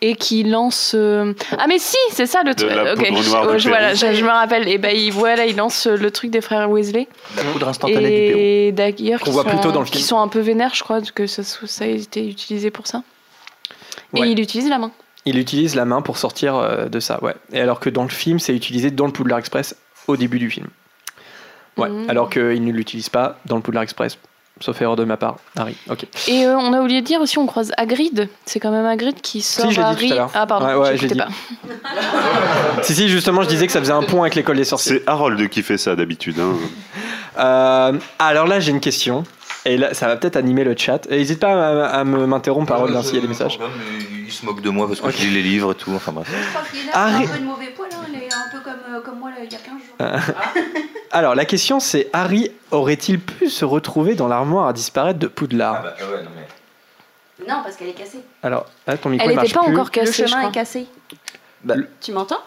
et 0.00 0.14
qu'il 0.14 0.50
lance 0.50 0.92
euh, 0.94 1.32
ah 1.58 1.64
mais 1.68 1.78
si 1.78 1.96
c'est 2.12 2.26
ça 2.26 2.42
le 2.44 2.54
truc 2.54 2.70
la 2.70 2.92
ok 2.94 3.08
poudre 3.08 3.24
noire 3.28 3.46
Ouais, 3.48 3.52
de 3.54 3.58
je, 3.58 3.68
voilà, 3.68 3.94
je, 3.94 4.12
je 4.14 4.24
me 4.24 4.30
rappelle 4.30 4.68
et 4.68 4.78
ben 4.78 4.94
il 4.96 5.12
voilà 5.12 5.46
il 5.46 5.56
lance 5.56 5.86
euh, 5.86 5.96
le 5.96 6.10
truc 6.10 6.30
des 6.30 6.40
frères 6.40 6.70
Weasley 6.70 7.08
La 7.36 7.42
poudre 7.44 7.68
instantanée 7.68 7.98
du 7.98 8.32
Pérou. 8.32 8.38
et 8.40 8.72
d'ailleurs 8.72 9.18
Qu'on 9.20 9.24
qui 9.26 9.30
voit 9.32 9.42
sont, 9.42 9.48
plus 9.50 9.60
tôt 9.60 9.72
dans 9.72 9.80
le 9.80 9.86
film. 9.86 9.96
qui 9.96 10.02
sont 10.02 10.18
un 10.20 10.28
peu 10.28 10.40
vénères 10.40 10.74
je 10.74 10.82
crois 10.84 11.00
que 11.00 11.26
ça, 11.26 11.42
ça 11.70 11.84
a 11.84 11.88
été 11.88 12.28
utilisé 12.28 12.70
pour 12.70 12.86
ça 12.86 13.02
et 14.16 14.20
il 14.20 14.40
utilise 14.40 14.68
la 14.68 14.78
main 14.78 14.90
Il 15.24 15.38
utilise 15.38 15.74
la 15.76 15.84
main 15.84 16.02
pour 16.02 16.18
sortir 16.18 16.56
euh, 16.56 16.86
de 16.86 16.98
ça, 17.00 17.22
ouais. 17.22 17.34
Et 17.52 17.60
alors 17.60 17.78
que 17.80 17.90
dans 17.90 18.02
le 18.02 18.08
film, 18.08 18.38
c'est 18.38 18.54
utilisé 18.54 18.90
dans 18.90 19.06
le 19.06 19.12
Poudlard 19.12 19.38
Express 19.38 19.76
au 20.08 20.16
début 20.16 20.38
du 20.38 20.50
film. 20.50 20.66
Ouais, 21.76 21.88
Mhm. 21.88 22.10
alors 22.10 22.28
qu'il 22.30 22.64
ne 22.64 22.72
l'utilise 22.72 23.08
pas 23.08 23.38
dans 23.46 23.56
le 23.56 23.62
Poudlard 23.62 23.84
Express. 23.84 24.18
Sauf 24.62 24.82
erreur 24.82 24.96
de 24.96 25.04
ma 25.04 25.16
part, 25.16 25.36
Harry. 25.56 25.74
Ok. 25.88 26.04
et 26.28 26.44
euh, 26.44 26.54
on 26.58 26.74
a 26.74 26.80
oublié 26.82 27.00
de 27.00 27.06
dire 27.06 27.20
aussi 27.22 27.38
on 27.38 27.46
croise 27.46 27.72
Hagrid 27.78 28.28
c'est 28.44 28.60
quand 28.60 28.70
même 28.70 28.84
Hagrid 28.84 29.18
qui 29.22 29.40
sort 29.40 29.70
je 29.70 29.80
l'ai 29.80 29.86
dit 29.86 29.90
Harry 29.90 30.08
tout 30.08 30.12
à 30.12 30.16
l'heure. 30.16 30.30
ah 30.34 30.46
pardon 30.46 30.66
Ouais, 30.66 30.74
ouais, 30.74 30.96
j'ai 30.98 31.08
pas 31.08 31.28
Si, 32.82 32.94
si, 32.94 33.08
justement, 33.08 33.42
je 33.42 33.48
disais 33.48 33.66
que 33.66 33.72
ça 33.72 33.80
faisait 33.80 33.92
un 33.92 34.02
pont 34.02 34.20
avec 34.22 34.34
l'école 34.34 34.56
des 34.56 34.64
sorciers. 34.64 34.98
C'est 34.98 35.08
Harold 35.08 35.48
qui 35.48 35.62
fait 35.62 35.78
ça 35.78 35.96
d'habitude. 35.96 36.38
hein. 36.40 36.56
Euh, 37.38 37.98
alors 38.18 38.46
là, 38.46 38.60
j'ai 38.60 38.70
une 38.72 38.80
question. 38.80 39.24
Et 39.66 39.76
là, 39.76 39.92
ça 39.94 40.06
va 40.08 40.16
peut-être 40.16 40.36
animer 40.36 40.64
le 40.64 40.74
chat. 40.76 41.06
Et 41.10 41.18
N'hésite 41.18 41.38
pas 41.40 41.52
à, 41.86 42.00
à 42.00 42.04
me- 42.04 42.26
m'interrompre, 42.26 42.72
Harold, 42.72 42.96
hein, 42.96 43.02
s'il 43.02 43.16
y 43.16 43.18
a 43.18 43.20
des 43.20 43.28
messages. 43.28 43.58
Il 44.26 44.32
se 44.32 44.44
moque 44.46 44.62
de 44.62 44.70
moi 44.70 44.86
parce 44.86 45.00
que 45.00 45.10
je 45.10 45.18
lis 45.26 45.30
les 45.34 45.42
livres 45.42 45.72
et 45.72 45.74
tout. 45.74 45.92
Enfin 45.94 46.12
bref. 46.12 46.28
Je 46.30 46.48
crois 46.50 46.62
qu'il 46.70 46.80
Harry- 46.92 47.24
a 47.24 47.28
un 47.28 47.32
peu 47.32 47.38
de 47.40 47.44
mauvais 47.44 47.66
poil, 47.76 47.88
hein, 47.92 48.06
il 48.08 48.22
est 48.22 48.32
un 48.32 48.48
peu 48.52 48.60
comme 48.64 48.94
euh, 48.94 49.00
comme 49.00 49.18
moi 49.18 49.30
là, 49.30 49.36
il 49.44 49.52
y 49.52 49.56
a 49.56 49.58
15 49.58 49.74
jours. 49.74 50.74
Alors, 51.10 51.34
la 51.34 51.44
question 51.44 51.80
c'est 51.80 52.08
Harry 52.12 52.50
aurait-il 52.70 53.18
pu 53.18 53.48
se 53.50 53.64
retrouver 53.64 54.14
dans 54.14 54.28
l'armoire 54.28 54.68
à 54.68 54.72
disparaître 54.72 55.18
de 55.18 55.26
Poudlard 55.26 55.82
bah, 55.82 55.94
ouais, 55.98 56.22
non, 56.22 56.30
mais... 56.36 57.46
Non, 57.48 57.60
parce 57.64 57.76
qu'elle 57.76 57.88
est 57.88 57.92
cassée. 57.94 58.20
Alors, 58.42 58.66
là, 58.86 58.96
ton 58.96 59.08
micro 59.08 59.26
Elle 59.26 59.32
il 59.32 59.36
marche 59.36 59.48
était 59.50 59.58
pas 59.58 59.64
plus. 59.64 59.72
encore 59.74 59.90
cassée, 59.90 60.22
le 60.22 60.28
je 60.28 60.32
chemin 60.32 60.40
crois. 60.42 60.50
est 60.50 60.54
cassé. 60.54 60.86
Bah, 61.62 61.74
Tu 62.00 62.12
m'entends? 62.12 62.38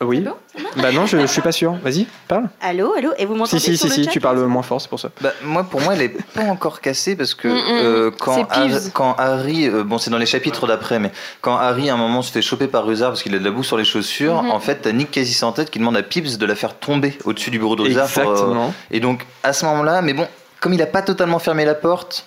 oui. 0.00 0.24
Bah 0.76 0.92
non, 0.92 1.04
je, 1.06 1.18
je 1.18 1.26
suis 1.26 1.42
pas 1.42 1.50
sûr. 1.50 1.72
Vas-y, 1.82 2.06
parle. 2.28 2.48
Allô, 2.60 2.94
allô? 2.96 3.10
Et 3.18 3.26
vous 3.26 3.34
m'entendez 3.34 3.58
Si, 3.60 3.72
si, 3.72 3.76
sur 3.76 3.88
si, 3.90 3.96
le 3.98 4.02
si, 4.02 4.04
chat, 4.04 4.10
tu 4.12 4.20
parles 4.20 4.38
moins 4.46 4.62
fort, 4.62 4.80
c'est 4.80 4.88
pour 4.88 5.00
ça. 5.00 5.10
Bah, 5.20 5.32
moi, 5.42 5.64
pour 5.64 5.80
moi, 5.80 5.94
elle 5.94 6.02
est 6.02 6.16
pas 6.34 6.42
encore 6.44 6.80
cassée 6.80 7.16
parce 7.16 7.34
que 7.34 7.48
Mm, 7.48 7.52
mm. 7.52 7.64
euh, 7.84 8.10
quand. 8.16 8.46
Harry, 8.50 8.72
quand 8.94 9.14
Harry, 9.18 9.68
euh, 9.68 9.82
bon, 9.82 9.98
c'est 9.98 10.10
dans 10.10 10.18
les 10.18 10.26
chapitres 10.26 10.68
d'après, 10.68 11.00
mais 11.00 11.10
quand 11.40 11.56
Harry 11.56 11.90
à 11.90 11.94
un 11.94 11.96
moment 11.96 12.22
se 12.22 12.30
fait 12.30 12.42
choper 12.42 12.68
par 12.68 12.84
Ruzard 12.86 13.10
parce 13.10 13.22
qu'il 13.24 13.34
a 13.34 13.38
de 13.40 13.44
la 13.44 13.50
boue 13.50 13.64
sur 13.64 13.76
les 13.76 13.84
chaussures, 13.84 14.42
Mhm. 14.44 14.50
en 14.52 14.60
fait, 14.60 14.76
t'as 14.82 14.92
Nick 14.92 15.10
quasi 15.10 15.34
sans 15.34 15.50
tête 15.52 15.70
qui 15.70 15.78
demande 15.80 15.96
à 15.96 16.02
Peeves 16.04 16.38
de 16.38 16.46
la 16.46 16.54
faire 16.54 16.74
tomber 16.78 17.18
au-dessus 17.24 17.50
du 17.50 17.58
bureau 17.58 17.74
de 17.74 17.82
Ruzard. 17.82 18.08
pour, 18.08 18.22
euh, 18.22 18.30
Exactement. 18.32 18.74
et 18.92 19.00
donc, 19.00 19.26
à 19.42 19.52
ce 19.52 19.64
moment-là, 19.66 20.00
mais 20.02 20.14
bon, 20.14 20.28
comme 20.60 20.74
il 20.74 20.82
a 20.82 20.86
pas 20.86 21.02
totalement 21.02 21.38
fermé 21.40 21.64
la 21.64 21.74
porte, 21.74 22.26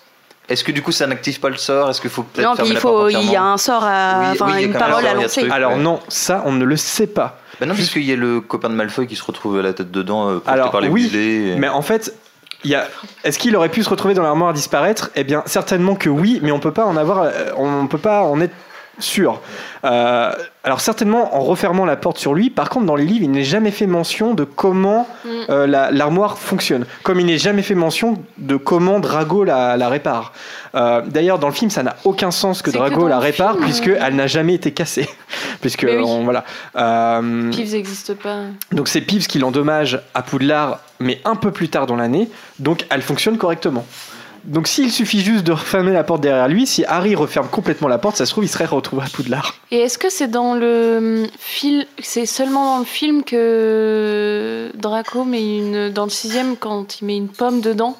est-ce 0.53 0.63
que 0.63 0.71
du 0.71 0.81
coup 0.81 0.91
ça 0.91 1.05
n'active 1.07 1.39
pas 1.39 1.49
le 1.49 1.57
sort? 1.57 1.89
Est-ce 1.89 1.99
qu'il 2.01 2.09
faut 2.09 2.23
peut-être 2.23 2.47
Non, 2.57 2.65
il 2.65 2.77
faut, 2.77 3.09
il 3.09 3.29
y 3.29 3.35
a 3.35 3.43
un 3.43 3.57
sort 3.57 3.83
à, 3.83 4.31
Oui, 4.31 4.37
oui, 4.41 4.63
une 4.65 4.73
parole 4.73 5.03
sort, 5.03 5.11
à 5.11 5.13
lancer. 5.21 5.49
Alors 5.51 5.77
non, 5.77 5.99
ça, 6.07 6.43
on 6.45 6.51
ne 6.53 6.63
le 6.63 6.77
sait 6.77 7.07
pas. 7.07 7.37
Bah 7.59 7.65
non, 7.65 7.75
puisqu'il 7.75 8.03
y 8.03 8.11
a 8.13 8.15
le 8.15 8.41
copain 8.41 8.69
de 8.69 8.73
Malfoy 8.75 9.05
qui 9.07 9.15
se 9.15 9.23
retrouve 9.23 9.59
à 9.59 9.61
la 9.61 9.73
tête 9.73 9.91
dedans, 9.91 10.29
euh, 10.29 10.39
Alors, 10.47 10.71
par 10.71 10.81
les 10.81 10.87
oui, 10.89 11.11
et- 11.15 11.55
Mais 11.57 11.69
en 11.69 11.81
fait, 11.81 12.13
il 12.63 12.71
y 12.71 12.75
a... 12.75 12.87
est-ce 13.23 13.37
qu'il 13.37 13.55
aurait 13.55 13.69
pu 13.69 13.83
se 13.83 13.89
retrouver 13.89 14.13
dans 14.15 14.23
l'armoire 14.23 14.49
à 14.49 14.53
disparaître? 14.53 15.11
Eh 15.15 15.23
bien, 15.23 15.43
certainement 15.45 15.95
que 15.95 16.09
oui, 16.09 16.39
mais 16.41 16.51
on 16.51 16.59
peut 16.59 16.71
pas 16.71 16.85
en 16.85 16.97
avoir, 16.97 17.21
euh, 17.23 17.31
on 17.57 17.87
peut 17.87 17.97
pas 17.99 18.23
en 18.23 18.39
être 18.41 18.55
sûr. 18.99 19.41
Euh, 19.85 20.31
alors 20.63 20.79
certainement 20.79 21.35
en 21.35 21.41
refermant 21.41 21.83
la 21.85 21.95
porte 21.95 22.17
sur 22.17 22.33
lui. 22.33 22.49
Par 22.49 22.69
contre, 22.69 22.85
dans 22.85 22.95
les 22.95 23.05
livres, 23.05 23.23
il 23.25 23.31
n'est 23.31 23.43
jamais 23.43 23.71
fait 23.71 23.87
mention 23.87 24.33
de 24.33 24.43
comment 24.43 25.07
Mm. 25.25 25.29
euh, 25.49 25.67
la- 25.67 25.91
l'armoire 25.91 26.37
fonctionne. 26.37 26.85
Comme 27.03 27.19
il 27.19 27.25
n'est 27.25 27.37
jamais 27.37 27.63
fait 27.63 27.75
mention 27.75 28.21
de 28.37 28.55
comment 28.55 28.99
Drago 28.99 29.43
la, 29.43 29.75
la 29.77 29.89
répare. 29.89 30.31
Euh, 30.75 31.01
D'ailleurs, 31.05 31.39
dans 31.39 31.47
le 31.47 31.53
film, 31.53 31.69
ça 31.71 31.83
n'a 31.83 31.95
aucun 32.05 32.31
sens 32.31 32.61
que 32.61 32.71
C'est 32.71 32.77
que 32.77 32.81
Drago 32.81 33.01
dans 33.01 33.07
la 33.09 33.15
le 33.15 33.21
répare 33.21 33.53
film, 33.53 33.63
puisque 33.65 33.87
euh. 33.89 33.99
elle 34.01 34.15
n'a 34.15 34.27
jamais 34.27 34.53
été 34.53 34.71
cassée. 34.71 35.09
puisque 35.61 35.83
Mais 35.83 35.97
oui. 35.97 36.03
on- 36.05 36.23
voilà. 36.23 36.43
Euh, 36.77 37.21
n'existe 37.21 38.13
pas. 38.15 38.41
donc 38.71 38.87
c'est 38.87 39.01
Peeves 39.01 39.27
qui 39.27 39.39
l'endommage 39.39 40.01
à 40.13 40.21
Poudlard, 40.21 40.79
mais 40.99 41.19
un 41.25 41.35
peu 41.35 41.51
plus 41.51 41.67
tard 41.69 41.87
dans 41.87 41.95
l'année, 41.95 42.29
donc 42.59 42.85
elle 42.89 43.01
fonctionne 43.01 43.37
correctement. 43.37 43.85
Donc 44.43 44.67
s'il 44.67 44.91
suffit 44.91 45.21
juste 45.21 45.45
de 45.45 45.53
refermer 45.53 45.93
la 45.93 46.03
porte 46.03 46.21
derrière 46.21 46.47
lui, 46.47 46.67
si 46.67 46.83
Harry 46.85 47.15
referme 47.15 47.47
complètement 47.47 47.87
la 47.87 47.97
porte, 47.97 48.17
ça 48.17 48.25
se 48.25 48.31
trouve 48.31 48.43
il 48.43 48.49
serait 48.49 48.65
retrouvé 48.65 49.03
à 49.03 49.09
Poudlard. 49.09 49.55
Et 49.71 49.77
est-ce 49.77 49.97
que 49.97 50.09
c'est 50.09 50.27
dans 50.27 50.55
le 50.55 51.27
film, 51.39 51.85
c'est 51.99 52.25
seulement 52.25 52.75
dans 52.75 52.79
le 52.79 52.85
film 52.85 53.23
que 53.23 54.69
Draco 54.75 55.23
met 55.23 55.57
une 55.57 55.89
dans 55.89 56.03
le 56.03 56.09
sixième 56.09 56.57
quand 56.57 56.99
il 56.99 57.05
met 57.05 57.17
une 57.17 57.29
pomme 57.29 57.61
dedans? 57.61 57.97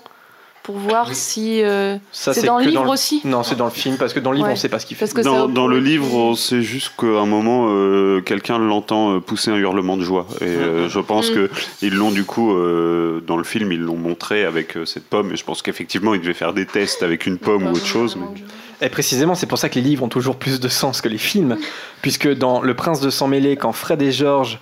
Pour 0.64 0.76
voir 0.78 1.14
si 1.14 1.62
euh, 1.62 1.98
Ça, 2.14 2.34
c'est 2.34 2.46
dans 2.46 2.58
le 2.58 2.66
livre 2.66 2.86
le- 2.86 2.90
aussi. 2.90 3.22
Non, 3.26 3.44
c'est 3.44 3.56
dans 3.56 3.66
le 3.66 3.72
film 3.72 3.98
parce 3.98 4.14
que 4.14 4.20
dans 4.22 4.32
le 4.32 4.38
livre 4.38 4.48
Ouais. 4.48 4.54
on 4.54 4.58
sait 4.58 4.70
pas 4.70 4.80
ce 4.80 4.86
qu'il 4.86 4.96
fait. 4.96 5.06
Parce 5.06 5.14
que 5.14 5.22
ça 5.22 5.30
Dans, 5.30 5.48
dans 5.50 5.68
le 5.68 5.80
livre, 5.80 6.14
on 6.16 6.36
sait 6.36 6.62
juste 6.62 6.94
qu'à 6.98 7.06
un 7.08 7.26
moment, 7.26 7.68
euh, 7.70 8.22
quelqu'un 8.22 8.58
l'entend 8.60 9.16
euh, 9.16 9.20
pousser 9.20 9.52
un 9.52 9.58
hurlement 9.58 9.98
de 9.98 10.04
joie. 10.04 10.26
Et 10.42 10.46
euh, 10.46 10.88
je 10.90 11.00
pense 11.00 11.30
Mm. 11.32 11.34
que 11.36 11.50
ils 11.82 11.94
l'ont 11.94 12.12
du 12.12 12.24
coup 12.24 12.54
euh, 12.54 13.20
dans 13.28 13.36
le 13.38 13.44
film, 13.44 13.72
ils 13.74 13.82
l'ont 13.82 13.98
montré 13.98 14.46
avec 14.46 14.78
euh, 14.78 14.86
cette 14.86 15.04
pomme. 15.10 15.34
Et 15.34 15.36
je 15.36 15.44
pense 15.44 15.62
qu'effectivement, 15.62 16.14
ils 16.14 16.22
devaient 16.22 16.34
faire 16.34 16.54
des 16.54 16.66
tests 16.66 17.04
avec 17.04 17.26
une 17.26 17.38
pomme 17.38 17.68
ou 17.68 17.72
autre 17.72 17.86
chose. 17.86 18.16
mais- 18.18 18.42
Et 18.88 18.90
précisément, 18.90 19.36
c'est 19.36 19.48
pour 19.48 19.58
ça 19.58 19.68
que 19.70 19.76
les 19.76 19.82
livres 19.82 20.04
ont 20.04 20.10
toujours 20.10 20.38
plus 20.38 20.60
de 20.62 20.68
sens 20.70 21.02
que 21.02 21.10
les 21.10 21.18
films, 21.18 21.58
puisque 22.02 22.28
dans 22.34 22.62
Le 22.62 22.74
Prince 22.74 23.02
de 23.02 23.10
sang 23.10 23.28
mêlé, 23.28 23.56
quand 23.58 23.72
Fred 23.74 24.02
et 24.02 24.12
George 24.12 24.60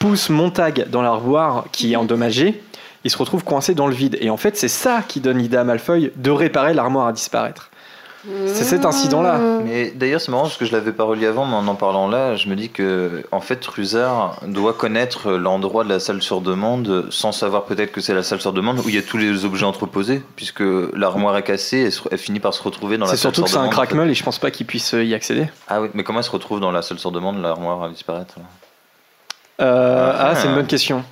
poussent 0.00 0.30
Montag 0.30 0.86
dans 0.90 1.00
l'armoire 1.02 1.64
qui 1.72 1.92
est 1.92 1.96
endommagée, 1.96 2.60
ils 3.04 3.10
se 3.10 3.18
retrouvent 3.18 3.44
coincés 3.44 3.74
dans 3.74 3.86
le 3.86 3.94
vide. 3.94 4.16
Et 4.20 4.30
en 4.30 4.36
fait, 4.36 4.56
c'est 4.56 4.68
ça 4.68 5.02
qui 5.06 5.20
donne 5.20 5.38
l'idée 5.38 5.56
à 5.58 5.64
Malfoy 5.64 6.10
de 6.16 6.30
réparer 6.30 6.74
l'armoire 6.74 7.06
à 7.06 7.12
disparaître. 7.12 7.70
C'est 8.46 8.64
cet 8.64 8.86
incident-là. 8.86 9.38
Mais 9.66 9.90
d'ailleurs, 9.90 10.18
c'est 10.18 10.30
marrant 10.30 10.44
parce 10.44 10.56
que 10.56 10.64
je 10.64 10.72
l'avais 10.72 10.92
pas 10.92 11.04
relié 11.04 11.26
avant, 11.26 11.44
mais 11.44 11.56
en 11.56 11.68
en 11.68 11.74
parlant 11.74 12.08
là, 12.08 12.36
je 12.36 12.48
me 12.48 12.56
dis 12.56 12.70
que 12.70 13.22
en 13.32 13.42
fait, 13.42 13.62
Ruzard 13.66 14.40
doit 14.46 14.72
connaître 14.72 15.32
l'endroit 15.32 15.84
de 15.84 15.90
la 15.90 16.00
salle 16.00 16.22
sur 16.22 16.40
demande 16.40 17.04
sans 17.10 17.32
savoir 17.32 17.64
peut-être 17.64 17.92
que 17.92 18.00
c'est 18.00 18.14
la 18.14 18.22
salle 18.22 18.40
sur 18.40 18.54
demande 18.54 18.78
où 18.78 18.88
il 18.88 18.94
y 18.94 18.98
a 18.98 19.02
tous 19.02 19.18
les 19.18 19.44
objets 19.44 19.66
entreposés, 19.66 20.22
puisque 20.36 20.62
l'armoire 20.94 21.36
est 21.36 21.42
cassée 21.42 21.86
et 21.86 21.90
elle 22.12 22.16
finit 22.16 22.40
par 22.40 22.54
se 22.54 22.62
retrouver 22.62 22.96
dans 22.96 23.04
la 23.04 23.10
C'est 23.10 23.18
salle 23.18 23.34
surtout 23.34 23.42
que 23.42 23.50
sur 23.50 23.58
c'est 23.58 23.58
un 23.58 23.68
demande. 23.68 23.74
en 23.78 23.82
fait. 23.82 23.86
crackmeul 23.88 24.08
et 24.10 24.14
je 24.14 24.24
pense 24.24 24.38
pas 24.38 24.50
qu'il 24.50 24.64
puisse 24.64 24.94
euh, 24.94 25.04
y 25.04 25.12
accéder. 25.12 25.46
Ah 25.68 25.82
oui, 25.82 25.88
mais 25.92 26.02
comment 26.02 26.20
elle 26.20 26.24
se 26.24 26.30
retrouve 26.30 26.60
dans 26.60 26.72
la 26.72 26.80
salle 26.80 26.98
sur 26.98 27.12
demande, 27.12 27.42
l'armoire 27.42 27.82
à 27.82 27.88
disparaître 27.90 28.36
Euh, 29.60 30.12
Ah. 30.18 30.28
ah, 30.30 30.34
c'est 30.34 30.48
une 30.48 30.54
bonne 30.54 30.66
question. 30.66 31.04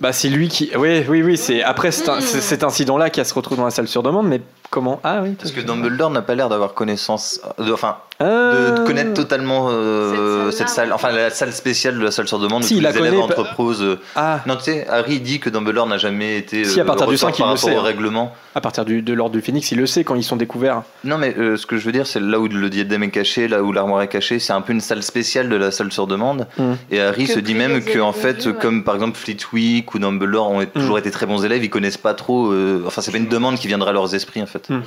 Bah, 0.00 0.12
c'est 0.12 0.28
lui 0.28 0.48
qui. 0.48 0.70
Oui, 0.76 1.04
oui, 1.08 1.22
oui. 1.22 1.36
C'est 1.36 1.62
après 1.62 1.90
cet, 1.90 2.10
c'est 2.20 2.40
cet 2.40 2.64
incident-là 2.64 3.10
qui 3.10 3.24
se 3.24 3.34
retrouve 3.34 3.56
dans 3.58 3.64
la 3.64 3.70
salle 3.70 3.88
sur 3.88 4.02
demande, 4.02 4.28
mais 4.28 4.42
comment? 4.70 5.00
Ah 5.02 5.20
oui. 5.22 5.32
Parce 5.38 5.52
que 5.52 5.60
Dumbledore 5.60 6.10
n'a 6.10 6.22
pas 6.22 6.34
l'air 6.34 6.48
d'avoir 6.48 6.74
connaissance, 6.74 7.40
de, 7.58 7.72
enfin, 7.72 7.96
Euh, 8.22 8.78
de 8.78 8.86
connaître 8.86 9.12
totalement 9.12 9.68
euh, 9.70 10.50
Cette 10.50 10.56
cette 10.56 10.68
salle, 10.70 10.92
enfin 10.94 11.12
la 11.12 11.28
salle 11.28 11.52
spéciale 11.52 11.98
de 11.98 12.02
la 12.04 12.10
salle 12.10 12.26
sur 12.26 12.38
demande 12.38 12.64
Si, 12.64 12.76
où 12.76 12.80
les 12.80 12.96
élèves 12.96 13.18
entreposent. 13.18 13.82
euh, 13.82 13.98
Ah, 14.14 14.40
Non, 14.46 14.56
tu 14.56 14.62
sais, 14.64 14.86
Harry 14.88 15.20
dit 15.20 15.38
que 15.38 15.50
Dumbledore 15.50 15.86
n'a 15.86 15.98
jamais 15.98 16.38
été 16.38 16.64
Si, 16.64 16.80
à 16.80 16.82
euh, 16.82 16.86
partir 16.86 17.06
du 17.06 17.12
ressort 17.12 17.28
cinq, 17.28 17.38
il 17.38 17.42
par 17.42 17.50
le 17.52 17.56
sait, 17.58 17.74
au 17.74 17.78
hein. 17.78 17.82
règlement. 17.82 18.34
à 18.54 18.60
partir 18.62 18.86
du, 18.86 19.02
de 19.02 19.12
l'ordre 19.12 19.34
du 19.34 19.42
Phénix, 19.42 19.70
il 19.70 19.76
le 19.78 19.86
sait 19.86 20.02
quand 20.02 20.14
ils 20.14 20.22
sont 20.24 20.36
découverts. 20.36 20.82
Non, 21.04 21.18
mais 21.18 21.34
euh, 21.36 21.58
ce 21.58 21.66
que 21.66 21.76
je 21.76 21.84
veux 21.84 21.92
dire, 21.92 22.06
c'est 22.06 22.20
là 22.20 22.40
où 22.40 22.48
le 22.48 22.70
diadème 22.70 23.02
est 23.02 23.10
caché, 23.10 23.48
là 23.48 23.62
où 23.62 23.70
l'armoire 23.70 24.00
est 24.00 24.08
cachée, 24.08 24.38
c'est 24.38 24.54
un 24.54 24.62
peu 24.62 24.72
une 24.72 24.80
salle 24.80 25.02
spéciale 25.02 25.50
de 25.50 25.56
la 25.56 25.70
salle 25.70 25.92
sur 25.92 26.06
demande. 26.06 26.46
Mm. 26.56 26.72
Et 26.90 27.00
Harry 27.02 27.26
Que 27.26 27.34
se 27.34 27.38
dit 27.40 27.54
même 27.54 27.84
que, 27.84 27.98
en 27.98 28.12
fait, 28.14 28.46
ouais. 28.46 28.54
comme 28.58 28.82
par 28.82 28.94
exemple 28.94 29.18
Flitwick 29.18 29.92
ou 29.94 29.98
Dumbledore 29.98 30.50
ont 30.50 30.64
toujours 30.64 30.98
été 30.98 31.10
très 31.10 31.26
bons 31.26 31.44
élèves, 31.44 31.62
ils 31.62 31.68
connaissent 31.70 31.98
pas 31.98 32.14
trop. 32.14 32.50
euh, 32.50 32.82
Enfin, 32.86 33.02
c'est 33.02 33.12
pas 33.12 33.18
une 33.18 33.28
demande 33.28 33.56
qui 33.58 33.68
viendra 33.68 33.90
à 33.90 33.92
leurs 33.92 34.14
esprits, 34.14 34.40
en 34.40 34.46
fait. 34.46 34.70
Mm. 34.70 34.80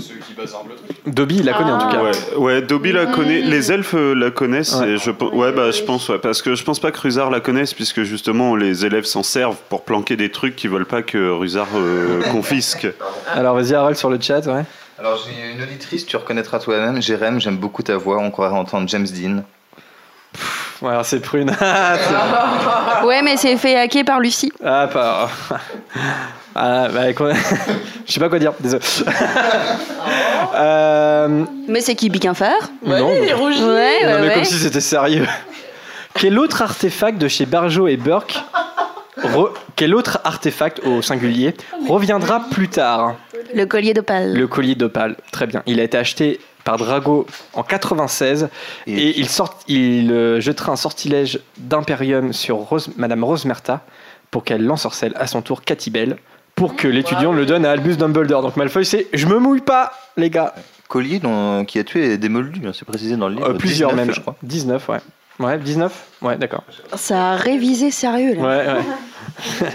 Ceux 0.00 0.14
qui 0.14 0.34
le 0.34 0.74
truc. 0.76 0.96
Dobby, 1.14 1.36
il 1.36 1.44
la 1.44 1.52
connaît 1.52 1.70
en 1.72 1.78
tout 1.78 1.86
Ah. 1.90 1.92
cas. 1.92 2.02
Ouais, 2.02 2.36
ouais, 2.36 2.62
Dobby 2.62 2.92
la 2.92 3.06
connaît, 3.06 3.40
les 3.42 3.70
elfes 3.72 3.94
euh, 3.94 4.14
la 4.14 4.30
connaissent, 4.30 4.74
Ouais. 4.76 4.90
et 4.92 4.96
je, 4.96 5.10
pe- 5.10 5.24
ouais, 5.26 5.52
bah, 5.52 5.70
je 5.70 5.82
pense, 5.82 6.08
ouais, 6.08 6.18
parce 6.18 6.40
que 6.40 6.54
je 6.54 6.64
pense 6.64 6.80
pas 6.80 6.90
que 6.90 6.98
Ruzard 6.98 7.30
la 7.30 7.40
connaisse, 7.40 7.74
puisque 7.74 8.02
justement 8.02 8.56
les 8.56 8.86
élèves 8.86 9.04
s'en 9.04 9.22
servent 9.22 9.58
pour 9.68 9.84
planquer 9.84 10.16
des 10.16 10.30
trucs 10.30 10.56
qu'ils 10.56 10.70
veulent 10.70 10.86
pas 10.86 11.02
que 11.02 11.30
Ruzard 11.30 11.68
euh, 11.76 12.22
confisque. 12.32 12.86
Alors 13.34 13.54
vas-y, 13.54 13.74
Harold 13.74 13.96
sur 13.96 14.08
le 14.08 14.18
chat, 14.20 14.46
ouais. 14.46 14.64
Alors, 14.98 15.18
j'ai 15.26 15.52
une 15.52 15.62
auditrice, 15.62 16.06
tu 16.06 16.16
reconnaîtras 16.16 16.58
toi-même. 16.60 17.02
Jérém, 17.02 17.40
j'aime 17.40 17.56
beaucoup 17.56 17.82
ta 17.82 17.96
voix, 17.96 18.18
on 18.18 18.30
croirait 18.30 18.54
entendre 18.54 18.88
James 18.88 19.06
Dean. 19.06 19.42
Ouais, 20.80 20.90
alors 20.90 21.04
c'est 21.04 21.20
prune. 21.20 21.52
ah, 21.60 21.96
Ouais, 23.04 23.20
mais 23.22 23.36
c'est 23.36 23.56
fait 23.56 23.76
hacker 23.76 24.04
par 24.04 24.20
Lucie. 24.20 24.52
pas. 24.60 25.28
Ah, 26.54 26.88
bah, 26.92 27.10
je 28.06 28.12
sais 28.12 28.20
pas 28.20 28.28
quoi 28.28 28.38
dire, 28.38 28.52
désolé. 28.60 28.82
Euh, 30.54 31.44
Mais 31.68 31.80
c'est 31.80 31.94
qui 31.94 32.10
pique 32.10 32.26
un 32.26 32.34
fer 32.34 32.52
non, 32.84 33.10
il 33.22 33.28
est 33.28 33.32
rougi. 33.32 33.62
Ouais, 33.62 33.68
non, 34.04 34.08
ouais, 34.08 34.20
mais 34.20 34.28
ouais. 34.28 34.34
comme 34.34 34.44
si 34.44 34.54
c'était 34.58 34.80
sérieux. 34.80 35.26
Quel 36.14 36.38
autre 36.38 36.60
artefact 36.60 37.16
de 37.18 37.26
chez 37.28 37.46
Barjo 37.46 37.88
et 37.88 37.96
Burke, 37.96 38.38
re- 39.18 39.50
quel 39.76 39.94
autre 39.94 40.20
artefact 40.24 40.80
au 40.84 41.00
singulier 41.00 41.54
reviendra 41.88 42.40
plus 42.50 42.68
tard? 42.68 43.14
Le 43.54 43.64
collier 43.64 43.94
d'opale. 43.94 44.34
Le 44.34 44.46
collier 44.46 44.74
d'opale, 44.74 45.16
très 45.30 45.46
bien. 45.46 45.62
Il 45.66 45.80
a 45.80 45.84
été 45.84 45.96
acheté 45.96 46.38
par 46.64 46.76
Drago 46.76 47.26
en 47.54 47.62
96 47.62 48.48
et, 48.86 49.18
il, 49.18 49.28
sort, 49.28 49.58
il 49.68 50.12
euh, 50.12 50.40
jettera 50.40 50.72
un 50.72 50.76
sortilège 50.76 51.40
d'Imperium 51.56 52.32
sur 52.32 52.56
Rose, 52.56 52.90
Madame 52.96 53.24
Rosemerta 53.24 53.80
pour 54.30 54.44
qu'elle 54.44 54.64
l'ensorcelle 54.64 55.12
à 55.16 55.26
son 55.26 55.40
tour 55.42 55.62
Catibel 55.62 56.16
pour 56.62 56.76
que 56.76 56.86
l'étudiant 56.86 57.32
le 57.32 57.44
donne 57.44 57.66
à 57.66 57.72
Albus 57.72 57.96
Dumbledore. 57.96 58.40
Donc 58.40 58.56
Malfoy, 58.56 58.84
c'est 58.86 59.08
je 59.12 59.26
me 59.26 59.36
mouille 59.40 59.62
pas, 59.62 59.92
les 60.16 60.30
gars. 60.30 60.54
Collier 60.86 61.18
dont- 61.18 61.64
qui 61.64 61.80
a 61.80 61.82
tué 61.84 62.16
des 62.18 62.28
moldus, 62.28 62.60
hein, 62.64 62.70
c'est 62.72 62.84
précisé 62.84 63.16
dans 63.16 63.26
le 63.28 63.34
livre. 63.34 63.48
Euh, 63.50 63.54
plusieurs 63.54 63.90
19, 63.90 64.06
même, 64.06 64.14
je 64.14 64.20
crois. 64.20 64.36
19, 64.44 64.88
ouais. 64.88 64.98
Ouais, 65.40 65.58
19 65.58 65.92
Ouais, 66.20 66.36
d'accord. 66.36 66.62
Ça 66.94 67.32
a 67.32 67.36
révisé 67.36 67.90
sérieux 67.90 68.34
là. 68.36 68.42
Ouais, 68.42 68.66
ouais. 69.60 69.68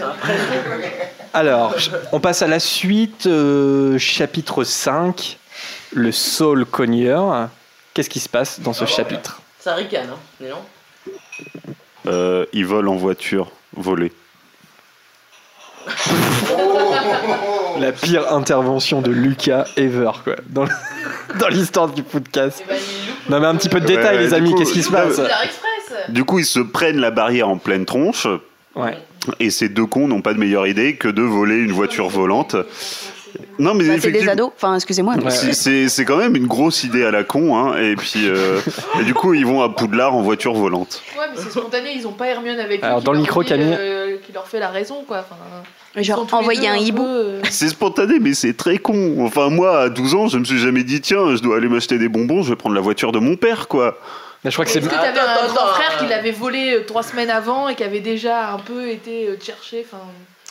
Alors, 1.34 1.74
on 2.12 2.20
passe 2.20 2.40
à 2.40 2.46
la 2.46 2.58
suite, 2.58 3.26
euh, 3.26 3.98
chapitre 3.98 4.64
5, 4.64 5.38
le 5.92 6.10
Soul 6.10 6.64
Cogneur. 6.64 7.50
Qu'est-ce 7.92 8.08
qui 8.08 8.20
se 8.20 8.30
passe 8.30 8.60
dans 8.60 8.72
ce 8.72 8.86
chapitre? 8.86 9.42
Ça 9.58 9.74
ricane, 9.74 10.08
hein, 10.10 10.16
mais 10.40 10.48
non 10.48 11.12
Euh, 12.06 12.46
ils 12.54 12.64
volent 12.64 12.92
en 12.92 12.96
voiture, 12.96 13.50
volée. 13.76 14.12
La 17.80 17.92
pire 17.92 18.32
intervention 18.32 19.00
de 19.02 19.10
Lucas 19.10 19.66
ever, 19.76 20.10
quoi, 20.24 20.34
dans, 20.48 20.64
le- 20.64 20.70
dans 21.38 21.48
l'histoire 21.48 21.88
du 21.88 22.02
podcast. 22.02 22.62
Non, 23.28 23.40
mais 23.40 23.46
un 23.46 23.54
petit 23.54 23.68
peu 23.68 23.80
de 23.80 23.86
Ouais, 23.86 23.96
détails, 23.96 24.18
les 24.18 24.28
du 24.28 24.34
amis, 24.34 24.50
coup, 24.52 24.58
qu'est-ce 24.58 24.72
qui 24.72 24.82
se 24.82 24.92
là, 24.92 25.02
passe 25.02 25.18
Express. 25.18 26.10
Du 26.10 26.24
coup, 26.24 26.38
ils 26.40 26.44
se 26.44 26.60
prennent 26.60 26.98
la 26.98 27.10
barrière 27.10 27.48
en 27.48 27.58
pleine 27.58 27.84
tronche, 27.84 28.26
Ouais. 28.74 28.96
et 29.40 29.50
ces 29.50 29.68
deux 29.68 29.86
cons 29.86 30.08
n'ont 30.08 30.22
pas 30.22 30.34
de 30.34 30.38
meilleure 30.38 30.66
idée 30.66 30.96
que 30.96 31.08
de 31.08 31.22
voler 31.22 31.56
une 31.56 31.72
voiture 31.72 32.08
volante. 32.08 32.56
Non, 33.58 33.74
mais 33.74 33.88
Bah, 33.88 33.94
c'est 34.00 34.10
des 34.10 34.28
ados. 34.28 34.50
Enfin, 34.56 34.74
excusez-moi. 34.76 35.14
mais- 35.22 35.30
C'est- 35.30 35.52
C'est 35.52 35.88
c'est 35.88 36.04
quand 36.04 36.16
même 36.16 36.36
une 36.36 36.46
grosse 36.46 36.84
idée 36.84 37.04
à 37.04 37.10
la 37.10 37.24
con, 37.24 37.56
hein, 37.56 37.76
et 37.78 37.96
puis 37.96 38.28
euh, 38.28 38.60
et 39.00 39.04
du 39.04 39.14
coup 39.14 39.34
ils 39.34 39.44
vont 39.46 39.62
à 39.62 39.68
Poudlard 39.68 40.14
en 40.14 40.22
voiture 40.22 40.54
volante. 40.54 41.02
Ouais, 41.18 41.24
mais 41.34 41.42
c'est 41.42 41.50
spontané, 41.50 41.92
ils 41.96 42.06
ont 42.06 42.12
pas 42.12 42.26
Hermione 42.28 42.60
avec 42.60 42.82
eux. 42.82 42.86
Alors, 42.86 42.98
qui 43.00 43.04
dans 43.04 43.12
le 43.12 43.18
leur 43.18 43.22
micro, 43.22 43.42
dit, 43.42 43.48
Camille. 43.48 43.76
euh, 43.78 44.16
qui 44.24 44.32
leur 44.32 44.46
fait 44.46 44.60
la 44.60 44.68
raison, 44.68 45.02
quoi. 45.06 45.18
Enfin, 45.20 46.02
Genre, 46.02 46.26
envoyer 46.32 46.60
deux 46.60 46.66
un 46.68 46.76
hibou. 46.76 47.04
euh, 47.04 47.40
C'est 47.50 47.68
spontané, 47.68 48.18
mais 48.20 48.34
c'est 48.34 48.56
très 48.56 48.78
con. 48.78 49.16
Enfin 49.24 49.48
moi 49.50 49.80
à 49.80 49.88
12 49.88 50.14
ans, 50.14 50.28
je 50.28 50.38
me 50.38 50.44
suis 50.44 50.58
jamais 50.58 50.84
dit 50.84 51.00
tiens, 51.00 51.34
je 51.34 51.42
dois 51.42 51.56
aller 51.56 51.68
m'acheter 51.68 51.98
des 51.98 52.08
bonbons, 52.08 52.42
je 52.42 52.50
vais 52.50 52.56
prendre 52.56 52.74
la 52.76 52.80
voiture 52.80 53.10
de 53.10 53.18
mon 53.18 53.34
père, 53.36 53.66
quoi. 53.66 53.98
Mais 54.44 54.50
je 54.52 54.54
crois 54.56 54.64
que 54.66 54.70
c'est. 54.70 54.78
Est-ce 54.78 54.88
que 54.88 54.94
t'avais 54.94 55.18
Attends, 55.18 55.42
un 55.44 55.48
grand 55.52 55.66
frère 55.74 55.98
qui 55.98 56.06
l'avait 56.06 56.30
volé 56.30 56.84
trois 56.86 57.02
semaines 57.02 57.30
avant 57.30 57.68
et 57.68 57.74
qui 57.74 57.82
avait 57.82 57.98
déjà 57.98 58.52
un 58.52 58.58
peu 58.58 58.88
été 58.88 59.28
cherché 59.44 59.84
Enfin, 59.84 60.02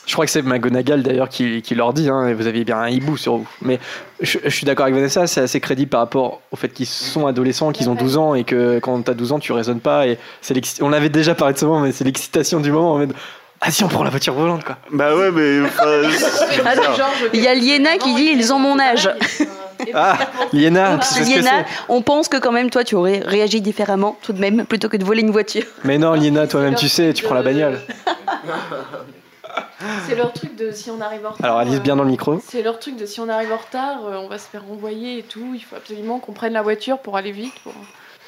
Je 0.08 0.14
crois 0.14 0.26
que 0.26 0.32
c'est 0.32 0.42
McGonagall 0.42 1.04
d'ailleurs 1.04 1.28
qui, 1.28 1.62
qui 1.62 1.76
leur 1.76 1.92
dit 1.92 2.10
hein, 2.10 2.34
vous 2.34 2.48
avez 2.48 2.64
bien 2.64 2.78
un 2.78 2.88
hibou 2.88 3.18
sur 3.18 3.36
vous. 3.38 3.48
Mais 3.62 3.78
je, 4.22 4.40
je 4.42 4.50
suis 4.50 4.66
d'accord 4.66 4.86
avec 4.86 4.96
Vanessa, 4.96 5.28
c'est 5.28 5.42
assez 5.42 5.60
crédible 5.60 5.90
par 5.90 6.00
rapport 6.00 6.42
au 6.52 6.56
fait 6.56 6.70
qu'ils 6.70 6.86
sont 6.86 7.28
adolescents, 7.28 7.74
qu'ils 7.74 7.90
ont 7.90 7.96
12 7.96 8.18
ans 8.18 8.34
et 8.34 8.46
que 8.46 8.80
quand 8.80 9.02
t'as 9.02 9.14
12 9.14 9.34
ans 9.34 9.40
tu 9.40 9.52
raisonnes 9.52 9.82
pas. 9.82 10.08
Et 10.08 10.18
c'est 10.42 10.56
on 10.82 10.94
avait 10.94 11.10
déjà 11.10 11.36
parlé 11.36 11.54
de 11.54 11.60
ce 11.60 11.66
moment, 11.66 11.82
mais 11.82 11.92
c'est 11.92 12.06
l'excitation 12.06 12.62
du 12.62 12.72
moment 12.72 12.94
en 12.94 12.98
mode 13.00 13.14
ah 13.60 13.70
si 13.72 13.84
on 13.84 13.88
prend 13.90 14.04
la 14.04 14.10
voiture 14.10 14.34
volante 14.34 14.64
quoi. 14.64 14.78
Bah 14.92 15.16
ouais, 15.16 15.32
mais 15.32 15.60
bizarre. 16.08 17.12
Il 17.34 17.42
y 17.42 17.48
a 17.48 17.56
Liena 17.56 17.98
qui 17.98 18.16
dit 18.16 18.30
ils 18.32 18.54
ont 18.54 18.60
mon 18.60 18.80
âge. 18.80 19.10
Ah 19.94 20.18
Liena, 20.54 21.00
tu 21.00 21.08
sais 21.08 21.26
ce 21.26 21.30
que 21.34 21.40
Liena, 21.40 21.66
on 21.90 22.02
pense 22.02 22.30
que 22.30 22.38
quand 22.38 22.54
même 22.54 22.70
toi 22.70 22.86
tu 22.86 22.96
aurais 22.96 23.22
réagi 23.26 23.60
différemment 23.60 24.18
tout 24.22 24.32
de 24.32 24.40
même 24.40 24.66
plutôt 24.66 24.88
que 24.88 24.98
de 24.98 25.04
voler 25.04 25.22
une 25.22 25.32
voiture. 25.32 25.64
Mais 25.84 25.98
non 25.98 26.14
Liena, 26.14 26.48
toi-même 26.48 26.76
tu 26.78 26.88
sais, 26.88 27.12
tu 27.14 27.26
prends 27.26 27.36
la 27.36 27.44
bagnole. 27.44 27.80
c'est 30.08 30.16
leur 30.16 30.34
truc 30.34 30.56
de 30.56 30.72
si 30.72 30.90
on 30.90 31.00
arrive 31.02 31.26
en 31.26 31.32
retard. 31.32 31.46
Alors 31.46 31.60
Alice 31.60 31.80
bien 31.82 31.96
dans 31.96 32.04
le 32.04 32.10
micro. 32.10 32.42
C'est 32.48 32.64
leur 32.64 32.80
truc 32.80 32.96
de 32.98 33.06
si 33.06 33.20
on 33.20 33.30
arrive 33.30 33.52
en 33.52 33.58
retard, 33.58 34.06
euh, 34.06 34.18
on 34.18 34.28
va 34.28 34.38
se 34.40 34.48
faire 34.48 34.64
renvoyer 34.66 35.20
et 35.20 35.24
tout. 35.24 35.52
Il 35.54 35.62
faut 35.62 35.76
absolument 35.76 36.20
qu'on 36.20 36.34
prenne 36.34 36.54
la 36.54 36.62
voiture 36.62 37.00
pour 37.00 37.16
aller 37.18 37.32
vite. 37.32 37.54
pour- 37.64 37.74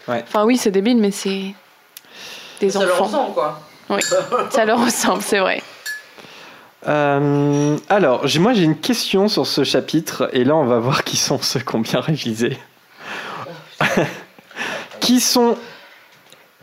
Ouais. 0.07 0.23
Enfin, 0.27 0.43
oui, 0.45 0.57
c'est 0.57 0.71
débile, 0.71 0.97
mais 0.97 1.11
c'est 1.11 1.53
des 2.59 2.69
Ça 2.69 2.79
leur 2.85 2.93
enfants. 3.01 3.05
ressemble, 3.05 3.33
quoi. 3.33 3.59
Oui, 3.89 4.01
ça 4.51 4.65
leur 4.65 4.83
ressemble, 4.83 5.21
c'est 5.21 5.39
vrai. 5.39 5.61
Euh, 6.87 7.77
alors 7.89 8.25
j'ai- 8.27 8.39
moi 8.39 8.53
j'ai 8.53 8.63
une 8.63 8.79
question 8.79 9.27
sur 9.27 9.45
ce 9.45 9.65
chapitre 9.65 10.29
et 10.31 10.45
là 10.45 10.55
on 10.55 10.63
va 10.65 10.79
voir 10.79 11.03
qui 11.03 11.17
sont 11.17 11.37
ceux 11.41 11.59
qui 11.59 11.75
ont 11.75 11.79
bien 11.81 11.99
révisé. 11.99 12.57
qui 15.01 15.19
sont 15.19 15.57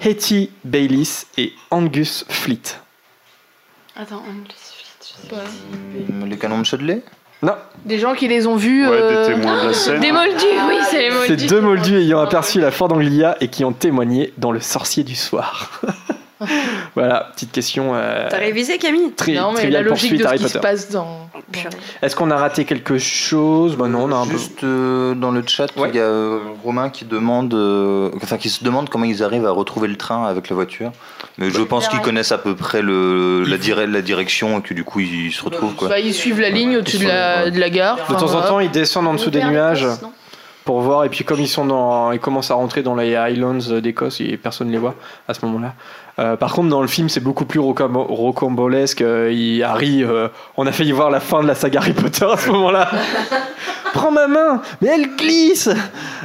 Hetty 0.00 0.50
Baylis 0.64 1.24
et 1.36 1.52
Angus 1.70 2.24
Fleet? 2.28 2.78
Attends, 3.94 4.22
on 4.28 4.42
Les 6.26 6.36
canons 6.36 6.60
de 6.60 6.64
Chudley 6.66 7.02
Non, 7.42 7.54
Des 7.84 7.98
gens 7.98 8.14
qui 8.14 8.28
les 8.28 8.46
ont 8.46 8.56
vus. 8.56 8.86
Ouais, 8.86 8.92
euh, 9.00 9.26
des 9.28 9.34
témoins 9.34 9.62
de 9.62 9.68
la 9.68 9.72
scène. 9.74 10.00
Des 10.00 10.12
moldus, 10.12 10.34
oui, 10.68 10.76
c'est 10.90 11.08
les 11.08 11.10
moldus. 11.10 11.26
c'est 11.38 11.46
deux 11.48 11.60
moldus 11.60 11.96
ayant 11.98 12.20
aperçu 12.20 12.60
la 12.60 12.70
Ford 12.70 12.92
Anglia 12.92 13.36
et 13.40 13.48
qui 13.48 13.64
ont 13.64 13.72
témoigné 13.72 14.32
dans 14.38 14.52
Le 14.52 14.60
Sorcier 14.60 15.04
du 15.04 15.14
Soir. 15.14 15.80
voilà, 16.94 17.30
petite 17.34 17.52
question. 17.52 17.92
euh, 17.94 18.26
T'as 18.28 18.38
révisé 18.38 18.78
Camille? 18.78 19.12
tri- 19.12 19.34
Non, 19.34 19.52
mais 19.52 19.70
la 19.70 19.80
logique 19.80 20.10
poursuite 20.10 20.18
de 20.18 20.22
ce 20.22 20.28
Harry 20.28 20.38
qui 20.38 20.48
se 20.48 20.58
passe 20.58 20.90
dans. 20.90 21.28
Est-ce 22.02 22.14
qu'on 22.16 22.30
a 22.30 22.36
raté 22.36 22.64
quelque 22.64 22.98
chose? 22.98 23.76
Bah 23.76 23.88
non, 23.88 24.04
on 24.04 24.12
a 24.12 24.16
un 24.16 24.26
peu. 24.26 24.32
Juste 24.32 24.62
euh, 24.64 25.14
dans 25.14 25.30
le 25.30 25.42
chat, 25.46 25.66
il 25.76 25.82
Ouais. 25.82 25.90
y 25.94 25.98
a 25.98 26.02
euh, 26.02 26.38
Romain 26.62 26.90
qui 26.90 27.04
demande, 27.04 27.54
euh, 27.54 28.10
enfin 28.22 28.36
qui 28.36 28.50
se 28.50 28.64
demande 28.64 28.88
comment 28.90 29.04
ils 29.04 29.22
arrivent 29.22 29.46
à 29.46 29.50
retrouver 29.50 29.88
le 29.88 29.96
train 29.96 30.26
avec 30.26 30.48
la 30.50 30.54
voiture. 30.56 30.92
Mais 31.38 31.50
je 31.50 31.62
pense 31.62 31.88
qu'ils 31.88 32.00
connaissent 32.00 32.32
à 32.32 32.38
peu 32.38 32.54
près 32.54 32.82
le, 32.82 33.44
la, 33.44 33.56
dire- 33.58 33.86
la 33.86 34.02
direction 34.02 34.58
et 34.58 34.62
que 34.62 34.74
du 34.74 34.84
coup 34.84 35.00
ils 35.00 35.32
se 35.32 35.42
retrouvent 35.44 35.74
quoi. 35.74 35.88
Bah, 35.88 35.98
ils 36.00 36.14
suivent 36.14 36.40
la 36.40 36.50
ligne 36.50 36.76
au-dessus 36.78 36.98
de 36.98 37.06
la, 37.08 37.50
de 37.50 37.58
la 37.60 37.70
gare. 37.70 37.96
De 37.96 38.02
enfin, 38.02 38.14
temps 38.14 38.22
en 38.24 38.26
voilà. 38.26 38.46
temps, 38.48 38.60
ils 38.60 38.70
descendent 38.70 39.06
en 39.08 39.14
dessous 39.14 39.30
des 39.30 39.42
nuages 39.44 39.86
pour 40.66 40.80
voir. 40.82 41.04
Et 41.04 41.08
puis, 41.08 41.24
comme 41.24 41.40
ils 41.40 41.48
sont 41.48 41.64
dans, 41.64 42.12
ils 42.12 42.20
commencent 42.20 42.50
à 42.50 42.54
rentrer 42.54 42.82
dans 42.82 42.94
les 42.94 43.16
Highlands 43.16 43.80
d'Écosse 43.80 44.20
et 44.20 44.36
personne 44.36 44.66
ne 44.66 44.72
les 44.72 44.78
voit 44.78 44.94
à 45.26 45.32
ce 45.32 45.42
moment-là. 45.46 45.72
Euh, 46.18 46.36
par 46.36 46.52
contre, 46.52 46.68
dans 46.68 46.80
le 46.82 46.88
film, 46.88 47.08
c'est 47.08 47.20
beaucoup 47.20 47.44
plus 47.46 47.60
rocambo- 47.60 48.06
rocambolesque. 48.06 49.00
Euh, 49.02 49.30
il- 49.32 49.62
Harry, 49.62 50.02
euh, 50.02 50.28
on 50.58 50.66
a 50.66 50.72
failli 50.72 50.92
voir 50.92 51.10
la 51.10 51.20
fin 51.20 51.42
de 51.42 51.46
la 51.46 51.54
saga 51.54 51.80
Harry 51.80 51.92
Potter 51.92 52.26
à 52.30 52.36
ce 52.36 52.50
moment-là. 52.50 52.88
Prends 53.94 54.10
ma 54.10 54.26
main, 54.26 54.60
mais 54.82 54.88
elle 54.88 55.16
glisse. 55.16 55.70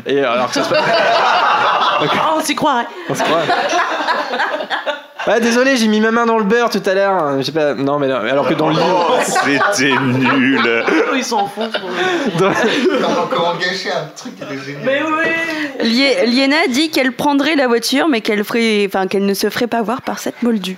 Et 0.05 0.21
alors 0.23 0.47
que 0.47 0.55
ça 0.55 0.63
se 0.63 0.69
passe. 0.69 0.83
Ah, 0.83 2.33
on 2.37 2.41
s'y 2.41 2.55
croirait. 2.55 2.87
On. 3.09 3.13
Ah, 5.28 5.39
désolé, 5.39 5.78
j'ai 5.78 5.88
mis 5.88 5.99
ma 6.01 6.11
main 6.11 6.26
dans 6.26 6.38
le 6.39 6.43
beurre 6.43 6.69
tout 6.69 6.82
à 6.86 6.93
l'heure. 6.93 7.38
Je 7.38 7.43
sais 7.43 7.51
pas. 7.51 7.74
Non, 7.76 7.99
mais 7.99 8.07
non, 8.07 8.15
alors 8.15 8.47
que 8.47 8.53
dans 8.55 8.69
le 8.69 8.74
livre. 8.76 9.07
Oh, 9.19 9.22
C'était 9.24 9.91
nul. 9.99 10.84
Ils 11.15 11.24
s'enfoncent. 11.24 11.78
pour 11.78 11.89
le- 11.89 12.39
dans- 12.39 13.28
Comment 13.30 13.53
gâcher 13.55 13.91
un 13.91 14.05
truc 14.15 14.36
qui 14.36 14.43
était 14.43 14.57
génial 14.63 14.82
Mais 14.86 15.01
oui 15.03 15.88
Lie- 15.88 16.26
Liena 16.47 16.67
dit 16.69 16.89
qu'elle 16.89 17.11
prendrait 17.11 17.55
la 17.55 17.67
voiture 17.67 18.07
mais 18.07 18.22
qu'elle 18.22 18.43
ferait, 18.43 18.86
enfin 18.88 19.07
qu'elle 19.07 19.26
ne 19.26 19.34
se 19.34 19.49
ferait 19.49 19.67
pas 19.67 19.82
voir 19.82 20.01
par 20.01 20.19
cette 20.19 20.41
moldue. 20.43 20.78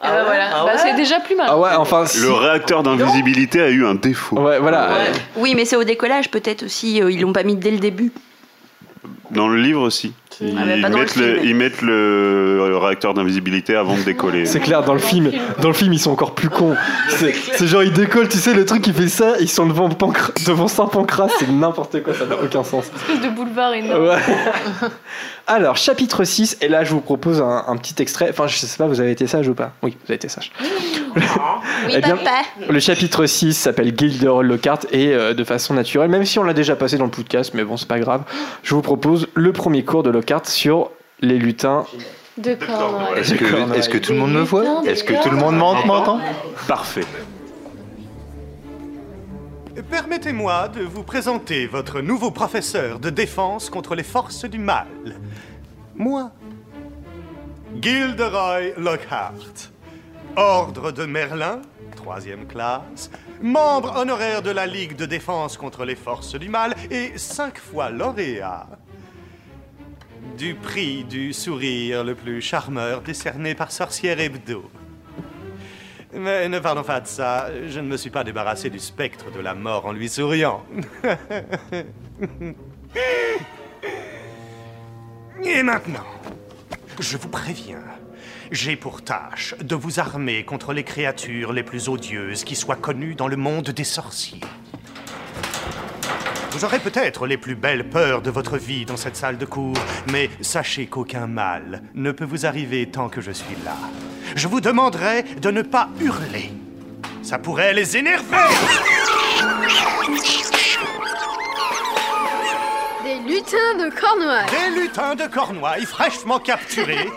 Et 0.00 0.06
bah, 0.06 0.22
voilà. 0.24 0.50
Ah 0.54 0.64
Bah, 0.64 0.72
ouais 0.72 0.78
c'est 0.78 0.94
déjà 0.94 1.18
plus 1.18 1.34
mal. 1.34 1.46
Ah 1.50 1.58
ouais, 1.58 1.70
enfin. 1.76 2.06
si- 2.06 2.20
Le 2.20 2.32
réacteur 2.32 2.82
d'invisibilité 2.84 3.60
a 3.60 3.68
eu 3.70 3.84
un 3.84 3.96
défaut. 3.96 4.38
Ouais, 4.38 4.58
voilà. 4.60 4.88
Ouais. 4.90 5.12
Oui, 5.36 5.54
mais 5.56 5.64
c'est 5.64 5.76
au 5.76 5.82
décollage 5.84 6.30
peut-être 6.30 6.62
aussi. 6.64 7.02
euh, 7.02 7.10
ils 7.10 7.20
l'ont 7.20 7.32
pas 7.32 7.42
mis 7.42 7.56
dès 7.56 7.72
le 7.72 7.78
début. 7.78 8.12
Dans 9.30 9.48
le 9.48 9.60
livre 9.60 9.82
aussi. 9.82 10.12
Ils, 10.40 10.56
Ah, 10.56 10.88
le 10.88 10.98
le, 11.00 11.06
film. 11.06 11.36
ils 11.42 11.54
mettent 11.54 11.82
le 11.82 12.70
réacteur 12.80 13.12
d'invisibilité 13.14 13.74
avant 13.74 13.96
de 13.96 14.02
décoller. 14.02 14.46
C'est 14.46 14.60
clair, 14.60 14.82
dans 14.84 14.92
le 14.94 15.00
film, 15.00 15.32
dans 15.60 15.68
le 15.68 15.74
film, 15.74 15.92
ils 15.92 15.98
sont 15.98 16.12
encore 16.12 16.34
plus 16.34 16.48
cons. 16.48 16.76
C'est 17.10 17.34
c'est 17.54 17.66
genre, 17.66 17.82
ils 17.82 17.92
décollent, 17.92 18.28
tu 18.28 18.38
sais, 18.38 18.54
le 18.54 18.64
truc, 18.64 18.86
il 18.86 18.94
fait 18.94 19.08
ça, 19.08 19.34
ils 19.40 19.48
sont 19.48 19.66
devant, 19.66 19.88
Pancra- 19.88 20.32
devant 20.46 20.68
Saint-Pancras, 20.68 21.28
c'est 21.38 21.50
n'importe 21.50 22.02
quoi, 22.02 22.14
ça 22.14 22.24
n'a 22.26 22.36
aucun 22.36 22.62
sens. 22.62 22.84
espèce 23.08 23.20
de 23.20 23.34
boulevard 23.34 23.72
énorme. 23.74 24.04
Ouais. 24.08 24.16
Alors, 25.46 25.76
chapitre 25.76 26.24
6, 26.24 26.58
et 26.60 26.68
là, 26.68 26.84
je 26.84 26.90
vous 26.90 27.00
propose 27.00 27.40
un, 27.40 27.64
un 27.66 27.76
petit 27.76 27.94
extrait. 28.02 28.28
Enfin, 28.30 28.46
je 28.46 28.56
sais 28.58 28.76
pas, 28.76 28.86
vous 28.86 29.00
avez 29.00 29.12
été 29.12 29.26
sage 29.26 29.48
ou 29.48 29.54
pas? 29.54 29.72
Oui, 29.82 29.92
vous 29.98 30.04
avez 30.08 30.16
été 30.16 30.28
sage. 30.28 30.52
Oui, 30.60 31.22
Eh 31.90 32.00
bien, 32.00 32.16
papa. 32.16 32.42
Le 32.68 32.78
chapitre 32.80 33.24
6 33.24 33.54
s'appelle 33.54 33.94
Gilderoy 33.96 34.42
Lockhart 34.44 34.80
et 34.92 35.14
euh, 35.14 35.32
de 35.32 35.42
façon 35.44 35.72
naturelle, 35.74 36.10
même 36.10 36.26
si 36.26 36.38
on 36.38 36.44
l'a 36.44 36.52
déjà 36.52 36.76
passé 36.76 36.98
dans 36.98 37.06
le 37.06 37.10
podcast, 37.10 37.52
mais 37.54 37.64
bon, 37.64 37.76
c'est 37.78 37.88
pas 37.88 37.98
grave, 37.98 38.22
je 38.62 38.74
vous 38.74 38.82
propose 38.82 39.26
le 39.34 39.52
premier 39.52 39.84
cours 39.84 40.02
de 40.02 40.10
Lockhart 40.18 40.46
sur 40.46 40.90
les 41.20 41.38
lutins. 41.38 41.84
De 42.38 42.54
Cornouailles. 42.54 43.20
Est-ce 43.20 43.34
que, 43.34 43.74
est-ce 43.76 43.88
que 43.88 43.98
tout 43.98 44.12
le 44.12 44.18
monde 44.18 44.32
me 44.32 44.40
voit 44.42 44.82
Est-ce 44.84 45.04
que 45.04 45.22
tout 45.22 45.30
le 45.30 45.36
monde 45.36 45.56
m'en- 45.56 45.84
m'entend 45.86 46.20
Parfait. 46.66 47.04
Permettez-moi 49.90 50.68
de 50.68 50.80
vous 50.82 51.04
présenter 51.04 51.66
votre 51.68 52.00
nouveau 52.00 52.32
professeur 52.32 52.98
de 52.98 53.10
défense 53.10 53.70
contre 53.70 53.94
les 53.94 54.02
forces 54.02 54.44
du 54.44 54.58
mal. 54.58 54.88
Moi, 55.94 56.32
Gilderoy 57.80 58.72
Lockhart, 58.76 59.70
Ordre 60.36 60.90
de 60.90 61.04
Merlin, 61.06 61.62
troisième 61.94 62.46
classe, 62.46 63.08
membre 63.40 63.96
honoraire 63.96 64.42
de 64.42 64.50
la 64.50 64.66
Ligue 64.66 64.96
de 64.96 65.06
défense 65.06 65.56
contre 65.56 65.84
les 65.84 65.94
forces 65.96 66.34
du 66.34 66.48
mal 66.48 66.74
et 66.90 67.16
cinq 67.16 67.58
fois 67.58 67.90
lauréat 67.90 68.66
du 70.36 70.54
prix 70.54 71.04
du 71.04 71.32
sourire 71.32 72.04
le 72.04 72.14
plus 72.14 72.40
charmeur 72.42 73.00
décerné 73.02 73.54
par 73.54 73.72
Sorcière 73.72 74.20
Hebdo. 74.20 74.70
Mais 76.12 76.48
ne 76.48 76.58
parlons 76.58 76.82
pas 76.82 77.00
de 77.00 77.06
ça, 77.06 77.48
je 77.68 77.80
ne 77.80 77.86
me 77.86 77.96
suis 77.96 78.10
pas 78.10 78.24
débarrassé 78.24 78.70
du 78.70 78.78
spectre 78.78 79.30
de 79.30 79.40
la 79.40 79.54
mort 79.54 79.86
en 79.86 79.92
lui 79.92 80.08
souriant. 80.08 80.64
Et 85.44 85.62
maintenant, 85.62 86.06
je 86.98 87.16
vous 87.16 87.28
préviens, 87.28 87.84
j'ai 88.50 88.76
pour 88.76 89.02
tâche 89.02 89.54
de 89.60 89.74
vous 89.74 90.00
armer 90.00 90.44
contre 90.44 90.72
les 90.72 90.84
créatures 90.84 91.52
les 91.52 91.62
plus 91.62 91.88
odieuses 91.88 92.44
qui 92.44 92.56
soient 92.56 92.76
connues 92.76 93.14
dans 93.14 93.28
le 93.28 93.36
monde 93.36 93.70
des 93.70 93.84
sorciers. 93.84 94.40
Vous 96.50 96.64
aurez 96.64 96.78
peut-être 96.78 97.26
les 97.26 97.36
plus 97.36 97.54
belles 97.54 97.88
peurs 97.88 98.22
de 98.22 98.30
votre 98.30 98.56
vie 98.56 98.84
dans 98.84 98.96
cette 98.96 99.16
salle 99.16 99.38
de 99.38 99.44
cours, 99.44 99.76
mais 100.10 100.30
sachez 100.40 100.86
qu'aucun 100.86 101.26
mal 101.26 101.82
ne 101.94 102.10
peut 102.10 102.24
vous 102.24 102.46
arriver 102.46 102.88
tant 102.90 103.08
que 103.08 103.20
je 103.20 103.30
suis 103.30 103.56
là. 103.64 103.76
Je 104.34 104.48
vous 104.48 104.60
demanderai 104.60 105.22
de 105.22 105.50
ne 105.50 105.62
pas 105.62 105.88
hurler. 106.00 106.50
Ça 107.22 107.38
pourrait 107.38 107.74
les 107.74 107.96
énerver. 107.96 108.24
Des 113.04 113.18
lutins 113.30 113.74
de 113.78 113.94
Cornouailles. 113.94 114.46
Des 114.50 114.80
lutins 114.80 115.14
de 115.14 115.26
Cornouailles 115.26 115.86
fraîchement 115.86 116.38
capturés. 116.38 117.08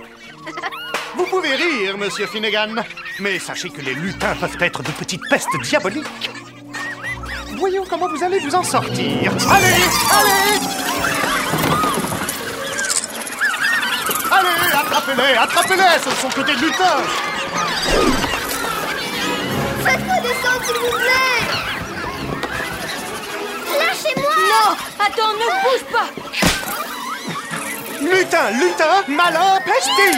Vous 1.15 1.25
pouvez 1.25 1.55
rire, 1.55 1.97
monsieur 1.97 2.25
Finnegan, 2.25 2.83
mais 3.19 3.37
sachez 3.39 3.69
que 3.69 3.81
les 3.81 3.93
lutins 3.93 4.35
peuvent 4.35 4.57
être 4.61 4.81
de 4.81 4.91
petites 4.91 5.27
pestes 5.29 5.49
diaboliques. 5.61 6.29
Voyons 7.61 7.83
comment 7.87 8.07
vous 8.07 8.23
allez 8.23 8.39
vous 8.39 8.55
en 8.55 8.63
sortir. 8.63 9.31
Allez, 9.51 9.85
allez. 10.17 10.57
Allez, 14.31 14.73
attrapez-les, 14.73 15.37
attrapez-les, 15.37 15.99
ce 16.03 16.09
ne 16.09 16.15
sont 16.15 16.29
que 16.29 16.41
des 16.41 16.53
lutins 16.53 17.03
Faites-moi 19.83 20.15
descendre, 20.23 20.65
s'il 20.65 20.75
vous 20.75 20.97
plaît. 20.97 21.41
Attends, 24.99 25.33
ne 25.33 25.47
bouge 25.61 25.85
pas. 25.91 26.09
Lutin, 28.01 28.49
lutin, 28.59 29.03
malin, 29.07 29.59
pestis 29.67 30.17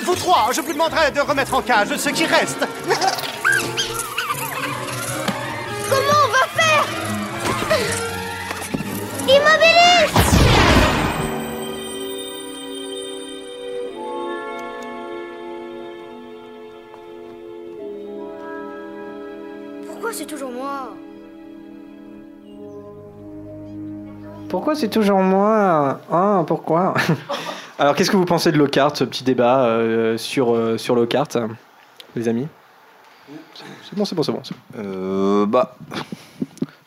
Vous 0.00 0.16
trois, 0.16 0.48
je 0.52 0.60
vous 0.60 0.72
demanderai 0.72 1.10
de 1.12 1.20
remettre 1.20 1.54
en 1.54 1.62
cage 1.62 1.94
ce 1.96 2.08
qui 2.08 2.24
reste. 2.24 2.66
Comment 5.88 6.18
on 6.24 6.28
va 6.32 6.46
faire? 6.56 6.84
Immobilis! 9.28 10.12
Pourquoi 19.86 20.12
c'est 20.12 20.26
toujours 20.26 20.50
moi? 20.50 20.94
Pourquoi 24.48 24.74
c'est 24.74 24.88
toujours 24.88 25.20
moi? 25.20 26.00
Ah, 26.10 26.42
pourquoi? 26.46 26.94
Alors, 27.78 27.94
qu'est-ce 27.94 28.10
que 28.10 28.16
vous 28.16 28.24
pensez 28.24 28.52
de 28.52 28.58
Lockhart, 28.58 28.96
ce 28.96 29.04
petit 29.04 29.24
débat 29.24 29.64
euh, 29.64 30.18
sur, 30.18 30.54
euh, 30.54 30.76
sur 30.78 30.94
Lockhart, 30.94 31.28
les 32.14 32.28
amis? 32.28 32.46
C'est 33.84 33.96
bon, 33.96 34.04
c'est 34.04 34.14
bon, 34.14 34.22
c'est 34.22 34.32
bon. 34.32 34.42
Euh, 34.78 35.46
bah, 35.46 35.76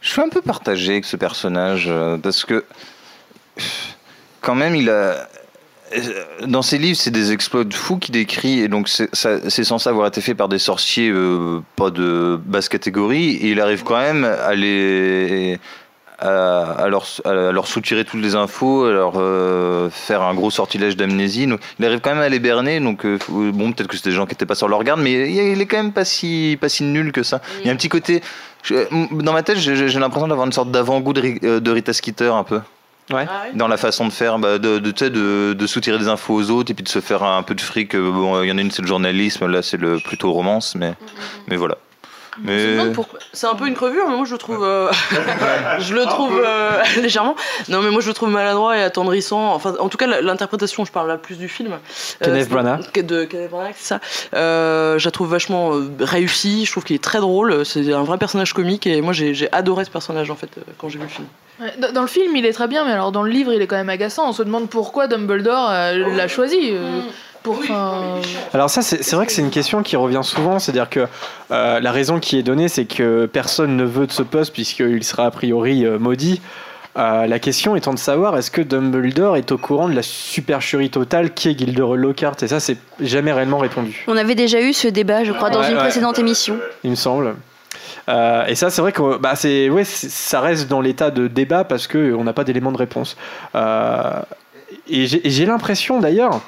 je 0.01 0.09
suis 0.09 0.21
un 0.21 0.29
peu 0.29 0.41
partagé 0.41 0.93
avec 0.93 1.05
ce 1.05 1.17
personnage 1.17 1.87
euh, 1.89 2.17
parce 2.17 2.45
que 2.45 2.63
quand 4.41 4.55
même 4.55 4.75
il 4.75 4.89
a 4.89 5.27
dans 6.45 6.61
ses 6.61 6.77
livres 6.77 6.99
c'est 6.99 7.11
des 7.11 7.31
exploits 7.31 7.63
de 7.63 7.73
fous 7.73 7.97
qu'il 7.97 8.13
décrit 8.13 8.59
et 8.59 8.67
donc 8.67 8.89
c'est 8.89 9.63
censé 9.63 9.87
avoir 9.87 10.07
été 10.07 10.19
fait 10.19 10.35
par 10.35 10.49
des 10.49 10.59
sorciers 10.59 11.13
pas 11.75 11.89
de 11.89 12.39
basse 12.43 12.69
catégorie 12.69 13.35
et 13.35 13.51
il 13.51 13.61
arrive 13.61 13.83
quand 13.83 13.97
même 13.97 14.25
à 14.25 14.53
les 14.55 15.59
à, 16.19 16.71
à 16.71 16.87
leur, 16.87 17.05
à 17.25 17.51
leur 17.51 17.67
soutirer 17.67 18.05
toutes 18.05 18.21
les 18.21 18.35
infos, 18.35 18.85
à 18.85 18.91
leur 18.91 19.13
euh, 19.17 19.89
faire 19.89 20.21
un 20.21 20.33
gros 20.33 20.51
sortilège 20.51 20.95
d'amnésie. 20.95 21.47
Il 21.79 21.85
arrive 21.85 21.99
quand 21.99 22.11
même 22.11 22.23
à 22.23 22.29
les 22.29 22.39
berner. 22.39 22.79
Donc, 22.79 23.05
euh, 23.05 23.17
bon, 23.29 23.71
peut-être 23.71 23.87
que 23.87 23.97
c'était 23.97 24.09
des 24.09 24.15
gens 24.15 24.25
qui 24.25 24.33
n'étaient 24.33 24.45
pas 24.45 24.55
sur 24.55 24.67
leur 24.67 24.83
garde, 24.83 25.01
mais 25.01 25.29
il, 25.31 25.61
est 25.61 25.65
quand 25.65 25.77
même 25.77 25.93
pas 25.93 26.05
si, 26.05 26.57
pas 26.59 26.69
si 26.69 26.83
nul 26.83 27.11
que 27.11 27.23
ça. 27.23 27.41
Il 27.61 27.67
y 27.67 27.69
a 27.69 27.73
un 27.73 27.75
petit 27.75 27.89
côté. 27.89 28.21
je- 28.63 29.21
dans 29.21 29.33
ma 29.33 29.43
tête, 29.43 29.57
j'ai 29.57 29.99
l'impression 29.99 30.27
d'avoir 30.27 30.45
une 30.45 30.53
sorte 30.53 30.71
d'avant-goût 30.71 31.13
de, 31.13 31.35
euh, 31.43 31.59
de 31.59 31.71
Rita 31.71 31.93
Skeeter 31.93 32.33
un 32.33 32.43
peu. 32.43 32.61
Ouais. 33.13 33.27
Dans 33.53 33.67
la 33.67 33.77
façon 33.77 34.07
de 34.07 34.11
faire, 34.11 34.39
bah, 34.39 34.57
de, 34.57 34.79
de, 34.79 35.67
soutirer 35.67 35.99
des 35.99 36.07
infos 36.07 36.33
aux 36.33 36.49
autres 36.49 36.71
et 36.71 36.73
puis 36.73 36.83
de 36.83 36.89
se 36.89 37.01
faire 37.01 37.21
un 37.21 37.43
peu 37.43 37.53
de 37.53 37.61
fric. 37.61 37.95
Bon, 37.95 38.41
il 38.41 38.49
y 38.49 38.51
en 38.51 38.57
a 38.57 38.61
une, 38.61 38.71
c'est 38.71 38.81
le 38.81 38.87
journalisme, 38.87 39.45
là, 39.45 39.61
c'est 39.61 39.77
le 39.77 39.99
plutôt 39.99 40.31
romance, 40.31 40.73
mais, 40.75 40.95
mais 41.47 41.55
voilà. 41.55 41.77
Mais... 42.41 42.77
C'est 43.33 43.47
un 43.47 43.55
peu 43.55 43.67
une 43.67 43.73
crevure, 43.75 44.07
mais 44.09 44.15
moi 44.15 44.25
je 44.25 44.31
le 44.33 44.37
trouve. 44.37 44.63
euh, 44.63 44.91
je 45.79 45.93
le 45.93 46.03
trouve 46.05 46.41
euh, 46.45 46.81
légèrement. 47.01 47.35
Non, 47.69 47.81
mais 47.81 47.89
moi 47.91 48.01
je 48.01 48.07
le 48.07 48.13
trouve 48.13 48.29
maladroit 48.29 48.77
et 48.77 48.81
attendrissant. 48.83 49.53
Enfin, 49.53 49.73
en 49.79 49.89
tout 49.89 49.97
cas, 49.97 50.07
l'interprétation, 50.21 50.85
je 50.85 50.91
parle 50.91 51.07
là 51.07 51.17
plus 51.17 51.37
du 51.37 51.47
film. 51.47 51.77
Kenneth 52.21 52.43
c'est- 52.43 52.49
Branagh. 52.49 52.81
De 53.03 53.23
Kenneth 53.25 53.49
Branagh, 53.51 53.73
c'est 53.77 53.87
ça. 53.95 53.99
Euh, 54.33 54.97
je 54.99 55.05
la 55.05 55.11
trouve 55.11 55.29
vachement 55.29 55.73
euh, 55.75 55.89
réussie. 55.99 56.65
Je 56.65 56.71
trouve 56.71 56.83
qu'il 56.83 56.95
est 56.95 57.03
très 57.03 57.19
drôle. 57.19 57.65
C'est 57.65 57.93
un 57.93 58.03
vrai 58.03 58.17
personnage 58.17 58.53
comique 58.53 58.85
et 58.87 59.01
moi 59.01 59.13
j'ai 59.13 59.47
adoré 59.51 59.85
ce 59.85 59.89
personnage 59.91 60.29
en 60.31 60.35
fait 60.35 60.49
euh, 60.57 60.61
quand 60.77 60.89
j'ai 60.89 60.97
vu 60.99 61.03
le 61.05 61.09
film. 61.09 61.27
Dans 61.93 62.01
le 62.01 62.07
film, 62.07 62.35
il 62.35 62.45
est 62.45 62.51
très 62.51 62.67
bien, 62.67 62.83
mais 62.83 62.91
alors 62.91 63.13
dans 63.13 63.23
le 63.23 63.29
livre, 63.31 63.53
il 63.53 63.61
est 63.61 63.67
quand 63.67 63.77
même 63.77 63.89
agaçant. 63.89 64.27
On 64.27 64.33
se 64.33 64.43
demande 64.43 64.69
pourquoi 64.69 65.07
Dumbledore 65.07 65.69
euh, 65.71 66.15
l'a 66.15 66.27
choisi. 66.27 66.71
euh, 66.73 66.99
pour, 67.45 67.59
enfin, 67.59 68.15
Alors 68.53 68.69
ça, 68.69 68.81
c'est 68.81 69.03
c'est 69.03 69.15
vrai 69.15 69.25
que 69.25 69.31
c'est 69.31 69.41
une 69.41 69.51
question 69.51 69.83
qui 69.83 69.95
revient 69.95 70.21
souvent, 70.23 70.59
c'est-à-dire 70.59 70.89
que 70.89 71.05
euh, 71.51 71.79
la 71.79 71.91
raison 71.91 72.19
qui 72.19 72.37
est 72.39 72.43
donnée, 72.43 72.67
c'est 72.67 72.85
que 72.85 73.25
personne 73.27 73.77
ne 73.77 73.83
veut 73.85 74.07
de 74.07 74.11
ce 74.11 74.23
poste 74.23 74.51
puisqu'il 74.53 75.03
sera 75.03 75.25
a 75.27 75.31
priori 75.31 75.85
euh, 75.85 75.99
maudit. 75.99 76.41
Euh, 76.97 77.27
la 77.27 77.39
question 77.39 77.75
étant 77.75 77.93
de 77.93 77.99
savoir 77.99 78.37
est-ce 78.37 78.49
que 78.49 78.61
Dumbledore 78.61 79.35
est 79.35 79.51
au 79.51 79.57
courant 79.57 79.89
de 79.89 79.93
la 79.95 80.01
supercherie 80.01 80.89
totale 80.89 81.33
qui 81.33 81.49
est 81.49 81.59
Gilderoy 81.59 81.97
Lockhart 81.97 82.37
et 82.41 82.47
ça 82.47 82.61
c'est 82.61 82.77
jamais 83.01 83.33
réellement 83.33 83.57
répondu 83.57 84.05
On 84.07 84.15
avait 84.15 84.33
déjà 84.35 84.61
eu 84.61 84.71
ce 84.71 84.87
débat, 84.87 85.25
je 85.25 85.33
crois, 85.33 85.49
dans 85.49 85.59
Ouais, 85.59 85.67
une 85.71 85.73
ouais. 85.75 85.79
précédente 85.81 86.19
émission. 86.19 86.55
il 86.85 86.91
me 86.91 86.95
semble 86.95 87.35
Euh, 88.07 88.45
et 88.45 88.55
ça 88.55 88.69
c'est 88.69 88.81
vrai 88.81 88.93
que 88.93 89.17
bah, 89.17 89.35
c'est 89.35 89.67
ouais, 89.69 89.83
c'est- 89.83 90.09
ça 90.09 90.39
reste 90.39 90.69
dans 90.69 90.79
l'état 90.79 91.11
de 91.11 91.27
débat 91.27 91.63
parce 91.65 91.85
que 91.87 92.13
on 92.13 92.23
n'a 92.23 92.33
pas 92.33 92.43
d'éléments 92.45 92.71
de 92.71 92.77
réponse 92.77 93.17
Euh, 93.55 94.21
et 94.87 95.05
j'ai 95.07 95.25
et 95.27 95.29
j'ai 95.31 95.45
l'impression 95.45 95.99
d'ailleurs 95.99 96.39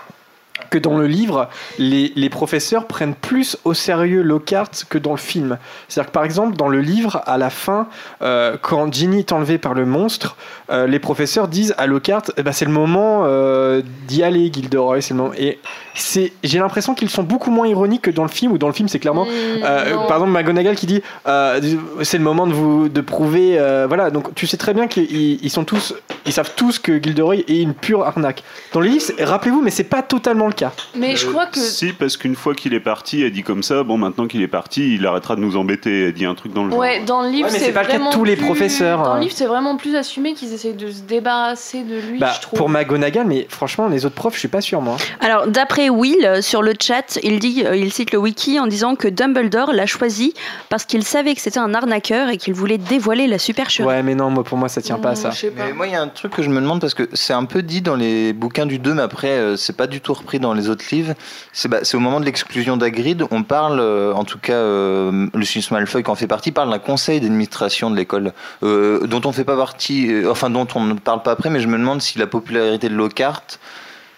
que 0.69 0.77
dans 0.77 0.97
le 0.97 1.07
livre, 1.07 1.49
les, 1.77 2.11
les 2.15 2.29
professeurs 2.29 2.85
prennent 2.85 3.15
plus 3.15 3.57
au 3.65 3.73
sérieux 3.73 4.21
Lockhart 4.21 4.71
que 4.89 4.97
dans 4.97 5.11
le 5.11 5.17
film. 5.17 5.57
C'est-à-dire 5.87 6.09
que 6.09 6.13
par 6.13 6.23
exemple, 6.23 6.55
dans 6.55 6.67
le 6.67 6.81
livre, 6.81 7.21
à 7.25 7.37
la 7.37 7.49
fin, 7.49 7.87
euh, 8.21 8.57
quand 8.61 8.93
Ginny 8.93 9.19
est 9.19 9.31
enlevée 9.31 9.57
par 9.57 9.73
le 9.73 9.85
monstre, 9.85 10.35
euh, 10.69 10.87
les 10.87 10.99
professeurs 10.99 11.47
disent 11.47 11.73
à 11.77 11.87
Lockhart, 11.87 12.23
eh 12.37 12.43
ben, 12.43 12.51
c'est 12.51 12.65
le 12.65 12.71
moment 12.71 13.23
euh, 13.25 13.81
d'y 14.07 14.23
aller, 14.23 14.51
Gilderoy. 14.51 15.01
C'est 15.01 15.13
le 15.13 15.19
moment. 15.19 15.33
Et 15.37 15.59
c'est, 15.93 16.33
j'ai 16.43 16.59
l'impression 16.59 16.93
qu'ils 16.93 17.09
sont 17.09 17.23
beaucoup 17.23 17.51
moins 17.51 17.67
ironiques 17.67 18.03
que 18.03 18.11
dans 18.11 18.23
le 18.23 18.29
film, 18.29 18.51
où 18.51 18.57
dans 18.57 18.67
le 18.67 18.73
film, 18.73 18.87
c'est 18.87 18.99
clairement, 18.99 19.25
Mm, 19.27 20.07
par 20.07 20.17
exemple, 20.17 20.31
McGonagall 20.31 20.75
qui 20.75 20.85
dit, 20.85 21.01
c'est 21.25 22.17
le 22.17 22.23
moment 22.23 22.47
de 22.47 22.53
vous 22.53 22.89
de 22.89 23.01
prouver, 23.01 23.59
voilà. 23.87 24.09
Donc 24.11 24.33
tu 24.35 24.47
sais 24.47 24.57
très 24.57 24.73
bien 24.73 24.87
qu'ils 24.87 25.43
ils 25.43 25.49
sont 25.49 25.63
tous, 25.63 25.93
ils 26.25 26.33
savent 26.33 26.51
tous 26.55 26.79
que 26.79 27.01
Gilderoy 27.01 27.37
est 27.47 27.61
une 27.61 27.73
pure 27.73 28.03
arnaque. 28.03 28.43
Dans 28.73 28.79
le 28.79 28.87
livre, 28.87 29.05
rappelez-vous, 29.19 29.61
mais 29.61 29.71
c'est 29.71 29.83
pas 29.83 30.01
totalement 30.01 30.47
le 30.47 30.53
cas. 30.57 30.73
Mais 30.95 31.15
je 31.15 31.25
crois 31.27 31.45
que. 31.45 31.59
Si, 31.59 31.93
parce 31.93 32.17
qu'une 32.17 32.35
fois 32.35 32.53
qu'il 32.55 32.73
est 32.73 32.79
parti, 32.79 33.21
elle 33.23 33.31
dit 33.31 33.43
comme 33.43 33.63
ça, 33.63 33.83
bon, 33.83 33.97
maintenant 33.97 34.27
qu'il 34.27 34.41
est 34.41 34.47
parti, 34.47 34.95
il 34.95 35.05
arrêtera 35.05 35.35
de 35.35 35.41
nous 35.41 35.55
embêter. 35.57 36.05
Elle 36.07 36.13
dit 36.13 36.25
un 36.25 36.35
truc 36.35 36.53
dans 36.53 36.63
le 36.65 36.71
genre. 36.71 36.79
Ouais, 36.79 37.01
dans 37.05 37.21
le 37.21 37.29
livre, 37.29 37.49
Ouais, 37.49 37.57
c'est 37.59 37.71
pas 37.71 37.83
le 37.83 37.87
cas 37.87 37.93
de 37.93 37.97
vraiment 37.99 38.11
tous 38.11 38.23
les 38.23 38.35
plus- 38.35 38.45
professeurs. 38.45 39.03
Dans 39.03 39.15
le 39.15 39.21
livre, 39.21 39.33
c'est 39.35 39.45
vraiment 39.45 39.77
plus 39.77 39.95
assumé 39.95 40.33
qu'ils 40.33 40.53
essayent 40.53 40.73
de 40.73 40.91
se 40.91 41.01
débarrasser 41.01 41.83
de 41.83 41.95
lui, 41.99 42.19
Bah, 42.19 42.31
je 42.35 42.41
trouve. 42.41 42.57
pour 42.57 42.69
McGonagall, 42.69 43.25
mais 43.27 43.45
franchement, 43.49 43.87
les 43.87 44.05
autres 44.05 44.15
profs, 44.15 44.33
je 44.35 44.39
suis 44.39 44.47
pas 44.47 44.61
sûr, 44.61 44.81
moi. 44.81 44.97
Alors, 45.21 45.47
d'après 45.47 45.89
Will, 45.89 46.25
euh, 46.25 46.41
sur 46.41 46.61
le 46.61 46.73
chat, 46.81 47.19
il, 47.23 47.39
dit, 47.39 47.63
euh, 47.65 47.75
il 47.75 47.91
cite 47.93 48.11
le 48.11 48.17
wiki 48.19 48.59
en 48.59 48.67
disant 48.67 48.95
que 48.95 49.07
Dumbledore 49.07 49.73
l'a 49.73 49.85
choisi 49.85 50.33
parce 50.69 50.85
qu'il 50.85 51.03
savait 51.03 51.35
que 51.35 51.41
c'était 51.41 51.59
un 51.59 51.73
arnaqueur 51.73 52.29
et 52.29 52.37
qu'il 52.37 52.53
voulait 52.53 52.77
dévoiler 52.77 53.27
la 53.27 53.39
supercherie. 53.39 53.87
Ouais, 53.87 54.03
mais 54.03 54.15
non, 54.15 54.29
moi, 54.29 54.43
pour 54.43 54.57
moi, 54.57 54.69
ça 54.69 54.81
tient 54.81 54.97
pas 54.97 55.09
à 55.11 55.15
ça. 55.15 55.31
Mais 55.55 55.73
moi, 55.73 55.87
il 55.87 55.93
y 55.93 55.95
a 55.95 56.01
un 56.01 56.07
truc 56.07 56.33
que 56.33 56.41
je 56.41 56.49
me 56.49 56.59
demande 56.61 56.81
parce 56.81 56.93
que 56.93 57.07
c'est 57.13 57.33
un 57.33 57.45
peu 57.45 57.61
dit 57.61 57.81
dans 57.81 57.95
les 57.95 58.33
bouquins 58.33 58.65
du 58.65 58.79
2, 58.79 58.93
mais 58.93 59.01
après, 59.01 59.27
euh, 59.29 59.55
c'est 59.57 59.75
pas 59.75 59.87
du 59.87 60.01
tout 60.01 60.13
repris 60.13 60.39
dans 60.39 60.46
les 60.53 60.69
autres 60.69 60.85
livres. 60.91 61.13
C'est 61.53 61.67
bah, 61.67 61.79
au 61.93 61.99
moment 61.99 62.19
de 62.19 62.25
l'exclusion 62.25 62.77
d'Agrid, 62.77 63.23
on 63.31 63.43
parle, 63.43 63.79
euh, 63.79 64.13
en 64.13 64.23
tout 64.23 64.39
cas, 64.39 64.53
euh, 64.53 65.27
Lucius 65.33 65.71
Malfoy, 65.71 66.03
qui 66.03 66.09
en 66.09 66.15
fait 66.15 66.27
partie, 66.27 66.51
parle 66.51 66.69
d'un 66.69 66.79
conseil 66.79 67.19
d'administration 67.19 67.89
de 67.89 67.95
l'école, 67.95 68.33
euh, 68.63 69.05
dont 69.07 69.21
on 69.25 69.31
fait 69.31 69.43
pas 69.43 69.57
partie, 69.57 70.11
euh, 70.11 70.31
enfin, 70.31 70.49
dont 70.49 70.67
on 70.75 70.83
ne 70.83 70.93
parle 70.93 71.23
pas 71.23 71.31
après, 71.31 71.49
mais 71.49 71.59
je 71.59 71.67
me 71.67 71.77
demande 71.77 72.01
si 72.01 72.19
la 72.19 72.27
popularité 72.27 72.89
de 72.89 72.95
Lockhart. 72.95 73.59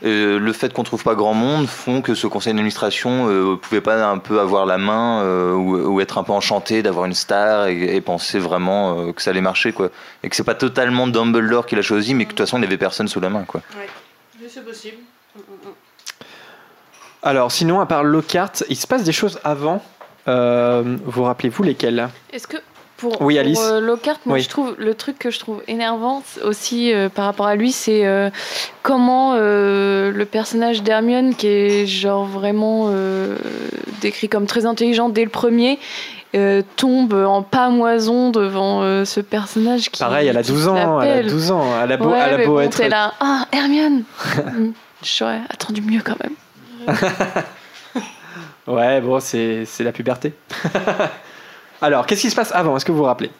le 0.01 0.53
fait 0.53 0.71
qu'on 0.71 0.83
trouve 0.83 1.03
pas 1.03 1.15
grand 1.15 1.33
monde 1.33 1.67
font 1.67 2.01
que 2.01 2.15
ce 2.15 2.25
conseil 2.25 2.53
d'administration 2.53 3.57
pouvait 3.61 3.81
pas 3.81 4.07
un 4.07 4.17
peu 4.17 4.39
avoir 4.39 4.65
la 4.65 4.77
main 4.77 5.25
ou, 5.55 5.99
être 5.99 6.17
un 6.17 6.23
peu 6.23 6.31
enchanté 6.31 6.81
d'avoir 6.81 7.05
une 7.05 7.13
star 7.13 7.67
et, 7.67 7.99
penser 7.99 8.39
vraiment 8.39 9.11
que 9.11 9.21
ça 9.21 9.31
allait 9.31 9.41
marcher 9.41 9.73
quoi 9.73 9.89
et 10.23 10.29
que 10.29 10.37
c'est 10.37 10.45
pas 10.45 10.55
totalement 10.55 11.05
Dumbledore 11.05 11.65
qui 11.65 11.75
l'a 11.75 11.81
choisi 11.81 12.13
mais 12.13 12.23
que 12.23 12.31
de 12.31 12.35
toute 12.37 12.47
façon 12.47 12.59
il 12.59 12.63
avait 12.63 12.77
personne 12.77 13.09
sous 13.09 13.19
la 13.19 13.29
main 13.29 13.43
quoi. 13.43 13.61
C'est 14.47 14.65
possible. 14.65 14.97
Alors, 17.23 17.51
sinon, 17.51 17.79
à 17.79 17.85
part 17.85 18.03
Lockhart, 18.03 18.63
il 18.69 18.75
se 18.75 18.87
passe 18.87 19.03
des 19.03 19.11
choses 19.11 19.39
avant. 19.43 19.81
Euh, 20.27 20.97
vous 21.05 21.23
rappelez-vous 21.23 21.63
lesquelles? 21.63 22.07
Est-ce 22.31 22.47
que 22.47 22.57
pour, 22.97 23.21
Oui, 23.21 23.39
pour, 23.53 23.63
euh, 23.63 23.79
Lockhart, 23.79 24.19
moi 24.25 24.35
Oui. 24.35 24.41
je 24.41 24.49
trouve 24.49 24.75
le 24.77 24.93
truc 24.93 25.17
que 25.19 25.31
je 25.31 25.39
trouve 25.39 25.61
énervant 25.67 26.21
aussi 26.43 26.93
euh, 26.93 27.07
par 27.09 27.25
rapport 27.25 27.45
à 27.47 27.55
lui, 27.55 27.71
c'est 27.71 28.05
euh, 28.05 28.29
comment 28.83 29.35
le 29.35 30.23
personnage 30.25 30.83
d'Hermione, 30.83 31.35
qui 31.35 31.47
est 31.47 31.85
genre 31.87 32.25
vraiment 32.25 32.91
décrit 34.01 34.29
comme 34.29 34.45
très 34.45 34.65
intelligent 34.65 35.09
dès 35.09 35.23
le 35.23 35.29
premier, 35.29 35.79
tombe 36.77 37.13
en 37.13 37.41
pamoison 37.41 38.29
devant 38.31 38.81
ce 39.05 39.19
personnage 39.19 39.89
qui. 39.89 39.99
Pareil, 39.99 40.27
elle 40.27 40.37
a 40.37 40.43
qui 40.43 40.51
12 40.51 40.67
ans. 40.67 40.75
Elle 40.75 40.81
a 41.09 41.15
l'appelle. 41.15 41.27
12 41.31 41.51
ans. 41.51 41.65
Elle 41.83 41.91
a 41.91 41.97
beau, 41.97 42.09
Ouais, 42.09 42.19
elle 42.25 42.33
a 42.33 42.37
mais 42.37 42.45
beau 42.45 42.53
bon, 42.55 42.59
être. 42.61 42.83
là, 42.85 43.13
ah 43.19 43.45
Hermione 43.51 44.03
Hmm, 44.35 44.71
J'aurais 45.03 45.39
attendu 45.49 45.81
mieux 45.81 46.01
quand 46.03 46.17
même. 46.21 46.33
Ouais, 48.67 49.01
bon, 49.01 49.19
c'est 49.19 49.65
c'est 49.65 49.83
la 49.83 49.91
puberté. 49.91 50.33
Alors, 51.81 52.05
qu'est-ce 52.05 52.21
qui 52.21 52.29
se 52.29 52.35
passe 52.35 52.51
avant 52.53 52.75
Est-ce 52.77 52.85
que 52.85 52.91
vous 52.91 52.99
vous 52.99 53.03
rappelez? 53.05 53.31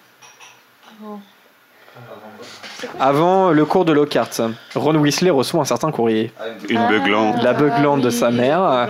Avant 3.00 3.52
le 3.52 3.66
cours 3.66 3.86
de 3.86 3.92
Lockhart, 3.94 4.30
Ron 4.74 4.96
Weasley 4.96 5.30
reçoit 5.30 5.62
un 5.62 5.66
certain 5.66 5.92
courrier. 5.92 6.32
Une 6.70 6.88
beuglante. 6.88 7.44
La 7.44 7.54
beuglante 7.54 8.02
de 8.02 8.10
sa 8.10 8.32
mère. 8.32 8.88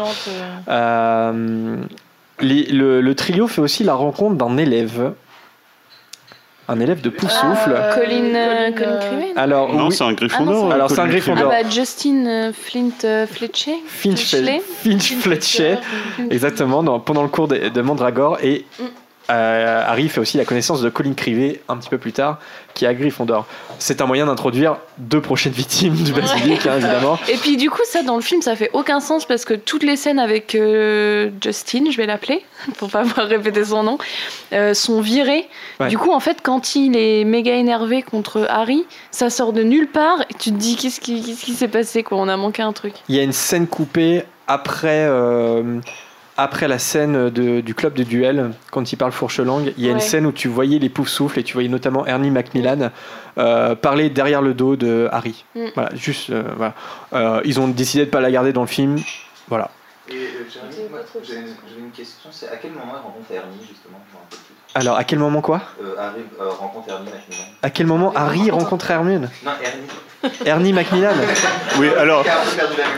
Euh, 0.69 1.77
les- 2.39 2.65
le, 2.67 3.01
le 3.01 3.15
trio 3.15 3.47
fait 3.47 3.61
aussi 3.61 3.83
la 3.83 3.95
rencontre 3.95 4.35
d'un 4.35 4.57
élève. 4.57 5.13
Un 6.71 6.79
élève 6.79 7.01
de 7.01 7.09
Poussoufle. 7.09 7.73
Euh, 7.75 7.95
Colin, 7.95 8.35
euh, 8.35 8.71
Colin 8.71 8.97
Creevey, 8.99 9.33
non 9.35 9.41
Alors, 9.41 9.73
Non, 9.73 9.87
oui. 9.87 9.95
c'est 9.95 10.03
un 10.03 10.09
Ah 10.09 10.13
Gryffondor. 10.13 10.53
non, 10.53 10.69
c'est- 10.69 10.75
Alors, 10.75 10.89
c'est 10.89 10.93
un 10.93 10.97
Colin 10.97 11.09
Gryffondor. 11.11 11.51
Ah 11.51 11.63
bah 11.63 11.69
Justin 11.69 12.25
euh, 12.27 12.51
Flint 12.53 12.89
euh, 13.05 13.25
Fletcher 13.25 13.75
Finch, 13.87 14.29
Fletchley 14.29 14.61
Finch 14.83 15.13
Fletcher, 15.15 15.75
exactement, 16.29 16.83
dans- 16.83 16.99
pendant 16.99 17.23
le 17.23 17.29
cours 17.29 17.47
de, 17.47 17.69
de 17.69 17.81
Mandragore. 17.81 18.37
Et 18.43 18.65
Mm. 18.79 18.83
Euh, 19.29 19.83
Harry 19.85 20.09
fait 20.09 20.19
aussi 20.19 20.37
la 20.37 20.45
connaissance 20.45 20.81
de 20.81 20.89
Colin 20.89 21.13
Crivet 21.13 21.61
un 21.67 21.77
petit 21.77 21.89
peu 21.89 21.97
plus 21.97 22.13
tard, 22.13 22.39
qui 22.73 22.85
est 22.85 22.87
à 22.87 22.93
Gryffondor. 22.93 23.45
C'est 23.77 24.01
un 24.01 24.05
moyen 24.05 24.25
d'introduire 24.25 24.77
deux 24.97 25.21
prochaines 25.21 25.53
victimes 25.53 25.95
du 25.95 26.13
basilic, 26.13 26.65
hein, 26.65 26.77
évidemment. 26.77 27.19
Et 27.29 27.37
puis 27.37 27.57
du 27.57 27.69
coup, 27.69 27.81
ça 27.85 28.03
dans 28.03 28.15
le 28.15 28.21
film, 28.21 28.41
ça 28.41 28.55
fait 28.55 28.69
aucun 28.73 28.99
sens 28.99 29.25
parce 29.25 29.45
que 29.45 29.53
toutes 29.53 29.83
les 29.83 29.95
scènes 29.95 30.19
avec 30.19 30.55
euh, 30.55 31.29
Justin, 31.41 31.91
je 31.91 31.97
vais 31.97 32.05
l'appeler, 32.05 32.43
pour 32.77 32.89
pas 32.89 33.01
avoir 33.01 33.27
répété 33.27 33.63
son 33.65 33.83
nom, 33.83 33.97
euh, 34.53 34.73
sont 34.73 35.01
virées. 35.01 35.47
Ouais. 35.79 35.89
Du 35.89 35.97
coup, 35.97 36.11
en 36.11 36.19
fait, 36.19 36.39
quand 36.41 36.75
il 36.75 36.97
est 36.97 37.23
méga 37.23 37.53
énervé 37.53 38.01
contre 38.01 38.47
Harry, 38.49 38.85
ça 39.11 39.29
sort 39.29 39.53
de 39.53 39.63
nulle 39.63 39.87
part 39.87 40.21
et 40.29 40.33
tu 40.33 40.51
te 40.51 40.57
dis 40.57 40.75
qu'est-ce 40.75 40.99
qui 40.99 41.35
s'est 41.35 41.67
passé 41.67 42.03
quoi? 42.03 42.17
On 42.17 42.27
a 42.27 42.37
manqué 42.37 42.61
un 42.61 42.73
truc. 42.73 42.93
Il 43.07 43.15
y 43.15 43.19
a 43.19 43.23
une 43.23 43.33
scène 43.33 43.67
coupée 43.67 44.23
après, 44.47 45.07
après 46.41 46.67
la 46.67 46.79
scène 46.79 47.29
de- 47.29 47.61
du 47.61 47.73
club 47.75 47.93
de 47.93 48.03
duel, 48.03 48.51
quand 48.71 48.91
il 48.91 48.95
parle 48.97 49.11
fourche 49.11 49.39
langue. 49.39 49.73
Il 49.77 49.85
y 49.85 49.89
a 49.89 49.91
une 49.91 49.99
scène 49.99 50.25
où 50.25 50.31
tu 50.31 50.47
voyais 50.47 50.79
les 50.79 50.89
poufs 50.89 51.07
souffles 51.09 51.39
et 51.39 51.43
tu 51.43 51.53
voyais 51.53 51.69
notamment 51.69 52.05
Ernie 52.05 52.31
Macmillan 52.31 52.91
euh, 53.37 53.75
parler 53.75 54.09
derrière 54.09 54.41
le 54.41 54.53
dos 54.53 54.75
de 54.75 55.07
Harry. 55.11 55.45
Mm. 55.55 55.65
Voilà, 55.75 55.95
juste, 55.95 56.29
euh, 56.29 56.43
voilà. 56.57 56.73
Euh, 57.13 57.41
ils 57.45 57.59
ont 57.59 57.67
décidé 57.67 58.05
de 58.05 58.09
pas 58.09 58.21
la 58.21 58.31
garder 58.31 58.53
dans 58.53 58.61
le 58.61 58.67
film. 58.67 58.97
Voilà. 59.47 59.71
Euh, 60.11 60.13
j'avais 60.49 61.41
une, 61.41 61.85
une 61.85 61.91
question, 61.91 62.29
c'est 62.31 62.49
à 62.49 62.55
quel 62.57 62.71
moment 62.71 62.93
elle 62.95 63.01
rencontre 63.03 63.31
Ernie 63.31 63.61
justement 63.61 63.99
Alors, 64.75 64.97
à 64.97 65.03
quel 65.03 65.19
moment 65.19 65.41
quoi 65.41 65.61
Euh, 65.83 65.95
Harry 65.97 66.21
euh, 66.39 66.49
rencontre 66.49 66.89
Ernie 66.89 67.05
Macmillan. 67.09 67.43
À 67.63 67.69
quel 67.71 67.87
moment 67.87 68.13
Harry 68.15 68.51
rencontre 68.51 68.91
Hermione 68.91 69.29
Non, 69.43 69.51
Ernie. 69.63 70.31
Ernie 70.45 70.73
Macmillan 70.73 71.09
Oui, 71.79 71.87
alors, 71.97 72.23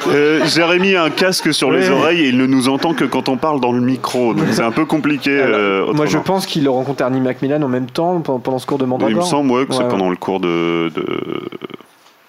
euh, 0.07 0.43
Jérémy 0.45 0.95
a 0.95 1.03
un 1.03 1.09
casque 1.11 1.53
sur 1.53 1.71
les 1.71 1.87
Oui. 1.87 1.93
oreilles 1.93 2.21
et 2.21 2.29
il 2.29 2.37
ne 2.37 2.45
nous 2.47 2.67
entend 2.67 2.93
que 2.93 3.05
quand 3.05 3.29
on 3.29 3.37
parle 3.37 3.61
dans 3.61 3.71
le 3.71 3.79
micro, 3.79 4.33
donc 4.33 4.47
c'est 4.51 4.63
un 4.63 4.71
peu 4.71 4.85
compliqué. 4.85 5.39
Alors, 5.39 5.59
euh, 5.59 5.93
Moi, 5.93 6.07
je 6.07 6.17
autrement. 6.17 6.23
pense 6.37 6.45
qu'il 6.45 6.67
rencontre 6.67 7.01
Ernie 7.01 7.21
Macmillan 7.21 7.61
en 7.61 7.67
même 7.69 7.89
temps 7.89 8.19
pendant 8.21 8.39
pendant 8.39 8.59
ce 8.59 8.65
cours 8.65 8.77
de 8.79 8.83
Il 8.83 8.87
me 8.87 8.91
Mandragore. 8.91 9.25
semble 9.25 9.51
ouais, 9.51 9.65
que 9.65 9.71
c'est 9.73 9.79
Ouais, 9.79 9.85
ouais. 9.85 9.91
pendant 9.91 10.09
le 10.09 10.15
cours 10.17 10.39
de, 10.39 10.91
de 10.95 11.05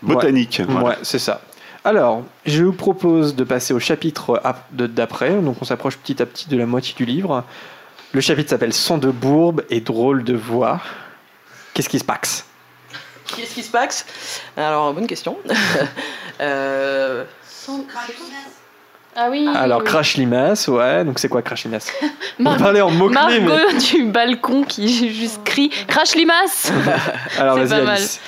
botanique. 0.02 0.60
voilà. 0.68 0.88
Ouais, 0.90 0.94
c'est 1.02 1.18
ça. 1.18 1.40
Alors, 1.84 2.22
je 2.46 2.62
vous 2.62 2.72
propose 2.72 3.34
de 3.34 3.42
passer 3.44 3.74
au 3.74 3.80
chapitre 3.80 4.40
ap- 4.44 4.66
de- 4.72 4.86
d'après. 4.86 5.30
Donc, 5.32 5.56
on 5.60 5.64
s'approche 5.64 5.96
petit 5.96 6.22
à 6.22 6.26
petit 6.26 6.48
de 6.48 6.56
la 6.56 6.66
moitié 6.66 6.94
du 6.96 7.04
livre. 7.06 7.42
Le 8.12 8.20
chapitre 8.20 8.50
s'appelle 8.50 8.72
Sang 8.72 8.98
de 8.98 9.10
bourbe 9.10 9.62
et 9.70 9.80
drôle 9.80 10.22
de 10.24 10.34
voix. 10.34 10.80
Qu'est-ce 11.74 11.88
qui 11.88 11.98
se 11.98 12.04
passe? 12.04 12.44
Qu'est-ce 13.34 13.54
qui 13.54 13.62
se 13.62 13.70
passe? 13.70 14.04
Alors, 14.56 14.92
bonne 14.92 15.06
question. 15.06 15.36
Euh, 16.40 17.24
Ah 19.14 19.28
oui. 19.30 19.46
Alors, 19.54 19.80
oui. 19.80 19.84
Crash 19.86 20.16
Limace, 20.16 20.66
ouais. 20.66 21.04
Donc, 21.04 21.20
c'est 21.20 21.28
quoi 21.28 21.40
Crash 21.42 21.64
Limace? 21.64 21.92
On 22.40 22.42
Mar- 22.42 22.56
parlait 22.56 22.80
en 22.80 22.90
mais. 23.38 23.78
Du 23.78 24.04
balcon 24.04 24.64
qui 24.64 24.88
juste 25.12 25.44
crie 25.44 25.68
Crash 25.86 26.16
limace 26.16 26.72
Alors, 27.38 27.56
C'est 27.58 27.64
vas-y, 27.66 27.78
pas 27.80 27.84
mal. 27.84 27.96
Alice. 27.96 28.20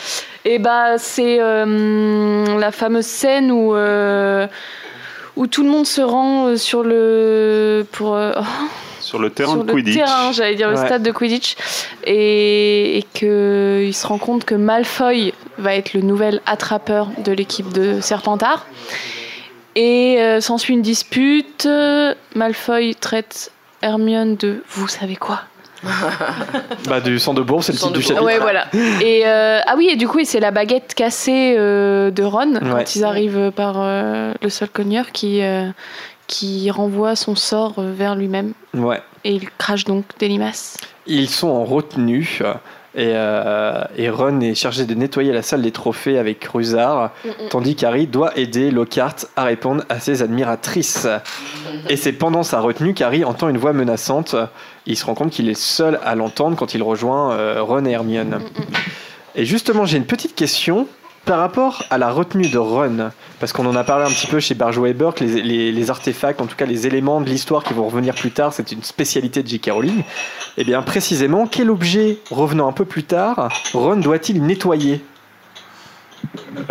Et 0.45 0.59
bah 0.59 0.99
c'est 0.99 1.39
euh, 1.41 2.59
la 2.59 2.71
fameuse 2.71 3.07
scène 3.07 3.51
où 3.51 3.75
euh, 3.75 4.47
où 5.35 5.47
tout 5.49 5.65
le 5.65 5.71
monde 5.71 5.87
se 5.87 6.03
rend 6.03 6.49
euh, 6.49 6.57
sur 6.57 6.83
le 6.85 7.85
pour 7.91 8.15
euh, 8.15 8.33
Sur 9.15 9.23
le 9.23 9.31
terrain 9.31 9.53
sur 9.53 9.63
de 9.63 9.69
le 9.69 9.73
Quidditch. 9.75 9.95
terrain, 9.95 10.33
j'allais 10.33 10.57
dire 10.57 10.69
le 10.71 10.77
stade 10.77 11.05
de 11.05 11.13
Quidditch, 11.13 11.55
et, 12.05 12.99
et 12.99 13.05
que 13.15 13.83
il 13.87 13.95
se 13.95 14.07
rend 14.09 14.19
compte 14.19 14.45
que 14.45 14.57
Malfoy 14.57 15.33
va 15.59 15.75
être 15.77 15.95
le 15.95 16.01
nouvel 16.01 16.41
attrapeur 16.47 17.09
de 17.25 17.31
l'équipe 17.31 17.73
de 17.73 18.01
Serpentard. 18.01 18.67
Et 19.77 20.17
euh, 20.19 20.41
s'ensuit 20.41 20.75
une 20.75 20.83
dispute. 20.83 21.69
Malfoy 22.35 22.95
traite 22.97 23.53
Hermione 23.83 24.35
de 24.37 24.63
vous 24.71 24.89
savez 24.89 25.15
quoi? 25.17 25.43
Bah, 26.89 27.01
du 27.01 27.19
sang 27.19 27.35
de 27.35 27.43
bourbe, 27.43 27.63
c'est 27.63 27.73
le 27.73 27.79
Sang 27.79 27.89
titre 27.89 27.99
du 28.01 28.05
chapitre. 28.05 28.25
Ouais, 28.25 28.39
voilà. 28.39 28.67
Et 29.03 29.23
euh, 29.27 29.61
ah 29.67 29.75
oui, 29.77 29.89
et 29.93 29.97
du 29.97 30.09
coup, 30.09 30.19
c'est 30.25 30.41
la 30.41 30.51
baguette 30.51 30.95
cassée 30.95 31.55
euh, 31.59 32.11
de 32.11 32.23
Ron 32.23 32.55
Ouais. 32.55 32.61
quand 32.71 32.97
ils 32.97 33.05
arrivent 33.05 33.53
par 33.55 33.75
euh, 33.79 34.33
le 34.43 34.49
sol 34.49 34.69
cogneur 34.69 35.13
qui 35.13 35.43
euh, 35.43 35.69
qui 36.27 36.71
renvoie 36.71 37.17
son 37.17 37.35
sort 37.37 37.75
euh, 37.79 37.93
vers 37.93 38.15
lui-même 38.15 38.53
Ouais. 38.75 39.01
et 39.25 39.33
il 39.35 39.49
crache 39.51 39.85
donc 39.85 40.05
des 40.19 40.29
limaces. 40.29 40.77
Ils 41.07 41.29
sont 41.29 41.49
en 41.49 41.65
retenue. 41.65 42.41
Et, 42.97 43.11
euh, 43.13 43.83
et 43.97 44.09
Ron 44.09 44.41
est 44.41 44.55
chargé 44.55 44.85
de 44.87 44.95
nettoyer 44.95 45.33
la 45.33 45.43
salle 45.43 45.63
des 45.63 45.73
trophées 45.73 46.17
avec 46.17 46.45
Rusard, 46.45 47.11
tandis 47.51 47.75
qu'Harry 47.75 48.07
doit 48.07 48.39
aider 48.39 48.71
Lockhart 48.71 49.17
à 49.35 49.43
répondre 49.43 49.83
à 49.89 49.99
ses 49.99 50.23
admiratrices. 50.23 51.09
Et 51.89 51.97
c'est 51.97 52.13
pendant 52.13 52.45
sa 52.45 52.61
retenue 52.61 52.95
qu'Harry 52.95 53.25
entend 53.25 53.49
une 53.49 53.59
voix 53.59 53.73
menaçante. 53.73 54.37
Il 54.87 54.97
se 54.97 55.05
rend 55.07 55.15
compte 55.15 55.31
qu'il 55.31 55.49
est 55.49 55.59
seul 55.59 55.99
à 56.05 56.15
l'entendre 56.15 56.57
quand 56.57 56.75
il 56.75 56.85
rejoint 56.85 57.33
euh, 57.33 57.61
Ron 57.63 57.85
et 57.85 57.91
Hermione. 57.91 58.41
Et 59.35 59.45
justement, 59.45 59.87
j'ai 59.87 59.97
une 59.97 60.07
petite 60.07 60.37
question 60.37 60.87
par 61.25 61.39
rapport 61.39 61.83
à 61.91 61.99
la 61.99 62.11
retenue 62.11 62.49
de 62.49 62.59
Ron, 62.59 63.11
parce 63.41 63.53
qu'on 63.53 63.67
en 63.67 63.75
a 63.77 63.85
parlé 63.85 64.05
un 64.05 64.11
petit 64.11 64.27
peu 64.27 64.41
chez 64.41 64.55
Barjois 64.55 64.91
et 64.91 64.93
Burke, 64.95 65.21
les, 65.21 65.41
les- 65.43 65.73
les 65.73 65.91
artefacts, 65.91 66.41
en 66.41 66.47
tout 66.47 66.57
cas 66.57 66.67
les 66.67 66.87
éléments 66.87 67.21
de 67.21 67.29
l'histoire 67.29 67.65
qui 67.65 67.73
vont 67.73 67.87
revenir 67.87 68.15
plus 68.15 68.31
tard, 68.31 68.53
c'est 68.53 68.73
une 68.73 68.83
spécialité 68.83 69.43
de 69.43 69.49
J.K. 69.49 69.71
Rowling. 69.73 70.03
Et 70.59 70.65
bien 70.65 70.83
précisément, 70.83 71.47
quel 71.47 71.71
objet, 71.71 72.19
revenant 72.31 72.69
un 72.69 72.73
peu 72.73 72.85
plus 72.85 73.05
tard, 73.05 73.49
Ron 73.73 73.97
doit-il 73.97 74.43
nettoyer? 74.45 75.03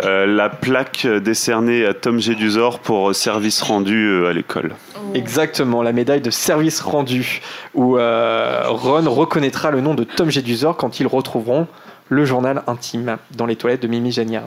Euh, 0.04 0.26
la 0.26 0.48
plaque 0.48 1.06
décernée 1.06 1.86
à 1.86 1.94
Tom 1.94 2.18
Jedusor 2.18 2.80
pour 2.80 3.14
service 3.14 3.62
rendu 3.62 3.96
euh, 4.08 4.28
à 4.28 4.32
l'école. 4.32 4.72
Exactement, 5.14 5.82
la 5.82 5.92
médaille 5.92 6.20
de 6.20 6.30
service 6.30 6.80
rendu, 6.80 7.40
où 7.74 7.96
euh, 7.98 8.62
Ron 8.66 9.08
reconnaîtra 9.08 9.70
le 9.70 9.80
nom 9.80 9.94
de 9.94 10.02
Tom 10.04 10.30
Jedusor 10.30 10.76
quand 10.76 10.98
ils 10.98 11.06
retrouveront 11.06 11.68
le 12.08 12.24
journal 12.24 12.62
intime 12.66 13.18
dans 13.36 13.46
les 13.46 13.56
toilettes 13.56 13.82
de 13.82 13.88
Mimi 13.88 14.10
Gagnard. 14.10 14.46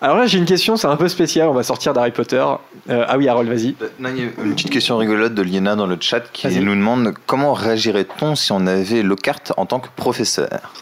Alors 0.00 0.16
là, 0.16 0.26
j'ai 0.26 0.38
une 0.38 0.44
question, 0.44 0.76
c'est 0.76 0.86
un 0.86 0.96
peu 0.96 1.08
spécial, 1.08 1.48
on 1.48 1.52
va 1.52 1.64
sortir 1.64 1.92
d'Harry 1.92 2.12
Potter. 2.12 2.44
Euh, 2.88 3.04
ah 3.08 3.18
oui, 3.18 3.26
Harold, 3.26 3.48
vas-y. 3.48 3.74
Euh, 3.82 3.88
non, 3.98 4.10
il 4.10 4.18
y 4.18 4.22
a 4.22 4.44
une 4.44 4.54
petite 4.54 4.70
question 4.70 4.96
rigolote 4.96 5.34
de 5.34 5.42
Liena 5.42 5.74
dans 5.74 5.88
le 5.88 5.96
chat 6.00 6.20
qui 6.32 6.46
nous 6.60 6.74
demande 6.74 7.14
comment 7.26 7.52
réagirait-on 7.52 8.36
si 8.36 8.52
on 8.52 8.66
avait 8.68 9.02
Lockhart 9.02 9.52
en 9.56 9.66
tant 9.66 9.80
que 9.80 9.88
professeur? 9.96 10.72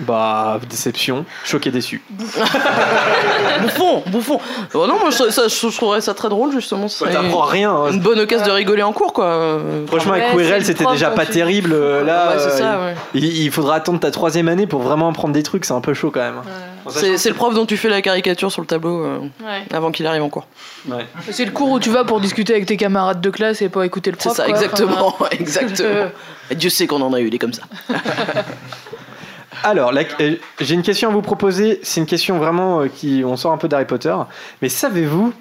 Bah, 0.00 0.58
déception, 0.68 1.24
choqué, 1.44 1.70
déçu. 1.70 2.02
bouffon, 3.62 4.02
bouffon. 4.06 4.40
Oh 4.74 4.86
non, 4.86 4.98
moi 4.98 5.10
je, 5.10 5.30
ça- 5.30 5.48
je 5.48 5.76
trouverais 5.76 6.00
ça 6.00 6.14
très 6.14 6.28
drôle 6.28 6.52
justement. 6.52 6.88
ce 6.88 6.98
serait 7.00 7.12
T'apprends 7.12 7.42
rien. 7.42 7.70
hein. 7.70 7.90
Une 7.92 8.00
bonne 8.00 8.18
occasion 8.18 8.46
de 8.46 8.50
rigoler 8.52 8.82
en 8.82 8.92
cours 8.92 9.12
quoi. 9.12 9.26
Euh, 9.26 9.86
Franchement, 9.86 10.12
avec 10.14 10.34
Ouais, 10.34 10.44
c'est 10.60 10.64
c'était 10.64 10.86
déjà 10.86 11.10
pas 11.10 11.26
tu- 11.26 11.32
terrible. 11.32 11.72
euh, 11.72 12.02
Là, 12.04 12.30
Ouais, 12.30 12.38
c'est 12.38 12.46
euh, 12.46 12.58
ça, 12.58 12.80
ouais. 12.80 12.94
il, 13.14 13.24
il 13.24 13.50
faudra 13.50 13.74
attendre 13.76 14.00
ta 14.00 14.10
troisième 14.10 14.48
année 14.48 14.66
pour 14.66 14.80
vraiment 14.80 15.08
apprendre 15.08 15.34
des 15.34 15.42
trucs. 15.42 15.64
C'est 15.64 15.74
un 15.74 15.80
peu 15.80 15.92
chaud 15.94 16.10
quand 16.10 16.20
même. 16.20 16.40
C'est 16.88 17.18
c'est 17.18 17.28
le 17.28 17.34
prof 17.34 17.54
dont 17.54 17.66
tu 17.66 17.76
fais 17.76 17.88
la 17.90 18.00
caricature 18.00 18.50
sur 18.50 18.62
le 18.62 18.66
tableau 18.66 19.04
euh, 19.04 19.18
Ouais. 19.44 19.62
avant 19.72 19.90
qu'il 19.90 20.06
arrive 20.06 20.22
en 20.22 20.30
cours. 20.30 20.46
ouais. 20.88 21.06
C'est 21.30 21.44
le 21.44 21.50
cours 21.50 21.70
où 21.70 21.78
tu 21.78 21.90
vas 21.90 22.04
pour 22.04 22.20
discuter 22.20 22.54
avec 22.54 22.66
tes 22.66 22.76
camarades 22.78 23.20
de 23.20 23.30
classe 23.30 23.60
et 23.60 23.68
pas 23.68 23.84
écouter 23.84 24.10
le 24.10 24.16
C'est 24.18 24.28
prof. 24.30 24.36
ça, 24.36 24.44
quoi. 24.44 24.54
exactement, 24.54 25.06
Enfin, 25.08 25.26
exactement. 25.38 26.06
Et 26.50 26.54
Dieu 26.54 26.70
sait 26.70 26.86
qu'on 26.86 27.02
en 27.02 27.12
a 27.12 27.20
eu 27.20 27.28
des 27.30 27.38
comme 27.38 27.52
ça. 27.52 27.62
Alors, 29.64 29.92
la- 29.92 30.02
euh, 30.20 30.36
j'ai 30.60 30.74
une 30.74 30.82
question 30.82 31.08
à 31.10 31.12
vous 31.12 31.22
proposer. 31.22 31.80
C'est 31.82 32.00
une 32.00 32.06
question 32.06 32.38
vraiment 32.38 32.80
euh, 32.82 32.88
qui. 32.88 33.22
On 33.24 33.36
sort 33.36 33.52
un 33.52 33.58
peu 33.58 33.68
d'Harry 33.68 33.84
Potter. 33.86 34.14
Mais 34.62 34.68
savez-vous 34.68 35.32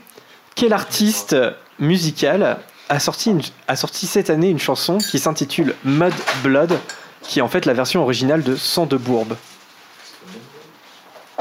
quel 0.55 0.73
artiste 0.73 1.35
musical 1.79 2.57
a 2.89 2.99
sorti, 2.99 3.31
une- 3.31 3.41
a 3.67 3.75
sorti 3.75 4.07
cette 4.07 4.29
année 4.29 4.49
une 4.49 4.59
chanson 4.59 4.97
qui 4.97 5.19
s'intitule 5.19 5.75
Mud 5.85 6.13
Blood, 6.43 6.77
qui 7.21 7.39
est 7.39 7.41
en 7.41 7.47
fait 7.47 7.65
la 7.65 7.73
version 7.73 8.01
originale 8.01 8.43
de 8.43 8.55
Sang 8.55 8.85
de 8.85 8.97
Bourbe? 8.97 9.35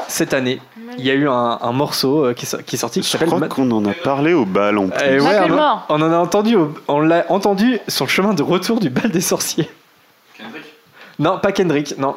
Cette 0.07 0.33
année, 0.33 0.61
il 0.97 1.05
y 1.05 1.11
a 1.11 1.15
eu 1.15 1.29
un, 1.29 1.59
un 1.61 1.73
morceau 1.73 2.25
euh, 2.27 2.33
qui, 2.33 2.47
est 2.47 2.63
qui 2.65 2.77
est 2.77 2.79
sorti 2.79 3.01
qui 3.01 3.11
Je 3.11 3.17
crois 3.19 3.47
qu'on 3.49 3.71
en 3.73 3.85
a 3.85 3.93
parlé 3.93 4.33
au 4.33 4.45
bal 4.47 4.79
en 4.79 4.89
plus. 4.89 4.99
Eh 5.05 5.21
ouais, 5.21 5.39
on, 5.41 5.59
a- 5.59 5.87
on 5.91 6.01
en 6.01 6.13
a 6.13 6.17
entendu, 6.17 6.57
on 6.87 7.01
l'a 7.01 7.27
entendu 7.31 7.79
sur 7.89 8.05
le 8.07 8.11
chemin 8.11 8.33
de 8.33 8.43
retour 8.43 8.81
du 8.81 8.89
bal 8.91 9.11
des 9.11 9.21
sorciers. 9.21 9.69
Non, 11.19 11.39
pas 11.39 11.51
Kendrick, 11.53 11.99
non, 11.99 12.15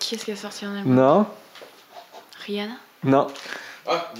Qui 0.00 0.16
est-ce 0.16 0.24
qui 0.24 0.32
a 0.32 0.36
sorti 0.36 0.64
un 0.64 0.76
album 0.76 0.94
non, 0.94 1.26
Rihanna 2.44 2.74
non. 3.04 3.28
Ah. 3.86 4.12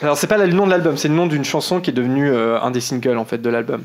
Alors 0.00 0.16
c'est 0.16 0.26
pas 0.26 0.38
le 0.38 0.46
nom 0.46 0.66
de 0.66 0.70
l'album, 0.70 0.96
c'est 0.96 1.08
le 1.08 1.14
nom 1.14 1.26
d'une 1.26 1.44
chanson 1.44 1.80
qui 1.80 1.90
est 1.90 1.92
devenue 1.92 2.30
euh, 2.30 2.60
un 2.60 2.70
des 2.70 2.80
singles 2.80 3.18
en 3.18 3.24
fait 3.24 3.38
de 3.38 3.48
l'album. 3.50 3.84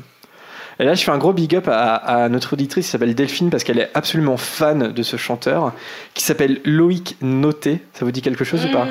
Et 0.80 0.84
là 0.84 0.94
je 0.94 1.04
fais 1.04 1.10
un 1.10 1.18
gros 1.18 1.32
big 1.32 1.54
up 1.56 1.68
à, 1.68 1.94
à 1.94 2.28
notre 2.28 2.54
auditrice 2.54 2.86
qui 2.86 2.90
s'appelle 2.92 3.14
Delphine 3.14 3.50
parce 3.50 3.62
qu'elle 3.64 3.78
est 3.78 3.90
absolument 3.94 4.36
fan 4.36 4.92
de 4.92 5.02
ce 5.02 5.16
chanteur 5.16 5.72
qui 6.14 6.24
s'appelle 6.24 6.60
Loïc 6.64 7.16
Noté. 7.22 7.80
Ça 7.92 8.04
vous 8.04 8.10
dit 8.10 8.22
quelque 8.22 8.44
chose 8.44 8.64
ou 8.64 8.72
pas 8.72 8.86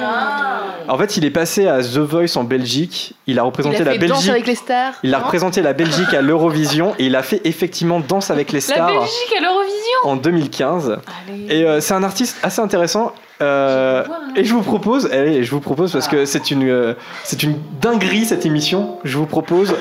En 0.88 0.98
fait 0.98 1.18
il 1.18 1.26
est 1.26 1.30
passé 1.32 1.68
à 1.68 1.82
The 1.82 1.98
Voice 1.98 2.38
en 2.38 2.44
Belgique, 2.44 3.16
il 3.28 3.34
a 3.34 3.34
Il 3.34 3.40
a 3.40 3.44
représenté 3.44 3.78
fait 3.78 3.84
la 3.84 3.98
Danse 3.98 4.10
Belgique. 4.10 4.30
avec 4.32 4.48
les 4.48 4.56
stars. 4.56 4.94
Il 5.04 5.14
a 5.14 5.20
représenté 5.20 5.62
la 5.62 5.74
Belgique 5.74 6.14
à 6.14 6.22
l'Eurovision 6.22 6.94
et 7.00 7.06
il 7.08 7.16
a 7.16 7.24
fait 7.24 7.42
effectivement 7.46 8.00
Danse 8.00 8.32
avec 8.32 8.52
les 8.52 8.60
La 8.60 8.62
stars 8.62 8.88
Belgique 8.88 9.36
à 9.38 9.42
l'Eurovision 9.42 9.74
en 10.04 10.16
2015. 10.16 10.98
Allez. 11.28 11.46
Et 11.50 11.66
euh, 11.66 11.82
c'est 11.82 11.94
un 11.94 12.04
artiste 12.04 12.38
assez 12.44 12.62
intéressant. 12.62 13.14
euh, 13.42 14.04
Je 14.04 14.08
vois, 14.08 14.20
et 14.36 14.44
je 14.46 14.54
vous 14.54 14.62
propose, 14.62 15.06
allez, 15.12 15.44
je 15.44 15.52
vous 15.52 15.60
propose 15.60 15.92
parce 15.92 16.08
que 16.08 16.26
c'est 16.26 16.52
une, 16.52 16.68
euh, 16.70 16.94
c'est 17.24 17.44
une 17.44 17.58
dinguerie 17.82 18.26
cette 18.26 18.46
émission. 18.46 19.00
Je 19.04 19.18
vous 19.18 19.26
propose, 19.26 19.76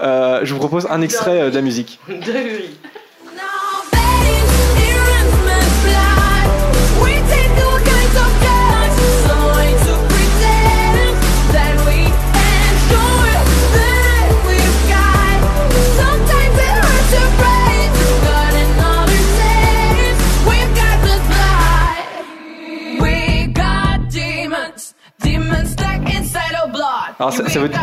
euh, 0.00 0.40
je 0.44 0.52
vous 0.52 0.60
propose 0.60 0.86
un 0.90 1.02
extrait 1.02 1.40
euh, 1.40 1.50
de 1.50 1.54
la 1.56 1.62
musique. 1.62 1.98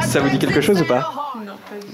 Ça 0.08 0.22
vous 0.22 0.30
dit 0.30 0.40
quelque 0.40 0.62
chose 0.62 0.82
ou 0.82 0.86
pas? 0.86 1.25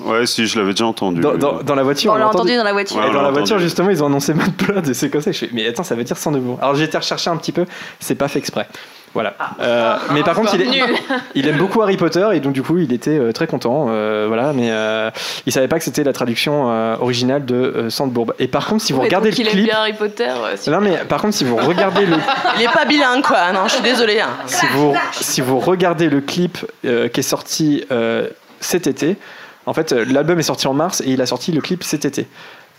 Ouais, 0.06 0.26
si, 0.26 0.48
je 0.48 0.58
l'avais 0.60 0.72
déjà 0.72 0.86
entendu. 0.86 1.22
dans, 1.22 1.36
dans- 1.36 1.62
dans 1.64 1.76
la 1.76 1.84
voiture 1.84 2.12
On 2.12 2.16
l'a 2.16 2.22
l'a 2.22 2.28
entendu 2.30 2.56
dans 2.56 2.64
la 2.64 2.74
voiture. 2.74 2.98
Ouais, 2.98 3.06
Et 3.08 3.10
on 3.10 3.14
dans 3.14 3.22
l'a 3.22 3.30
voiture, 3.32 3.56
entendu. 3.56 3.64
justement, 3.64 3.90
ils 3.90 4.04
ont 4.04 4.08
annoncé 4.08 4.34
Mad 4.34 4.52
Blood 4.56 4.88
et 4.88 4.94
c'est 4.94 5.10
comme 5.10 5.22
ça 5.22 5.32
je 5.32 5.40
fais. 5.40 5.50
Mais 5.54 5.68
attends, 5.68 5.84
ça 5.84 5.96
veut 5.96 6.04
dire 6.04 6.18
sans 6.18 6.32
mots. 6.32 6.58
Alors 6.62 6.76
j'ai 6.76 6.84
été 6.86 6.98
rechercher 6.98 7.30
un 7.30 7.38
petit 7.38 7.52
peu, 7.52 7.66
c'est 8.00 8.16
pas 8.16 8.28
fait 8.28 8.40
exprès. 8.40 8.68
Voilà. 9.14 9.34
Euh, 9.60 9.98
mais 10.14 10.24
par 10.24 10.36
contre, 10.36 10.56
il, 10.56 10.62
est, 10.62 10.68
Nul. 10.68 10.96
il 11.36 11.46
aime 11.46 11.58
beaucoup 11.58 11.82
Harry 11.82 11.98
Potter 11.98 12.26
et 12.34 12.40
donc 12.40 12.54
du 12.54 12.64
coup, 12.64 12.78
il 12.78 12.94
était 12.94 13.20
euh, 13.20 13.34
très 13.34 13.46
content. 13.46 13.88
euh, 13.90 14.24
voilà, 14.30 14.54
mais 14.54 14.70
euh, 14.72 15.12
il 15.46 15.52
savait 15.52 15.68
pas 15.68 15.80
que 15.80 15.84
c'était 15.84 16.06
la 16.06 16.14
traduction 16.14 16.72
euh, 16.72 16.96
originale 16.98 17.44
de 17.44 17.56
euh, 17.56 17.90
Sandbourg. 17.90 18.32
Et 18.40 18.48
par 18.48 18.68
contre, 18.68 18.82
si 18.86 18.94
vous 18.94 19.02
regardez 19.02 19.32
donc 19.32 19.40
le 19.40 19.44
il 19.44 19.48
aime 19.48 19.54
clip, 19.54 19.66
bien 19.66 19.78
Harry 19.80 19.94
Potter. 19.94 20.30
euh, 20.30 20.72
non 20.72 20.80
mais 20.80 20.98
par 21.10 21.22
contre, 21.22 21.34
si 21.34 21.44
vous 21.44 21.58
regardez 21.58 22.06
le, 22.06 22.16
Il 22.58 22.62
est 22.64 22.72
pas 22.74 22.86
bilingue, 22.86 23.22
quoi. 23.22 23.52
Non, 23.52 23.64
je 23.66 23.74
suis 23.74 23.84
désolée. 23.84 24.22
hein. 24.22 24.30
si 24.46 24.66
vous, 24.68 24.96
si 25.12 25.42
vous 25.42 25.60
regardez 25.60 26.08
le 26.08 26.22
clip 26.22 26.60
euh, 26.86 27.10
qui 27.10 27.20
est 27.20 27.24
sorti 27.24 27.84
euh, 27.92 28.30
cet 28.62 28.88
été, 28.88 29.18
en 29.66 29.74
fait, 29.74 29.92
euh, 29.92 30.06
l'album 30.06 30.40
est 30.40 30.44
sorti 30.44 30.68
en 30.68 30.74
mars 30.74 31.02
et 31.02 31.12
il 31.12 31.22
a 31.22 31.26
sorti 31.26 31.52
le 31.52 31.62
clip 31.62 31.84
cet 31.84 32.06
été. 32.06 32.28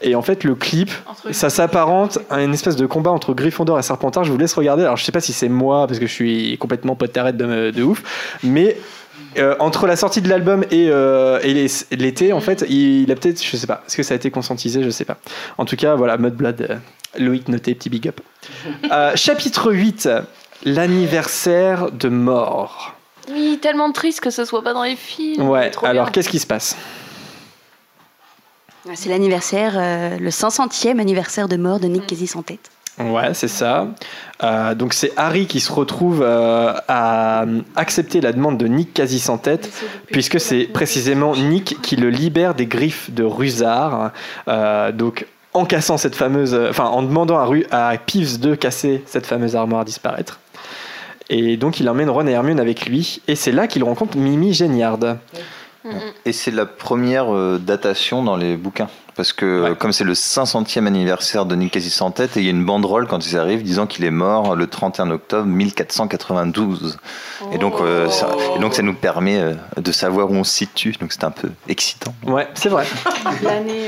Et 0.04 0.14
en 0.16 0.22
fait, 0.22 0.42
le 0.42 0.54
clip, 0.56 0.90
Entre- 1.09 1.32
ça 1.32 1.48
s'apparente 1.48 2.18
à 2.28 2.42
une 2.42 2.52
espèce 2.52 2.74
de 2.74 2.86
combat 2.86 3.10
entre 3.12 3.34
Gryffondor 3.34 3.78
et 3.78 3.82
Serpentard. 3.82 4.24
Je 4.24 4.32
vous 4.32 4.38
laisse 4.38 4.54
regarder. 4.54 4.82
Alors, 4.82 4.96
je 4.96 5.04
sais 5.04 5.12
pas 5.12 5.20
si 5.20 5.32
c'est 5.32 5.48
moi 5.48 5.86
parce 5.86 6.00
que 6.00 6.06
je 6.06 6.12
suis 6.12 6.59
complètement 6.59 6.96
potterette 6.96 7.36
de, 7.36 7.70
de 7.70 7.82
ouf, 7.84 8.02
mais 8.42 8.76
euh, 9.38 9.54
entre 9.60 9.86
la 9.86 9.94
sortie 9.94 10.20
de 10.20 10.28
l'album 10.28 10.64
et, 10.72 10.88
euh, 10.90 11.38
et 11.44 11.68
l'été, 11.96 12.32
en 12.32 12.40
fait, 12.40 12.64
il, 12.68 13.02
il 13.04 13.12
a 13.12 13.14
peut-être, 13.14 13.40
je 13.44 13.56
sais 13.56 13.66
pas, 13.68 13.84
est-ce 13.86 13.96
que 13.96 14.02
ça 14.02 14.14
a 14.14 14.16
été 14.16 14.32
conscientisé, 14.32 14.82
je 14.82 14.90
sais 14.90 15.04
pas. 15.04 15.18
En 15.59 15.64
tout 15.66 15.76
cas, 15.76 15.94
voilà, 15.94 16.18
Mudblood, 16.18 16.60
euh, 16.62 16.76
Loïc 17.20 17.46
noté, 17.48 17.72
petit 17.76 17.88
big 17.88 18.09
up. 18.09 18.20
Chapitre 19.14 19.70
8, 19.72 20.09
l'anniversaire 20.64 21.92
de 21.92 22.09
mort. 22.09 22.94
Oui, 23.31 23.59
tellement 23.62 23.90
triste 23.93 24.20
que 24.20 24.31
ce 24.31 24.44
soit 24.44 24.62
pas 24.62 24.73
dans 24.74 24.82
les 24.82 24.97
films. 24.97 25.49
Ouais, 25.49 25.70
trop 25.70 25.86
alors 25.86 26.11
qu'est-ce 26.11 26.28
qui 26.28 26.39
se 26.39 26.47
passe 26.47 26.77
C'est 28.94 29.09
l'anniversaire, 29.11 29.74
euh, 29.77 30.19
le 30.19 30.31
500e 30.31 30.99
anniversaire 31.01 31.49
de 31.49 31.57
mort 31.57 31.78
de 31.78 31.86
Nick 31.86 32.07
Casey 32.07 32.27
sans 32.27 32.43
tête. 32.43 32.70
Ouais, 32.99 33.32
c'est 33.32 33.49
ça. 33.49 33.86
Euh, 34.43 34.74
donc 34.74 34.93
c'est 34.93 35.12
Harry 35.16 35.47
qui 35.47 35.61
se 35.61 35.73
retrouve 35.73 36.20
euh, 36.23 36.74
à 36.89 37.44
accepter 37.77 38.20
la 38.20 38.32
demande 38.32 38.59
de 38.59 38.66
Nick 38.66 38.93
quasi 38.93 39.19
sans 39.19 39.39
tête, 39.39 39.70
puisque 40.11 40.39
c'est 40.40 40.65
précisément 40.65 41.35
Nick 41.35 41.81
qui 41.81 41.97
le 41.97 42.11
libère 42.11 42.55
des 42.55 42.66
griffes 42.66 43.11
de 43.12 43.24
Rusard. 43.24 44.11
Euh, 44.49 44.93
donc 44.93 45.27
en 45.55 45.65
cassant 45.65 45.97
cette 45.97 46.15
fameuse, 46.16 46.55
enfin 46.69 46.85
en 46.86 47.03
demandant 47.03 47.39
à, 47.39 47.44
Ru- 47.44 47.66
à 47.70 47.97
Peeves 47.99 48.40
de 48.40 48.55
casser 48.55 49.03
cette 49.07 49.27
fameuse 49.27 49.55
armoire 49.57 49.82
à 49.82 49.85
disparaître. 49.85 50.39
Et 51.34 51.56
donc 51.56 51.80
il 51.80 51.88
emmène 51.88 52.10
Ron 52.10 52.26
et 52.26 52.32
Hermione 52.32 52.60
avec 52.60 52.86
lui, 52.86 53.22
et 53.26 53.36
c'est 53.36 53.52
là 53.52 53.66
qu'il 53.66 53.82
rencontre 53.84 54.16
Mimi 54.16 54.52
Géniard. 54.52 54.98
Et 56.26 56.32
c'est 56.32 56.50
la 56.50 56.66
première 56.66 57.34
euh, 57.34 57.59
datation 57.59 58.22
dans 58.22 58.36
les 58.36 58.56
bouquins. 58.56 58.88
Parce 59.14 59.32
que 59.32 59.44
euh, 59.44 59.74
comme 59.74 59.92
c'est 59.92 60.04
le 60.04 60.14
500e 60.14 60.86
anniversaire 60.86 61.44
de 61.44 61.54
Nick 61.54 61.72
Casey 61.72 61.90
sans 61.90 62.10
tête, 62.10 62.36
et 62.36 62.40
il 62.40 62.44
y 62.46 62.48
a 62.48 62.50
une 62.50 62.64
banderole 62.64 63.06
quand 63.06 63.26
ils 63.26 63.36
arrivent 63.36 63.62
disant 63.62 63.86
qu'il 63.86 64.04
est 64.04 64.10
mort 64.10 64.56
le 64.56 64.66
31 64.66 65.10
octobre 65.10 65.46
1492. 65.46 66.98
Et, 67.52 67.59
donc, 67.59 67.74
euh, 67.80 68.09
ça, 68.09 68.30
et 68.56 68.59
donc 68.59 68.74
ça 68.74 68.82
nous 68.82 68.94
permet 68.94 69.38
euh, 69.38 69.54
de 69.76 69.92
savoir 69.92 70.30
où 70.30 70.34
on 70.34 70.44
se 70.44 70.52
situe. 70.54 70.94
Donc 71.00 71.12
c'est 71.12 71.24
un 71.24 71.30
peu 71.30 71.50
excitant. 71.68 72.14
Ouais, 72.26 72.48
c'est 72.54 72.70
vrai. 72.70 72.86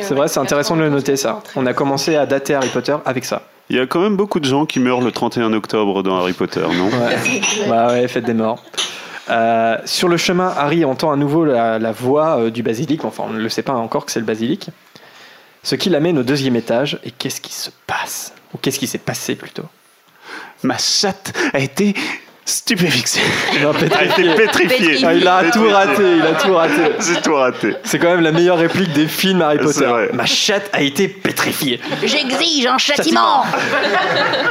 C'est 0.02 0.14
vrai, 0.14 0.28
c'est 0.28 0.40
intéressant 0.40 0.76
de 0.76 0.82
le 0.82 0.90
noter 0.90 1.16
ça. 1.16 1.42
On 1.56 1.64
a 1.64 1.72
commencé 1.72 2.16
à 2.16 2.26
dater 2.26 2.54
Harry 2.54 2.68
Potter 2.68 2.96
avec 3.06 3.24
ça. 3.24 3.42
Il 3.70 3.76
y 3.76 3.80
a 3.80 3.86
quand 3.86 4.00
même 4.00 4.16
beaucoup 4.16 4.40
de 4.40 4.44
gens 4.44 4.66
qui 4.66 4.78
meurent 4.78 5.00
le 5.00 5.10
31 5.10 5.52
octobre 5.54 6.02
dans 6.02 6.18
Harry 6.18 6.34
Potter, 6.34 6.60
non 6.60 6.88
Ouais. 6.88 7.40
bah 7.68 7.88
ouais, 7.88 8.08
fête 8.08 8.24
des 8.24 8.34
morts. 8.34 8.62
Euh, 9.30 9.78
sur 9.86 10.08
le 10.08 10.18
chemin, 10.18 10.52
Harry 10.56 10.84
entend 10.84 11.10
à 11.10 11.16
nouveau 11.16 11.44
la, 11.44 11.78
la 11.78 11.92
voix 11.92 12.38
euh, 12.38 12.50
du 12.50 12.62
basilic. 12.62 13.04
Enfin, 13.04 13.24
on 13.26 13.32
ne 13.32 13.40
le 13.40 13.48
sait 13.48 13.62
pas 13.62 13.72
encore 13.72 14.04
que 14.04 14.12
c'est 14.12 14.20
le 14.20 14.26
basilic. 14.26 14.68
Ce 15.62 15.76
qui 15.76 15.88
l'amène 15.88 16.18
au 16.18 16.22
deuxième 16.22 16.56
étage. 16.56 16.98
Et 17.04 17.10
qu'est-ce 17.10 17.40
qui 17.40 17.54
se 17.54 17.70
passe? 17.86 18.34
Ou 18.52 18.58
qu'est-ce 18.58 18.78
qui 18.78 18.86
s'est 18.86 18.98
passé 18.98 19.34
plutôt? 19.34 19.64
Ma 20.62 20.76
chatte 20.76 21.32
a 21.52 21.60
été 21.60 21.94
stupéfixée. 22.44 23.20
Non, 23.62 23.70
A 23.70 24.04
été 24.04 24.34
pétrifié. 24.34 24.68
pétrifiée. 24.78 25.06
Ah, 25.06 25.14
il 25.14 25.26
a 25.28 25.50
tout 25.50 25.68
raté, 25.68 26.16
il 26.16 26.22
a 26.22 26.32
tout 26.34 26.54
raté. 26.54 26.82
J'ai 27.00 27.20
tout 27.20 27.34
raté. 27.34 27.74
C'est 27.84 27.98
quand 27.98 28.08
même 28.08 28.20
la 28.20 28.32
meilleure 28.32 28.58
réplique 28.58 28.92
des 28.92 29.06
films 29.08 29.40
Harry 29.42 29.58
C'est 29.60 29.64
Potter. 29.64 29.86
vrai. 29.86 30.10
Ma 30.12 30.26
chatte 30.26 30.68
a 30.72 30.82
été 30.82 31.08
pétrifiée. 31.08 31.80
J'exige 32.02 32.66
un 32.66 32.78
châtiment 32.78 33.44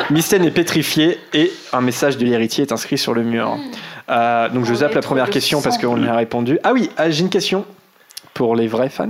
Mystène 0.09 0.43
est 0.45 0.51
pétrifié 0.51 1.19
et 1.33 1.51
un 1.71 1.81
message 1.81 2.17
de 2.17 2.25
l'héritier 2.25 2.63
est 2.63 2.71
inscrit 2.71 2.97
sur 2.97 3.13
le 3.13 3.23
mur. 3.23 3.57
Euh, 4.09 4.49
donc 4.49 4.65
je 4.65 4.73
zappe 4.73 4.93
la 4.95 5.01
première 5.01 5.29
question 5.29 5.61
parce 5.61 5.77
qu'on 5.77 6.03
y 6.03 6.07
a 6.07 6.15
répondu. 6.15 6.59
Ah 6.63 6.73
oui, 6.73 6.89
ah, 6.97 7.09
j'ai 7.09 7.21
une 7.21 7.29
question 7.29 7.65
pour 8.33 8.55
les 8.55 8.67
vrais 8.67 8.89
fans. 8.89 9.09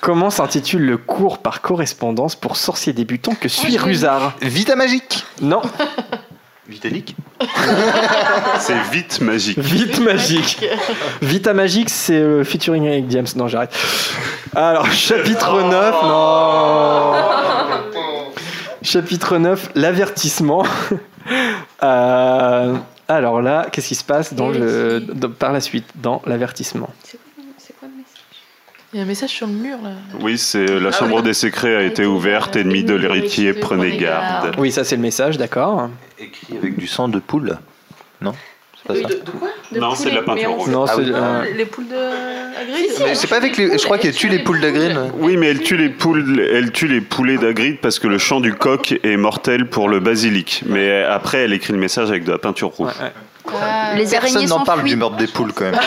Comment 0.00 0.30
s'intitule 0.30 0.82
le 0.82 0.96
cours 0.98 1.38
par 1.38 1.60
correspondance 1.62 2.36
pour 2.36 2.56
sorciers 2.56 2.92
débutants 2.92 3.34
que 3.34 3.48
suit 3.48 3.76
Rusard 3.76 4.34
Vita 4.40 4.76
magique 4.76 5.24
Non, 5.40 5.62
Vitalik 6.68 7.14
C'est 8.58 8.78
vite 8.92 9.20
magique. 9.20 9.58
Vite 9.58 10.00
Magique. 10.00 10.64
Vita 11.22 11.52
Magique, 11.54 11.90
c'est 11.90 12.18
le 12.20 12.42
featuring 12.44 12.86
avec 12.88 13.10
James. 13.10 13.26
Non, 13.36 13.46
j'arrête. 13.46 13.72
Alors, 14.54 14.90
chapitre 14.90 15.62
9, 15.62 15.94
non. 16.02 17.12
Chapitre 18.82 19.38
9, 19.38 19.70
l'avertissement. 19.74 20.64
Euh, 21.82 22.74
alors 23.08 23.42
là, 23.42 23.66
qu'est-ce 23.72 23.88
qui 23.88 23.94
se 23.96 24.04
passe 24.04 24.32
dans 24.32 24.48
le, 24.48 25.00
dans- 25.00 25.28
par 25.28 25.52
la 25.52 25.60
suite 25.60 25.84
dans 25.96 26.22
l'avertissement 26.24 26.88
C'est 27.02 27.18
quoi 27.78 27.88
le 27.88 27.96
message 27.96 28.22
Il 28.96 29.00
y 29.00 29.02
a 29.02 29.04
un 29.04 29.08
message 29.08 29.28
sur 29.28 29.46
le 29.46 29.52
mur 29.52 29.76
là. 29.84 29.90
Oui, 30.20 30.38
c'est 30.38 30.64
la 30.80 30.90
chambre 30.90 31.20
des 31.20 31.34
secrets 31.34 31.76
a 31.76 31.82
été 31.82 32.06
ouverte, 32.06 32.56
ennemi 32.56 32.82
de 32.82 32.94
l'héritier, 32.94 33.52
prenez 33.52 33.94
garde. 33.98 34.54
Oui, 34.56 34.72
ça 34.72 34.84
c'est 34.84 34.96
le 34.96 35.02
message, 35.02 35.36
d'accord. 35.36 35.90
Écrit 36.18 36.56
avec 36.56 36.78
du 36.78 36.86
sang 36.86 37.06
de 37.08 37.18
poule 37.18 37.58
Non? 38.22 38.32
C'est 38.88 39.02
pas 39.02 39.08
ça. 39.10 39.14
quoi? 39.38 39.48
Non, 39.78 39.94
c'est 39.94 40.08
de 40.12 40.14
la 40.14 40.22
peinture 40.22 40.50
rouge. 40.52 40.70
Non, 40.70 40.84
Ah 40.88 40.92
c'est 40.96 41.02
oui. 41.02 41.10
euh, 41.12 41.42
Les 41.58 41.66
poules 41.66 41.88
de 41.88 41.94
Hagrid 41.94 42.90
Mais 43.00 43.14
c'est 43.14 43.26
pas 43.26 43.36
avec 43.36 43.58
les. 43.58 43.76
Je 43.76 43.84
crois 43.84 43.98
qu'elle 43.98 44.14
tue 44.14 44.28
les 44.28 44.38
poules 44.38 44.60
d'Agrid. 44.62 44.96
Oui, 45.18 45.36
mais 45.36 45.48
elle 45.48 45.60
tue 45.62 45.76
les 45.76 45.90
poules, 45.90 46.40
elle 46.40 46.72
tue 46.72 46.88
les 46.88 47.02
poulets 47.02 47.36
d'Agrid 47.36 47.76
parce 47.82 47.98
que 47.98 48.06
le 48.08 48.16
chant 48.16 48.40
du 48.40 48.54
coq 48.54 48.98
est 49.02 49.16
mortel 49.18 49.68
pour 49.68 49.90
le 49.90 50.00
basilic. 50.00 50.62
Mais 50.64 51.02
après, 51.02 51.40
elle 51.44 51.52
écrit 51.52 51.74
le 51.74 51.78
message 51.78 52.08
avec 52.08 52.24
de 52.24 52.32
la 52.32 52.38
peinture 52.38 52.68
rouge. 52.70 52.92
ouais, 52.98 53.52
ouais. 53.52 53.98
Les 53.98 54.14
araignées 54.14 54.38
Personne 54.40 54.58
n'en 54.58 54.64
parle 54.64 54.84
du 54.84 54.96
meurtre 54.96 55.16
des 55.16 55.26
poules 55.26 55.52
quand 55.52 55.64
même. 55.64 55.74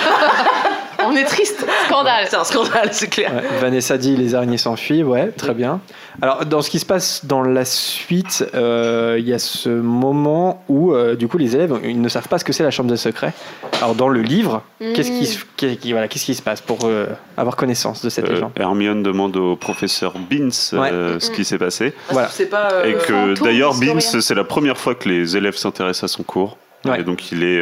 On 1.06 1.16
est 1.16 1.24
triste. 1.24 1.66
Scandale. 1.88 2.26
C'est 2.30 2.36
un 2.36 2.44
scandale, 2.44 2.90
c'est 2.92 3.08
clair. 3.10 3.32
Ouais, 3.34 3.44
Vanessa 3.62 3.98
dit 3.98 4.16
les 4.16 4.36
araignées 4.36 4.58
s'enfuient, 4.58 5.04
ouais, 5.04 5.28
très 5.32 5.54
bien. 5.54 5.80
Alors, 6.22 6.46
dans 6.46 6.62
ce 6.62 6.70
qui 6.70 6.80
se 6.80 6.86
passe 6.86 7.26
dans 7.26 7.42
la 7.42 7.64
suite, 7.66 8.46
euh, 8.54 9.16
il 9.20 9.28
y 9.28 9.34
a 9.34 9.40
ce 9.40 9.70
moment 9.70 10.64
où, 10.68 10.94
euh, 10.94 11.16
du 11.16 11.28
coup, 11.28 11.38
les 11.38 11.56
élèves 11.56 11.80
ils 11.84 12.02
ne 12.02 12.10
savent 12.10 12.28
pas 12.28 12.38
ce 12.40 12.44
que 12.44 12.52
c'est 12.54 12.64
la 12.64 12.72
chambre 12.72 12.90
de 12.90 12.96
secret. 12.96 13.34
Alors, 13.82 13.96
dans 13.96 14.10
le 14.10 14.22
livre, 14.22 14.62
qu'est-ce 14.80 15.12
qui, 15.56 15.78
qui- 15.78 15.92
voilà, 15.94 16.08
qu'est-ce 16.08 16.26
qui 16.26 16.36
se 16.36 16.42
passe 16.42 16.62
pour 16.62 16.80
euh, 16.84 17.06
avoir 17.38 17.56
connaissance 17.56 18.04
de 18.04 18.10
cette 18.10 18.26
Euh, 18.30 18.34
légende 18.34 18.52
Hermione 18.58 19.02
demande 19.04 19.36
au 19.38 19.56
professeur 19.56 20.14
Beans 20.30 20.50
euh, 20.74 21.20
ce 21.20 21.32
qui 21.32 21.46
s'est 21.46 21.58
passé. 21.58 21.94
Voilà. 22.10 22.30
Pas. 22.52 22.70
euh, 22.74 22.86
Et 22.86 22.94
que 22.96 23.42
d'ailleurs, 23.44 23.74
Beans, 23.76 24.00
c'est 24.00 24.36
la 24.36 24.44
première 24.44 24.78
fois 24.78 24.96
que 24.96 25.08
les 25.08 25.38
élèves 25.38 25.56
s'intéressent 25.56 26.12
à 26.12 26.14
son 26.14 26.24
cours. 26.24 26.58
Ouais. 26.86 27.00
Et 27.02 27.04
donc, 27.04 27.32
il 27.32 27.44
est. 27.44 27.62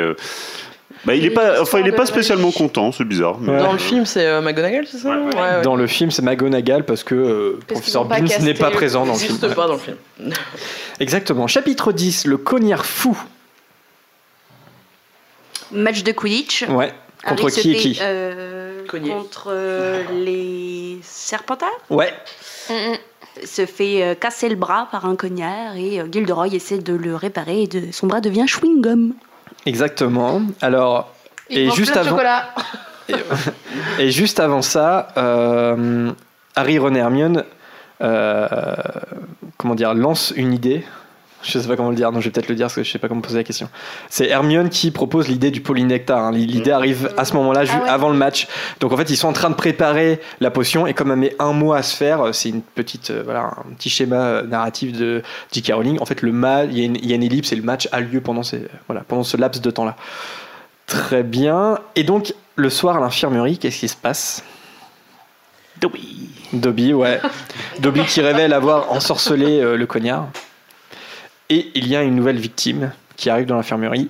euh, 0.97 1.05
bah, 1.05 1.15
il 1.15 1.23
est 1.23 1.27
Il 1.27 1.33
pas, 1.33 1.61
enfin, 1.61 1.79
il 1.79 1.87
est 1.87 1.91
pas 1.91 2.05
spécialement 2.05 2.51
content, 2.51 2.91
c'est 2.91 3.03
bizarre. 3.05 3.37
mais- 3.39 3.57
Dans 3.59 3.71
le 3.73 3.77
film, 3.77 4.05
c'est 4.05 4.25
euh, 4.25 4.41
McGonagall, 4.41 4.85
c'est 4.87 4.97
ça 4.97 5.09
Ouais, 5.09 5.15
ouais. 5.17 5.35
Ouais, 5.35 5.41
ouais. 5.57 5.61
Dans 5.63 5.75
le 5.75 5.87
film, 5.87 6.11
c'est 6.11 6.21
McGonagall 6.21 6.83
parce 6.85 7.03
que 7.03 7.15
euh, 7.15 7.59
Parce 7.67 7.79
professeur 7.81 8.01
ont 8.03 8.07
pas 8.07 8.15
Beans 8.19 8.23
n'est 8.23 8.29
casté 8.29 8.53
pas 8.55 8.71
présent 8.71 9.05
dans 9.05 9.13
le 9.13 9.17
Il 9.19 9.21
film. 9.25 9.33
n'existe 9.33 9.55
pas 9.55 9.67
dans 9.67 9.73
le 9.73 9.79
film. 9.79 9.97
Exactement. 10.99 11.47
Chapitre 11.47 11.91
10, 11.91 12.25
le 12.25 12.37
cognard 12.37 12.85
fou. 12.85 13.17
Match 15.71 16.03
de 16.03 16.11
Quidditch. 16.11 16.63
Ouais. 16.69 16.93
Contre 17.25 17.43
Harry 17.43 17.51
se 17.51 17.61
qui 17.61 17.71
et 17.71 17.73
fait, 17.75 17.79
qui 17.81 17.97
euh, 18.01 18.85
Cogner. 18.87 19.09
Contre 19.11 19.47
euh, 19.51 20.03
les 20.23 20.99
Serpentards. 21.03 21.69
Ouais. 21.89 22.13
Se 23.43 23.65
fait 23.65 24.01
euh, 24.03 24.15
casser 24.15 24.49
le 24.49 24.55
bras 24.55 24.87
par 24.91 25.05
un 25.05 25.15
cognard 25.15 25.75
et 25.75 25.99
euh, 25.99 26.07
Gilderoy 26.11 26.47
essaie 26.55 26.77
de 26.79 26.93
le 26.93 27.15
réparer 27.15 27.63
et 27.63 27.67
de, 27.67 27.91
son 27.91 28.07
bras 28.07 28.21
devient 28.21 28.45
chewing-gum. 28.47 29.11
Exactement. 29.67 30.41
Alors, 30.61 31.13
juste 31.49 31.97
avant. 31.97 32.17
Et 33.99 34.11
juste 34.11 34.39
avant 34.39 34.61
ça, 34.61 35.09
euh, 35.17 36.11
Harry, 36.55 36.77
Ron 36.77 36.93
et 36.95 36.99
Hermione, 36.99 37.43
euh, 38.01 38.47
comment 39.57 39.75
dire, 39.75 39.93
lance 39.93 40.33
une 40.35 40.53
idée. 40.53 40.83
Je 41.49 41.59
sais 41.59 41.67
pas 41.67 41.77
comment 41.77 41.91
le 41.91 41.95
dire, 41.95 42.11
non, 42.11 42.19
je 42.19 42.25
vais 42.25 42.31
peut-être 42.31 42.49
le 42.49 42.55
dire 42.55 42.65
parce 42.65 42.75
que 42.75 42.83
je 42.83 42.91
sais 42.91 42.99
pas 42.99 43.07
comment 43.07 43.21
poser 43.21 43.37
la 43.37 43.43
question. 43.45 43.69
C'est 44.09 44.27
Hermione 44.27 44.67
qui 44.67 44.91
propose 44.91 45.29
l'idée 45.29 45.49
du 45.49 45.61
polynectar. 45.61 46.19
hein. 46.21 46.31
L'idée 46.33 46.71
arrive 46.71 47.13
à 47.15 47.23
ce 47.23 47.33
moment-là, 47.35 47.63
Ah 47.69 47.83
ouais. 47.83 47.89
avant 47.89 48.09
le 48.09 48.15
match. 48.17 48.47
Donc 48.81 48.91
en 48.91 48.97
fait, 48.97 49.09
ils 49.09 49.15
sont 49.15 49.29
en 49.29 49.33
train 49.33 49.49
de 49.49 49.55
préparer 49.55 50.19
la 50.41 50.51
potion 50.51 50.87
et 50.87 50.93
comme 50.93 51.09
elle 51.11 51.17
met 51.19 51.35
un 51.39 51.53
mois 51.53 51.77
à 51.77 51.83
se 51.83 51.95
faire, 51.95 52.21
euh, 52.21 52.31
c'est 52.33 52.49
une 52.49 52.61
petite, 52.61 53.11
euh, 53.11 53.21
voilà, 53.23 53.51
un 53.69 53.73
petit 53.77 53.89
schéma 53.89 54.15
euh, 54.17 54.43
narratif 54.43 54.91
de 54.91 55.23
J.K. 55.53 55.71
Rowling. 55.73 55.99
En 56.01 56.05
fait, 56.05 56.21
le 56.21 56.31
il 56.31 56.77
y, 56.77 56.81
a 56.81 56.85
une- 56.85 56.97
il 56.97 57.05
y 57.07 57.13
a 57.13 57.15
une 57.15 57.23
ellipse 57.23 57.51
et 57.53 57.55
le 57.55 57.63
match 57.63 57.87
a 57.93 58.01
lieu 58.01 58.19
pendant, 58.19 58.43
ces, 58.43 58.67
voilà, 58.87 59.03
pendant 59.07 59.23
ce 59.23 59.37
laps 59.37 59.61
de 59.61 59.71
temps-là. 59.71 59.95
Très 60.85 61.23
bien. 61.23 61.79
Et 61.95 62.03
donc, 62.03 62.33
le 62.55 62.69
soir 62.69 62.97
à 62.97 62.99
l'infirmerie, 62.99 63.57
qu'est-ce 63.57 63.79
qui 63.79 63.87
se 63.87 63.95
passe? 63.95 64.43
Dobby. 65.79 66.29
Dobby, 66.53 66.93
ouais. 66.93 67.21
Dobby 67.79 68.03
qui 68.05 68.21
révèle 68.21 68.51
avoir 68.53 68.91
ensorcelé 68.91 69.59
euh, 69.61 69.77
le 69.77 69.85
cognard. 69.85 70.27
Et 71.49 71.71
il 71.75 71.87
y 71.87 71.95
a 71.95 72.03
une 72.03 72.15
nouvelle 72.15 72.39
victime 72.39 72.91
qui 73.15 73.29
arrive 73.29 73.45
dans 73.45 73.55
l'infirmerie, 73.55 74.09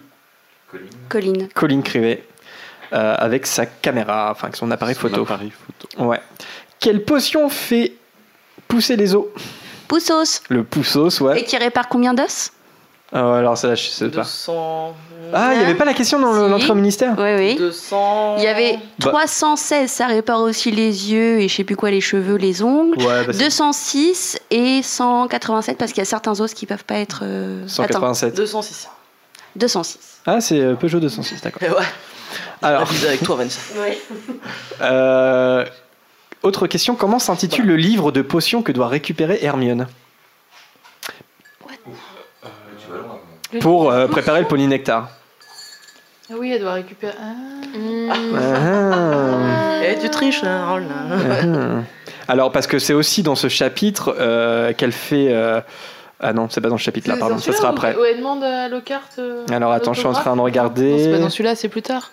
Colline. 1.10 1.48
Colline 1.54 1.84
Crivet, 1.84 2.24
euh, 2.94 3.16
avec 3.18 3.46
sa 3.46 3.66
caméra, 3.66 4.32
enfin 4.32 4.48
avec 4.48 4.58
son 4.58 4.70
appareil 4.72 4.96
photo. 4.96 5.22
appareil 5.22 5.52
photo. 5.52 6.04
Ouais. 6.04 6.22
Quelle 6.80 7.04
potion 7.04 7.50
fait 7.50 7.94
pousser 8.68 8.96
les 8.96 9.16
os? 9.16 9.26
Poussos. 9.88 10.42
Le 10.50 10.64
poussos, 10.64 11.22
ouais. 11.22 11.40
Et 11.40 11.44
qui 11.46 11.56
répare 11.58 11.88
combien 11.88 12.14
d'os? 12.14 12.52
Ah 13.14 13.32
ouais, 13.32 13.38
alors 13.38 13.58
ça, 13.58 13.74
je 13.74 13.84
sais 13.88 14.10
pas. 14.10 14.22
200. 14.24 14.96
Ah, 15.34 15.52
il 15.54 15.60
n'y 15.60 15.64
avait 15.66 15.76
pas 15.76 15.86
la 15.86 15.94
question 15.94 16.20
dans 16.20 16.34
Si. 16.34 16.50
l'entrée 16.50 16.72
au 16.72 16.76
ministère 16.76 17.16
Oui, 17.18 17.36
oui. 17.38 17.56
200. 17.56 18.36
Il 18.38 18.44
y 18.44 18.48
avait 18.48 18.74
Bah. 19.00 19.10
316, 19.12 19.90
ça 19.90 20.08
répare 20.08 20.42
aussi 20.42 20.72
les 20.72 21.12
yeux 21.12 21.40
et 21.40 21.48
je 21.48 21.56
sais 21.56 21.64
plus 21.64 21.76
quoi, 21.78 21.90
les 21.90 22.02
cheveux, 22.02 22.36
les 22.36 22.62
ongles. 22.64 22.98
Ouais, 23.02 23.26
bah, 23.26 23.32
c'est 23.34 23.44
206 23.46 24.40
et 24.52 24.82
187 24.84 25.78
parce 25.78 25.92
qu'il 25.94 26.02
y 26.02 26.02
a 26.02 26.06
certains 26.06 26.40
os 26.42 26.54
qui 26.54 26.66
peuvent 26.66 26.84
pas 26.86 26.96
être. 26.96 27.22
euh, 27.24 27.66
187. 27.68 28.36
206. 28.36 28.84
attends, 28.86 28.94
206. 29.56 30.00
Ah, 30.26 30.42
c'est 30.42 30.60
euh, 30.60 30.76
Peugeot 30.76 31.00
206, 31.00 31.42
d'accord. 31.42 31.64
Et 31.64 31.70
ouais. 31.70 31.86
Alors, 32.62 32.82
Abusé 32.82 33.08
avec 33.08 33.24
toi, 33.24 33.38
Vanessa. 33.38 33.62
euh, 34.82 35.66
autre 36.44 36.68
question, 36.68 36.96
comment 36.96 37.20
s'intitule 37.20 37.66
le 37.66 37.76
livre 37.78 38.12
de 38.12 38.22
potions 38.22 38.62
que 38.62 38.72
doit 38.72 38.88
récupérer 38.90 39.40
Hermione? 39.42 39.88
Pour 43.62 43.92
euh, 43.92 44.08
préparer 44.08 44.42
le 44.42 44.48
polynectar 44.48 45.10
Ah 46.30 46.36
oui, 46.38 46.52
elle 46.52 46.62
doit 46.62 46.74
récupérer. 46.74 47.14
Ah. 47.20 48.14
Ah. 48.38 49.80
Eh, 49.84 49.98
tu 50.00 50.10
triches 50.10 50.42
là. 50.44 50.74
oh 50.74 50.78
là. 50.80 51.18
Ah. 51.44 51.84
Alors, 52.32 52.52
parce 52.52 52.68
que 52.68 52.80
c'est 52.80 52.94
aussi 52.94 53.24
dans 53.24 53.36
ce 53.36 53.48
chapitre 53.48 54.16
euh, 54.20 54.74
qu'elle 54.74 54.92
fait. 54.92 55.28
euh, 55.32 55.62
Ah 56.20 56.34
non, 56.34 56.48
c'est 56.50 56.60
pas 56.62 56.70
dans 56.70 56.78
ce 56.78 56.84
chapitre-là, 56.84 57.16
pardon, 57.18 57.38
ça 57.38 57.54
sera 57.54 57.70
après. 57.70 57.96
Où 57.96 58.04
elle 58.04 58.18
demande 58.18 58.44
à 58.44 58.68
Lockhart. 58.68 59.08
euh, 59.20 59.46
Alors, 59.52 59.72
attends, 59.72 59.94
je 59.94 60.00
suis 60.00 60.08
en 60.08 60.14
train 60.14 60.36
de 60.36 60.42
regarder. 60.42 60.92
Non, 60.92 60.98
c'est 61.00 61.12
pas 61.12 61.20
dans 61.20 61.30
celui-là, 61.30 61.56
c'est 61.56 61.70
plus 61.70 61.82
tard. 61.84 62.12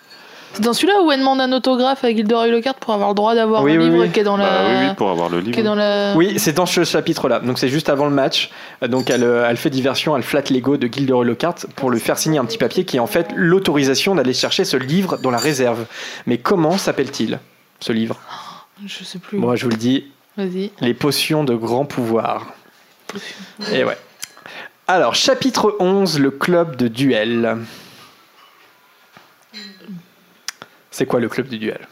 C'est 0.53 0.61
dans 0.63 0.73
celui-là 0.73 1.01
où 1.01 1.11
elle 1.11 1.19
demande 1.19 1.41
un 1.41 1.51
autographe 1.51 2.03
à 2.05 2.09
Gilderoy 2.15 2.47
Lockhart 2.47 2.75
pour 2.75 2.93
avoir 2.93 3.09
le 3.09 3.15
droit 3.15 3.35
d'avoir 3.35 3.61
Oui, 3.63 3.77
oui, 3.77 3.83
livre 3.85 4.03
oui. 4.03 4.09
qui 4.11 4.21
est 4.21 4.23
dans 4.23 4.37
la. 4.37 4.45
Bah 4.45 4.51
oui, 4.69 4.87
oui, 4.89 4.95
pour 4.95 5.09
avoir 5.09 5.29
le 5.29 5.41
qui 5.41 5.49
est 5.49 5.51
livre. 5.53 5.65
dans 5.65 5.75
la. 5.75 6.13
Oui, 6.15 6.39
c'est 6.39 6.53
dans 6.53 6.65
ce 6.65 6.83
chapitre-là. 6.85 7.39
Donc 7.41 7.59
c'est 7.59 7.67
juste 7.67 7.89
avant 7.89 8.05
le 8.05 8.11
match. 8.11 8.51
Donc 8.87 9.09
elle, 9.09 9.23
euh, 9.23 9.47
elle 9.49 9.57
fait 9.57 9.69
diversion, 9.69 10.15
elle 10.15 10.23
flatte 10.23 10.49
l'ego 10.49 10.77
de 10.77 10.87
Gilderoy 10.87 11.25
Lockhart 11.25 11.65
pour 11.75 11.91
lui 11.91 11.99
faire 11.99 12.17
signer 12.17 12.39
un 12.39 12.45
petit 12.45 12.57
papier 12.57 12.85
qui 12.85 12.97
est 12.97 13.01
en 13.01 13.07
fait 13.07 13.27
l'autorisation 13.35 14.15
d'aller 14.15 14.33
chercher 14.33 14.63
ce 14.63 14.77
livre 14.77 15.17
dans 15.17 15.31
la 15.31 15.37
réserve. 15.39 15.85
Mais 16.25 16.37
comment 16.37 16.77
s'appelle-t-il 16.77 17.39
ce 17.81 17.91
livre? 17.91 18.15
Je 18.85 19.03
sais 19.03 19.19
plus. 19.19 19.37
Moi, 19.37 19.55
je 19.57 19.65
vous 19.65 19.71
le 19.71 19.77
dis, 19.77 20.05
Vas-y. 20.37 20.71
les 20.79 20.93
potions 20.93 21.43
de 21.43 21.55
grand 21.55 21.85
pouvoir. 21.85 22.47
Et 23.73 23.83
ouais. 23.83 23.97
Alors, 24.87 25.15
chapitre 25.15 25.75
11, 25.79 26.19
le 26.19 26.31
club 26.31 26.75
de 26.75 26.87
duel. 26.87 27.57
C'est 30.97 31.05
quoi 31.05 31.19
le 31.19 31.27
club 31.27 31.49
de 31.49 31.57
duel? 31.57 31.89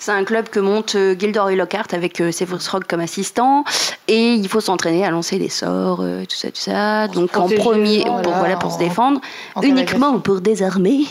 C'est 0.00 0.10
un 0.10 0.24
club 0.24 0.48
que 0.48 0.58
monte 0.58 0.96
euh, 0.96 1.14
Gilderoy 1.16 1.54
Lockhart 1.54 1.86
avec 1.92 2.20
euh, 2.20 2.32
Severus 2.32 2.66
Rogue 2.66 2.82
comme 2.88 2.98
assistant 2.98 3.62
et 4.08 4.34
il 4.34 4.48
faut 4.48 4.58
s'entraîner 4.58 5.06
à 5.06 5.10
lancer 5.12 5.38
des 5.38 5.48
sorts, 5.48 6.00
euh, 6.00 6.24
tout 6.24 6.34
ça, 6.34 6.48
tout 6.48 6.60
ça. 6.60 7.06
Donc 7.06 7.36
en 7.36 7.48
premier, 7.48 8.00
voilà. 8.00 8.22
pour, 8.22 8.32
voilà, 8.32 8.56
pour 8.56 8.72
se 8.72 8.80
défendre, 8.80 9.20
uniquement 9.62 10.18
pour 10.18 10.40
désarmer. 10.40 11.06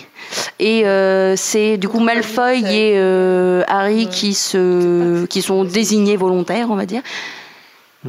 Et 0.59 0.85
euh, 0.85 1.37
c'est 1.37 1.77
du 1.77 1.87
coup 1.87 2.01
Malfoy 2.01 2.65
et 2.65 2.95
euh, 2.97 3.63
Harry 3.69 4.09
qui, 4.09 4.33
se, 4.33 5.25
qui 5.27 5.41
sont 5.41 5.63
désignés 5.63 6.17
volontaires, 6.17 6.69
on 6.69 6.75
va 6.75 6.85
dire. 6.85 7.01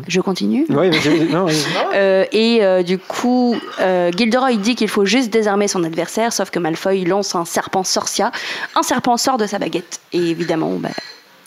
Je 0.08 0.20
continue. 0.20 0.66
Oui. 0.68 0.90
Non, 1.30 1.46
vas-y. 1.46 1.64
Euh, 1.94 2.24
et 2.32 2.64
euh, 2.64 2.82
du 2.82 2.98
coup, 2.98 3.56
euh, 3.80 4.10
Gilderoy 4.10 4.56
dit 4.56 4.74
qu'il 4.74 4.88
faut 4.88 5.04
juste 5.04 5.32
désarmer 5.32 5.68
son 5.68 5.84
adversaire, 5.84 6.32
sauf 6.32 6.50
que 6.50 6.58
Malfoy 6.58 7.04
lance 7.04 7.36
un 7.36 7.44
serpent 7.44 7.84
sorcia. 7.84 8.32
Un 8.74 8.82
serpent 8.82 9.16
sort 9.16 9.38
de 9.38 9.46
sa 9.46 9.60
baguette. 9.60 10.00
Et 10.12 10.18
évidemment, 10.18 10.72
bah, 10.72 10.88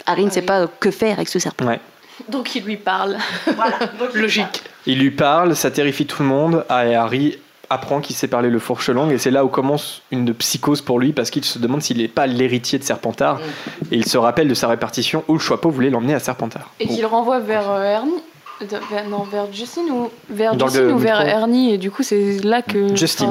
Harry 0.06 0.24
ne 0.24 0.30
sait 0.30 0.42
pas 0.42 0.68
que 0.68 0.90
faire 0.90 1.18
avec 1.18 1.28
ce 1.28 1.38
serpent. 1.38 1.66
Ouais. 1.66 1.82
Donc 2.30 2.56
il 2.56 2.64
lui 2.64 2.78
parle. 2.78 3.18
Logique. 4.14 4.64
Il 4.86 5.00
lui 5.00 5.12
parle, 5.12 5.56
ça 5.56 5.70
terrifie 5.70 6.06
tout 6.06 6.24
le 6.24 6.30
monde. 6.30 6.64
Ah, 6.70 6.88
et 6.88 6.96
Harry 6.96 7.38
apprend 7.70 8.00
qu'il 8.00 8.16
sait 8.16 8.28
parler 8.28 8.50
le 8.50 8.60
fourche 8.60 8.90
langue 8.90 9.12
et 9.12 9.18
c'est 9.18 9.32
là 9.32 9.44
où 9.44 9.50
commence 9.50 10.02
une 10.12 10.34
psychose 10.34 10.82
pour 10.82 11.00
lui 11.00 11.12
parce 11.12 11.30
qu'il 11.30 11.44
se 11.44 11.60
demande 11.60 11.82
s'il 11.82 11.98
n'est 11.98 12.08
pas 12.08 12.28
l'héritier 12.28 12.80
de 12.80 12.84
Serpentard 12.84 13.42
et 13.92 13.98
il 13.98 14.06
se 14.06 14.18
rappelle 14.18 14.48
de 14.48 14.54
sa 14.54 14.68
répartition 14.68 15.26
où 15.28 15.34
le 15.34 15.40
Choixpeau 15.40 15.70
voulait 15.70 15.90
l'emmener 15.90 16.14
à 16.14 16.20
Serpentard. 16.20 16.72
Et 16.80 16.88
qu'il 16.88 17.06
renvoie 17.06 17.40
vers 17.40 17.70
euh, 17.70 17.84
Ernie. 17.84 18.22
De- 18.62 19.10
non, 19.10 19.24
vers 19.24 19.52
Justine 19.54 19.90
ou 19.92 20.10
vers 20.30 20.56
Dans 20.56 20.68
Justine 20.68 20.88
le 20.88 20.94
ou 20.94 20.98
vers 20.98 21.20
micro. 21.24 21.38
Ernie 21.40 21.74
et 21.74 21.78
du 21.78 21.92
coup 21.92 22.04
c'est 22.04 22.40
là 22.44 22.62
que 22.62 22.96
Justine. 22.96 23.28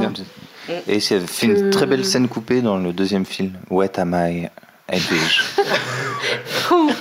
enfin, 0.69 0.73
Et 0.89 1.01
c'est 1.01 1.21
fait 1.21 1.47
une 1.47 1.71
très 1.71 1.87
belle 1.87 2.05
scène 2.05 2.29
coupée 2.29 2.61
dans 2.61 2.77
le 2.77 2.93
deuxième 2.93 3.25
film. 3.25 3.53
What 3.71 3.99
am 3.99 4.15
I? 4.19 4.49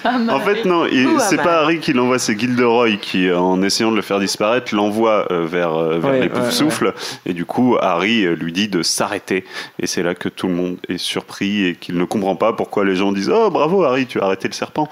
En 0.10 0.40
fait, 0.40 0.66
non, 0.66 0.88
c'est 1.20 1.38
pas. 1.38 1.62
Harry 1.62 1.80
qui 1.80 1.94
l'envoie, 1.94 2.20
c'est 2.20 2.38
Gilderoy 2.38 2.98
qui, 2.98 3.28
euh, 3.28 3.40
en 3.40 3.62
essayant 3.62 3.91
de 3.91 3.95
le 3.95 4.02
faire 4.02 4.20
disparaître, 4.20 4.74
l'envoie 4.76 5.32
euh, 5.32 5.45
vers, 5.45 5.74
euh, 5.74 5.99
vers 5.99 6.12
Ouais, 6.12 6.22
les 6.22 6.28
ouais, 6.28 6.30
poufs-souffles. 6.30 6.94
Et 7.26 7.34
du 7.34 7.45
coup, 7.45 7.78
Harry 7.80 8.24
lui 8.36 8.52
dit 8.52 8.68
de 8.68 8.84
s'arrêter. 8.84 9.45
Et 9.80 9.88
c'est 9.88 10.03
là 10.03 10.16
que 10.16 10.30
tout 10.30 10.48
le 10.48 10.53
monde 10.53 10.78
est 10.90 10.98
surpris 10.98 11.66
et 11.66 11.76
qu'il 11.76 11.98
ne 11.98 12.06
comprend 12.06 12.36
pas 12.36 12.53
pourquoi 12.53 12.86
les 12.86 12.95
gens 12.95 13.12
disent 13.12 13.32
Oh 13.34 13.49
bravo 13.49 13.84
Harry, 13.84 14.06
tu 14.06 14.20
as 14.20 14.26
arrêté 14.26 14.48
le 14.48 14.53
serpent. 14.53 14.90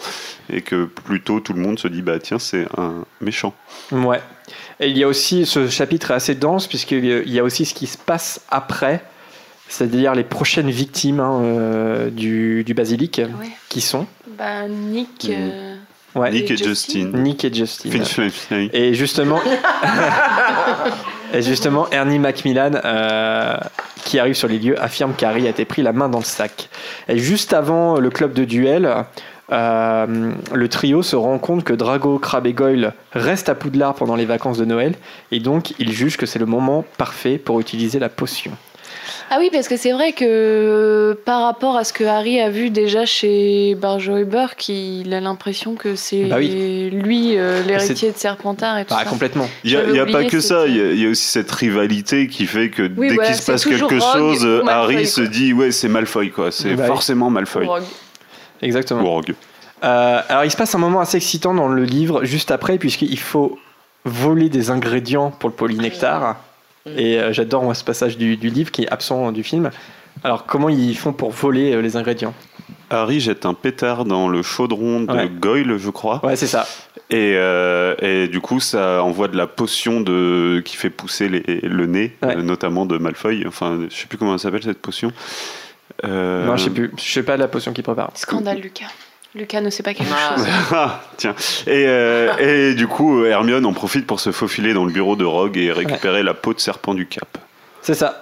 Et 0.52 0.62
que 0.62 0.86
plutôt 0.86 1.40
tout 1.40 1.54
le 1.54 1.62
monde 1.62 1.80
se 1.80 1.88
dit 1.88 2.02
Bah 2.02 2.20
tiens, 2.20 2.40
c'est 2.40 2.66
un 2.78 3.06
méchant. 3.22 3.54
Ouais. 3.92 4.22
Et 4.80 4.88
il 4.90 4.98
y 4.98 5.04
a 5.04 5.08
aussi, 5.08 5.46
ce 5.46 5.68
chapitre 5.68 6.12
est 6.12 6.16
assez 6.16 6.36
dense 6.36 6.68
puisqu'il 6.68 7.30
y 7.30 7.40
a 7.40 7.44
aussi 7.44 7.66
ce 7.66 7.74
qui 7.74 7.88
se 7.88 7.98
passe 7.98 8.42
après, 8.50 9.04
c'est-à-dire 9.68 10.14
les 10.14 10.24
prochaines 10.24 10.70
victimes 10.70 11.20
hein, 11.20 11.42
euh, 11.42 12.10
du, 12.10 12.64
du 12.64 12.74
basilic 12.74 13.22
qui 13.70 13.82
sont 13.82 14.08
bah, 14.38 14.68
Nick. 14.68 15.30
Euh, 15.30 15.76
ouais, 16.16 16.32
Nick 16.32 16.52
et 16.52 16.58
Justine. 16.58 17.12
Nick 17.22 17.46
et. 17.46 17.52
Finch 17.52 18.20
Fleming. 18.32 18.70
Et 18.74 18.94
justement, 18.94 19.40
et 21.34 21.42
justement, 21.42 21.88
Ernie 21.92 22.20
Macmillan, 22.20 22.72
euh, 22.84 23.58
qui 24.06 24.20
arrive 24.20 24.34
sur 24.34 24.48
les 24.48 24.60
lieux, 24.60 24.82
affirme 24.82 25.14
qu'Harry 25.14 25.48
a 25.48 25.50
été 25.50 25.66
pris 25.66 25.82
la 25.82 25.94
main 25.94 26.10
dans 26.10 26.20
le 26.20 26.24
sac. 26.24 26.70
Et 27.08 27.18
juste 27.18 27.54
avant 27.54 28.00
le 28.00 28.10
club 28.10 28.34
de 28.34 28.46
duel, 28.46 29.06
euh, 29.52 30.34
le 30.54 30.70
trio 30.70 31.04
se 31.04 31.16
rend 31.16 31.38
compte 31.38 31.64
que 31.64 31.74
Drago, 31.74 32.18
Crabbe 32.18 32.48
et 32.48 32.54
Goyle 32.54 32.94
restent 33.12 33.50
à 33.50 33.56
Poudlard 33.56 33.94
pendant 33.96 34.16
les 34.16 34.26
vacances 34.26 34.58
de 34.58 34.66
Noël, 34.66 34.96
et 35.32 35.40
donc 35.40 35.74
ils 35.80 35.92
jugent 35.92 36.18
que 36.18 36.26
c'est 36.26 36.40
le 36.40 36.46
moment 36.46 36.84
parfait 36.98 37.38
pour 37.38 37.60
utiliser 37.60 38.00
la 38.00 38.10
potion. 38.10 38.52
Ah 39.30 39.38
oui, 39.40 39.50
parce 39.52 39.68
que 39.68 39.78
c'est 39.78 39.92
vrai 39.92 40.14
que 40.14 41.18
par 41.26 41.42
rapport 41.44 41.76
à 41.78 41.84
ce 41.84 41.94
que 41.94 42.04
Harry 42.04 42.40
a 42.40 42.50
vu 42.50 42.70
déjà 42.70 43.06
chez 43.06 43.76
Barjo 43.76 44.24
Burke, 44.26 44.70
il 44.70 45.14
a 45.14 45.20
l'impression 45.20 45.76
que 45.76 45.96
c'est 45.96 46.26
Bah 46.26 46.36
oui. 46.40 46.90
lui 46.92 47.38
euh, 47.38 47.64
l'héritier 47.64 48.12
de 48.12 48.18
Serpentard 48.18 48.78
et 48.80 48.86
tout 48.86 48.94
Bah, 48.94 49.02
ça. 49.04 49.10
complètement. 49.10 49.50
Il 49.64 49.72
n'y 49.92 50.00
a, 50.00 50.06
pas 50.06 50.24
que 50.26 50.40
ça, 50.40 50.68
il 50.68 50.76
y, 50.78 50.82
a- 50.82 50.92
il 50.92 51.00
y 51.02 51.06
a 51.06 51.10
aussi 51.10 51.26
cette 51.26 51.52
rivalité 51.52 52.28
qui 52.28 52.46
fait 52.46 52.70
que 52.70 52.84
Oui, 52.98 53.10
dès 53.10 53.16
voilà, 53.16 53.30
qu'il 53.32 53.40
se 53.42 53.52
passe 53.52 53.66
quelque 53.66 53.82
Rogue 53.84 54.00
chose, 54.00 54.46
euh, 54.46 54.64
Malfoy, 54.64 54.74
Harry 54.74 54.96
quoi. 54.96 55.06
se 55.06 55.22
dit 55.22 55.54
Ouais, 55.54 55.72
c'est 55.72 55.88
Malfoy, 55.90 56.30
quoi. 56.32 56.52
C'est 56.52 56.76
Bah 56.76 56.84
oui. 56.84 56.88
forcément 56.88 57.30
Malfoy. 57.30 57.66
Rogue. 57.66 57.84
Exactement. 58.62 59.02
Ou 59.02 59.08
Rogue. 59.10 59.34
Euh, 59.84 60.22
alors 60.30 60.46
il 60.46 60.52
se 60.52 60.56
passe 60.56 60.74
un 60.76 60.78
moment 60.78 61.02
assez 61.02 61.18
excitant 61.18 61.54
dans 61.54 61.68
le 61.68 61.84
livre 61.84 62.24
juste 62.24 62.52
après 62.52 62.78
puisqu'il 62.78 63.20
faut 63.20 63.60
voler 64.06 64.48
des 64.48 64.70
ingrédients 64.70 65.30
pour 65.30 65.50
le 65.50 65.56
polynectar 65.56 66.38
et 66.86 67.20
euh, 67.20 67.32
j'adore 67.34 67.64
moi 67.64 67.74
ce 67.74 67.84
passage 67.84 68.18
du, 68.18 68.38
du 68.38 68.50
livre 68.50 68.72
qui 68.72 68.84
est 68.84 68.90
absent 68.90 69.32
du 69.32 69.44
film. 69.44 69.70
Alors 70.24 70.46
comment 70.46 70.70
ils 70.70 70.98
font 70.98 71.14
pour 71.14 71.32
voler 71.32 71.74
euh, 71.74 71.82
les 71.82 71.96
ingrédients? 71.98 72.34
Harry 72.90 73.20
jette 73.20 73.46
un 73.46 73.54
pétard 73.56 74.06
dans 74.06 74.28
le 74.30 74.42
chaudron 74.44 75.02
de 75.02 75.12
Ouais. 75.12 75.30
Goyle, 75.30 75.78
je 75.78 75.90
crois. 75.90 76.24
Ouais 76.24 76.36
c'est 76.36 76.48
ça. 76.48 76.68
Et, 77.10 77.34
euh, 77.36 77.96
et 78.02 78.28
du 78.28 78.40
coup, 78.40 78.60
ça 78.60 79.04
envoie 79.04 79.28
de 79.28 79.36
la 79.38 79.46
potion 79.48 80.02
de, 80.02 80.62
qui 80.66 80.76
fait 80.78 80.90
pousser 80.90 81.30
les- 81.30 81.60
le 81.62 81.86
nez, 81.86 82.16
Ouais. 82.24 82.38
euh, 82.38 82.42
notamment 82.42 82.86
de 82.86 82.98
Malfoy. 82.98 83.44
Enfin, 83.48 83.80
je 83.90 83.96
sais 83.96 84.08
plus 84.08 84.18
comment 84.18 84.34
elle 84.34 84.40
s'appelle 84.40 84.64
cette 84.64 84.82
potion. 84.82 85.12
Euh, 86.06 86.46
Non 86.46 86.58
je 86.58 86.64
sais 86.66 86.70
plus, 86.70 86.92
je 86.98 87.04
sais 87.12 87.24
pas 87.24 87.38
la 87.38 87.48
potion 87.48 87.72
qu'il 87.74 87.84
prépare. 87.84 88.10
Scandale, 88.16 88.60
Lucas. 88.60 88.86
Lucas 89.36 89.62
ne 89.62 89.70
sait 89.70 89.84
pas 89.84 89.94
quelque 89.94 90.12
Ah. 90.14 90.36
chose. 90.38 90.46
Ah, 90.72 91.02
tiens. 91.18 91.36
Et, 91.68 91.86
euh, 91.88 92.72
et 92.72 92.76
du 92.76 92.88
coup, 92.88 93.24
Hermione 93.26 93.66
en 93.66 93.74
profite 93.74 94.06
pour 94.06 94.20
se 94.20 94.32
faufiler 94.32 94.74
dans 94.74 94.86
le 94.86 94.92
bureau 94.92 95.16
de 95.16 95.26
Rogue 95.26 95.58
et 95.58 95.72
récupérer 95.72 96.22
la 96.24 96.34
peau 96.34 96.54
de 96.54 96.60
serpent 96.60 96.94
du 96.94 97.08
cap. 97.08 97.38
C'est 97.82 97.96
ça. 97.96 98.20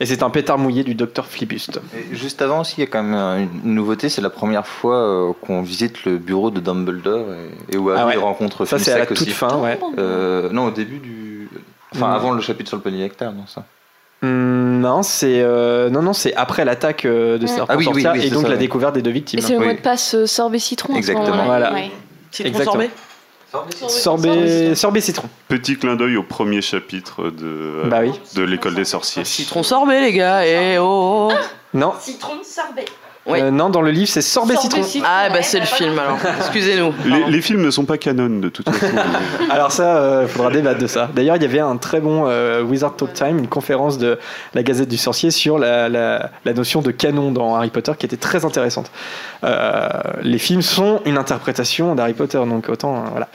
Et 0.00 0.06
c'est 0.06 0.22
un 0.22 0.30
pétard 0.30 0.58
mouillé 0.58 0.84
du 0.84 0.94
docteur 0.94 1.26
Flibuste. 1.26 1.80
Et 1.96 2.14
juste 2.14 2.40
avant 2.40 2.60
aussi, 2.60 2.74
il 2.78 2.80
y 2.80 2.84
a 2.84 2.86
quand 2.86 3.02
même 3.02 3.14
euh, 3.18 3.44
une 3.64 3.74
nouveauté, 3.74 4.08
c'est 4.08 4.20
la 4.20 4.30
première 4.30 4.64
fois 4.66 4.94
euh, 4.96 5.32
qu'on 5.42 5.60
visite 5.62 6.04
le 6.04 6.18
bureau 6.18 6.52
de 6.52 6.60
Dumbledore 6.60 7.26
et, 7.34 7.74
et 7.74 7.76
où 7.76 7.90
Harry 7.90 8.00
Ah 8.00 8.06
ouais. 8.06 8.16
rencontre 8.16 8.64
Ça 8.64 8.78
c'est 8.78 8.92
à 8.92 8.98
la 8.98 9.06
toute 9.06 9.20
aussi. 9.20 9.30
fin 9.32 9.56
ouais. 9.58 9.76
Euh, 9.98 10.50
non, 10.50 10.66
au 10.66 10.70
début 10.70 10.98
du... 10.98 11.48
Enfin, 11.94 12.08
Mm. 12.08 12.12
avant 12.12 12.30
le 12.32 12.40
chapitre 12.42 12.68
sur 12.68 12.76
le 12.76 12.82
polynectar, 12.82 13.32
non 13.32 13.46
ça. 13.48 13.64
Hum, 14.22 14.80
non, 14.80 15.02
c'est 15.04 15.40
euh, 15.42 15.90
non, 15.90 16.02
non, 16.02 16.12
c'est 16.12 16.34
après 16.34 16.64
l'attaque 16.64 17.04
euh, 17.04 17.38
de 17.38 17.42
Ouais. 17.42 17.48
serpent 17.48 17.66
Ah 17.72 17.76
oui, 17.76 17.86
oui, 17.86 18.02
sorcière 18.02 18.12
oui, 18.14 18.26
et 18.26 18.30
donc 18.30 18.42
ça, 18.42 18.48
la 18.48 18.54
oui. 18.54 18.60
découverte 18.60 18.94
des 18.94 19.02
deux 19.02 19.10
victimes. 19.12 19.38
Et 19.38 19.42
c'est 19.42 19.52
le 19.52 19.60
Oui. 19.60 19.66
mot 19.66 19.72
de 19.74 19.78
passe 19.78 20.14
euh, 20.14 20.26
sorbet 20.26 20.58
citron. 20.58 20.94
Exactement. 20.96 21.44
Voilà. 21.44 21.72
Ouais. 21.72 21.90
Citron 22.32 22.48
Exactement. 22.48 22.72
sorbet 22.72 22.90
Sorbet, 23.88 24.74
sorbet 24.74 25.00
citron. 25.00 25.28
Petit 25.48 25.78
clin 25.78 25.96
d'œil 25.96 26.16
au 26.16 26.22
premier 26.22 26.60
chapitre 26.60 27.30
de, 27.30 27.84
Bah 27.88 28.00
oui. 28.02 28.12
de 28.34 28.42
l'école 28.42 28.74
des 28.74 28.84
sorciers. 28.84 29.24
Citron 29.24 29.62
sorbet, 29.62 30.00
les 30.02 30.12
gars. 30.12 30.44
Et 30.46 30.78
oh, 30.78 31.30
oh. 31.30 31.34
Non, 31.72 31.94
Citron 31.98 32.34
sorbet. 32.42 32.84
Oui. 33.28 33.40
euh, 33.40 33.50
non, 33.50 33.68
dans 33.70 33.82
le 33.82 33.90
livre 33.90 34.08
c'est 34.08 34.22
sorbet, 34.22 34.54
Sorbet 34.54 34.82
citron. 34.82 35.04
Ah, 35.06 35.28
bah 35.30 35.42
c'est 35.42 35.60
le 35.60 35.66
film 35.66 35.98
alors. 35.98 36.18
Excusez-nous. 36.38 36.92
Les, 37.28 37.40
films 37.42 37.62
ne 37.62 37.70
sont 37.70 37.84
pas 37.84 37.98
canon 37.98 38.28
de 38.40 38.48
toute 38.48 38.68
façon. 38.68 38.94
Alors 39.50 39.70
ça, 39.72 40.20
il 40.22 40.28
faudra 40.28 40.50
débattre 40.50 40.80
de 40.80 40.86
ça. 40.86 41.08
D'ailleurs, 41.14 41.36
il 41.36 41.42
y 41.42 41.44
avait 41.44 41.60
un 41.60 41.76
très 41.76 42.00
bon 42.00 42.24
euh, 42.26 42.62
Wizard 42.62 42.96
Talk 42.96 43.12
Time, 43.12 43.38
une 43.38 43.48
conférence 43.48 43.98
de 43.98 44.18
la 44.54 44.62
Gazette 44.62 44.88
du 44.88 44.96
Sorcier 44.96 45.30
sur 45.30 45.58
la, 45.58 45.88
la- 45.88 46.30
la 46.44 46.52
notion 46.52 46.80
de 46.82 46.90
canon 46.90 47.30
dans 47.32 47.54
Harry 47.54 47.70
Potter 47.70 47.92
qui 47.98 48.06
était 48.06 48.16
très 48.16 48.44
intéressante. 48.44 48.90
Euh, 49.44 49.88
les 50.22 50.38
films 50.38 50.62
sont 50.62 51.00
une 51.04 51.18
interprétation 51.18 51.94
d'Harry 51.94 52.14
Potter, 52.14 52.38
donc 52.38 52.68
autant 52.68 52.96
euh, 52.96 53.00
voilà. 53.10 53.28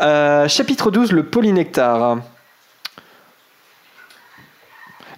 Euh, 0.00 0.48
chapitre 0.48 0.90
12, 0.90 1.12
le 1.12 1.24
polynectar. 1.24 2.18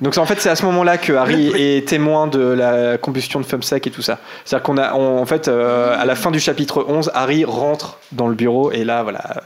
Donc 0.00 0.18
en 0.18 0.26
fait 0.26 0.40
c'est 0.40 0.48
à 0.50 0.56
ce 0.56 0.64
moment-là 0.66 0.98
que 0.98 1.12
Harry 1.12 1.52
est 1.54 1.86
témoin 1.88 2.26
de 2.26 2.40
la 2.40 2.98
combustion 2.98 3.40
de 3.40 3.44
Fumsac 3.46 3.86
et 3.86 3.90
tout 3.90 4.02
ça. 4.02 4.18
C'est-à-dire 4.44 4.64
qu'on 4.64 4.76
a 4.78 4.94
on- 4.94 5.18
en 5.20 5.26
fait 5.26 5.48
euh, 5.48 5.96
à 5.98 6.04
la 6.04 6.14
fin 6.16 6.30
du 6.30 6.40
chapitre 6.40 6.84
11, 6.88 7.10
Harry 7.14 7.44
rentre 7.44 7.98
dans 8.12 8.26
le 8.28 8.34
bureau 8.34 8.72
et 8.72 8.84
là 8.84 9.02
voilà 9.02 9.42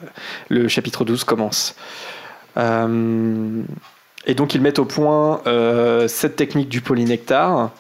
le 0.49 0.67
chapitre 0.69 1.05
12 1.05 1.25
commence. 1.25 1.75
Euh, 2.57 3.63
et 4.27 4.35
donc 4.35 4.55
ils 4.55 4.61
mettent 4.61 4.79
au 4.79 4.85
point 4.85 5.41
euh, 5.47 6.09
cette 6.09 6.37
technique 6.37 6.69
du 6.69 6.81
polynectar. 6.81 7.71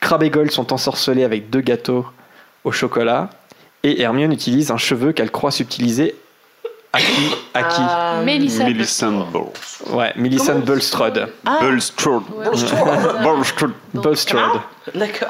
Crabbe 0.00 0.24
et 0.24 0.30
Goyle 0.30 0.50
sont 0.50 0.72
ensorcelés 0.72 1.24
avec 1.24 1.48
deux 1.50 1.60
gâteaux 1.62 2.06
au 2.64 2.72
chocolat 2.72 3.30
et 3.82 4.00
Hermione 4.02 4.32
utilise 4.32 4.70
un 4.70 4.76
cheveu 4.76 5.12
qu'elle 5.12 5.30
croit 5.30 5.50
subtiliser 5.52 6.14
à 6.96 7.00
qui, 7.00 7.34
à 7.54 7.62
qui 7.64 7.80
Ah, 7.80 8.20
Mélissa. 8.24 8.64
Millicent 8.64 9.12
Ball. 9.32 9.42
Ouais, 9.90 10.12
Millicent 10.16 10.58
Bulstrode. 10.60 11.28
Ah, 11.44 11.58
Bulstrode. 11.60 12.22
Bulstrode. 13.22 13.72
Bulstrode. 13.94 14.60
d'accord. 14.94 15.28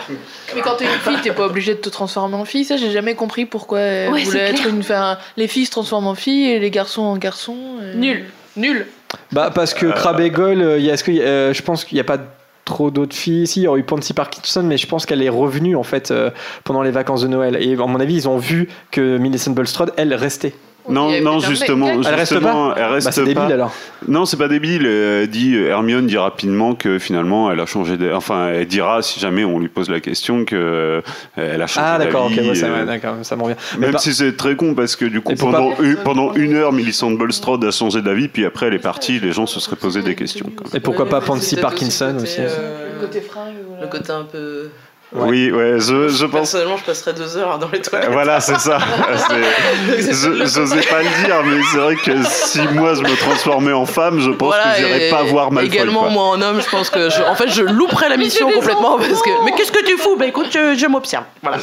Mais 0.55 0.61
quand 0.63 0.77
t'es 0.77 0.85
une 0.85 0.91
fille, 1.01 1.21
t'es 1.23 1.33
pas 1.33 1.47
obligée 1.47 1.75
de 1.75 1.81
te 1.81 1.89
transformer 1.89 2.35
en 2.37 2.45
fille. 2.45 2.65
Ça, 2.65 2.77
j'ai 2.77 2.91
jamais 2.91 3.15
compris 3.15 3.47
pourquoi 3.47 3.81
elle 3.81 4.13
Ouais, 4.13 4.23
voulait 4.25 4.41
être 4.51 4.61
clair. 4.63 4.69
une. 4.69 4.81
Enfin, 4.81 5.19
les 5.37 5.49
filles 5.49 5.67
se 5.67 5.71
transforment 5.71 6.09
en 6.09 6.15
filles 6.15 6.51
et 6.51 6.59
les 6.59 6.71
garçons 6.71 7.03
en 7.03 7.17
garçons. 7.17 7.57
et- 7.83 7.97
Nul. 7.97 8.25
Nul. 8.57 8.87
Bah 9.33 9.51
parce 9.55 9.75
que 9.75 9.87
Crabbe 9.87 10.21
et 10.21 10.31
Goyle, 10.31 10.63
euh, 10.63 10.79
il 10.79 10.85
y 10.85 10.91
a- 10.91 10.95
est-ce 10.95 11.05
que 11.05 11.11
euh, 11.13 11.53
je 11.53 11.63
pense 11.63 11.85
qu'il 11.85 11.97
n'y 11.97 12.01
a 12.01 12.05
pas 12.05 12.19
trop 12.65 12.91
d'autres 12.91 13.15
filles. 13.15 13.47
Si, 13.47 13.61
il 13.61 13.63
y 13.65 13.69
aurait 13.69 13.79
eu 13.81 13.85
Pansy 13.85 14.13
Parkinson, 14.13 14.63
mais 14.65 14.77
je 14.77 14.87
pense 14.89 15.07
qu'elle 15.07 15.23
est 15.23 15.29
revenue 15.29 15.77
en 15.77 15.85
fait 15.85 16.11
euh, 16.11 16.31
pendant 16.65 16.83
les 16.83 16.91
vacances 16.91 17.21
de 17.23 17.29
Noël. 17.29 17.57
Et 17.61 17.75
à 17.75 17.77
mon 17.87 18.01
avis, 18.01 18.15
ils 18.15 18.29
ont 18.29 18.39
vu 18.39 18.69
que 18.91 19.19
Millicent 19.19 19.53
Bulstrode, 19.53 19.93
elle 19.97 20.13
restait. 20.15 20.55
Non, 20.89 21.11
non, 21.23 21.39
justement, 21.41 21.89
elle 21.89 22.15
reste 22.15 22.33
justement, 22.33 22.75
elle 22.75 22.85
reste 22.85 23.07
Bah, 23.07 23.13
c'est 23.13 23.21
pas. 23.23 23.27
débile 23.27 23.53
alors. 23.53 23.73
Non, 24.09 24.25
c'est 24.25 24.37
pas 24.37 24.49
débile. 24.49 24.87
Elle 24.87 25.29
dit, 25.29 25.57
Hermione 25.57 26.07
dit 26.07 26.17
rapidement 26.19 26.75
que 26.75 26.99
finalement, 26.99 27.51
elle 27.51 27.61
a 27.61 27.67
changé. 27.67 27.97
d'avis. 27.97 28.13
Enfin, 28.15 28.49
elle 28.49 28.67
dira 28.67 29.03
si 29.03 29.19
jamais 29.21 29.45
on 29.45 29.59
lui 29.59 29.69
pose 29.69 29.91
la 29.91 30.01
question 30.01 30.45
que 30.45 30.55
euh, 30.57 31.01
elle 31.37 31.61
a 31.63 31.67
changé 31.67 31.87
Ah 31.89 31.99
d'accord, 31.99 32.27
ok, 32.27 32.37
ouais, 32.37 32.55
ça, 32.55 32.67
euh, 32.67 33.23
ça 33.23 33.37
me 33.37 33.43
revient. 33.43 33.57
Même 33.79 33.93
par- 33.93 34.01
si 34.01 34.15
c'est 34.15 34.37
très 34.37 34.55
con 34.57 34.75
parce 34.75 34.97
que 34.97 35.05
du 35.05 35.21
coup 35.21 35.35
pendant 35.35 35.73
une, 35.81 35.97
pendant 35.97 36.35
une 36.35 36.55
heure 36.55 36.73
Millicent 36.73 37.11
Bulstrode 37.11 37.65
a 37.65 37.71
changé 37.71 38.03
d'avis 38.03 38.29
puis 38.29 38.45
après 38.45 38.67
elle 38.67 38.75
est 38.75 38.79
partie 38.79 39.19
les 39.21 39.33
gens 39.33 39.47
se 39.47 39.61
seraient 39.61 39.77
posé 39.77 40.03
des 40.03 40.15
questions. 40.15 40.51
Et 40.75 40.81
pourquoi 40.81 41.09
pas 41.09 41.21
Pansy 41.21 41.57
Parkinson 41.57 42.17
aussi 42.23 42.37
côté, 42.37 42.49
euh, 42.49 42.93
Le 42.95 43.01
côté 43.07 43.21
fringue. 43.21 43.55
voilà. 43.69 43.83
Le 43.85 43.89
côté 43.89 44.13
un 44.13 44.25
peu. 44.25 44.69
Ouais. 45.17 45.29
Oui 45.29 45.51
ouais 45.51 45.81
je, 45.81 46.09
je 46.09 46.25
pense 46.27 46.33
Personnellement, 46.53 46.77
je 46.77 46.85
passerais 46.85 47.13
deux 47.15 47.37
heures 47.39 47.59
dans 47.59 47.69
les 47.73 47.81
toilettes. 47.81 48.11
voilà 48.11 48.39
c'est 48.41 48.59
ça. 48.59 48.79
Je- 49.89 50.47
J'osais 50.47 50.81
pas 50.83 51.03
le 51.03 51.25
dire 51.25 51.43
mais 51.45 51.63
c'est 51.73 51.79
vrai 51.79 51.97
que 51.97 52.13
si 52.25 52.61
moi 52.75 52.95
je 52.95 53.01
me 53.03 53.17
transformais 53.17 53.73
en 53.73 53.87
femme 53.87 54.21
je 54.21 54.31
pense 54.31 54.49
Voilà, 54.55 54.75
que 54.75 54.79
j'irais 54.83 55.09
pas 55.11 55.23
voir 55.23 55.51
Malfoy. 55.53 55.73
Également, 55.75 56.01
quoi. 56.01 56.11
moi 56.11 56.25
en 56.25 56.43
homme, 56.43 56.61
je 56.61 56.69
pense 56.69 56.91
que 56.91 57.09
je, 57.11 57.23
en 57.23 57.35
fait, 57.35 57.49
je 57.49 57.63
louperais 57.63 58.09
la 58.09 58.17
mission 58.17 58.51
complètement 58.51 58.99
parce 58.99 59.23
que. 59.23 59.45
Mais 59.45 59.53
qu'est-ce 59.53 59.73
que 59.73 59.85
tu 59.85 59.97
fous? 59.97 60.17
Bah 60.19 60.27
écoute, 60.27 60.47
je, 60.53 60.75
je 60.77 60.87
m'observe. 60.87 61.25
Voilà. 61.43 61.59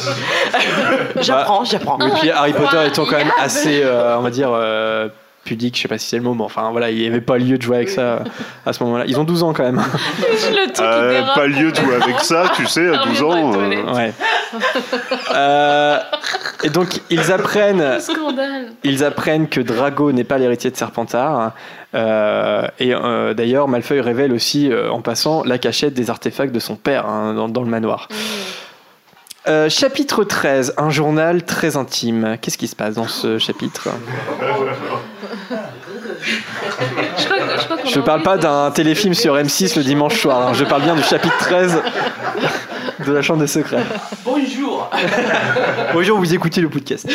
j'apprends, 1.21 1.63
j'apprends. 1.63 1.97
Et 1.99 2.11
puis 2.19 2.29
Harry 2.31 2.53
Potter 2.53 2.77
étant 2.87 3.05
quand 3.05 3.17
même 3.17 3.31
assez, 3.39 3.81
euh, 3.83 4.17
on 4.17 4.21
va 4.21 4.29
dire, 4.29 4.49
euh, 4.53 5.07
pudique, 5.45 5.75
je 5.75 5.81
sais 5.81 5.87
pas 5.87 5.97
si 5.97 6.07
c'est 6.07 6.17
le 6.17 6.23
mot, 6.23 6.33
mais 6.33 6.43
enfin 6.43 6.71
voilà, 6.71 6.89
il 6.89 6.97
n'y 6.99 7.05
avait 7.07 7.19
pas 7.21 7.37
lieu 7.37 7.57
de 7.57 7.61
jouer 7.61 7.77
avec 7.77 7.89
ça 7.89 8.23
à 8.65 8.71
ce 8.73 8.83
moment-là. 8.83 9.03
Ils 9.07 9.19
ont 9.19 9.23
12 9.25 9.43
ans 9.43 9.53
quand 9.53 9.63
même. 9.63 9.75
le 10.21 10.71
truc 10.73 10.79
Euh, 10.87 11.21
pas 11.35 11.47
lieu 11.47 11.71
de 11.71 11.75
jouer 11.75 11.95
avec 12.01 12.19
ça 12.21 12.45
tu 12.55 12.65
sais 12.65 12.87
à 12.87 13.03
12 13.05 13.23
ans. 13.23 13.53
euh, 13.55 13.93
Ouais. 13.93 14.13
Euh, 15.35 15.97
et 16.63 16.69
donc 16.69 16.99
ils 17.09 17.31
apprennent, 17.31 17.99
Scandale. 17.99 18.67
ils 18.83 19.03
apprennent 19.03 19.47
que 19.49 19.59
Drago 19.59 20.11
n'est 20.11 20.23
pas 20.23 20.37
l'héritier 20.37 20.69
de 20.69 20.75
Serpentard. 20.77 21.53
Euh, 21.95 22.67
et 22.79 22.93
euh, 22.93 23.33
d'ailleurs, 23.33 23.67
Malfoy 23.67 23.99
révèle 24.01 24.31
aussi, 24.31 24.71
euh, 24.71 24.91
en 24.91 25.01
passant, 25.01 25.43
la 25.43 25.57
cachette 25.57 25.95
des 25.95 26.11
artefacts 26.11 26.53
de 26.53 26.59
son 26.59 26.75
père 26.75 27.07
hein, 27.07 27.33
dans, 27.33 27.49
dans 27.49 27.63
le 27.63 27.69
manoir. 27.69 28.07
Euh, 29.47 29.69
chapitre 29.69 30.23
13, 30.23 30.75
un 30.77 30.89
journal 30.91 31.43
très 31.43 31.75
intime. 31.75 32.37
Qu'est-ce 32.39 32.57
qui 32.59 32.67
se 32.67 32.75
passe 32.75 32.93
dans 32.95 33.07
ce 33.07 33.39
chapitre? 33.39 33.89
Je 37.17 37.25
crois 37.25 37.37
que- 37.37 37.59
je 37.59 37.65
crois 37.65 37.77
qu'on 37.77 37.89
Je 37.89 37.99
a 37.99 38.03
parle 38.03 38.23
pas 38.23 38.37
d'un 38.37 38.71
téléfilm 38.71 39.13
sur 39.13 39.35
M6 39.35 39.75
le 39.77 39.83
dimanche 39.83 40.19
soir. 40.19 40.47
hein. 40.49 40.53
Je 40.53 40.63
parle 40.63 40.83
bien 40.83 40.95
du 40.95 41.03
chapitre 41.03 41.37
13 41.37 41.81
de 43.05 43.11
la 43.11 43.21
Chambre 43.21 43.39
des 43.41 43.47
Secrets. 43.47 43.83
Bonjour. 44.25 44.89
Bonjour, 45.93 46.17
vous 46.19 46.33
écoutez 46.33 46.61
le 46.61 46.69
podcast. 46.69 47.07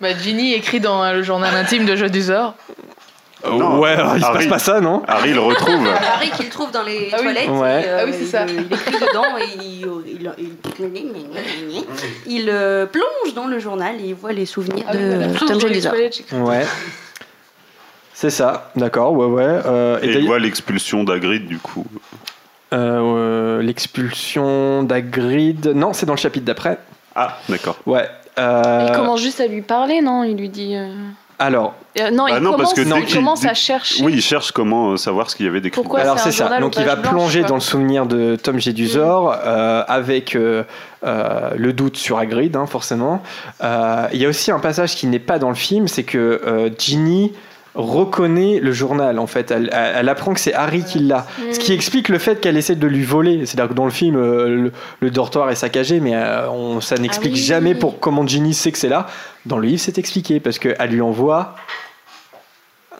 Bah, 0.00 0.08
Ginny 0.16 0.54
écrit 0.54 0.80
dans 0.80 1.02
euh, 1.04 1.12
le 1.12 1.22
journal 1.22 1.54
intime 1.54 1.84
de 1.84 1.94
Jeu 1.96 2.08
d'Usor. 2.08 2.54
Non, 3.46 3.78
ouais, 3.80 3.90
alors, 3.90 4.16
il 4.16 4.20
se 4.20 4.26
Harry. 4.26 4.36
passe 4.38 4.46
pas 4.46 4.58
ça, 4.58 4.80
non 4.80 5.02
Harry 5.08 5.32
le 5.32 5.40
retrouve. 5.40 5.86
Harry 6.14 6.30
qui 6.30 6.42
le 6.44 6.50
trouve 6.50 6.70
dans 6.70 6.82
les 6.82 7.08
Ah 7.12 7.16
oui. 7.18 7.22
toilettes. 7.24 7.48
Ouais. 7.48 7.82
et, 7.82 7.88
euh, 7.88 7.98
Ah 8.00 8.04
oui, 8.06 8.12
c'est 8.18 8.26
ça. 8.26 8.44
Il, 8.46 8.54
il 8.54 8.72
écrit 8.72 8.92
dedans 9.00 9.38
et 9.38 9.44
il, 9.56 9.86
il, 10.06 10.32
il- 10.88 11.84
il, 12.26 12.50
euh, 12.50 12.86
plonge 12.86 13.34
dans 13.34 13.46
le 13.46 13.58
journal 13.58 13.94
et 14.00 14.08
il 14.08 14.14
voit 14.14 14.32
les 14.32 14.44
souvenirs 14.46 14.84
Ah 14.88 14.94
de. 14.94 15.38
Tom 15.38 15.58
j'écris. 15.60 16.36
Ouais. 16.36 16.66
C'est 18.12 18.30
ça, 18.30 18.70
d'accord, 18.76 19.12
ouais, 19.14 19.24
ouais. 19.26 19.60
Euh, 19.64 19.98
Et 20.02 20.12
il 20.12 20.26
voit 20.26 20.38
l'expulsion 20.38 21.04
d'Hagrid 21.04 21.46
du 21.46 21.58
coup. 21.58 21.86
euh, 22.74 23.00
euh, 23.00 23.62
l'expulsion 23.62 24.82
d'Agrid. 24.82 25.68
Non, 25.74 25.94
c'est 25.94 26.04
dans 26.04 26.12
le 26.14 26.18
chapitre 26.18 26.44
d'après. 26.44 26.78
Ah 27.16 27.38
d'accord. 27.48 27.78
Ouais. 27.86 28.06
euh, 28.38 28.86
Il 28.90 28.94
commence 28.94 29.20
juste 29.22 29.40
à 29.40 29.46
lui 29.46 29.62
parler, 29.62 30.02
non 30.02 30.22
Il 30.24 30.36
lui 30.36 30.50
dit. 30.50 30.76
Alors, 31.40 31.72
euh, 31.98 32.10
non, 32.10 32.26
Bah 32.26 32.36
il 32.36 32.42
non, 32.42 32.54
parce 32.56 32.74
commence, 32.74 33.00
que 33.04 33.08
il 33.08 33.14
commence 33.14 33.46
à 33.46 33.54
chercher. 33.54 34.04
Oui, 34.04 34.12
il 34.14 34.20
cherche 34.20 34.52
comment 34.52 34.90
euh, 34.90 34.96
savoir 34.98 35.30
ce 35.30 35.36
qu'il 35.36 35.46
y 35.46 35.48
avait 35.48 35.62
d'écrit. 35.62 35.80
Pourquoi 35.80 36.00
alors 36.00 36.18
c'est 36.18 36.32
ça. 36.32 36.60
Donc 36.60 36.76
il 36.76 36.84
va 36.84 36.96
plonger 36.96 37.42
dans 37.44 37.54
le 37.54 37.60
souvenir 37.62 38.04
de 38.04 38.36
Tom 38.36 38.60
Jedusor 38.60 39.34
euh, 39.42 39.82
avec 39.88 40.36
euh, 40.36 40.64
euh, 41.02 41.52
le 41.56 41.72
doute 41.72 41.96
sur 41.96 42.18
Hagrid, 42.18 42.54
hein, 42.56 42.66
forcément. 42.66 43.22
Euh, 43.64 44.06
Il 44.12 44.20
y 44.20 44.26
a 44.26 44.28
aussi 44.28 44.50
un 44.50 44.58
passage 44.60 44.94
qui 44.96 45.06
n'est 45.06 45.18
pas 45.18 45.38
dans 45.38 45.48
le 45.48 45.54
film, 45.54 45.88
c'est 45.88 46.04
que 46.04 46.18
euh, 46.46 46.68
Ginny 46.78 47.32
reconnaît 47.80 48.60
le 48.60 48.72
journal 48.72 49.18
en 49.18 49.26
fait. 49.26 49.50
Elle, 49.50 49.70
elle- 49.72 49.92
elle 49.96 50.08
apprend 50.08 50.32
que 50.34 50.40
c'est 50.40 50.54
Harry 50.54 50.84
qui 50.84 50.98
l'a. 51.00 51.26
Ce 51.52 51.58
qui 51.58 51.72
explique 51.72 52.08
le 52.08 52.18
fait 52.18 52.40
qu'elle 52.40 52.56
essaie 52.56 52.76
de 52.76 52.86
lui 52.86 53.02
voler. 53.02 53.44
C'est 53.46 53.58
à 53.58 53.62
dire 53.62 53.68
que 53.70 53.74
dans 53.74 53.84
le 53.84 53.90
film 53.90 54.16
euh, 54.16 54.48
le, 54.48 54.72
le 55.00 55.10
dortoir 55.10 55.50
est 55.50 55.54
saccagé 55.54 56.00
mais 56.00 56.14
euh, 56.14 56.48
on, 56.50 56.80
ça 56.80 56.96
n'explique 56.96 57.34
oui. 57.34 57.40
jamais 57.40 57.74
pour 57.74 57.98
comment 58.00 58.26
Ginny 58.26 58.54
sait 58.54 58.72
que 58.72 58.78
c'est 58.78 58.88
là. 58.88 59.06
Dans 59.46 59.58
le 59.58 59.66
livre 59.68 59.80
c'est 59.80 59.98
expliqué 59.98 60.40
parce 60.40 60.58
qu'elle 60.58 60.90
lui 60.90 61.00
envoie 61.00 61.54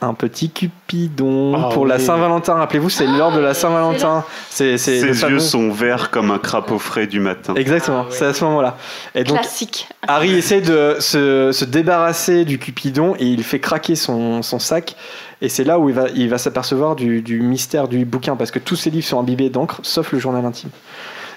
un 0.02 0.14
petit 0.14 0.50
cupidon 0.50 1.54
Ah 1.56 1.68
pour 1.72 1.86
la. 1.86 1.98
Saint-Valentin 1.98 2.54
rappelez-vous 2.54 2.90
c'est 2.90 3.06
l'heure 3.06 3.32
de 3.32 3.40
la 3.40 3.54
Saint-Valentin 3.54 4.24
c'est 4.48 4.78
c'est 4.78 5.00
Ses 5.00 5.06
yeux 5.06 5.12
fameux- 5.14 5.38
sont 5.38 5.70
verts 5.70 6.10
comme 6.10 6.30
un 6.30 6.38
crapaud 6.38 6.78
frais 6.78 7.06
du 7.06 7.20
matin. 7.20 7.54
exactement 7.54 8.06
c'est 8.10 8.24
à 8.26 8.32
ce 8.34 8.44
moment-là 8.44 8.76
et 9.14 9.24
donc 9.24 9.38
Classique. 9.38 9.88
Harry 10.08 10.32
essaie 10.34 10.60
de 10.62 10.96
se, 11.00 11.52
se 11.52 11.64
débarrasser 11.64 12.44
du 12.44 12.58
Cupidon 12.58 13.14
et 13.18 13.26
il 13.26 13.44
fait 13.44 13.60
craquer 13.60 13.94
son, 13.94 14.42
son 14.42 14.58
sac. 14.58 14.96
Et 15.42 15.48
c'est 15.48 15.64
là 15.64 15.78
où 15.78 15.88
il 15.88 15.94
va, 15.94 16.06
il 16.14 16.28
va 16.28 16.36
s'apercevoir 16.38 16.96
du, 16.96 17.22
du 17.22 17.40
mystère 17.40 17.88
du 17.88 18.04
bouquin 18.04 18.36
parce 18.36 18.50
que 18.50 18.58
tous 18.58 18.76
ses 18.76 18.90
livres 18.90 19.06
sont 19.06 19.18
imbibés 19.20 19.48
d'encre 19.50 19.80
sauf 19.82 20.12
le 20.12 20.18
journal 20.18 20.44
intime. 20.44 20.70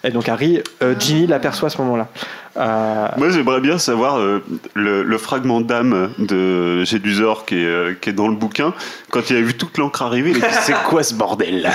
Et 0.06 0.12
donc 0.12 0.28
Harry, 0.28 0.62
euh, 0.82 0.96
Ginny 1.00 1.28
l'aperçoit 1.28 1.68
à 1.68 1.70
ce 1.70 1.78
moment-là. 1.82 2.08
Euh, 2.56 3.08
Moi, 3.18 3.30
j'aimerais 3.32 3.62
bien 3.62 3.78
savoir 3.80 4.20
euh, 4.20 4.44
le, 4.76 5.02
le 5.04 5.18
fragment 5.18 5.62
d'âme 5.62 6.12
de 6.20 6.84
Gédusor 6.84 7.46
qui 7.46 7.56
est, 7.56 7.66
euh, 7.66 7.94
qui 8.00 8.10
est 8.10 8.14
dans 8.14 8.28
le 8.28 8.36
bouquin. 8.36 8.74
Quand 9.10 9.30
il 9.32 9.38
a 9.38 9.42
vu 9.42 9.56
toute 9.56 9.78
l'encre 9.78 10.04
arriver, 10.04 10.32
il 10.36 10.44
a 10.44 10.48
dit 10.50 10.56
C'est 10.62 10.76
quoi 10.84 11.02
ce 11.04 11.14
bordel 11.16 11.72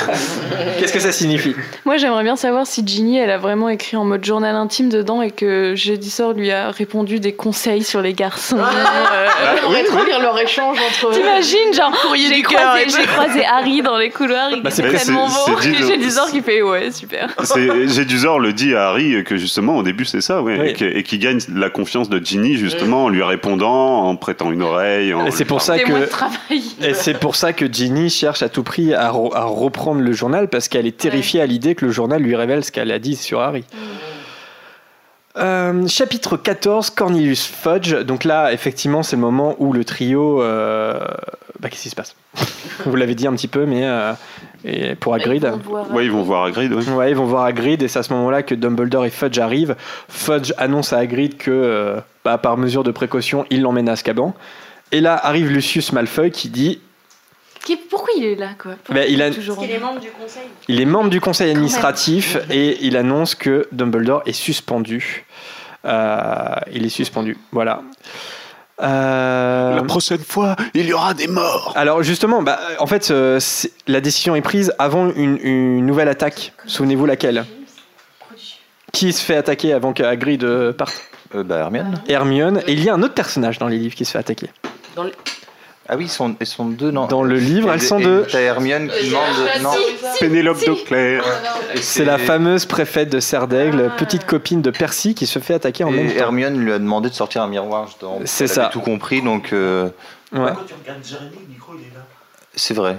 Qu'est-ce 0.78 0.92
que 0.92 1.00
ça 1.00 1.10
signifie? 1.12 1.55
Moi, 1.84 1.96
j'aimerais 1.96 2.22
bien 2.22 2.36
savoir 2.36 2.66
si 2.66 2.84
Ginny, 2.86 3.18
elle 3.18 3.30
a 3.30 3.38
vraiment 3.38 3.68
écrit 3.68 3.96
en 3.96 4.05
mode 4.05 4.24
journal 4.24 4.55
intime 4.55 4.88
dedans 4.88 5.20
et 5.22 5.30
que 5.32 5.74
Jedisor 5.74 6.32
lui 6.34 6.50
a 6.52 6.70
répondu 6.70 7.18
des 7.18 7.32
conseils 7.32 7.82
sur 7.82 8.00
les 8.00 8.12
garçons. 8.14 8.59
Euh, 8.59 9.26
On 9.66 9.70
va 9.70 9.82
trop 9.84 10.05
lire 10.05 10.20
leur 10.20 10.38
échange 10.40 10.78
entre. 10.78 11.12
T'imagines, 11.12 11.74
genre, 11.74 11.92
j'ai 12.16 12.42
croisé, 12.42 12.84
j'ai 12.88 13.06
croisé 13.06 13.44
Harry 13.44 13.82
dans 13.82 13.96
les 13.96 14.10
couloirs, 14.10 14.50
il 14.52 14.62
Bah, 14.62 14.70
c'est 14.70 14.84
est 14.84 14.96
tellement 14.96 15.26
beau. 15.26 15.59
Et 15.60 15.74
Jedisor 15.82 16.30
qui 16.30 16.40
fait 16.40 16.62
ouais, 16.62 16.90
super. 16.92 17.28
Gédusor 17.86 18.38
le 18.38 18.52
dit 18.52 18.74
à 18.74 18.88
Harry 18.90 19.24
que 19.24 19.36
justement 19.36 19.76
au 19.76 19.82
début 19.82 20.05
c'est 20.05 20.20
ça, 20.20 20.40
ouais, 20.42 20.59
Oui. 20.60 20.68
Et 20.81 21.03
qui 21.03 21.19
gagne 21.19 21.39
la 21.55 21.70
confiance 21.70 22.09
de 22.09 22.19
Ginny 22.24 22.57
justement 22.57 23.05
en 23.05 23.09
lui 23.09 23.23
répondant, 23.23 24.05
en 24.05 24.16
prêtant 24.16 24.53
une 24.53 24.62
oreille. 24.62 25.12
en 25.15 25.27
Et 25.27 25.31
c'est 25.31 25.45
pour 25.45 25.61
ça 25.62 25.78
que 25.78 26.07
travail. 26.07 26.62
et 26.82 26.95
c'est 26.95 27.19
pour 27.19 27.36
ça 27.36 27.53
que 27.53 27.70
Ginny 27.73 28.11
cherche 28.11 28.43
à 28.43 28.49
tout 28.49 28.62
prix 28.62 28.95
à, 28.95 29.11
re- 29.11 29.35
à 29.35 29.45
reprendre 29.45 30.01
le 30.01 30.12
journal 30.12 30.49
parce 30.49 30.69
qu'elle 30.69 30.86
est 30.86 30.97
terrifiée 30.97 31.40
à 31.40 31.47
l'idée 31.47 31.74
que 31.74 31.85
le 31.86 31.90
journal 31.93 32.23
lui 32.23 32.36
révèle 32.36 32.65
ce 32.65 32.73
qu'elle 32.73 32.90
a 32.93 32.99
dit 32.99 33.16
sur 33.16 33.40
Harry. 33.40 33.65
Euh, 35.39 35.86
chapitre 35.86 36.36
14, 36.36 36.90
Cornelius 36.90 37.47
Fudge. 37.47 37.94
Donc 38.05 38.24
là, 38.24 38.52
effectivement, 38.52 39.02
c'est 39.02 39.16
le 39.16 39.23
moment 39.23 39.55
où 39.59 39.73
le 39.73 39.85
trio. 39.85 40.43
euh, 40.43 40.98
Bah, 41.60 41.69
qu'est-ce 41.69 41.82
qui 41.82 41.90
se 41.90 41.97
passe? 41.97 42.15
Vous 42.86 42.94
l'avez 42.97 43.15
dit 43.15 43.27
un 43.27 43.32
petit 43.35 43.48
peu, 43.48 43.65
mais 43.66 43.85
euh, 43.85 44.12
et 44.65 44.94
pour 44.94 45.15
Hagrid. 45.15 45.44
Ils 45.44 45.51
vont 45.51 45.70
voir 45.70 45.90
Ouais, 45.93 46.05
ils 46.05 46.10
vont 46.12 46.23
voir 46.23 46.44
Hagrid. 46.44 46.73
Ouais. 46.73 46.89
Ouais, 46.93 47.10
ils 47.10 47.16
vont 47.16 47.24
voir 47.27 47.44
Hagrid 47.44 47.82
et 47.82 47.89
c'est 47.89 47.98
à 47.98 48.02
ce 48.02 48.12
moment-là 48.15 48.43
que 48.43 48.55
Dumbledore 48.55 49.05
et 49.06 49.10
Fudge 49.10 49.39
arrivent. 49.39 49.77
Fudge 50.09 50.52
annonce 50.59 50.93
à 50.93 50.98
Hagrid 50.98 51.36
que, 51.36 51.51
euh, 51.51 52.01
bah, 52.24 52.39
par 52.39 52.56
mesure 52.56 52.85
de 52.85 52.90
précaution, 52.90 53.44
il 53.51 53.62
l'emmène 53.62 53.89
à 53.89 53.93
Azkaban. 53.93 54.35
Et 54.93 55.01
là 55.01 55.15
arrive 55.23 55.51
Lucius 55.51 55.93
Malfoy 55.93 56.31
qui 56.31 56.48
dit 56.48 56.81
Pourquoi 57.90 58.09
il 58.16 58.24
est 58.24 58.35
là, 58.36 58.51
quoi? 58.60 58.73
Bah, 58.89 59.05
il 59.06 59.20
a- 59.20 59.28
est 59.28 59.31
toujours 59.32 59.56
Parce 59.56 59.66
qu'il 59.66 59.77
est 59.77 59.81
membre 59.81 60.01
du 60.01 60.09
conseil. 60.10 60.43
il 60.69 60.81
est 60.81 60.85
membre 60.86 61.10
du 61.10 61.20
conseil 61.20 61.51
administratif 61.51 62.39
et 62.51 62.78
il 62.86 62.97
annonce 62.97 63.35
que 63.35 63.66
Dumbledore 63.73 64.23
est 64.27 64.32
suspendu. 64.32 65.27
Euh, 65.84 66.55
il 66.72 66.84
est 66.84 66.88
suspendu, 66.90 67.36
voilà. 67.52 67.82
Euh, 68.80 69.74
La 69.76 69.82
prochaine 69.82 70.18
fois, 70.20 70.55
il 70.74 70.86
y 70.86 70.92
aura 70.92 71.14
des 71.14 71.26
morts. 71.26 71.72
Alors 71.76 72.02
justement, 72.02 72.42
bah, 72.42 72.59
en 72.78 72.86
fait, 72.86 73.10
euh, 73.10 73.40
la 73.86 74.00
décision 74.00 74.36
est 74.36 74.40
prise 74.42 74.72
avant 74.78 75.10
une, 75.10 75.38
une 75.42 75.84
nouvelle 75.86 76.09
attaque. 76.09 76.52
Souvenez-vous 76.66 77.06
laquelle? 77.06 77.44
Qui 78.92 79.12
se 79.12 79.22
fait 79.22 79.36
attaquer 79.36 79.72
avant 79.72 79.92
que 79.92 80.02
Hagrid 80.02 80.72
parte? 80.72 80.94
Euh, 81.34 81.42
bah, 81.42 81.59
Hermione. 81.59 81.94
Hermione. 82.09 82.62
Et 82.66 82.72
il 82.72 82.82
y 82.82 82.88
a 82.88 82.94
un 82.94 83.02
autre 83.02 83.14
personnage 83.14 83.59
dans 83.59 83.68
les 83.68 83.78
livres 83.78 83.94
qui 83.94 84.05
se 84.05 84.12
fait 84.12 84.18
attaquer. 84.18 84.48
Dans 84.96 85.05
les- 85.05 85.12
Ah 85.90 85.97
oui, 85.97 86.05
ils 86.05 86.09
sont, 86.10 86.35
ils 86.40 86.47
sont 86.47 86.66
deux, 86.66 86.90
non 86.90 87.06
Dans 87.06 87.23
le 87.23 87.36
livre, 87.36 87.70
Et- 87.70 87.74
elles 87.74 87.81
sont 87.82 87.98
et 87.98 88.05
deux. 88.05 88.27
T'as 88.31 88.40
Hermione 88.40 88.89
qui 88.90 89.09
demande. 89.09 89.23
Non. 89.62 89.70
Pénélope 90.20 90.60
de 90.60 90.74
Claire. 90.85 91.24
Et 91.74 91.78
C'est 91.81 92.05
la 92.05 92.19
fameuse 92.19 92.66
préfète 92.66 93.09
de 93.10 93.20
Serdaigle, 93.20 93.90
petite 93.97 94.27
copine 94.27 94.60
de 94.60 94.70
Percy, 94.70 95.15
qui 95.15 95.27
se 95.27 95.39
fait 95.39 95.55
attaquer 95.55 95.85
en 95.85 95.89
Et 95.89 95.93
même 95.93 96.09
temps. 96.12 96.19
Hermione 96.19 96.59
lui 96.59 96.73
a 96.73 96.78
demandé 96.78 97.09
de 97.09 97.15
sortir 97.15 97.43
un 97.43 97.48
miroir. 97.48 97.89
C'est 98.27 98.47
ça. 98.48 98.65
avait 98.65 98.73
tout 98.73 98.81
compris, 98.81 99.23
donc 99.23 99.52
euh, 99.52 99.89
Ouais. 100.31 100.40
Quand 100.55 100.65
tu 100.66 100.74
regardes 100.82 101.02
Jérémy, 101.05 101.31
le 101.47 101.52
micro 101.55 101.73
il 101.74 101.81
est 101.86 101.94
là. 101.94 102.02
c'est 102.55 102.74
vrai. 102.74 102.98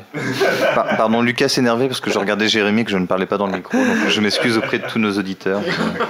Par- 0.74 0.98
pardon, 0.98 1.22
Lucas 1.22 1.48
s'énervait 1.50 1.88
parce 1.88 2.00
que 2.00 2.10
je 2.10 2.18
regardais 2.18 2.48
Jérémy 2.48 2.86
que 2.86 2.92
je 2.92 2.98
ne 2.98 3.06
parlais 3.06 3.28
pas 3.28 3.38
dans 3.38 3.46
le 3.46 3.54
micro, 3.54 3.78
donc 3.78 4.08
je 4.08 4.20
m'excuse 4.20 4.58
auprès 4.58 4.80
de 4.80 4.88
tous 4.88 4.98
nos 4.98 5.12
auditeurs. 5.16 5.62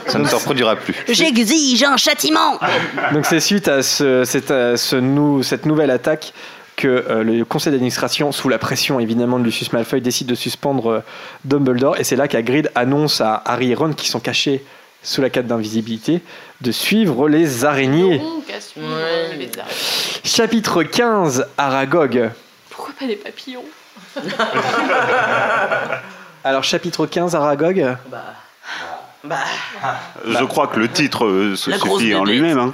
Ça 0.08 0.18
ne 0.18 0.26
se 0.26 0.36
reproduira 0.36 0.78
plus. 0.78 0.94
J'exige 1.10 1.84
un 1.84 1.98
châtiment 1.98 2.58
Donc 3.12 3.26
c'est 3.26 3.42
suite 3.42 3.68
à, 3.68 3.84
ce, 3.84 4.24
cette, 4.24 4.52
à 4.52 4.78
ce 4.78 4.96
nou- 4.96 5.44
cette 5.44 5.66
nouvelle 5.66 5.92
attaque 5.92 6.34
que 6.80 6.88
euh, 7.10 7.24
le 7.24 7.44
conseil 7.44 7.72
d'administration, 7.74 8.32
sous 8.32 8.48
la 8.48 8.58
pression 8.58 9.00
évidemment 9.02 9.38
de 9.38 9.44
Lucius 9.44 9.74
Malfoy, 9.74 10.00
décide 10.00 10.28
de 10.28 10.36
suspendre 10.36 10.88
euh, 10.92 11.00
Dumbledore. 11.44 12.00
Et 12.00 12.06
c'est 12.06 12.16
là 12.16 12.28
qu'Hagrid 12.30 12.72
annonce 12.74 13.20
à 13.20 13.42
Harry 13.46 13.72
et 13.72 13.76
Ron, 13.76 13.92
qui 13.94 14.08
sont 14.08 14.22
cachés 14.22 14.64
sous 15.04 15.22
la 15.22 15.30
cape 15.30 15.46
d'invisibilité, 15.46 16.22
de 16.62 16.72
suivre 16.72 17.28
les 17.30 17.66
araignées. 17.66 18.20
Donc, 18.20 18.50
à 18.50 18.62
suivre, 18.62 18.88
Ouais. 18.88 19.36
les 19.38 19.50
araignées. 19.60 19.74
Chapitre 20.24 20.84
15, 20.84 21.48
Aragog. 21.58 22.30
Pourquoi 22.70 22.94
pas 22.98 23.08
des 23.08 23.16
papillons? 23.18 23.66
Alors 26.44 26.64
chapitre 26.64 27.06
15, 27.06 27.36
Aragog. 27.36 27.96
Bah. 28.10 28.24
Bah. 29.26 29.36
Je 30.26 30.44
crois 30.46 30.68
que 30.68 30.80
le 30.80 30.88
titre 30.90 31.26
euh, 31.26 31.56
se 31.58 31.72
suffit 31.72 32.16
en 32.16 32.24
lui-même. 32.24 32.58
hein. 32.58 32.72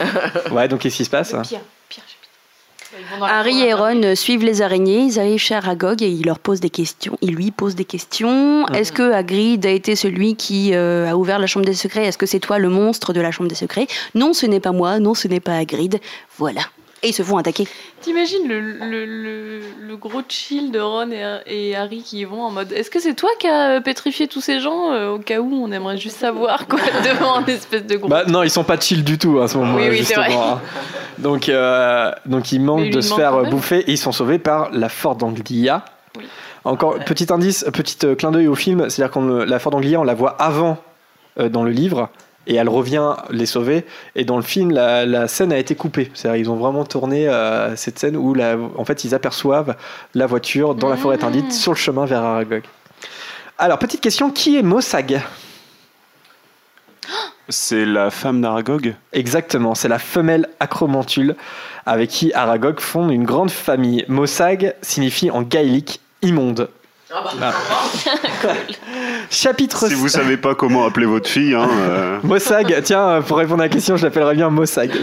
Ouais, 0.52 0.68
donc 0.68 0.82
qu'est-ce 0.82 0.98
qui 0.98 1.06
se 1.06 1.10
passe? 1.10 1.30
Pire 1.30 1.42
chapitre. 1.42 1.60
Ils 1.90 1.94
vont 1.98 2.00
dans 2.00 2.74
la 2.74 2.84
Harry 3.22 3.62
et 3.62 3.74
Ron 3.74 4.02
euh, 4.04 4.16
suivent 4.16 4.44
les 4.44 4.62
araignées, 4.62 5.00
ils 5.00 5.20
arrivent 5.20 5.40
chez 5.40 5.56
Aragog 5.56 6.02
et 6.02 6.10
ils 6.10 6.26
leur 6.26 6.40
posent 6.40 6.60
des 6.60 6.70
questions. 6.70 7.18
Ils 7.22 7.36
lui 7.36 7.52
posent 7.52 7.76
des 7.76 7.86
questions. 7.86 8.66
Est-ce 8.68 8.92
que 8.92 9.12
Hagrid 9.12 9.66
a 9.66 9.70
été 9.70 9.96
celui 9.96 10.36
qui 10.36 10.74
euh, 10.74 11.10
a 11.10 11.16
ouvert 11.16 11.40
la 11.40 11.48
chambre 11.48 11.66
des 11.66 11.74
secrets? 11.74 12.06
Est-ce 12.06 12.18
que 12.18 12.26
c'est 12.26 12.40
toi 12.40 12.60
le 12.60 12.70
monstre 12.70 13.14
de 13.14 13.22
la 13.22 13.32
chambre 13.32 13.50
des 13.50 13.56
secrets? 13.56 13.88
Non, 14.14 14.34
ce 14.34 14.46
n'est 14.46 14.60
pas 14.60 14.72
moi. 14.72 15.00
Non, 15.00 15.14
ce 15.14 15.28
n'est 15.28 15.40
pas 15.40 15.58
Hagrid. 15.58 16.00
Voilà. 16.38 16.62
Et 17.04 17.10
ils 17.10 17.14
se 17.14 17.22
font 17.24 17.38
attaquer. 17.38 17.68
T'imagines 18.02 18.48
le, 18.48 18.60
le, 18.60 19.06
le, 19.06 19.60
le 19.80 19.98
gros 19.98 20.22
chill 20.28 20.72
de 20.72 20.80
Ron 20.80 21.12
et, 21.12 21.40
et 21.46 21.76
Harry 21.76 22.02
qui 22.02 22.20
y 22.20 22.24
vont 22.26 22.42
en 22.42 22.50
mode 22.52 22.72
Est-ce 22.72 22.90
que 22.90 23.00
c'est 23.00 23.14
toi 23.14 23.30
qui 23.38 23.48
as 23.48 23.80
pétrifié 23.82 24.28
tous 24.28 24.42
ces 24.42 24.60
gens 24.60 24.92
euh, 24.92 25.12
Au 25.12 25.20
cas 25.20 25.40
où, 25.40 25.54
on 25.54 25.72
aimerait 25.72 25.98
juste 25.98 26.18
savoir 26.18 26.68
quoi 26.68 26.80
devant 27.04 27.36
un 27.36 27.46
espèce 27.46 27.86
de 27.86 27.98
gros. 27.98 28.08
Bah 28.08 28.24
non, 28.28 28.42
ils 28.44 28.50
sont 28.50 28.64
pas 28.64 28.80
chill 28.80 29.04
du 29.04 29.18
tout 29.20 29.40
à 29.40 29.48
ce 29.48 29.58
moment-là, 29.60 29.84
Oui, 29.84 29.90
oui, 29.92 30.04
c'est 30.06 30.16
justement. 30.16 30.54
hein. 30.54 30.62
Donc, 31.20 31.48
euh, 31.50 32.12
donc 32.26 32.52
ils 32.52 32.60
manquent 32.62 32.90
de 32.90 33.02
se 33.02 33.10
manque 33.12 33.20
faire 33.20 33.36
euh, 33.36 33.44
bouffer 33.44 33.80
et 33.82 33.92
ils 33.92 33.98
sont 33.98 34.12
sauvés 34.12 34.40
par 34.40 34.72
la 34.72 34.90
Ford 34.90 35.18
Anglia. 35.22 35.86
Oui. 36.18 36.24
Encore 36.64 36.98
petit 37.00 37.32
indice, 37.32 37.66
petit 37.72 37.98
euh, 38.06 38.16
clin 38.16 38.32
d'œil 38.32 38.48
au 38.48 38.56
film, 38.56 38.90
c'est-à-dire 38.90 39.14
que 39.14 39.44
la 39.44 39.60
Ford 39.60 39.76
Anglia, 39.76 40.00
on 40.00 40.04
la 40.04 40.16
voit 40.16 40.32
avant 40.42 40.78
euh, 41.40 41.50
dans 41.50 41.64
le 41.64 41.72
livre 41.72 42.10
et 42.48 42.56
elle 42.56 42.70
revient 42.70 43.16
les 43.30 43.46
sauver. 43.46 43.86
Et 44.16 44.26
dans 44.26 44.38
le 44.38 44.44
film, 44.44 44.72
la, 44.72 45.06
la 45.06 45.28
scène 45.28 45.52
a 45.52 45.58
été 45.58 45.76
coupée. 45.76 46.12
C'est-à-dire 46.14 46.42
ils 46.42 46.50
ont 46.50 46.56
vraiment 46.56 46.86
tourné 46.86 47.28
euh, 47.28 47.76
cette 47.76 48.00
scène 48.00 48.16
où 48.16 48.34
la, 48.34 48.58
en 48.78 48.86
fait 48.86 49.04
ils 49.04 49.16
aperçoivent 49.16 49.76
la 50.14 50.26
voiture 50.26 50.76
dans 50.76 50.90
la 50.90 50.98
forêt 50.98 51.16
interdite 51.16 51.52
sur 51.52 51.72
le 51.72 51.78
chemin 51.78 52.06
vers 52.06 52.22
Aragog. 52.22 52.64
Alors 53.58 53.80
petite 53.80 54.02
question, 54.02 54.32
qui 54.32 54.58
est 54.58 54.64
Mossag 54.64 55.22
C'est 57.48 57.86
la 57.86 58.10
femme 58.10 58.42
d'Aragog 58.42 58.96
Exactement, 59.14 59.76
c'est 59.76 59.88
la 59.88 60.00
femelle 60.00 60.50
acromantule 60.60 61.36
avec 61.86 62.10
qui 62.10 62.34
Aragog 62.34 62.80
fonde 62.80 63.12
une 63.12 63.24
grande 63.24 63.52
famille. 63.52 64.04
Mossag 64.08 64.76
signifie 64.82 65.32
en 65.32 65.42
gaélique 65.42 66.02
immonde. 66.22 66.70
Ah. 67.42 67.54
Chapitre 69.30 69.88
Si 69.88 69.94
vous 69.94 70.10
savez 70.10 70.38
pas 70.38 70.56
comment 70.56 70.86
appeler 70.86 71.06
votre 71.06 71.30
fille, 71.30 71.54
hein, 71.54 71.70
euh, 71.72 72.20
Mossag, 72.24 72.82
tiens, 72.84 73.22
pour 73.22 73.38
répondre 73.38 73.62
à 73.62 73.66
la 73.66 73.70
question, 73.70 73.96
je 73.96 74.06
l'appellerais 74.06 74.36
bien 74.36 74.50
Mossag. 74.50 74.92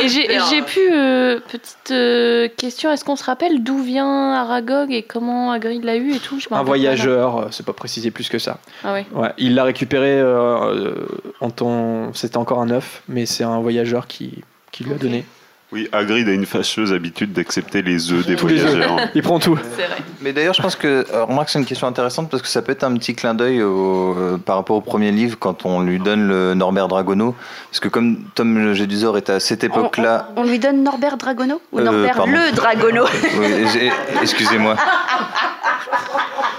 Et 0.00 0.08
j'ai 0.08 0.62
pu, 0.62 0.80
euh, 0.92 1.40
petite 1.40 1.90
euh, 1.90 2.48
question, 2.56 2.90
est-ce 2.90 3.04
qu'on 3.04 3.16
se 3.16 3.24
rappelle 3.24 3.62
d'où 3.62 3.82
vient 3.82 4.32
Aragog 4.32 4.92
et 4.92 5.02
comment 5.02 5.52
Hagrid 5.52 5.84
l'a 5.84 5.96
eu 5.96 6.12
et 6.14 6.18
tout? 6.18 6.38
Je 6.38 6.48
Un 6.50 6.62
voyageur, 6.62 7.48
c'est 7.50 7.64
pas 7.64 7.72
précisé 7.72 8.10
plus 8.10 8.28
que 8.28 8.38
ça. 8.38 8.58
Ah 8.84 8.92
ouais. 8.92 9.06
Ouais, 9.12 9.32
il 9.38 9.54
l'a 9.54 9.64
récupéré 9.64 10.18
euh, 10.20 10.94
en. 11.40 12.10
C'était 12.12 12.36
encore 12.36 12.60
un 12.60 12.70
œuf, 12.70 13.02
mais 13.08 13.26
c'est 13.26 13.44
un 13.44 13.60
voyageur 13.60 14.06
qui, 14.06 14.42
qui 14.72 14.84
lui 14.84 14.92
a 14.92 14.96
donné. 14.96 15.24
Oui, 15.72 15.88
Hagrid 15.92 16.28
a 16.28 16.32
une 16.32 16.46
fâcheuse 16.46 16.92
habitude 16.92 17.32
d'accepter 17.32 17.82
les 17.82 18.12
œufs 18.12 18.24
des 18.26 18.36
Tous 18.36 18.46
les 18.46 18.62
œufs. 18.62 18.70
voyageurs. 18.76 19.08
Il 19.14 19.22
prend 19.22 19.38
tout. 19.40 19.58
C'est 19.76 19.86
vrai. 19.86 19.96
Mais 20.20 20.32
d'ailleurs, 20.32 20.54
je 20.54 20.62
pense 20.62 20.76
que, 20.76 21.04
euh, 21.12 21.24
remarque, 21.24 21.48
c'est 21.50 21.58
une 21.58 21.64
question 21.64 21.88
intéressante 21.88 22.30
parce 22.30 22.42
que 22.42 22.48
ça 22.48 22.62
peut 22.62 22.70
être 22.72 22.84
un 22.84 22.94
petit 22.94 23.14
clin 23.16 23.34
d'œil 23.34 23.60
au- 23.62 24.14
euh, 24.16 24.38
par 24.38 24.56
rapport 24.56 24.76
au 24.76 24.80
premier 24.80 25.10
livre 25.10 25.36
quand 25.38 25.66
on 25.66 25.82
lui 25.82 25.98
donne 25.98 26.28
le 26.28 26.54
Norbert 26.54 26.86
Dragono. 26.86 27.34
Parce 27.70 27.80
que 27.80 27.88
comme 27.88 28.18
Tom 28.36 28.72
Jedusor 28.74 29.16
est 29.16 29.30
à 29.30 29.40
cette 29.40 29.64
époque-là. 29.64 30.28
On 30.36 30.44
lui 30.44 30.58
donne 30.60 30.82
Norbert 30.84 31.16
Dragono 31.16 31.60
Ou 31.72 31.80
Euh, 31.80 31.82
Norbert 31.82 32.14
pardon. 32.16 32.32
le 32.32 32.54
Dragono 32.54 33.04
Oui, 33.38 33.90
Excusez-moi. 34.22 34.76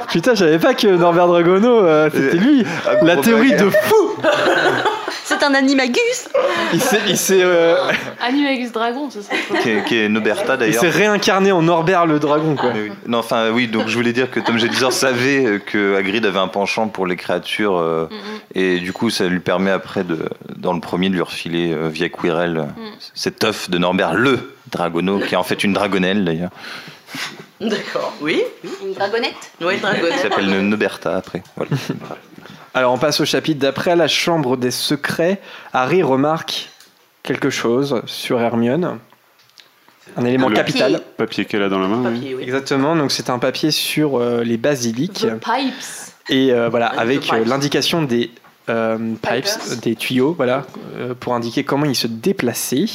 Putain, 0.10 0.34
je 0.34 0.40
savais 0.40 0.60
pas 0.60 0.73
que 0.73 0.88
Norbert 0.88 1.27
Dragono, 1.27 1.68
euh, 1.86 2.10
c'était 2.14 2.38
lui. 2.38 2.65
La 3.02 3.18
théorie 3.18 3.53
de 3.53 3.69
fou 3.69 3.95
C'est 5.27 5.41
un 5.43 5.56
animagus 5.56 6.30
Il 6.72 6.80
s'est- 6.81 7.02
il 7.07 7.18
s'est 7.18 7.41
euh, 7.41 7.76
Animagus 8.22 8.72
Dragon, 8.72 9.10
ce 9.10 9.22
serait 9.23 9.38
quoi 9.49 9.57
Qui 9.60 9.69
est, 9.72 9.84
qui 9.84 9.97
est 9.97 10.07
Noberta 10.07 10.53
il 10.53 10.60
d'ailleurs. 10.60 10.81
s'est 10.81 10.89
réincarné 10.89 11.52
en 11.52 11.64
Norbert 11.64 12.06
le 12.06 12.19
dragon, 12.19 12.56
quoi. 12.56 12.72
Oui. 12.76 12.91
Non, 13.07 13.18
enfin 13.19 13.49
oui, 13.49 13.68
donc 13.68 13.88
je 13.88 13.95
voulais 13.95 14.14
dire 14.14 14.30
que 14.30 14.39
Tom 14.39 14.60
Jedusor 14.60 14.93
savait 14.93 15.43
euh, 15.45 15.57
que 15.60 15.95
Hagrid 15.95 16.23
avait 16.27 16.38
un 16.39 16.47
penchant 16.47 16.88
pour 16.89 17.07
les 17.07 17.15
créatures 17.15 17.77
euh, 17.77 18.07
et 18.53 18.80
du 18.80 18.93
coup 18.93 19.10
ça 19.10 19.26
lui 19.27 19.39
permet 19.39 19.72
après 19.72 20.03
de, 20.03 20.30
dans 20.57 20.73
le 20.73 20.80
premier 20.80 21.10
de 21.10 21.15
lui 21.15 21.22
refiler 21.23 21.73
euh, 21.73 21.89
via 21.89 22.07
Quirrell 22.10 22.57
euh, 22.57 22.64
cet 23.15 23.43
œuf 23.43 23.69
de 23.69 23.77
Norbert 23.80 24.14
le 24.14 24.53
Dragono 24.72 25.19
qui 25.19 25.34
est 25.34 25.38
en 25.38 25.43
fait 25.43 25.64
une 25.64 25.73
dragonelle 25.73 26.23
d'ailleurs. 26.23 26.52
D'accord, 27.61 28.14
oui. 28.22 28.43
Une 28.85 28.93
dragonnette 28.93 29.34
Oui, 29.61 29.76
Qui 29.76 29.81
dragonnet. 29.81 30.18
s'appelle 30.18 30.49
Noberta 30.68 31.15
après. 31.15 31.41
Voilà. 31.56 31.72
Alors 32.76 32.91
on 32.91 32.97
passe 32.97 33.22
au 33.22 33.26
chapitre 33.26 33.61
d'après, 33.61 33.95
la 33.95 34.10
chambre 34.10 34.57
des 34.57 34.69
secrets. 34.69 35.39
Harry 35.72 36.03
remarque 36.03 36.69
quelque 37.23 37.49
chose 37.49 38.02
sur 38.06 38.41
Hermione. 38.41 38.99
Un 40.18 40.26
élément 40.26 40.49
Le 40.49 40.56
capital. 40.56 41.02
Papier 41.15 41.45
qu'elle 41.45 41.64
a 41.64 41.69
dans 41.69 41.80
la 41.80 41.88
main. 41.88 42.11
Papier, 42.11 42.35
oui. 42.35 42.43
Exactement, 42.43 42.97
donc 42.97 43.14
c'est 43.14 43.30
un 43.30 43.39
papier 43.39 43.72
sur 43.72 44.19
euh, 44.19 44.43
les 44.43 44.57
basiliques. 44.57 45.26
The 45.26 45.39
Pipes. 45.39 46.11
Et 46.27 46.52
euh, 46.52 46.68
voilà, 46.68 46.89
The 46.89 46.99
avec 46.99 47.31
euh, 47.31 47.45
l'indication 47.45 48.02
des 48.02 48.30
euh, 48.68 48.97
pipes, 48.97 49.45
Pipers. 49.45 49.77
des 49.81 49.95
tuyaux, 49.95 50.34
voilà, 50.34 50.65
euh, 50.97 51.14
pour 51.18 51.34
indiquer 51.34 51.64
comment 51.64 51.85
ils 51.85 51.95
se 51.95 52.07
déplaçaient. 52.07 52.88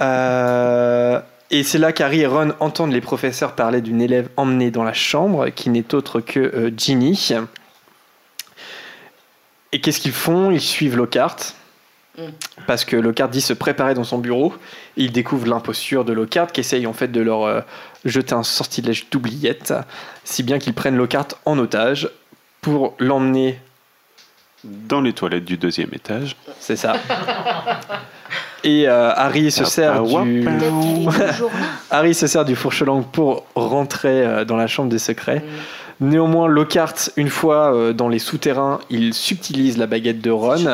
Euh, 0.00 1.20
et 1.52 1.62
c'est 1.62 1.78
là 1.78 1.92
qu'Harry 1.92 2.22
et 2.22 2.26
Ron 2.26 2.54
entendent 2.58 2.92
les 2.92 3.00
professeurs 3.00 3.52
parler 3.52 3.80
d'une 3.82 4.02
élève 4.02 4.28
emmenée 4.36 4.72
dans 4.72 4.84
la 4.84 4.92
chambre, 4.94 5.48
qui 5.50 5.70
n'est 5.70 5.94
autre 5.94 6.20
que 6.20 6.40
euh, 6.40 6.70
Ginny. 6.76 7.34
Et 9.72 9.80
qu'est-ce 9.80 10.00
qu'ils 10.00 10.12
font? 10.12 10.50
Ils 10.50 10.60
suivent 10.60 10.96
Lockhart. 10.96 11.54
Mm. 12.16 12.22
Parce 12.66 12.84
que 12.84 12.96
Lockhart 12.96 13.28
dit 13.28 13.40
se 13.40 13.52
préparer 13.52 13.94
dans 13.94 14.04
son 14.04 14.18
bureau. 14.18 14.54
Ils 14.96 15.12
découvrent 15.12 15.48
l'imposture 15.48 16.04
de 16.04 16.12
Lockhart 16.12 16.52
qui 16.52 16.60
essaye 16.60 16.86
en 16.86 16.92
fait 16.92 17.08
de 17.08 17.20
leur 17.20 17.44
euh, 17.44 17.60
jeter 18.04 18.34
un 18.34 18.42
sortilège 18.42 19.08
d'oubliette, 19.10 19.74
si 20.24 20.42
bien 20.42 20.58
qu'ils 20.58 20.74
prennent 20.74 20.96
Lockhart 20.96 21.28
en 21.44 21.58
otage 21.58 22.10
pour 22.60 22.94
l'emmener, 22.98 23.60
Dans 24.64 25.00
les 25.00 25.12
toilettes 25.12 25.44
du 25.44 25.56
deuxième 25.56 25.90
étage. 25.92 26.36
c'est 26.58 26.76
ça. 26.76 26.96
Et 28.64 28.88
euh, 28.88 29.12
Harry 29.14 29.52
se 29.52 29.64
sert 29.64 30.02
du. 30.02 30.46
Harry 31.90 32.14
se 32.14 32.26
sert 32.26 32.44
du 32.44 32.56
fourche-langue 32.56 33.06
pour 33.06 33.46
rentrer 33.54 34.26
euh, 34.26 34.44
dans 34.44 34.56
la 34.56 34.66
chambre 34.66 34.88
des 34.88 34.98
secrets. 34.98 35.44
Néanmoins, 36.00 36.46
Lockhart, 36.46 37.10
une 37.16 37.28
fois 37.28 37.74
euh, 37.74 37.92
dans 37.92 38.08
les 38.08 38.18
souterrains, 38.20 38.78
il 38.88 39.14
subtilise 39.14 39.78
la 39.78 39.86
baguette 39.86 40.20
de 40.20 40.30
Ron. 40.30 40.64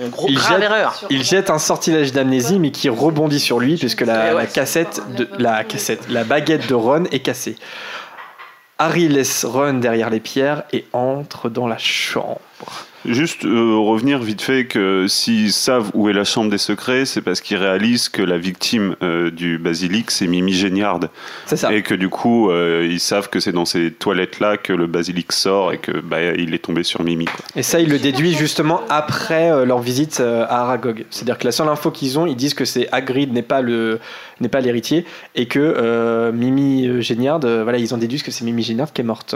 Un 0.00 0.08
gros 0.10 0.26
Il 0.28 0.36
grave 0.36 0.60
jette- 0.60 0.62
erreur. 0.70 1.00
Il 1.10 1.24
jette 1.24 1.50
un 1.50 1.58
sortilège 1.58 2.12
d'amnésie, 2.12 2.58
mais 2.60 2.70
qui 2.70 2.88
rebondit 2.88 3.40
sur 3.40 3.58
lui, 3.58 3.76
puisque 3.76 4.02
la, 4.02 4.18
Ouais, 4.18 4.28
ouais. 4.34 4.42
la 4.42 4.46
cassette, 4.46 5.00
de, 5.16 5.28
la 5.38 5.64
cassette, 5.64 6.08
la 6.10 6.24
baguette 6.24 6.68
de 6.68 6.74
Ron 6.74 7.04
est 7.10 7.20
cassée. 7.20 7.56
Harry 8.78 9.08
laisse 9.08 9.44
Ron 9.44 9.74
derrière 9.74 10.08
les 10.10 10.20
pierres 10.20 10.62
et 10.72 10.86
entre 10.92 11.48
dans 11.48 11.66
la 11.66 11.78
chambre. 11.78 12.38
Juste 13.04 13.44
euh, 13.44 13.76
revenir 13.76 14.18
vite 14.20 14.42
fait 14.42 14.66
que 14.66 15.06
s'ils 15.08 15.52
savent 15.52 15.90
où 15.94 16.08
est 16.08 16.12
la 16.12 16.24
chambre 16.24 16.50
des 16.50 16.58
secrets, 16.58 17.04
c'est 17.04 17.20
parce 17.22 17.40
qu'ils 17.40 17.56
réalisent 17.56 18.08
que 18.08 18.22
la 18.22 18.38
victime 18.38 18.96
euh, 19.02 19.30
du 19.30 19.58
basilic, 19.58 20.10
c'est 20.10 20.26
Mimi 20.26 20.52
Géniard. 20.52 21.00
C'est 21.46 21.56
ça. 21.56 21.72
Et 21.72 21.82
que 21.82 21.94
du 21.94 22.08
coup, 22.08 22.50
euh, 22.50 22.86
ils 22.90 23.00
savent 23.00 23.28
que 23.30 23.40
c'est 23.40 23.52
dans 23.52 23.64
ces 23.64 23.92
toilettes-là 23.92 24.56
que 24.56 24.72
le 24.72 24.86
basilic 24.86 25.32
sort 25.32 25.72
et 25.72 25.78
que 25.78 25.92
bah, 26.00 26.22
il 26.36 26.54
est 26.54 26.58
tombé 26.58 26.82
sur 26.82 27.02
Mimi. 27.04 27.26
Quoi. 27.26 27.44
Et 27.56 27.62
ça, 27.62 27.80
il 27.80 27.88
le 27.88 27.98
déduit 27.98 28.34
justement 28.34 28.80
après 28.88 29.50
euh, 29.52 29.64
leur 29.64 29.78
visite 29.78 30.18
euh, 30.20 30.44
à 30.48 30.62
Aragog. 30.62 31.04
C'est-à-dire 31.10 31.38
que 31.38 31.44
la 31.44 31.52
seule 31.52 31.68
info 31.68 31.90
qu'ils 31.90 32.18
ont, 32.18 32.26
ils 32.26 32.36
disent 32.36 32.54
que 32.54 32.64
c'est 32.64 32.88
Hagrid 32.92 33.32
n'est 33.32 33.42
pas 33.42 33.60
le 33.62 34.00
n'est 34.40 34.48
pas 34.48 34.60
l'héritier 34.60 35.04
et 35.34 35.46
que 35.46 35.58
euh, 35.58 36.30
Mimi 36.30 37.02
Géniard, 37.02 37.40
euh, 37.44 37.62
voilà, 37.64 37.78
ils 37.78 37.92
ont 37.92 37.98
déduit 37.98 38.22
que 38.22 38.30
c'est 38.30 38.44
Mimi 38.44 38.62
Géniard 38.62 38.92
qui 38.92 39.00
est 39.00 39.04
morte. 39.04 39.34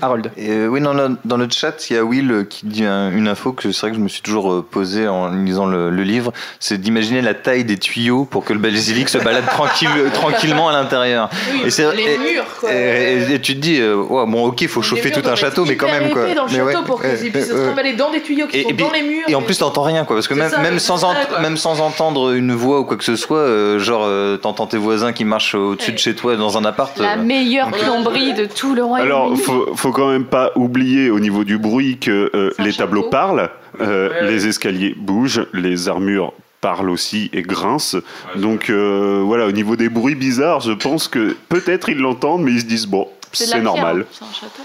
Harold. 0.00 0.30
Et, 0.38 0.50
euh, 0.50 0.68
oui, 0.68 0.80
dans 0.80 0.94
le, 0.94 1.16
dans 1.26 1.36
le 1.36 1.46
chat, 1.50 1.90
il 1.90 1.94
y 1.94 1.96
a 1.98 2.04
Will 2.04 2.46
qui 2.48 2.64
dit 2.66 2.84
un- 2.84 2.97
une 3.14 3.28
info 3.28 3.52
que 3.52 3.70
c'est 3.72 3.80
vrai 3.82 3.90
que 3.90 3.96
je 3.96 4.02
me 4.02 4.08
suis 4.08 4.22
toujours 4.22 4.52
euh, 4.52 4.66
posé 4.68 5.06
en 5.08 5.28
lisant 5.28 5.66
le, 5.66 5.90
le 5.90 6.02
livre, 6.02 6.32
c'est 6.60 6.80
d'imaginer 6.80 7.22
la 7.22 7.34
taille 7.34 7.64
des 7.64 7.78
tuyaux 7.78 8.24
pour 8.24 8.44
que 8.44 8.52
le 8.52 8.58
basilic 8.58 9.08
se 9.08 9.18
balade 9.18 9.46
tranquille, 9.46 9.88
tranquillement 10.12 10.68
à 10.68 10.72
l'intérieur. 10.72 11.28
Oui, 11.52 11.62
Et 11.66 11.70
c'est- 11.70 11.94
les 11.94 12.02
et- 12.14 12.18
murs, 12.18 12.44
quoi. 12.60 12.72
Et, 12.72 13.18
et- 13.30 13.34
et 13.34 13.40
tu 13.40 13.54
te 13.54 13.60
dis, 13.60 13.80
euh, 13.80 13.96
ouais, 13.96 14.24
bon, 14.26 14.46
ok, 14.46 14.60
il 14.62 14.68
faut 14.68 14.82
chauffer 14.82 15.10
tout 15.10 15.22
un 15.28 15.34
château, 15.36 15.64
mais 15.64 15.76
quand 15.76 15.86
même 15.86 16.10
quoi. 16.10 16.22
dans 16.34 16.44
le 16.44 16.50
Mais 16.50 16.56
château 16.58 16.78
ouais, 16.80 16.84
pour 16.86 17.02
qu'ils 17.02 17.30
puissent 17.32 17.48
se 17.48 17.52
trimballer 17.54 17.92
dans 17.94 18.10
des 18.10 18.20
tuyaux 18.22 18.46
qui 18.46 18.58
Et, 18.58 18.62
sont 18.64 18.68
et 18.70 18.74
puis- 18.74 18.84
dans 18.86 18.92
les 18.92 19.02
murs. 19.02 19.24
et 19.28 19.34
en 19.34 19.42
plus, 19.42 19.58
t'entends 19.58 19.82
rien, 19.82 20.04
quoi, 20.04 20.16
parce 20.16 20.28
que 20.28 20.34
même, 20.34 20.50
ça, 20.50 20.58
même, 20.58 20.78
c'est 20.78 20.86
sans 20.86 20.98
ça, 20.98 21.06
ent- 21.08 21.14
quoi. 21.28 21.40
même 21.40 21.56
sans 21.56 21.80
entendre 21.80 22.32
une 22.32 22.52
voix 22.54 22.80
ou 22.80 22.84
quoi 22.84 22.96
que 22.96 23.04
ce 23.04 23.16
soit, 23.16 23.38
euh, 23.38 23.78
genre, 23.78 24.02
euh, 24.04 24.36
t'entends 24.36 24.66
tes 24.66 24.76
voisins 24.78 25.12
qui 25.12 25.24
marchent 25.24 25.54
au-dessus 25.54 25.92
de 25.92 25.98
chez 25.98 26.14
toi 26.14 26.36
dans 26.36 26.56
un 26.58 26.64
appart. 26.64 26.96
La 26.98 27.14
euh, 27.14 27.22
meilleure 27.22 27.70
plomberie 27.70 28.34
de 28.34 28.44
tout 28.46 28.74
le 28.74 28.84
royaume. 28.84 29.06
Alors, 29.06 29.36
faut, 29.38 29.66
faut 29.74 29.92
quand 29.92 30.08
même 30.10 30.24
pas 30.24 30.52
oublier 30.56 31.10
au 31.10 31.20
niveau 31.20 31.44
du 31.44 31.58
bruit 31.58 31.98
que 31.98 32.30
euh, 32.34 32.50
les 32.58 32.72
tableaux 32.88 33.10
parlent, 33.10 33.50
euh, 33.80 34.28
les 34.28 34.46
escaliers 34.46 34.94
bougent, 34.96 35.46
les 35.52 35.88
armures 35.88 36.32
parlent 36.60 36.90
aussi 36.90 37.30
et 37.32 37.42
grincent. 37.42 37.98
Donc 38.36 38.70
euh, 38.70 39.22
voilà, 39.24 39.46
au 39.46 39.52
niveau 39.52 39.76
des 39.76 39.88
bruits 39.88 40.14
bizarres, 40.14 40.60
je 40.60 40.72
pense 40.72 41.08
que 41.08 41.36
peut-être 41.48 41.88
ils 41.88 41.98
l'entendent, 41.98 42.42
mais 42.42 42.52
ils 42.52 42.60
se 42.60 42.66
disent 42.66 42.86
bon, 42.86 43.08
c'est 43.32 43.60
normal. 43.60 44.06
Château. 44.12 44.62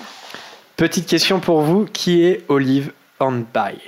Petite 0.76 1.08
question 1.08 1.40
pour 1.40 1.62
vous, 1.62 1.86
qui 1.86 2.24
est 2.24 2.44
Olive 2.48 2.92
Hornby 3.20 3.80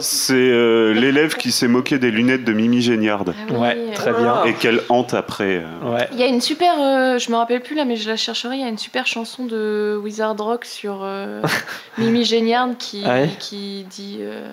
C'est 0.00 0.34
euh, 0.34 0.92
l'élève 0.92 1.36
qui 1.36 1.52
s'est 1.52 1.68
moqué 1.68 1.98
des 1.98 2.10
lunettes 2.10 2.44
de 2.44 2.52
Mimi 2.52 2.80
Géniard 2.82 3.24
Ah 3.28 3.32
oui. 3.50 3.56
Ouais, 3.56 3.92
très 3.94 4.12
bien. 4.12 4.44
et 4.44 4.54
qu'elle 4.54 4.80
hante 4.88 5.14
après. 5.14 5.62
euh. 5.64 5.92
Ouais. 5.94 6.08
Il 6.12 6.18
y 6.18 6.22
a 6.22 6.26
une 6.26 6.40
super, 6.40 6.74
euh, 6.80 7.18
je 7.18 7.30
me 7.30 7.36
rappelle 7.36 7.60
plus 7.60 7.74
là, 7.76 7.84
mais 7.84 7.96
je 7.96 8.08
la 8.08 8.16
chercherai. 8.16 8.56
Il 8.56 8.60
y 8.62 8.64
a 8.64 8.68
une 8.68 8.78
super 8.78 9.06
chanson 9.06 9.44
de 9.44 9.98
Wizard 10.02 10.36
Rock 10.38 10.64
sur 10.64 11.00
euh, 11.02 11.42
Mimi 11.98 12.24
Géniard 12.24 12.70
qui, 12.78 13.02
Ah 13.06 13.14
ouais 13.22 13.30
qui 13.38 13.84
dit 13.88 14.18
euh, 14.20 14.52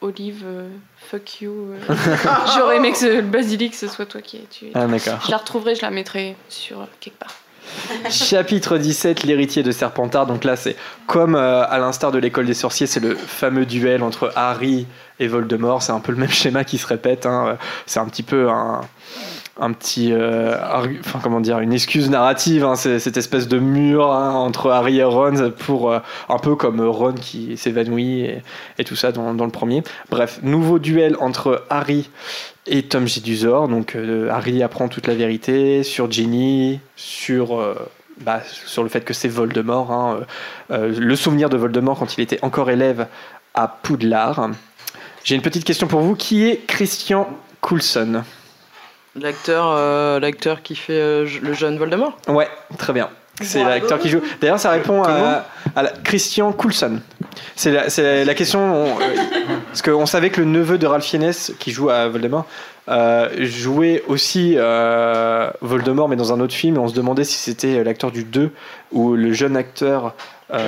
Olive, 0.00 0.44
euh, 0.46 0.68
fuck 0.98 1.40
you. 1.42 1.52
euh. 1.52 1.94
J'aurais 2.56 2.76
aimé 2.76 2.92
que 2.92 2.98
ce- 2.98 3.16
le 3.16 3.20
basilic 3.22 3.74
ce 3.74 3.86
soit 3.88 4.06
toi 4.06 4.20
qui 4.22 4.38
aies 4.38 4.46
tué. 4.50 4.70
Ah, 4.74 4.86
d'accord. 4.86 5.20
Je 5.26 5.30
la 5.30 5.36
retrouverai, 5.36 5.74
je 5.74 5.82
la 5.82 5.90
mettrai 5.90 6.36
sur 6.48 6.80
euh, 6.80 6.84
quelque 7.00 7.18
part. 7.18 7.34
Chapitre 8.10 8.78
17, 8.78 9.24
l'héritier 9.24 9.62
de 9.62 9.70
Serpentard. 9.70 10.26
Donc 10.26 10.44
là, 10.44 10.56
c'est 10.56 10.76
comme 11.06 11.34
euh, 11.34 11.64
à 11.68 11.78
l'instar 11.78 12.12
de 12.12 12.18
l'école 12.18 12.46
des 12.46 12.54
sorciers, 12.54 12.86
c'est 12.86 13.00
le 13.00 13.14
fameux 13.14 13.66
duel 13.66 14.02
entre 14.02 14.32
Harry 14.36 14.86
et 15.18 15.26
Voldemort. 15.26 15.82
C'est 15.82 15.92
un 15.92 16.00
peu 16.00 16.12
le 16.12 16.18
même 16.18 16.30
schéma 16.30 16.64
qui 16.64 16.78
se 16.78 16.86
répète. 16.86 17.26
hein. 17.26 17.56
C'est 17.86 18.00
un 18.00 18.06
petit 18.06 18.22
peu 18.22 18.48
un, 18.50 19.72
petit, 19.72 20.10
euh, 20.12 20.56
comment 21.22 21.40
dire, 21.40 21.58
une 21.60 21.72
excuse 21.72 22.08
narrative. 22.08 22.64
hein. 22.64 22.76
Cette 22.76 23.16
espèce 23.16 23.46
de 23.48 23.58
mur 23.58 24.10
hein, 24.12 24.32
entre 24.32 24.70
Harry 24.70 24.98
et 24.98 25.04
Ron 25.04 25.52
pour 25.58 25.90
euh, 25.92 25.98
un 26.28 26.38
peu 26.38 26.56
comme 26.56 26.80
Ron 26.80 27.12
qui 27.14 27.56
s'évanouit 27.56 28.20
et, 28.22 28.42
et 28.78 28.84
tout 28.84 28.96
ça 28.96 29.12
dans, 29.12 29.34
dans 29.34 29.44
le 29.44 29.50
premier. 29.50 29.82
Bref, 30.10 30.40
nouveau 30.42 30.78
duel 30.78 31.16
entre 31.20 31.64
Harry 31.68 32.08
et 32.70 32.84
Tom 32.84 33.06
Jedusor. 33.06 33.68
Donc 33.68 33.94
euh, 33.96 34.30
Harry 34.30 34.62
apprend 34.62 34.88
toute 34.88 35.06
la 35.06 35.14
vérité 35.14 35.82
sur 35.82 36.10
Ginny, 36.10 36.80
sur 36.96 37.60
euh, 37.60 37.74
bah, 38.22 38.40
sur 38.66 38.82
le 38.82 38.88
fait 38.88 39.04
que 39.04 39.12
c'est 39.14 39.28
Voldemort, 39.28 39.90
hein, 39.92 40.20
euh, 40.70 40.76
euh, 40.92 40.94
le 40.98 41.16
souvenir 41.16 41.48
de 41.50 41.56
Voldemort 41.56 41.98
quand 41.98 42.16
il 42.16 42.20
était 42.22 42.38
encore 42.42 42.70
élève 42.70 43.06
à 43.54 43.68
Poudlard. 43.68 44.50
J'ai 45.24 45.34
une 45.34 45.42
petite 45.42 45.64
question 45.64 45.86
pour 45.86 46.00
vous. 46.00 46.14
Qui 46.14 46.46
est 46.48 46.66
Christian 46.66 47.28
Coulson? 47.60 48.22
L'acteur, 49.20 49.66
euh, 49.76 50.20
l'acteur 50.20 50.62
qui 50.62 50.76
fait 50.76 50.92
euh, 51.00 51.26
le 51.42 51.52
jeune 51.52 51.76
Voldemort? 51.78 52.16
Ouais, 52.28 52.48
très 52.78 52.92
bien. 52.92 53.10
C'est 53.42 53.64
l'acteur 53.64 53.98
qui 53.98 54.08
joue. 54.10 54.20
D'ailleurs, 54.40 54.60
ça 54.60 54.70
répond 54.70 55.02
à, 55.02 55.44
à 55.74 55.82
la- 55.82 55.90
Christian 56.04 56.52
Coulson. 56.52 57.00
C'est 57.56 57.70
la, 58.24 58.34
question. 58.34 58.60
on- 58.60 59.00
euh, 59.00 59.04
parce 59.68 59.82
qu'on 59.82 60.06
savait 60.06 60.30
que 60.30 60.40
le 60.40 60.46
neveu 60.46 60.78
de 60.78 60.86
Ralph 60.86 61.04
Fiennes, 61.04 61.32
qui 61.58 61.70
joue 61.72 61.90
à 61.90 62.08
Voldemort, 62.08 62.46
euh, 62.88 63.28
jouait 63.44 64.02
aussi 64.08 64.54
euh, 64.56 65.50
Voldemort, 65.60 66.08
mais 66.08 66.16
dans 66.16 66.32
un 66.32 66.40
autre 66.40 66.54
film. 66.54 66.76
Et 66.76 66.78
on 66.78 66.88
se 66.88 66.94
demandait 66.94 67.24
si 67.24 67.38
c'était 67.38 67.82
l'acteur 67.84 68.10
du 68.10 68.24
2 68.24 68.50
ou 68.92 69.14
le 69.14 69.32
jeune 69.32 69.56
acteur 69.56 70.14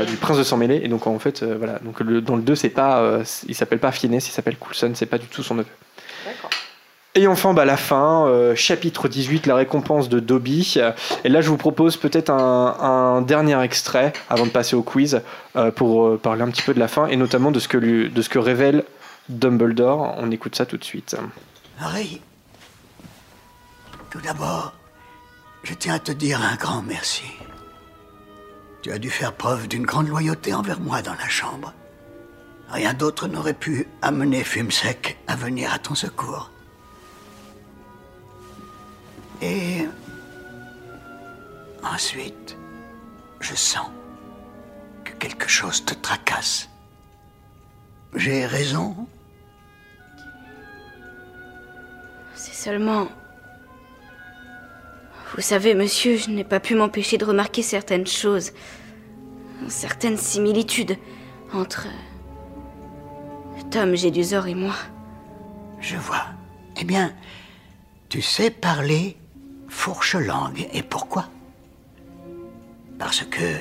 du 0.06 0.16
Prince 0.16 0.38
de 0.38 0.44
Sang 0.44 0.56
Mêlé. 0.58 0.80
Et 0.84 0.88
donc, 0.88 1.06
en 1.08 1.18
fait, 1.18 1.42
voilà. 1.42 1.80
Donc, 1.80 1.98
le- 2.00 2.20
dans 2.20 2.36
le 2.36 2.42
2, 2.42 2.54
c'est 2.54 2.68
pas, 2.68 3.18
il 3.48 3.54
s'appelle 3.54 3.80
pas 3.80 3.90
Fiennes, 3.90 4.14
il 4.14 4.20
s'appelle 4.20 4.56
Coulson. 4.56 4.92
C'est 4.94 5.06
pas 5.06 5.18
du 5.18 5.26
tout 5.26 5.42
son 5.42 5.56
neveu. 5.56 5.66
Et 7.14 7.26
enfin, 7.26 7.52
bah, 7.52 7.66
la 7.66 7.76
fin, 7.76 8.26
euh, 8.26 8.54
chapitre 8.54 9.06
18, 9.06 9.46
la 9.46 9.54
récompense 9.54 10.08
de 10.08 10.18
Dobby. 10.18 10.78
Et 11.24 11.28
là, 11.28 11.42
je 11.42 11.50
vous 11.50 11.58
propose 11.58 11.98
peut-être 11.98 12.30
un, 12.30 13.20
dernier 13.20 13.60
extrait 13.62 14.14
avant 14.30 14.46
de 14.46 14.50
passer 14.50 14.76
au 14.76 14.82
quiz 14.82 15.20
euh, 15.56 15.70
pour 15.70 16.06
euh, 16.06 16.18
parler 16.18 16.42
un 16.42 16.50
petit 16.50 16.62
peu 16.62 16.72
de 16.72 16.80
la 16.80 16.88
fin 16.88 17.06
et 17.08 17.16
notamment 17.16 17.50
de 17.50 17.58
ce 17.58 17.68
que, 17.68 17.76
de 17.76 18.22
ce 18.22 18.28
que 18.30 18.38
révèle 18.38 18.84
Dumbledore. 19.28 20.14
On 20.18 20.30
écoute 20.30 20.56
ça 20.56 20.64
tout 20.64 20.78
de 20.78 20.84
suite. 20.84 21.14
Harry, 21.78 22.22
tout 24.10 24.20
d'abord, 24.20 24.72
je 25.64 25.74
tiens 25.74 25.94
à 25.94 25.98
te 25.98 26.12
dire 26.12 26.40
un 26.40 26.56
grand 26.56 26.82
merci. 26.82 27.24
Tu 28.80 28.90
as 28.90 28.98
dû 28.98 29.10
faire 29.10 29.34
preuve 29.34 29.68
d'une 29.68 29.84
grande 29.84 30.08
loyauté 30.08 30.54
envers 30.54 30.80
moi 30.80 31.02
dans 31.02 31.14
la 31.14 31.28
chambre. 31.28 31.74
Rien 32.70 32.94
d'autre 32.94 33.28
n'aurait 33.28 33.52
pu 33.52 33.86
amener 34.00 34.42
Fumsec 34.44 35.18
à 35.26 35.36
venir 35.36 35.72
à 35.74 35.78
ton 35.78 35.94
secours. 35.94 36.51
Et 39.42 39.88
ensuite, 41.82 42.56
je 43.40 43.54
sens 43.56 43.90
que 45.04 45.12
quelque 45.14 45.48
chose 45.48 45.84
te 45.84 45.94
tracasse. 45.94 46.68
J'ai 48.14 48.46
raison? 48.46 48.94
C'est 52.34 52.54
seulement... 52.54 53.08
Vous 55.34 55.42
savez, 55.42 55.74
monsieur, 55.74 56.16
je 56.16 56.30
n'ai 56.30 56.44
pas 56.44 56.60
pu 56.60 56.76
m'empêcher 56.76 57.18
de 57.18 57.24
remarquer 57.24 57.62
certaines 57.62 58.06
choses, 58.06 58.52
certaines 59.66 60.18
similitudes 60.18 60.96
entre 61.52 61.88
Tom 63.70 63.96
Jedusor 63.96 64.46
et 64.46 64.54
moi. 64.54 64.74
Je 65.80 65.96
vois. 65.96 66.26
Eh 66.78 66.84
bien, 66.84 67.12
tu 68.08 68.20
sais 68.20 68.50
parler 68.50 69.16
fourche-langue. 69.72 70.68
Et 70.72 70.82
pourquoi? 70.82 71.24
Parce 72.98 73.22
que 73.24 73.56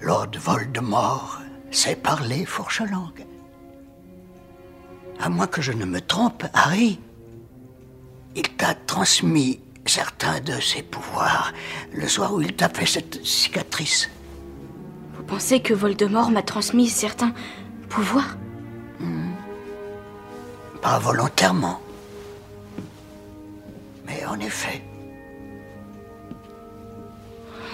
Lord 0.00 0.32
Voldemort 0.36 1.40
sait 1.70 1.94
parler 1.94 2.44
fourche-langue. 2.44 3.24
À 5.20 5.28
moins 5.28 5.46
que 5.46 5.62
je 5.62 5.72
ne 5.72 5.84
me 5.84 6.00
trompe, 6.00 6.44
Harry, 6.54 6.98
il 8.34 8.48
t'a 8.56 8.74
transmis 8.74 9.60
certains 9.86 10.40
de 10.40 10.58
ses 10.60 10.82
pouvoirs 10.82 11.52
le 11.92 12.08
soir 12.08 12.32
où 12.34 12.40
il 12.40 12.54
t'a 12.56 12.68
fait 12.68 12.86
cette 12.86 13.24
cicatrice. 13.24 14.10
Vous 15.14 15.22
pensez 15.22 15.60
que 15.60 15.74
Voldemort 15.74 16.30
m'a 16.30 16.42
transmis 16.42 16.88
certains 16.88 17.34
pouvoirs? 17.88 18.36
Pas 20.80 20.98
volontairement. 20.98 21.80
Mais 24.06 24.24
en 24.24 24.40
effet, 24.40 24.82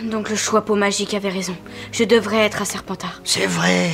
Donc 0.03 0.31
le 0.31 0.37
choix 0.37 0.65
peau 0.65 0.75
magique 0.75 1.15
avait 1.15 1.31
raison. 1.31 1.57
Je 1.93 2.05
devrais 2.05 2.39
être 2.39 2.63
à 2.63 2.65
Serpentard. 2.65 3.21
c'est 3.25 3.47
vrai. 3.47 3.91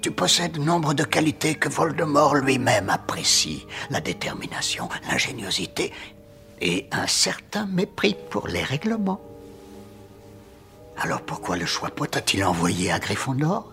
Tu 0.00 0.10
possèdes 0.10 0.58
nombre 0.58 0.94
de 0.94 1.04
qualités 1.04 1.54
que 1.54 1.68
Voldemort 1.68 2.34
lui-même 2.34 2.90
apprécie. 2.90 3.64
La 3.88 4.00
détermination, 4.00 4.88
l'ingéniosité 5.08 5.92
et 6.60 6.88
un 6.90 7.06
certain 7.06 7.66
mépris 7.66 8.16
pour 8.30 8.48
les 8.48 8.64
règlements. 8.64 9.20
Alors 10.98 11.22
pourquoi 11.22 11.56
le 11.56 11.66
choix 11.66 11.90
t'a-t-il 11.90 12.44
envoyé 12.44 12.90
à 12.90 12.98
Gryffondor? 12.98 13.72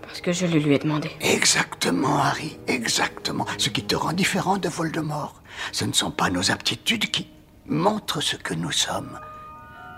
Parce 0.00 0.20
que 0.22 0.32
je 0.32 0.46
le 0.46 0.58
lui 0.58 0.74
ai 0.74 0.78
demandé. 0.78 1.10
Exactement, 1.20 2.16
Harry, 2.18 2.56
exactement. 2.66 3.46
Ce 3.58 3.68
qui 3.68 3.82
te 3.82 3.94
rend 3.94 4.12
différent 4.12 4.56
de 4.56 4.68
Voldemort, 4.70 5.42
ce 5.72 5.84
ne 5.84 5.92
sont 5.92 6.10
pas 6.10 6.30
nos 6.30 6.50
aptitudes 6.50 7.10
qui 7.10 7.28
montrent 7.66 8.22
ce 8.22 8.36
que 8.36 8.54
nous 8.54 8.72
sommes. 8.72 9.18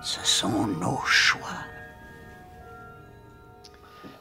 Ce 0.06 0.20
sont 0.22 0.68
nos 0.68 1.00
choix. 1.04 1.40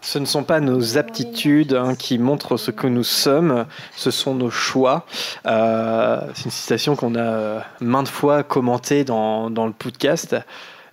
Ce 0.02 0.18
ne 0.18 0.26
sont 0.26 0.44
pas 0.44 0.60
nos 0.60 0.98
aptitudes 0.98 1.74
hein, 1.74 1.94
qui 1.94 2.18
montrent 2.18 2.58
ce 2.58 2.72
que 2.72 2.88
nous 2.88 3.04
sommes, 3.04 3.68
ce 3.96 4.10
sont 4.10 4.34
nos 4.34 4.50
choix. 4.50 5.06
Euh, 5.46 6.22
c'est 6.34 6.46
une 6.46 6.52
citation 6.52 6.96
qu'on 6.96 7.14
a 7.14 7.20
euh, 7.20 7.60
maintes 7.82 8.08
fois 8.08 8.42
commentée 8.42 9.04
dans, 9.04 9.52
dans 9.52 9.68
le 9.68 9.74
podcast. 9.74 10.36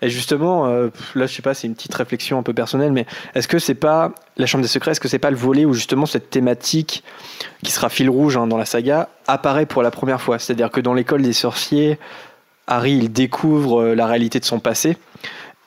Et 0.03 0.11
justement, 0.11 0.67
euh, 0.67 0.89
là, 1.15 1.25
je 1.25 1.35
sais 1.35 1.43
pas, 1.43 1.55
c'est 1.55 1.69
une 1.69 1.75
petite 1.75 1.95
réflexion 1.95 2.39
un 2.39 2.43
peu 2.43 2.53
personnelle, 2.53 2.93
mais 2.93 3.07
est-ce 3.35 3.49
que 3.49 3.59
c'est 3.59 3.75
pas 3.75 4.13
la 4.37 4.45
Chambre 4.45 4.61
des 4.61 4.69
Secrets, 4.69 4.91
est-ce 4.91 5.01
que 5.01 5.09
c'est 5.09 5.19
pas 5.19 5.31
le 5.31 5.37
volet 5.39 5.65
où 5.65 5.73
justement 5.73 6.05
cette 6.05 6.29
thématique 6.29 7.03
qui 7.63 7.73
sera 7.73 7.89
fil 7.89 8.11
rouge 8.11 8.37
hein, 8.37 8.47
dans 8.47 8.59
la 8.59 8.67
saga 8.67 9.09
apparaît 9.27 9.65
pour 9.65 9.83
la 9.83 9.91
première 9.91 10.21
fois? 10.21 10.39
C'est-à-dire 10.39 10.71
que 10.71 10.83
dans 10.83 10.93
l'école 10.93 11.23
des 11.23 11.33
sorciers, 11.33 11.99
Harry 12.67 12.93
il 12.93 13.13
découvre 13.13 13.81
euh, 13.83 13.95
la 13.95 14.07
réalité 14.07 14.41
de 14.41 14.45
son 14.45 14.61
passé 14.61 14.97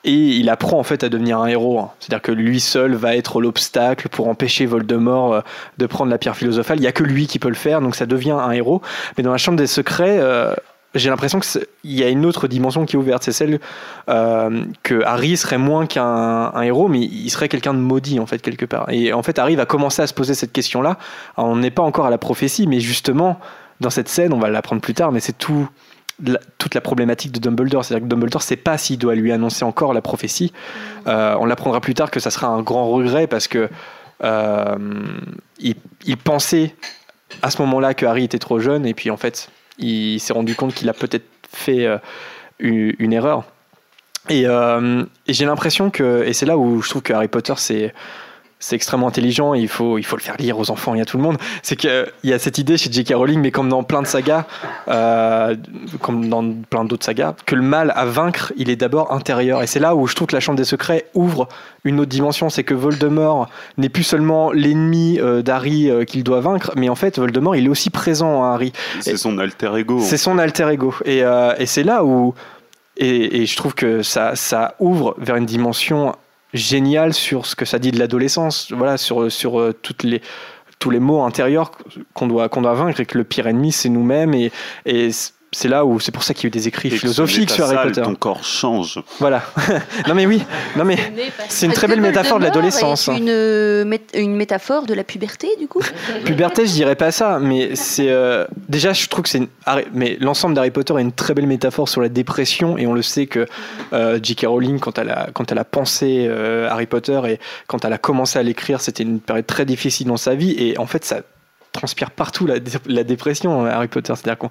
et 0.04 0.14
il 0.14 0.50
apprend 0.50 0.80
en 0.80 0.84
fait 0.84 1.04
à 1.04 1.10
devenir 1.10 1.40
un 1.40 1.48
héros. 1.48 1.80
hein. 1.80 1.92
C'est-à-dire 2.00 2.22
que 2.22 2.32
lui 2.32 2.60
seul 2.60 2.94
va 2.94 3.16
être 3.16 3.42
l'obstacle 3.42 4.08
pour 4.10 4.28
empêcher 4.28 4.66
Voldemort 4.66 5.34
euh, 5.34 5.42
de 5.78 5.86
prendre 5.88 6.12
la 6.12 6.18
pierre 6.18 6.38
philosophale. 6.38 6.80
Il 6.80 6.84
y 6.84 6.88
a 6.88 6.92
que 6.92 7.04
lui 7.04 7.28
qui 7.28 7.40
peut 7.40 7.50
le 7.50 7.56
faire, 7.56 7.82
donc 7.82 7.96
ça 7.96 8.06
devient 8.06 8.32
un 8.32 8.52
héros. 8.52 8.82
Mais 9.18 9.24
dans 9.24 9.32
la 9.32 9.38
Chambre 9.38 9.58
des 9.58 9.68
Secrets, 9.68 10.20
euh, 10.20 10.54
j'ai 10.94 11.10
l'impression 11.10 11.40
qu'il 11.40 11.66
y 11.84 12.04
a 12.04 12.10
une 12.10 12.26
autre 12.26 12.48
dimension 12.48 12.86
qui 12.86 12.96
est 12.96 13.00
ouverte. 13.00 13.24
C'est 13.24 13.34
celle 13.34 13.60
que 14.08 15.04
Harry 15.04 15.36
serait 15.36 15.58
moins 15.58 15.88
qu'un 15.88 16.52
un 16.54 16.62
héros, 16.62 16.88
mais 16.88 17.02
il 17.02 17.30
serait 17.30 17.50
quelqu'un 17.50 17.74
de 17.74 17.80
maudit 17.80 18.18
en 18.22 18.26
fait 18.26 18.40
quelque 18.40 18.66
part. 18.66 18.86
Et 18.90 19.12
en 19.12 19.22
fait, 19.22 19.38
Harry 19.38 19.58
va 19.58 19.66
commencer 19.66 20.02
à 20.04 20.08
se 20.08 20.14
poser 20.14 20.36
cette 20.36 20.54
question-là. 20.54 20.98
On 21.36 21.58
n'est 21.58 21.70
pas 21.72 21.84
encore 21.84 22.06
à 22.06 22.10
la 22.10 22.18
prophétie, 22.18 22.66
mais 22.66 22.80
justement 22.80 23.42
dans 23.82 23.90
cette 23.90 24.08
scène, 24.08 24.32
on 24.32 24.40
va 24.40 24.50
l'apprendre 24.50 24.82
plus 24.82 24.94
tard, 24.94 25.12
mais 25.12 25.20
c'est 25.20 25.38
tout 25.38 25.68
la- 26.24 26.40
toute 26.58 26.76
la 26.76 26.82
problématique 26.82 27.32
de 27.32 27.40
Dumbledore. 27.40 27.84
C'est-à-dire 27.86 28.08
que 28.08 28.10
Dumbledore 28.14 28.42
ne 28.42 28.46
sait 28.46 28.56
pas 28.56 28.78
s'il 28.78 28.98
doit 28.98 29.16
lui 29.16 29.32
annoncer 29.32 29.66
encore 29.66 29.94
la 29.94 30.02
prophétie. 30.02 30.54
Euh, 31.08 31.36
on 31.40 31.46
l'apprendra 31.46 31.82
plus 31.82 31.94
tard 31.94 32.12
que 32.12 32.20
ça 32.20 32.32
sera 32.32 32.48
un 32.48 32.62
grand 32.62 32.90
regret 32.90 33.28
parce 33.28 33.48
que 33.48 33.70
euh, 34.24 34.76
il, 35.60 35.76
il 36.06 36.18
pensait 36.18 36.76
à 37.42 37.50
ce 37.50 37.62
moment-là 37.64 37.94
que 37.94 38.06
Harry 38.06 38.24
était 38.24 38.40
trop 38.40 38.60
jeune 38.60 38.86
et 38.86 38.94
puis 38.94 39.12
en 39.12 39.18
fait 39.18 39.50
il 39.78 40.20
s'est 40.20 40.32
rendu 40.34 40.56
compte 40.56 40.74
qu'il 40.74 40.88
a 40.88 40.94
peut-être 40.94 41.26
fait 41.52 41.86
euh, 41.86 41.98
une, 42.60 42.94
une 43.00 43.12
erreur. 43.14 43.44
Et, 44.30 44.46
et 44.46 45.34
j'ai 45.34 45.46
l'impression 45.46 45.92
que, 45.92 46.24
et 46.26 46.34
c'est 46.34 46.48
là 46.48 46.58
où 46.58 46.82
je 46.82 46.90
trouve 46.90 47.04
que 47.04 47.14
Harry 47.14 47.28
Potter 47.28 47.54
c'est 47.58 47.94
c'est 48.66 48.76
extrêmement 48.76 49.08
intelligent 49.08 49.54
et 49.54 49.60
il 49.60 49.68
faut, 49.68 50.00
il 50.00 50.04
faut 50.04 50.16
le 50.16 50.24
faire 50.24 50.38
lire 50.40 50.58
aux 50.58 50.72
enfants 50.72 50.96
et 50.96 51.02
à 51.02 51.06
tout 51.06 51.18
le 51.18 51.24
monde. 51.24 51.38
C'est 51.62 51.76
qu'il 51.76 52.08
y 52.24 52.34
a 52.34 52.40
cette 52.40 52.58
idée 52.58 52.78
chez 52.78 52.92
J.K. 52.92 53.14
Rowling, 53.14 53.40
mais 53.40 53.52
comme 53.52 53.70
dans 53.70 53.84
plein 53.84 54.02
de 54.02 54.08
sagas, 54.08 54.46
euh, 54.88 55.56
comme 56.02 56.30
dans 56.30 56.44
plein 56.68 56.84
d'autres 56.84 57.06
sagas, 57.06 57.36
que 57.46 57.54
le 57.54 57.62
mal 57.62 57.94
à 57.96 58.06
vaincre, 58.06 58.54
il 58.58 58.72
est 58.72 58.76
d'abord 58.76 59.14
intérieur. 59.14 59.62
Et 59.62 59.68
c'est 59.68 59.80
là 59.80 59.96
où 59.96 60.08
je 60.08 60.16
trouve 60.16 60.30
que 60.30 60.36
la 60.36 60.40
Chambre 60.40 60.58
des 60.58 60.64
Secrets 60.66 61.06
ouvre 61.14 61.48
une 61.84 62.00
autre 62.00 62.10
dimension. 62.10 62.50
C'est 62.50 62.64
que 62.64 62.74
Voldemort 62.74 63.50
n'est 63.78 63.90
plus 63.90 64.04
seulement 64.04 64.52
l'ennemi 64.52 65.20
euh, 65.20 65.44
d'Harry 65.44 65.92
euh, 65.92 66.04
qu'il 66.04 66.24
doit 66.24 66.40
vaincre, 66.40 66.72
mais 66.76 66.90
en 66.90 66.96
fait, 66.96 67.20
Voldemort, 67.20 67.56
il 67.56 67.68
est 67.68 67.70
aussi 67.70 67.92
présent 67.92 68.46
à 68.46 68.56
Harry. 68.56 68.74
C'est 69.00 69.18
son 69.18 69.38
alter 69.38 69.76
ego. 69.78 70.00
C'est 70.02 70.18
son 70.18 70.40
alter 70.40 70.70
ego. 70.72 70.92
Et, 71.06 71.20
et 71.20 71.66
c'est 71.68 71.84
là 71.84 72.04
où. 72.04 72.34
Et, 72.98 73.42
et 73.42 73.46
je 73.46 73.56
trouve 73.58 73.76
que 73.76 74.02
ça, 74.02 74.36
ça 74.36 74.74
ouvre 74.80 75.16
vers 75.20 75.36
une 75.36 75.46
dimension 75.46 76.16
géniale 76.56 77.14
sur 77.14 77.46
ce 77.46 77.56
que 77.56 77.66
ça 77.66 77.80
dit 77.80 77.92
de 77.92 78.00
l'adolescence, 78.00 78.72
voilà, 78.72 78.98
sur, 78.98 79.32
sur 79.32 79.60
euh, 79.60 79.74
les, 80.04 80.22
tous 80.80 80.90
les 80.90 81.00
mots 81.00 81.24
intérieurs 81.24 81.72
qu'on 82.14 82.28
doit, 82.28 82.50
qu'on 82.50 82.62
doit 82.62 82.74
vaincre 82.74 83.00
et 83.00 83.06
que 83.06 83.18
le 83.18 83.24
pire 83.24 83.48
ennemi, 83.48 83.72
c'est 83.72 83.90
nous-mêmes. 83.90 84.34
Et, 84.34 84.52
et 84.86 85.10
c'est 85.58 85.70
là 85.70 85.86
où 85.86 86.00
c'est 86.02 86.12
pour 86.12 86.24
ça 86.24 86.34
qu'il 86.34 86.44
y 86.44 86.48
a 86.48 86.50
eu 86.50 86.52
des 86.52 86.68
écrits 86.68 86.90
Et 86.90 86.98
philosophiques 86.98 87.50
sur 87.50 87.64
Harry 87.66 87.88
Potter. 87.88 88.02
Ton 88.02 88.16
corps 88.16 88.44
change. 88.44 89.02
Voilà. 89.20 89.42
non 90.08 90.14
mais 90.14 90.26
oui, 90.26 90.44
non 90.76 90.84
mais 90.84 90.98
c'est 91.48 91.66
une 91.68 91.72
très 91.72 91.88
belle 91.88 92.02
métaphore 92.02 92.40
de 92.40 92.44
l'adolescence. 92.44 93.08
hein. 93.08 93.16
Une, 93.18 93.30
euh, 93.30 93.98
une 94.14 94.36
métaphore 94.36 94.86
de 94.86 94.94
la 94.94 95.04
puberté, 95.06 95.48
du 95.60 95.68
coup? 95.68 95.82
Puberté, 96.26 96.66
je 96.66 96.74
dirais 96.74 96.96
pas 96.96 97.12
ça, 97.12 97.40
mais 97.40 97.76
c'est 97.76 98.10
euh, 98.10 98.46
déjà 98.68 98.92
je 98.92 99.08
trouve 99.08 99.24
que 99.24 99.30
c'est 99.30 99.38
une- 99.38 99.48
mais 99.94 100.18
l'ensemble 100.20 100.56
d'Harry 100.56 100.72
Potter 100.72 100.94
est 100.98 101.02
une 101.02 101.12
très 101.14 101.34
belle 101.34 101.48
métaphore 101.48 101.88
sur 101.88 102.02
la 102.02 102.10
dépression 102.10 102.78
et 102.78 102.86
on 102.88 102.94
le 102.94 103.02
sait 103.02 103.26
que 103.28 103.46
euh, 103.94 104.20
J.K. 104.22 104.46
Rowling 104.48 104.80
quand 104.80 104.98
elle 105.00 105.10
a 105.10 105.30
quand 105.34 105.52
elle 105.52 105.58
a 105.60 105.64
pensé 105.64 106.26
euh, 106.28 106.68
Harry 106.70 106.86
Potter 106.86 107.22
et 107.28 107.40
quand 107.68 107.86
elle 107.86 107.94
a 107.94 107.98
commencé 107.98 108.38
à 108.38 108.44
l'écrire, 108.44 108.82
c'était 108.82 109.04
une 109.04 109.20
période 109.22 109.48
très 109.48 109.66
difficile 109.66 110.08
dans 110.08 110.18
sa 110.18 110.36
vie 110.36 110.52
et 110.58 110.78
en 110.78 110.86
fait 110.86 111.06
ça 111.06 111.22
transpire 111.76 112.10
partout 112.12 112.46
la, 112.48 112.56
la 112.88 113.04
dépression 113.04 113.66
Harry 113.66 113.88
Potter, 113.88 114.14
c'est-à-dire 114.16 114.38
qu'on 114.38 114.50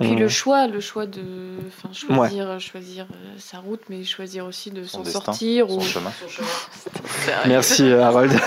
Puis 0.00 0.16
le 0.16 0.28
choix, 0.28 0.66
le 0.66 0.80
choix 0.80 1.06
de 1.06 1.20
enfin, 1.68 1.88
Ouais. 2.14 2.28
choisir, 2.28 2.60
choisir 2.60 3.04
euh, 3.04 3.14
sa 3.38 3.58
route, 3.58 3.80
mais 3.88 4.02
choisir 4.04 4.44
aussi 4.46 4.70
de 4.70 4.84
s'en 4.84 5.04
sortir. 5.04 5.68
son 5.68 5.78
ou... 5.78 5.80
chemin. 5.82 6.10
Merci 7.46 7.84
euh, 7.90 8.02
Harold. 8.04 8.32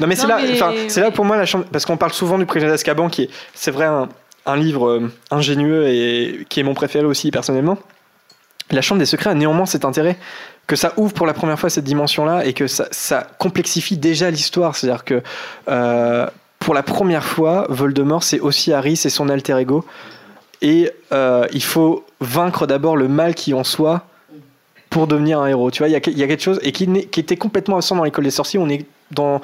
Non 0.00 0.06
mais 0.08 0.16
c'est 0.16 0.26
là, 0.26 0.38
mais- 0.42 0.88
c'est 0.88 1.00
là 1.00 1.10
pour 1.12 1.24
moi 1.24 1.36
la 1.36 1.46
chambre, 1.46 1.66
parce 1.70 1.84
qu'on 1.86 1.96
parle 1.96 2.12
souvent 2.12 2.36
du 2.38 2.46
prisonnier 2.46 2.72
d'Azkaban 2.72 3.08
qui 3.08 3.22
est, 3.22 3.30
c'est 3.54 3.70
vrai 3.70 3.84
un, 3.84 4.08
un 4.44 4.56
livre 4.56 4.88
euh, 4.88 5.12
ingénieux 5.30 5.86
et 5.88 6.44
qui 6.48 6.60
est 6.60 6.62
mon 6.64 6.74
préféré 6.74 7.04
aussi 7.06 7.30
personnellement. 7.30 7.78
La 8.70 8.80
chambre 8.82 8.98
des 8.98 9.06
secrets 9.06 9.30
a 9.30 9.34
néanmoins 9.34 9.66
cet 9.66 9.84
intérêt 9.84 10.16
que 10.66 10.76
ça 10.76 10.92
ouvre 10.96 11.12
pour 11.12 11.26
la 11.26 11.34
première 11.34 11.58
fois 11.58 11.70
cette 11.70 11.84
dimension-là 11.84 12.46
et 12.46 12.52
que 12.52 12.66
ça, 12.66 13.26
complexifie 13.38 13.96
déjà 13.96 14.30
l'histoire. 14.30 14.76
C'est-à-dire 14.76 15.04
que 15.04 15.22
euh, 15.68 16.26
pour 16.58 16.74
la 16.74 16.82
première 16.82 17.24
fois, 17.24 17.66
Voldemort 17.68 18.22
c'est 18.22 18.40
aussi 18.40 18.72
Harry, 18.72 18.96
c'est 18.96 19.10
son 19.10 19.28
alter 19.28 19.58
ego 19.58 19.84
et 20.62 20.90
euh, 21.12 21.46
il 21.52 21.62
faut 21.62 22.04
vaincre 22.20 22.66
d'abord 22.66 22.96
le 22.96 23.08
mal 23.08 23.34
qui 23.34 23.52
en 23.52 23.64
soi 23.64 24.06
pour 24.88 25.06
devenir 25.06 25.40
un 25.40 25.48
héros. 25.48 25.70
Tu 25.70 25.78
vois, 25.78 25.88
il 25.88 25.92
y 25.92 25.96
a, 25.96 26.00
quelque 26.00 26.42
chose 26.42 26.60
et 26.62 26.72
qui, 26.72 26.86
qui 27.08 27.20
était 27.20 27.36
complètement 27.36 27.76
absent 27.76 27.96
dans 27.96 28.04
l'école 28.04 28.24
des 28.24 28.30
sorciers. 28.30 28.58
On 28.58 28.68
est 28.68 28.86
dans, 29.10 29.40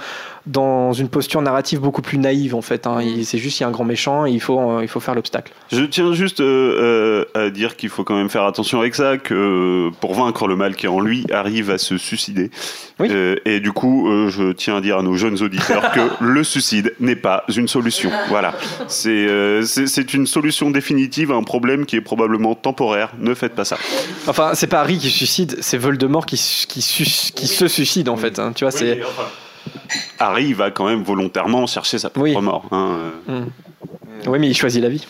dans 0.47 0.93
une 0.93 1.09
posture 1.09 1.43
narrative 1.43 1.81
beaucoup 1.81 2.01
plus 2.03 2.17
naïve 2.19 2.55
en 2.55 2.63
fait. 2.63 2.87
hein. 2.87 3.01
Il- 3.03 3.27
C'est 3.27 3.39
juste 3.39 3.61
il 3.61 3.63
y 3.63 3.65
a 3.65 3.69
un 3.69 3.73
grand 3.73 3.85
méchant 3.85 4.25
et 4.27 4.31
il 4.31 4.41
faut, 4.41 4.59
euh, 4.59 4.79
il 4.83 4.89
faut 4.89 5.01
faire 5.01 5.15
l'obstacle. 5.15 5.53
Je 5.71 5.83
tiens 5.85 6.13
juste 6.15 6.41
euh, 6.41 7.25
euh, 7.37 7.47
à 7.47 7.51
dire 7.51 7.77
qu'il 7.77 7.89
faut 7.91 8.05
quand 8.05 8.17
même 8.17 8.31
faire 8.31 8.45
attention 8.45 8.81
avec 8.81 8.95
ça, 8.95 9.19
que 9.19 9.35
euh, 9.35 9.91
pour 10.01 10.15
vaincre 10.15 10.47
le 10.49 10.57
mal 10.57 10.75
qui 10.77 10.87
est 10.87 10.89
en 10.89 11.01
lui, 11.01 11.27
Harry 11.33 11.61
va 11.63 11.77
se 11.79 11.99
suicider. 11.99 12.51
Euh, 13.01 13.37
et 13.45 13.61
du 13.61 13.73
coup, 13.73 14.09
euh, 14.09 14.29
je 14.31 14.53
tiens 14.53 14.77
à 14.77 14.81
dire 14.81 14.99
à 14.99 15.03
nos 15.03 15.15
jeunes 15.17 15.41
auditeurs 15.43 15.93
que 15.93 16.01
le 16.25 16.43
suicide 16.45 16.95
n'est 17.01 17.17
pas 17.17 17.45
une 17.55 17.69
solution. 17.69 18.11
Voilà. 18.29 18.55
C'est 18.89 19.11
euh, 19.11 19.63
c'est 19.65 20.15
une 20.15 20.27
solution 20.27 20.71
définitive 20.71 21.33
à 21.33 21.35
un 21.35 21.43
problème 21.43 21.85
qui 21.87 21.97
est 21.97 22.01
probablement 22.01 22.55
temporaire. 22.55 23.13
Ne 23.19 23.35
faites 23.35 23.55
pas 23.55 23.65
ça. 23.65 23.77
Enfin, 24.27 24.53
c'est 24.55 24.67
pas 24.67 24.81
Harry 24.81 24.99
qui 24.99 25.11
suicide, 25.11 25.57
c'est 25.61 25.79
Voldemort 25.79 26.25
qui, 26.27 26.37
qui 26.69 26.81
se 26.83 27.69
suicide 27.69 28.09
en 28.09 28.17
fait. 28.17 28.39
hein. 28.39 28.53
Tu 28.55 28.65
vois, 28.65 28.71
c'est. 28.71 29.01
Harry 30.19 30.53
va 30.53 30.71
quand 30.71 30.87
même 30.87 31.03
volontairement 31.03 31.67
chercher 31.67 31.99
sa 31.99 32.11
propre 32.11 32.41
mort. 32.41 32.65
hein, 32.71 32.99
euh. 33.29 33.41
Mm. 33.41 33.47
Oui, 34.29 34.39
mais 34.39 34.49
il 34.49 34.55
choisit 34.57 34.83
la 34.83 34.89
vie. 34.89 35.07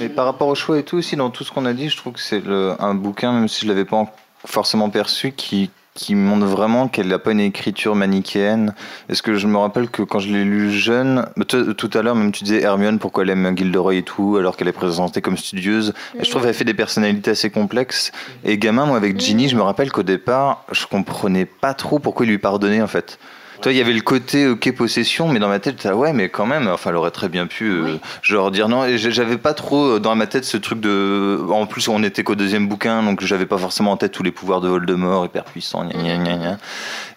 Mais 0.00 0.08
par 0.08 0.26
rapport 0.26 0.48
au 0.48 0.54
choix 0.54 0.78
et 0.78 0.82
tout 0.82 0.96
aussi, 0.98 1.16
dans 1.16 1.30
tout 1.30 1.42
ce 1.44 1.50
qu'on 1.50 1.64
a 1.66 1.72
dit, 1.72 1.88
je 1.88 1.96
trouve 1.96 2.12
que 2.14 2.20
c'est 2.20 2.42
un 2.78 2.94
bouquin, 2.94 3.32
même 3.32 3.48
si 3.48 3.62
je 3.64 3.68
l'avais 3.68 3.84
pas 3.84 3.96
en- 3.96 4.12
forcément 4.44 4.90
perçu, 4.90 5.32
qui 5.32 5.70
qui 5.96 6.14
montre 6.14 6.46
vraiment 6.46 6.86
qu'elle 6.86 7.08
n'a 7.08 7.18
pas 7.18 7.32
une 7.32 7.40
écriture 7.40 7.96
manichéenne. 7.96 8.74
Est-ce 9.08 9.22
que 9.22 9.34
je 9.34 9.48
me 9.48 9.56
rappelle 9.56 9.88
que 9.88 10.02
quand 10.02 10.20
je 10.20 10.28
l'ai 10.28 10.44
lu 10.44 10.70
jeune, 10.70 11.26
bah, 11.36 11.44
tout 11.46 11.90
à 11.94 12.02
l'heure 12.02 12.14
même 12.14 12.30
tu 12.30 12.44
disais 12.44 12.62
Hermione 12.62 13.00
pourquoi 13.00 13.24
elle 13.24 13.30
aime 13.30 13.56
Gilderoy 13.56 13.96
et 13.96 14.02
tout, 14.02 14.36
alors 14.36 14.56
qu'elle 14.56 14.68
est 14.68 14.72
présentée 14.72 15.20
comme 15.20 15.36
studieuse. 15.36 15.94
Et 16.20 16.24
je 16.24 16.30
trouve 16.30 16.42
qu'elle 16.42 16.54
fait 16.54 16.64
des 16.64 16.74
personnalités 16.74 17.32
assez 17.32 17.50
complexes. 17.50 18.12
Et 18.44 18.58
gamin, 18.58 18.86
moi 18.86 18.96
avec 18.96 19.18
Ginny, 19.18 19.48
je 19.48 19.56
me 19.56 19.62
rappelle 19.62 19.90
qu'au 19.90 20.02
départ, 20.04 20.64
je 20.70 20.86
comprenais 20.86 21.46
pas 21.46 21.74
trop 21.74 21.98
pourquoi 21.98 22.26
il 22.26 22.28
lui 22.28 22.38
pardonnait 22.38 22.82
en 22.82 22.86
fait. 22.86 23.18
Toi, 23.62 23.72
il 23.72 23.78
y 23.78 23.80
avait 23.80 23.92
le 23.92 24.00
côté 24.00 24.46
ok 24.48 24.74
possession, 24.74 25.28
mais 25.28 25.38
dans 25.38 25.48
ma 25.48 25.58
tête, 25.58 25.86
ah 25.90 25.96
ouais, 25.96 26.12
mais 26.12 26.28
quand 26.28 26.46
même, 26.46 26.68
enfin, 26.68 26.90
elle 26.90 26.96
aurait 26.96 27.10
très 27.10 27.28
bien 27.28 27.46
pu, 27.46 27.70
euh, 27.70 27.96
genre 28.22 28.50
dire 28.50 28.68
non. 28.68 28.84
Et 28.84 28.98
j'avais 28.98 29.38
pas 29.38 29.54
trop 29.54 29.84
euh, 29.96 29.98
dans 30.00 30.14
ma 30.14 30.26
tête 30.26 30.44
ce 30.44 30.56
truc 30.56 30.80
de. 30.80 31.40
En 31.50 31.66
plus, 31.66 31.88
on 31.88 32.02
était 32.02 32.22
qu'au 32.22 32.34
deuxième 32.34 32.68
bouquin, 32.68 33.02
donc 33.02 33.22
j'avais 33.22 33.46
pas 33.46 33.58
forcément 33.58 33.92
en 33.92 33.96
tête 33.96 34.12
tous 34.12 34.22
les 34.22 34.30
pouvoirs 34.30 34.60
de 34.60 34.68
Voldemort, 34.68 35.24
hyper 35.26 35.44
puissants, 35.44 35.84
gna 35.84 35.94
gna 35.94 36.16
gna 36.18 36.36
gna. 36.36 36.58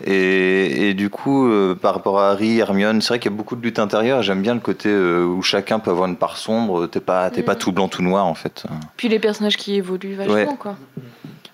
Et, 0.05 0.89
et 0.89 0.93
du 0.93 1.09
coup, 1.09 1.47
euh, 1.49 1.75
par 1.75 1.93
rapport 1.93 2.19
à 2.19 2.29
Harry, 2.31 2.59
Hermione, 2.59 3.01
c'est 3.01 3.09
vrai 3.09 3.19
qu'il 3.19 3.31
y 3.31 3.33
a 3.33 3.37
beaucoup 3.37 3.55
de 3.55 3.61
lutte 3.61 3.79
intérieure. 3.79 4.21
J'aime 4.23 4.41
bien 4.41 4.53
le 4.53 4.59
côté 4.61 4.89
euh, 4.89 5.25
où 5.25 5.41
chacun 5.41 5.79
peut 5.79 5.91
avoir 5.91 6.07
une 6.07 6.15
part 6.15 6.37
sombre. 6.37 6.87
T'es 6.87 6.99
pas, 7.01 7.29
t'es 7.29 7.43
pas 7.43 7.55
Mm. 7.55 7.57
tout 7.57 7.71
blanc, 7.73 7.87
tout 7.89 8.01
noir 8.03 8.25
en 8.25 8.33
fait. 8.35 8.63
Puis 8.95 9.09
les 9.09 9.19
personnages 9.19 9.57
qui 9.57 9.75
évoluent 9.75 10.15
vachement, 10.15 10.33
Ouais. 10.33 10.47
quoi. 10.57 10.77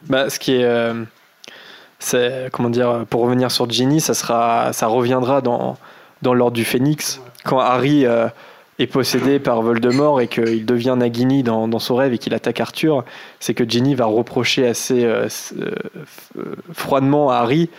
Bah, 0.08 0.30
ce 0.30 0.38
qui 0.40 0.54
est. 0.54 0.92
c'est, 2.06 2.50
comment 2.52 2.70
dire, 2.70 3.06
pour 3.10 3.22
revenir 3.22 3.50
sur 3.50 3.70
Ginny, 3.70 4.00
ça, 4.00 4.14
sera, 4.14 4.72
ça 4.74 4.88
reviendra 4.88 5.42
dans, 5.42 5.76
dans 6.22 6.34
l'ordre 6.34 6.56
du 6.56 6.64
Phénix. 6.66 7.20
Quand 7.44 7.60
Harry 7.60 8.06
euh, 8.06 8.28
est 8.78 8.88
possédé 8.88 9.40
par 9.40 9.62
Voldemort 9.64 10.22
et 10.22 10.28
qu'il 10.28 10.66
devient 10.66 10.96
Nagini 10.98 11.42
dans, 11.42 11.68
dans 11.68 11.80
son 11.80 11.96
rêve 11.96 12.14
et 12.14 12.18
qu'il 12.20 12.34
attaque 12.34 12.60
Arthur, 12.60 13.04
c'est 13.40 13.54
que 13.56 13.68
Ginny 13.68 13.96
va 13.96 14.06
reprocher 14.06 14.68
assez 14.68 15.04
euh, 15.04 15.28
euh, 15.60 16.56
froidement 16.74 17.32
à 17.32 17.38
Harry 17.38 17.70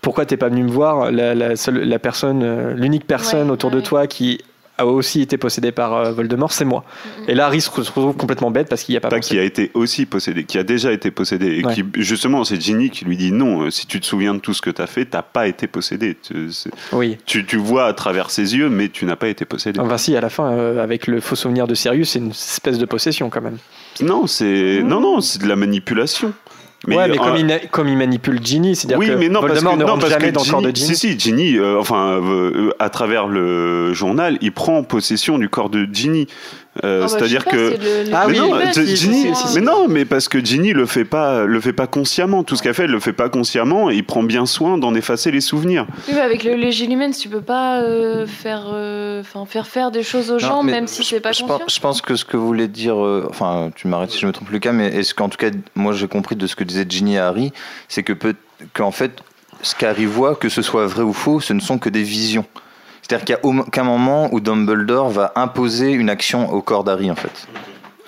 pourquoi 0.00 0.26
t'es 0.26 0.36
pas 0.36 0.48
venu 0.48 0.62
me 0.62 0.70
voir? 0.70 1.10
La, 1.10 1.34
la, 1.34 1.56
seule- 1.56 1.82
la 1.82 1.98
personne, 1.98 2.72
l'unique 2.74 3.04
personne 3.04 3.50
autour 3.50 3.72
de 3.72 3.80
toi 3.80 4.06
qui 4.06 4.40
a 4.78 4.86
aussi 4.86 5.20
été 5.20 5.36
possédée 5.36 5.72
par 5.72 5.92
euh, 5.92 6.12
Voldemort, 6.12 6.52
c'est 6.52 6.64
moi. 6.64 6.84
Et 7.26 7.34
là, 7.34 7.46
Harry 7.46 7.60
se 7.60 7.70
retrouve 7.70 8.16
complètement 8.16 8.50
bête 8.50 8.68
parce 8.68 8.82
qu'il 8.84 8.92
n'y 8.92 8.96
a 8.96 9.00
pas, 9.00 9.08
Pas 9.08 9.20
qui 9.20 9.38
a 9.38 9.42
été 9.42 9.70
aussi 9.74 10.06
possédé, 10.06 10.44
qui 10.44 10.56
a 10.56 10.62
déjà 10.62 10.92
été 10.92 11.10
possédé. 11.10 11.58
Et 11.58 11.64
Ouais. 11.66 11.74
qui, 11.74 11.84
justement, 11.96 12.44
c'est 12.44 12.60
Ginny 12.60 12.90
qui 12.90 13.04
lui 13.04 13.16
dit 13.16 13.32
non, 13.32 13.62
euh, 13.62 13.70
si 13.70 13.86
tu 13.86 14.00
te 14.00 14.06
souviens 14.06 14.34
de 14.34 14.38
tout 14.38 14.54
ce 14.54 14.62
que 14.62 14.70
tu 14.70 14.80
as 14.80 14.86
fait, 14.86 15.04
t'as 15.04 15.22
pas 15.22 15.48
été 15.48 15.66
possédé. 15.66 16.16
Tu, 16.22 16.48
Oui. 16.92 17.18
tu, 17.26 17.44
tu 17.44 17.56
vois 17.56 17.86
à 17.86 17.92
travers 17.92 18.30
ses 18.30 18.56
yeux, 18.56 18.68
mais 18.68 18.88
tu 18.88 19.04
n'as 19.04 19.16
pas 19.16 19.28
été 19.28 19.44
possédé. 19.44 19.80
Enfin, 19.80 19.98
si, 19.98 20.16
à 20.16 20.20
la 20.20 20.30
fin, 20.30 20.52
euh, 20.52 20.82
avec 20.82 21.06
le 21.08 21.20
faux 21.20 21.34
souvenir 21.36 21.66
de 21.66 21.74
Sirius, 21.74 22.10
c'est 22.10 22.20
une 22.20 22.30
espèce 22.30 22.78
de 22.78 22.86
possession 22.86 23.28
quand 23.30 23.42
même. 23.42 23.58
Non, 24.00 24.26
c'est 24.28 24.80
non, 24.84 25.00
non, 25.00 25.20
c'est 25.20 25.42
de 25.42 25.48
la 25.48 25.56
manipulation. 25.56 26.32
Ouais, 26.86 27.08
mais 27.08 27.18
euh, 27.18 27.22
comme, 27.22 27.36
il, 27.36 27.60
comme 27.70 27.88
il 27.88 27.96
manipule 27.96 28.38
Ginny, 28.42 28.76
c'est-à-dire 28.76 28.98
oui, 28.98 29.08
que 29.08 29.12
mais 29.12 29.28
non, 29.28 29.40
parce 29.40 29.54
Voldemort 29.54 29.74
que, 29.74 29.78
ne 29.78 29.84
non, 29.84 29.98
parce 29.98 30.12
jamais 30.12 30.28
que 30.28 30.34
dans 30.34 30.44
le 30.44 30.50
corps 30.50 30.62
de 30.62 30.70
Ginny. 30.74 30.94
Si, 30.94 30.96
si, 30.96 31.18
Ginny, 31.18 31.56
euh, 31.56 31.78
enfin, 31.78 32.20
euh, 32.22 32.70
à 32.78 32.88
travers 32.88 33.26
le 33.26 33.92
journal, 33.94 34.38
il 34.40 34.52
prend 34.52 34.82
possession 34.84 35.38
du 35.38 35.48
corps 35.48 35.70
de 35.70 35.88
Ginny. 35.92 36.26
Euh, 36.84 37.00
Ah 37.00 37.06
bah, 37.06 37.08
C'est-à-dire 37.08 37.44
que. 37.44 37.56
le- 37.56 37.76
mais 38.10 38.16
oui, 38.26 38.38
non, 38.38 38.54
mais 38.56 38.72
Ginny, 38.96 39.26
non, 39.62 39.86
parce 40.08 40.28
que 40.28 40.44
Ginny 40.44 40.72
le 40.72 40.86
fait 40.86 41.04
pas, 41.04 41.44
le 41.44 41.60
fait 41.60 41.72
pas 41.72 41.86
consciemment. 41.86 42.44
Tout 42.44 42.56
ce 42.56 42.62
qu'elle 42.62 42.74
fait, 42.74 42.84
elle 42.84 42.90
le 42.90 43.00
fait 43.00 43.12
pas 43.12 43.28
consciemment. 43.28 43.90
Et 43.90 43.96
il 43.96 44.04
prend 44.04 44.22
bien 44.22 44.46
soin 44.46 44.78
d'en 44.78 44.94
effacer 44.94 45.30
les 45.30 45.40
souvenirs. 45.40 45.86
Oui, 46.08 46.14
mais 46.14 46.20
avec 46.20 46.44
le 46.44 46.54
Legilumens, 46.54 47.12
tu 47.18 47.28
peux 47.28 47.40
pas 47.40 47.80
euh, 47.82 48.26
faire, 48.26 48.66
euh, 48.72 49.20
enfin, 49.20 49.44
faire 49.46 49.66
faire 49.66 49.90
des 49.90 50.02
choses 50.02 50.30
aux 50.30 50.38
gens, 50.38 50.62
même 50.62 50.86
si 50.86 51.04
c'est 51.04 51.20
pas 51.20 51.32
je 51.32 51.40
conscient. 51.42 51.58
pense, 51.58 51.74
je 51.74 51.80
pense 51.80 52.02
que 52.02 52.16
ce 52.16 52.24
que 52.24 52.36
vous 52.36 52.46
voulez 52.46 52.68
dire, 52.68 53.02
euh, 53.04 53.26
enfin, 53.30 53.70
tu 53.74 53.88
m'arrêtes 53.88 54.10
si 54.10 54.18
je 54.18 54.26
me 54.26 54.32
trompe, 54.32 54.50
Lucas, 54.50 54.72
mais 54.72 54.86
est-ce 54.88 55.14
qu'en 55.14 55.28
tout 55.28 55.36
cas, 55.38 55.50
moi 55.74 55.92
j'ai 55.92 56.08
compris 56.08 56.36
de 56.36 56.46
ce 56.46 56.54
que 56.56 56.64
disait 56.64 56.86
Ginny 56.88 57.18
à 57.18 57.28
Harry, 57.28 57.52
c'est 57.88 58.02
que 58.02 58.12
peut, 58.12 58.34
qu'en 58.72 58.90
fait, 58.90 59.12
ce 59.62 59.74
qu'Harry 59.74 60.06
voit, 60.06 60.36
que 60.36 60.48
ce 60.48 60.62
soit 60.62 60.86
vrai 60.86 61.02
ou 61.02 61.12
faux, 61.12 61.40
ce 61.40 61.52
ne 61.52 61.60
sont 61.60 61.78
que 61.78 61.88
des 61.88 62.02
visions. 62.02 62.44
C'est-à-dire 63.08 63.24
qu'il 63.24 63.34
n'y 63.50 63.58
a 63.58 63.62
aucun 63.62 63.84
moment 63.84 64.28
où 64.32 64.40
Dumbledore 64.40 65.08
va 65.08 65.32
imposer 65.34 65.92
une 65.92 66.10
action 66.10 66.52
au 66.52 66.60
corps 66.60 66.84
d'Harry, 66.84 67.10
en 67.10 67.14
fait. 67.14 67.48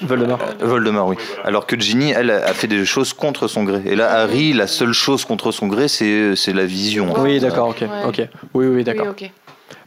Voldemort. 0.03 0.39
Euh, 0.43 0.67
Voldemort, 0.67 1.09
oui. 1.09 1.17
Alors 1.43 1.67
que 1.67 1.79
Ginny, 1.79 2.11
elle, 2.11 2.31
a 2.31 2.53
fait 2.53 2.67
des 2.67 2.85
choses 2.85 3.15
contre 3.15 3.49
son 3.49 3.65
gré. 3.65 3.83
Et 3.87 3.97
là, 3.97 4.11
Harry, 4.11 4.53
la 4.53 4.67
seule 4.67 4.93
chose 4.93 5.25
contre 5.25 5.53
son 5.53 5.69
gré, 5.69 5.89
c'est 5.89 6.37
c'est 6.37 6.53
la 6.53 6.65
vision. 6.67 7.15
Oui, 7.19 7.41
d'accord, 7.41 7.69
ok, 7.69 7.85
ok. 8.07 8.29
Oui, 8.55 8.67
oui, 8.67 8.85
d'accord. 8.85 9.15
Oui. 9.21 9.31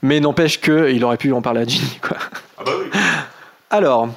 Mais 0.02 0.20
n'empêche 0.20 0.60
qu'il 0.60 1.04
aurait 1.04 1.18
pu 1.18 1.32
en 1.32 1.42
parler 1.42 1.62
à 1.62 1.66
Ginny, 1.66 2.00
quoi. 2.02 2.18
Ah 2.58 2.64
bah 2.66 2.72
Alors, 3.74 4.08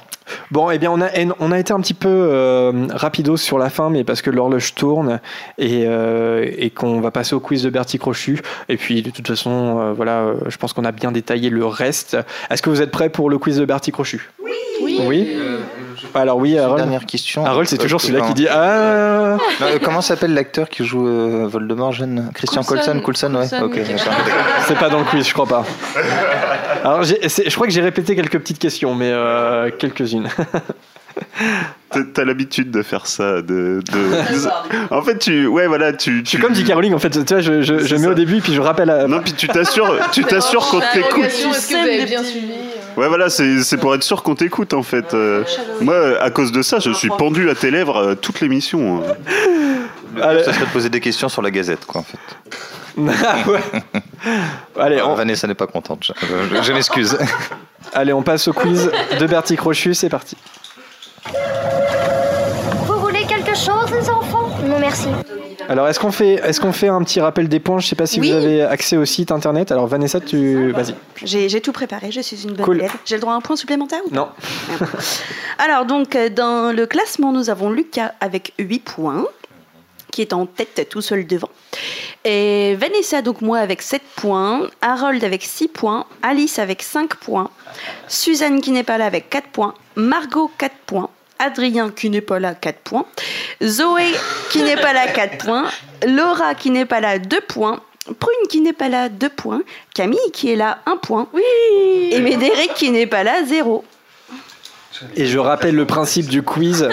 bon, 0.51 0.69
eh 0.69 0.77
bien, 0.77 0.91
on 0.91 1.01
a, 1.01 1.09
on 1.39 1.51
a 1.51 1.57
été 1.57 1.73
un 1.73 1.79
petit 1.79 1.95
peu 1.95 2.07
euh, 2.11 2.85
rapidos 2.91 3.37
sur 3.37 3.57
la 3.57 3.71
fin, 3.71 3.89
mais 3.89 4.03
parce 4.03 4.21
que 4.21 4.29
l'horloge 4.29 4.75
tourne 4.75 5.19
et, 5.57 5.85
euh, 5.87 6.47
et 6.59 6.69
qu'on 6.69 7.01
va 7.01 7.09
passer 7.09 7.33
au 7.33 7.39
quiz 7.39 7.63
de 7.63 7.71
Bertie 7.71 7.97
Crochu. 7.97 8.39
Et 8.69 8.77
puis, 8.77 9.01
de 9.01 9.09
toute 9.09 9.27
façon, 9.27 9.79
euh, 9.79 9.93
voilà, 9.93 10.33
je 10.45 10.57
pense 10.57 10.73
qu'on 10.73 10.85
a 10.85 10.91
bien 10.91 11.11
détaillé 11.11 11.49
le 11.49 11.65
reste. 11.65 12.17
Est-ce 12.51 12.61
que 12.61 12.69
vous 12.69 12.83
êtes 12.83 12.91
prêts 12.91 13.09
pour 13.09 13.31
le 13.31 13.39
quiz 13.39 13.57
de 13.57 13.65
Bertie 13.65 13.91
Crochu? 13.91 14.29
Oui. 14.39 14.99
Oui? 15.07 15.37
Alors 16.13 16.37
oui, 16.37 16.57
Harold. 16.57 16.77
Dernière 16.81 17.05
question. 17.05 17.45
Harold, 17.45 17.67
c'est 17.67 17.79
Euh, 17.79 17.83
toujours 17.83 18.01
celui-là 18.01 18.21
non. 18.21 18.27
qui 18.27 18.33
dit 18.33 18.47
ah. 18.49 19.37
Non, 19.59 19.67
euh, 19.67 19.79
comment 19.83 20.01
s'appelle 20.01 20.33
l'acteur 20.33 20.69
qui 20.69 20.83
joue 20.85 21.07
euh, 21.07 21.47
Voldemort 21.47 21.91
jeune 21.93 22.29
Christian 22.33 22.63
Coulson. 22.63 22.99
Coulson 23.03 23.31
Coulson, 23.31 23.35
ouais. 23.35 23.47
Coulson, 23.69 23.85
d'accord. 23.95 24.13
C'est 24.67 24.77
pas 24.79 24.89
dans 24.89 24.99
le 24.99 25.05
quiz, 25.05 25.27
je 25.27 25.33
crois 25.33 25.45
pas. 25.47 25.65
Alors, 26.83 27.03
je 27.03 27.53
crois 27.55 27.67
que 27.67 27.73
j'ai 27.73 27.81
répété 27.81 28.15
quelques 28.15 28.39
petites 28.39 28.59
questions, 28.59 28.93
mais 28.95 29.09
euh, 29.11 29.69
quelques-unes. 29.77 30.27
T'as- 32.13 32.25
l'habitude 32.25 32.69
de 32.69 32.81
faire 32.83 33.07
ça, 33.07 33.41
de, 33.41 33.81
de- 33.91 34.91
En 34.93 35.01
fait, 35.01 35.17
tu, 35.19 35.47
ouais, 35.47 35.67
voilà, 35.67 35.93
tu. 35.93 36.21
Je 36.23 36.29
suis 36.29 36.37
comme 36.37 36.53
J.K. 36.53 36.73
Rowling, 36.73 36.93
en 36.93 36.99
fait. 36.99 37.09
Tu 37.11 37.33
vois, 37.33 37.39
je, 37.41 37.61
je, 37.61 37.79
je 37.79 37.95
mets 37.95 38.07
au 38.07 38.13
début, 38.13 38.41
puis 38.41 38.53
je 38.53 38.59
rappelle. 38.61 38.89
À... 38.89 39.07
Non, 39.07 39.21
puis 39.21 39.31
tu 39.33 39.47
t'assures, 39.47 39.97
tu 40.11 40.23
t'assures 40.25 40.67
qu'on 40.67 40.81
t'écoute. 40.81 41.23
Est-ce 41.23 41.69
que 41.69 41.73
vous 41.75 41.87
avez 41.87 42.05
bien 42.05 42.23
suivi 42.23 42.51
Ouais, 42.97 43.07
voilà, 43.07 43.29
c'est 43.29 43.61
c'est 43.63 43.77
pour 43.77 43.93
être 43.95 44.03
sûr 44.03 44.21
qu'on 44.23 44.35
t'écoute 44.35 44.73
en 44.73 44.81
fait. 44.83 45.13
Euh, 45.13 45.43
moi, 45.81 46.19
à 46.19 46.29
cause 46.31 46.51
de 46.51 46.61
ça, 46.61 46.79
je 46.79 46.91
suis 46.91 47.09
pendu 47.09 47.49
à 47.49 47.55
tes 47.55 47.71
lèvres 47.71 47.97
euh, 47.97 48.15
toute 48.15 48.41
l'émission. 48.41 49.03
hein. 49.03 49.13
Ça 50.43 50.51
serait 50.53 50.65
de 50.65 50.71
poser 50.71 50.89
des 50.89 50.99
questions 50.99 51.29
sur 51.29 51.41
la 51.43 51.51
Gazette, 51.51 51.85
quoi, 51.85 52.01
en 52.01 52.03
fait. 52.03 52.17
Ah 53.23 53.49
ouais. 53.49 53.59
Allez, 54.79 55.01
on... 55.03 55.13
Vanessa 55.13 55.45
n'est 55.47 55.53
pas 55.53 55.67
contente. 55.67 56.11
Je, 56.21 56.25
je- 56.57 56.63
je 56.63 56.73
m'excuse. 56.73 57.17
Allez, 57.93 58.11
on 58.13 58.23
passe 58.23 58.47
au 58.47 58.53
quiz 58.53 58.89
de 59.19 59.27
Bertie 59.27 59.55
Crochu, 59.55 59.93
c'est 59.93 60.09
parti. 60.09 60.35
Vous 62.87 62.99
voulez 62.99 63.25
quelque 63.25 63.55
chose, 63.55 63.91
les 63.91 64.09
enfants 64.09 64.49
Non, 64.63 64.76
merci. 64.87 65.07
Alors, 65.69 65.87
est-ce 65.87 65.99
qu'on 65.99 66.11
fait, 66.11 66.35
est 66.35 66.59
qu'on 66.59 66.71
fait 66.71 66.87
un 66.87 67.01
petit 67.03 67.19
rappel 67.19 67.49
des 67.49 67.59
points? 67.59 67.79
Je 67.79 67.87
sais 67.87 67.95
pas 67.95 68.05
si 68.05 68.19
Oui. 68.19 68.29
vous 68.31 68.37
avez 68.37 68.61
accès 68.63 68.95
au 68.97 69.05
site 69.05 69.31
internet. 69.31 69.71
Alors, 69.71 69.87
Vanessa, 69.87 70.19
tu. 70.19 70.71
Vas-y. 70.71 70.95
J'ai 71.49 71.61
tout 71.61 71.71
préparé, 71.73 72.11
je 72.11 72.21
suis 72.21 72.43
une 72.43 72.53
bonne 72.53 72.65
Cool. 72.65 72.77
élève. 72.77 72.91
J'ai 73.05 73.15
le 73.15 73.21
droit 73.21 73.33
à 73.33 73.35
un 73.37 73.41
point 73.41 73.55
supplémentaire 73.55 73.99
ou 74.05 74.09
pas? 74.09 74.15
Non. 74.15 74.29
Alors, 75.59 75.85
donc, 75.85 76.17
dans 76.35 76.73
le 76.75 76.85
classement, 76.85 77.31
nous 77.33 77.49
avons 77.49 77.69
Lucas 77.69 78.13
avec 78.21 78.53
8 78.59 78.79
points, 78.79 79.25
qui 80.11 80.21
est 80.21 80.31
en 80.33 80.45
tête 80.45 80.87
tout 80.89 81.01
seul 81.01 81.27
devant. 81.27 81.49
Et 82.23 82.75
Vanessa, 82.75 83.21
donc 83.21 83.41
moi, 83.41 83.59
avec 83.59 83.81
7 83.81 84.01
points. 84.15 84.67
Harold 84.81 85.23
avec 85.23 85.43
6 85.43 85.67
points. 85.67 86.05
Alice 86.21 86.59
avec 86.59 86.81
5 86.81 87.15
points. 87.15 87.49
Suzanne, 88.07 88.61
qui 88.61 88.71
n'est 88.71 88.83
pas 88.83 88.97
là, 88.97 89.05
avec 89.05 89.29
4 89.29 89.47
points. 89.49 89.73
Margot, 89.95 90.49
4 90.57 90.73
points. 90.85 91.09
Adrien, 91.39 91.89
qui 91.89 92.09
n'est 92.09 92.21
pas 92.21 92.39
là, 92.39 92.53
4 92.53 92.79
points. 92.79 93.05
Zoé, 93.63 94.13
qui 94.51 94.63
n'est 94.63 94.77
pas 94.77 94.93
là, 94.93 95.07
4 95.07 95.37
points. 95.37 95.65
Laura, 96.07 96.55
qui 96.55 96.71
n'est 96.71 96.85
pas 96.85 96.99
là, 96.99 97.19
2 97.19 97.41
points. 97.41 97.81
Prune, 98.19 98.47
qui 98.49 98.61
n'est 98.61 98.73
pas 98.73 98.89
là, 98.89 99.09
2 99.09 99.29
points. 99.29 99.61
Camille, 99.93 100.19
qui 100.33 100.51
est 100.51 100.55
là, 100.55 100.79
1 100.85 100.97
point. 100.97 101.27
Oui 101.33 101.41
Et 102.11 102.19
Médéric, 102.19 102.73
qui 102.75 102.91
n'est 102.91 103.07
pas 103.07 103.23
là, 103.23 103.43
0. 103.45 103.83
Et 105.15 105.25
je 105.25 105.37
rappelle 105.37 105.75
le 105.75 105.85
principe 105.85 106.27
du 106.27 106.41
quiz. 106.41 106.89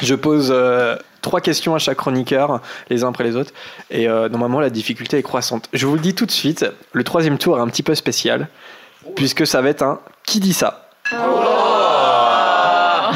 Je 0.00 0.14
pose 0.14 0.48
euh, 0.50 0.96
trois 1.20 1.40
questions 1.40 1.74
à 1.74 1.78
chaque 1.78 1.98
chroniqueur, 1.98 2.60
les 2.88 3.04
uns 3.04 3.08
après 3.08 3.24
les 3.24 3.36
autres. 3.36 3.52
Et 3.90 4.08
euh, 4.08 4.28
normalement, 4.28 4.60
la 4.60 4.70
difficulté 4.70 5.18
est 5.18 5.22
croissante. 5.22 5.68
Je 5.72 5.86
vous 5.86 5.94
le 5.94 6.00
dis 6.00 6.14
tout 6.14 6.26
de 6.26 6.30
suite, 6.30 6.64
le 6.92 7.04
troisième 7.04 7.38
tour 7.38 7.58
est 7.58 7.60
un 7.60 7.68
petit 7.68 7.82
peu 7.82 7.94
spécial, 7.94 8.48
puisque 9.14 9.46
ça 9.46 9.60
va 9.60 9.68
être 9.68 9.82
un 9.82 10.00
qui 10.24 10.40
dit 10.40 10.54
ça? 10.54 10.88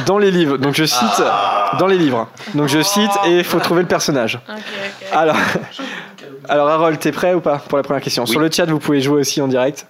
Dans 0.06 0.18
les 0.18 0.30
livres. 0.30 0.56
Donc 0.56 0.74
je 0.74 0.84
cite 0.84 1.22
dans 1.78 1.86
les 1.86 1.98
livres. 1.98 2.28
Donc 2.54 2.68
je 2.68 2.82
cite 2.82 3.10
et 3.26 3.38
il 3.38 3.44
faut 3.44 3.60
trouver 3.60 3.82
le 3.82 3.88
personnage. 3.88 4.40
Alors, 5.12 5.36
alors 6.48 6.68
Harold, 6.68 6.98
t'es 6.98 7.12
prêt 7.12 7.34
ou 7.34 7.40
pas 7.40 7.58
pour 7.58 7.78
la 7.78 7.84
première 7.84 8.02
question? 8.02 8.26
Sur 8.26 8.40
le 8.40 8.50
chat, 8.50 8.66
vous 8.66 8.78
pouvez 8.78 9.00
jouer 9.00 9.20
aussi 9.20 9.40
en 9.40 9.48
direct. 9.48 9.86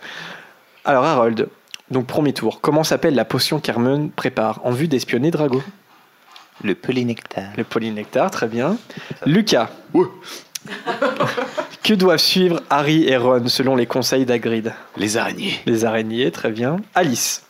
Alors 0.85 1.05
Harold, 1.05 1.49
donc 1.91 2.07
premier 2.07 2.33
tour. 2.33 2.61
Comment 2.61 2.85
s'appelle 2.85 3.15
la 3.15 3.25
potion 3.25 3.61
qu'Hermione 3.61 4.11
prépare 4.11 4.61
en 4.65 4.71
vue 4.71 4.89
d'espionner 4.89 5.31
Drago? 5.31 5.63
Le 6.63 6.75
polynectar. 6.75 7.45
Le 7.57 7.65
polynectar, 7.65 8.31
très 8.31 8.47
bien. 8.47 8.77
Lucas. 9.27 9.71
que 11.83 11.95
doivent 11.95 12.19
suivre 12.19 12.61
Harry 12.71 13.09
et 13.09 13.17
Ron 13.17 13.49
selon 13.49 13.77
les 13.77 13.87
conseils 13.87 14.25
d'Hagrid? 14.25 14.73
Les 14.97 15.17
araignées. 15.17 15.61
Les 15.67 15.85
araignées, 15.85 16.31
très 16.31 16.51
bien. 16.51 16.77
Alice. 16.95 17.44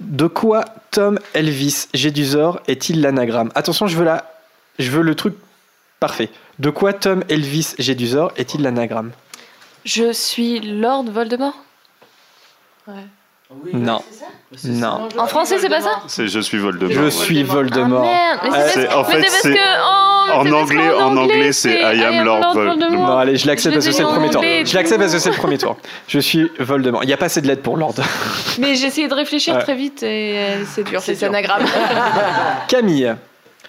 De 0.00 0.26
quoi 0.26 0.64
Tom 0.90 1.18
Elvis 1.34 1.86
Gédusor 1.92 2.60
est-il 2.66 3.02
l'anagramme? 3.02 3.50
Attention, 3.54 3.86
je 3.86 3.96
veux 3.96 4.04
la, 4.04 4.32
je 4.78 4.90
veux 4.90 5.02
le 5.02 5.14
truc 5.14 5.34
parfait. 6.00 6.30
De 6.58 6.70
quoi 6.70 6.94
Tom 6.94 7.22
Elvis 7.28 7.74
Gédusor 7.78 8.32
est-il 8.36 8.62
l'anagramme? 8.62 9.12
Je 9.84 10.12
suis 10.12 10.60
Lord 10.60 11.04
Voldemort? 11.04 11.64
Ouais. 12.86 13.06
Non. 13.72 14.00
Non. 14.64 15.08
En 15.18 15.26
français, 15.26 15.58
c'est 15.58 15.68
pas 15.68 15.80
ça 15.80 16.00
C'est 16.06 16.28
Je 16.28 16.40
suis 16.40 16.58
Voldemort. 16.58 16.92
Je 16.92 17.08
suis 17.08 17.42
Voldemort. 17.42 18.04
Ah, 18.04 18.38
merde, 18.40 18.40
mais 18.44 18.50
c'est 18.68 18.68
C'est- 18.80 18.84
parce- 18.86 18.96
en 18.96 19.04
fait, 19.04 19.22
c'est 19.28 19.58
anglais- 20.52 20.90
en 20.94 21.16
anglais, 21.16 21.52
c'est 21.52 21.80
I 21.80 22.04
am 22.04 22.24
Lord 22.24 22.54
Voldemort. 22.54 22.90
Non, 22.90 23.18
allez, 23.18 23.36
je 23.36 23.46
l'accepte 23.46 23.74
parce 23.74 23.86
que 23.86 23.92
c'est 23.92 24.02
le 24.02 24.08
premier 24.08 24.30
tour. 24.30 24.42
Je 24.42 24.74
l'accepte 24.74 25.00
parce 25.00 25.12
que 25.12 25.18
c'est 25.18 25.30
le 25.30 25.36
premier 25.36 25.58
tour. 25.58 25.76
Je 26.08 26.18
suis 26.20 26.50
Voldemort. 26.58 27.02
Il 27.04 27.06
n'y 27.06 27.12
a 27.12 27.16
pas 27.16 27.26
assez 27.26 27.40
de 27.40 27.46
lettres 27.48 27.62
pour 27.62 27.76
Lord. 27.76 27.94
Mais 28.58 28.74
j'ai 28.76 28.86
essayé 28.86 29.08
de 29.08 29.14
réfléchir 29.14 29.54
Ouais. 29.56 29.62
très 29.62 29.74
vite 29.74 30.02
et 30.02 30.36
euh, 30.38 30.64
c'est 30.66 30.84
dur, 30.84 31.00
C'est 31.00 31.14
c'est 31.14 31.26
anagramme. 31.26 31.64
Camille. 32.68 33.14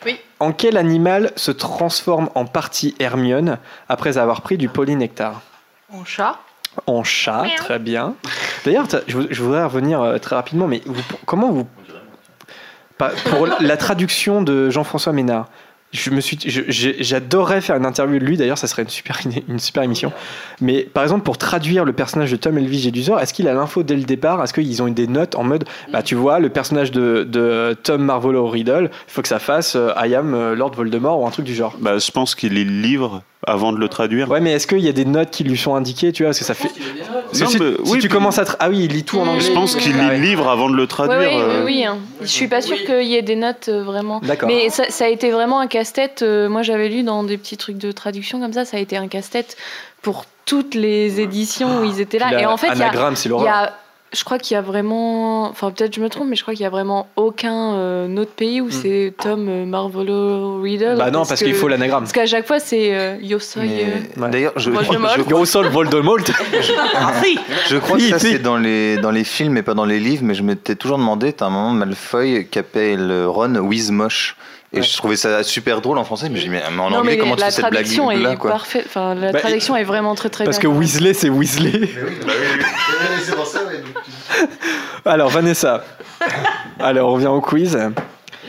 Oui. 0.06 0.18
En 0.40 0.52
quel 0.52 0.78
animal 0.78 1.32
se 1.36 1.52
transforme 1.52 2.30
en 2.34 2.46
partie 2.46 2.96
Hermione 3.00 3.58
après 3.88 4.18
avoir 4.18 4.42
pris 4.42 4.58
du 4.58 4.68
polynectar? 4.68 5.42
En 5.94 6.04
chat. 6.06 6.38
En 6.88 7.04
chat, 7.04 7.44
très 7.58 7.80
bien. 7.80 8.16
D'ailleurs, 8.66 8.86
je, 9.08 9.18
vou- 9.18 9.28
je 9.30 9.44
voudrais 9.44 9.64
revenir 9.64 10.02
euh, 10.02 10.18
très 10.18 10.36
rapidement, 10.36 10.68
mais 10.68 10.82
vous- 10.86 11.02
comment 11.26 11.52
vous. 11.52 11.68
Pas- 12.98 13.12
Pour 13.30 13.48
la 13.60 13.78
traduction 13.78 14.42
de 14.42 14.70
Jean-François 14.70 15.12
Ménard, 15.14 15.50
je 15.92 16.10
me 16.12 16.22
suis, 16.22 16.40
j'adorerais 16.48 17.60
faire 17.60 17.76
une 17.76 17.86
interview 17.86 18.18
de 18.18 18.24
lui. 18.24 18.38
D'ailleurs, 18.38 18.58
ça 18.58 18.68
serait 18.68 18.84
une 18.84 18.88
super, 18.90 19.20
une 19.50 19.60
super 19.60 19.84
émission. 19.84 20.14
Mais 20.62 20.84
par 20.84 21.04
exemple, 21.04 21.24
pour 21.24 21.38
traduire 21.38 21.84
le 21.84 21.92
personnage 21.92 22.32
de 22.32 22.38
Tom 22.38 22.58
Elvis 22.58 22.80
Gédusor, 22.80 23.20
est-ce 23.20 23.34
qu'il 23.34 23.50
a 23.50 23.54
l'info 23.54 23.84
dès 23.84 23.98
le 23.98 24.04
départ? 24.04 24.42
Est-ce 24.42 24.54
qu'ils 24.54 24.82
ont 24.82 24.88
eu 24.88 24.92
des 24.92 25.08
notes 25.08 25.36
en 25.36 25.44
mode, 25.44 25.66
bah 25.92 26.02
tu 26.04 26.16
vois, 26.16 26.40
le 26.40 26.48
personnage 26.48 26.92
de, 26.92 27.26
de 27.30 27.76
Tom 27.84 28.04
Marvolo 28.04 28.48
Riddle, 28.48 28.90
il 29.08 29.12
faut 29.12 29.22
que 29.22 29.28
ça 29.28 29.40
fasse 29.40 29.76
euh, 29.76 29.92
I 29.98 30.16
am 30.16 30.34
euh, 30.34 30.56
Lord 30.56 30.72
Voldemort 30.76 31.20
ou 31.20 31.28
un 31.28 31.32
truc 31.32 31.46
du 31.46 31.54
genre? 31.54 31.76
Bah, 31.82 31.98
je 31.98 32.12
pense 32.12 32.36
qu'il 32.36 32.54
lit 32.54 32.64
le 32.64 32.82
livre 32.82 33.22
avant 33.48 33.72
de 33.74 33.78
le 33.80 33.88
traduire. 33.88 34.30
Ouais, 34.30 34.40
mais 34.40 34.52
est-ce 34.54 34.68
qu'il 34.68 34.80
y 34.80 34.90
a 34.90 34.92
des 34.94 35.06
notes 35.06 35.32
qui 35.32 35.44
lui 35.44 35.58
sont 35.58 35.74
indiquées, 35.76 36.12
tu 36.12 36.24
vois 36.24 36.30
Parce 36.30 36.40
que 36.40 36.46
ça 36.46 36.54
fait. 36.54 36.70
Non, 36.70 37.22
si, 37.34 37.44
mais 37.44 37.50
si 37.50 37.62
oui, 37.92 38.00
tu 38.00 38.08
puis- 38.08 38.10
commences 38.10 38.38
à. 38.38 38.44
tra- 38.44 38.56
Ah 38.60 38.70
oui, 38.70 38.86
il 38.86 38.92
lit 38.92 39.04
tout 39.04 39.18
en 39.20 39.28
anglais. 39.28 39.42
Je 39.42 39.52
pense 39.52 39.76
qu'il 39.76 39.94
lit 39.98 40.08
le 40.10 40.16
livre 40.18 40.48
avant 40.50 40.70
de 40.70 40.76
le 40.76 40.84
Oui, 40.84 40.88
traduire. 40.88 41.20
oui, 41.20 41.28
oui, 41.36 41.42
euh. 41.42 41.66
oui, 41.66 41.86
hein. 41.86 41.98
Je 42.22 42.28
suis 42.28 42.48
pas 42.48 42.62
sûre 42.62 42.78
qu'il 42.86 43.04
y 43.08 43.16
ait 43.16 43.22
des 43.22 43.36
notes 43.36 43.68
euh, 43.70 43.84
vraiment. 43.84 44.20
D'accord. 44.20 44.48
Mais 44.50 44.70
ça, 44.70 44.84
ça 44.90 45.06
a 45.06 45.08
été 45.08 45.32
vraiment 45.32 45.60
un 45.60 45.68
casse-tête. 45.68 46.22
euh, 46.22 46.50
moi, 46.50 46.62
j'avais 46.62 46.90
lu 46.90 47.04
dans 47.04 47.24
des 47.24 47.38
petits 47.38 47.58
trucs 47.58 47.78
de 47.78 47.92
traduction 47.92 48.40
comme 48.40 48.54
ça, 48.54 48.66
ça 48.66 48.78
a 48.78 48.80
été 48.80 48.98
un 48.98 49.08
casse-tête 49.08 49.58
pour 50.02 50.26
toutes 50.46 50.76
les 50.76 51.20
éditions 51.22 51.80
où 51.82 51.84
ils 51.84 52.00
étaient 52.02 52.20
là. 52.20 52.40
Et 52.42 52.46
en 52.46 52.58
fait, 52.58 52.68
il 52.74 52.80
y 52.80 52.84
a- 52.84 53.74
Je 54.14 54.24
crois 54.26 54.38
qu'il 54.40 54.56
y 54.56 54.58
a 54.58 54.62
vraiment, 54.62 55.44
enfin 55.50 55.72
peut-être 55.72 55.96
je 55.96 56.02
me 56.02 56.10
trompe, 56.10 56.28
mais 56.28 56.36
je 56.36 56.42
crois 56.42 56.54
qu'il 56.54 56.64
y 56.64 56.68
a 56.68 56.70
vraiment 56.70 57.08
aucun 57.16 57.76
euh, 57.76 58.18
autre 58.18 58.32
pays 58.32 58.60
où 58.60 58.70
c'est 58.70 59.14
Tom 59.18 59.48
euh, 59.48 59.66
Marvolo 59.66 60.62
Riddle. 60.62 60.96
Hmm. 60.96 60.98
Bah 60.98 61.12
non, 61.12 61.26
parce 61.26 61.40
que- 61.40 61.46
qu'il 61.46 61.56
faut 61.56 61.70
l'anagramme. 61.70 62.04
Parce 62.04 62.12
qu'à 62.12 62.26
chaque 62.26 62.46
fois 62.46 62.60
c'est 62.60 62.94
euh, 62.94 63.16
Yo 63.22 63.40
soy. 63.40 63.68
Mais- 63.68 63.86
euh, 64.22 64.28
D'ailleurs, 64.30 64.52
je, 64.58 64.70
Voldemort. 64.70 65.14
je, 65.16 65.22
Gros 65.22 65.46
sol 65.46 65.68
Voldemort. 65.68 66.18
je 67.70 67.78
crois 67.78 67.98
que 67.98 68.02
Oui, 68.04 68.10
ça 68.10 68.20
c'est 68.20 68.40
dans 68.40 68.58
les, 68.58 68.98
dans 68.98 69.12
les 69.12 69.24
films 69.24 69.56
et 69.58 69.62
pas 69.64 69.74
dans 69.76 69.86
les 69.86 70.00
livres, 70.00 70.24
mais 70.26 70.34
je 70.34 70.44
m'étais 70.44 70.76
toujours 70.76 70.98
demandé, 70.98 71.32
t'as 71.32 71.46
un 71.46 71.50
moment 71.50 71.72
Malfoy 71.72 72.48
qui 72.52 72.60
appelle 72.60 73.26
Ron 73.28 73.56
Wizmosh. 73.56 74.36
Et 74.74 74.82
je 74.82 74.98
trouvais 74.98 75.18
ça 75.18 75.44
super 75.44 75.82
drôle 75.82 75.98
en 75.98 76.06
français, 76.06 76.30
mais 76.30 76.38
j'ai 76.38 76.44
dit, 76.44 76.50
mais 76.50 76.64
en 76.66 76.72
non, 76.72 76.84
anglais, 77.00 77.12
mais 77.12 77.18
comment 77.18 77.36
tu 77.36 77.42
la 77.42 77.48
fais 77.48 77.62
cette 77.62 77.70
blague 77.72 78.22
là 78.22 78.36
quoi. 78.38 78.54
Enfin, 78.56 79.16
la 79.16 79.34
Bah, 79.34 79.40
traduction 79.40 79.76
est 79.76 79.84
vraiment 79.84 80.16
très 80.16 80.30
très 80.30 80.46
Parce 80.46 80.60
que 80.60 80.68
bien. 80.68 80.78
Weasley, 80.78 81.14
c'est 81.14 81.28
Weasley. 81.30 81.90
C'est 83.26 83.36
pour 83.36 83.46
ça, 83.46 83.66
ouais, 83.66 83.80
donc- 83.80 84.50
Alors, 85.04 85.30
Vanessa. 85.30 85.84
Alors, 86.80 87.10
on 87.10 87.14
revient 87.16 87.28
au 87.28 87.42
quiz. 87.42 87.78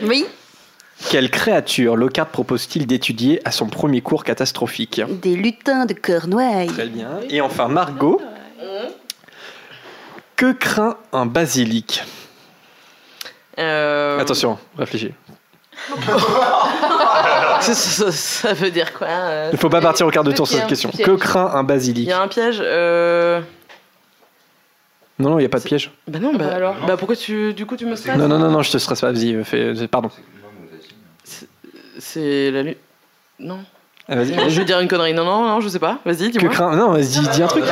Oui, 0.01 0.25
Quelle 1.09 1.29
créature 1.29 1.97
Lockhart 1.97 2.27
propose-t-il 2.29 2.87
d'étudier 2.87 3.41
à 3.43 3.51
son 3.51 3.67
premier 3.67 3.99
cours 3.99 4.23
catastrophique 4.23 5.01
des 5.21 5.35
lutins 5.35 5.85
de 5.85 5.93
Cornouailles. 5.93 6.67
Très 6.67 6.87
bien. 6.87 7.09
Et 7.29 7.41
enfin, 7.41 7.67
Margot. 7.67 8.21
Que 10.37 10.51
craint 10.53 10.97
un 11.11 11.25
basilic 11.25 12.03
Euh, 13.59 14.19
Attention, 14.19 14.57
réfléchis. 14.77 15.11
Ça, 17.61 17.73
ça- 17.73 18.11
ça 18.11 18.53
veut 18.53 18.71
dire 18.71 18.93
quoi 18.93 19.07
euh, 19.07 19.49
Il 19.51 19.55
ne 19.55 19.59
faut 19.59 19.69
pas 19.69 19.81
partir 19.81 20.05
au 20.07 20.11
quart 20.11 20.23
de 20.23 20.31
tour 20.31 20.47
sur 20.47 20.57
cette 20.57 20.67
question. 20.67 20.89
Que 20.91 21.11
craint 21.15 21.51
un 21.53 21.61
Il 21.61 21.67
basilic 21.67 22.07
y 22.07 22.11
a 22.11 22.21
un 22.21 22.27
piège. 22.27 22.59
Euh... 22.63 23.41
Non, 25.19 25.29
non, 25.31 25.37
il 25.39 25.41
n'y 25.41 25.45
a 25.45 25.49
pas 25.49 25.59
de 25.59 25.63
piège. 25.63 25.91
Bah 26.07 26.19
non, 26.19 26.33
bah, 26.33 26.45
alors. 26.53 26.75
Bah 26.87 26.97
pourquoi 26.97 27.15
tu, 27.15 27.53
du 27.53 27.65
coup 27.65 27.77
tu 27.77 27.85
me 27.85 27.95
stresses 27.95 28.17
Non, 28.17 28.27
non, 28.27 28.39
non, 28.39 28.49
non, 28.49 28.61
je 28.63 28.71
te 28.71 28.77
stresse 28.77 29.01
pas. 29.01 29.11
Vas-y, 29.11 29.35
euh, 29.35 29.43
fais- 29.43 29.87
pardon. 29.87 30.09
C'est 31.99 32.51
la 32.51 32.63
lu- 32.63 32.77
Non. 33.39 33.59
Ah, 34.09 34.15
vas-y, 34.15 34.33
je 34.33 34.39
vas-y. 34.39 34.49
vais 34.49 34.65
dire 34.65 34.79
une 34.79 34.87
connerie. 34.87 35.13
Non, 35.13 35.23
non, 35.23 35.43
non, 35.47 35.61
je 35.61 35.69
sais 35.69 35.79
pas. 35.79 35.99
Vas-y, 36.05 36.31
Que 36.31 36.39
dis-moi. 36.39 36.51
craint 36.53 36.75
Non, 36.75 36.91
vas-y, 36.91 37.05
dis 37.29 37.43
un 37.43 37.47
truc. 37.47 37.63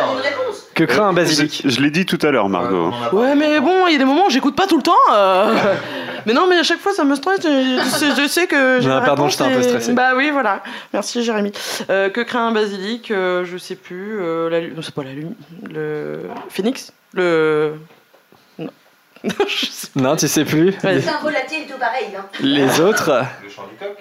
Que 0.73 0.83
craint 0.85 1.09
un 1.09 1.13
basilic 1.13 1.61
Je, 1.65 1.69
je 1.69 1.81
l'ai 1.81 1.91
dit 1.91 2.05
tout 2.05 2.19
à 2.21 2.31
l'heure, 2.31 2.47
Margot. 2.47 2.93
Ouais, 3.11 3.35
mais 3.35 3.59
bon, 3.59 3.87
il 3.87 3.93
y 3.93 3.95
a 3.95 3.97
des 3.99 4.05
moments 4.05 4.27
où 4.27 4.29
j'écoute 4.29 4.55
pas 4.55 4.67
tout 4.67 4.77
le 4.77 4.83
temps. 4.83 4.93
euh. 5.13 5.75
mais 6.25 6.33
non, 6.33 6.47
mais 6.47 6.57
à 6.57 6.63
chaque 6.63 6.79
fois 6.79 6.93
ça 6.93 7.03
me 7.03 7.15
stresse. 7.15 7.41
Je 7.43 7.89
sais, 7.89 8.15
je 8.15 8.27
sais 8.27 8.47
que. 8.47 8.79
j'ai 8.81 8.87
Non, 8.87 9.01
pardon, 9.01 9.27
t'ai 9.27 9.41
un 9.43 9.49
peu 9.49 9.61
stressé. 9.61 9.93
Bah 9.93 10.13
oui, 10.15 10.29
voilà. 10.31 10.61
Merci, 10.93 11.23
Jérémy. 11.23 11.51
Euh, 11.89 12.09
que 12.09 12.21
craint 12.21 12.47
un 12.47 12.51
basilic 12.51 13.11
euh, 13.11 13.45
Je 13.45 13.57
sais 13.57 13.75
plus. 13.75 14.19
euh, 14.21 14.49
la 14.49 14.61
Non, 14.61 14.81
c'est 14.81 14.93
pas 14.93 15.03
la 15.03 15.13
lune. 15.13 15.35
Le. 15.69 16.21
Phoenix 16.49 16.91
Le. 17.13 17.75
Non. 18.57 18.69
je 19.47 19.65
sais 19.65 19.87
Non, 19.95 20.15
tu 20.15 20.27
sais 20.27 20.45
plus. 20.45 20.73
C'est 20.81 21.07
un 21.09 21.19
volatile 21.21 21.65
tout 21.69 21.77
pareil. 21.79 22.07
Hein. 22.17 22.25
Les 22.39 22.79
autres 22.79 23.11
Le 23.43 23.49
chant 23.49 23.67
du 23.67 23.75
coq. 23.77 23.97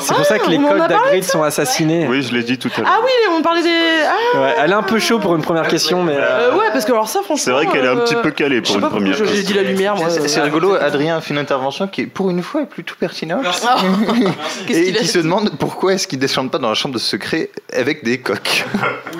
C'est 0.00 0.14
pour 0.14 0.24
ça 0.26 0.38
que 0.38 0.50
les 0.50 0.58
on 0.58 0.64
en 0.64 0.70
a 0.70 0.78
coqs 0.80 0.88
d'Agrid 0.88 1.24
sont 1.24 1.42
assassinés. 1.42 2.06
Oui, 2.08 2.22
je 2.22 2.34
l'ai 2.34 2.42
dit 2.42 2.58
tout 2.58 2.70
à 2.76 2.80
l'heure. 2.80 2.90
Ah 2.92 2.98
oui, 3.02 3.10
on 3.36 3.40
parlait 3.42 3.62
des. 3.62 3.70
Ah 4.06 4.38
Ouais, 4.40 4.54
elle 4.62 4.70
est 4.70 4.74
un 4.74 4.82
peu 4.82 4.98
chaud 4.98 5.18
pour 5.18 5.34
une 5.34 5.40
première 5.42 5.66
question, 5.68 6.02
mais. 6.02 6.14
euh, 6.16 6.50
euh, 6.52 6.56
ouais, 6.56 6.66
parce 6.72 6.84
que 6.84 6.92
alors 6.92 7.08
ça, 7.08 7.20
franchement. 7.20 7.36
C'est 7.36 7.50
vrai 7.52 7.66
qu'elle 7.66 7.84
est 7.84 7.88
un 7.88 7.96
euh, 7.98 8.04
petit 8.04 8.16
peu 8.16 8.30
calée 8.30 8.60
je 8.62 8.70
sais 8.72 8.78
pour 8.78 8.90
pas 8.90 8.96
une 8.98 9.04
pourquoi 9.04 9.16
première 9.16 9.34
je- 9.34 9.36
J'ai 9.36 9.42
dit 9.42 9.54
la 9.54 9.62
lumière, 9.62 9.96
moi. 9.96 10.10
C'est 10.10 10.26
c'est 10.28 10.40
euh, 10.40 10.44
rigolo, 10.44 10.74
Adrien 10.74 11.20
fait 11.20 11.32
une 11.32 11.38
intervention 11.40 11.86
qui, 11.86 12.04
pour 12.06 12.28
une 12.30 12.42
fois, 12.42 12.62
est 12.62 12.66
plutôt 12.66 12.94
pertinente. 12.98 13.44
Qu'est-ce 14.66 14.78
Et 14.78 14.84
qu'il 14.84 14.96
a 14.96 15.00
qui 15.00 15.06
se 15.06 15.18
demande 15.20 15.50
pourquoi 15.58 15.94
est-ce 15.94 16.06
qu'ils 16.06 16.18
descendent 16.18 16.50
pas 16.50 16.58
dans 16.58 16.68
la 16.68 16.74
chambre 16.74 16.94
de 16.94 17.00
secret 17.00 17.50
avec 17.74 18.04
des 18.04 18.18
coqs. 18.18 18.64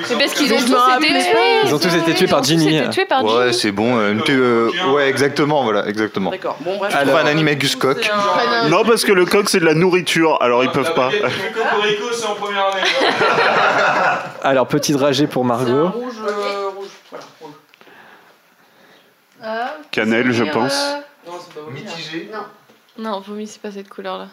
C'est 0.04 0.18
parce 0.18 0.34
qu'ils 0.34 0.52
ont 0.52 0.58
Je 0.58 0.66
tous 0.66 0.72
été 0.72 1.08
tués. 1.22 1.32
pas. 1.32 1.38
Ils 1.66 1.74
ont 1.74 1.78
tous 1.78 1.94
été 1.94 2.14
tués 2.14 2.24
Ils 2.24 2.28
par 2.28 2.38
ont 2.38 2.42
tous 2.42 2.48
Ginny. 2.48 2.76
été 2.78 2.90
tués 2.90 3.04
par 3.06 3.20
Ginny. 3.20 3.32
Ouais, 3.38 3.52
c'est 3.52 3.72
bon. 3.72 3.96
euh, 3.98 4.12
une 4.12 4.22
thé- 4.22 4.32
euh, 4.32 4.70
ouais, 4.92 5.08
exactement, 5.08 5.62
voilà, 5.64 5.86
exactement. 5.88 6.30
D'accord, 6.30 6.56
bon, 6.60 6.76
bref. 6.78 6.92
Je 6.98 7.06
trouve 7.06 7.16
un 7.20 7.26
animagus 7.26 7.76
coq. 7.76 7.98
C'est 8.02 8.10
un- 8.10 8.16
Non, 8.68 8.84
parce 8.84 9.04
que 9.04 9.12
le 9.12 9.24
coq, 9.26 9.48
c'est 9.48 9.60
de 9.60 9.64
la 9.64 9.74
nourriture, 9.74 10.38
alors 10.42 10.64
ils 10.64 10.70
peuvent 10.70 10.94
pas. 10.94 11.10
C'est 11.10 12.26
en 12.26 12.34
première 12.34 12.66
année. 12.66 12.82
Alors, 14.42 14.66
petit 14.66 14.92
dragé 14.92 15.26
pour 15.26 15.44
Margot. 15.44 15.88
rouge, 15.90 16.14
euh, 16.26 16.68
rouge. 16.76 16.88
Voilà, 17.10 17.24
rouge. 17.40 17.52
Ah, 19.42 19.74
Cannelle, 19.90 20.32
je 20.32 20.44
dire, 20.44 20.52
pense. 20.52 20.72
euh, 20.74 20.96
Non, 21.30 21.38
c'est 21.40 21.54
pas 21.54 21.60
rouge. 21.60 21.74
Mitigé. 21.74 22.30
Non, 22.98 23.20
vomi, 23.20 23.46
c'est 23.46 23.60
pas 23.60 23.70
cette 23.72 23.88
couleur-là. 23.88 24.28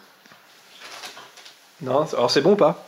Non, 1.81 2.05
alors 2.13 2.29
c'est 2.29 2.41
bon 2.41 2.51
ou 2.51 2.55
pas? 2.55 2.85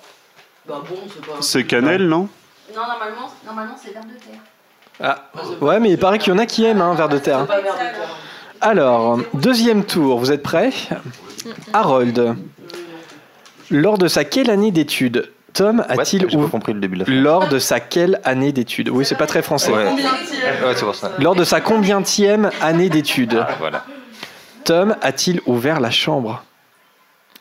Bah 0.68 0.82
bon, 0.88 0.96
c'est 1.14 1.26
pas. 1.26 1.34
C'est 1.42 1.66
cannelle, 1.66 2.08
non? 2.08 2.30
Non, 2.74 2.82
normalement, 2.88 3.32
normalement 3.46 3.76
c'est 3.82 3.92
vers 3.92 4.04
de 4.04 4.14
terre. 4.14 4.40
Ah, 5.02 5.30
ouais, 5.60 5.80
mais 5.80 5.90
il 5.90 5.98
paraît 5.98 6.20
qu'il 6.20 6.32
y 6.32 6.36
en 6.36 6.40
a 6.40 6.46
qui 6.46 6.64
aiment 6.64 6.82
un 6.82 6.94
verre 6.94 7.10
de 7.10 7.18
terre. 7.18 7.40
C'est 7.42 7.48
pas 7.48 7.62
vert 7.62 7.74
de 7.74 7.80
terre. 7.80 8.16
Alors, 8.66 9.20
deuxième 9.34 9.84
tour, 9.84 10.20
vous 10.20 10.32
êtes 10.32 10.42
prêts? 10.42 10.72
Harold. 11.74 12.34
Lors 13.70 13.98
de 13.98 14.08
sa 14.08 14.24
quelle 14.24 14.50
année 14.50 14.72
d'études 14.72 15.30
Tom 15.52 15.84
a-t-il 15.90 16.34
ou... 16.34 16.48
compris 16.48 16.72
le 16.72 16.80
début 16.80 16.96
de 16.96 17.00
la 17.02 17.06
phrase. 17.06 17.18
Lors 17.18 17.50
de 17.50 17.60
sa 17.60 17.82
quelle 17.82 18.22
année 18.24 18.54
d'études? 18.54 18.88
Oui, 18.88 19.04
c'est 19.04 19.18
pas 19.18 19.28
très 19.28 19.42
français. 19.42 19.74
Ouais, 19.74 19.84
ouais 19.84 20.76
c'est 20.76 20.86
pour 20.86 20.96
ça. 20.96 21.12
Lors 21.20 21.36
de 21.36 21.44
sa 21.44 21.60
combientième 21.60 22.52
année 22.62 22.88
d'études 22.88 23.46
Voilà. 23.60 23.84
Tom 24.64 24.96
a-t-il 25.02 25.42
ouvert 25.46 25.82
la 25.82 25.92
chambre? 25.92 26.42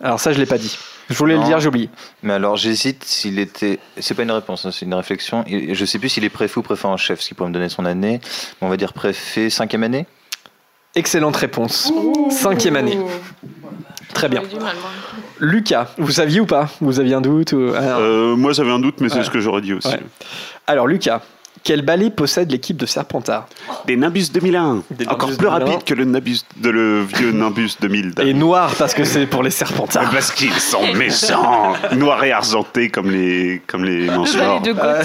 Alors 0.03 0.19
ça, 0.19 0.33
je 0.33 0.41
l'ai 0.41 0.47
pas 0.47 0.59
dit. 0.59 0.77
Je 1.09 1.15
voulais 1.15 1.37
le 1.37 1.45
dire, 1.45 1.61
j'ai 1.61 1.69
oublié. 1.69 1.89
Mais 2.25 2.33
alors, 2.33 2.57
j'hésite 2.57 3.05
s'il 3.05 3.39
était. 3.39 3.79
C'est 4.01 4.15
pas 4.15 4.25
une 4.25 4.33
réponse, 4.33 4.67
hein, 4.67 4.71
c'est 4.73 4.87
une 4.87 4.95
réflexion. 4.95 5.45
Je 5.47 5.85
sais 5.85 6.01
plus 6.01 6.09
s'il 6.09 6.25
est 6.25 6.31
préfet 6.31 6.59
ou 6.59 6.63
préfet 6.63 6.89
en 6.89 6.97
chef, 6.97 7.21
ce 7.21 7.29
qui 7.29 7.35
pourrait 7.35 7.51
me 7.51 7.55
donner 7.55 7.69
son 7.69 7.85
année. 7.85 8.21
On 8.61 8.69
va 8.69 8.77
dire 8.77 8.93
préfet, 8.93 9.51
cinquième 9.51 9.85
année? 9.85 10.07
Excellente 10.95 11.37
réponse. 11.37 11.93
Cinquième 12.31 12.77
année. 12.77 12.99
Très 14.15 14.29
bien. 14.29 14.43
Lucas, 15.41 15.89
vous 15.99 16.11
saviez 16.11 16.41
ou 16.41 16.47
pas? 16.47 16.69
Vous 16.81 17.01
aviez 17.01 17.15
un 17.15 17.21
doute 17.23 17.53
ou... 17.53 17.71
Ah. 17.75 17.99
Euh, 17.99 18.37
moi, 18.37 18.53
j'avais 18.53 18.71
un 18.71 18.79
doute, 18.79 19.01
mais 19.01 19.09
c'est 19.09 19.23
ce 19.25 19.31
que 19.31 19.41
j'aurais 19.41 19.63
dit 19.63 19.73
aussi. 19.73 19.89
Ouais. 19.89 20.01
Alors, 20.67 20.87
Lucas, 20.87 21.23
quel 21.65 21.83
balai 21.83 22.11
possède 22.11 22.51
l'équipe 22.51 22.77
de 22.77 22.85
Serpentard? 22.87 23.47
Des 23.87 23.97
Nimbus 23.97 24.27
2001. 24.35 24.83
Des 24.91 25.07
Encore 25.07 25.29
Nimbus 25.31 25.39
plus 25.39 25.49
2001. 25.49 25.59
rapide 25.65 25.85
que 25.85 25.95
le, 25.95 26.05
Nabus, 26.05 26.39
de 26.59 26.69
le 26.71 27.03
vieux 27.05 27.33
Nimbus 27.33 27.71
2000. 27.81 28.13
Et 28.23 28.35
noir 28.35 28.75
parce 28.79 28.93
que 28.95 29.05
c'est 29.05 29.27
pour 29.27 29.43
les 29.43 29.51
Serpentards. 29.51 30.11
Parce 30.11 30.31
qu'ils 30.31 30.53
sont 30.53 30.93
méchants. 30.95 31.73
Noir 31.97 32.23
et 32.25 32.33
argenté 32.33 32.91
comme 32.91 33.11
les, 33.11 33.63
comme 33.67 33.85
les 33.85 34.09
de 34.09 34.79
Euh. 34.79 35.03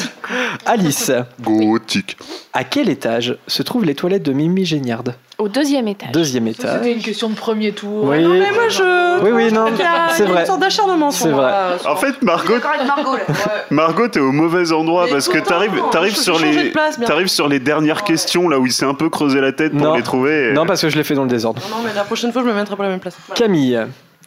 Alice, 0.65 1.11
Gothique. 1.41 2.17
à 2.53 2.63
quel 2.63 2.89
étage 2.89 3.37
se 3.47 3.63
trouvent 3.63 3.85
les 3.85 3.95
toilettes 3.95 4.23
de 4.23 4.33
Mimi 4.33 4.65
Géniard? 4.65 5.03
Au 5.37 5.47
deuxième 5.47 5.87
étage. 5.87 6.11
Deuxième 6.11 6.47
étage. 6.47 6.79
C'était 6.79 6.93
une 6.93 7.01
question 7.01 7.29
de 7.29 7.35
premier 7.35 7.71
tour. 7.71 8.05
Oui. 8.05 8.23
Non, 8.23 8.29
mais 8.29 8.51
moi, 8.51 8.69
je. 8.69 9.21
Oui, 9.23 9.29
oui, 9.31 9.51
non, 9.53 9.67
c'est 10.15 10.23
une 10.23 10.31
vrai. 10.31 10.45
sorte 10.47 10.59
d'acharnement 10.61 11.11
C'est 11.11 11.29
vrai. 11.29 11.43
là, 11.51 11.77
En 11.85 11.95
fait, 11.95 12.19
Margot, 12.23 12.55
Margot. 12.59 13.17
Margot, 13.69 14.07
t'es 14.07 14.19
au 14.19 14.31
mauvais 14.31 14.71
endroit 14.71 15.05
Mais 15.05 15.11
parce 15.11 15.27
que 15.27 15.37
t'arrives, 15.37 15.79
t'arrives 15.91 16.15
sur 16.15 16.39
les, 16.39 16.71
t'arrives 17.05 17.27
sur 17.27 17.47
les 17.47 17.59
dernières 17.59 18.03
questions 18.03 18.49
là 18.49 18.57
où 18.59 18.65
il 18.65 18.71
s'est 18.71 18.85
un 18.85 18.95
peu 18.95 19.09
creusé 19.11 19.39
la 19.39 19.51
tête 19.51 19.73
pour 19.73 19.81
Non. 19.81 19.93
les 19.95 20.01
trouver. 20.01 20.49
et- 20.49 20.53
Non, 20.53 20.65
parce 20.65 20.81
que 20.81 20.89
je 20.89 20.97
l'ai 20.97 21.03
fait 21.03 21.13
dans 21.13 21.23
le 21.23 21.29
désordre. 21.29 21.61
Non, 21.69 21.77
mais 21.85 21.93
la 21.93 22.03
prochaine 22.03 22.31
fois, 22.33 22.41
je 22.41 22.47
me 22.47 22.53
mettrai 22.53 22.75
pas 22.75 22.83
à 22.83 22.87
la 22.87 22.91
même 22.93 22.99
place. 22.99 23.15
Camille. 23.35 23.79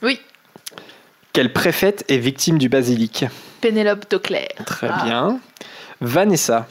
Oui. 0.02 0.20
Quelle 1.32 1.52
préfète 1.52 2.04
est 2.08 2.18
victime 2.18 2.56
du 2.58 2.68
basilic? 2.68 3.24
Pénélope 3.60 4.08
Toclair. 4.08 4.48
Très 4.64 4.88
bien. 5.04 5.40
Vanessa. 6.00 6.66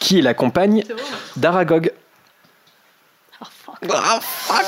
Qui 0.00 0.18
est 0.18 0.22
la 0.22 0.34
compagne 0.34 0.82
d'Aragog 1.36 1.92
Ah, 3.90 4.20
fuck. 4.20 4.64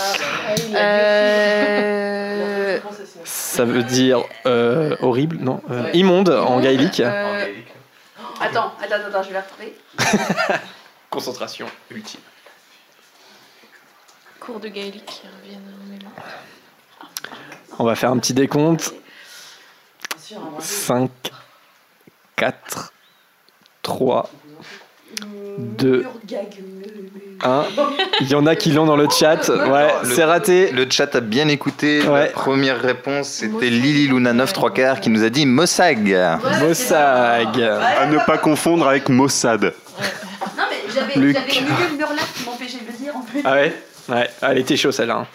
Euh... 0.75 2.79
Ça 3.25 3.65
veut 3.65 3.83
dire 3.85 4.25
euh, 4.47 4.97
horrible, 5.01 5.37
non 5.37 5.61
euh, 5.71 5.89
Immonde 5.95 6.29
en 6.31 6.61
gaélique. 6.61 7.01
euh, 7.01 7.47
Attends, 8.41 8.73
attends, 8.83 8.95
attends, 9.07 9.23
je 9.23 9.29
vais 9.29 9.35
la 9.35 9.43
retrouver. 9.43 9.75
Concentration 11.11 11.67
ultime. 11.91 12.21
Cours 14.41 14.59
de 14.61 14.69
gaélique 14.69 15.07
qui 15.07 15.23
reviennent 15.41 15.73
en 15.81 15.85
mélange. 15.91 16.13
On 17.79 17.85
va 17.85 17.95
faire 17.95 18.11
un 18.11 18.19
petit 18.19 18.35
décompte. 18.35 18.93
5, 20.59 21.11
4, 22.37 22.93
3, 23.83 24.29
2, 25.59 26.07
1. 27.43 27.65
Il 28.21 28.29
y 28.31 28.35
en 28.35 28.47
a 28.47 28.55
qui 28.57 28.71
l'ont 28.73 28.87
dans 28.87 28.97
le 28.97 29.09
chat. 29.09 29.49
Ouais, 29.49 29.89
Le- 30.03 30.15
c'est 30.15 30.25
raté. 30.25 30.71
Le 30.73 30.87
chat 30.91 31.15
a 31.17 31.21
bien 31.21 31.49
écouté. 31.49 32.03
La 32.03 32.27
première 32.27 32.81
réponse, 32.81 33.29
c'était 33.29 33.71
Lily 33.71 34.09
Luna 34.09 34.33
9 34.33 34.53
3 34.53 34.73
quarts 34.73 35.01
qui 35.01 35.11
nous 35.11 35.25
a 35.25 35.31
dit 35.31 35.47
Mossag. 35.47 36.17
Mossag. 36.61 37.61
À 37.63 38.07
ne 38.07 38.19
pas 38.27 38.39
confondre 38.39 38.87
avec 38.89 39.09
Mossad. 39.09 39.65
Non, 39.65 40.65
mais 40.71 40.93
j'avais 40.95 41.15
le 41.15 41.27
milieu 41.27 41.33
de 41.93 41.97
mur 41.97 42.09
là 42.11 42.23
qui 42.37 42.45
m'empêchait 42.45 42.79
de 42.79 42.87
le 42.87 42.97
dire 42.99 43.17
en 43.17 43.23
fait. 43.23 43.41
Ah 43.45 43.53
ouais? 43.55 43.75
Ouais, 44.09 44.31
elle 44.43 44.59
était 44.59 44.77
chaud 44.77 44.93
celle-là. 44.93 45.17
hein. 45.21 45.27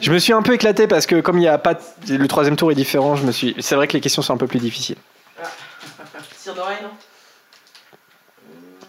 Je 0.00 0.10
me 0.12 0.18
suis 0.18 0.32
un 0.32 0.42
peu 0.42 0.54
éclaté 0.54 0.86
parce 0.86 1.06
que 1.06 1.20
comme 1.20 1.38
il 1.38 1.44
y 1.44 1.48
a 1.48 1.58
pas 1.58 1.74
le 2.08 2.26
troisième 2.26 2.56
tour 2.56 2.72
est 2.72 2.74
différent, 2.74 3.16
je 3.16 3.24
me 3.24 3.32
suis. 3.32 3.54
C'est 3.58 3.74
vrai 3.74 3.86
que 3.86 3.92
les 3.92 4.00
questions 4.00 4.22
sont 4.22 4.32
un 4.34 4.38
peu 4.38 4.46
plus 4.46 4.58
difficiles. 4.58 4.96
Cire 6.38 6.54
d'oreille, 6.54 6.78
non 6.82 6.88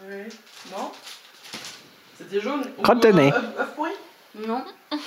Oui. 0.09 0.23
Non 0.71 0.91
C'était 2.31 2.43
jaune 2.43 2.61
Crotte 2.81 3.03
de 3.03 3.09
nez. 3.09 3.31
euh, 3.33 3.37
œuf- 3.37 3.59
œuf 3.59 3.67
pourri? 3.75 3.91
Non. 4.47 4.61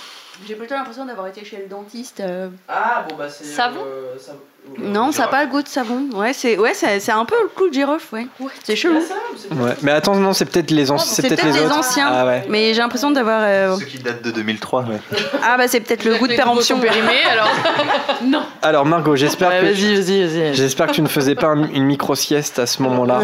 J'ai 0.48 0.56
plutôt 0.56 0.74
l'impression 0.74 1.04
d'avoir 1.06 1.28
été 1.28 1.44
chez 1.44 1.58
le 1.58 1.68
dentiste. 1.68 2.18
euh. 2.20 2.48
Ah, 2.68 3.04
bon, 3.08 3.14
bah 3.16 3.26
c'est. 3.30 3.44
Savon? 3.44 3.80
euh, 3.86 4.18
savon. 4.18 4.38
Non, 4.78 5.12
ça 5.12 5.22
n'a 5.22 5.28
pas 5.28 5.44
le 5.44 5.50
goût 5.50 5.62
de 5.62 5.68
savon. 5.68 6.08
Ouais, 6.14 6.32
c'est 6.32 6.58
ouais, 6.58 6.72
c'est 6.74 6.98
c'est 6.98 7.12
un 7.12 7.24
peu 7.24 7.36
le 7.42 7.48
coup 7.48 7.68
de 7.68 7.74
girofle, 7.74 8.14
ouais. 8.14 8.26
C'est 8.64 8.74
chelou. 8.74 8.98
Ouais. 9.52 9.74
Mais 9.82 9.92
attends, 9.92 10.16
non, 10.16 10.32
c'est 10.32 10.46
peut-être 10.46 10.70
les, 10.72 10.90
anci- 10.90 11.06
C'est 11.06 11.22
peut-être 11.28 11.44
les, 11.44 11.60
autres. 11.60 11.78
anciens. 11.78 12.08
Ah 12.10 12.26
ouais. 12.26 12.44
Mais 12.48 12.72
j'ai 12.74 12.80
l'impression 12.80 13.10
d'avoir. 13.12 13.42
euh, 13.44 13.76
Ceux 13.78 13.84
qui 13.84 13.98
datent 13.98 14.22
de 14.22 14.30
2003. 14.32 14.82
Ouais. 14.84 15.00
Ah 15.44 15.56
bah 15.58 15.68
c'est 15.68 15.80
peut-être 15.80 16.04
le 16.04 16.16
goût 16.16 16.26
de 16.26 16.34
péremption. 16.34 16.76
sont 16.76 16.82
périmés, 16.82 17.22
alors. 17.30 17.48
non. 18.24 18.42
Alors 18.62 18.86
Margot, 18.86 19.14
j'espère 19.16 19.50
Ouais, 19.50 19.60
que 19.60 19.64
vas-y, 19.66 19.94
vas-y, 19.94 20.26
vas-y. 20.26 20.54
j'espère 20.54 20.86
que 20.88 20.92
tu 20.92 21.02
ne 21.02 21.08
faisais 21.08 21.34
pas 21.36 21.48
un- 21.48 21.68
une 21.68 21.84
micro 21.84 22.14
sieste 22.16 22.58
à 22.58 22.66
ce 22.66 22.82
moment-là. 22.82 23.20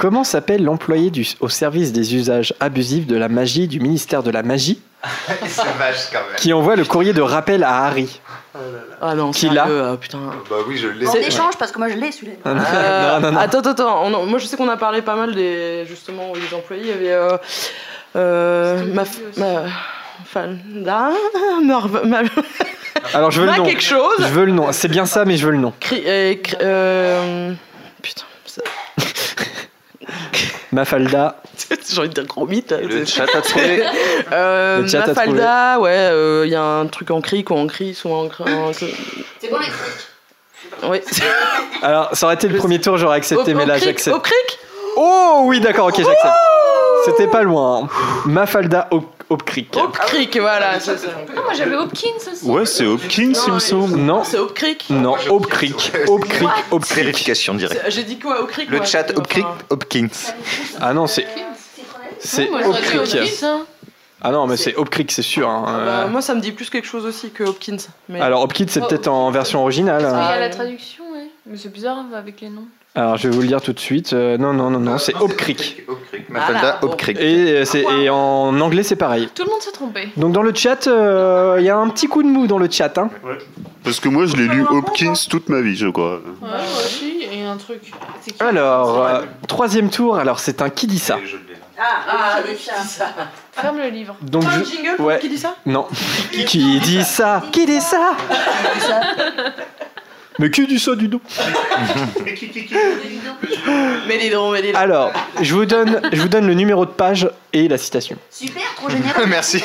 Comment 0.00 0.24
s'appelle 0.24 0.64
l'employé 0.64 1.10
du- 1.10 1.26
au 1.40 1.50
service 1.50 1.92
des 1.92 2.14
usages 2.14 2.54
abusifs 2.58 3.06
de 3.06 3.16
la 3.16 3.28
magie 3.28 3.68
du 3.68 3.80
ministère 3.80 4.22
de 4.22 4.30
la 4.30 4.42
magie 4.42 4.80
C'est 5.46 5.62
vache 5.78 6.08
quand 6.10 6.18
même. 6.20 6.36
qui 6.38 6.54
envoie 6.54 6.74
le 6.74 6.84
courrier 6.86 7.12
de 7.12 7.20
rappel 7.20 7.62
à 7.64 7.84
Harry 7.84 8.18
Ah 9.02 9.14
non, 9.14 9.30
Qui 9.30 9.50
l'a 9.50 9.68
euh, 9.68 9.96
putain. 9.96 10.18
Bah 10.48 10.56
oui, 10.66 10.78
je 10.78 10.88
l'ai. 10.88 11.06
En 11.06 11.12
échange, 11.14 11.54
parce 11.58 11.70
que 11.70 11.78
moi 11.78 11.88
je 11.90 11.96
l'ai 11.96 12.12
celui-là. 12.12 12.32
Euh, 12.46 13.20
Non, 13.20 13.20
non, 13.20 13.32
non. 13.32 13.38
Attends, 13.40 13.58
attends, 13.58 13.70
attends. 13.72 14.04
On- 14.06 14.24
moi, 14.26 14.38
je 14.38 14.46
sais 14.46 14.56
qu'on 14.56 14.68
a 14.70 14.76
parlé 14.78 15.02
pas 15.02 15.16
mal 15.16 15.34
des 15.34 15.84
justement 15.86 16.32
des 16.32 16.54
employés. 16.56 16.82
Il 16.84 16.88
y 16.88 16.92
avait 16.92 17.12
euh, 17.12 17.36
euh, 18.16 18.84
ma, 18.94 19.04
ma 19.36 19.64
Marv- 21.62 22.06
ma, 22.06 22.18
Alors 23.14 23.30
je 23.30 23.40
veux 23.40 23.46
Ma 23.46 23.52
le 23.52 23.58
nom. 23.58 23.64
quelque 23.66 23.82
chose. 23.82 24.16
Je 24.18 24.24
veux 24.24 24.44
le 24.46 24.52
nom. 24.52 24.72
C'est 24.72 24.88
bien 24.88 25.04
ça, 25.06 25.24
mais 25.26 25.36
je 25.36 25.44
veux 25.46 25.52
le 25.52 25.58
nom. 25.58 25.72
Cri- 25.78 26.02
euh, 26.06 26.34
cri- 26.34 26.56
euh, 26.62 27.52
putain, 28.02 28.24
Mafalda. 30.72 31.36
j'ai 31.88 31.98
envie 31.98 32.08
de 32.08 32.14
dire 32.14 32.26
gros 32.26 32.46
mythe. 32.46 32.70
là. 32.70 32.78
Le 32.80 33.04
C'est- 33.04 33.16
chat 33.16 33.26
a 33.34 33.40
trouvé. 33.42 33.84
Euh, 34.32 34.82
Le 34.82 34.88
chat 34.88 35.02
a 35.02 35.06
Mafalda, 35.08 35.80
ouais, 35.80 35.90
euh, 35.90 36.42
il 36.46 36.52
y 36.52 36.54
a 36.54 36.62
un 36.62 36.86
truc 36.86 37.10
en 37.10 37.20
cric 37.20 37.50
ou 37.50 37.54
en 37.54 37.66
cri, 37.66 37.98
ou 38.04 38.12
en 38.12 38.28
cri. 38.28 38.44
en- 38.44 38.72
C'est 38.72 38.86
bon 39.50 39.58
les 39.58 39.66
trucs. 39.66 40.06
Oui. 40.84 41.00
Alors 41.82 42.10
ça 42.14 42.26
aurait 42.26 42.36
été 42.36 42.48
le 42.48 42.56
premier 42.58 42.80
tour, 42.80 42.96
j'aurais 42.96 43.16
accepté, 43.16 43.52
Au- 43.52 43.56
mais 43.56 43.64
au 43.64 43.66
là 43.66 43.78
j'accepte. 43.78 44.16
Au 44.16 44.20
cric 44.20 44.58
Oh 44.96 45.42
oui, 45.44 45.60
d'accord, 45.60 45.86
ok, 45.88 45.96
j'accepte. 45.96 46.34
C'était 47.06 47.26
pas 47.26 47.42
loin. 47.42 47.88
Mafalda 48.26 48.88
Hop- 49.30 49.42
Hopcrick. 49.42 49.76
Au 49.76 49.88
cric, 49.88 50.36
voilà. 50.38 50.80
c'est 50.80 50.98
ça. 50.98 51.06
Non, 51.34 51.42
moi 51.44 51.54
j'avais 51.54 51.76
Hopkins 51.76 52.08
aussi. 52.32 52.44
Ouais, 52.44 52.66
c'est 52.66 52.84
Hopkins, 52.84 53.32
il 53.46 53.52
me 53.52 53.58
semble. 53.60 53.96
Non, 53.96 54.24
C'est 54.24 54.38
cric. 54.54 54.86
non, 54.90 55.14
Hopcrick. 55.28 55.92
Hopcrick, 56.08 56.48
Hopcrick. 56.70 56.96
Vérification 56.96 57.54
directe. 57.54 57.80
J'ai 57.88 58.02
dit 58.02 58.18
quoi 58.18 58.46
cric 58.46 58.68
Le 58.68 58.84
chat 58.84 59.04
enfin, 59.10 59.14
Hopkrick 59.18 59.46
Hopkins. 59.70 60.08
Ah 60.80 60.92
non, 60.92 61.06
c'est 61.06 61.26
c'est. 62.18 62.48
Hopkins, 62.50 63.44
hein. 63.44 63.66
Ah 64.22 64.32
non, 64.32 64.46
mais 64.46 64.56
c'est 64.58 64.74
Hopcrick, 64.76 65.10
c'est 65.12 65.22
sûr. 65.22 65.48
hein. 65.48 65.64
Bah, 65.86 66.06
moi, 66.08 66.20
ça 66.20 66.34
me 66.34 66.40
dit 66.40 66.52
plus 66.52 66.68
quelque 66.68 66.86
chose 66.86 67.06
aussi 67.06 67.30
que 67.30 67.42
Hopkins. 67.44 67.78
Mais... 68.08 68.20
Alors 68.20 68.42
Hopkins, 68.42 68.66
c'est 68.68 68.80
peut-être 68.86 69.08
en 69.08 69.30
version 69.30 69.62
originale. 69.62 70.02
Parce 70.02 70.12
qu'il 70.12 70.22
y 70.22 70.24
hein. 70.24 70.36
a 70.36 70.40
la 70.40 70.50
traduction, 70.50 71.04
ouais. 71.12 71.30
Mais 71.46 71.56
c'est 71.56 71.72
bizarre 71.72 72.04
avec 72.14 72.40
les 72.42 72.50
noms. 72.50 72.66
Alors 72.96 73.16
je 73.16 73.28
vais 73.28 73.34
vous 73.34 73.40
le 73.42 73.46
dire 73.46 73.62
tout 73.62 73.72
de 73.72 73.78
suite. 73.78 74.12
Euh, 74.12 74.36
non, 74.36 74.52
non, 74.52 74.68
non, 74.70 74.80
non, 74.80 74.98
c'est 74.98 75.14
Hopcrick. 75.14 75.84
Mafalda 76.28 76.78
bon. 76.82 76.88
Hopkrick. 76.88 77.18
Et, 77.20 77.52
euh, 77.60 77.64
c'est- 77.64 77.84
et 78.00 78.10
en 78.10 78.60
anglais, 78.60 78.82
c'est 78.82 78.96
pareil. 78.96 79.28
Tout 79.34 79.44
le 79.44 79.50
monde 79.50 79.60
s'est 79.60 79.70
trompé. 79.70 80.08
Donc 80.16 80.32
dans 80.32 80.42
le 80.42 80.52
chat, 80.54 80.86
euh, 80.88 81.56
il 81.60 81.64
y 81.64 81.70
a 81.70 81.76
un 81.76 81.88
petit 81.88 82.08
coup 82.08 82.22
de 82.22 82.28
mou 82.28 82.46
dans 82.48 82.58
le 82.58 82.68
chat. 82.70 82.98
Hein. 82.98 83.08
Parce 83.84 84.00
que 84.00 84.08
moi, 84.08 84.26
je 84.26 84.34
l'ai 84.36 84.48
lu 84.48 84.64
Hopkins 84.68 85.12
toute 85.28 85.48
ma 85.48 85.60
vie, 85.60 85.76
je 85.76 85.86
crois. 85.88 86.16
Ouais, 86.16 86.20
moi 86.42 86.58
aussi, 86.84 87.22
et 87.32 87.44
un 87.44 87.56
truc. 87.56 87.92
C'est 88.22 88.32
qui 88.32 88.42
Alors, 88.42 89.04
euh, 89.06 89.20
troisième 89.46 89.88
tour, 89.88 90.16
alors 90.18 90.40
c'est 90.40 90.60
un 90.60 90.68
qui 90.68 90.86
dit 90.88 90.98
ça 90.98 91.18
Ah, 91.78 92.40
le 92.46 92.52
qui 92.54 92.64
dit 92.64 92.88
ça 92.88 93.06
Ferme 93.52 93.78
le 93.78 93.88
livre. 93.88 94.16
Donc 94.20 94.44
Pas 94.44 94.50
je- 94.58 94.64
jingle 94.64 94.96
pour 94.96 95.06
ouais. 95.06 95.18
qui 95.20 95.28
dit 95.28 95.38
ça? 95.38 95.54
Non. 95.64 95.86
qui 96.46 96.80
dit 96.80 97.04
ça? 97.04 97.42
Qui 97.52 97.66
dit 97.66 97.80
ça? 97.80 98.12
Mais 100.38 100.50
qui 100.50 100.66
dit 100.66 100.78
ça 100.78 100.94
du 100.94 101.08
dos 101.08 101.20
Mais 104.08 104.18
les 104.18 104.30
dons, 104.30 104.50
mais 104.52 104.62
les 104.62 104.72
dons. 104.72 104.78
Alors, 104.78 105.12
je 105.40 105.54
vous 105.54 105.66
donne, 105.66 106.00
je 106.12 106.20
vous 106.20 106.28
donne 106.28 106.46
le 106.46 106.54
numéro 106.54 106.86
de 106.86 106.90
page 106.90 107.28
et 107.52 107.68
la 107.68 107.78
citation. 107.78 108.16
Super, 108.30 108.62
trop 108.76 108.88
génial. 108.88 109.14
Merci. 109.28 109.62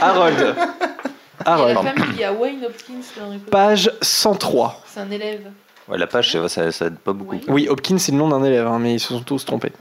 Harold. 0.00 0.36
Il 0.38 0.42
y 0.42 1.48
a 1.48 1.52
Harold. 1.52 1.78
la 1.84 2.20
y 2.20 2.24
a 2.24 2.32
Wayne 2.32 2.64
Hopkins 2.64 2.94
dans 3.16 3.26
Harry 3.28 3.38
Potter. 3.38 3.50
Page 3.50 3.90
103. 4.02 4.82
C'est 4.86 5.00
un 5.00 5.10
élève. 5.10 5.50
Ouais, 5.88 5.98
la 5.98 6.06
page, 6.06 6.30
ça, 6.30 6.48
ça, 6.48 6.70
ça 6.70 6.86
aide 6.86 6.98
pas 6.98 7.12
beaucoup. 7.12 7.36
Oui, 7.48 7.66
Hopkins, 7.68 7.98
c'est 7.98 8.12
le 8.12 8.18
nom 8.18 8.28
d'un 8.28 8.44
élève, 8.44 8.66
hein, 8.66 8.78
mais 8.78 8.94
ils 8.94 9.00
se 9.00 9.08
sont 9.08 9.22
tous 9.22 9.44
trompés. 9.44 9.72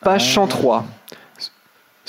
Page 0.00 0.32
103. 0.34 0.84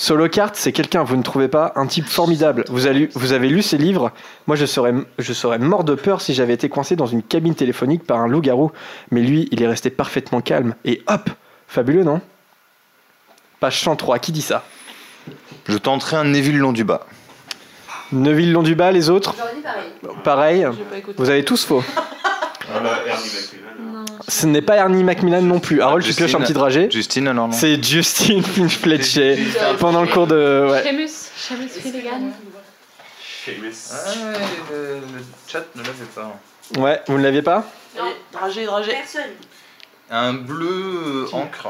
Solocart, 0.04 0.52
c'est 0.54 0.72
quelqu'un, 0.72 1.04
vous 1.04 1.18
ne 1.18 1.24
trouvez 1.24 1.50
pas, 1.50 1.74
un 1.76 1.86
type 1.86 2.08
formidable. 2.08 2.64
Vous 2.70 2.86
avez, 2.86 3.00
lu- 3.00 3.10
vous 3.16 3.34
avez 3.34 3.50
lu 3.50 3.62
ses 3.62 3.78
livres 3.78 4.14
Moi, 4.48 4.56
je 4.56 4.66
serais, 4.66 4.94
je 5.18 5.34
serais 5.34 5.60
mort 5.60 5.84
de 5.84 5.94
peur 5.94 6.22
si 6.22 6.34
j'avais 6.34 6.54
été 6.54 6.70
coincé 6.70 6.96
dans 6.96 7.06
une 7.06 7.22
cabine 7.22 7.54
téléphonique 7.54 8.06
par 8.06 8.20
un 8.20 8.28
loup-garou. 8.30 8.72
Mais 9.12 9.20
lui, 9.22 9.50
il 9.52 9.62
est 9.62 9.68
resté 9.68 9.90
parfaitement 9.90 10.40
calme. 10.40 10.74
Et 10.86 11.04
hop 11.08 11.30
Fabuleux, 11.68 12.06
non? 12.06 12.22
Page 13.60 13.82
103, 13.82 14.20
qui 14.20 14.32
dit 14.32 14.42
ça? 14.42 14.64
Je 15.68 15.78
tenterai 15.78 16.16
un 16.16 16.24
Neville 16.24 16.60
long 16.60 16.72
du 16.72 16.86
bas. 16.86 17.06
Du 18.14 18.76
bas, 18.76 18.92
les 18.94 19.10
autres? 19.10 19.36
Pareil. 19.36 20.66
Pareil. 20.66 20.68
Vous 21.18 21.30
avez 21.30 21.44
tous 21.44 21.66
faux. 21.66 21.84
Ah 22.72 22.80
bah, 22.82 23.00
Ernie 23.08 23.24
McMillan. 23.26 24.06
Ce 24.30 24.46
n'est 24.46 24.62
pas 24.62 24.76
Ernie 24.78 25.04
Macmillan 25.04 25.42
non 25.42 25.60
plus. 25.60 25.82
Harold, 25.82 26.06
tu 26.06 26.14
pioches 26.14 26.36
un 26.36 26.40
petit 26.42 26.54
dragé. 26.54 26.90
Justine, 26.92 27.26
non, 27.26 27.34
non. 27.34 27.52
C'est 27.52 27.84
Justine 27.84 28.44
Finch-Fletcher 28.44 29.38
pendant 29.80 30.02
le 30.02 30.08
cours 30.08 30.28
de. 30.28 30.68
Ouais. 30.72 30.84
Seamus. 30.84 31.10
Seamus 31.36 31.68
Finnegan. 31.70 32.32
Ah, 33.48 34.12
le, 34.72 34.96
le 34.96 35.24
chat 35.48 35.64
ne 35.76 35.82
l'avait 35.82 36.06
pas. 36.14 36.36
Ouais, 36.78 37.02
vous 37.08 37.18
ne 37.18 37.24
l'aviez 37.24 37.42
pas? 37.42 37.66
Allez, 38.00 38.12
Dragé, 38.32 38.66
dragé. 38.66 38.92
Personne. 38.92 39.32
Un 40.12 40.34
bleu 40.34 41.26
euh, 41.32 41.36
encre. 41.36 41.70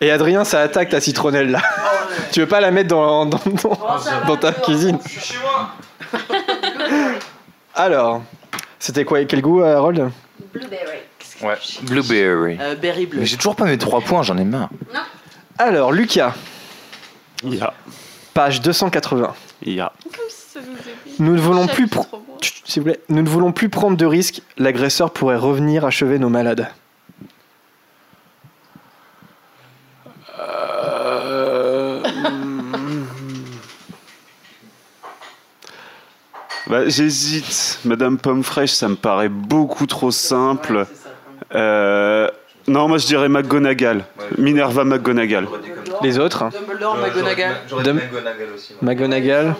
Et 0.00 0.10
Adrien, 0.10 0.42
ça 0.44 0.60
attaque 0.62 0.88
ta 0.88 1.00
citronnelle 1.00 1.52
là. 1.52 1.60
tu 2.32 2.40
veux 2.40 2.48
pas 2.48 2.60
la 2.60 2.72
mettre 2.72 2.88
dans, 2.88 3.26
dans, 3.26 3.38
dans- 3.62 3.78
dans 4.26 4.36
ta 4.36 4.52
cuisine 4.52 4.98
Je 5.04 5.10
suis 5.10 5.20
chez 5.20 5.38
moi. 5.38 5.70
Alors, 7.74 8.22
c'était 8.80 9.04
quoi 9.04 9.24
Quel 9.24 9.40
goût, 9.42 9.62
euh, 9.62 9.76
Harold? 9.76 10.10
Blueberry. 10.52 10.98
Ouais. 11.42 11.56
Blueberry. 11.82 12.56
Euh, 12.60 12.74
berry 12.76 13.06
bleu. 13.06 13.20
Mais 13.20 13.26
j'ai 13.26 13.36
toujours 13.36 13.56
pas 13.56 13.64
mes 13.64 13.78
trois 13.78 14.00
points, 14.00 14.22
j'en 14.22 14.36
ai 14.38 14.44
marre. 14.44 14.70
Alors, 15.58 15.92
Lucas. 15.92 16.34
Ya. 17.44 17.74
Page 18.34 18.60
280. 18.60 19.34
Ya. 19.64 19.92
Nous 21.18 21.34
ne 21.34 21.40
voulons 21.40 21.66
plus 21.66 21.86
pr- 21.86 22.06
Chut, 22.40 22.62
s'il 22.64 22.82
vous 22.82 22.88
plaît. 22.88 23.00
Nous 23.08 23.22
ne 23.22 23.28
voulons 23.28 23.52
plus 23.52 23.68
prendre 23.68 23.96
de 23.96 24.06
risques. 24.06 24.42
L'agresseur 24.58 25.10
pourrait 25.12 25.36
revenir 25.36 25.84
achever 25.84 26.18
nos 26.18 26.28
malades. 26.28 26.68
Euh, 30.38 32.02
Bah, 36.68 36.88
J'hésite. 36.88 37.80
Madame 37.84 38.18
Pomme 38.18 38.42
Fraîche, 38.44 38.70
ça 38.72 38.88
me 38.88 38.94
paraît 38.94 39.28
beaucoup 39.28 39.86
trop 39.86 40.10
simple. 40.10 40.86
Euh, 41.54 42.28
non, 42.68 42.88
moi 42.88 42.98
je 42.98 43.06
dirais 43.06 43.28
McGonagall. 43.28 44.04
Minerva 44.38 44.84
McGonagall. 44.84 45.46
Les 46.02 46.18
autres 46.18 46.44
Dumbledore, 46.50 46.96
McGonagall. 46.96 47.54
Dum- 47.84 48.00
McGonagall. 48.82 49.54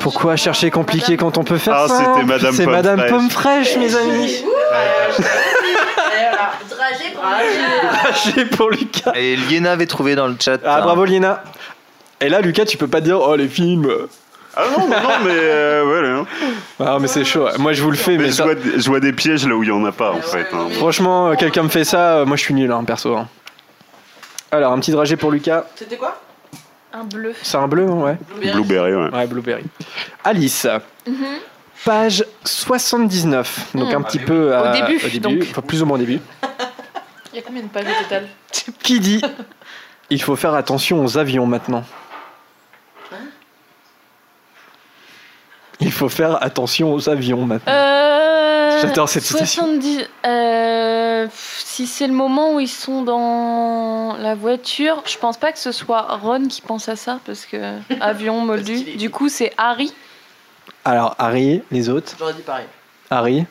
Pourquoi 0.00 0.36
chercher 0.36 0.70
compliqué 0.70 1.16
quand 1.16 1.38
on 1.38 1.44
peut 1.44 1.58
faire 1.58 1.74
Ah, 1.74 1.88
ça 1.88 1.98
c'était 2.14 2.24
Madame 2.26 2.54
C'est 2.54 2.64
Pomme 2.64 2.72
Madame 2.72 2.98
Fraîche. 2.98 3.10
Pomme 3.10 3.30
Fraîche, 3.30 3.76
mes 3.76 3.94
amis. 3.94 4.44
Dragé 7.92 8.44
pour 8.46 8.70
Lucas. 8.70 9.12
Et 9.14 9.36
Liena 9.36 9.72
avait 9.72 9.86
trouvé 9.86 10.14
dans 10.14 10.26
le 10.26 10.36
chat. 10.38 10.58
Ah, 10.64 10.78
hein. 10.78 10.82
bravo 10.82 11.04
Liena. 11.04 11.42
Et 12.20 12.28
là, 12.28 12.40
Lucas, 12.40 12.64
tu 12.64 12.76
peux 12.76 12.88
pas 12.88 13.00
dire 13.00 13.20
oh 13.20 13.36
les 13.36 13.48
films. 13.48 13.88
Ah 14.56 14.64
non, 14.76 14.88
non, 14.88 15.00
non, 15.02 15.10
mais 15.24 15.30
euh, 15.32 15.82
voilà. 15.86 16.18
hein. 16.18 16.26
Ah, 16.80 16.98
mais 17.00 17.06
c'est 17.06 17.24
chaud. 17.24 17.46
Moi, 17.58 17.72
je 17.72 17.82
vous 17.82 17.90
le 17.90 17.96
fais, 17.96 18.12
mais, 18.16 18.24
Mais 18.24 18.28
je 18.30 18.34
ça- 18.34 18.44
vois, 18.44 18.54
je 18.76 18.88
vois 18.88 19.00
des 19.00 19.12
pièges 19.12 19.46
là 19.46 19.54
où 19.54 19.62
il 19.62 19.68
y 19.68 19.72
en 19.72 19.84
a 19.84 19.92
pas 19.92 20.10
en 20.12 20.20
fait. 20.20 20.46
hein. 20.52 20.68
franchement, 20.72 21.28
euh, 21.28 21.34
quelqu'un 21.36 21.62
me 21.62 21.68
fait 21.68 21.84
ça, 21.84 22.16
euh, 22.18 22.26
moi 22.26 22.36
je 22.36 22.42
suis 22.42 22.54
nul, 22.54 22.70
hein, 22.72 22.82
perso. 22.84 23.14
hein. 23.16 23.28
Alors, 24.50 24.72
un 24.72 24.80
petit 24.80 24.90
dragé 24.90 25.16
pour 25.16 25.30
Lucas. 25.30 25.64
C'était 25.76 25.96
quoi? 25.96 26.20
Un 26.92 27.04
bleu. 27.04 27.32
C'est 27.42 27.56
un 27.56 27.68
bleu, 27.68 27.84
ouais. 27.84 28.18
Blueberry, 28.40 28.92
ouais. 28.94 29.10
Ouais, 29.14 29.26
Blueberry. 29.28 29.62
Alice, 30.24 30.66
page 31.84 32.24
79. 32.44 33.66
Donc 33.76 33.92
Mm. 33.92 33.96
un 33.96 34.02
petit 34.02 34.18
peu 34.18 34.54
à- 34.54 34.70
Au 34.70 34.72
début, 34.72 35.18
donc. 35.20 35.38
enfin, 35.42 35.62
plus 35.62 35.82
ou 35.82 35.86
moins 35.86 35.94
au 35.96 36.00
début. 36.00 36.18
Il 37.32 37.36
y 37.36 37.38
a 37.38 37.42
combien 37.42 37.62
de 37.62 37.68
pages 37.68 37.84
au 37.84 38.02
total? 38.02 38.26
Qui 38.82 38.98
dit 38.98 39.22
il 40.10 40.20
faut 40.20 40.34
faire 40.34 40.54
attention 40.54 41.04
aux 41.04 41.16
avions 41.16 41.46
maintenant? 41.46 41.84
Il 45.82 45.92
faut 45.92 46.08
faire 46.08 46.42
attention 46.42 46.92
aux 46.92 47.08
avions 47.08 47.44
maintenant. 47.46 47.72
Euh, 47.72 48.80
J'adore 48.82 49.08
cette 49.08 49.24
citation. 49.24 49.64
70. 49.64 50.08
euh, 50.26 51.26
si 51.32 51.86
c'est 51.86 52.06
le 52.06 52.12
moment 52.12 52.54
où 52.54 52.60
ils 52.60 52.68
sont 52.68 53.02
dans 53.02 54.16
la 54.18 54.34
voiture, 54.34 55.02
je 55.06 55.16
pense 55.18 55.36
pas 55.38 55.52
que 55.52 55.58
ce 55.58 55.72
soit 55.72 56.02
Ron 56.22 56.46
qui 56.48 56.60
pense 56.62 56.88
à 56.88 56.96
ça 56.96 57.18
parce 57.24 57.46
que 57.46 57.56
avion 58.00 58.40
moldu. 58.44 58.82
Du 58.96 59.10
coup, 59.10 59.28
c'est 59.28 59.52
Harry. 59.58 59.92
Alors, 60.84 61.14
Harry, 61.18 61.62
les 61.70 61.88
autres 61.88 62.14
J'aurais 62.18 62.32
dit 62.34 62.42
pareil. 62.42 62.66
Harry 63.10 63.44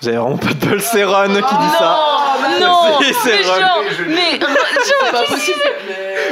Vous 0.00 0.08
avez 0.08 0.16
vraiment 0.18 0.38
pas 0.38 0.52
de 0.52 0.66
bol, 0.66 0.80
c'est 0.80 1.04
Ron 1.04 1.26
qui 1.28 1.34
dit 1.34 1.76
ça. 1.78 1.98
Non, 2.60 3.00
Si, 3.02 3.14
c'est 3.24 3.36
mais 3.38 3.42
genre, 3.44 3.82
mais 4.08 4.40
C'est 4.84 5.12
pas 5.12 5.22
possible. 5.24 5.60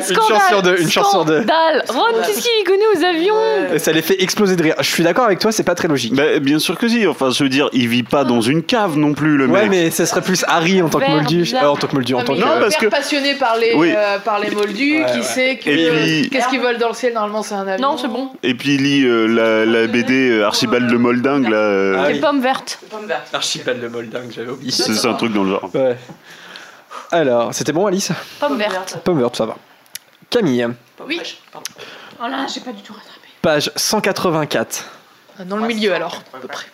Une 0.09 0.17
chance 0.17 0.43
sur 0.49 0.63
deux, 0.63 0.81
une 0.81 0.91
chance 0.91 1.11
sur 1.11 1.25
deux. 1.25 1.43
Scandale. 1.43 1.85
Ron, 1.89 2.05
qu'est-ce 2.27 2.41
qu'il 2.43 2.65
connaît 2.67 2.87
aux 2.97 3.05
avions 3.05 3.75
Et 3.75 3.79
ça 3.79 3.93
les 3.93 4.03
fait 4.03 4.23
exploser 4.23 4.57
de 4.57 4.63
rire. 4.63 4.75
Je 4.79 4.85
suis 4.91 5.03
d'accord 5.05 5.25
avec 5.25 5.39
toi, 5.39 5.53
c'est 5.53 5.63
pas 5.65 5.75
très 5.75 5.89
logique. 5.89 6.15
Bien 6.41 6.59
sûr 6.59 6.79
que 6.79 6.89
si. 6.89 7.07
Enfin, 7.07 7.31
je 7.31 7.43
veux 7.43 7.49
dire, 7.49 7.69
il 7.73 7.89
vit 7.89 8.03
pas 8.03 8.25
dans 8.25 8.41
une 8.41 8.63
cave 8.63 8.97
non 8.97 9.15
plus, 9.15 9.37
le 9.37 9.47
Ouais, 9.47 9.63
mec. 9.63 9.71
mais 9.71 9.91
ça 9.91 10.07
serait 10.07 10.23
plus 10.23 10.45
Harry 10.49 10.81
en 10.83 10.89
tant 10.89 11.01
que 11.01 11.11
moldu. 11.11 11.45
euh, 11.55 11.67
en 11.67 11.77
tant 11.77 11.87
que 11.87 11.95
moldu, 11.95 12.15
en 12.15 12.23
tant 12.23 12.35
que. 12.35 12.41
Non, 12.41 12.47
parce 12.61 12.77
que- 12.77 12.87
passionné 12.87 13.35
par 13.35 13.57
les, 13.57 13.75
Oui. 13.75 13.93
euh, 13.97 14.19
par 14.19 14.39
les 14.41 14.51
moldus, 14.51 15.03
Ouais, 15.03 15.07
qui 15.13 15.19
ouais. 15.19 15.23
sait 15.25 15.57
que 15.57 15.71
Et 15.71 15.91
puis- 16.23 16.31
qu'est-ce 16.31 16.49
qu'ils 16.49 16.61
volent 16.61 16.79
dans 16.79 16.89
le 16.89 16.95
ciel 16.95 17.13
normalement 17.15 17.43
c'est 17.43 17.55
un 17.55 17.67
avion. 17.67 17.91
Non, 17.91 17.97
c'est 17.99 18.09
bon. 18.09 18.31
Et 18.43 18.55
puis 18.55 18.75
il 18.75 18.83
lit 18.83 19.05
euh, 19.05 19.27
la, 19.27 19.65
la 19.65 19.87
BD 19.87 20.31
euh, 20.31 20.47
Archibald 20.47 20.91
le 20.91 20.99
Moldingue, 20.99 21.49
là. 21.49 21.57
euh, 21.57 21.97
Ah 21.99 22.09
Les 22.09 22.15
oui. 22.15 22.21
pommes 22.21 22.41
vertes. 22.41 22.79
Verte. 23.07 23.29
Archipel 23.33 23.81
de 23.81 23.89
Moldingue, 23.89 24.31
j'avais 24.35 24.51
oublié. 24.51 24.71
c'est 24.71 24.93
c'est 24.93 25.07
un 25.09 25.15
truc 25.15 25.33
dans 25.33 25.45
le 25.45 25.51
genre. 25.51 25.71
Ouais. 25.75 25.97
Alors, 27.11 27.55
c'était 27.55 27.73
bon, 27.73 27.87
Alice? 27.87 28.11
Pommes 28.41 28.59
vertes. 28.59 28.99
Pomme 29.05 29.19
verte, 29.21 29.37
ça 29.37 29.47
va. 29.47 29.57
Camille, 30.31 30.69
Oui. 31.07 31.21
Oh 32.21 32.27
là, 32.29 32.47
j'ai 32.53 32.61
pas 32.61 32.73
du 32.73 32.83
tout 32.83 32.93
rattrapé. 32.93 33.29
page 33.43 33.73
184. 33.77 34.85
Dans 35.47 35.57
le 35.57 35.67
milieu 35.67 35.93
alors, 35.95 36.23
à 36.35 36.39
peu 36.39 36.49
près. 36.49 36.67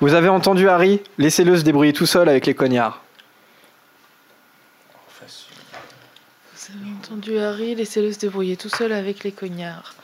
Vous 0.00 0.14
avez 0.14 0.28
entendu 0.28 0.68
Harry 0.68 1.00
Laissez-le 1.18 1.56
se 1.56 1.62
débrouiller 1.62 1.92
tout 1.92 2.06
seul 2.06 2.28
avec 2.28 2.46
les 2.46 2.54
cognards. 2.54 3.00
Vous 6.54 6.78
avez 6.78 6.90
entendu 6.98 7.38
Harry, 7.38 7.74
laissez-le 7.74 8.12
se 8.12 8.18
débrouiller 8.18 8.56
tout 8.56 8.68
seul 8.68 8.92
avec 8.92 9.24
les 9.24 9.32
cognards. 9.32 9.94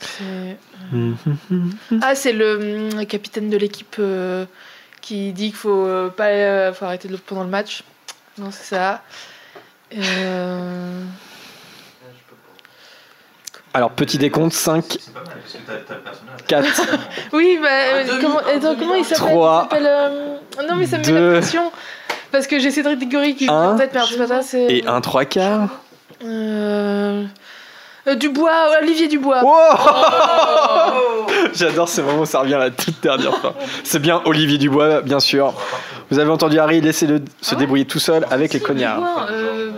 C'est- 0.00 0.56
Ah, 2.02 2.14
c'est 2.14 2.32
le 2.32 2.90
hum, 2.94 3.06
capitaine 3.06 3.50
de 3.50 3.56
l'équipe 3.56 3.96
euh, 3.98 4.44
qui 5.00 5.32
dit 5.32 5.46
qu'il 5.48 5.56
faut 5.56 5.86
euh, 5.86 6.08
pas 6.10 6.28
euh, 6.28 6.72
faut 6.72 6.84
arrêter 6.84 7.08
de 7.08 7.16
pendant 7.16 7.42
le 7.42 7.48
match. 7.50 7.82
Non, 8.38 8.50
c'est 8.50 8.64
ça. 8.76 9.02
Euh, 9.96 11.02
Alors, 13.74 13.90
petit 13.92 14.18
décompte 14.18 14.52
5, 14.52 14.84
C'est 14.88 15.12
pas 15.14 15.20
mal, 15.20 15.28
parce 15.40 15.52
que 15.52 15.58
t'as 15.66 15.72
t'as 15.86 15.94
le 15.94 16.00
personnage. 16.00 16.40
4, 16.46 16.98
Oui, 17.32 17.58
bah, 17.62 17.68
euh, 17.70 18.04
demi- 18.04 18.20
comment, 18.20 18.38
attends, 18.38 18.76
comment 18.78 18.94
il 18.94 19.04
s'appelle 19.04 19.26
Trois, 19.26 19.68
Il 19.70 19.74
s'appelle, 19.74 19.86
euh, 19.88 20.36
Non, 20.68 20.74
mais 20.76 20.86
ça 20.86 20.98
me 20.98 21.02
met 21.04 21.08
deux, 21.12 21.32
la 21.32 21.38
pression. 21.40 21.72
Parce 22.32 22.46
que 22.46 22.58
j'ai 22.60 22.70
Cédric 22.70 22.98
Diggory 22.98 23.34
qui 23.34 23.48
un, 23.48 23.76
tête, 23.76 23.90
mais 23.92 23.98
alors 23.98 24.08
c'est 24.10 24.18
pas 24.18 24.26
ça, 24.28 24.42
c'est. 24.42 24.62
et 24.72 24.86
un 24.86 25.00
3 25.00 25.24
quarts. 25.24 25.68
Euh, 26.24 27.24
euh, 28.06 28.14
Dubois, 28.14 28.70
Olivier 28.82 29.08
Dubois. 29.08 29.42
Wow 29.42 29.52
J'adore 31.54 31.88
ce 31.88 32.00
moment 32.00 32.24
ça 32.24 32.40
revient 32.40 32.54
à 32.54 32.58
la 32.58 32.70
toute 32.70 33.00
dernière 33.02 33.36
fois. 33.36 33.54
C'est 33.84 33.98
bien 33.98 34.22
Olivier 34.24 34.58
Dubois, 34.58 35.02
bien 35.02 35.20
sûr. 35.20 35.54
Vous 36.10 36.18
avez 36.18 36.30
entendu 36.30 36.58
Harry 36.58 36.80
Laissez-le 36.80 37.22
se 37.40 37.54
débrouiller 37.54 37.84
tout 37.84 37.98
seul 37.98 38.26
avec 38.30 38.52
les 38.52 38.60
cognards. 38.60 38.96
Dubois, 38.98 39.26
euh, 39.30 39.70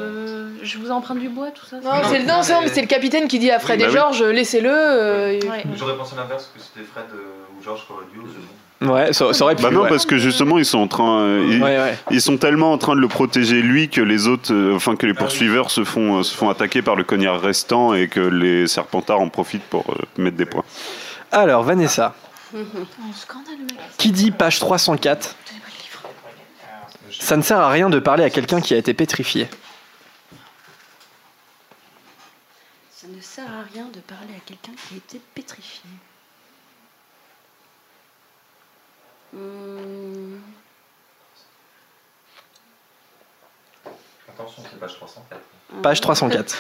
je 0.63 0.79
vous 0.79 0.91
emprunte 0.91 1.19
du 1.19 1.29
bois, 1.29 1.51
tout 1.51 1.67
ça. 1.67 1.77
Non, 1.81 1.91
c'est 2.09 2.21
le, 2.21 2.25
non, 2.27 2.43
c'est- 2.43 2.53
non, 2.53 2.61
mais 2.63 2.69
c'est 2.69 2.81
le 2.81 2.87
capitaine 2.87 3.29
qui 3.29 3.39
dit 3.39 3.51
à 3.51 3.59
Fred 3.59 3.79
Oui, 3.81 3.85
et 3.85 3.87
bah 3.87 3.93
oui. 3.93 3.99
Georges, 3.99 4.23
laissez-le. 4.23 4.71
euh, 4.73 5.39
et- 5.43 5.49
Ouais. 5.49 5.65
J'aurais 5.77 5.97
pensé 5.97 6.15
l'inverse, 6.17 6.51
que 6.55 6.61
c'était 6.63 6.87
Fred 6.87 7.05
euh, 7.13 7.59
ou 7.59 7.63
Georges 7.63 7.85
qui 7.87 7.93
aurait 7.93 8.05
dû. 8.13 8.19
bon. 8.21 8.93
Ouais, 8.93 9.13
ça, 9.13 9.33
ça 9.33 9.45
aurait 9.45 9.55
pu. 9.55 9.63
Bah 9.63 9.71
non, 9.71 9.83
ouais. 9.83 9.89
parce 9.89 10.07
que 10.07 10.19
justement, 10.19 10.59
ils 10.59 10.65
sont 10.65 10.79
en 10.79 10.89
train. 10.89 11.21
euh, 11.21 11.47
ils, 11.49 11.63
Ouais, 11.63 11.79
ouais. 11.79 11.97
ils 12.11 12.21
sont 12.21 12.37
tellement 12.37 12.73
en 12.73 12.79
train 12.79 12.97
de 12.97 13.01
le 13.01 13.07
protéger 13.07 13.63
lui 13.63 13.89
que 13.89 14.01
les 14.01 14.27
autres, 14.27 14.53
euh, 14.53 14.75
enfin 14.75 14.97
que 14.97 15.07
les 15.07 15.15
poursuiveurs 15.15 15.71
se 15.71 15.85
font 15.85 16.19
euh, 16.19 16.23
se 16.25 16.35
font 16.35 16.49
attaquer 16.49 16.83
par 16.83 16.97
le 16.97 17.05
cognard 17.05 17.41
restant 17.41 17.95
et 17.95 18.09
que 18.09 18.19
les 18.19 18.67
serpentards 18.67 19.21
en 19.21 19.29
profitent 19.29 19.63
pour 19.71 19.85
euh, 19.91 19.95
mettre 20.21 20.37
des 20.37 20.47
points. 20.47 20.65
Alors, 21.31 21.63
Vanessa, 21.63 22.15
Oh, 22.55 22.59
mec. 22.59 22.87
qui 23.99 24.11
dit 24.11 24.31
page 24.33 24.59
304 24.59 25.37
Ça 27.11 27.37
ne 27.37 27.43
sert 27.43 27.59
à 27.61 27.71
rien 27.71 27.89
de 27.89 27.99
parler 28.01 28.25
à 28.25 28.31
quelqu'un 28.31 28.61
qui 28.61 28.75
a 28.75 28.77
été 28.79 28.93
pétrifié. 28.95 29.47
Ça 32.91 33.07
ne 33.09 33.21
sert 33.35 33.51
à 33.51 33.63
rien 33.73 33.87
de 33.87 34.01
parler 34.01 34.35
à 34.37 34.41
quelqu'un 34.45 34.73
qui 34.89 34.95
a 34.95 34.97
été 34.99 35.21
pétrifié. 35.35 35.89
Hmm, 39.33 40.37
Attention, 44.29 44.63
c'est 44.71 44.79
page 44.79 44.95
304. 44.95 45.41
Page 45.83 46.01
304. 46.03 46.57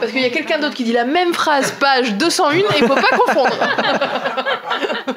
Parce 0.00 0.12
qu'il 0.12 0.20
y 0.20 0.24
a 0.26 0.30
quelqu'un 0.30 0.58
d'autre 0.58 0.74
qui 0.74 0.84
dit 0.84 0.92
la 0.92 1.04
même 1.06 1.32
phrase, 1.32 1.72
page 1.72 2.12
201, 2.14 2.52
et 2.52 2.64
il 2.78 2.86
faut 2.86 2.94
pas 2.94 3.16
confondre. 3.16 3.56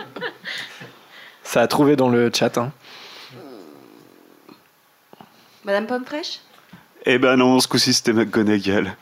Ça 1.44 1.62
a 1.62 1.68
trouvé 1.68 1.96
dans 1.98 2.10
le 2.10 2.32
chat. 2.34 2.58
hein. 2.58 2.72
Madame 5.66 5.88
Pomme 5.88 6.06
Fraîche 6.06 6.40
Eh 7.06 7.18
ben 7.18 7.36
non, 7.38 7.60
ce 7.60 7.68
coup-ci 7.68 7.94
c'était 7.94 8.14
McGonagall. 8.14 8.96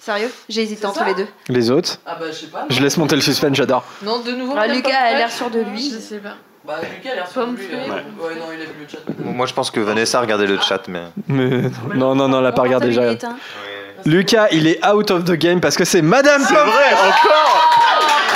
Sérieux? 0.00 0.32
J'ai 0.48 0.62
hésité 0.62 0.86
entre 0.86 1.04
les 1.04 1.14
deux. 1.14 1.26
Les 1.48 1.70
autres? 1.70 1.98
Ah 2.06 2.16
bah 2.18 2.26
je 2.28 2.32
sais 2.36 2.46
pas. 2.46 2.64
Je 2.70 2.80
laisse 2.80 2.96
monter 2.96 3.16
le 3.16 3.20
suspense, 3.20 3.54
j'adore. 3.56 3.84
Non, 4.02 4.20
de 4.20 4.32
nouveau. 4.32 4.54
Ah, 4.56 4.66
Lucas 4.66 4.96
a 4.96 5.12
l'air 5.14 5.30
sûr 5.30 5.50
de 5.50 5.60
lui. 5.60 5.90
Je 5.94 5.98
sais 5.98 6.18
pas. 6.18 6.36
Bah 6.66 6.76
Lucas 6.82 7.12
a 7.12 7.14
l'air 7.16 7.28
sur 7.28 7.42
Pomme 7.42 7.56
lui. 7.56 7.66
euh, 7.70 7.76
Ouais. 7.76 7.90
Ouais, 7.90 8.34
non, 8.36 8.46
il 8.54 8.60
a 8.62 8.64
vu 8.64 8.70
le 8.82 8.88
chat. 8.88 8.98
Moi, 9.24 9.46
je 9.46 9.52
pense 9.54 9.70
que 9.70 9.80
Vanessa 9.80 10.18
a 10.18 10.20
regardé 10.22 10.46
le 10.46 10.58
chat, 10.58 10.80
mais. 10.88 11.02
Mais 11.28 11.62
non, 11.94 12.14
non, 12.14 12.28
non, 12.28 12.38
on 12.38 12.40
l'a 12.40 12.52
pas 12.52 12.62
regardé 12.62 12.86
déjà. 12.88 13.12
éteint. 13.12 13.36
Lucas, 14.06 14.48
il 14.52 14.66
est 14.66 14.82
out 14.86 15.10
of 15.10 15.24
the 15.24 15.32
game 15.32 15.60
parce 15.60 15.76
que 15.76 15.84
c'est 15.84 16.00
Madame 16.00 16.42
C'est 16.48 16.54
Pomme 16.54 16.68
vrai, 16.68 16.94
encore 16.94 17.70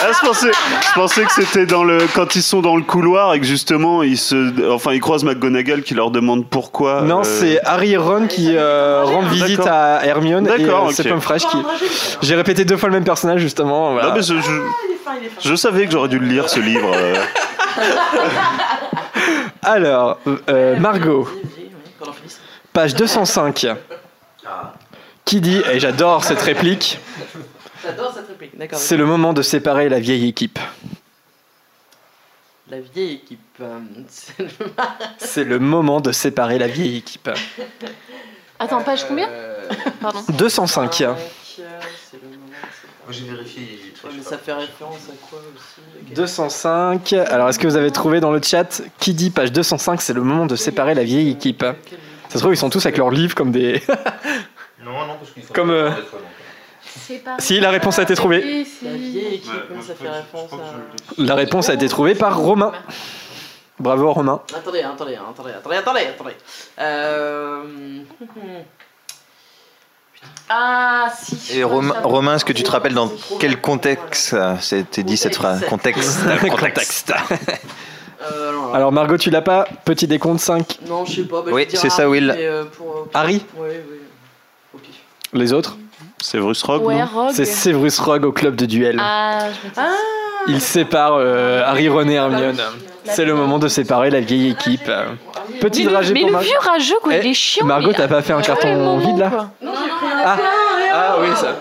ah, 0.07 0.13
je, 0.13 0.27
pensais, 0.27 0.51
je 0.51 0.93
pensais 0.95 1.25
que 1.25 1.33
c'était 1.33 1.67
dans 1.67 1.85
le 1.85 1.99
quand 2.15 2.35
ils 2.37 2.43
sont 2.43 2.61
dans 2.61 2.77
le 2.77 2.83
couloir 2.83 3.35
et 3.35 3.41
que 3.41 3.47
justement 3.47 4.03
ils 4.03 4.19
se, 4.19 4.71
enfin 4.71 4.93
ils 4.93 5.01
croisent 5.01 5.25
McGonagall 5.25 5.83
qui 5.83 5.95
leur 5.95 6.11
demande 6.11 6.47
pourquoi. 6.47 7.03
Non, 7.03 7.21
euh, 7.21 7.25
c'est 7.25 7.61
Harry 7.65 7.93
et 7.93 7.97
Ron 7.97 8.27
qui 8.27 8.55
euh, 8.57 9.03
rendent 9.05 9.27
visite 9.29 9.67
à 9.67 10.05
Hermione 10.05 10.47
et 10.47 10.59
D'accord, 10.59 10.85
euh, 10.85 10.89
ok. 10.89 10.95
c'est 10.95 11.09
Pomme 11.09 11.21
Fraîche 11.21 11.47
qui. 11.47 11.59
J'ai 12.23 12.35
répété 12.35 12.65
deux 12.65 12.77
fois 12.77 12.89
le 12.89 12.95
même 12.95 13.05
personnage 13.05 13.41
justement. 13.41 13.93
voilà. 13.93 14.09
Non 14.09 14.15
mais 14.15 14.23
je, 14.23 14.35
je, 14.35 15.49
je 15.49 15.55
savais 15.55 15.87
que 15.87 15.93
j'aurais 15.93 16.09
dû 16.09 16.19
le 16.19 16.27
lire 16.27 16.49
ce 16.49 16.61
livre. 16.61 16.93
euh. 16.95 17.15
Alors, 19.63 20.19
euh, 20.49 20.77
Margot, 20.79 21.29
page 22.73 22.95
205. 22.95 23.67
Qui 25.25 25.41
dit, 25.41 25.63
et 25.73 25.81
J'adore 25.81 26.23
cette 26.23 26.43
réplique, 26.43 26.99
d'accord. 28.57 28.79
c'est 28.79 28.97
le 28.97 29.07
moment 29.07 29.33
de 29.33 29.43
séparer 29.43 29.89
la 29.89 30.01
vieille 30.01 30.29
équipe. 30.29 30.59
La 32.71 32.81
vieille 32.81 33.15
équipe. 33.15 33.41
euh, 33.61 33.79
c'est 34.09 34.39
le- 34.39 34.49
C'est 35.19 35.45
le 35.45 35.59
moment 35.59 36.01
de 36.01 36.13
séparer 36.13 36.59
la 36.59 36.67
vieille 36.67 36.97
équipe. 36.97 37.29
Attends, 38.59 38.83
page 38.83 39.07
combien 39.07 39.29
Euh, 39.29 39.69
Pardon. 40.01 40.21
205. 40.39 40.93
c'est 40.95 41.03
le 41.05 41.05
moment, 41.05 42.47
c'est- 42.73 42.89
Moi 43.05 43.11
j'ai 43.11 43.25
vérifié. 43.27 43.63
Ouais, 44.05 44.11
mais 44.17 44.23
ça 44.23 44.39
fait 44.39 44.53
référence 44.53 45.09
à 45.11 45.29
quoi 45.29 45.41
aussi 45.41 46.15
205. 46.15 47.13
Alors, 47.13 47.49
est-ce 47.49 47.59
que 47.59 47.67
vous 47.67 47.77
avez 47.77 47.91
trouvé 47.91 48.21
dans 48.21 48.33
le 48.33 48.41
chat 48.43 48.83
qui 48.99 49.13
dit 49.15 49.31
page 49.31 49.53
205 49.53 50.01
C'est 50.01 50.13
le 50.13 50.23
moment 50.23 50.47
de 50.47 50.57
séparer 50.57 50.95
la 50.95 51.05
vieille 51.05 51.31
équipe? 51.31 51.63
Ça 52.29 52.35
se 52.35 52.39
trouve, 52.39 52.53
ils 52.55 52.57
sont 52.59 52.71
tous 52.71 52.85
avec 52.87 52.97
leurs 52.99 53.11
livres 53.11 53.35
comme 53.35 53.51
des. 53.53 53.83
Non, 54.83 55.07
non, 55.07 55.17
parce 55.19 55.31
qu'il 55.33 55.43
faut. 55.43 55.53
Comme, 55.55 55.71
euh, 55.71 55.91
Si, 57.39 57.61
la 57.61 57.71
réponse 57.71 57.99
a 57.99 58.03
été 58.03 58.15
trouvée. 58.15 58.41
La 58.83 58.91
vieille 58.93 59.35
équipe, 59.35 59.51
comment 59.69 59.83
ça 59.83 59.95
fait 59.95 60.09
référence 60.09 60.53
à. 60.53 61.23
La 61.23 61.35
réponse 61.35 61.69
a 61.69 61.75
été 61.75 61.89
trouvée 61.89 62.15
par 62.15 62.39
Romain. 62.39 62.73
Bravo, 63.81 64.13
Romain. 64.13 64.41
Attendez, 64.57 64.83
attendez, 64.83 65.17
attendez, 65.17 65.51
attendez, 65.53 65.77
attendez, 65.77 66.01
attendez. 66.07 66.35
Euh... 66.79 67.63
Ah, 70.49 71.13
si. 71.21 71.59
Et 71.59 71.65
Romain, 71.65 71.95
Romain, 72.03 72.37
est-ce 72.37 72.45
que 72.45 72.53
tu 72.53 72.63
te 72.63 72.71
rappelles 72.71 72.95
dans 72.95 73.11
quel 73.41 73.61
contexte 73.61 74.35
euh, 74.35 74.55
été 74.73 75.03
dit 75.03 75.17
cette 75.17 75.35
phrase 75.35 75.65
Contexte. 75.69 76.21
Contexte. 76.51 77.13
Euh, 78.33 78.49
alors- 78.49 78.75
Alors, 78.75 78.93
Margot, 78.93 79.19
tu 79.19 79.29
l'as 79.29 79.43
pas 79.43 79.67
Petit 79.85 80.07
décompte 80.07 80.41
5. 80.41 80.79
Non, 80.89 81.05
je 81.05 81.17
sais 81.17 81.23
pas. 81.25 81.43
bah, 81.43 81.51
Oui, 81.53 81.67
c'est 81.69 81.91
ça, 81.91 82.05
Harry, 82.05 82.11
Will. 82.21 82.35
euh, 82.35 82.65
pour- 82.65 83.07
Harry 83.13 83.45
Oui, 83.55 83.69
oui. 83.69 83.97
Au 84.75 84.79
pif. 84.79 84.95
Les 85.35 85.53
autres 85.53 85.77
Severus 86.25 86.63
Rogue, 86.63 86.85
Ouais, 86.85 87.03
Rogue. 87.03 87.33
C'est 87.35 87.45
Severus 87.45 87.99
Rogue 88.01 88.25
au 88.25 88.33
club 88.33 88.57
de 88.57 88.65
duel. 88.67 88.97
Ah, 88.99 89.41
je 89.51 89.69
me 89.69 89.75
dis. 89.75 89.93
Il 90.49 90.61
sépare 90.61 91.15
euh, 91.19 91.63
Harry, 91.65 91.89
Ron 91.89 92.09
et 92.09 92.15
Hermione. 92.15 92.57
C'est 93.05 93.25
le 93.27 93.35
moment 93.35 93.59
de 93.59 93.69
séparer 93.69 94.09
la 94.11 94.21
vieille 94.21 94.51
équipe. 94.51 94.91
Petit 95.61 95.81
mais 95.81 95.85
le, 95.87 95.91
dragé 95.93 96.15
mais 96.15 96.21
pour 96.21 96.29
le 96.29 96.33
Margot. 96.33 96.47
vieux 96.49 96.59
rageux, 96.61 96.95
quoi, 97.03 97.15
il 97.15 97.27
Eh, 97.27 97.31
est 97.31 97.35
chiant. 97.35 97.67
Margot, 97.67 97.89
mais- 97.89 97.95
t'as 97.95 98.09
pas 98.09 98.23
fait 98.23 98.33
un 98.33 98.41
carton 98.41 98.63
Tellement, 98.63 98.97
vide 98.99 99.19
là 99.19 99.29
quoi. 99.31 99.51
Non, 99.63 99.73
j'ai 99.75 99.91
pris 99.91 100.07
un 100.15 100.23
Ah. 100.25 100.37
Ah 100.95 101.17
oui, 101.21 101.29
ça. 101.37 101.57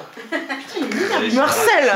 Marcel 1.36 1.92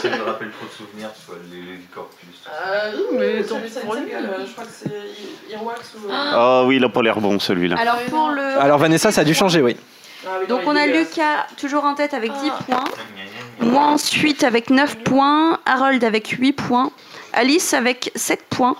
Ça 0.00 0.08
me 0.08 0.24
rappelle 0.24 0.50
trop 0.50 0.66
de 0.66 0.72
souvenirs, 0.76 1.10
tu 1.14 1.26
vois, 1.26 1.36
les, 1.50 1.78
corpus. 1.94 2.26
Euh, 2.48 2.90
mais 3.18 3.42
tant 3.44 3.56
pis 3.60 3.70
pour 3.84 3.94
lui, 3.94 4.02
euh, 4.12 4.44
je 4.46 4.52
crois 4.52 4.64
que 4.64 4.70
c'est 4.72 5.52
Earwax 5.54 5.94
ou. 5.96 6.08
Ah 6.10 6.62
oui, 6.66 6.76
il 6.76 6.84
a 6.84 6.88
pas 6.88 7.02
l'air 7.02 7.20
bon 7.20 7.38
celui-là. 7.38 7.76
Alors 7.78 7.98
pour 8.10 8.30
le. 8.30 8.42
Alors 8.60 8.78
Vanessa, 8.78 9.10
ça 9.12 9.20
a 9.20 9.24
dû 9.24 9.34
changer, 9.34 9.60
oui. 9.62 9.76
Donc 10.48 10.60
on 10.66 10.76
a 10.76 10.86
Lucas 10.86 11.46
toujours 11.60 11.84
en 11.84 11.94
tête 11.94 12.14
avec 12.14 12.32
10 12.32 12.50
points. 12.66 12.84
Moi 13.60 13.82
ensuite 13.82 14.44
avec 14.44 14.70
9 14.70 14.96
points. 14.98 15.58
Harold 15.66 16.02
avec 16.04 16.28
8 16.28 16.52
points. 16.52 16.90
Alice 17.32 17.74
avec 17.74 18.10
7 18.14 18.42
points. 18.50 18.76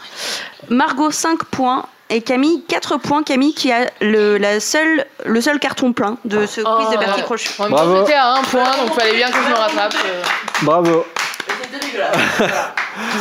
Margot 0.69 1.11
5 1.11 1.45
points. 1.45 1.87
Et 2.11 2.21
Camille 2.21 2.63
4 2.69 2.99
points. 2.99 3.23
Camille 3.23 3.55
qui 3.55 3.73
a 3.73 3.91
le, 4.01 4.37
la 4.37 4.61
seule, 4.61 5.07
le 5.25 5.41
seul 5.41 5.59
carton 5.59 5.93
plein 5.93 6.19
de 6.25 6.47
ce 6.47 6.61
quiz 6.61 6.91
de 6.91 6.99
Bertie 6.99 7.23
Crochet. 7.23 7.49
En 7.59 7.63
même 7.65 7.71
temps, 7.73 7.77
Bravo. 7.77 7.97
j'étais 8.01 8.19
à 8.19 8.35
un 8.35 8.43
point, 8.43 8.65
donc 8.85 8.93
fallait 8.95 9.15
bien 9.15 9.31
que 9.31 9.37
je 9.43 9.49
me 9.49 9.55
rattrape. 9.55 9.95
euh. 10.05 10.23
Bravo. 10.63 11.07
C'était 11.63 11.87
dégueulasse. 11.87 12.17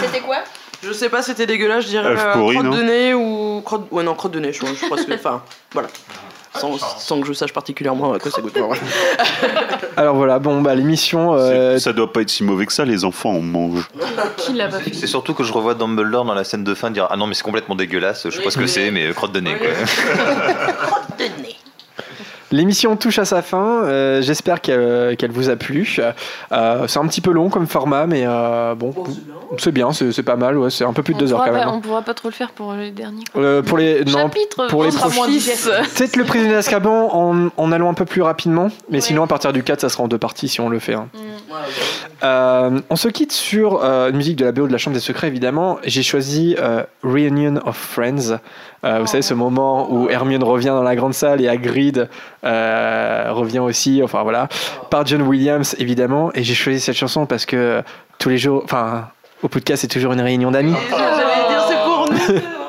C'était 0.04 0.20
quoi? 0.20 0.38
Je 0.84 0.92
sais 0.92 1.10
pas, 1.10 1.22
c'était 1.22 1.46
dégueulasse, 1.46 1.86
je 1.86 1.90
dirais 1.90 2.10
Œuf 2.12 2.20
euh, 2.22 2.34
pourri, 2.34 2.56
crotte 2.56 2.66
non 2.68 2.76
de 2.78 2.82
nez 2.84 3.14
ou 3.14 3.62
crotte. 3.64 3.88
Ouais, 3.92 4.04
non, 4.04 4.14
crotte 4.16 4.32
de 4.34 4.40
nez, 4.40 4.52
je, 4.52 4.60
je 4.66 4.86
pense 4.88 5.06
que. 5.06 5.14
Enfin, 5.14 5.42
voilà. 5.74 5.88
Sans, 6.60 6.78
sans 6.78 7.22
que 7.22 7.28
je 7.28 7.34
sache 7.34 7.54
particulièrement 7.54 8.14
à 8.14 8.20
quoi 8.20 8.30
ça 8.30 8.42
goûte. 8.42 8.58
Alors 9.98 10.16
voilà, 10.16 10.38
bon, 10.40 10.62
bah 10.62 10.76
l'émission. 10.76 11.34
euh, 11.34 11.78
Ça 11.80 11.94
doit 11.94 12.12
pas 12.12 12.22
être 12.22 12.30
si 12.30 12.44
mauvais 12.44 12.66
que 12.66 12.74
ça, 12.74 12.84
les 12.84 13.06
enfants 13.06 13.32
en 13.32 13.42
mangent. 13.42 13.88
Qui 14.38 14.54
l'a 14.54 14.68
pas 14.68 14.80
fait 14.80 14.94
C'est 14.94 15.08
surtout 15.08 15.34
que 15.34 15.44
je 15.44 15.54
revois 15.54 15.76
Dumbledore 15.76 16.26
dans 16.26 16.34
la 16.34 16.44
scène 16.44 16.64
de 16.66 16.74
fin 16.74 16.92
dire 16.92 17.08
Ah 17.10 17.16
non, 17.18 17.26
mais 17.28 17.36
c'est 17.36 17.44
complètement 17.44 17.76
dégueulasse, 17.76 18.30
je 18.30 18.36
sais 18.38 18.44
pas 18.44 18.52
ce 18.52 18.58
que 18.58 18.68
c'est, 18.68 18.92
mais 18.92 19.08
euh, 19.08 19.14
crotte 19.14 19.32
de 19.32 19.40
nez. 19.40 19.56
Quoi. 19.56 19.68
L'émission 22.52 22.96
touche 22.98 23.18
à 23.20 23.26
sa 23.26 23.42
fin. 23.42 23.84
euh, 23.84 24.22
J'espère 24.22 24.62
qu'elle 24.62 25.16
qu'elle 25.18 25.32
vous 25.32 25.50
a 25.50 25.56
plu. 25.56 25.98
Euh, 26.52 26.88
c'est 26.88 27.00
un 27.00 27.08
petit 27.08 27.22
peu 27.22 27.32
long 27.32 27.50
comme 27.50 27.68
format, 27.68 28.08
mais 28.08 28.24
euh, 28.26 28.76
bon, 28.76 28.94
c'est 29.58 29.72
bien, 29.72 29.92
c'est 29.94 30.24
pas 30.24 30.36
mal. 30.36 30.58
Ouais, 30.58 30.70
c'est 30.70 30.84
un 30.84 30.94
peu 30.94 31.02
plus 31.04 31.14
de 31.14 31.20
on 31.20 31.22
deux 31.22 31.34
heures 31.34 31.40
quand 31.40 31.52
pas, 31.52 31.52
même. 31.52 31.70
On 31.70 31.80
pourra 31.80 32.02
pas 32.02 32.14
trop 32.14 32.28
le 32.30 32.34
faire 32.34 32.52
pour 32.52 32.74
les 32.74 32.92
derniers. 32.92 33.24
Euh, 33.38 33.62
pour 33.62 33.78
les 33.78 34.04
non, 34.06 34.20
Chapitre, 34.24 34.68
pour 34.68 34.84
les 34.84 34.92
peut-être 35.96 36.16
le 36.16 36.24
prisonnier 36.24 36.52
d'Azkaban 36.54 37.10
en, 37.14 37.50
en 37.56 37.72
allant 37.72 37.90
un 37.90 37.94
peu 37.94 38.06
plus 38.06 38.22
rapidement, 38.22 38.70
mais 38.90 39.02
sinon 39.02 39.24
à 39.24 39.28
partir 39.28 39.54
du 39.54 39.64
4 39.64 39.82
ça 39.82 39.90
sera 39.90 40.04
en 40.04 40.08
deux 40.08 40.18
parties 40.18 40.48
si 40.48 40.60
on 40.62 40.70
le 40.70 40.80
fait. 40.80 40.94
hein. 40.94 41.08
Euh, 42.24 42.80
on 42.90 42.96
se 42.96 43.08
quitte 43.08 43.32
sur 43.32 43.84
euh, 43.84 44.10
une 44.10 44.18
musique 44.18 44.36
de 44.36 44.46
la 44.46 44.52
BO 44.52 44.68
de 44.68 44.72
la 44.72 44.78
Chambre 44.78 44.94
des 44.96 45.02
Secrets 45.02 45.28
évidemment. 45.28 45.80
J'ai 45.84 46.04
choisi 46.04 46.56
euh, 46.60 46.84
Reunion 47.04 47.60
of 47.66 47.76
Friends. 47.76 48.38
Euh, 48.84 49.00
vous 49.00 49.08
savez 49.08 49.22
ce 49.22 49.34
moment 49.34 49.92
où 49.92 50.10
Hermione 50.10 50.44
revient 50.44 50.68
dans 50.68 50.84
la 50.84 50.96
grande 50.96 51.14
salle 51.14 51.42
et 51.42 51.48
Hagrid 51.48 52.10
euh, 52.44 53.28
revient 53.30 53.60
aussi. 53.60 54.02
Enfin 54.04 54.24
voilà, 54.24 54.48
par 54.90 55.06
John 55.06 55.22
Williams 55.22 55.76
évidemment. 55.80 56.32
Et 56.34 56.44
j'ai 56.44 56.56
choisi 56.56 56.80
cette 56.80 56.96
chanson 56.96 57.26
parce 57.26 57.46
que 57.46 57.84
tous 58.18 58.30
les 58.30 58.38
jours, 58.38 58.62
enfin 58.64 59.10
au 59.44 59.48
podcast 59.48 59.82
c'est 59.82 59.88
toujours 59.88 60.14
une 60.14 60.22
réunion 60.22 60.52
d'amis. 60.52 60.76
J'allais 60.90 61.50
dire, 61.50 61.66
c'est 61.68 61.84
pour 61.84 62.10
nous. 62.10 62.42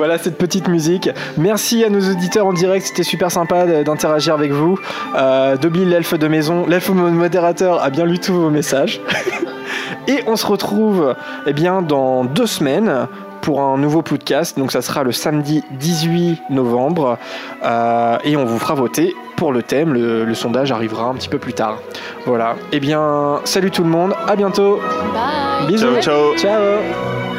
Voilà 0.00 0.16
cette 0.16 0.38
petite 0.38 0.66
musique. 0.66 1.10
Merci 1.36 1.84
à 1.84 1.90
nos 1.90 2.00
auditeurs 2.00 2.46
en 2.46 2.54
direct, 2.54 2.86
c'était 2.86 3.02
super 3.02 3.30
sympa 3.30 3.66
d'interagir 3.84 4.32
avec 4.32 4.50
vous. 4.50 4.78
Euh, 5.14 5.58
Dobby, 5.58 5.84
l'elfe 5.84 6.14
de 6.14 6.26
maison, 6.26 6.64
l'elfe 6.66 6.88
modérateur 6.88 7.82
a 7.82 7.90
bien 7.90 8.06
lu 8.06 8.18
tous 8.18 8.32
vos 8.32 8.48
messages. 8.48 9.02
Et 10.08 10.24
on 10.26 10.36
se 10.36 10.46
retrouve 10.46 11.14
eh 11.46 11.52
bien, 11.52 11.82
dans 11.82 12.24
deux 12.24 12.46
semaines 12.46 13.08
pour 13.40 13.60
un 13.60 13.78
nouveau 13.78 14.02
podcast. 14.02 14.58
Donc 14.58 14.72
ça 14.72 14.82
sera 14.82 15.02
le 15.02 15.12
samedi 15.12 15.62
18 15.72 16.50
novembre. 16.50 17.18
Euh, 17.64 18.18
et 18.24 18.36
on 18.36 18.44
vous 18.44 18.58
fera 18.58 18.74
voter 18.74 19.14
pour 19.36 19.52
le 19.52 19.62
thème. 19.62 19.92
Le, 19.94 20.24
le 20.24 20.34
sondage 20.34 20.72
arrivera 20.72 21.04
un 21.04 21.14
petit 21.14 21.28
peu 21.28 21.38
plus 21.38 21.54
tard. 21.54 21.78
Voilà. 22.26 22.56
Eh 22.72 22.80
bien, 22.80 23.40
salut 23.44 23.70
tout 23.70 23.82
le 23.84 23.90
monde. 23.90 24.14
À 24.26 24.36
bientôt. 24.36 24.80
Bye. 25.12 25.66
Bisous. 25.68 26.00
Ciao, 26.00 26.34
ciao. 26.36 26.36
Ciao. 26.36 27.29